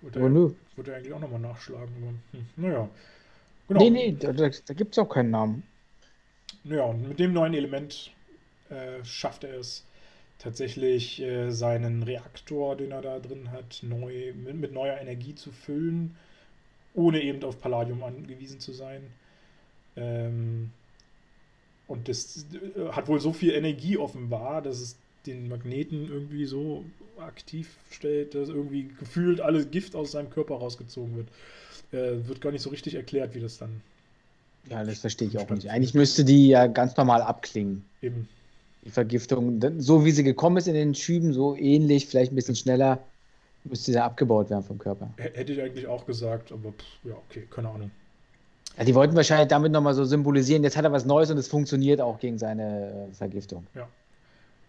Würde 0.00 0.20
aber 0.20 0.28
nö. 0.28 0.52
Würde 0.76 0.92
er 0.92 0.96
eigentlich 0.98 1.12
auch 1.12 1.20
nochmal 1.20 1.40
nachschlagen. 1.40 1.92
Aber, 2.00 2.38
hm, 2.38 2.46
naja. 2.56 2.88
Genau. 3.68 3.80
Nee, 3.80 3.90
nee, 3.90 4.16
da, 4.18 4.32
da 4.32 4.48
gibt 4.48 4.92
es 4.92 4.98
auch 4.98 5.08
keinen 5.08 5.30
Namen. 5.30 5.62
Naja, 6.64 6.84
und 6.84 7.08
mit 7.08 7.18
dem 7.18 7.32
neuen 7.32 7.54
Element 7.54 8.12
äh, 8.70 9.04
schafft 9.04 9.44
er 9.44 9.58
es 9.58 9.84
tatsächlich, 10.38 11.20
äh, 11.20 11.50
seinen 11.50 12.02
Reaktor, 12.02 12.76
den 12.76 12.92
er 12.92 13.02
da 13.02 13.18
drin 13.18 13.50
hat, 13.50 13.80
neu, 13.82 14.32
mit, 14.34 14.56
mit 14.56 14.72
neuer 14.72 14.98
Energie 14.98 15.34
zu 15.34 15.50
füllen 15.50 16.16
ohne 16.98 17.22
eben 17.22 17.42
auf 17.44 17.60
Palladium 17.60 18.02
angewiesen 18.02 18.60
zu 18.60 18.72
sein. 18.72 19.02
Ähm, 19.96 20.70
und 21.86 22.08
das 22.08 22.46
äh, 22.52 22.90
hat 22.90 23.08
wohl 23.08 23.20
so 23.20 23.32
viel 23.32 23.52
Energie 23.52 23.96
offenbar, 23.96 24.62
dass 24.62 24.80
es 24.80 24.96
den 25.26 25.48
Magneten 25.48 26.08
irgendwie 26.08 26.44
so 26.44 26.84
aktiv 27.18 27.76
stellt, 27.90 28.34
dass 28.34 28.48
irgendwie 28.48 28.88
gefühlt 28.98 29.40
alles 29.40 29.70
Gift 29.70 29.94
aus 29.94 30.12
seinem 30.12 30.30
Körper 30.30 30.56
rausgezogen 30.56 31.16
wird. 31.16 31.28
Äh, 31.92 32.26
wird 32.28 32.40
gar 32.40 32.52
nicht 32.52 32.62
so 32.62 32.70
richtig 32.70 32.94
erklärt, 32.94 33.34
wie 33.34 33.40
das 33.40 33.58
dann. 33.58 33.80
Ja, 34.70 34.84
das 34.84 34.98
verstehe 34.98 35.28
ich 35.28 35.38
auch 35.38 35.48
nicht. 35.50 35.70
Eigentlich 35.70 35.94
müsste 35.94 36.24
die 36.24 36.48
ja 36.48 36.66
ganz 36.66 36.96
normal 36.96 37.22
abklingen. 37.22 37.84
Eben. 38.02 38.28
Die 38.84 38.90
Vergiftung. 38.90 39.60
So 39.78 40.04
wie 40.04 40.10
sie 40.10 40.24
gekommen 40.24 40.56
ist 40.56 40.68
in 40.68 40.74
den 40.74 40.94
Schüben, 40.94 41.32
so 41.32 41.56
ähnlich, 41.56 42.06
vielleicht 42.06 42.32
ein 42.32 42.36
bisschen 42.36 42.56
schneller. 42.56 42.98
Müsste 43.64 43.92
ja 43.92 44.04
abgebaut 44.04 44.50
werden 44.50 44.64
vom 44.64 44.78
Körper. 44.78 45.10
Hätte 45.16 45.52
ich 45.52 45.60
eigentlich 45.60 45.86
auch 45.86 46.06
gesagt, 46.06 46.52
aber 46.52 46.70
pff, 46.70 46.84
ja, 47.04 47.14
okay, 47.28 47.46
keine 47.50 47.68
Ahnung. 47.68 47.90
Ja, 48.78 48.84
die 48.84 48.94
wollten 48.94 49.16
wahrscheinlich 49.16 49.48
damit 49.48 49.72
nochmal 49.72 49.94
so 49.94 50.04
symbolisieren, 50.04 50.62
jetzt 50.62 50.76
hat 50.76 50.84
er 50.84 50.92
was 50.92 51.04
Neues 51.04 51.30
und 51.30 51.38
es 51.38 51.48
funktioniert 51.48 52.00
auch 52.00 52.20
gegen 52.20 52.38
seine 52.38 53.08
äh, 53.10 53.14
Vergiftung. 53.14 53.66
Ja. 53.74 53.88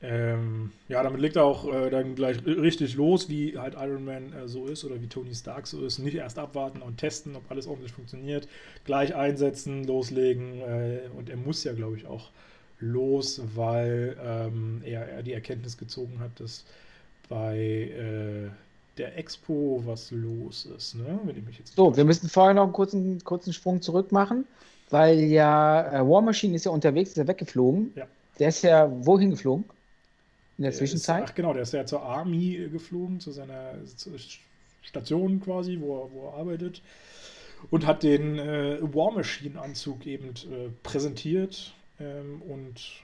Ähm, 0.02 0.72
ja, 0.88 1.04
damit 1.04 1.20
legt 1.20 1.36
er 1.36 1.44
auch 1.44 1.72
äh, 1.72 1.90
dann 1.90 2.16
gleich 2.16 2.46
richtig 2.46 2.96
los, 2.96 3.28
wie 3.28 3.58
halt 3.58 3.74
Iron 3.74 4.06
Man 4.06 4.32
äh, 4.32 4.48
so 4.48 4.66
ist 4.66 4.86
oder 4.86 5.02
wie 5.02 5.08
Tony 5.08 5.36
Stark 5.36 5.68
so 5.68 5.86
ist. 5.86 6.00
Nicht 6.00 6.16
erst 6.16 6.40
abwarten 6.40 6.82
und 6.82 6.98
testen, 6.98 7.36
ob 7.36 7.50
alles 7.52 7.68
ordentlich 7.68 7.92
funktioniert. 7.92 8.48
Gleich 8.86 9.14
einsetzen, 9.14 9.84
loslegen. 9.86 10.62
Äh, 10.62 11.00
und 11.18 11.30
er 11.30 11.36
muss 11.36 11.66
ja, 11.66 11.74
glaube 11.74 11.98
ich, 11.98 12.06
auch 12.06 12.30
los, 12.80 13.42
weil 13.56 14.16
ähm, 14.24 14.82
er, 14.86 15.10
er, 15.10 15.24
die 15.24 15.34
Erkenntnis 15.34 15.78
gezogen 15.78 16.20
hat, 16.22 16.32
dass 16.40 16.64
bei 17.28 17.58
äh, 17.58 18.50
der 18.98 19.18
Expo 19.18 19.84
was 19.86 20.12
los 20.12 20.66
ist, 20.78 20.96
ne? 20.96 21.20
Wenn 21.26 21.38
ich 21.38 21.46
mich 21.46 21.60
jetzt 21.60 21.76
so, 21.76 21.96
wir 21.96 22.06
müssen 22.06 22.30
vorher 22.30 22.54
noch 22.54 22.64
einen 22.64 22.74
kurzen, 22.74 23.24
kurzen 23.24 23.52
Sprung 23.52 23.82
zurück 23.82 24.14
machen, 24.14 24.46
weil 24.90 25.20
ja 25.20 25.92
äh, 25.92 26.08
War 26.08 26.22
Machine 26.22 26.56
ist 26.56 26.66
ja 26.66 26.72
unterwegs, 26.72 27.12
ist 27.12 27.18
ja 27.18 27.28
weggeflogen. 27.28 27.92
Ja. 27.96 28.08
Der 28.40 28.50
ist 28.50 28.64
ja 28.64 28.90
wohin 29.06 29.32
geflogen? 29.32 29.66
In 30.60 30.64
der, 30.64 30.74
Zwischenzeit? 30.74 31.24
Ist, 31.24 31.30
ach 31.32 31.36
genau, 31.36 31.54
der 31.54 31.62
ist 31.62 31.74
ja 31.74 31.86
zur 31.86 32.04
Army 32.04 32.68
geflogen, 32.70 33.22
zu 33.22 33.32
seiner 33.32 33.76
Station 34.82 35.40
quasi, 35.40 35.80
wo 35.80 36.04
er, 36.04 36.12
wo 36.12 36.28
er 36.28 36.34
arbeitet. 36.34 36.82
Und 37.72 37.88
hat 37.88 38.04
den 38.04 38.38
äh, 38.38 38.78
War 38.82 39.12
Machine 39.12 39.60
Anzug 39.60 40.06
eben 40.06 40.28
äh, 40.30 40.70
präsentiert 40.84 41.74
ähm, 42.00 42.42
und 42.42 43.02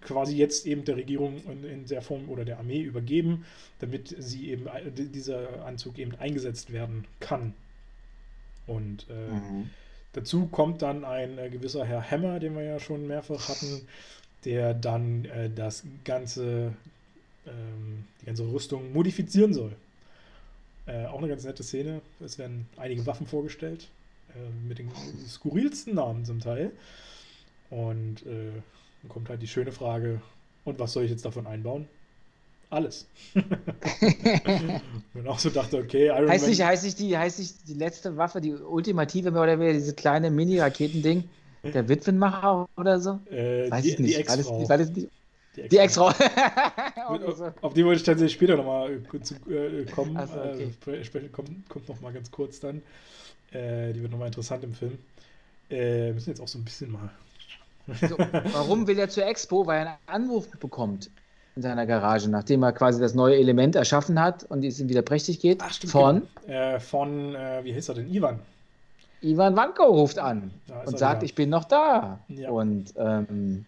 quasi 0.00 0.36
jetzt 0.36 0.66
eben 0.66 0.84
der 0.84 0.96
Regierung 0.96 1.40
in, 1.44 1.64
in, 1.64 1.86
der 1.86 2.02
Form 2.02 2.28
oder 2.28 2.44
der 2.44 2.58
Armee 2.58 2.80
übergeben, 2.80 3.44
damit 3.78 4.14
sie 4.18 4.50
eben 4.50 4.66
dieser 4.96 5.64
Anzug 5.64 5.98
eben 5.98 6.16
eingesetzt 6.16 6.72
werden 6.72 7.04
kann. 7.20 7.54
Und 8.66 9.06
äh, 9.08 9.32
mhm. 9.32 9.70
dazu 10.12 10.46
kommt 10.46 10.82
dann 10.82 11.04
ein 11.04 11.38
äh, 11.38 11.50
gewisser 11.50 11.84
Herr 11.84 12.10
Hammer, 12.10 12.40
den 12.40 12.56
wir 12.56 12.64
ja 12.64 12.80
schon 12.80 13.06
mehrfach 13.06 13.48
hatten, 13.48 13.86
der 14.44 14.74
dann 14.74 15.24
äh, 15.26 15.50
das 15.50 15.84
ganze, 16.04 16.72
ähm, 17.46 18.04
die 18.20 18.26
ganze 18.26 18.44
Rüstung 18.44 18.92
modifizieren 18.92 19.54
soll. 19.54 19.72
Äh, 20.86 21.06
auch 21.06 21.18
eine 21.18 21.28
ganz 21.28 21.44
nette 21.44 21.62
Szene. 21.62 22.00
Es 22.20 22.38
werden 22.38 22.68
einige 22.76 23.06
Waffen 23.06 23.26
vorgestellt, 23.26 23.88
äh, 24.30 24.68
mit 24.68 24.78
den 24.78 24.90
skurrilsten 25.28 25.94
Namen 25.94 26.24
zum 26.24 26.40
Teil. 26.40 26.70
Und 27.70 28.24
äh, 28.26 28.52
dann 29.02 29.08
kommt 29.08 29.28
halt 29.28 29.42
die 29.42 29.48
schöne 29.48 29.72
Frage, 29.72 30.20
und 30.64 30.78
was 30.78 30.92
soll 30.92 31.04
ich 31.04 31.10
jetzt 31.10 31.24
davon 31.24 31.46
einbauen? 31.46 31.88
Alles. 32.70 33.06
und 35.14 35.28
auch 35.28 35.38
so 35.38 35.50
dachte, 35.50 35.78
okay, 35.78 36.08
Iron 36.08 36.28
heißt 36.28 36.42
Man. 36.42 36.50
Nicht, 36.50 36.64
heißt, 36.64 36.84
nicht 36.84 36.98
die, 36.98 37.16
heißt 37.16 37.38
nicht 37.38 37.68
die 37.68 37.74
letzte 37.74 38.16
Waffe, 38.16 38.40
die 38.40 38.52
ultimative 38.54 39.30
mehr 39.30 39.42
oder 39.42 39.58
weniger, 39.58 39.74
diese 39.78 39.94
kleine 39.94 40.30
Mini-Raketending, 40.30 41.24
Der 41.62 41.88
Witwenmacher 41.88 42.68
oder 42.76 43.00
so? 43.00 43.20
Äh, 43.30 43.70
Weiß 43.70 43.84
die, 43.84 43.90
ich 43.90 43.98
nicht. 44.00 44.18
Die 44.18 44.28
War 44.28 44.36
das, 44.36 44.46
Ex-Frau. 44.46 44.68
war 44.68 44.78
das 44.78 44.90
die, 45.56 45.62
Die 45.62 45.68
die 45.68 45.78
Ex-Frau. 45.78 46.08
Auf, 47.06 47.52
auf 47.62 47.74
die 47.74 47.84
wollte 47.84 48.00
ich 48.00 48.02
tatsächlich 48.02 48.34
später 48.34 48.56
nochmal 48.56 49.00
zu 49.22 49.34
äh, 49.50 49.84
kommen. 49.86 50.16
Ach 50.16 50.28
so, 50.28 50.40
okay. 50.40 50.70
äh, 50.92 51.04
sprechen, 51.04 51.32
kommt, 51.32 51.68
kommt 51.68 51.88
nochmal 51.88 52.12
ganz 52.12 52.30
kurz 52.30 52.60
dann. 52.60 52.82
Äh, 53.52 53.92
die 53.92 54.02
wird 54.02 54.10
nochmal 54.10 54.28
interessant 54.28 54.64
im 54.64 54.74
Film. 54.74 54.98
Äh, 55.70 56.12
müssen 56.12 56.30
jetzt 56.30 56.40
auch 56.40 56.48
so 56.48 56.58
ein 56.58 56.64
bisschen 56.64 56.92
mal. 56.92 57.10
so, 57.86 58.18
warum 58.52 58.86
will 58.86 58.98
er 58.98 59.08
zur 59.08 59.26
Expo? 59.26 59.66
Weil 59.66 59.86
er 59.86 59.98
einen 60.06 60.24
Anruf 60.24 60.50
bekommt 60.58 61.10
in 61.54 61.62
seiner 61.62 61.86
Garage, 61.86 62.28
nachdem 62.28 62.62
er 62.62 62.72
quasi 62.72 63.00
das 63.00 63.14
neue 63.14 63.36
Element 63.36 63.76
erschaffen 63.76 64.20
hat 64.20 64.44
und 64.44 64.64
es 64.64 64.78
ihm 64.78 64.88
wieder 64.88 65.02
prächtig 65.02 65.40
geht. 65.40 65.60
Ach, 65.62 65.72
stimmt, 65.72 65.92
von 65.92 66.22
genau. 66.46 66.58
Äh, 66.58 66.80
von, 66.80 67.34
äh, 67.34 67.64
wie 67.64 67.74
heißt 67.74 67.88
er 67.88 67.94
denn? 67.96 68.12
Ivan. 68.12 68.40
Ivan 69.22 69.56
Vanko 69.56 69.84
ruft 69.84 70.18
an 70.18 70.50
und 70.84 70.98
sagt, 70.98 71.22
wieder. 71.22 71.24
ich 71.24 71.34
bin 71.34 71.48
noch 71.48 71.64
da. 71.64 72.20
Ja. 72.28 72.50
Und 72.50 72.92
ähm, 72.98 73.64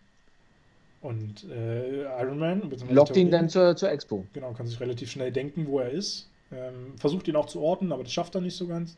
Und 1.08 1.46
äh, 1.50 2.02
Iron 2.20 2.38
Man. 2.38 2.70
lockt 2.90 3.16
ihn 3.16 3.30
dann 3.30 3.48
zur, 3.48 3.74
zur 3.76 3.90
Expo. 3.90 4.26
Genau, 4.34 4.52
kann 4.52 4.66
sich 4.66 4.78
relativ 4.78 5.10
schnell 5.10 5.32
denken, 5.32 5.66
wo 5.66 5.78
er 5.80 5.88
ist. 5.90 6.28
Ähm, 6.52 6.98
versucht 6.98 7.26
ihn 7.28 7.36
auch 7.36 7.46
zu 7.46 7.62
orten, 7.62 7.92
aber 7.92 8.02
das 8.02 8.12
schafft 8.12 8.34
er 8.34 8.42
nicht 8.42 8.56
so 8.56 8.66
ganz. 8.66 8.94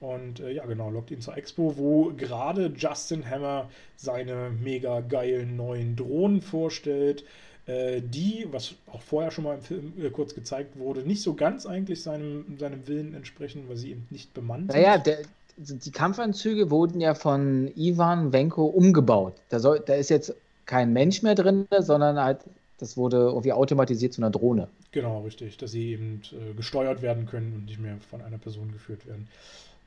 Und 0.00 0.40
äh, 0.40 0.50
ja, 0.50 0.66
genau, 0.66 0.90
lockt 0.90 1.12
ihn 1.12 1.20
zur 1.20 1.36
Expo, 1.36 1.74
wo 1.76 2.12
gerade 2.16 2.72
Justin 2.76 3.28
Hammer 3.30 3.68
seine 3.94 4.50
mega 4.50 4.98
geilen 5.00 5.54
neuen 5.56 5.94
Drohnen 5.94 6.42
vorstellt, 6.42 7.24
äh, 7.66 8.00
die, 8.02 8.48
was 8.50 8.74
auch 8.92 9.02
vorher 9.02 9.30
schon 9.30 9.44
mal 9.44 9.54
im 9.54 9.62
Film 9.62 9.92
äh, 9.96 10.10
kurz 10.10 10.34
gezeigt 10.34 10.76
wurde, 10.76 11.02
nicht 11.02 11.22
so 11.22 11.34
ganz 11.34 11.66
eigentlich 11.66 12.02
seinem, 12.02 12.58
seinem 12.58 12.88
Willen 12.88 13.14
entsprechen, 13.14 13.64
weil 13.68 13.76
sie 13.76 13.92
eben 13.92 14.08
nicht 14.10 14.34
bemannt 14.34 14.68
Naja, 14.68 14.94
sind. 14.94 15.06
der, 15.06 15.18
die 15.56 15.90
Kampfanzüge 15.92 16.68
wurden 16.72 17.00
ja 17.00 17.14
von 17.14 17.70
Ivan 17.76 18.32
Venko 18.32 18.66
umgebaut. 18.66 19.34
Da, 19.50 19.60
soll, 19.60 19.80
da 19.86 19.94
ist 19.94 20.10
jetzt 20.10 20.34
kein 20.68 20.92
Mensch 20.92 21.22
mehr 21.22 21.34
drin, 21.34 21.66
sondern 21.80 22.20
halt, 22.20 22.40
das 22.78 22.96
wurde 22.96 23.16
irgendwie 23.16 23.52
automatisiert 23.52 24.12
zu 24.12 24.20
einer 24.20 24.30
Drohne. 24.30 24.68
Genau, 24.92 25.22
richtig, 25.22 25.56
dass 25.56 25.72
sie 25.72 25.92
eben 25.92 26.22
äh, 26.32 26.54
gesteuert 26.54 27.02
werden 27.02 27.26
können 27.26 27.52
und 27.54 27.64
nicht 27.64 27.80
mehr 27.80 27.96
von 28.10 28.22
einer 28.22 28.38
Person 28.38 28.70
geführt 28.70 29.06
werden. 29.06 29.26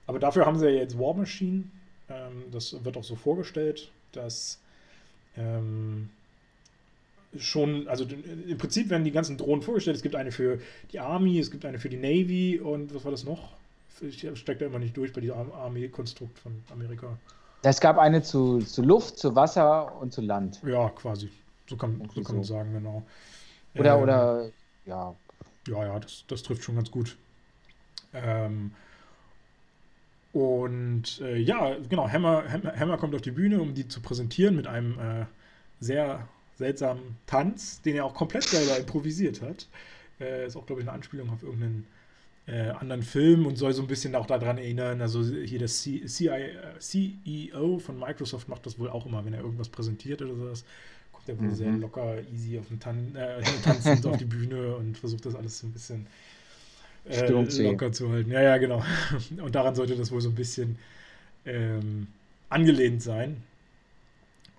Aber 0.08 0.20
dafür 0.20 0.46
haben 0.46 0.60
sie 0.60 0.66
ja 0.66 0.82
jetzt 0.82 1.00
War 1.00 1.14
Machine. 1.14 1.64
Ähm, 2.10 2.44
das 2.52 2.84
wird 2.84 2.98
auch 2.98 3.04
so 3.04 3.16
vorgestellt, 3.16 3.90
dass 4.12 4.60
ähm, 5.38 6.10
schon, 7.38 7.88
also 7.88 8.06
im 8.48 8.58
Prinzip 8.58 8.90
werden 8.90 9.04
die 9.04 9.12
ganzen 9.12 9.38
Drohnen 9.38 9.62
vorgestellt. 9.62 9.96
Es 9.96 10.04
gibt 10.04 10.16
eine 10.16 10.32
für 10.32 10.60
die 10.92 11.00
Army, 11.00 11.40
es 11.40 11.52
gibt 11.52 11.64
eine 11.66 11.80
für 11.80 11.90
die 11.90 11.98
Navy 11.98 12.60
und 12.60 12.94
was 12.94 13.06
war 13.06 13.12
das 13.12 13.24
noch? 13.24 13.54
Ich 14.02 14.28
stecke 14.34 14.62
da 14.62 14.66
immer 14.66 14.80
nicht 14.80 14.98
durch 14.98 15.14
bei 15.14 15.22
diesem 15.22 15.38
Ar- 15.38 15.54
Army-Konstrukt 15.54 16.40
von 16.40 16.52
Amerika. 16.74 17.18
Es 17.64 17.80
gab 17.80 17.98
eine 17.98 18.24
zu, 18.24 18.60
zu 18.60 18.82
Luft, 18.82 19.20
zu 19.20 19.36
Wasser 19.36 19.96
und 20.02 20.14
zu 20.14 20.22
Land. 20.22 20.62
Ja, 20.64 20.90
quasi. 20.90 21.32
So 21.68 21.78
kann, 21.78 22.02
so 22.14 22.22
kann 22.22 22.36
man 22.38 22.44
so. 22.44 22.54
sagen, 22.54 22.74
genau. 22.74 23.04
Oder, 23.76 23.96
Ähm, 23.96 24.02
oder, 24.02 24.50
ja. 24.86 25.16
Ja, 25.68 25.86
ja, 25.86 26.00
das, 26.00 26.26
das 26.28 26.44
trifft 26.44 26.64
schon 26.64 26.76
ganz 26.76 26.90
gut. 26.92 27.18
Ähm, 28.14 28.74
und 30.34 31.20
äh, 31.22 31.38
ja, 31.38 31.78
genau, 31.90 32.10
Hammer, 32.10 32.46
Hammer, 32.50 32.80
Hammer 32.80 32.98
kommt 32.98 33.16
auf 33.16 33.22
die 33.22 33.32
Bühne, 33.32 33.62
um 33.62 33.74
die 33.74 33.88
zu 33.88 34.02
präsentieren 34.02 34.56
mit 34.56 34.66
einem 34.68 34.98
äh, 35.00 35.26
sehr 35.80 36.28
seltsamen 36.56 37.18
Tanz, 37.28 37.82
den 37.82 37.96
er 37.96 38.06
auch 38.06 38.14
komplett 38.14 38.44
selber 38.44 38.78
improvisiert 38.78 39.42
hat. 39.42 39.68
Äh, 40.20 40.48
ist 40.48 40.56
auch, 40.56 40.66
glaube 40.66 40.82
ich, 40.82 40.88
eine 40.88 40.96
Anspielung 40.96 41.30
auf 41.30 41.44
irgendeinen 41.44 41.88
äh, 42.48 42.70
anderen 42.72 43.04
Film 43.04 43.46
und 43.46 43.58
soll 43.58 43.74
so 43.74 43.82
ein 43.82 43.88
bisschen 43.88 44.16
auch 44.16 44.26
daran 44.26 44.58
erinnern. 44.58 45.02
Also 45.02 45.24
hier 45.24 45.60
der 45.60 45.68
C 45.68 46.06
CI, 46.06 46.28
äh, 46.30 46.80
CEO 46.80 47.80
von 47.80 48.00
Microsoft 48.00 48.48
macht 48.50 48.66
das 48.66 48.80
wohl 48.80 48.90
auch 48.90 49.06
immer, 49.06 49.26
wenn 49.26 49.34
er 49.34 49.42
irgendwas 49.42 49.70
präsentiert 49.70 50.22
oder 50.22 50.36
sowas. 50.36 50.66
Kommt 51.12 51.30
er 51.30 51.40
wohl 51.40 51.50
Mhm. 51.50 51.56
sehr 51.56 51.78
locker, 51.78 52.18
easy 52.34 52.60
auf 52.60 52.68
den 52.68 52.80
Tan 52.80 53.16
äh, 53.16 53.42
tanzend 53.62 54.06
auf 54.06 54.18
die 54.18 54.26
Bühne 54.26 54.76
und 54.76 54.98
versucht 54.98 55.26
das 55.26 55.36
alles 55.36 55.60
so 55.60 55.68
ein 55.68 55.74
bisschen 55.74 56.08
äh, 57.06 57.30
locker 57.60 57.92
zu 57.92 58.10
halten. 58.12 58.32
Ja, 58.32 58.42
ja, 58.42 58.58
genau. 58.58 58.84
Und 59.42 59.56
daran 59.56 59.76
sollte 59.76 59.96
das 59.96 60.12
wohl 60.12 60.22
so 60.22 60.30
ein 60.30 60.36
bisschen 60.36 60.78
ähm, 61.46 62.08
angelehnt 62.50 63.02
sein. 63.04 63.44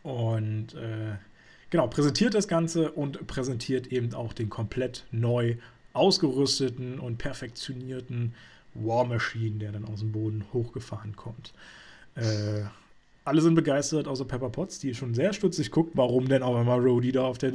Und 0.03 0.75
äh, 0.75 1.15
genau, 1.71 1.87
präsentiert 1.87 2.35
das 2.35 2.49
Ganze 2.49 2.91
und 2.93 3.27
präsentiert 3.27 3.89
eben 3.89 4.13
auch 4.15 4.33
den 4.33 4.51
komplett 4.51 5.05
neu 5.13 5.57
ausgerüsteten 5.93 6.99
und 6.99 7.19
perfektionierten 7.19 8.35
War 8.75 9.05
Machine, 9.05 9.59
der 9.59 9.73
dann 9.73 9.85
aus 9.85 10.01
dem 10.01 10.13
Boden 10.13 10.45
hochgefahren 10.53 11.15
kommt. 11.17 11.53
Äh, 12.15 12.65
alle 13.25 13.41
sind 13.41 13.55
begeistert, 13.55 14.09
außer 14.09 14.25
Pepper 14.25 14.51
Potts, 14.51 14.79
die 14.81 14.95
schon 14.95 15.15
sehr 15.15 15.33
stutzig 15.33 15.71
guckt, 15.71 15.93
warum 15.97 16.29
denn 16.29 16.43
auch 16.43 16.61
immer 16.61 16.77
Rhodey 16.77 17.13
da 17.13 17.25
auf 17.27 17.39
der 17.39 17.55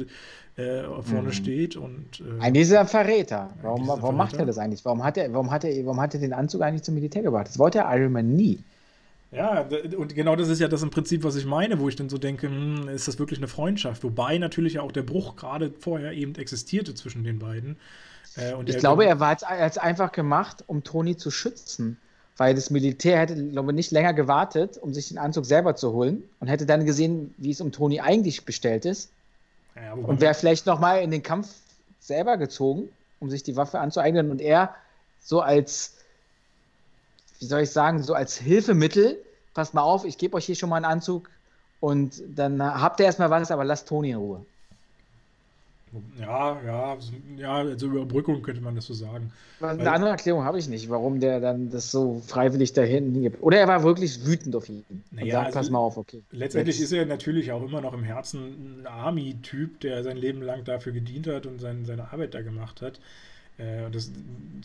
äh, 0.56 0.82
vorne 1.02 1.28
Mhm. 1.28 1.32
steht. 1.32 1.76
Und, 1.76 2.20
äh, 2.20 2.40
Ein 2.40 2.54
dieser 2.54 2.86
Verräter. 2.86 3.56
Warum, 3.62 3.82
dieser 3.82 4.02
warum 4.02 4.16
macht 4.16 4.36
Verräter. 4.36 4.44
er 4.44 4.46
das 4.46 4.58
eigentlich? 4.58 4.84
Warum 4.84 5.04
hat 5.04 5.16
er, 5.16 5.32
warum, 5.32 5.50
hat 5.50 5.64
er, 5.64 5.84
warum 5.84 6.00
hat 6.00 6.14
er 6.14 6.20
den 6.20 6.32
Anzug 6.32 6.62
eigentlich 6.62 6.82
zum 6.82 6.94
Militär 6.94 7.22
gebracht? 7.22 7.48
Das 7.48 7.58
wollte 7.58 7.78
Iron 7.80 8.12
Man 8.12 8.34
nie. 8.34 8.64
Ja, 9.30 9.68
und 9.98 10.14
genau 10.14 10.36
das 10.36 10.48
ist 10.48 10.58
ja 10.58 10.68
das 10.68 10.82
im 10.82 10.88
Prinzip, 10.90 11.22
was 11.22 11.36
ich 11.36 11.44
meine, 11.44 11.78
wo 11.78 11.88
ich 11.88 11.96
dann 11.96 12.08
so 12.08 12.16
denke, 12.16 12.48
hm, 12.48 12.88
ist 12.88 13.08
das 13.08 13.18
wirklich 13.18 13.38
eine 13.38 13.48
Freundschaft? 13.48 14.02
Wobei 14.02 14.38
natürlich 14.38 14.74
ja 14.74 14.82
auch 14.82 14.92
der 14.92 15.02
Bruch 15.02 15.36
gerade 15.36 15.70
vorher 15.78 16.12
eben 16.12 16.34
existierte 16.36 16.94
zwischen 16.94 17.24
den 17.24 17.38
beiden. 17.38 17.76
Äh, 18.38 18.54
Ich 18.66 18.74
er- 18.74 18.80
glaube, 18.80 19.04
er 19.06 19.20
war 19.20 19.32
jetzt, 19.32 19.42
er 19.42 19.64
hat's 19.64 19.78
einfach 19.78 20.12
gemacht, 20.12 20.64
um 20.66 20.84
Tony 20.84 21.16
zu 21.16 21.30
schützen. 21.30 21.98
Weil 22.36 22.54
das 22.54 22.70
Militär 22.70 23.18
hätte, 23.18 23.34
glaube 23.48 23.72
ich, 23.72 23.74
nicht 23.74 23.90
länger 23.90 24.14
gewartet, 24.14 24.78
um 24.80 24.94
sich 24.94 25.08
den 25.08 25.18
Anzug 25.18 25.44
selber 25.44 25.74
zu 25.74 25.92
holen 25.92 26.22
und 26.38 26.46
hätte 26.46 26.66
dann 26.66 26.86
gesehen, 26.86 27.34
wie 27.36 27.50
es 27.50 27.60
um 27.60 27.72
Tony 27.72 27.98
eigentlich 28.00 28.44
bestellt 28.44 28.84
ist. 28.84 29.10
ja, 29.74 29.92
Und 29.94 30.20
wäre 30.20 30.34
vielleicht 30.34 30.64
nochmal 30.64 31.02
in 31.02 31.10
den 31.10 31.24
Kampf 31.24 31.48
selber 31.98 32.36
gezogen, 32.36 32.90
um 33.18 33.28
sich 33.28 33.42
die 33.42 33.56
Waffe 33.56 33.80
anzueignen. 33.80 34.30
Und 34.30 34.40
er 34.40 34.72
so 35.20 35.40
als, 35.40 35.94
wie 37.40 37.46
soll 37.46 37.62
ich 37.62 37.70
sagen, 37.70 38.04
so 38.04 38.14
als 38.14 38.36
Hilfemittel, 38.36 39.18
passt 39.52 39.74
mal 39.74 39.82
auf, 39.82 40.04
ich 40.04 40.16
gebe 40.16 40.36
euch 40.36 40.46
hier 40.46 40.54
schon 40.54 40.68
mal 40.68 40.76
einen 40.76 40.84
Anzug 40.84 41.28
und 41.80 42.22
dann 42.36 42.62
habt 42.62 43.00
ihr 43.00 43.06
erstmal 43.06 43.30
was, 43.30 43.50
aber 43.50 43.64
lasst 43.64 43.88
Tony 43.88 44.10
in 44.10 44.16
Ruhe. 44.16 44.46
Ja, 46.20 46.60
ja, 46.64 46.98
ja, 47.36 47.54
also 47.54 47.86
Überbrückung 47.86 48.42
könnte 48.42 48.60
man 48.60 48.74
das 48.74 48.86
so 48.86 48.94
sagen. 48.94 49.32
Eine 49.60 49.78
Weil- 49.80 49.88
andere 49.88 50.10
Erklärung 50.10 50.44
habe 50.44 50.58
ich 50.58 50.68
nicht, 50.68 50.88
warum 50.88 51.20
der 51.20 51.40
dann 51.40 51.70
das 51.70 51.90
so 51.90 52.22
freiwillig 52.26 52.72
dahin 52.72 53.12
hingibt. 53.12 53.42
Oder 53.42 53.58
er 53.58 53.68
war 53.68 53.82
wirklich 53.82 54.24
wütend 54.26 54.54
auf 54.54 54.68
ihn 54.68 54.84
Naja, 55.10 55.32
sagt, 55.34 55.46
also 55.46 55.58
pass 55.58 55.70
mal 55.70 55.78
auf, 55.78 55.96
okay. 55.96 56.22
Letztendlich 56.30 56.78
Jetzt- 56.78 56.86
ist 56.86 56.92
er 56.92 57.06
natürlich 57.06 57.52
auch 57.52 57.62
immer 57.62 57.80
noch 57.80 57.94
im 57.94 58.02
Herzen 58.04 58.82
ein 58.82 58.86
Army-Typ, 58.86 59.80
der 59.80 60.02
sein 60.02 60.16
Leben 60.16 60.42
lang 60.42 60.64
dafür 60.64 60.92
gedient 60.92 61.26
hat 61.26 61.46
und 61.46 61.60
sein, 61.60 61.84
seine 61.84 62.12
Arbeit 62.12 62.34
da 62.34 62.42
gemacht 62.42 62.82
hat. 62.82 63.00
Äh, 63.58 63.86
und 63.86 63.94
das, 63.94 64.12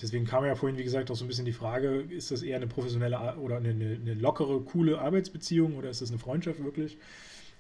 deswegen 0.02 0.26
kam 0.26 0.46
ja 0.46 0.54
vorhin, 0.56 0.78
wie 0.78 0.84
gesagt, 0.84 1.10
auch 1.10 1.16
so 1.16 1.26
ein 1.26 1.28
bisschen 1.28 1.46
die 1.46 1.52
Frage, 1.54 2.04
ist 2.10 2.30
das 2.30 2.44
eher 2.44 2.58
eine 2.58 2.68
professionelle 2.68 3.18
oder 3.38 3.58
eine, 3.58 3.70
eine, 3.70 3.98
eine 4.00 4.14
lockere, 4.14 4.60
coole 4.62 5.00
Arbeitsbeziehung 5.00 5.76
oder 5.78 5.90
ist 5.90 6.02
das 6.02 6.10
eine 6.10 6.20
Freundschaft 6.20 6.64
wirklich? 6.64 6.98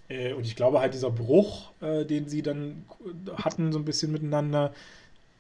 Äh, 0.10 0.34
und 0.34 0.46
ich 0.46 0.56
glaube 0.56 0.80
halt, 0.80 0.94
dieser 0.94 1.12
Bruch, 1.12 1.72
äh, 1.82 2.06
den 2.06 2.28
sie 2.28 2.42
dann 2.42 2.86
hatten, 3.38 3.72
so 3.72 3.80
ein 3.80 3.86
bisschen 3.86 4.12
miteinander, 4.12 4.74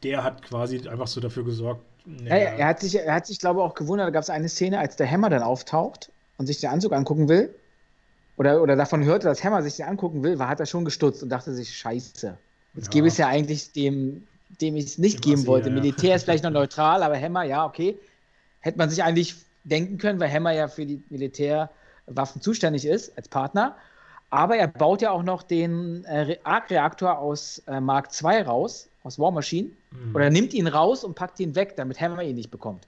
der 0.03 0.23
hat 0.23 0.41
quasi 0.43 0.87
einfach 0.87 1.07
so 1.07 1.21
dafür 1.21 1.43
gesorgt, 1.45 1.81
Ja, 2.05 2.35
er 2.35 2.67
hat 2.67 2.79
sich, 2.81 2.95
er 2.95 3.13
hat 3.13 3.25
sich, 3.25 3.39
glaube 3.39 3.59
ich, 3.59 3.65
auch 3.65 3.75
gewundert. 3.75 4.07
Da 4.07 4.11
gab 4.11 4.23
es 4.23 4.29
eine 4.29 4.49
Szene, 4.49 4.79
als 4.79 4.95
der 4.97 5.09
Hammer 5.09 5.29
dann 5.29 5.43
auftaucht 5.43 6.11
und 6.37 6.47
sich 6.47 6.59
den 6.59 6.69
Anzug 6.69 6.91
angucken 6.93 7.29
will. 7.29 7.55
Oder, 8.35 8.61
oder 8.61 8.75
davon 8.75 9.03
hörte, 9.05 9.27
dass 9.27 9.43
Hammer 9.43 9.61
sich 9.61 9.75
den 9.77 9.85
angucken 9.85 10.23
will, 10.23 10.39
war, 10.39 10.49
hat 10.49 10.59
er 10.59 10.65
schon 10.65 10.85
gestutzt 10.85 11.21
und 11.23 11.29
dachte 11.29 11.53
sich, 11.53 11.75
scheiße. 11.77 12.37
Jetzt 12.75 12.87
Ja. 12.87 12.91
gebe 12.91 13.07
ich 13.07 13.13
es 13.13 13.17
ja 13.19 13.27
eigentlich 13.27 13.71
dem, 13.73 14.27
dem 14.61 14.75
ich 14.75 14.85
es 14.85 14.97
nicht 14.97 15.21
geben 15.21 15.41
Assi, 15.41 15.47
wollte. 15.47 15.69
ja. 15.69 15.75
Militär 15.75 16.15
ist 16.15 16.23
vielleicht 16.23 16.43
noch 16.43 16.51
neutral, 16.61 17.03
aber 17.03 17.19
Hammer, 17.19 17.43
ja, 17.43 17.65
okay. 17.65 17.97
Hätte 18.59 18.77
man 18.77 18.89
sich 18.89 19.03
eigentlich 19.03 19.35
denken 19.63 19.97
können, 19.97 20.19
weil 20.19 20.31
Hammer 20.31 20.51
ja 20.51 20.67
für 20.67 20.85
die 20.85 21.03
Militärwaffen 21.09 22.41
zuständig 22.41 22.85
ist, 22.85 23.15
als 23.17 23.29
Partner. 23.29 23.77
Aber 24.33 24.55
er 24.57 24.67
baut 24.67 25.01
ja 25.03 25.11
auch 25.11 25.21
noch 25.23 25.43
den 25.43 26.03
äh, 26.05 26.19
Re- 26.21 26.39
Arc-Reaktor 26.43 27.19
aus 27.19 27.59
äh, 27.67 27.79
Mark 27.79 28.09
II 28.23 28.41
raus, 28.41 28.87
aus 29.03 29.19
War 29.19 29.31
Machine. 29.31 29.69
Mhm. 29.91 30.15
Oder 30.15 30.29
nimmt 30.31 30.53
ihn 30.53 30.65
raus 30.67 31.03
und 31.03 31.13
packt 31.15 31.39
ihn 31.39 31.53
weg, 31.55 31.75
damit 31.75 32.01
Hammer 32.01 32.23
ihn 32.23 32.35
nicht 32.35 32.49
bekommt. 32.49 32.87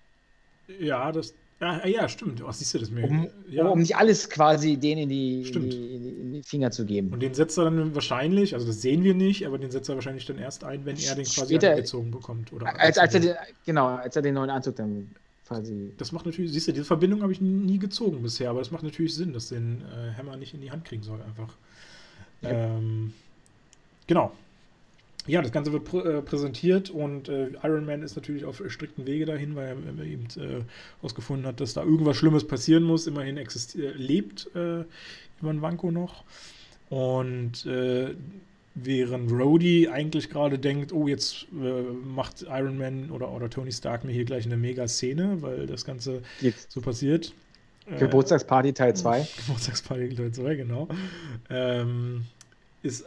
ja, 0.79 1.11
das, 1.11 1.33
ja, 1.61 1.85
ja, 1.85 2.09
stimmt. 2.09 2.43
Oh, 2.43 2.51
siehst 2.51 2.73
du 2.73 2.79
das 2.79 2.89
mir? 2.89 3.03
Um, 3.07 3.27
ja. 3.49 3.65
um 3.67 3.79
nicht 3.79 3.95
alles 3.95 4.29
quasi 4.29 4.75
denen 4.75 5.03
in 5.03 5.09
die, 5.09 5.41
in 5.43 5.69
die, 5.69 5.95
in 5.95 6.03
die, 6.03 6.09
in 6.09 6.33
die 6.33 6.43
Finger 6.43 6.71
zu 6.71 6.83
geben. 6.85 7.13
Und 7.13 7.21
den 7.21 7.33
setzt 7.35 7.57
er 7.59 7.65
dann 7.65 7.93
wahrscheinlich, 7.95 8.53
also 8.55 8.65
das 8.65 8.81
sehen 8.81 9.03
wir 9.03 9.13
nicht, 9.13 9.45
aber 9.45 9.57
den 9.59 9.69
setzt 9.71 9.87
er 9.87 9.95
wahrscheinlich 9.95 10.25
dann 10.25 10.37
erst 10.39 10.63
ein, 10.63 10.83
wenn 10.85 10.97
er 10.97 11.15
den 11.15 11.25
quasi 11.25 11.53
Später- 11.53 11.71
angezogen 11.71 12.11
bekommt. 12.11 12.51
Oder 12.53 12.77
als, 12.79 12.97
als 12.97 13.13
er 13.13 13.19
den, 13.19 13.35
genau, 13.65 13.87
als 13.87 14.15
er 14.15 14.21
den 14.23 14.33
neuen 14.33 14.49
Anzug 14.49 14.75
dann 14.77 15.11
quasi. 15.47 15.91
das 15.97 16.11
macht 16.11 16.25
natürlich, 16.25 16.51
siehst 16.51 16.67
du, 16.67 16.71
diese 16.71 16.85
Verbindung 16.85 17.21
habe 17.21 17.31
ich 17.31 17.41
nie 17.41 17.77
gezogen 17.79 18.21
bisher, 18.21 18.49
aber 18.49 18.59
das 18.59 18.71
macht 18.71 18.83
natürlich 18.83 19.15
Sinn, 19.15 19.33
dass 19.33 19.49
den 19.49 19.81
äh, 19.81 20.17
Hammer 20.17 20.37
nicht 20.37 20.53
in 20.53 20.61
die 20.61 20.71
Hand 20.71 20.85
kriegen 20.85 21.03
soll, 21.03 21.21
einfach. 21.21 21.53
Ja. 22.41 22.49
Ähm, 22.49 23.13
genau. 24.07 24.31
ja, 25.27 25.41
das 25.41 25.51
Ganze 25.51 25.71
wird 25.71 25.85
pr 25.85 26.05
äh, 26.05 26.21
präsentiert 26.21 26.89
und 26.89 27.29
äh, 27.29 27.51
Iron 27.63 27.85
Man 27.85 28.01
ist 28.01 28.15
natürlich 28.15 28.45
auf 28.45 28.61
strikten 28.67 29.05
Wege 29.05 29.25
dahin, 29.25 29.55
weil 29.55 29.77
er 29.97 30.05
eben 30.05 30.27
herausgefunden 31.01 31.45
äh, 31.45 31.49
hat, 31.49 31.59
dass 31.59 31.73
da 31.73 31.83
irgendwas 31.83 32.17
Schlimmes 32.17 32.45
passieren 32.45 32.83
muss. 32.83 33.07
Immerhin 33.07 33.39
lebt 33.75 34.49
äh, 34.55 34.83
Ivan 35.41 35.61
Vanko 35.61 35.91
noch. 35.91 36.23
Und 36.89 37.65
äh, 37.65 38.13
während 38.75 39.31
Rhodey 39.31 39.87
eigentlich 39.87 40.29
gerade 40.29 40.59
denkt, 40.59 40.91
oh, 40.93 41.07
jetzt 41.07 41.47
äh, 41.53 41.81
macht 41.81 42.43
Iron 42.43 42.77
Man 42.77 43.09
oder, 43.09 43.31
oder 43.31 43.49
Tony 43.49 43.71
Stark 43.71 44.03
mir 44.03 44.11
hier 44.11 44.25
gleich 44.25 44.45
eine 44.45 44.57
Mega-Szene, 44.57 45.41
weil 45.41 45.65
das 45.65 45.85
Ganze 45.85 46.21
jetzt. 46.41 46.71
so 46.71 46.81
passiert. 46.81 47.33
Geburtstagsparty 47.99 48.73
Teil 48.73 48.93
2. 48.95 49.27
Geburtstagsparty 49.37 50.15
Teil 50.15 50.31
2, 50.31 50.55
genau. 50.55 50.87
Ähm, 51.49 52.25
ist 52.83 53.05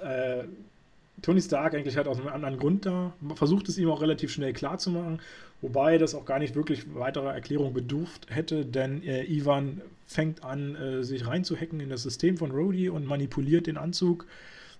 Tony 1.22 1.40
Stark 1.40 1.74
eigentlich 1.74 1.96
halt 1.96 2.06
aus 2.08 2.18
einem 2.18 2.28
anderen 2.28 2.58
Grund 2.58 2.86
da, 2.86 3.12
versucht 3.34 3.68
es 3.68 3.78
ihm 3.78 3.90
auch 3.90 4.00
relativ 4.00 4.30
schnell 4.30 4.52
klar 4.52 4.78
zu 4.78 4.90
machen, 4.90 5.20
wobei 5.60 5.98
das 5.98 6.14
auch 6.14 6.24
gar 6.24 6.38
nicht 6.38 6.54
wirklich 6.54 6.94
weiterer 6.94 7.34
Erklärung 7.34 7.72
bedurft 7.72 8.26
hätte, 8.28 8.64
denn 8.64 9.02
äh, 9.02 9.24
Ivan 9.24 9.80
fängt 10.06 10.44
an, 10.44 10.76
äh, 10.76 11.02
sich 11.02 11.26
reinzuhacken 11.26 11.80
in 11.80 11.88
das 11.88 12.02
System 12.02 12.36
von 12.36 12.50
Rhodey 12.50 12.88
und 12.88 13.06
manipuliert 13.06 13.66
den 13.66 13.76
Anzug, 13.76 14.26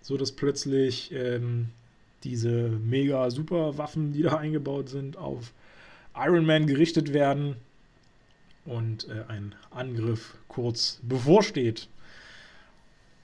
sodass 0.08 0.32
plötzlich 0.32 1.12
ähm, 1.12 1.68
diese 2.24 2.50
mega 2.50 3.30
super 3.30 3.76
Waffen, 3.76 4.14
die 4.14 4.22
da 4.22 4.36
eingebaut 4.38 4.88
sind, 4.88 5.18
auf 5.18 5.52
Iron 6.16 6.46
Man 6.46 6.66
gerichtet 6.66 7.12
werden 7.12 7.56
und 8.64 9.06
äh, 9.08 9.24
ein 9.28 9.54
Angriff 9.70 10.34
kurz 10.48 10.98
bevorsteht. 11.02 11.88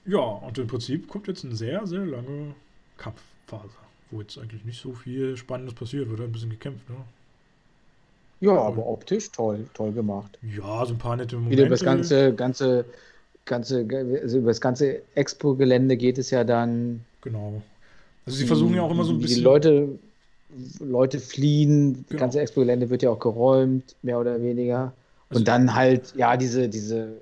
Ja, 0.05 0.19
und 0.19 0.59
im 0.59 0.67
Prinzip 0.67 1.07
kommt 1.07 1.27
jetzt 1.27 1.43
eine 1.43 1.55
sehr, 1.55 1.87
sehr 1.87 2.05
lange 2.05 2.53
Kampfphase, 2.97 3.77
wo 4.11 4.21
jetzt 4.21 4.37
eigentlich 4.37 4.63
nicht 4.63 4.79
so 4.79 4.93
viel 4.93 5.37
Spannendes 5.37 5.73
passiert, 5.73 6.07
wird 6.07 6.21
ein 6.21 6.31
bisschen 6.31 6.51
gekämpft, 6.51 6.87
ne? 6.87 6.97
Ja, 8.41 8.61
aber 8.61 8.85
optisch 8.85 9.31
toll, 9.31 9.65
toll 9.73 9.91
gemacht. 9.91 10.37
Ja, 10.43 10.85
so 10.85 10.93
ein 10.93 10.99
paar 10.99 11.15
nette 11.15 11.35
Momente. 11.35 11.63
Über 11.63 11.69
das 11.69 11.83
ganze, 11.83 12.35
ganze, 12.35 12.85
ganze, 13.45 13.85
also 14.21 14.37
über 14.39 14.49
das 14.49 14.61
ganze 14.61 15.01
Expo-Gelände 15.15 15.97
geht 15.97 16.17
es 16.17 16.31
ja 16.31 16.43
dann. 16.43 17.01
Genau. 17.21 17.61
Also 18.25 18.37
sie 18.37 18.45
versuchen 18.45 18.75
ja 18.75 18.81
auch 18.81 18.91
immer 18.91 19.03
so 19.03 19.13
ein 19.13 19.19
bisschen. 19.19 19.37
Die 19.37 19.43
Leute, 19.43 19.99
Leute 20.79 21.19
fliehen, 21.19 21.93
das 21.93 22.07
genau. 22.09 22.19
ganze 22.19 22.39
Expo-Gelände 22.41 22.89
wird 22.89 23.03
ja 23.03 23.09
auch 23.09 23.19
geräumt, 23.19 23.95
mehr 24.01 24.19
oder 24.19 24.41
weniger. 24.41 24.93
Also 25.29 25.39
Und 25.39 25.47
dann 25.47 25.73
halt, 25.73 26.13
ja, 26.15 26.37
diese, 26.37 26.69
diese 26.69 27.21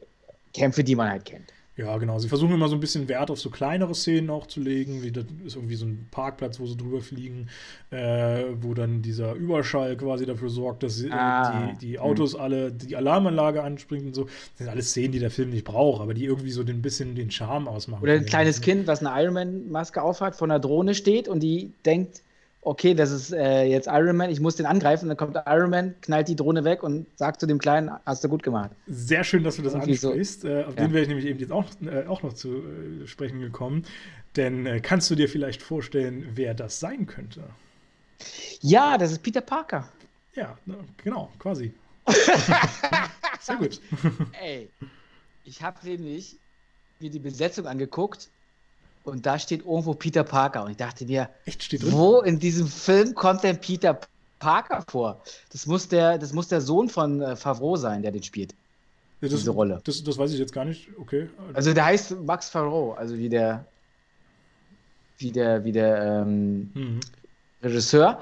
Kämpfe, 0.54 0.84
die 0.84 0.96
man 0.96 1.10
halt 1.10 1.26
kennt. 1.26 1.52
Ja, 1.76 1.98
genau. 1.98 2.20
Sie 2.20 2.28
versuchen 2.28 2.54
immer 2.54 2.68
so 2.68 2.76
ein 2.76 2.80
bisschen 2.80 3.10
Wert 3.10 3.32
auf 3.32 3.40
so 3.40 3.50
kleinere 3.50 3.96
Szenen 3.96 4.30
auch 4.30 4.46
zu 4.46 4.60
legen, 4.60 5.02
wie 5.02 5.12
das 5.12 5.26
ist 5.44 5.56
irgendwie 5.56 5.76
so 5.76 5.88
ein 5.88 6.08
Parkplatz, 6.12 6.60
wo 6.60 6.68
sie 6.68 6.78
drüber 6.78 7.02
fliegen, 7.02 7.50
äh, 7.90 8.44
wo 8.62 8.76
dann 8.76 9.02
dieser 9.02 9.34
Überschall 9.34 9.98
quasi 9.98 10.28
dafür 10.28 10.50
sorgt, 10.50 10.84
dass 10.84 10.98
sie, 10.98 11.10
ah. 11.12 11.72
die, 11.72 11.88
die, 11.88 12.00
Autos 12.00 12.34
hm. 12.34 12.42
alle 12.42 12.72
die 12.72 12.96
Alarmanlage 12.96 13.64
anspringen 13.64 14.08
und 14.08 14.14
so. 14.14 14.26
Das 14.26 14.58
sind 14.58 14.68
alles 14.70 14.92
Szenen, 14.92 15.14
die 15.14 15.20
der 15.20 15.32
Film 15.32 15.50
nicht 15.50 15.66
braucht, 15.66 16.02
aber 16.02 16.14
die 16.14 16.26
irgendwie 16.26 16.52
so 16.52 16.62
ein 16.62 16.82
bisschen 16.84 17.16
den 17.16 17.32
Charme 17.32 17.68
ausmachen. 17.68 18.04
Oder 18.04 18.14
ein 18.14 18.26
kleines 18.26 18.62
Kind, 18.62 18.86
was 18.86 19.04
eine 19.04 19.20
Ironman-Maske 19.24 20.00
aufhat, 20.00 20.36
vor 20.36 20.46
einer 20.46 20.60
Drohne 20.60 20.94
steht 20.94 21.28
und 21.28 21.42
die 21.42 21.72
denkt, 21.86 22.22
okay, 22.66 22.94
das 22.94 23.12
ist 23.12 23.32
äh, 23.32 23.64
jetzt 23.64 23.88
Iron 23.88 24.16
Man, 24.16 24.30
ich 24.30 24.40
muss 24.40 24.56
den 24.56 24.66
angreifen. 24.66 25.08
Dann 25.08 25.18
kommt 25.18 25.38
Iron 25.46 25.70
Man, 25.70 25.96
knallt 26.02 26.28
die 26.28 26.36
Drohne 26.36 26.64
weg 26.64 26.84
und 26.84 27.08
sagt 27.18 27.40
zu 27.40 27.48
dem 27.48 27.60
Kleinen, 27.60 27.92
hast 28.06 28.24
du 28.24 28.30
gut 28.30 28.44
gemacht. 28.44 28.72
Sehr 28.88 29.24
schön, 29.24 29.44
dass 29.44 29.58
du 29.58 29.62
das 29.62 29.74
Irgendwie 29.74 29.94
ansprichst. 29.94 30.42
So. 30.42 30.48
Äh, 30.48 30.64
auf 30.64 30.76
ja. 30.76 30.84
den 30.84 30.94
wäre 30.94 31.04
ich 31.04 31.08
nämlich 31.08 31.26
eben 31.26 31.40
jetzt 31.40 31.52
auch, 31.52 31.66
äh, 31.82 32.06
auch 32.08 32.24
noch 32.24 32.34
zu 32.34 32.58
äh, 32.58 33.08
sprechen 33.08 33.40
gekommen. 33.40 33.86
Denn 34.36 34.66
äh, 34.66 34.80
kannst 34.80 35.10
du 35.12 35.16
dir 35.16 35.30
vielleicht 35.30 35.62
vorstellen, 35.62 36.30
wer 36.36 36.54
das 36.54 36.80
sein 36.80 37.06
könnte? 37.06 37.44
Ja, 38.62 38.98
das 38.98 39.12
ist 39.12 39.22
Peter 39.22 39.42
Parker. 39.42 39.90
Ja, 40.36 40.58
genau, 41.04 41.30
quasi. 41.38 41.74
Sehr 43.40 43.56
gut. 43.58 43.80
Ey, 44.42 44.70
ich 45.44 45.62
habe 45.62 45.78
nämlich 45.84 46.38
mir 47.00 47.10
die 47.10 47.20
Besetzung 47.20 47.68
angeguckt 47.68 48.30
und 49.04 49.26
da 49.26 49.38
steht 49.38 49.66
irgendwo 49.66 49.94
Peter 49.94 50.24
Parker. 50.24 50.64
Und 50.64 50.72
ich 50.72 50.78
dachte 50.78 51.06
mir, 51.06 51.30
wo 51.82 52.22
in 52.22 52.40
diesem 52.40 52.68
Film 52.68 53.14
kommt 53.14 53.44
denn 53.44 53.60
Peter 53.60 54.00
Parker 54.40 54.84
vor? 54.88 55.22
Das 55.52 55.66
muss 55.66 55.88
der, 55.88 56.18
das 56.18 56.34
muss 56.34 56.48
der 56.48 56.62
Sohn 56.62 56.90
von 56.90 57.22
äh, 57.22 57.36
Favreau 57.36 57.76
sein, 57.76 58.02
der 58.02 58.12
den 58.12 58.24
spielt. 58.24 58.54
Ja, 59.22 59.30
das, 59.30 59.40
diese 59.40 59.52
Rolle. 59.52 59.82
Das, 59.84 60.04
das 60.04 60.18
weiß 60.18 60.34
ich 60.34 60.40
jetzt 60.40 60.54
gar 60.54 60.66
nicht. 60.66 60.90
Okay. 61.00 61.30
Also 61.54 61.74
der 61.74 61.86
heißt 61.86 62.22
Max 62.22 62.50
Favreau, 62.50 62.94
also 62.94 63.18
wie 63.18 63.30
der, 63.30 63.66
wie 65.18 65.32
der, 65.32 65.64
wie 65.64 65.72
der 65.72 66.24
ähm, 66.24 66.72
mhm. 66.74 67.00
Regisseur. 67.62 68.22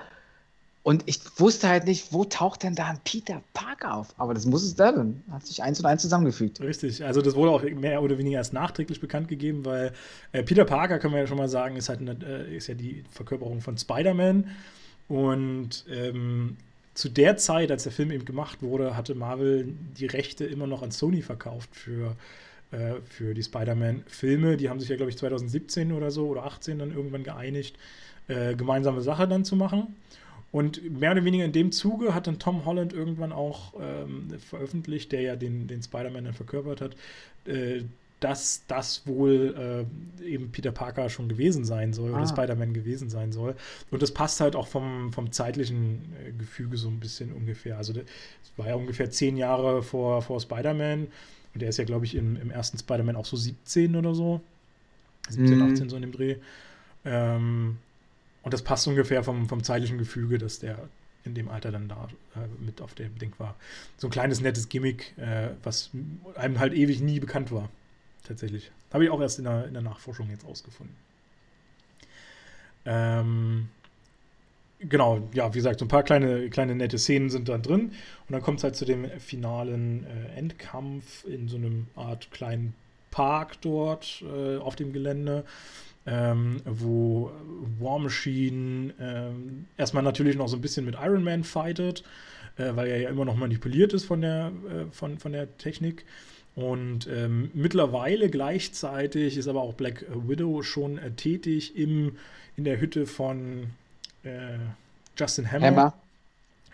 Und 0.83 1.03
ich 1.05 1.19
wusste 1.37 1.69
halt 1.69 1.85
nicht, 1.85 2.11
wo 2.11 2.25
taucht 2.25 2.63
denn 2.63 2.73
da 2.73 2.87
ein 2.87 2.99
Peter 3.03 3.43
Parker 3.53 3.93
auf? 3.93 4.15
Aber 4.17 4.33
das 4.33 4.45
muss 4.45 4.63
es 4.63 4.73
da 4.73 4.91
dann. 4.91 5.21
Hat 5.29 5.45
sich 5.45 5.61
eins 5.61 5.79
und 5.79 5.85
eins 5.85 6.01
zusammengefügt. 6.01 6.59
Richtig. 6.59 7.05
Also 7.05 7.21
das 7.21 7.35
wurde 7.35 7.51
auch 7.51 7.61
mehr 7.61 8.01
oder 8.01 8.17
weniger 8.17 8.37
erst 8.37 8.53
nachträglich 8.53 8.99
bekannt 8.99 9.27
gegeben, 9.27 9.63
weil 9.63 9.93
äh, 10.31 10.41
Peter 10.41 10.65
Parker, 10.65 10.97
können 10.97 11.13
wir 11.13 11.21
ja 11.21 11.27
schon 11.27 11.37
mal 11.37 11.49
sagen, 11.49 11.75
ist 11.75 11.89
halt 11.89 11.99
eine, 11.99 12.17
äh, 12.25 12.57
ist 12.57 12.65
ja 12.65 12.73
die 12.73 13.03
Verkörperung 13.11 13.61
von 13.61 13.77
Spider-Man. 13.77 14.49
Und 15.07 15.85
ähm, 15.87 16.57
zu 16.95 17.09
der 17.09 17.37
Zeit, 17.37 17.69
als 17.69 17.83
der 17.83 17.91
Film 17.91 18.11
eben 18.11 18.25
gemacht 18.25 18.63
wurde, 18.63 18.97
hatte 18.97 19.13
Marvel 19.13 19.73
die 19.97 20.07
Rechte 20.07 20.45
immer 20.45 20.65
noch 20.65 20.81
an 20.81 20.89
Sony 20.89 21.21
verkauft 21.21 21.69
für, 21.75 22.15
äh, 22.71 22.95
für 23.05 23.35
die 23.35 23.43
Spider-Man-Filme. 23.43 24.57
Die 24.57 24.69
haben 24.69 24.79
sich 24.79 24.89
ja, 24.89 24.95
glaube 24.95 25.11
ich, 25.11 25.17
2017 25.17 25.91
oder 25.91 26.09
so 26.09 26.27
oder 26.27 26.45
18 26.45 26.79
dann 26.79 26.91
irgendwann 26.91 27.23
geeinigt, 27.23 27.77
äh, 28.27 28.55
gemeinsame 28.55 29.01
Sache 29.01 29.27
dann 29.27 29.45
zu 29.45 29.55
machen. 29.55 29.95
Und 30.51 30.99
mehr 30.99 31.11
oder 31.11 31.23
weniger 31.23 31.45
in 31.45 31.53
dem 31.53 31.71
Zuge 31.71 32.13
hat 32.13 32.27
dann 32.27 32.39
Tom 32.39 32.65
Holland 32.65 32.93
irgendwann 32.93 33.31
auch 33.31 33.73
ähm, 33.79 34.27
veröffentlicht, 34.39 35.11
der 35.11 35.21
ja 35.21 35.35
den, 35.35 35.67
den 35.67 35.81
Spider-Man 35.81 36.25
dann 36.25 36.33
verkörpert 36.33 36.81
hat, 36.81 36.95
äh, 37.45 37.83
dass 38.19 38.63
das 38.67 39.07
wohl 39.07 39.87
äh, 40.21 40.25
eben 40.25 40.51
Peter 40.51 40.71
Parker 40.71 41.09
schon 41.09 41.27
gewesen 41.27 41.65
sein 41.65 41.93
soll 41.93 42.13
ah. 42.13 42.17
oder 42.17 42.27
Spider-Man 42.27 42.73
gewesen 42.73 43.09
sein 43.09 43.31
soll. 43.31 43.55
Und 43.89 44.01
das 44.01 44.13
passt 44.13 44.41
halt 44.41 44.55
auch 44.55 44.67
vom, 44.67 45.11
vom 45.13 45.31
zeitlichen 45.31 46.13
äh, 46.23 46.31
Gefüge 46.31 46.77
so 46.77 46.89
ein 46.89 46.99
bisschen 46.99 47.31
ungefähr. 47.31 47.77
Also 47.77 47.93
das 47.93 48.03
war 48.57 48.67
ja 48.67 48.75
ungefähr 48.75 49.09
zehn 49.09 49.37
Jahre 49.37 49.81
vor, 49.81 50.21
vor 50.21 50.39
Spider-Man 50.39 51.07
und 51.53 51.61
der 51.61 51.69
ist 51.69 51.77
ja, 51.77 51.83
glaube 51.83 52.05
ich, 52.05 52.15
im, 52.15 52.35
im 52.37 52.51
ersten 52.51 52.77
Spider-Man 52.77 53.15
auch 53.15 53.25
so 53.25 53.35
17 53.35 53.95
oder 53.95 54.13
so. 54.15 54.41
17, 55.29 55.59
mm. 55.59 55.73
18 55.73 55.89
so 55.89 55.95
in 55.95 56.01
dem 56.01 56.11
Dreh. 56.11 56.35
Ähm, 57.05 57.77
und 58.43 58.53
das 58.53 58.61
passt 58.61 58.87
ungefähr 58.87 59.23
vom, 59.23 59.47
vom 59.47 59.63
zeitlichen 59.63 59.97
Gefüge, 59.97 60.37
dass 60.37 60.59
der 60.59 60.89
in 61.23 61.35
dem 61.35 61.49
Alter 61.49 61.71
dann 61.71 61.87
da 61.87 62.07
äh, 62.35 62.47
mit 62.63 62.81
auf 62.81 62.95
dem 62.95 63.17
Ding 63.19 63.33
war. 63.37 63.55
So 63.97 64.07
ein 64.07 64.11
kleines 64.11 64.41
nettes 64.41 64.69
Gimmick, 64.69 65.15
äh, 65.17 65.49
was 65.63 65.91
einem 66.35 66.59
halt 66.59 66.73
ewig 66.73 67.01
nie 67.01 67.19
bekannt 67.19 67.51
war. 67.51 67.69
Tatsächlich. 68.23 68.71
Habe 68.91 69.03
ich 69.03 69.09
auch 69.09 69.21
erst 69.21 69.39
in 69.39 69.45
der, 69.45 69.67
in 69.67 69.73
der 69.73 69.83
Nachforschung 69.83 70.29
jetzt 70.29 70.45
ausgefunden. 70.45 70.95
Ähm, 72.85 73.69
genau, 74.79 75.27
ja, 75.33 75.53
wie 75.53 75.57
gesagt, 75.57 75.79
so 75.79 75.85
ein 75.85 75.89
paar 75.89 76.03
kleine, 76.03 76.49
kleine 76.49 76.75
nette 76.75 76.97
Szenen 76.97 77.29
sind 77.29 77.49
da 77.49 77.57
drin. 77.57 77.89
Und 77.89 78.31
dann 78.31 78.41
kommt 78.41 78.57
es 78.59 78.63
halt 78.63 78.75
zu 78.75 78.85
dem 78.85 79.09
finalen 79.19 80.05
äh, 80.05 80.37
Endkampf 80.37 81.25
in 81.25 81.47
so 81.47 81.57
einem 81.57 81.87
Art 81.95 82.31
kleinen 82.31 82.73
Park 83.11 83.61
dort 83.61 84.23
äh, 84.23 84.57
auf 84.57 84.75
dem 84.75 84.93
Gelände 84.93 85.45
ähm, 86.05 86.61
wo 86.65 87.31
War 87.79 87.99
Machine 87.99 88.93
ähm, 88.99 89.65
erstmal 89.77 90.03
natürlich 90.03 90.35
noch 90.35 90.47
so 90.47 90.57
ein 90.57 90.61
bisschen 90.61 90.85
mit 90.85 90.95
Iron 90.95 91.23
Man 91.23 91.43
fightet, 91.43 92.03
äh, 92.57 92.75
weil 92.75 92.87
er 92.87 92.99
ja 92.99 93.09
immer 93.09 93.25
noch 93.25 93.35
manipuliert 93.35 93.93
ist 93.93 94.05
von 94.05 94.21
der, 94.21 94.51
äh, 94.69 94.91
von, 94.91 95.19
von 95.19 95.31
der 95.31 95.57
Technik. 95.57 96.05
Und 96.55 97.07
ähm, 97.07 97.49
mittlerweile 97.53 98.29
gleichzeitig 98.29 99.37
ist 99.37 99.47
aber 99.47 99.61
auch 99.61 99.73
Black 99.73 100.05
Widow 100.09 100.63
schon 100.63 100.97
äh, 100.97 101.11
tätig 101.11 101.77
im, 101.77 102.17
in 102.57 102.65
der 102.65 102.81
Hütte 102.81 103.05
von 103.05 103.67
äh, 104.23 104.57
Justin 105.17 105.51
Hammer. 105.51 105.67
Hammer. 105.67 105.93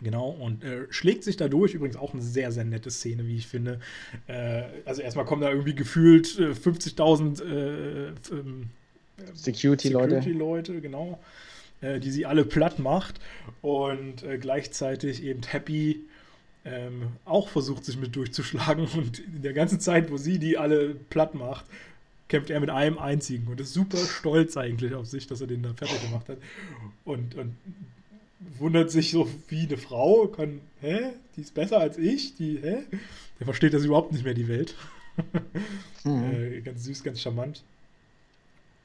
Genau, 0.02 0.30
und 0.30 0.64
äh, 0.64 0.86
schlägt 0.92 1.24
sich 1.24 1.38
dadurch 1.38 1.74
übrigens 1.74 1.96
auch 1.96 2.14
eine 2.14 2.22
sehr, 2.22 2.52
sehr 2.52 2.64
nette 2.64 2.92
Szene, 2.92 3.28
wie 3.28 3.38
ich 3.38 3.48
finde. 3.48 3.80
Äh, 4.28 4.64
also 4.86 5.02
erstmal 5.02 5.26
kommen 5.26 5.42
da 5.42 5.50
irgendwie 5.50 5.74
gefühlt 5.74 6.28
50.000 6.28 7.44
äh, 7.44 8.08
ähm, 8.32 8.70
Security-Leute. 9.34 10.16
Security-Leute, 10.16 10.82
genau. 10.82 11.20
Äh, 11.80 12.00
die 12.00 12.10
sie 12.10 12.26
alle 12.26 12.44
platt 12.44 12.80
macht 12.80 13.20
und 13.62 14.24
äh, 14.24 14.40
gleichzeitig 14.40 15.22
eben 15.22 15.44
Happy 15.44 16.00
ähm, 16.66 17.10
auch 17.24 17.50
versucht, 17.50 17.86
sich 17.86 17.98
mit 17.98 18.16
durchzuschlagen 18.16 18.88
und 18.96 19.20
in 19.20 19.44
der 19.44 19.54
ganzen 19.54 19.80
Zeit, 19.80 20.10
wo 20.10 20.18
sie 20.18 20.40
die 20.40 20.58
alle 20.58 20.96
platt 20.96 21.36
macht, 21.36 21.66
kämpft 22.30 22.50
er 22.50 22.60
mit 22.62 22.72
einem 22.72 22.98
einzigen 22.98 23.46
und 23.48 23.62
ist 23.62 23.74
super 23.74 24.00
stolz 24.00 24.58
eigentlich 24.58 24.96
auf 24.96 25.06
sich, 25.06 25.28
dass 25.28 25.40
er 25.40 25.46
den 25.46 25.62
da 25.62 25.72
fertig 25.76 26.02
gemacht 26.02 26.28
hat 26.30 26.40
und, 27.06 27.36
und 27.36 27.56
wundert 28.58 28.90
sich 28.90 29.12
so 29.12 29.30
wie 29.48 29.68
eine 29.68 29.78
Frau, 29.78 30.28
kann, 30.30 30.62
hä, 30.82 31.12
die 31.36 31.42
ist 31.42 31.54
besser 31.54 31.80
als 31.80 32.00
ich, 32.00 32.36
die, 32.38 32.58
hä? 32.60 32.78
Der 33.40 33.46
versteht 33.46 33.76
das 33.76 33.84
überhaupt 33.84 34.12
nicht 34.14 34.24
mehr, 34.24 34.34
die 34.34 34.48
Welt. 34.48 34.74
mhm. 36.04 36.24
äh, 36.34 36.62
ganz 36.62 36.86
süß, 36.86 37.04
ganz 37.04 37.22
charmant. 37.22 37.64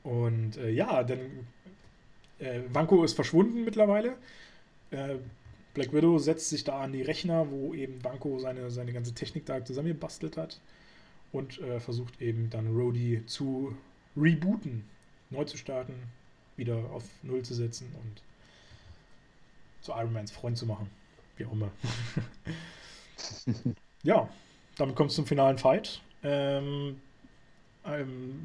Und 0.02 0.56
äh, 0.56 0.70
ja, 0.70 1.02
dann 1.04 1.46
äh, 2.38 2.60
Vanko 2.72 3.04
ist 3.04 3.14
verschwunden 3.14 3.64
mittlerweile. 3.64 4.16
Äh, 4.90 5.16
Black 5.74 5.92
Widow 5.92 6.18
setzt 6.18 6.50
sich 6.50 6.64
da 6.64 6.80
an 6.80 6.92
die 6.92 7.02
Rechner, 7.02 7.50
wo 7.50 7.72
eben 7.72 8.02
Vanko 8.04 8.38
seine, 8.38 8.70
seine 8.70 8.92
ganze 8.92 9.14
Technik 9.14 9.46
da 9.46 9.64
zusammengebastelt 9.64 10.36
hat 10.36 10.60
und 11.32 11.60
äh, 11.60 11.80
versucht 11.80 12.20
eben 12.20 12.50
dann 12.50 12.76
Rhodey 12.76 13.24
zu 13.26 13.74
rebooten, 14.16 14.84
neu 15.30 15.44
zu 15.44 15.56
starten, 15.56 15.94
wieder 16.56 16.76
auf 16.92 17.04
Null 17.22 17.42
zu 17.42 17.54
setzen 17.54 17.86
und 18.02 18.22
zu 19.80 19.92
Iron 19.92 20.12
Mans 20.12 20.30
Freund 20.30 20.58
zu 20.58 20.66
machen. 20.66 20.90
Wie 21.36 21.46
auch 21.46 21.52
immer. 21.52 21.70
ja, 24.02 24.28
damit 24.76 24.94
kommt 24.94 25.10
es 25.10 25.16
zum 25.16 25.26
finalen 25.26 25.56
Fight. 25.56 26.02
Ähm, 26.22 27.00
ähm, 27.84 28.38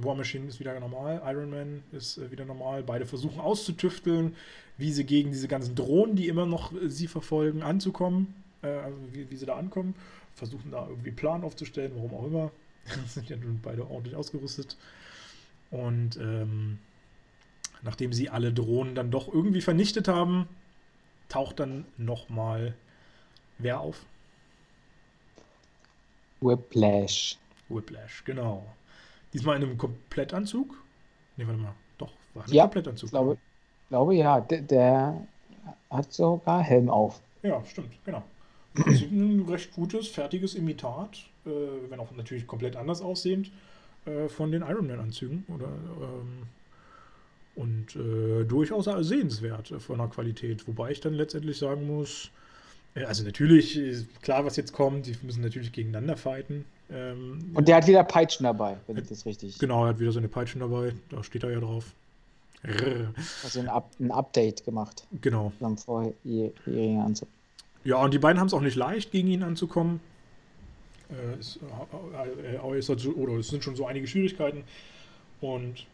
War 0.00 0.14
Machine 0.14 0.46
ist 0.46 0.60
wieder 0.60 0.78
normal, 0.78 1.20
Iron 1.26 1.50
Man 1.50 1.82
ist 1.92 2.18
äh, 2.18 2.30
wieder 2.30 2.44
normal. 2.44 2.82
Beide 2.82 3.06
versuchen 3.06 3.40
auszutüfteln, 3.40 4.36
wie 4.78 4.92
sie 4.92 5.04
gegen 5.04 5.30
diese 5.30 5.48
ganzen 5.48 5.74
Drohnen, 5.74 6.16
die 6.16 6.28
immer 6.28 6.46
noch 6.46 6.72
äh, 6.72 6.88
sie 6.88 7.08
verfolgen, 7.08 7.62
anzukommen. 7.62 8.34
Äh, 8.62 8.68
also 8.68 8.98
wie, 9.12 9.30
wie, 9.30 9.36
sie 9.36 9.46
da 9.46 9.56
ankommen. 9.56 9.94
Versuchen 10.34 10.70
da 10.70 10.86
irgendwie 10.88 11.10
Plan 11.10 11.42
aufzustellen, 11.42 11.92
warum 11.96 12.14
auch 12.14 12.26
immer. 12.26 12.50
sind 13.08 13.28
ja 13.28 13.36
nun 13.36 13.60
beide 13.62 13.88
ordentlich 13.88 14.14
ausgerüstet. 14.14 14.76
Und 15.70 16.16
ähm, 16.16 16.78
nachdem 17.82 18.12
sie 18.12 18.30
alle 18.30 18.52
Drohnen 18.52 18.94
dann 18.94 19.10
doch 19.10 19.32
irgendwie 19.32 19.60
vernichtet 19.60 20.06
haben, 20.06 20.48
taucht 21.28 21.58
dann 21.58 21.84
nochmal 21.96 22.74
wer 23.58 23.80
auf? 23.80 24.04
Whiplash. 26.40 27.38
Whiplash, 27.68 28.22
genau. 28.24 28.66
Diesmal 29.34 29.56
in 29.56 29.64
einem 29.64 29.76
Komplettanzug. 29.76 30.74
Ne, 31.36 31.46
warte 31.46 31.60
mal. 31.60 31.74
Doch, 31.98 32.12
war 32.32 32.44
ein 32.44 32.52
ja, 32.52 32.62
Komplettanzug. 32.62 33.08
Ich 33.08 33.10
glaube, 33.10 33.36
glaube 33.90 34.14
ja, 34.14 34.40
der, 34.40 34.62
der, 34.62 35.26
hat 35.90 36.12
sogar 36.12 36.62
Helm 36.62 36.88
auf. 36.88 37.20
Ja, 37.42 37.62
stimmt, 37.64 37.92
genau. 38.04 38.22
Sieht 38.88 39.12
ein 39.12 39.44
recht 39.48 39.72
gutes, 39.72 40.08
fertiges 40.08 40.54
Imitat, 40.54 41.18
äh, 41.46 41.50
wenn 41.88 42.00
auch 42.00 42.10
natürlich 42.12 42.46
komplett 42.46 42.76
anders 42.76 43.02
aussehend, 43.02 43.50
äh, 44.06 44.28
von 44.28 44.50
den 44.50 44.62
Ironman-Anzügen. 44.62 45.44
Oder, 45.48 45.66
ähm, 45.66 46.42
und 47.54 47.94
äh, 47.94 48.44
durchaus 48.44 48.86
sehenswert 49.06 49.68
von 49.78 49.98
der 49.98 50.08
Qualität. 50.08 50.66
Wobei 50.66 50.90
ich 50.90 51.00
dann 51.00 51.14
letztendlich 51.14 51.58
sagen 51.58 51.86
muss, 51.86 52.30
äh, 52.94 53.04
also 53.04 53.22
natürlich, 53.24 53.78
klar, 54.22 54.44
was 54.44 54.56
jetzt 54.56 54.72
kommt, 54.72 55.06
die 55.06 55.16
müssen 55.22 55.42
natürlich 55.42 55.72
gegeneinander 55.72 56.16
fighten. 56.16 56.64
Ähm, 56.94 57.50
und 57.54 57.66
der 57.66 57.76
hat 57.76 57.86
wieder 57.86 58.04
Peitschen 58.04 58.44
dabei, 58.44 58.76
wenn 58.86 58.96
ich 58.96 59.08
das 59.08 59.26
richtig. 59.26 59.58
Genau, 59.58 59.84
er 59.84 59.90
hat 59.90 59.98
wieder 59.98 60.12
seine 60.12 60.28
Peitschen 60.28 60.60
dabei, 60.60 60.94
da 61.10 61.22
steht 61.24 61.42
er 61.42 61.50
ja 61.50 61.60
drauf. 61.60 61.92
Also 63.42 63.60
ein, 63.60 63.68
Up 63.68 63.90
ein 64.00 64.10
Update 64.10 64.64
gemacht. 64.64 65.06
Genau. 65.20 65.52
Am 65.60 65.76
vorherigen 65.76 67.00
Anzug. 67.00 67.28
Ja, 67.84 67.96
und 67.96 68.14
die 68.14 68.18
beiden 68.18 68.40
haben 68.40 68.46
es 68.46 68.54
auch 68.54 68.62
nicht 68.62 68.76
leicht, 68.76 69.10
gegen 69.10 69.28
ihn 69.28 69.42
anzukommen. 69.42 70.00
Äh, 71.10 71.38
es, 71.38 71.58
äh, 71.58 72.56
äh, 72.56 72.78
es, 72.78 72.86
so, 72.86 73.10
oder 73.10 73.34
es 73.34 73.48
sind 73.48 73.62
schon 73.62 73.76
so 73.76 73.86
einige 73.86 74.06
Schwierigkeiten. 74.06 74.64
Und 75.42 75.86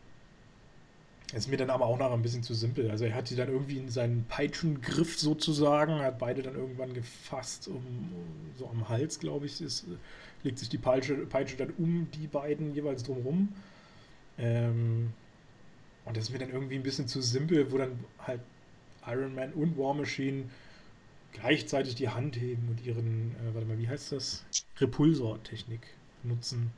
es 1.32 1.44
ist 1.44 1.48
mir 1.48 1.56
dann 1.56 1.70
aber 1.70 1.86
auch 1.86 1.98
noch 1.98 2.12
ein 2.12 2.22
bisschen 2.22 2.44
zu 2.44 2.54
simpel. 2.54 2.90
Also 2.90 3.04
er 3.04 3.14
hat 3.14 3.26
sie 3.26 3.36
dann 3.36 3.48
irgendwie 3.48 3.78
in 3.78 3.88
seinen 3.88 4.24
Peitschengriff 4.28 5.18
sozusagen, 5.18 6.00
hat 6.00 6.18
beide 6.18 6.42
dann 6.42 6.54
irgendwann 6.54 6.94
gefasst, 6.94 7.66
um, 7.66 7.82
so 8.56 8.68
am 8.68 8.88
Hals, 8.88 9.18
glaube 9.18 9.46
ich, 9.46 9.60
ist, 9.60 9.86
legt 10.42 10.58
sich 10.58 10.68
die 10.68 10.78
Peitsche, 10.78 11.14
Peitsche 11.14 11.56
dann 11.56 11.72
um 11.78 12.08
die 12.14 12.26
beiden 12.26 12.74
jeweils 12.74 13.02
drumherum. 13.02 13.48
Ähm, 14.38 15.12
und 16.04 16.16
das 16.16 16.24
ist 16.24 16.32
mir 16.32 16.38
dann 16.38 16.50
irgendwie 16.50 16.76
ein 16.76 16.82
bisschen 16.82 17.08
zu 17.08 17.20
simpel, 17.20 17.70
wo 17.70 17.78
dann 17.78 17.98
halt 18.26 18.40
Iron 19.06 19.34
Man 19.34 19.52
und 19.52 19.78
War 19.78 19.94
Machine 19.94 20.44
gleichzeitig 21.32 21.94
die 21.94 22.08
Hand 22.08 22.36
heben 22.36 22.68
und 22.68 22.84
ihren, 22.84 23.32
äh, 23.36 23.54
warte 23.54 23.66
mal, 23.66 23.78
wie 23.78 23.88
heißt 23.88 24.12
das? 24.12 24.44
Repulsor-Technik 24.78 25.80
nutzen. 26.24 26.70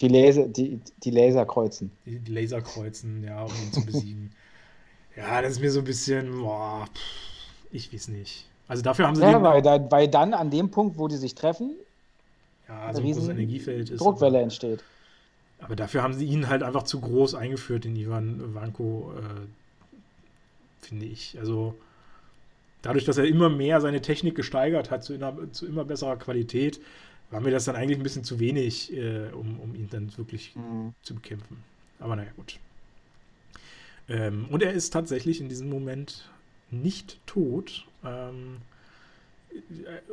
Die, 0.00 0.08
Laser, 0.08 0.48
die, 0.48 0.80
die 1.04 1.10
Laserkreuzen. 1.10 1.90
Die, 2.04 2.18
die 2.18 2.32
Laserkreuzen, 2.32 3.22
ja, 3.22 3.44
um 3.44 3.52
ihn 3.52 3.72
zu 3.72 3.86
besiegen. 3.86 4.32
ja, 5.16 5.40
das 5.40 5.52
ist 5.52 5.60
mir 5.60 5.70
so 5.70 5.80
ein 5.80 5.84
bisschen, 5.84 6.40
boah, 6.40 6.86
pff, 6.86 7.70
ich 7.70 7.92
weiß 7.92 8.08
nicht. 8.08 8.46
Also 8.66 8.82
dafür 8.82 9.06
haben 9.06 9.14
sie. 9.14 9.22
Ja, 9.22 9.42
weil, 9.42 9.62
da, 9.62 9.90
weil 9.90 10.08
dann 10.08 10.34
an 10.34 10.50
dem 10.50 10.70
Punkt, 10.70 10.98
wo 10.98 11.06
die 11.06 11.16
sich 11.16 11.34
treffen, 11.34 11.76
ja, 12.68 12.92
so 12.92 13.00
ein 13.00 13.06
großes 13.06 13.28
Energiefeld 13.28 13.90
ist. 13.90 14.00
Druckwelle 14.00 14.38
aber, 14.38 14.42
entsteht. 14.44 14.82
Aber 15.60 15.76
dafür 15.76 16.02
haben 16.02 16.14
sie 16.14 16.26
ihn 16.26 16.48
halt 16.48 16.62
einfach 16.62 16.82
zu 16.82 17.00
groß 17.00 17.34
eingeführt, 17.34 17.84
den 17.84 17.96
Ivan 17.96 18.54
Vanko, 18.54 19.12
äh, 19.16 20.84
finde 20.84 21.06
ich. 21.06 21.38
Also 21.38 21.74
dadurch, 22.82 23.04
dass 23.04 23.18
er 23.18 23.24
immer 23.24 23.48
mehr 23.48 23.80
seine 23.80 24.02
Technik 24.02 24.34
gesteigert 24.34 24.90
hat 24.90 25.04
zu 25.04 25.14
immer, 25.14 25.36
zu 25.52 25.66
immer 25.66 25.84
besserer 25.84 26.16
Qualität, 26.16 26.80
war 27.30 27.40
mir 27.40 27.50
das 27.50 27.64
dann 27.64 27.76
eigentlich 27.76 27.98
ein 27.98 28.02
bisschen 28.02 28.24
zu 28.24 28.38
wenig, 28.38 28.92
äh, 28.92 29.30
um, 29.32 29.58
um 29.60 29.74
ihn 29.74 29.88
dann 29.90 30.16
wirklich 30.16 30.54
mhm. 30.54 30.94
zu 31.02 31.14
bekämpfen. 31.14 31.62
Aber 31.98 32.16
naja, 32.16 32.30
gut. 32.36 32.58
Ähm, 34.08 34.46
und 34.50 34.62
er 34.62 34.72
ist 34.72 34.92
tatsächlich 34.92 35.40
in 35.40 35.48
diesem 35.48 35.70
Moment 35.70 36.30
nicht 36.70 37.18
tot. 37.26 37.86
Ähm, 38.04 38.58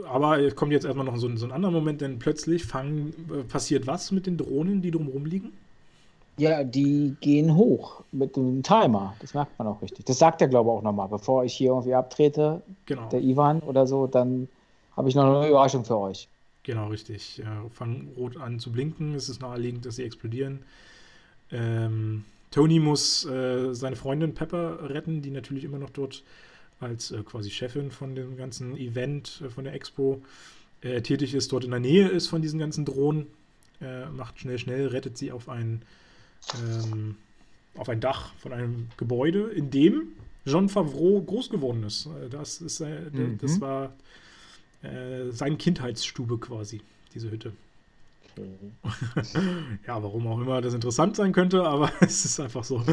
aber 0.07 0.39
es 0.39 0.55
kommt 0.55 0.71
jetzt 0.71 0.85
erstmal 0.85 1.05
noch 1.05 1.17
so, 1.17 1.33
so 1.35 1.45
ein 1.45 1.51
anderer 1.51 1.71
Moment, 1.71 2.01
denn 2.01 2.19
plötzlich 2.19 2.65
fangen, 2.65 3.13
äh, 3.31 3.43
passiert 3.43 3.87
was 3.87 4.11
mit 4.11 4.25
den 4.25 4.37
Drohnen, 4.37 4.81
die 4.81 4.91
drumherum 4.91 5.25
liegen? 5.25 5.53
Ja, 6.37 6.63
die 6.63 7.15
gehen 7.21 7.55
hoch 7.55 8.03
mit 8.11 8.35
dem 8.35 8.63
Timer. 8.63 9.15
Das 9.19 9.33
merkt 9.33 9.57
man 9.59 9.67
auch 9.67 9.81
richtig. 9.81 10.05
Das 10.05 10.17
sagt 10.17 10.41
er, 10.41 10.47
glaube 10.47 10.69
ich, 10.69 10.77
auch 10.77 10.81
nochmal. 10.81 11.07
Bevor 11.07 11.43
ich 11.43 11.53
hier 11.53 11.69
irgendwie 11.69 11.93
abtrete, 11.93 12.61
genau. 12.85 13.09
der 13.09 13.21
Ivan 13.21 13.59
oder 13.59 13.85
so, 13.85 14.07
dann 14.07 14.47
habe 14.95 15.09
ich 15.09 15.15
noch 15.15 15.25
eine 15.25 15.49
Überraschung 15.49 15.85
für 15.85 15.97
euch. 15.97 16.27
Genau, 16.63 16.87
richtig. 16.87 17.37
Ja, 17.37 17.65
fangen 17.71 18.11
rot 18.17 18.37
an 18.37 18.59
zu 18.59 18.71
blinken. 18.71 19.13
Es 19.13 19.29
ist 19.29 19.41
naheliegend, 19.41 19.85
dass 19.85 19.97
sie 19.97 20.03
explodieren. 20.03 20.63
Ähm, 21.51 22.23
Tony 22.51 22.79
muss 22.79 23.25
äh, 23.25 23.73
seine 23.73 23.95
Freundin 23.95 24.33
Pepper 24.33 24.89
retten, 24.89 25.21
die 25.21 25.31
natürlich 25.31 25.63
immer 25.63 25.79
noch 25.79 25.89
dort 25.89 26.23
als 26.81 27.11
äh, 27.11 27.23
quasi 27.23 27.49
Chefin 27.49 27.91
von 27.91 28.15
dem 28.15 28.37
ganzen 28.37 28.75
Event, 28.77 29.41
äh, 29.45 29.49
von 29.49 29.63
der 29.63 29.73
Expo 29.73 30.21
äh, 30.81 31.01
tätig 31.01 31.33
ist, 31.33 31.51
dort 31.51 31.63
in 31.63 31.71
der 31.71 31.79
Nähe 31.79 32.07
ist 32.07 32.27
von 32.27 32.41
diesen 32.41 32.59
ganzen 32.59 32.85
Drohnen. 32.85 33.27
Äh, 33.79 34.07
macht 34.09 34.39
schnell, 34.39 34.59
schnell, 34.59 34.87
rettet 34.87 35.17
sie 35.17 35.31
auf 35.31 35.49
ein, 35.49 35.81
ähm, 36.55 37.15
auf 37.75 37.89
ein 37.89 37.99
Dach 37.99 38.33
von 38.35 38.53
einem 38.53 38.87
Gebäude, 38.97 39.49
in 39.49 39.71
dem 39.71 40.09
John 40.45 40.69
Favreau 40.69 41.21
groß 41.21 41.49
geworden 41.49 41.83
ist. 41.83 42.07
Äh, 42.07 42.29
das, 42.29 42.61
ist, 42.61 42.79
mhm. 42.81 43.37
das 43.39 43.61
war 43.61 43.93
seine 44.83 45.57
Kindheitsstube 45.57 46.39
quasi, 46.39 46.81
diese 47.13 47.29
Hütte. 47.29 47.53
ja, 49.87 50.01
warum 50.03 50.27
auch 50.27 50.39
immer 50.39 50.61
das 50.61 50.73
interessant 50.73 51.15
sein 51.15 51.31
könnte, 51.31 51.63
aber 51.63 51.91
es 52.01 52.25
ist 52.25 52.39
einfach 52.39 52.63
so. 52.63 52.83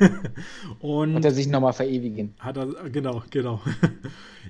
und 0.80 1.14
hat 1.14 1.24
er 1.24 1.30
sich 1.30 1.46
nochmal 1.46 1.72
verewigen. 1.72 2.34
Hat 2.38 2.56
er, 2.56 2.66
genau, 2.90 3.22
genau. 3.30 3.60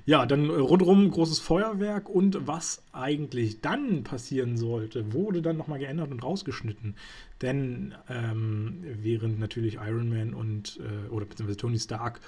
ja, 0.05 0.25
dann 0.25 0.49
rundherum 0.49 1.09
großes 1.09 1.39
Feuerwerk 1.39 2.09
und 2.09 2.47
was 2.47 2.83
eigentlich 2.91 3.61
dann 3.61 4.03
passieren 4.03 4.57
sollte, 4.57 5.13
wurde 5.13 5.41
dann 5.41 5.57
nochmal 5.57 5.79
geändert 5.79 6.11
und 6.11 6.23
rausgeschnitten. 6.23 6.95
Denn 7.41 7.95
ähm, 8.09 8.83
während 9.01 9.39
natürlich 9.39 9.75
Iron 9.75 10.09
Man 10.09 10.33
und, 10.33 10.79
äh, 10.79 11.09
oder 11.09 11.25
beziehungsweise 11.25 11.57
Tony 11.57 11.79
Stark 11.79 12.21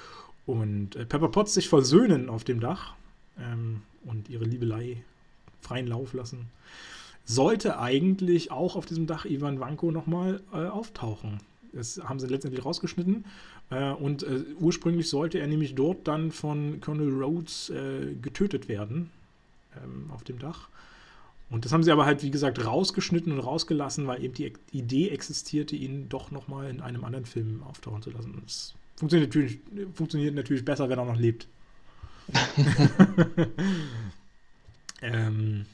und 0.46 0.96
äh, 0.96 1.06
Pepper 1.06 1.30
Potts 1.30 1.54
sich 1.54 1.70
versöhnen 1.70 2.30
auf 2.30 2.44
dem 2.44 2.60
Dach 2.60 2.94
ähm, 3.40 3.82
und 4.06 4.30
ihre 4.30 4.46
Liebelei 4.46 5.04
freien 5.62 5.88
Lauf 5.88 6.14
lassen, 6.14 6.50
sollte 7.28 7.78
eigentlich 7.78 8.52
auch 8.52 8.76
auf 8.76 8.86
diesem 8.86 9.06
Dach 9.06 9.26
Ivan 9.26 9.60
Vanko 9.60 9.92
nochmal 9.92 10.42
äh, 10.54 10.66
auftauchen. 10.66 11.40
Das 11.74 12.00
haben 12.04 12.20
sie 12.20 12.28
letztendlich 12.28 12.64
rausgeschnitten. 12.64 13.26
Äh, 13.70 13.92
und 13.92 14.24
äh, 14.24 14.46
ursprünglich 14.60 15.10
sollte 15.10 15.40
er 15.40 15.48
nämlich 15.48 15.76
dort 15.76 16.08
dann 16.08 16.32
von 16.32 16.80
Colonel 16.80 17.22
Rhodes 17.22 17.70
äh, 17.70 18.16
getötet 18.22 18.70
werden. 18.70 19.12
Ähm, 19.76 20.10
auf 20.14 20.24
dem 20.24 20.40
Dach. 20.40 20.70
Und 21.50 21.66
das 21.66 21.74
haben 21.74 21.84
sie 21.84 21.92
aber 21.92 22.06
halt, 22.06 22.24
wie 22.24 22.32
gesagt, 22.32 22.66
rausgeschnitten 22.66 23.34
und 23.34 23.40
rausgelassen, 23.40 24.08
weil 24.08 24.24
eben 24.24 24.34
die 24.34 24.54
Idee 24.72 25.10
existierte, 25.10 25.76
ihn 25.76 26.08
doch 26.08 26.32
nochmal 26.32 26.70
in 26.70 26.82
einem 26.82 27.04
anderen 27.04 27.26
Film 27.26 27.62
auftauchen 27.64 28.02
zu 28.02 28.10
lassen. 28.12 28.42
Das 28.44 28.74
funktioniert 28.96 29.30
natürlich, 29.30 29.60
funktioniert 29.94 30.34
natürlich 30.34 30.64
besser, 30.64 30.90
wenn 30.90 31.00
er 31.00 31.06
noch 31.06 31.20
lebt. 31.20 31.48
ähm, 35.02 35.66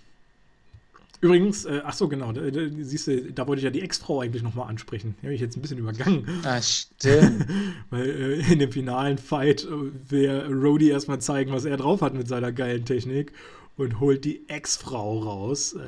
Übrigens, 1.23 1.63
äh, 1.63 1.79
ach 1.85 1.93
so, 1.93 2.09
genau, 2.09 2.33
da, 2.33 2.41
da, 2.51 2.59
siehst 2.81 3.07
du, 3.07 3.31
da 3.31 3.47
wollte 3.47 3.61
ich 3.61 3.63
ja 3.63 3.69
die 3.69 3.81
Ex-Frau 3.81 4.19
eigentlich 4.19 4.43
nochmal 4.43 4.67
ansprechen. 4.67 5.15
Die 5.21 5.27
habe 5.27 5.33
ich 5.33 5.39
jetzt 5.39 5.55
ein 5.55 5.61
bisschen 5.61 5.77
übergangen. 5.77 6.27
Ah, 6.43 6.61
stimmt. 6.61 7.47
Weil 7.89 8.09
äh, 8.09 8.51
in 8.51 8.59
dem 8.59 8.73
finalen 8.73 9.17
Fight 9.17 9.63
äh, 9.63 10.11
will 10.11 10.29
Rhodey 10.51 10.89
erstmal 10.89 11.21
zeigen, 11.21 11.53
was 11.53 11.63
er 11.63 11.77
drauf 11.77 12.01
hat 12.01 12.13
mit 12.13 12.27
seiner 12.27 12.51
geilen 12.51 12.83
Technik. 12.83 13.31
Und 13.75 13.99
holt 13.99 14.23
die 14.23 14.47
Ex-Frau 14.49 15.19
raus, 15.19 15.73
äh, 15.73 15.79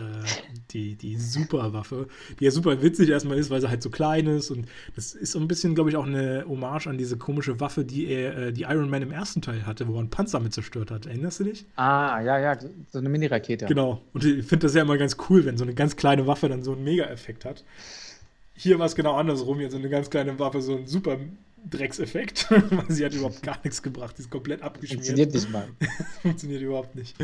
die, 0.72 0.95
die 0.95 1.17
Superwaffe, 1.17 2.07
die 2.39 2.45
ja 2.45 2.51
super 2.51 2.81
witzig 2.81 3.09
erstmal 3.09 3.38
ist, 3.38 3.49
weil 3.51 3.61
sie 3.61 3.69
halt 3.69 3.83
so 3.83 3.89
klein 3.89 4.25
ist 4.27 4.49
und 4.49 4.67
das 4.95 5.14
ist 5.14 5.33
so 5.33 5.39
ein 5.39 5.47
bisschen, 5.47 5.75
glaube 5.75 5.91
ich, 5.91 5.95
auch 5.95 6.05
eine 6.05 6.45
Hommage 6.47 6.88
an 6.88 6.97
diese 6.97 7.17
komische 7.17 7.59
Waffe, 7.59 7.85
die 7.85 8.07
er, 8.07 8.38
äh, 8.38 8.53
die 8.53 8.64
Iron 8.64 8.89
Man 8.89 9.03
im 9.03 9.11
ersten 9.11 9.41
Teil 9.41 9.65
hatte, 9.65 9.88
wo 9.88 9.93
er 9.93 9.99
einen 9.99 10.09
Panzer 10.09 10.39
mit 10.39 10.53
zerstört 10.53 10.89
hat. 10.89 11.05
Erinnerst 11.05 11.39
du 11.39 11.43
dich? 11.43 11.65
Ah, 11.75 12.22
ja, 12.22 12.39
ja, 12.39 12.57
so 12.91 12.97
eine 12.97 13.09
Mini-Rakete. 13.09 13.65
Genau. 13.67 14.01
Und 14.14 14.25
ich 14.25 14.45
finde 14.45 14.65
das 14.65 14.73
ja 14.73 14.81
immer 14.81 14.97
ganz 14.97 15.17
cool, 15.30 15.45
wenn 15.45 15.57
so 15.57 15.64
eine 15.64 15.75
ganz 15.75 15.95
kleine 15.95 16.25
Waffe 16.25 16.49
dann 16.49 16.64
so 16.64 16.73
einen 16.73 16.83
Mega-Effekt 16.83 17.45
hat. 17.45 17.64
Hier 18.55 18.80
war 18.80 18.85
es 18.85 18.95
genau 18.95 19.15
andersrum. 19.15 19.59
Hier 19.59 19.69
so 19.69 19.77
eine 19.77 19.89
ganz 19.89 20.09
kleine 20.09 20.39
Waffe, 20.39 20.61
so 20.61 20.77
ein 20.77 20.88
super 20.88 21.17
Dreckseffekt. 21.69 22.49
weil 22.49 22.85
sie 22.89 23.05
hat 23.05 23.14
überhaupt 23.14 23.43
gar 23.43 23.59
nichts 23.64 23.81
gebracht. 23.83 24.17
Die 24.17 24.22
ist 24.22 24.30
komplett 24.30 24.61
abgeschmiert. 24.61 25.05
Funktioniert 25.05 25.33
nicht 25.33 25.51
mal. 25.51 25.67
Funktioniert 26.22 26.61
überhaupt 26.61 26.95
nicht. 26.95 27.15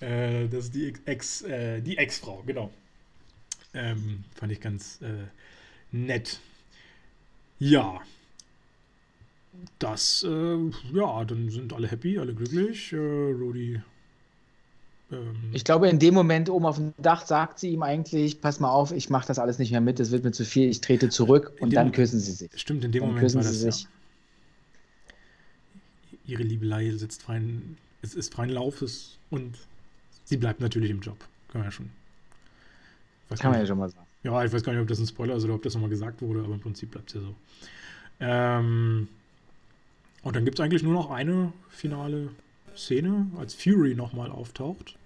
Äh, 0.00 0.48
das 0.48 0.66
ist 0.66 0.74
die 0.74 0.92
Ex, 1.04 1.42
äh, 1.42 1.80
die 1.80 1.96
Ex-Frau, 1.96 2.42
genau. 2.46 2.70
Ähm, 3.74 4.24
fand 4.34 4.52
ich 4.52 4.60
ganz 4.60 5.00
äh, 5.02 5.26
nett. 5.92 6.40
Ja. 7.58 8.00
Das, 9.78 10.24
äh, 10.28 10.58
ja, 10.92 11.24
dann 11.24 11.48
sind 11.50 11.72
alle 11.72 11.88
happy, 11.88 12.18
alle 12.18 12.34
glücklich. 12.34 12.92
Äh, 12.92 12.96
Rudi. 12.96 13.80
Ähm, 15.10 15.36
ich 15.52 15.64
glaube, 15.64 15.88
in 15.88 15.98
dem 15.98 16.14
Moment 16.14 16.50
oben 16.50 16.66
auf 16.66 16.76
dem 16.76 16.92
Dach 16.98 17.24
sagt 17.26 17.58
sie 17.58 17.70
ihm 17.70 17.82
eigentlich: 17.82 18.40
Pass 18.40 18.60
mal 18.60 18.70
auf, 18.70 18.92
ich 18.92 19.08
mache 19.08 19.26
das 19.26 19.38
alles 19.38 19.58
nicht 19.58 19.70
mehr 19.70 19.80
mit, 19.80 20.00
es 20.00 20.10
wird 20.10 20.24
mir 20.24 20.32
zu 20.32 20.44
viel, 20.44 20.68
ich 20.68 20.80
trete 20.80 21.08
zurück 21.08 21.52
und 21.60 21.72
dann 21.72 21.92
küssen 21.92 22.20
sie 22.20 22.32
sich. 22.32 22.50
Stimmt, 22.56 22.84
in 22.84 22.92
dem 22.92 23.00
dann 23.00 23.08
Moment 23.10 23.24
küssen 23.24 23.36
war 23.36 23.44
sie 23.44 23.64
das. 23.64 23.78
sich. 23.78 23.84
Ja. 23.84 23.90
Ihre 26.26 26.42
Liebelei 26.42 26.90
sitzt 26.90 27.22
freien, 27.22 27.78
es 28.02 28.14
ist 28.14 28.34
freien 28.34 28.50
Laufes 28.50 29.18
und 29.30 29.56
sie 30.26 30.36
bleibt 30.36 30.60
natürlich 30.60 30.90
im 30.90 31.00
Job. 31.00 31.16
Kann 31.48 31.62
man 31.62 31.68
ja 31.68 31.72
schon. 31.72 31.90
Kann 33.38 33.50
man 33.52 33.60
ja 33.60 33.66
schon 33.66 33.78
mal 33.78 33.88
sagen. 33.88 34.06
Ja, 34.22 34.44
ich 34.44 34.52
weiß 34.52 34.62
gar 34.62 34.72
nicht, 34.72 34.82
ob 34.82 34.88
das 34.88 34.98
ein 34.98 35.06
Spoiler 35.06 35.36
ist 35.36 35.44
oder 35.44 35.54
ob 35.54 35.62
das 35.62 35.74
nochmal 35.74 35.90
gesagt 35.90 36.20
wurde, 36.20 36.40
aber 36.40 36.54
im 36.54 36.60
Prinzip 36.60 36.90
bleibt 36.90 37.08
es 37.08 37.14
ja 37.14 37.20
so. 37.22 37.34
Ähm, 38.20 39.08
und 40.22 40.36
dann 40.36 40.44
gibt 40.44 40.58
es 40.58 40.64
eigentlich 40.64 40.82
nur 40.82 40.92
noch 40.92 41.10
eine 41.10 41.52
finale 41.70 42.28
Szene, 42.76 43.26
als 43.38 43.54
Fury 43.54 43.94
nochmal 43.94 44.30
auftaucht. 44.30 44.96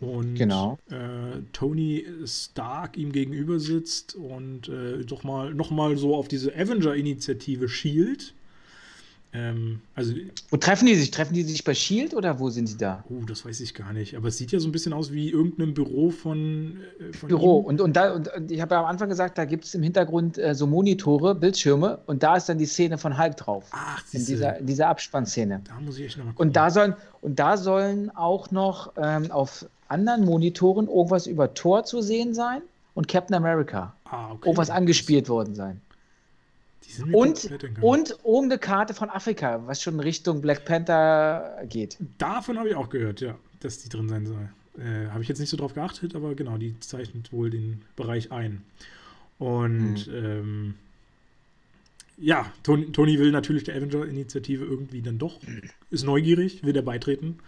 Und 0.00 0.36
Genau. 0.36 0.78
äh, 0.90 1.40
Tony 1.52 2.06
Stark 2.24 2.96
ihm 2.96 3.10
gegenüber 3.10 3.58
sitzt 3.58 4.14
und 4.14 4.68
äh, 4.68 5.04
doch 5.04 5.24
mal 5.24 5.52
nochmal 5.54 5.96
so 5.96 6.14
auf 6.14 6.28
diese 6.28 6.54
Avenger-Initiative 6.54 7.68
schielt. 7.68 8.32
Ähm, 9.32 9.82
also 9.94 10.14
Wo 10.50 10.56
treffen 10.56 10.86
die 10.86 10.94
sich? 10.94 11.10
Treffen 11.10 11.34
die 11.34 11.42
sich 11.42 11.62
bei 11.62 11.74
Shield 11.74 12.14
oder 12.14 12.40
wo 12.40 12.48
sind 12.48 12.66
sie 12.66 12.78
da? 12.78 13.04
Oh, 13.10 13.24
das 13.26 13.44
weiß 13.44 13.60
ich 13.60 13.74
gar 13.74 13.92
nicht. 13.92 14.16
Aber 14.16 14.28
es 14.28 14.38
sieht 14.38 14.52
ja 14.52 14.58
so 14.58 14.68
ein 14.68 14.72
bisschen 14.72 14.94
aus 14.94 15.12
wie 15.12 15.30
irgendein 15.30 15.74
Büro 15.74 16.10
von, 16.10 16.78
äh, 16.98 17.12
von 17.12 17.28
Büro. 17.28 17.60
ihm. 17.60 17.66
Und, 17.66 17.80
und, 17.82 17.96
da, 17.96 18.14
und, 18.14 18.30
ich 18.50 18.60
habe 18.60 18.74
ja 18.74 18.80
am 18.80 18.86
Anfang 18.86 19.08
gesagt, 19.10 19.36
da 19.36 19.44
gibt 19.44 19.64
es 19.64 19.74
im 19.74 19.82
Hintergrund 19.82 20.38
äh, 20.38 20.54
so 20.54 20.66
Monitore, 20.66 21.34
Bildschirme 21.34 21.98
und 22.06 22.22
da 22.22 22.36
ist 22.36 22.48
dann 22.48 22.56
die 22.58 22.66
Szene 22.66 22.96
von 22.96 23.18
Hulk 23.18 23.36
drauf. 23.36 23.66
Ach, 23.72 24.02
In 24.12 24.24
dieser, 24.24 24.56
in 24.58 24.66
dieser 24.66 24.88
Abspannszene. 24.88 25.60
da 25.64 25.78
muss 25.80 25.98
ich 25.98 26.06
echt 26.06 26.16
nochmal 26.16 26.32
gucken. 26.32 26.48
Und 26.48 26.56
da 26.56 26.70
sollen, 26.70 26.94
und 27.20 27.38
da 27.38 27.56
sollen 27.58 28.10
auch 28.16 28.50
noch 28.50 28.92
ähm, 28.96 29.30
auf 29.30 29.66
anderen 29.88 30.24
Monitoren 30.24 30.86
irgendwas 30.88 31.26
über 31.26 31.52
Thor 31.52 31.84
zu 31.84 32.00
sehen 32.00 32.32
sein 32.32 32.62
und 32.94 33.08
Captain 33.08 33.36
America. 33.36 33.94
ah, 34.06 34.32
okay. 34.32 34.48
Irgendwas 34.48 34.70
angespielt 34.70 35.28
worden 35.28 35.54
sein. 35.54 35.80
Die 36.86 36.92
sind 36.92 37.14
Und, 37.14 37.50
und 37.82 38.10
irgendeine 38.24 38.58
Karte 38.58 38.94
von 38.94 39.10
Afrika, 39.10 39.66
was 39.66 39.82
schon 39.82 40.00
Richtung 40.00 40.40
Black 40.40 40.64
Panther 40.64 41.62
geht. 41.68 41.96
Davon 42.18 42.58
habe 42.58 42.68
ich 42.70 42.74
auch 42.74 42.88
gehört, 42.88 43.20
ja, 43.20 43.36
dass 43.60 43.78
die 43.78 43.88
drin 43.88 44.08
sein 44.08 44.26
soll. 44.26 44.48
Äh, 44.78 45.08
habe 45.10 45.22
ich 45.22 45.28
jetzt 45.28 45.40
nicht 45.40 45.50
so 45.50 45.56
drauf 45.56 45.74
geachtet, 45.74 46.14
aber 46.14 46.34
genau, 46.34 46.56
die 46.56 46.78
zeichnet 46.80 47.32
wohl 47.32 47.50
den 47.50 47.82
Bereich 47.96 48.30
ein. 48.32 48.62
Und 49.38 50.06
Mhm. 50.06 50.14
ähm, 50.14 50.74
ja, 52.16 52.50
Tony, 52.64 52.90
Tony 52.92 53.18
will 53.18 53.30
natürlich 53.30 53.64
der 53.64 53.76
Avenger-Initiative 53.76 54.64
irgendwie 54.64 55.02
dann 55.02 55.18
doch, 55.18 55.38
ist 55.90 56.04
neugierig, 56.04 56.64
will 56.64 56.72
der 56.72 56.82
beitreten. 56.82 57.38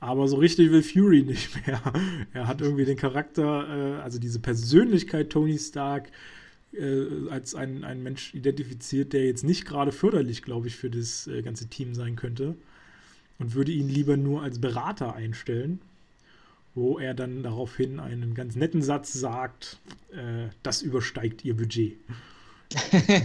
Aber 0.00 0.28
so 0.28 0.36
richtig 0.36 0.70
will 0.72 0.82
Fury 0.82 1.22
nicht 1.22 1.66
mehr. 1.66 1.80
Er 2.34 2.46
hat 2.48 2.60
irgendwie 2.60 2.84
den 2.84 2.96
Charakter, 2.96 3.98
äh, 3.98 4.02
also 4.02 4.18
diese 4.18 4.40
Persönlichkeit 4.40 5.30
Tony 5.30 5.58
Stark, 5.58 6.10
äh, 6.72 7.28
als 7.30 7.54
ein, 7.54 7.84
ein 7.84 8.02
Mensch 8.02 8.34
identifiziert, 8.34 9.12
der 9.12 9.26
jetzt 9.26 9.44
nicht 9.44 9.66
gerade 9.66 9.92
förderlich, 9.92 10.42
glaube 10.42 10.68
ich, 10.68 10.76
für 10.76 10.90
das 10.90 11.26
äh, 11.26 11.42
ganze 11.42 11.68
Team 11.68 11.94
sein 11.94 12.16
könnte. 12.16 12.56
Und 13.38 13.54
würde 13.54 13.72
ihn 13.72 13.88
lieber 13.88 14.16
nur 14.16 14.42
als 14.42 14.60
Berater 14.60 15.14
einstellen, 15.14 15.80
wo 16.74 16.98
er 16.98 17.14
dann 17.14 17.42
daraufhin 17.42 18.00
einen 18.00 18.34
ganz 18.34 18.56
netten 18.56 18.82
Satz 18.82 19.12
sagt, 19.12 19.78
äh, 20.12 20.48
das 20.62 20.82
übersteigt 20.82 21.44
ihr 21.44 21.56
Budget. 21.56 21.98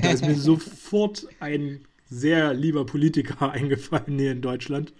da 0.01 0.11
ist 0.11 0.25
mir 0.25 0.35
sofort 0.35 1.27
ein 1.39 1.81
sehr 2.09 2.53
lieber 2.53 2.85
Politiker 2.85 3.51
eingefallen 3.51 4.19
hier 4.19 4.31
in 4.31 4.41
Deutschland. 4.41 4.93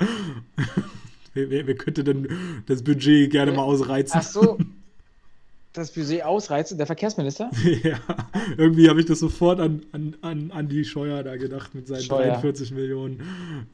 wer, 1.33 1.49
wer, 1.49 1.67
wer 1.67 1.75
könnte 1.75 2.03
denn 2.03 2.63
das 2.65 2.83
Budget 2.83 3.29
gerne 3.31 3.51
mal 3.51 3.63
ausreizen? 3.63 4.19
Ach 4.19 4.23
so. 4.23 4.57
Das 5.73 5.91
Budget 5.91 6.23
ausreizen, 6.23 6.77
der 6.77 6.85
Verkehrsminister? 6.85 7.49
Ja, 7.83 7.99
irgendwie 8.57 8.89
habe 8.89 8.99
ich 8.99 9.05
das 9.05 9.19
sofort 9.19 9.59
an, 9.59 9.85
an, 9.93 10.15
an 10.21 10.51
Andi 10.51 10.83
Scheuer 10.83 11.23
da 11.23 11.37
gedacht 11.37 11.73
mit 11.73 11.87
seinen 11.87 12.01
Scheuer. 12.01 12.33
43 12.33 12.71
Millionen 12.71 13.21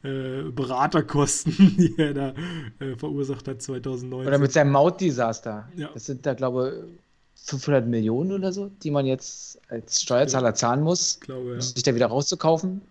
äh, 0.04 0.50
Beraterkosten, 0.50 1.52
die 1.78 1.94
er 1.98 2.14
da 2.14 2.34
äh, 2.78 2.94
verursacht 2.96 3.48
hat 3.48 3.60
2019. 3.60 4.28
Oder 4.28 4.38
mit 4.38 4.52
seinem 4.52 4.70
Mautdesaster. 4.70 5.68
Ja. 5.76 5.90
Das 5.92 6.06
sind 6.06 6.24
da, 6.24 6.34
glaube 6.34 6.86
ich, 6.86 7.48
500 7.48 7.86
Millionen 7.86 8.32
oder 8.32 8.52
so, 8.52 8.70
die 8.82 8.90
man 8.90 9.06
jetzt 9.06 9.60
als 9.68 10.02
Steuerzahler 10.02 10.54
zahlen 10.54 10.82
muss, 10.82 11.18
glaube, 11.20 11.42
um 11.42 11.54
ja. 11.54 11.60
sich 11.60 11.82
da 11.82 11.94
wieder 11.94 12.06
rauszukaufen. 12.06 12.82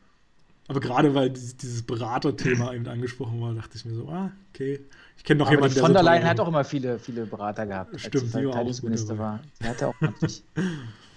Aber 0.68 0.80
gerade 0.80 1.14
weil 1.16 1.30
dieses, 1.30 1.56
dieses 1.56 1.84
Beraterthema 1.84 2.74
eben 2.74 2.88
angesprochen 2.88 3.40
war, 3.40 3.54
dachte 3.54 3.78
ich 3.78 3.86
mir 3.86 3.96
so, 3.96 4.10
ah, 4.10 4.32
okay. 4.54 4.82
Ich 5.18 5.24
kenne 5.24 5.40
noch 5.40 5.48
Aber 5.48 5.56
jemanden, 5.56 5.76
die 5.76 5.82
von 5.82 5.94
der 5.94 6.04
so 6.04 6.10
Leyen 6.10 6.24
hat 6.24 6.40
auch 6.40 6.48
immer 6.48 6.64
viele, 6.64 7.00
viele 7.00 7.26
Berater 7.26 7.66
gehabt. 7.66 8.00
Stimmt, 8.00 8.16
als 8.16 8.24
sie 8.24 8.42
gut 8.44 8.52
Verteidigungsminister 8.52 9.18
war. 9.18 9.40
Die 9.62 9.68
hatte 9.68 9.88
auch 9.88 10.02
natürlich 10.02 10.44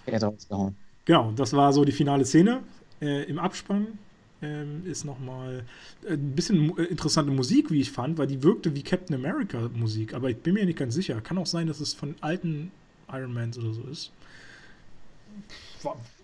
Geld 0.06 0.22
rausgehauen. 0.22 0.76
Genau, 1.04 1.32
das 1.36 1.52
war 1.52 1.72
so 1.72 1.84
die 1.84 1.92
finale 1.92 2.24
Szene. 2.24 2.60
Äh, 3.00 3.24
Im 3.24 3.38
Abspann 3.38 3.98
ähm, 4.42 4.82
ist 4.86 5.04
nochmal 5.04 5.64
ein 6.08 6.32
bisschen 6.32 6.76
äh, 6.78 6.84
interessante 6.84 7.30
Musik, 7.30 7.70
wie 7.70 7.80
ich 7.80 7.90
fand, 7.90 8.18
weil 8.18 8.26
die 8.26 8.42
wirkte 8.42 8.74
wie 8.74 8.82
Captain 8.82 9.16
America 9.16 9.70
Musik, 9.74 10.14
aber 10.14 10.30
ich 10.30 10.38
bin 10.38 10.54
mir 10.54 10.64
nicht 10.64 10.78
ganz 10.78 10.94
sicher. 10.94 11.20
Kann 11.20 11.38
auch 11.38 11.46
sein, 11.46 11.66
dass 11.66 11.80
es 11.80 11.94
von 11.94 12.14
alten 12.20 12.70
Iron 13.12 13.32
Mans 13.32 13.58
oder 13.58 13.72
so 13.72 13.82
ist. 13.82 14.12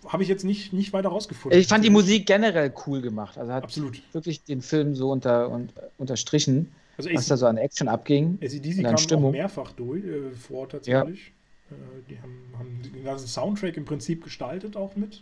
Habe 0.07 0.23
ich 0.23 0.29
jetzt 0.29 0.43
nicht, 0.43 0.73
nicht 0.73 0.93
weiter 0.93 1.09
rausgefunden. 1.09 1.59
Ich 1.59 1.67
fand 1.67 1.83
die 1.83 1.89
Musik 1.89 2.25
generell 2.27 2.71
cool 2.85 3.01
gemacht. 3.01 3.37
Also 3.37 3.51
hat 3.51 3.63
Absolut. 3.63 4.01
wirklich 4.13 4.43
den 4.43 4.61
Film 4.61 4.95
so 4.95 5.11
unter, 5.11 5.49
und, 5.49 5.73
unterstrichen, 5.97 6.71
Also 6.97 7.09
was 7.13 7.27
da 7.27 7.37
so 7.37 7.45
an 7.45 7.57
Action 7.57 7.87
abging. 7.87 8.39
ACDC 8.41 8.77
kam 8.77 8.85
an 8.85 8.95
auch 8.95 8.99
Stimmung. 8.99 9.31
mehrfach 9.31 9.71
durch, 9.73 10.03
äh, 10.03 10.31
vor 10.31 10.67
tatsächlich. 10.67 11.31
Äh, 11.69 11.73
die 12.09 12.19
haben, 12.19 12.41
haben 12.57 12.81
den 12.83 13.03
ganzen 13.03 13.27
Soundtrack 13.27 13.77
im 13.77 13.85
Prinzip 13.85 14.23
gestaltet 14.23 14.75
auch 14.75 14.95
mit. 14.95 15.21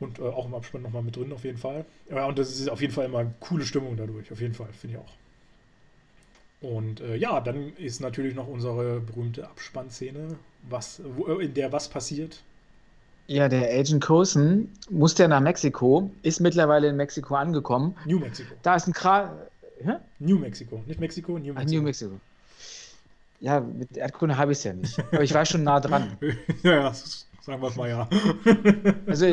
Und 0.00 0.18
äh, 0.18 0.22
auch 0.22 0.46
im 0.46 0.54
Abspann 0.54 0.82
nochmal 0.82 1.02
mit 1.02 1.16
drin, 1.16 1.32
auf 1.32 1.44
jeden 1.44 1.58
Fall. 1.58 1.84
Ja, 2.10 2.26
und 2.26 2.38
das 2.38 2.50
ist 2.50 2.68
auf 2.68 2.80
jeden 2.80 2.92
Fall 2.92 3.06
immer 3.06 3.18
eine 3.18 3.34
coole 3.40 3.64
Stimmung 3.64 3.96
dadurch, 3.96 4.32
auf 4.32 4.40
jeden 4.40 4.54
Fall, 4.54 4.68
finde 4.72 4.96
ich 4.96 5.02
auch. 5.02 5.12
Und 6.64 7.00
äh, 7.00 7.16
ja, 7.16 7.40
dann 7.40 7.74
ist 7.76 8.00
natürlich 8.00 8.34
noch 8.34 8.48
unsere 8.48 9.00
berühmte 9.00 9.46
Abspannszene, 9.46 10.36
was, 10.68 11.00
wo, 11.16 11.26
äh, 11.26 11.44
in 11.44 11.54
der 11.54 11.72
was 11.72 11.88
passiert. 11.88 12.42
Ja, 13.26 13.48
der 13.48 13.70
Agent 13.70 14.04
Coulson 14.04 14.70
musste 14.90 15.22
ja 15.22 15.28
nach 15.28 15.40
Mexiko, 15.40 16.10
ist 16.22 16.40
mittlerweile 16.40 16.88
in 16.88 16.96
Mexiko 16.96 17.36
angekommen. 17.36 17.94
New 18.04 18.18
Mexico. 18.18 18.54
Da 18.62 18.76
ist 18.76 18.86
ein 18.86 18.92
Kra. 18.92 19.34
Hä? 19.82 19.96
New 20.18 20.38
Mexico. 20.38 20.82
Nicht 20.86 21.00
Mexiko, 21.00 21.38
New 21.38 21.52
Ach, 21.52 21.58
Mexico. 21.58 21.76
New 21.76 21.82
Mexico. 21.82 22.20
Ja, 23.40 23.60
mit 23.60 23.96
Erdkunde 23.96 24.36
habe 24.36 24.52
ich 24.52 24.58
es 24.58 24.64
ja 24.64 24.72
nicht. 24.72 24.98
Aber 24.98 25.22
ich 25.22 25.34
war 25.34 25.44
schon 25.44 25.64
nah 25.64 25.80
dran. 25.80 26.16
ja, 26.62 26.72
ja, 26.72 26.92
sagen 27.40 27.60
wir 27.60 27.68
es 27.68 27.76
mal 27.76 27.88
ja. 27.88 28.08
Also 29.06 29.26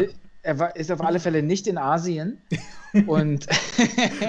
er 0.44 0.60
war, 0.60 0.76
ist 0.76 0.92
auf 0.92 1.02
alle 1.02 1.20
Fälle 1.20 1.44
nicht 1.44 1.68
in 1.68 1.78
Asien. 1.78 2.38
Und 3.08 3.48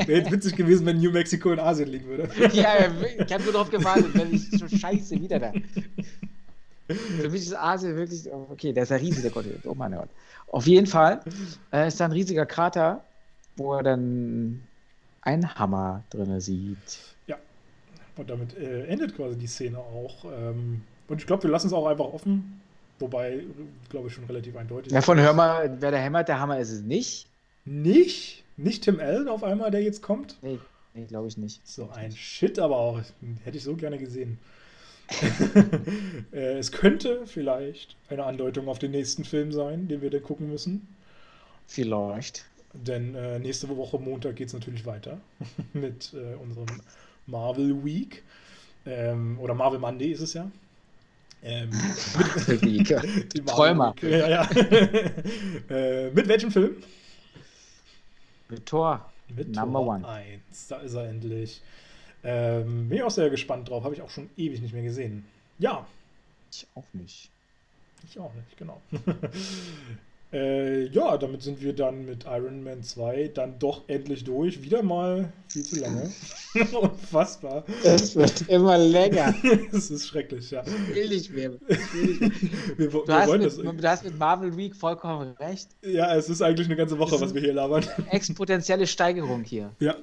Wäre 0.07 0.21
jetzt 0.21 0.31
witzig 0.31 0.55
gewesen, 0.57 0.87
wenn 0.87 1.01
New 1.01 1.11
Mexico 1.11 1.53
in 1.53 1.59
Asien 1.59 1.89
liegen 1.89 2.07
würde. 2.07 2.29
ja, 2.53 2.75
ich 3.19 3.33
habe 3.33 3.43
nur 3.43 3.53
darauf 3.53 3.71
gewartet, 3.71 4.11
wenn 4.15 4.35
ich 4.35 4.51
so 4.51 4.69
scheiße 4.69 5.21
wieder 5.21 5.41
da. 5.41 5.53
Für 6.89 7.31
mich 7.31 7.43
ist 7.43 7.57
Asien 7.57 7.97
wirklich, 7.97 8.31
okay, 8.31 8.73
der 8.73 8.85
ist 8.85 8.91
ja 8.91 8.97
riesig, 8.97 9.23
der 9.23 9.31
Kontinent. 9.31 9.67
Oh 9.67 9.75
mein 9.75 9.93
Gott. 9.93 10.11
Auf 10.49 10.67
jeden 10.67 10.87
Fall 10.87 11.21
äh, 11.73 11.89
ist 11.89 11.99
da 11.99 12.05
ein 12.05 12.13
riesiger 12.13 12.45
Krater, 12.45 13.03
wo 13.57 13.75
er 13.75 13.83
dann 13.83 14.63
einen 15.23 15.55
Hammer 15.55 16.05
drin 16.11 16.41
sieht. 16.41 16.99
Und 18.17 18.29
damit 18.29 18.57
äh, 18.57 18.85
endet 18.87 19.17
quasi 19.17 19.37
die 19.37 19.47
Szene 19.47 19.79
auch. 19.79 20.25
Ähm, 20.25 20.83
und 21.09 21.21
ich 21.21 21.27
glaube, 21.27 21.45
wir 21.45 21.51
lassen 21.51 21.69
es 21.69 21.73
auch 21.73 21.87
einfach 21.87 22.05
offen. 22.05 22.61
Wobei, 22.99 23.45
glaube 23.89 24.09
ich, 24.09 24.15
schon 24.15 24.25
relativ 24.25 24.57
eindeutig. 24.57 24.93
Ja, 24.93 25.01
von 25.01 25.19
Hör 25.19 25.33
mal, 25.33 25.77
wer 25.81 25.91
der 25.91 26.01
hämmert, 26.01 26.29
der 26.29 26.39
Hammer 26.39 26.61
ist 26.61 26.71
es 26.71 26.83
nicht. 26.83 27.27
Nicht? 27.65 28.45
Nicht 28.57 28.85
Tim 28.85 29.01
Allen 29.01 29.29
auf 29.29 29.43
einmal, 29.43 29.71
der 29.71 29.83
jetzt 29.83 30.03
kommt? 30.03 30.37
Nee. 30.43 30.59
Nee, 30.95 31.07
glaube 31.07 31.27
ich 31.27 31.39
nicht. 31.39 31.67
So 31.67 31.89
ein 31.91 32.13
Shit, 32.13 32.59
aber 32.59 32.77
auch. 32.77 33.01
Hätte 33.45 33.57
ich 33.57 33.65
so 33.65 33.77
gerne 33.77 33.99
gesehen. 33.99 34.39
Äh, 36.33 36.59
es 36.59 36.73
könnte 36.73 37.27
vielleicht 37.27 37.97
eine 38.09 38.25
Andeutung 38.25 38.69
auf 38.69 38.79
den 38.79 38.93
nächsten 38.93 39.25
Film 39.25 39.53
sein, 39.53 39.89
den 39.89 40.01
wir 40.01 40.09
dann 40.09 40.23
gucken 40.23 40.49
müssen. 40.49 40.89
Vielleicht. 41.67 42.47
Denn 42.75 43.15
äh, 43.15 43.39
nächste 43.39 43.69
Woche 43.69 43.99
Montag 43.99 44.37
geht 44.37 44.49
es 44.49 44.55
natürlich 44.55 44.87
weiter 44.87 45.21
mit 45.73 46.15
äh, 46.15 46.35
unserem 46.37 46.81
Marvel 47.27 47.85
Week. 47.85 48.23
Ähm, 48.87 49.39
oder 49.39 49.55
Marvel 49.55 49.79
Monday 49.79 50.13
ist 50.13 50.21
es 50.21 50.35
ja. 50.35 50.51
Ähm, 51.43 51.71
mit, 52.49 52.63
die 53.35 53.45
Träumer. 53.45 53.95
Week. 54.01 54.11
Ja, 54.11 54.29
ja. 54.29 54.51
äh, 55.71 56.11
mit 56.11 56.29
welchem 56.29 56.51
Film? 56.51 56.77
Mit 58.49 58.67
Thor. 58.67 59.11
Mit 59.35 59.49
Number 59.49 59.81
Tor 59.81 59.89
One. 59.89 60.09
1. 60.09 60.69
Da 60.69 60.79
ist 60.79 60.95
er 60.95 61.09
endlich. 61.09 61.63
Ähm, 62.25 62.89
bin 62.89 62.99
ich 62.99 63.05
auch 63.05 63.11
sehr 63.11 63.31
gespannt 63.31 63.69
drauf. 63.69 63.85
Habe 63.85 63.95
ich 63.95 64.03
auch 64.03 64.11
schon 64.11 64.31
ewig 64.37 64.61
nicht 64.61 64.73
mehr 64.75 64.83
gesehen. 64.83 65.25
Ja. 65.59 65.87
Ich 66.53 66.67
auch 66.75 66.85
nicht. 66.93 67.31
Ich 68.05 68.19
auch 68.19 68.33
nicht, 68.35 68.57
genau. 68.57 68.81
Äh, 70.33 70.87
ja, 70.87 71.19
damit 71.19 71.43
sind 71.43 71.61
wir 71.61 71.75
dann 71.75 72.07
mit 72.07 72.25
Iron 72.25 72.63
Man 72.63 72.83
2 72.83 73.33
dann 73.35 73.59
doch 73.59 73.83
endlich 73.89 74.25
durch. 74.25 74.63
Wieder 74.63 74.83
mal 74.83 75.31
viel 75.49 75.63
zu 75.63 75.79
lange. 75.79 76.11
Unfassbar. 76.81 77.65
Es 77.85 78.17
wird 78.17 78.49
immer 78.49 78.79
länger. 78.79 79.35
Es 79.73 79.91
ist 79.91 80.07
schrecklich, 80.07 80.51
ja. 80.51 80.63
Ich 80.63 80.95
will 80.95 81.09
nicht 81.09 81.35
mehr. 81.35 81.53
Will 81.53 82.17
nicht 82.19 82.21
mehr. 82.21 82.31
wir, 82.79 82.89
du, 82.89 83.07
wir 83.07 83.15
hast 83.15 83.59
mit, 83.59 83.83
du, 83.83 83.89
hast 83.89 84.05
mit, 84.05 84.19
Marvel 84.19 84.57
Week 84.57 84.75
vollkommen 84.75 85.33
recht. 85.33 85.69
Ja, 85.83 86.15
es 86.17 86.31
ist 86.31 86.41
eigentlich 86.41 86.67
eine 86.67 86.77
ganze 86.77 86.99
Woche, 86.99 87.21
was 87.21 87.35
wir 87.35 87.41
hier 87.41 87.53
labern. 87.53 87.85
Exponentielle 88.11 88.87
Steigerung 88.87 89.45
hier. 89.45 89.73
Ja. 89.81 89.97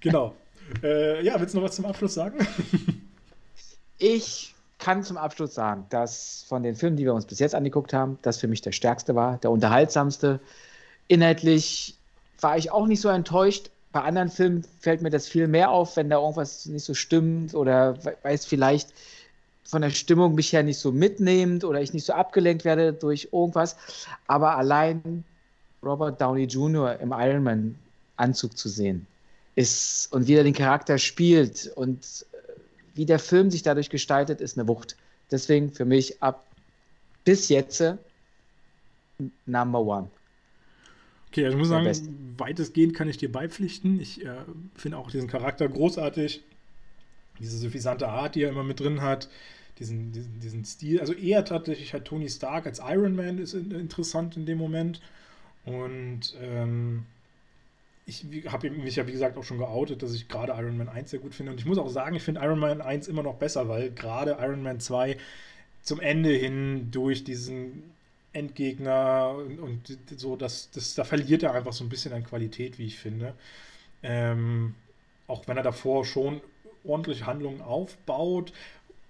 genau. 0.00 0.34
Äh, 0.82 1.24
ja, 1.24 1.40
willst 1.40 1.54
du 1.54 1.58
noch 1.58 1.64
was 1.64 1.76
zum 1.76 1.86
Abschluss 1.86 2.14
sagen? 2.14 2.46
ich 3.98 4.53
kann 4.84 5.02
zum 5.02 5.16
Abschluss 5.16 5.54
sagen, 5.54 5.86
dass 5.88 6.44
von 6.46 6.62
den 6.62 6.76
Filmen, 6.76 6.98
die 6.98 7.04
wir 7.04 7.14
uns 7.14 7.24
bis 7.24 7.38
jetzt 7.38 7.54
angeguckt 7.54 7.94
haben, 7.94 8.18
das 8.20 8.36
für 8.36 8.48
mich 8.48 8.60
der 8.60 8.72
stärkste 8.72 9.14
war, 9.14 9.38
der 9.38 9.50
unterhaltsamste. 9.50 10.40
Inhaltlich 11.08 11.96
war 12.42 12.58
ich 12.58 12.70
auch 12.70 12.86
nicht 12.86 13.00
so 13.00 13.08
enttäuscht. 13.08 13.70
Bei 13.92 14.02
anderen 14.02 14.28
Filmen 14.28 14.62
fällt 14.80 15.00
mir 15.00 15.08
das 15.08 15.26
viel 15.26 15.48
mehr 15.48 15.70
auf, 15.70 15.96
wenn 15.96 16.10
da 16.10 16.18
irgendwas 16.20 16.66
nicht 16.66 16.84
so 16.84 16.92
stimmt 16.92 17.54
oder 17.54 17.96
weil 18.04 18.34
es 18.34 18.44
vielleicht 18.44 18.92
von 19.64 19.80
der 19.80 19.88
Stimmung 19.88 20.34
mich 20.34 20.52
her 20.52 20.62
nicht 20.62 20.78
so 20.78 20.92
mitnehmend 20.92 21.64
oder 21.64 21.80
ich 21.80 21.94
nicht 21.94 22.04
so 22.04 22.12
abgelenkt 22.12 22.66
werde 22.66 22.92
durch 22.92 23.30
irgendwas. 23.32 23.76
Aber 24.26 24.58
allein 24.58 25.24
Robert 25.82 26.20
Downey 26.20 26.44
Jr. 26.44 27.00
im 27.00 27.14
Iron 27.16 27.42
Man 27.42 27.78
Anzug 28.16 28.58
zu 28.58 28.68
sehen, 28.68 29.06
ist 29.54 30.12
und 30.12 30.26
wie 30.26 30.34
er 30.34 30.44
den 30.44 30.52
Charakter 30.52 30.98
spielt 30.98 31.72
und 31.74 32.26
wie 32.94 33.06
der 33.06 33.18
Film 33.18 33.50
sich 33.50 33.62
dadurch 33.62 33.90
gestaltet, 33.90 34.40
ist 34.40 34.58
eine 34.58 34.68
Wucht. 34.68 34.96
Deswegen 35.30 35.72
für 35.72 35.84
mich 35.84 36.22
ab 36.22 36.46
bis 37.24 37.48
jetzt 37.48 37.82
Number 39.46 39.80
One. 39.80 40.10
Okay, 41.28 41.46
also 41.46 41.56
ich 41.56 41.58
muss 41.58 41.68
sagen, 41.68 41.84
Beste. 41.84 42.08
weitestgehend 42.36 42.94
kann 42.94 43.08
ich 43.08 43.16
dir 43.16 43.32
beipflichten. 43.32 43.98
Ich 44.00 44.24
äh, 44.24 44.36
finde 44.76 44.98
auch 44.98 45.10
diesen 45.10 45.28
Charakter 45.28 45.68
großartig. 45.68 46.42
Diese 47.40 47.58
suffisante 47.58 48.08
Art, 48.08 48.36
die 48.36 48.42
er 48.42 48.50
immer 48.50 48.62
mit 48.62 48.78
drin 48.78 49.00
hat. 49.00 49.28
Diesen, 49.80 50.12
diesen, 50.12 50.38
diesen 50.38 50.64
Stil. 50.64 51.00
Also 51.00 51.12
eher 51.12 51.44
tatsächlich 51.44 51.92
halt 51.92 52.04
Tony 52.04 52.28
Stark 52.28 52.66
als 52.66 52.78
Iron 52.78 53.16
Man 53.16 53.38
ist 53.38 53.54
interessant 53.54 54.36
in 54.36 54.46
dem 54.46 54.58
Moment. 54.58 55.00
Und 55.64 56.36
ähm, 56.40 57.04
ich 58.06 58.24
habe 58.48 58.70
mich 58.70 58.96
ja 58.96 59.06
wie 59.06 59.12
gesagt 59.12 59.36
auch 59.38 59.44
schon 59.44 59.58
geoutet, 59.58 60.02
dass 60.02 60.14
ich 60.14 60.28
gerade 60.28 60.52
Iron 60.52 60.76
Man 60.76 60.88
1 60.88 61.10
sehr 61.10 61.20
gut 61.20 61.34
finde. 61.34 61.52
Und 61.52 61.58
ich 61.58 61.66
muss 61.66 61.78
auch 61.78 61.88
sagen, 61.88 62.16
ich 62.16 62.22
finde 62.22 62.42
Iron 62.42 62.58
Man 62.58 62.82
1 62.82 63.08
immer 63.08 63.22
noch 63.22 63.36
besser, 63.36 63.68
weil 63.68 63.90
gerade 63.92 64.36
Iron 64.40 64.62
Man 64.62 64.80
2 64.80 65.16
zum 65.82 66.00
Ende 66.00 66.30
hin 66.30 66.90
durch 66.90 67.24
diesen 67.24 67.94
Endgegner 68.32 69.34
und, 69.36 69.58
und 69.58 69.98
so, 70.16 70.36
das, 70.36 70.70
das, 70.70 70.94
da 70.94 71.04
verliert 71.04 71.42
er 71.42 71.54
einfach 71.54 71.72
so 71.72 71.84
ein 71.84 71.88
bisschen 71.88 72.12
an 72.12 72.24
Qualität, 72.24 72.78
wie 72.78 72.86
ich 72.86 72.98
finde. 72.98 73.34
Ähm, 74.02 74.74
auch 75.26 75.46
wenn 75.48 75.56
er 75.56 75.62
davor 75.62 76.04
schon 76.04 76.40
ordentliche 76.84 77.26
Handlungen 77.26 77.62
aufbaut, 77.62 78.52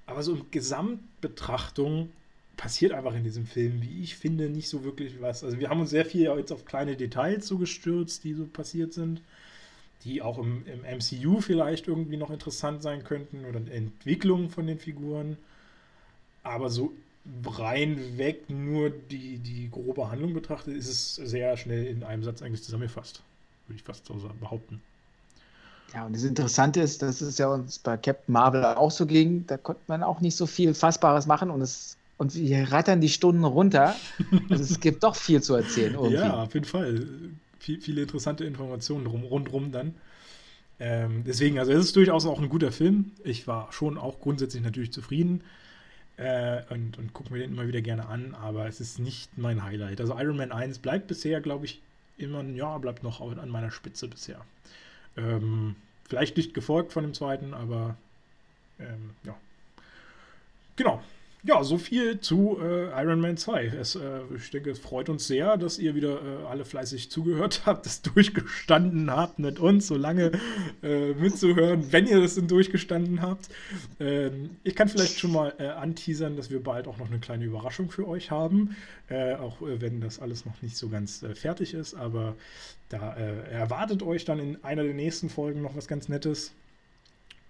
aber 0.07 0.23
so 0.23 0.35
in 0.35 0.51
Gesamtbetrachtung 0.51 2.11
passiert 2.57 2.93
einfach 2.93 3.15
in 3.15 3.25
diesem 3.25 3.47
Film, 3.47 3.83
wie 3.83 4.03
ich 4.03 4.17
finde, 4.17 4.49
nicht 4.49 4.69
so 4.69 4.85
wirklich 4.85 5.21
was. 5.21 5.45
Also 5.45 5.59
wir 5.59 5.71
haben 5.71 5.81
uns 5.81 5.91
sehr 5.91 6.05
viel 6.05 6.23
jetzt 6.23 6.53
auf 6.53 6.65
kleine 6.65 6.97
Details 6.97 7.47
so 7.47 7.59
gestürzt, 7.59 8.25
die 8.25 8.35
so 8.35 8.47
passiert 8.47 8.93
sind, 8.93 9.21
die 10.05 10.23
auch 10.23 10.39
im, 10.39 10.65
im 10.67 10.81
MCU 10.81 11.41
vielleicht 11.41 11.89
irgendwie 11.89 12.17
noch 12.17 12.31
interessant 12.31 12.83
sein 12.83 13.05
könnten 13.05 13.45
oder 13.45 13.61
Entwicklungen 13.73 14.51
von 14.51 14.67
den 14.67 14.79
Figuren. 14.79 15.37
Aber 16.43 16.69
so 16.69 16.93
rein 17.47 18.19
weg 18.19 18.51
nur 18.51 18.91
die, 18.91 19.39
die 19.39 19.71
grobe 19.71 20.11
Handlung 20.11 20.35
betrachtet, 20.35 20.77
ist 20.77 20.89
es 20.89 21.15
sehr 21.15 21.57
schnell 21.57 21.87
in 21.87 22.03
einem 22.03 22.23
Satz 22.23 22.43
eigentlich 22.43 22.63
zusammengefasst. 22.63 23.23
Würde 23.67 23.79
ich 23.79 23.83
fast 23.83 24.07
so 24.07 24.15
behaupten. 24.41 24.83
Ja, 25.95 26.07
und 26.07 26.15
das 26.15 26.25
Interessante 26.25 26.81
ist, 26.81 27.03
dass 27.03 27.21
es 27.21 27.39
ja 27.39 27.49
uns 27.49 27.79
bei 27.79 27.97
Captain 27.97 28.33
Marvel 28.33 28.65
auch 28.65 28.91
so 28.91 29.07
ging. 29.07 29.47
Da 29.47 29.57
konnte 29.57 29.81
man 29.87 30.03
auch 30.03 30.21
nicht 30.21 30.37
so 30.37 30.47
viel 30.47 30.75
Fassbares 30.75 31.27
machen 31.27 31.51
und 31.51 31.63
es 31.63 31.97
und 32.17 32.35
wir 32.35 32.73
rattern 32.73 33.01
die 33.01 33.09
Stunden 33.09 33.45
runter. 33.45 33.95
Also 34.49 34.63
es 34.63 34.81
gibt 34.81 35.03
doch 35.03 35.17
viel 35.17 35.43
zu 35.43 35.55
erzählen. 35.55 35.95
Irgendwie. 35.95 36.15
Ja, 36.15 36.43
auf 36.43 36.55
jeden 36.55 36.67
Fall. 36.67 37.07
Viel, 37.59 37.81
viele 37.81 38.03
interessante 38.03 38.45
Informationen 38.45 39.05
drum, 39.05 39.25
rundrum 39.25 39.73
dann. 39.73 39.95
Ähm, 40.79 41.25
deswegen, 41.27 41.59
also 41.59 41.73
es 41.73 41.87
ist 41.87 41.97
durchaus 41.97 42.27
auch 42.27 42.41
ein 42.41 42.49
guter 42.49 42.73
Film. 42.73 43.13
Ich 43.25 43.47
war 43.47 43.73
schon 43.73 43.97
auch 43.97 44.21
grundsätzlich 44.21 44.63
natürlich 44.63 44.93
zufrieden 44.93 45.43
äh, 46.17 46.63
und, 46.71 46.99
und 46.99 47.13
gucke 47.13 47.33
mir 47.33 47.39
den 47.41 47.53
immer 47.53 47.67
wieder 47.67 47.81
gerne 47.81 48.07
an, 48.07 48.35
aber 48.35 48.67
es 48.67 48.81
ist 48.81 48.99
nicht 48.99 49.39
mein 49.39 49.63
Highlight. 49.63 50.01
Also 50.01 50.19
Iron 50.19 50.37
Man 50.37 50.53
1 50.53 50.79
bleibt 50.79 51.07
bisher, 51.07 51.41
glaube 51.41 51.65
ich, 51.65 51.81
immer, 52.17 52.45
ja, 52.45 52.79
bleibt 52.79 53.03
noch 53.03 53.21
an 53.21 53.49
meiner 53.49 53.71
Spitze 53.71 54.09
bisher. 54.09 54.45
Ähm, 55.17 55.77
vielleicht 56.09 56.37
nicht 56.37 56.55
gefolgt 56.55 56.93
von 56.93 57.05
dem 57.05 57.15
zweiten, 57.15 57.55
aber 57.55 57.97
ähm, 58.79 59.11
ja. 59.25 59.37
Genau, 60.77 61.03
ja, 61.47 61.63
so 61.63 61.77
viel 61.77 62.21
zu 62.21 62.59
äh, 62.59 62.87
Iron 63.03 63.21
Man 63.21 63.37
2. 63.37 63.67
Es, 63.67 63.97
äh, 63.97 64.21
ich 64.35 64.51
denke, 64.51 64.71
es 64.71 64.79
freut 64.79 65.11
uns 65.11 65.27
sehr, 65.27 65.59
dass 65.59 65.79
ihr 65.79 65.95
wieder 65.95 66.15
äh, 66.15 66.47
alle 66.47 66.65
fleißig 66.65 67.11
zugehört 67.11 67.63
habt, 67.67 67.85
das 67.85 68.01
durchgestanden 68.01 69.11
habt 69.11 69.39
mit 69.39 69.59
uns, 69.59 69.87
so 69.87 69.97
lange 69.97 70.33
äh, 70.83 71.13
mitzuhören, 71.13 71.93
wenn 71.93 72.07
ihr 72.07 72.21
das 72.23 72.37
denn 72.37 72.49
durchgestanden 72.49 73.21
habt. 73.21 73.51
Ähm, 74.01 74.57
ich 74.65 74.75
kann 74.75 74.89
vielleicht 74.89 75.19
schon 75.19 75.33
mal 75.33 75.53
äh, 75.59 75.67
anteasern, 75.67 76.35
dass 76.37 76.51
wir 76.51 76.63
bald 76.63 76.89
auch 76.89 76.97
noch 76.97 77.09
eine 77.09 77.19
kleine 77.19 77.45
Überraschung 77.45 77.91
für 77.91 78.09
euch 78.09 78.31
haben, 78.31 78.75
äh, 79.11 79.35
auch 79.35 79.59
wenn 79.61 80.01
das 80.01 80.21
alles 80.21 80.47
noch 80.47 80.63
nicht 80.63 80.79
so 80.79 80.89
ganz 80.89 81.25
fertig 81.35 81.75
ist, 81.75 81.95
aber 81.95 82.37
da 82.89 83.15
erwartet 83.15 84.03
euch 84.03 84.25
dann 84.25 84.39
in 84.39 84.63
einer 84.63 84.85
der 84.85 84.95
nächsten 84.95 85.29
Folgen 85.29 85.63
noch 85.63 85.75
was 85.75 85.89
ganz 85.89 86.09
Nettes. 86.09 86.53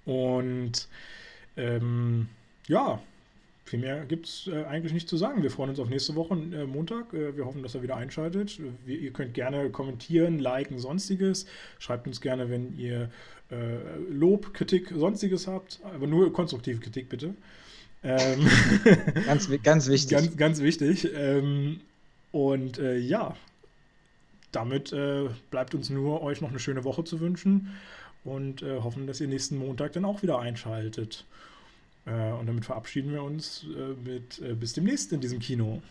Und 0.05 0.89
ähm, 1.57 2.29
ja, 2.67 3.01
viel 3.65 3.79
mehr 3.79 4.05
gibt 4.05 4.27
es 4.27 4.47
äh, 4.47 4.65
eigentlich 4.65 4.93
nicht 4.93 5.09
zu 5.09 5.17
sagen. 5.17 5.43
Wir 5.43 5.51
freuen 5.51 5.71
uns 5.71 5.81
auf 5.81 5.89
nächste 5.89 6.15
Woche, 6.15 6.35
äh, 6.35 6.67
Montag. 6.67 7.15
Äh, 7.15 7.37
wir 7.37 7.47
hoffen, 7.47 7.63
dass 7.63 7.75
er 7.75 7.83
wieder 7.83 7.97
einschaltet. 7.97 8.61
Wir, 8.85 8.99
ihr 8.99 9.11
könnt 9.11 9.33
gerne 9.33 9.71
kommentieren, 9.71 10.39
liken, 10.39 10.79
sonstiges. 10.79 11.47
Schreibt 11.79 12.07
uns 12.07 12.21
gerne, 12.21 12.51
wenn 12.51 12.79
ihr 12.79 13.11
äh, 13.51 13.57
Lob, 14.11 14.53
Kritik, 14.53 14.93
sonstiges 14.95 15.47
habt. 15.47 15.81
Aber 15.83 16.07
nur 16.07 16.31
konstruktive 16.33 16.79
Kritik, 16.79 17.09
bitte. 17.09 17.35
Ähm, 18.03 18.47
ganz, 19.27 19.49
ganz 19.63 19.89
wichtig. 19.89 20.11
Ganz, 20.11 20.37
ganz 20.37 20.61
wichtig. 20.61 21.09
Ähm, 21.17 21.81
und 22.33 22.79
äh, 22.79 22.99
ja, 22.99 23.35
damit 24.53 24.93
äh, 24.93 25.31
bleibt 25.51 25.75
uns 25.75 25.89
nur, 25.89 26.23
euch 26.23 26.43
noch 26.43 26.51
eine 26.51 26.59
schöne 26.59 26.85
Woche 26.85 27.05
zu 27.05 27.21
wünschen 27.21 27.75
und 28.25 28.63
hoffen, 28.63 29.07
dass 29.07 29.21
ihr 29.21 29.29
nächsten 29.29 29.59
Montag 29.59 29.93
dann 29.93 30.07
auch 30.07 30.23
wieder 30.23 30.39
einschaltet. 30.39 31.27
Äh, 32.07 32.33
und 32.33 32.47
damit 32.47 32.65
verabschieden 32.65 33.13
wir 33.13 33.23
uns 33.23 33.65
äh, 33.65 33.95
mit 34.09 34.41
äh, 34.41 34.55
bis 34.55 34.73
demnächst 34.73 35.13
in 35.13 35.21
diesem 35.21 35.39
Kino. 35.39 35.83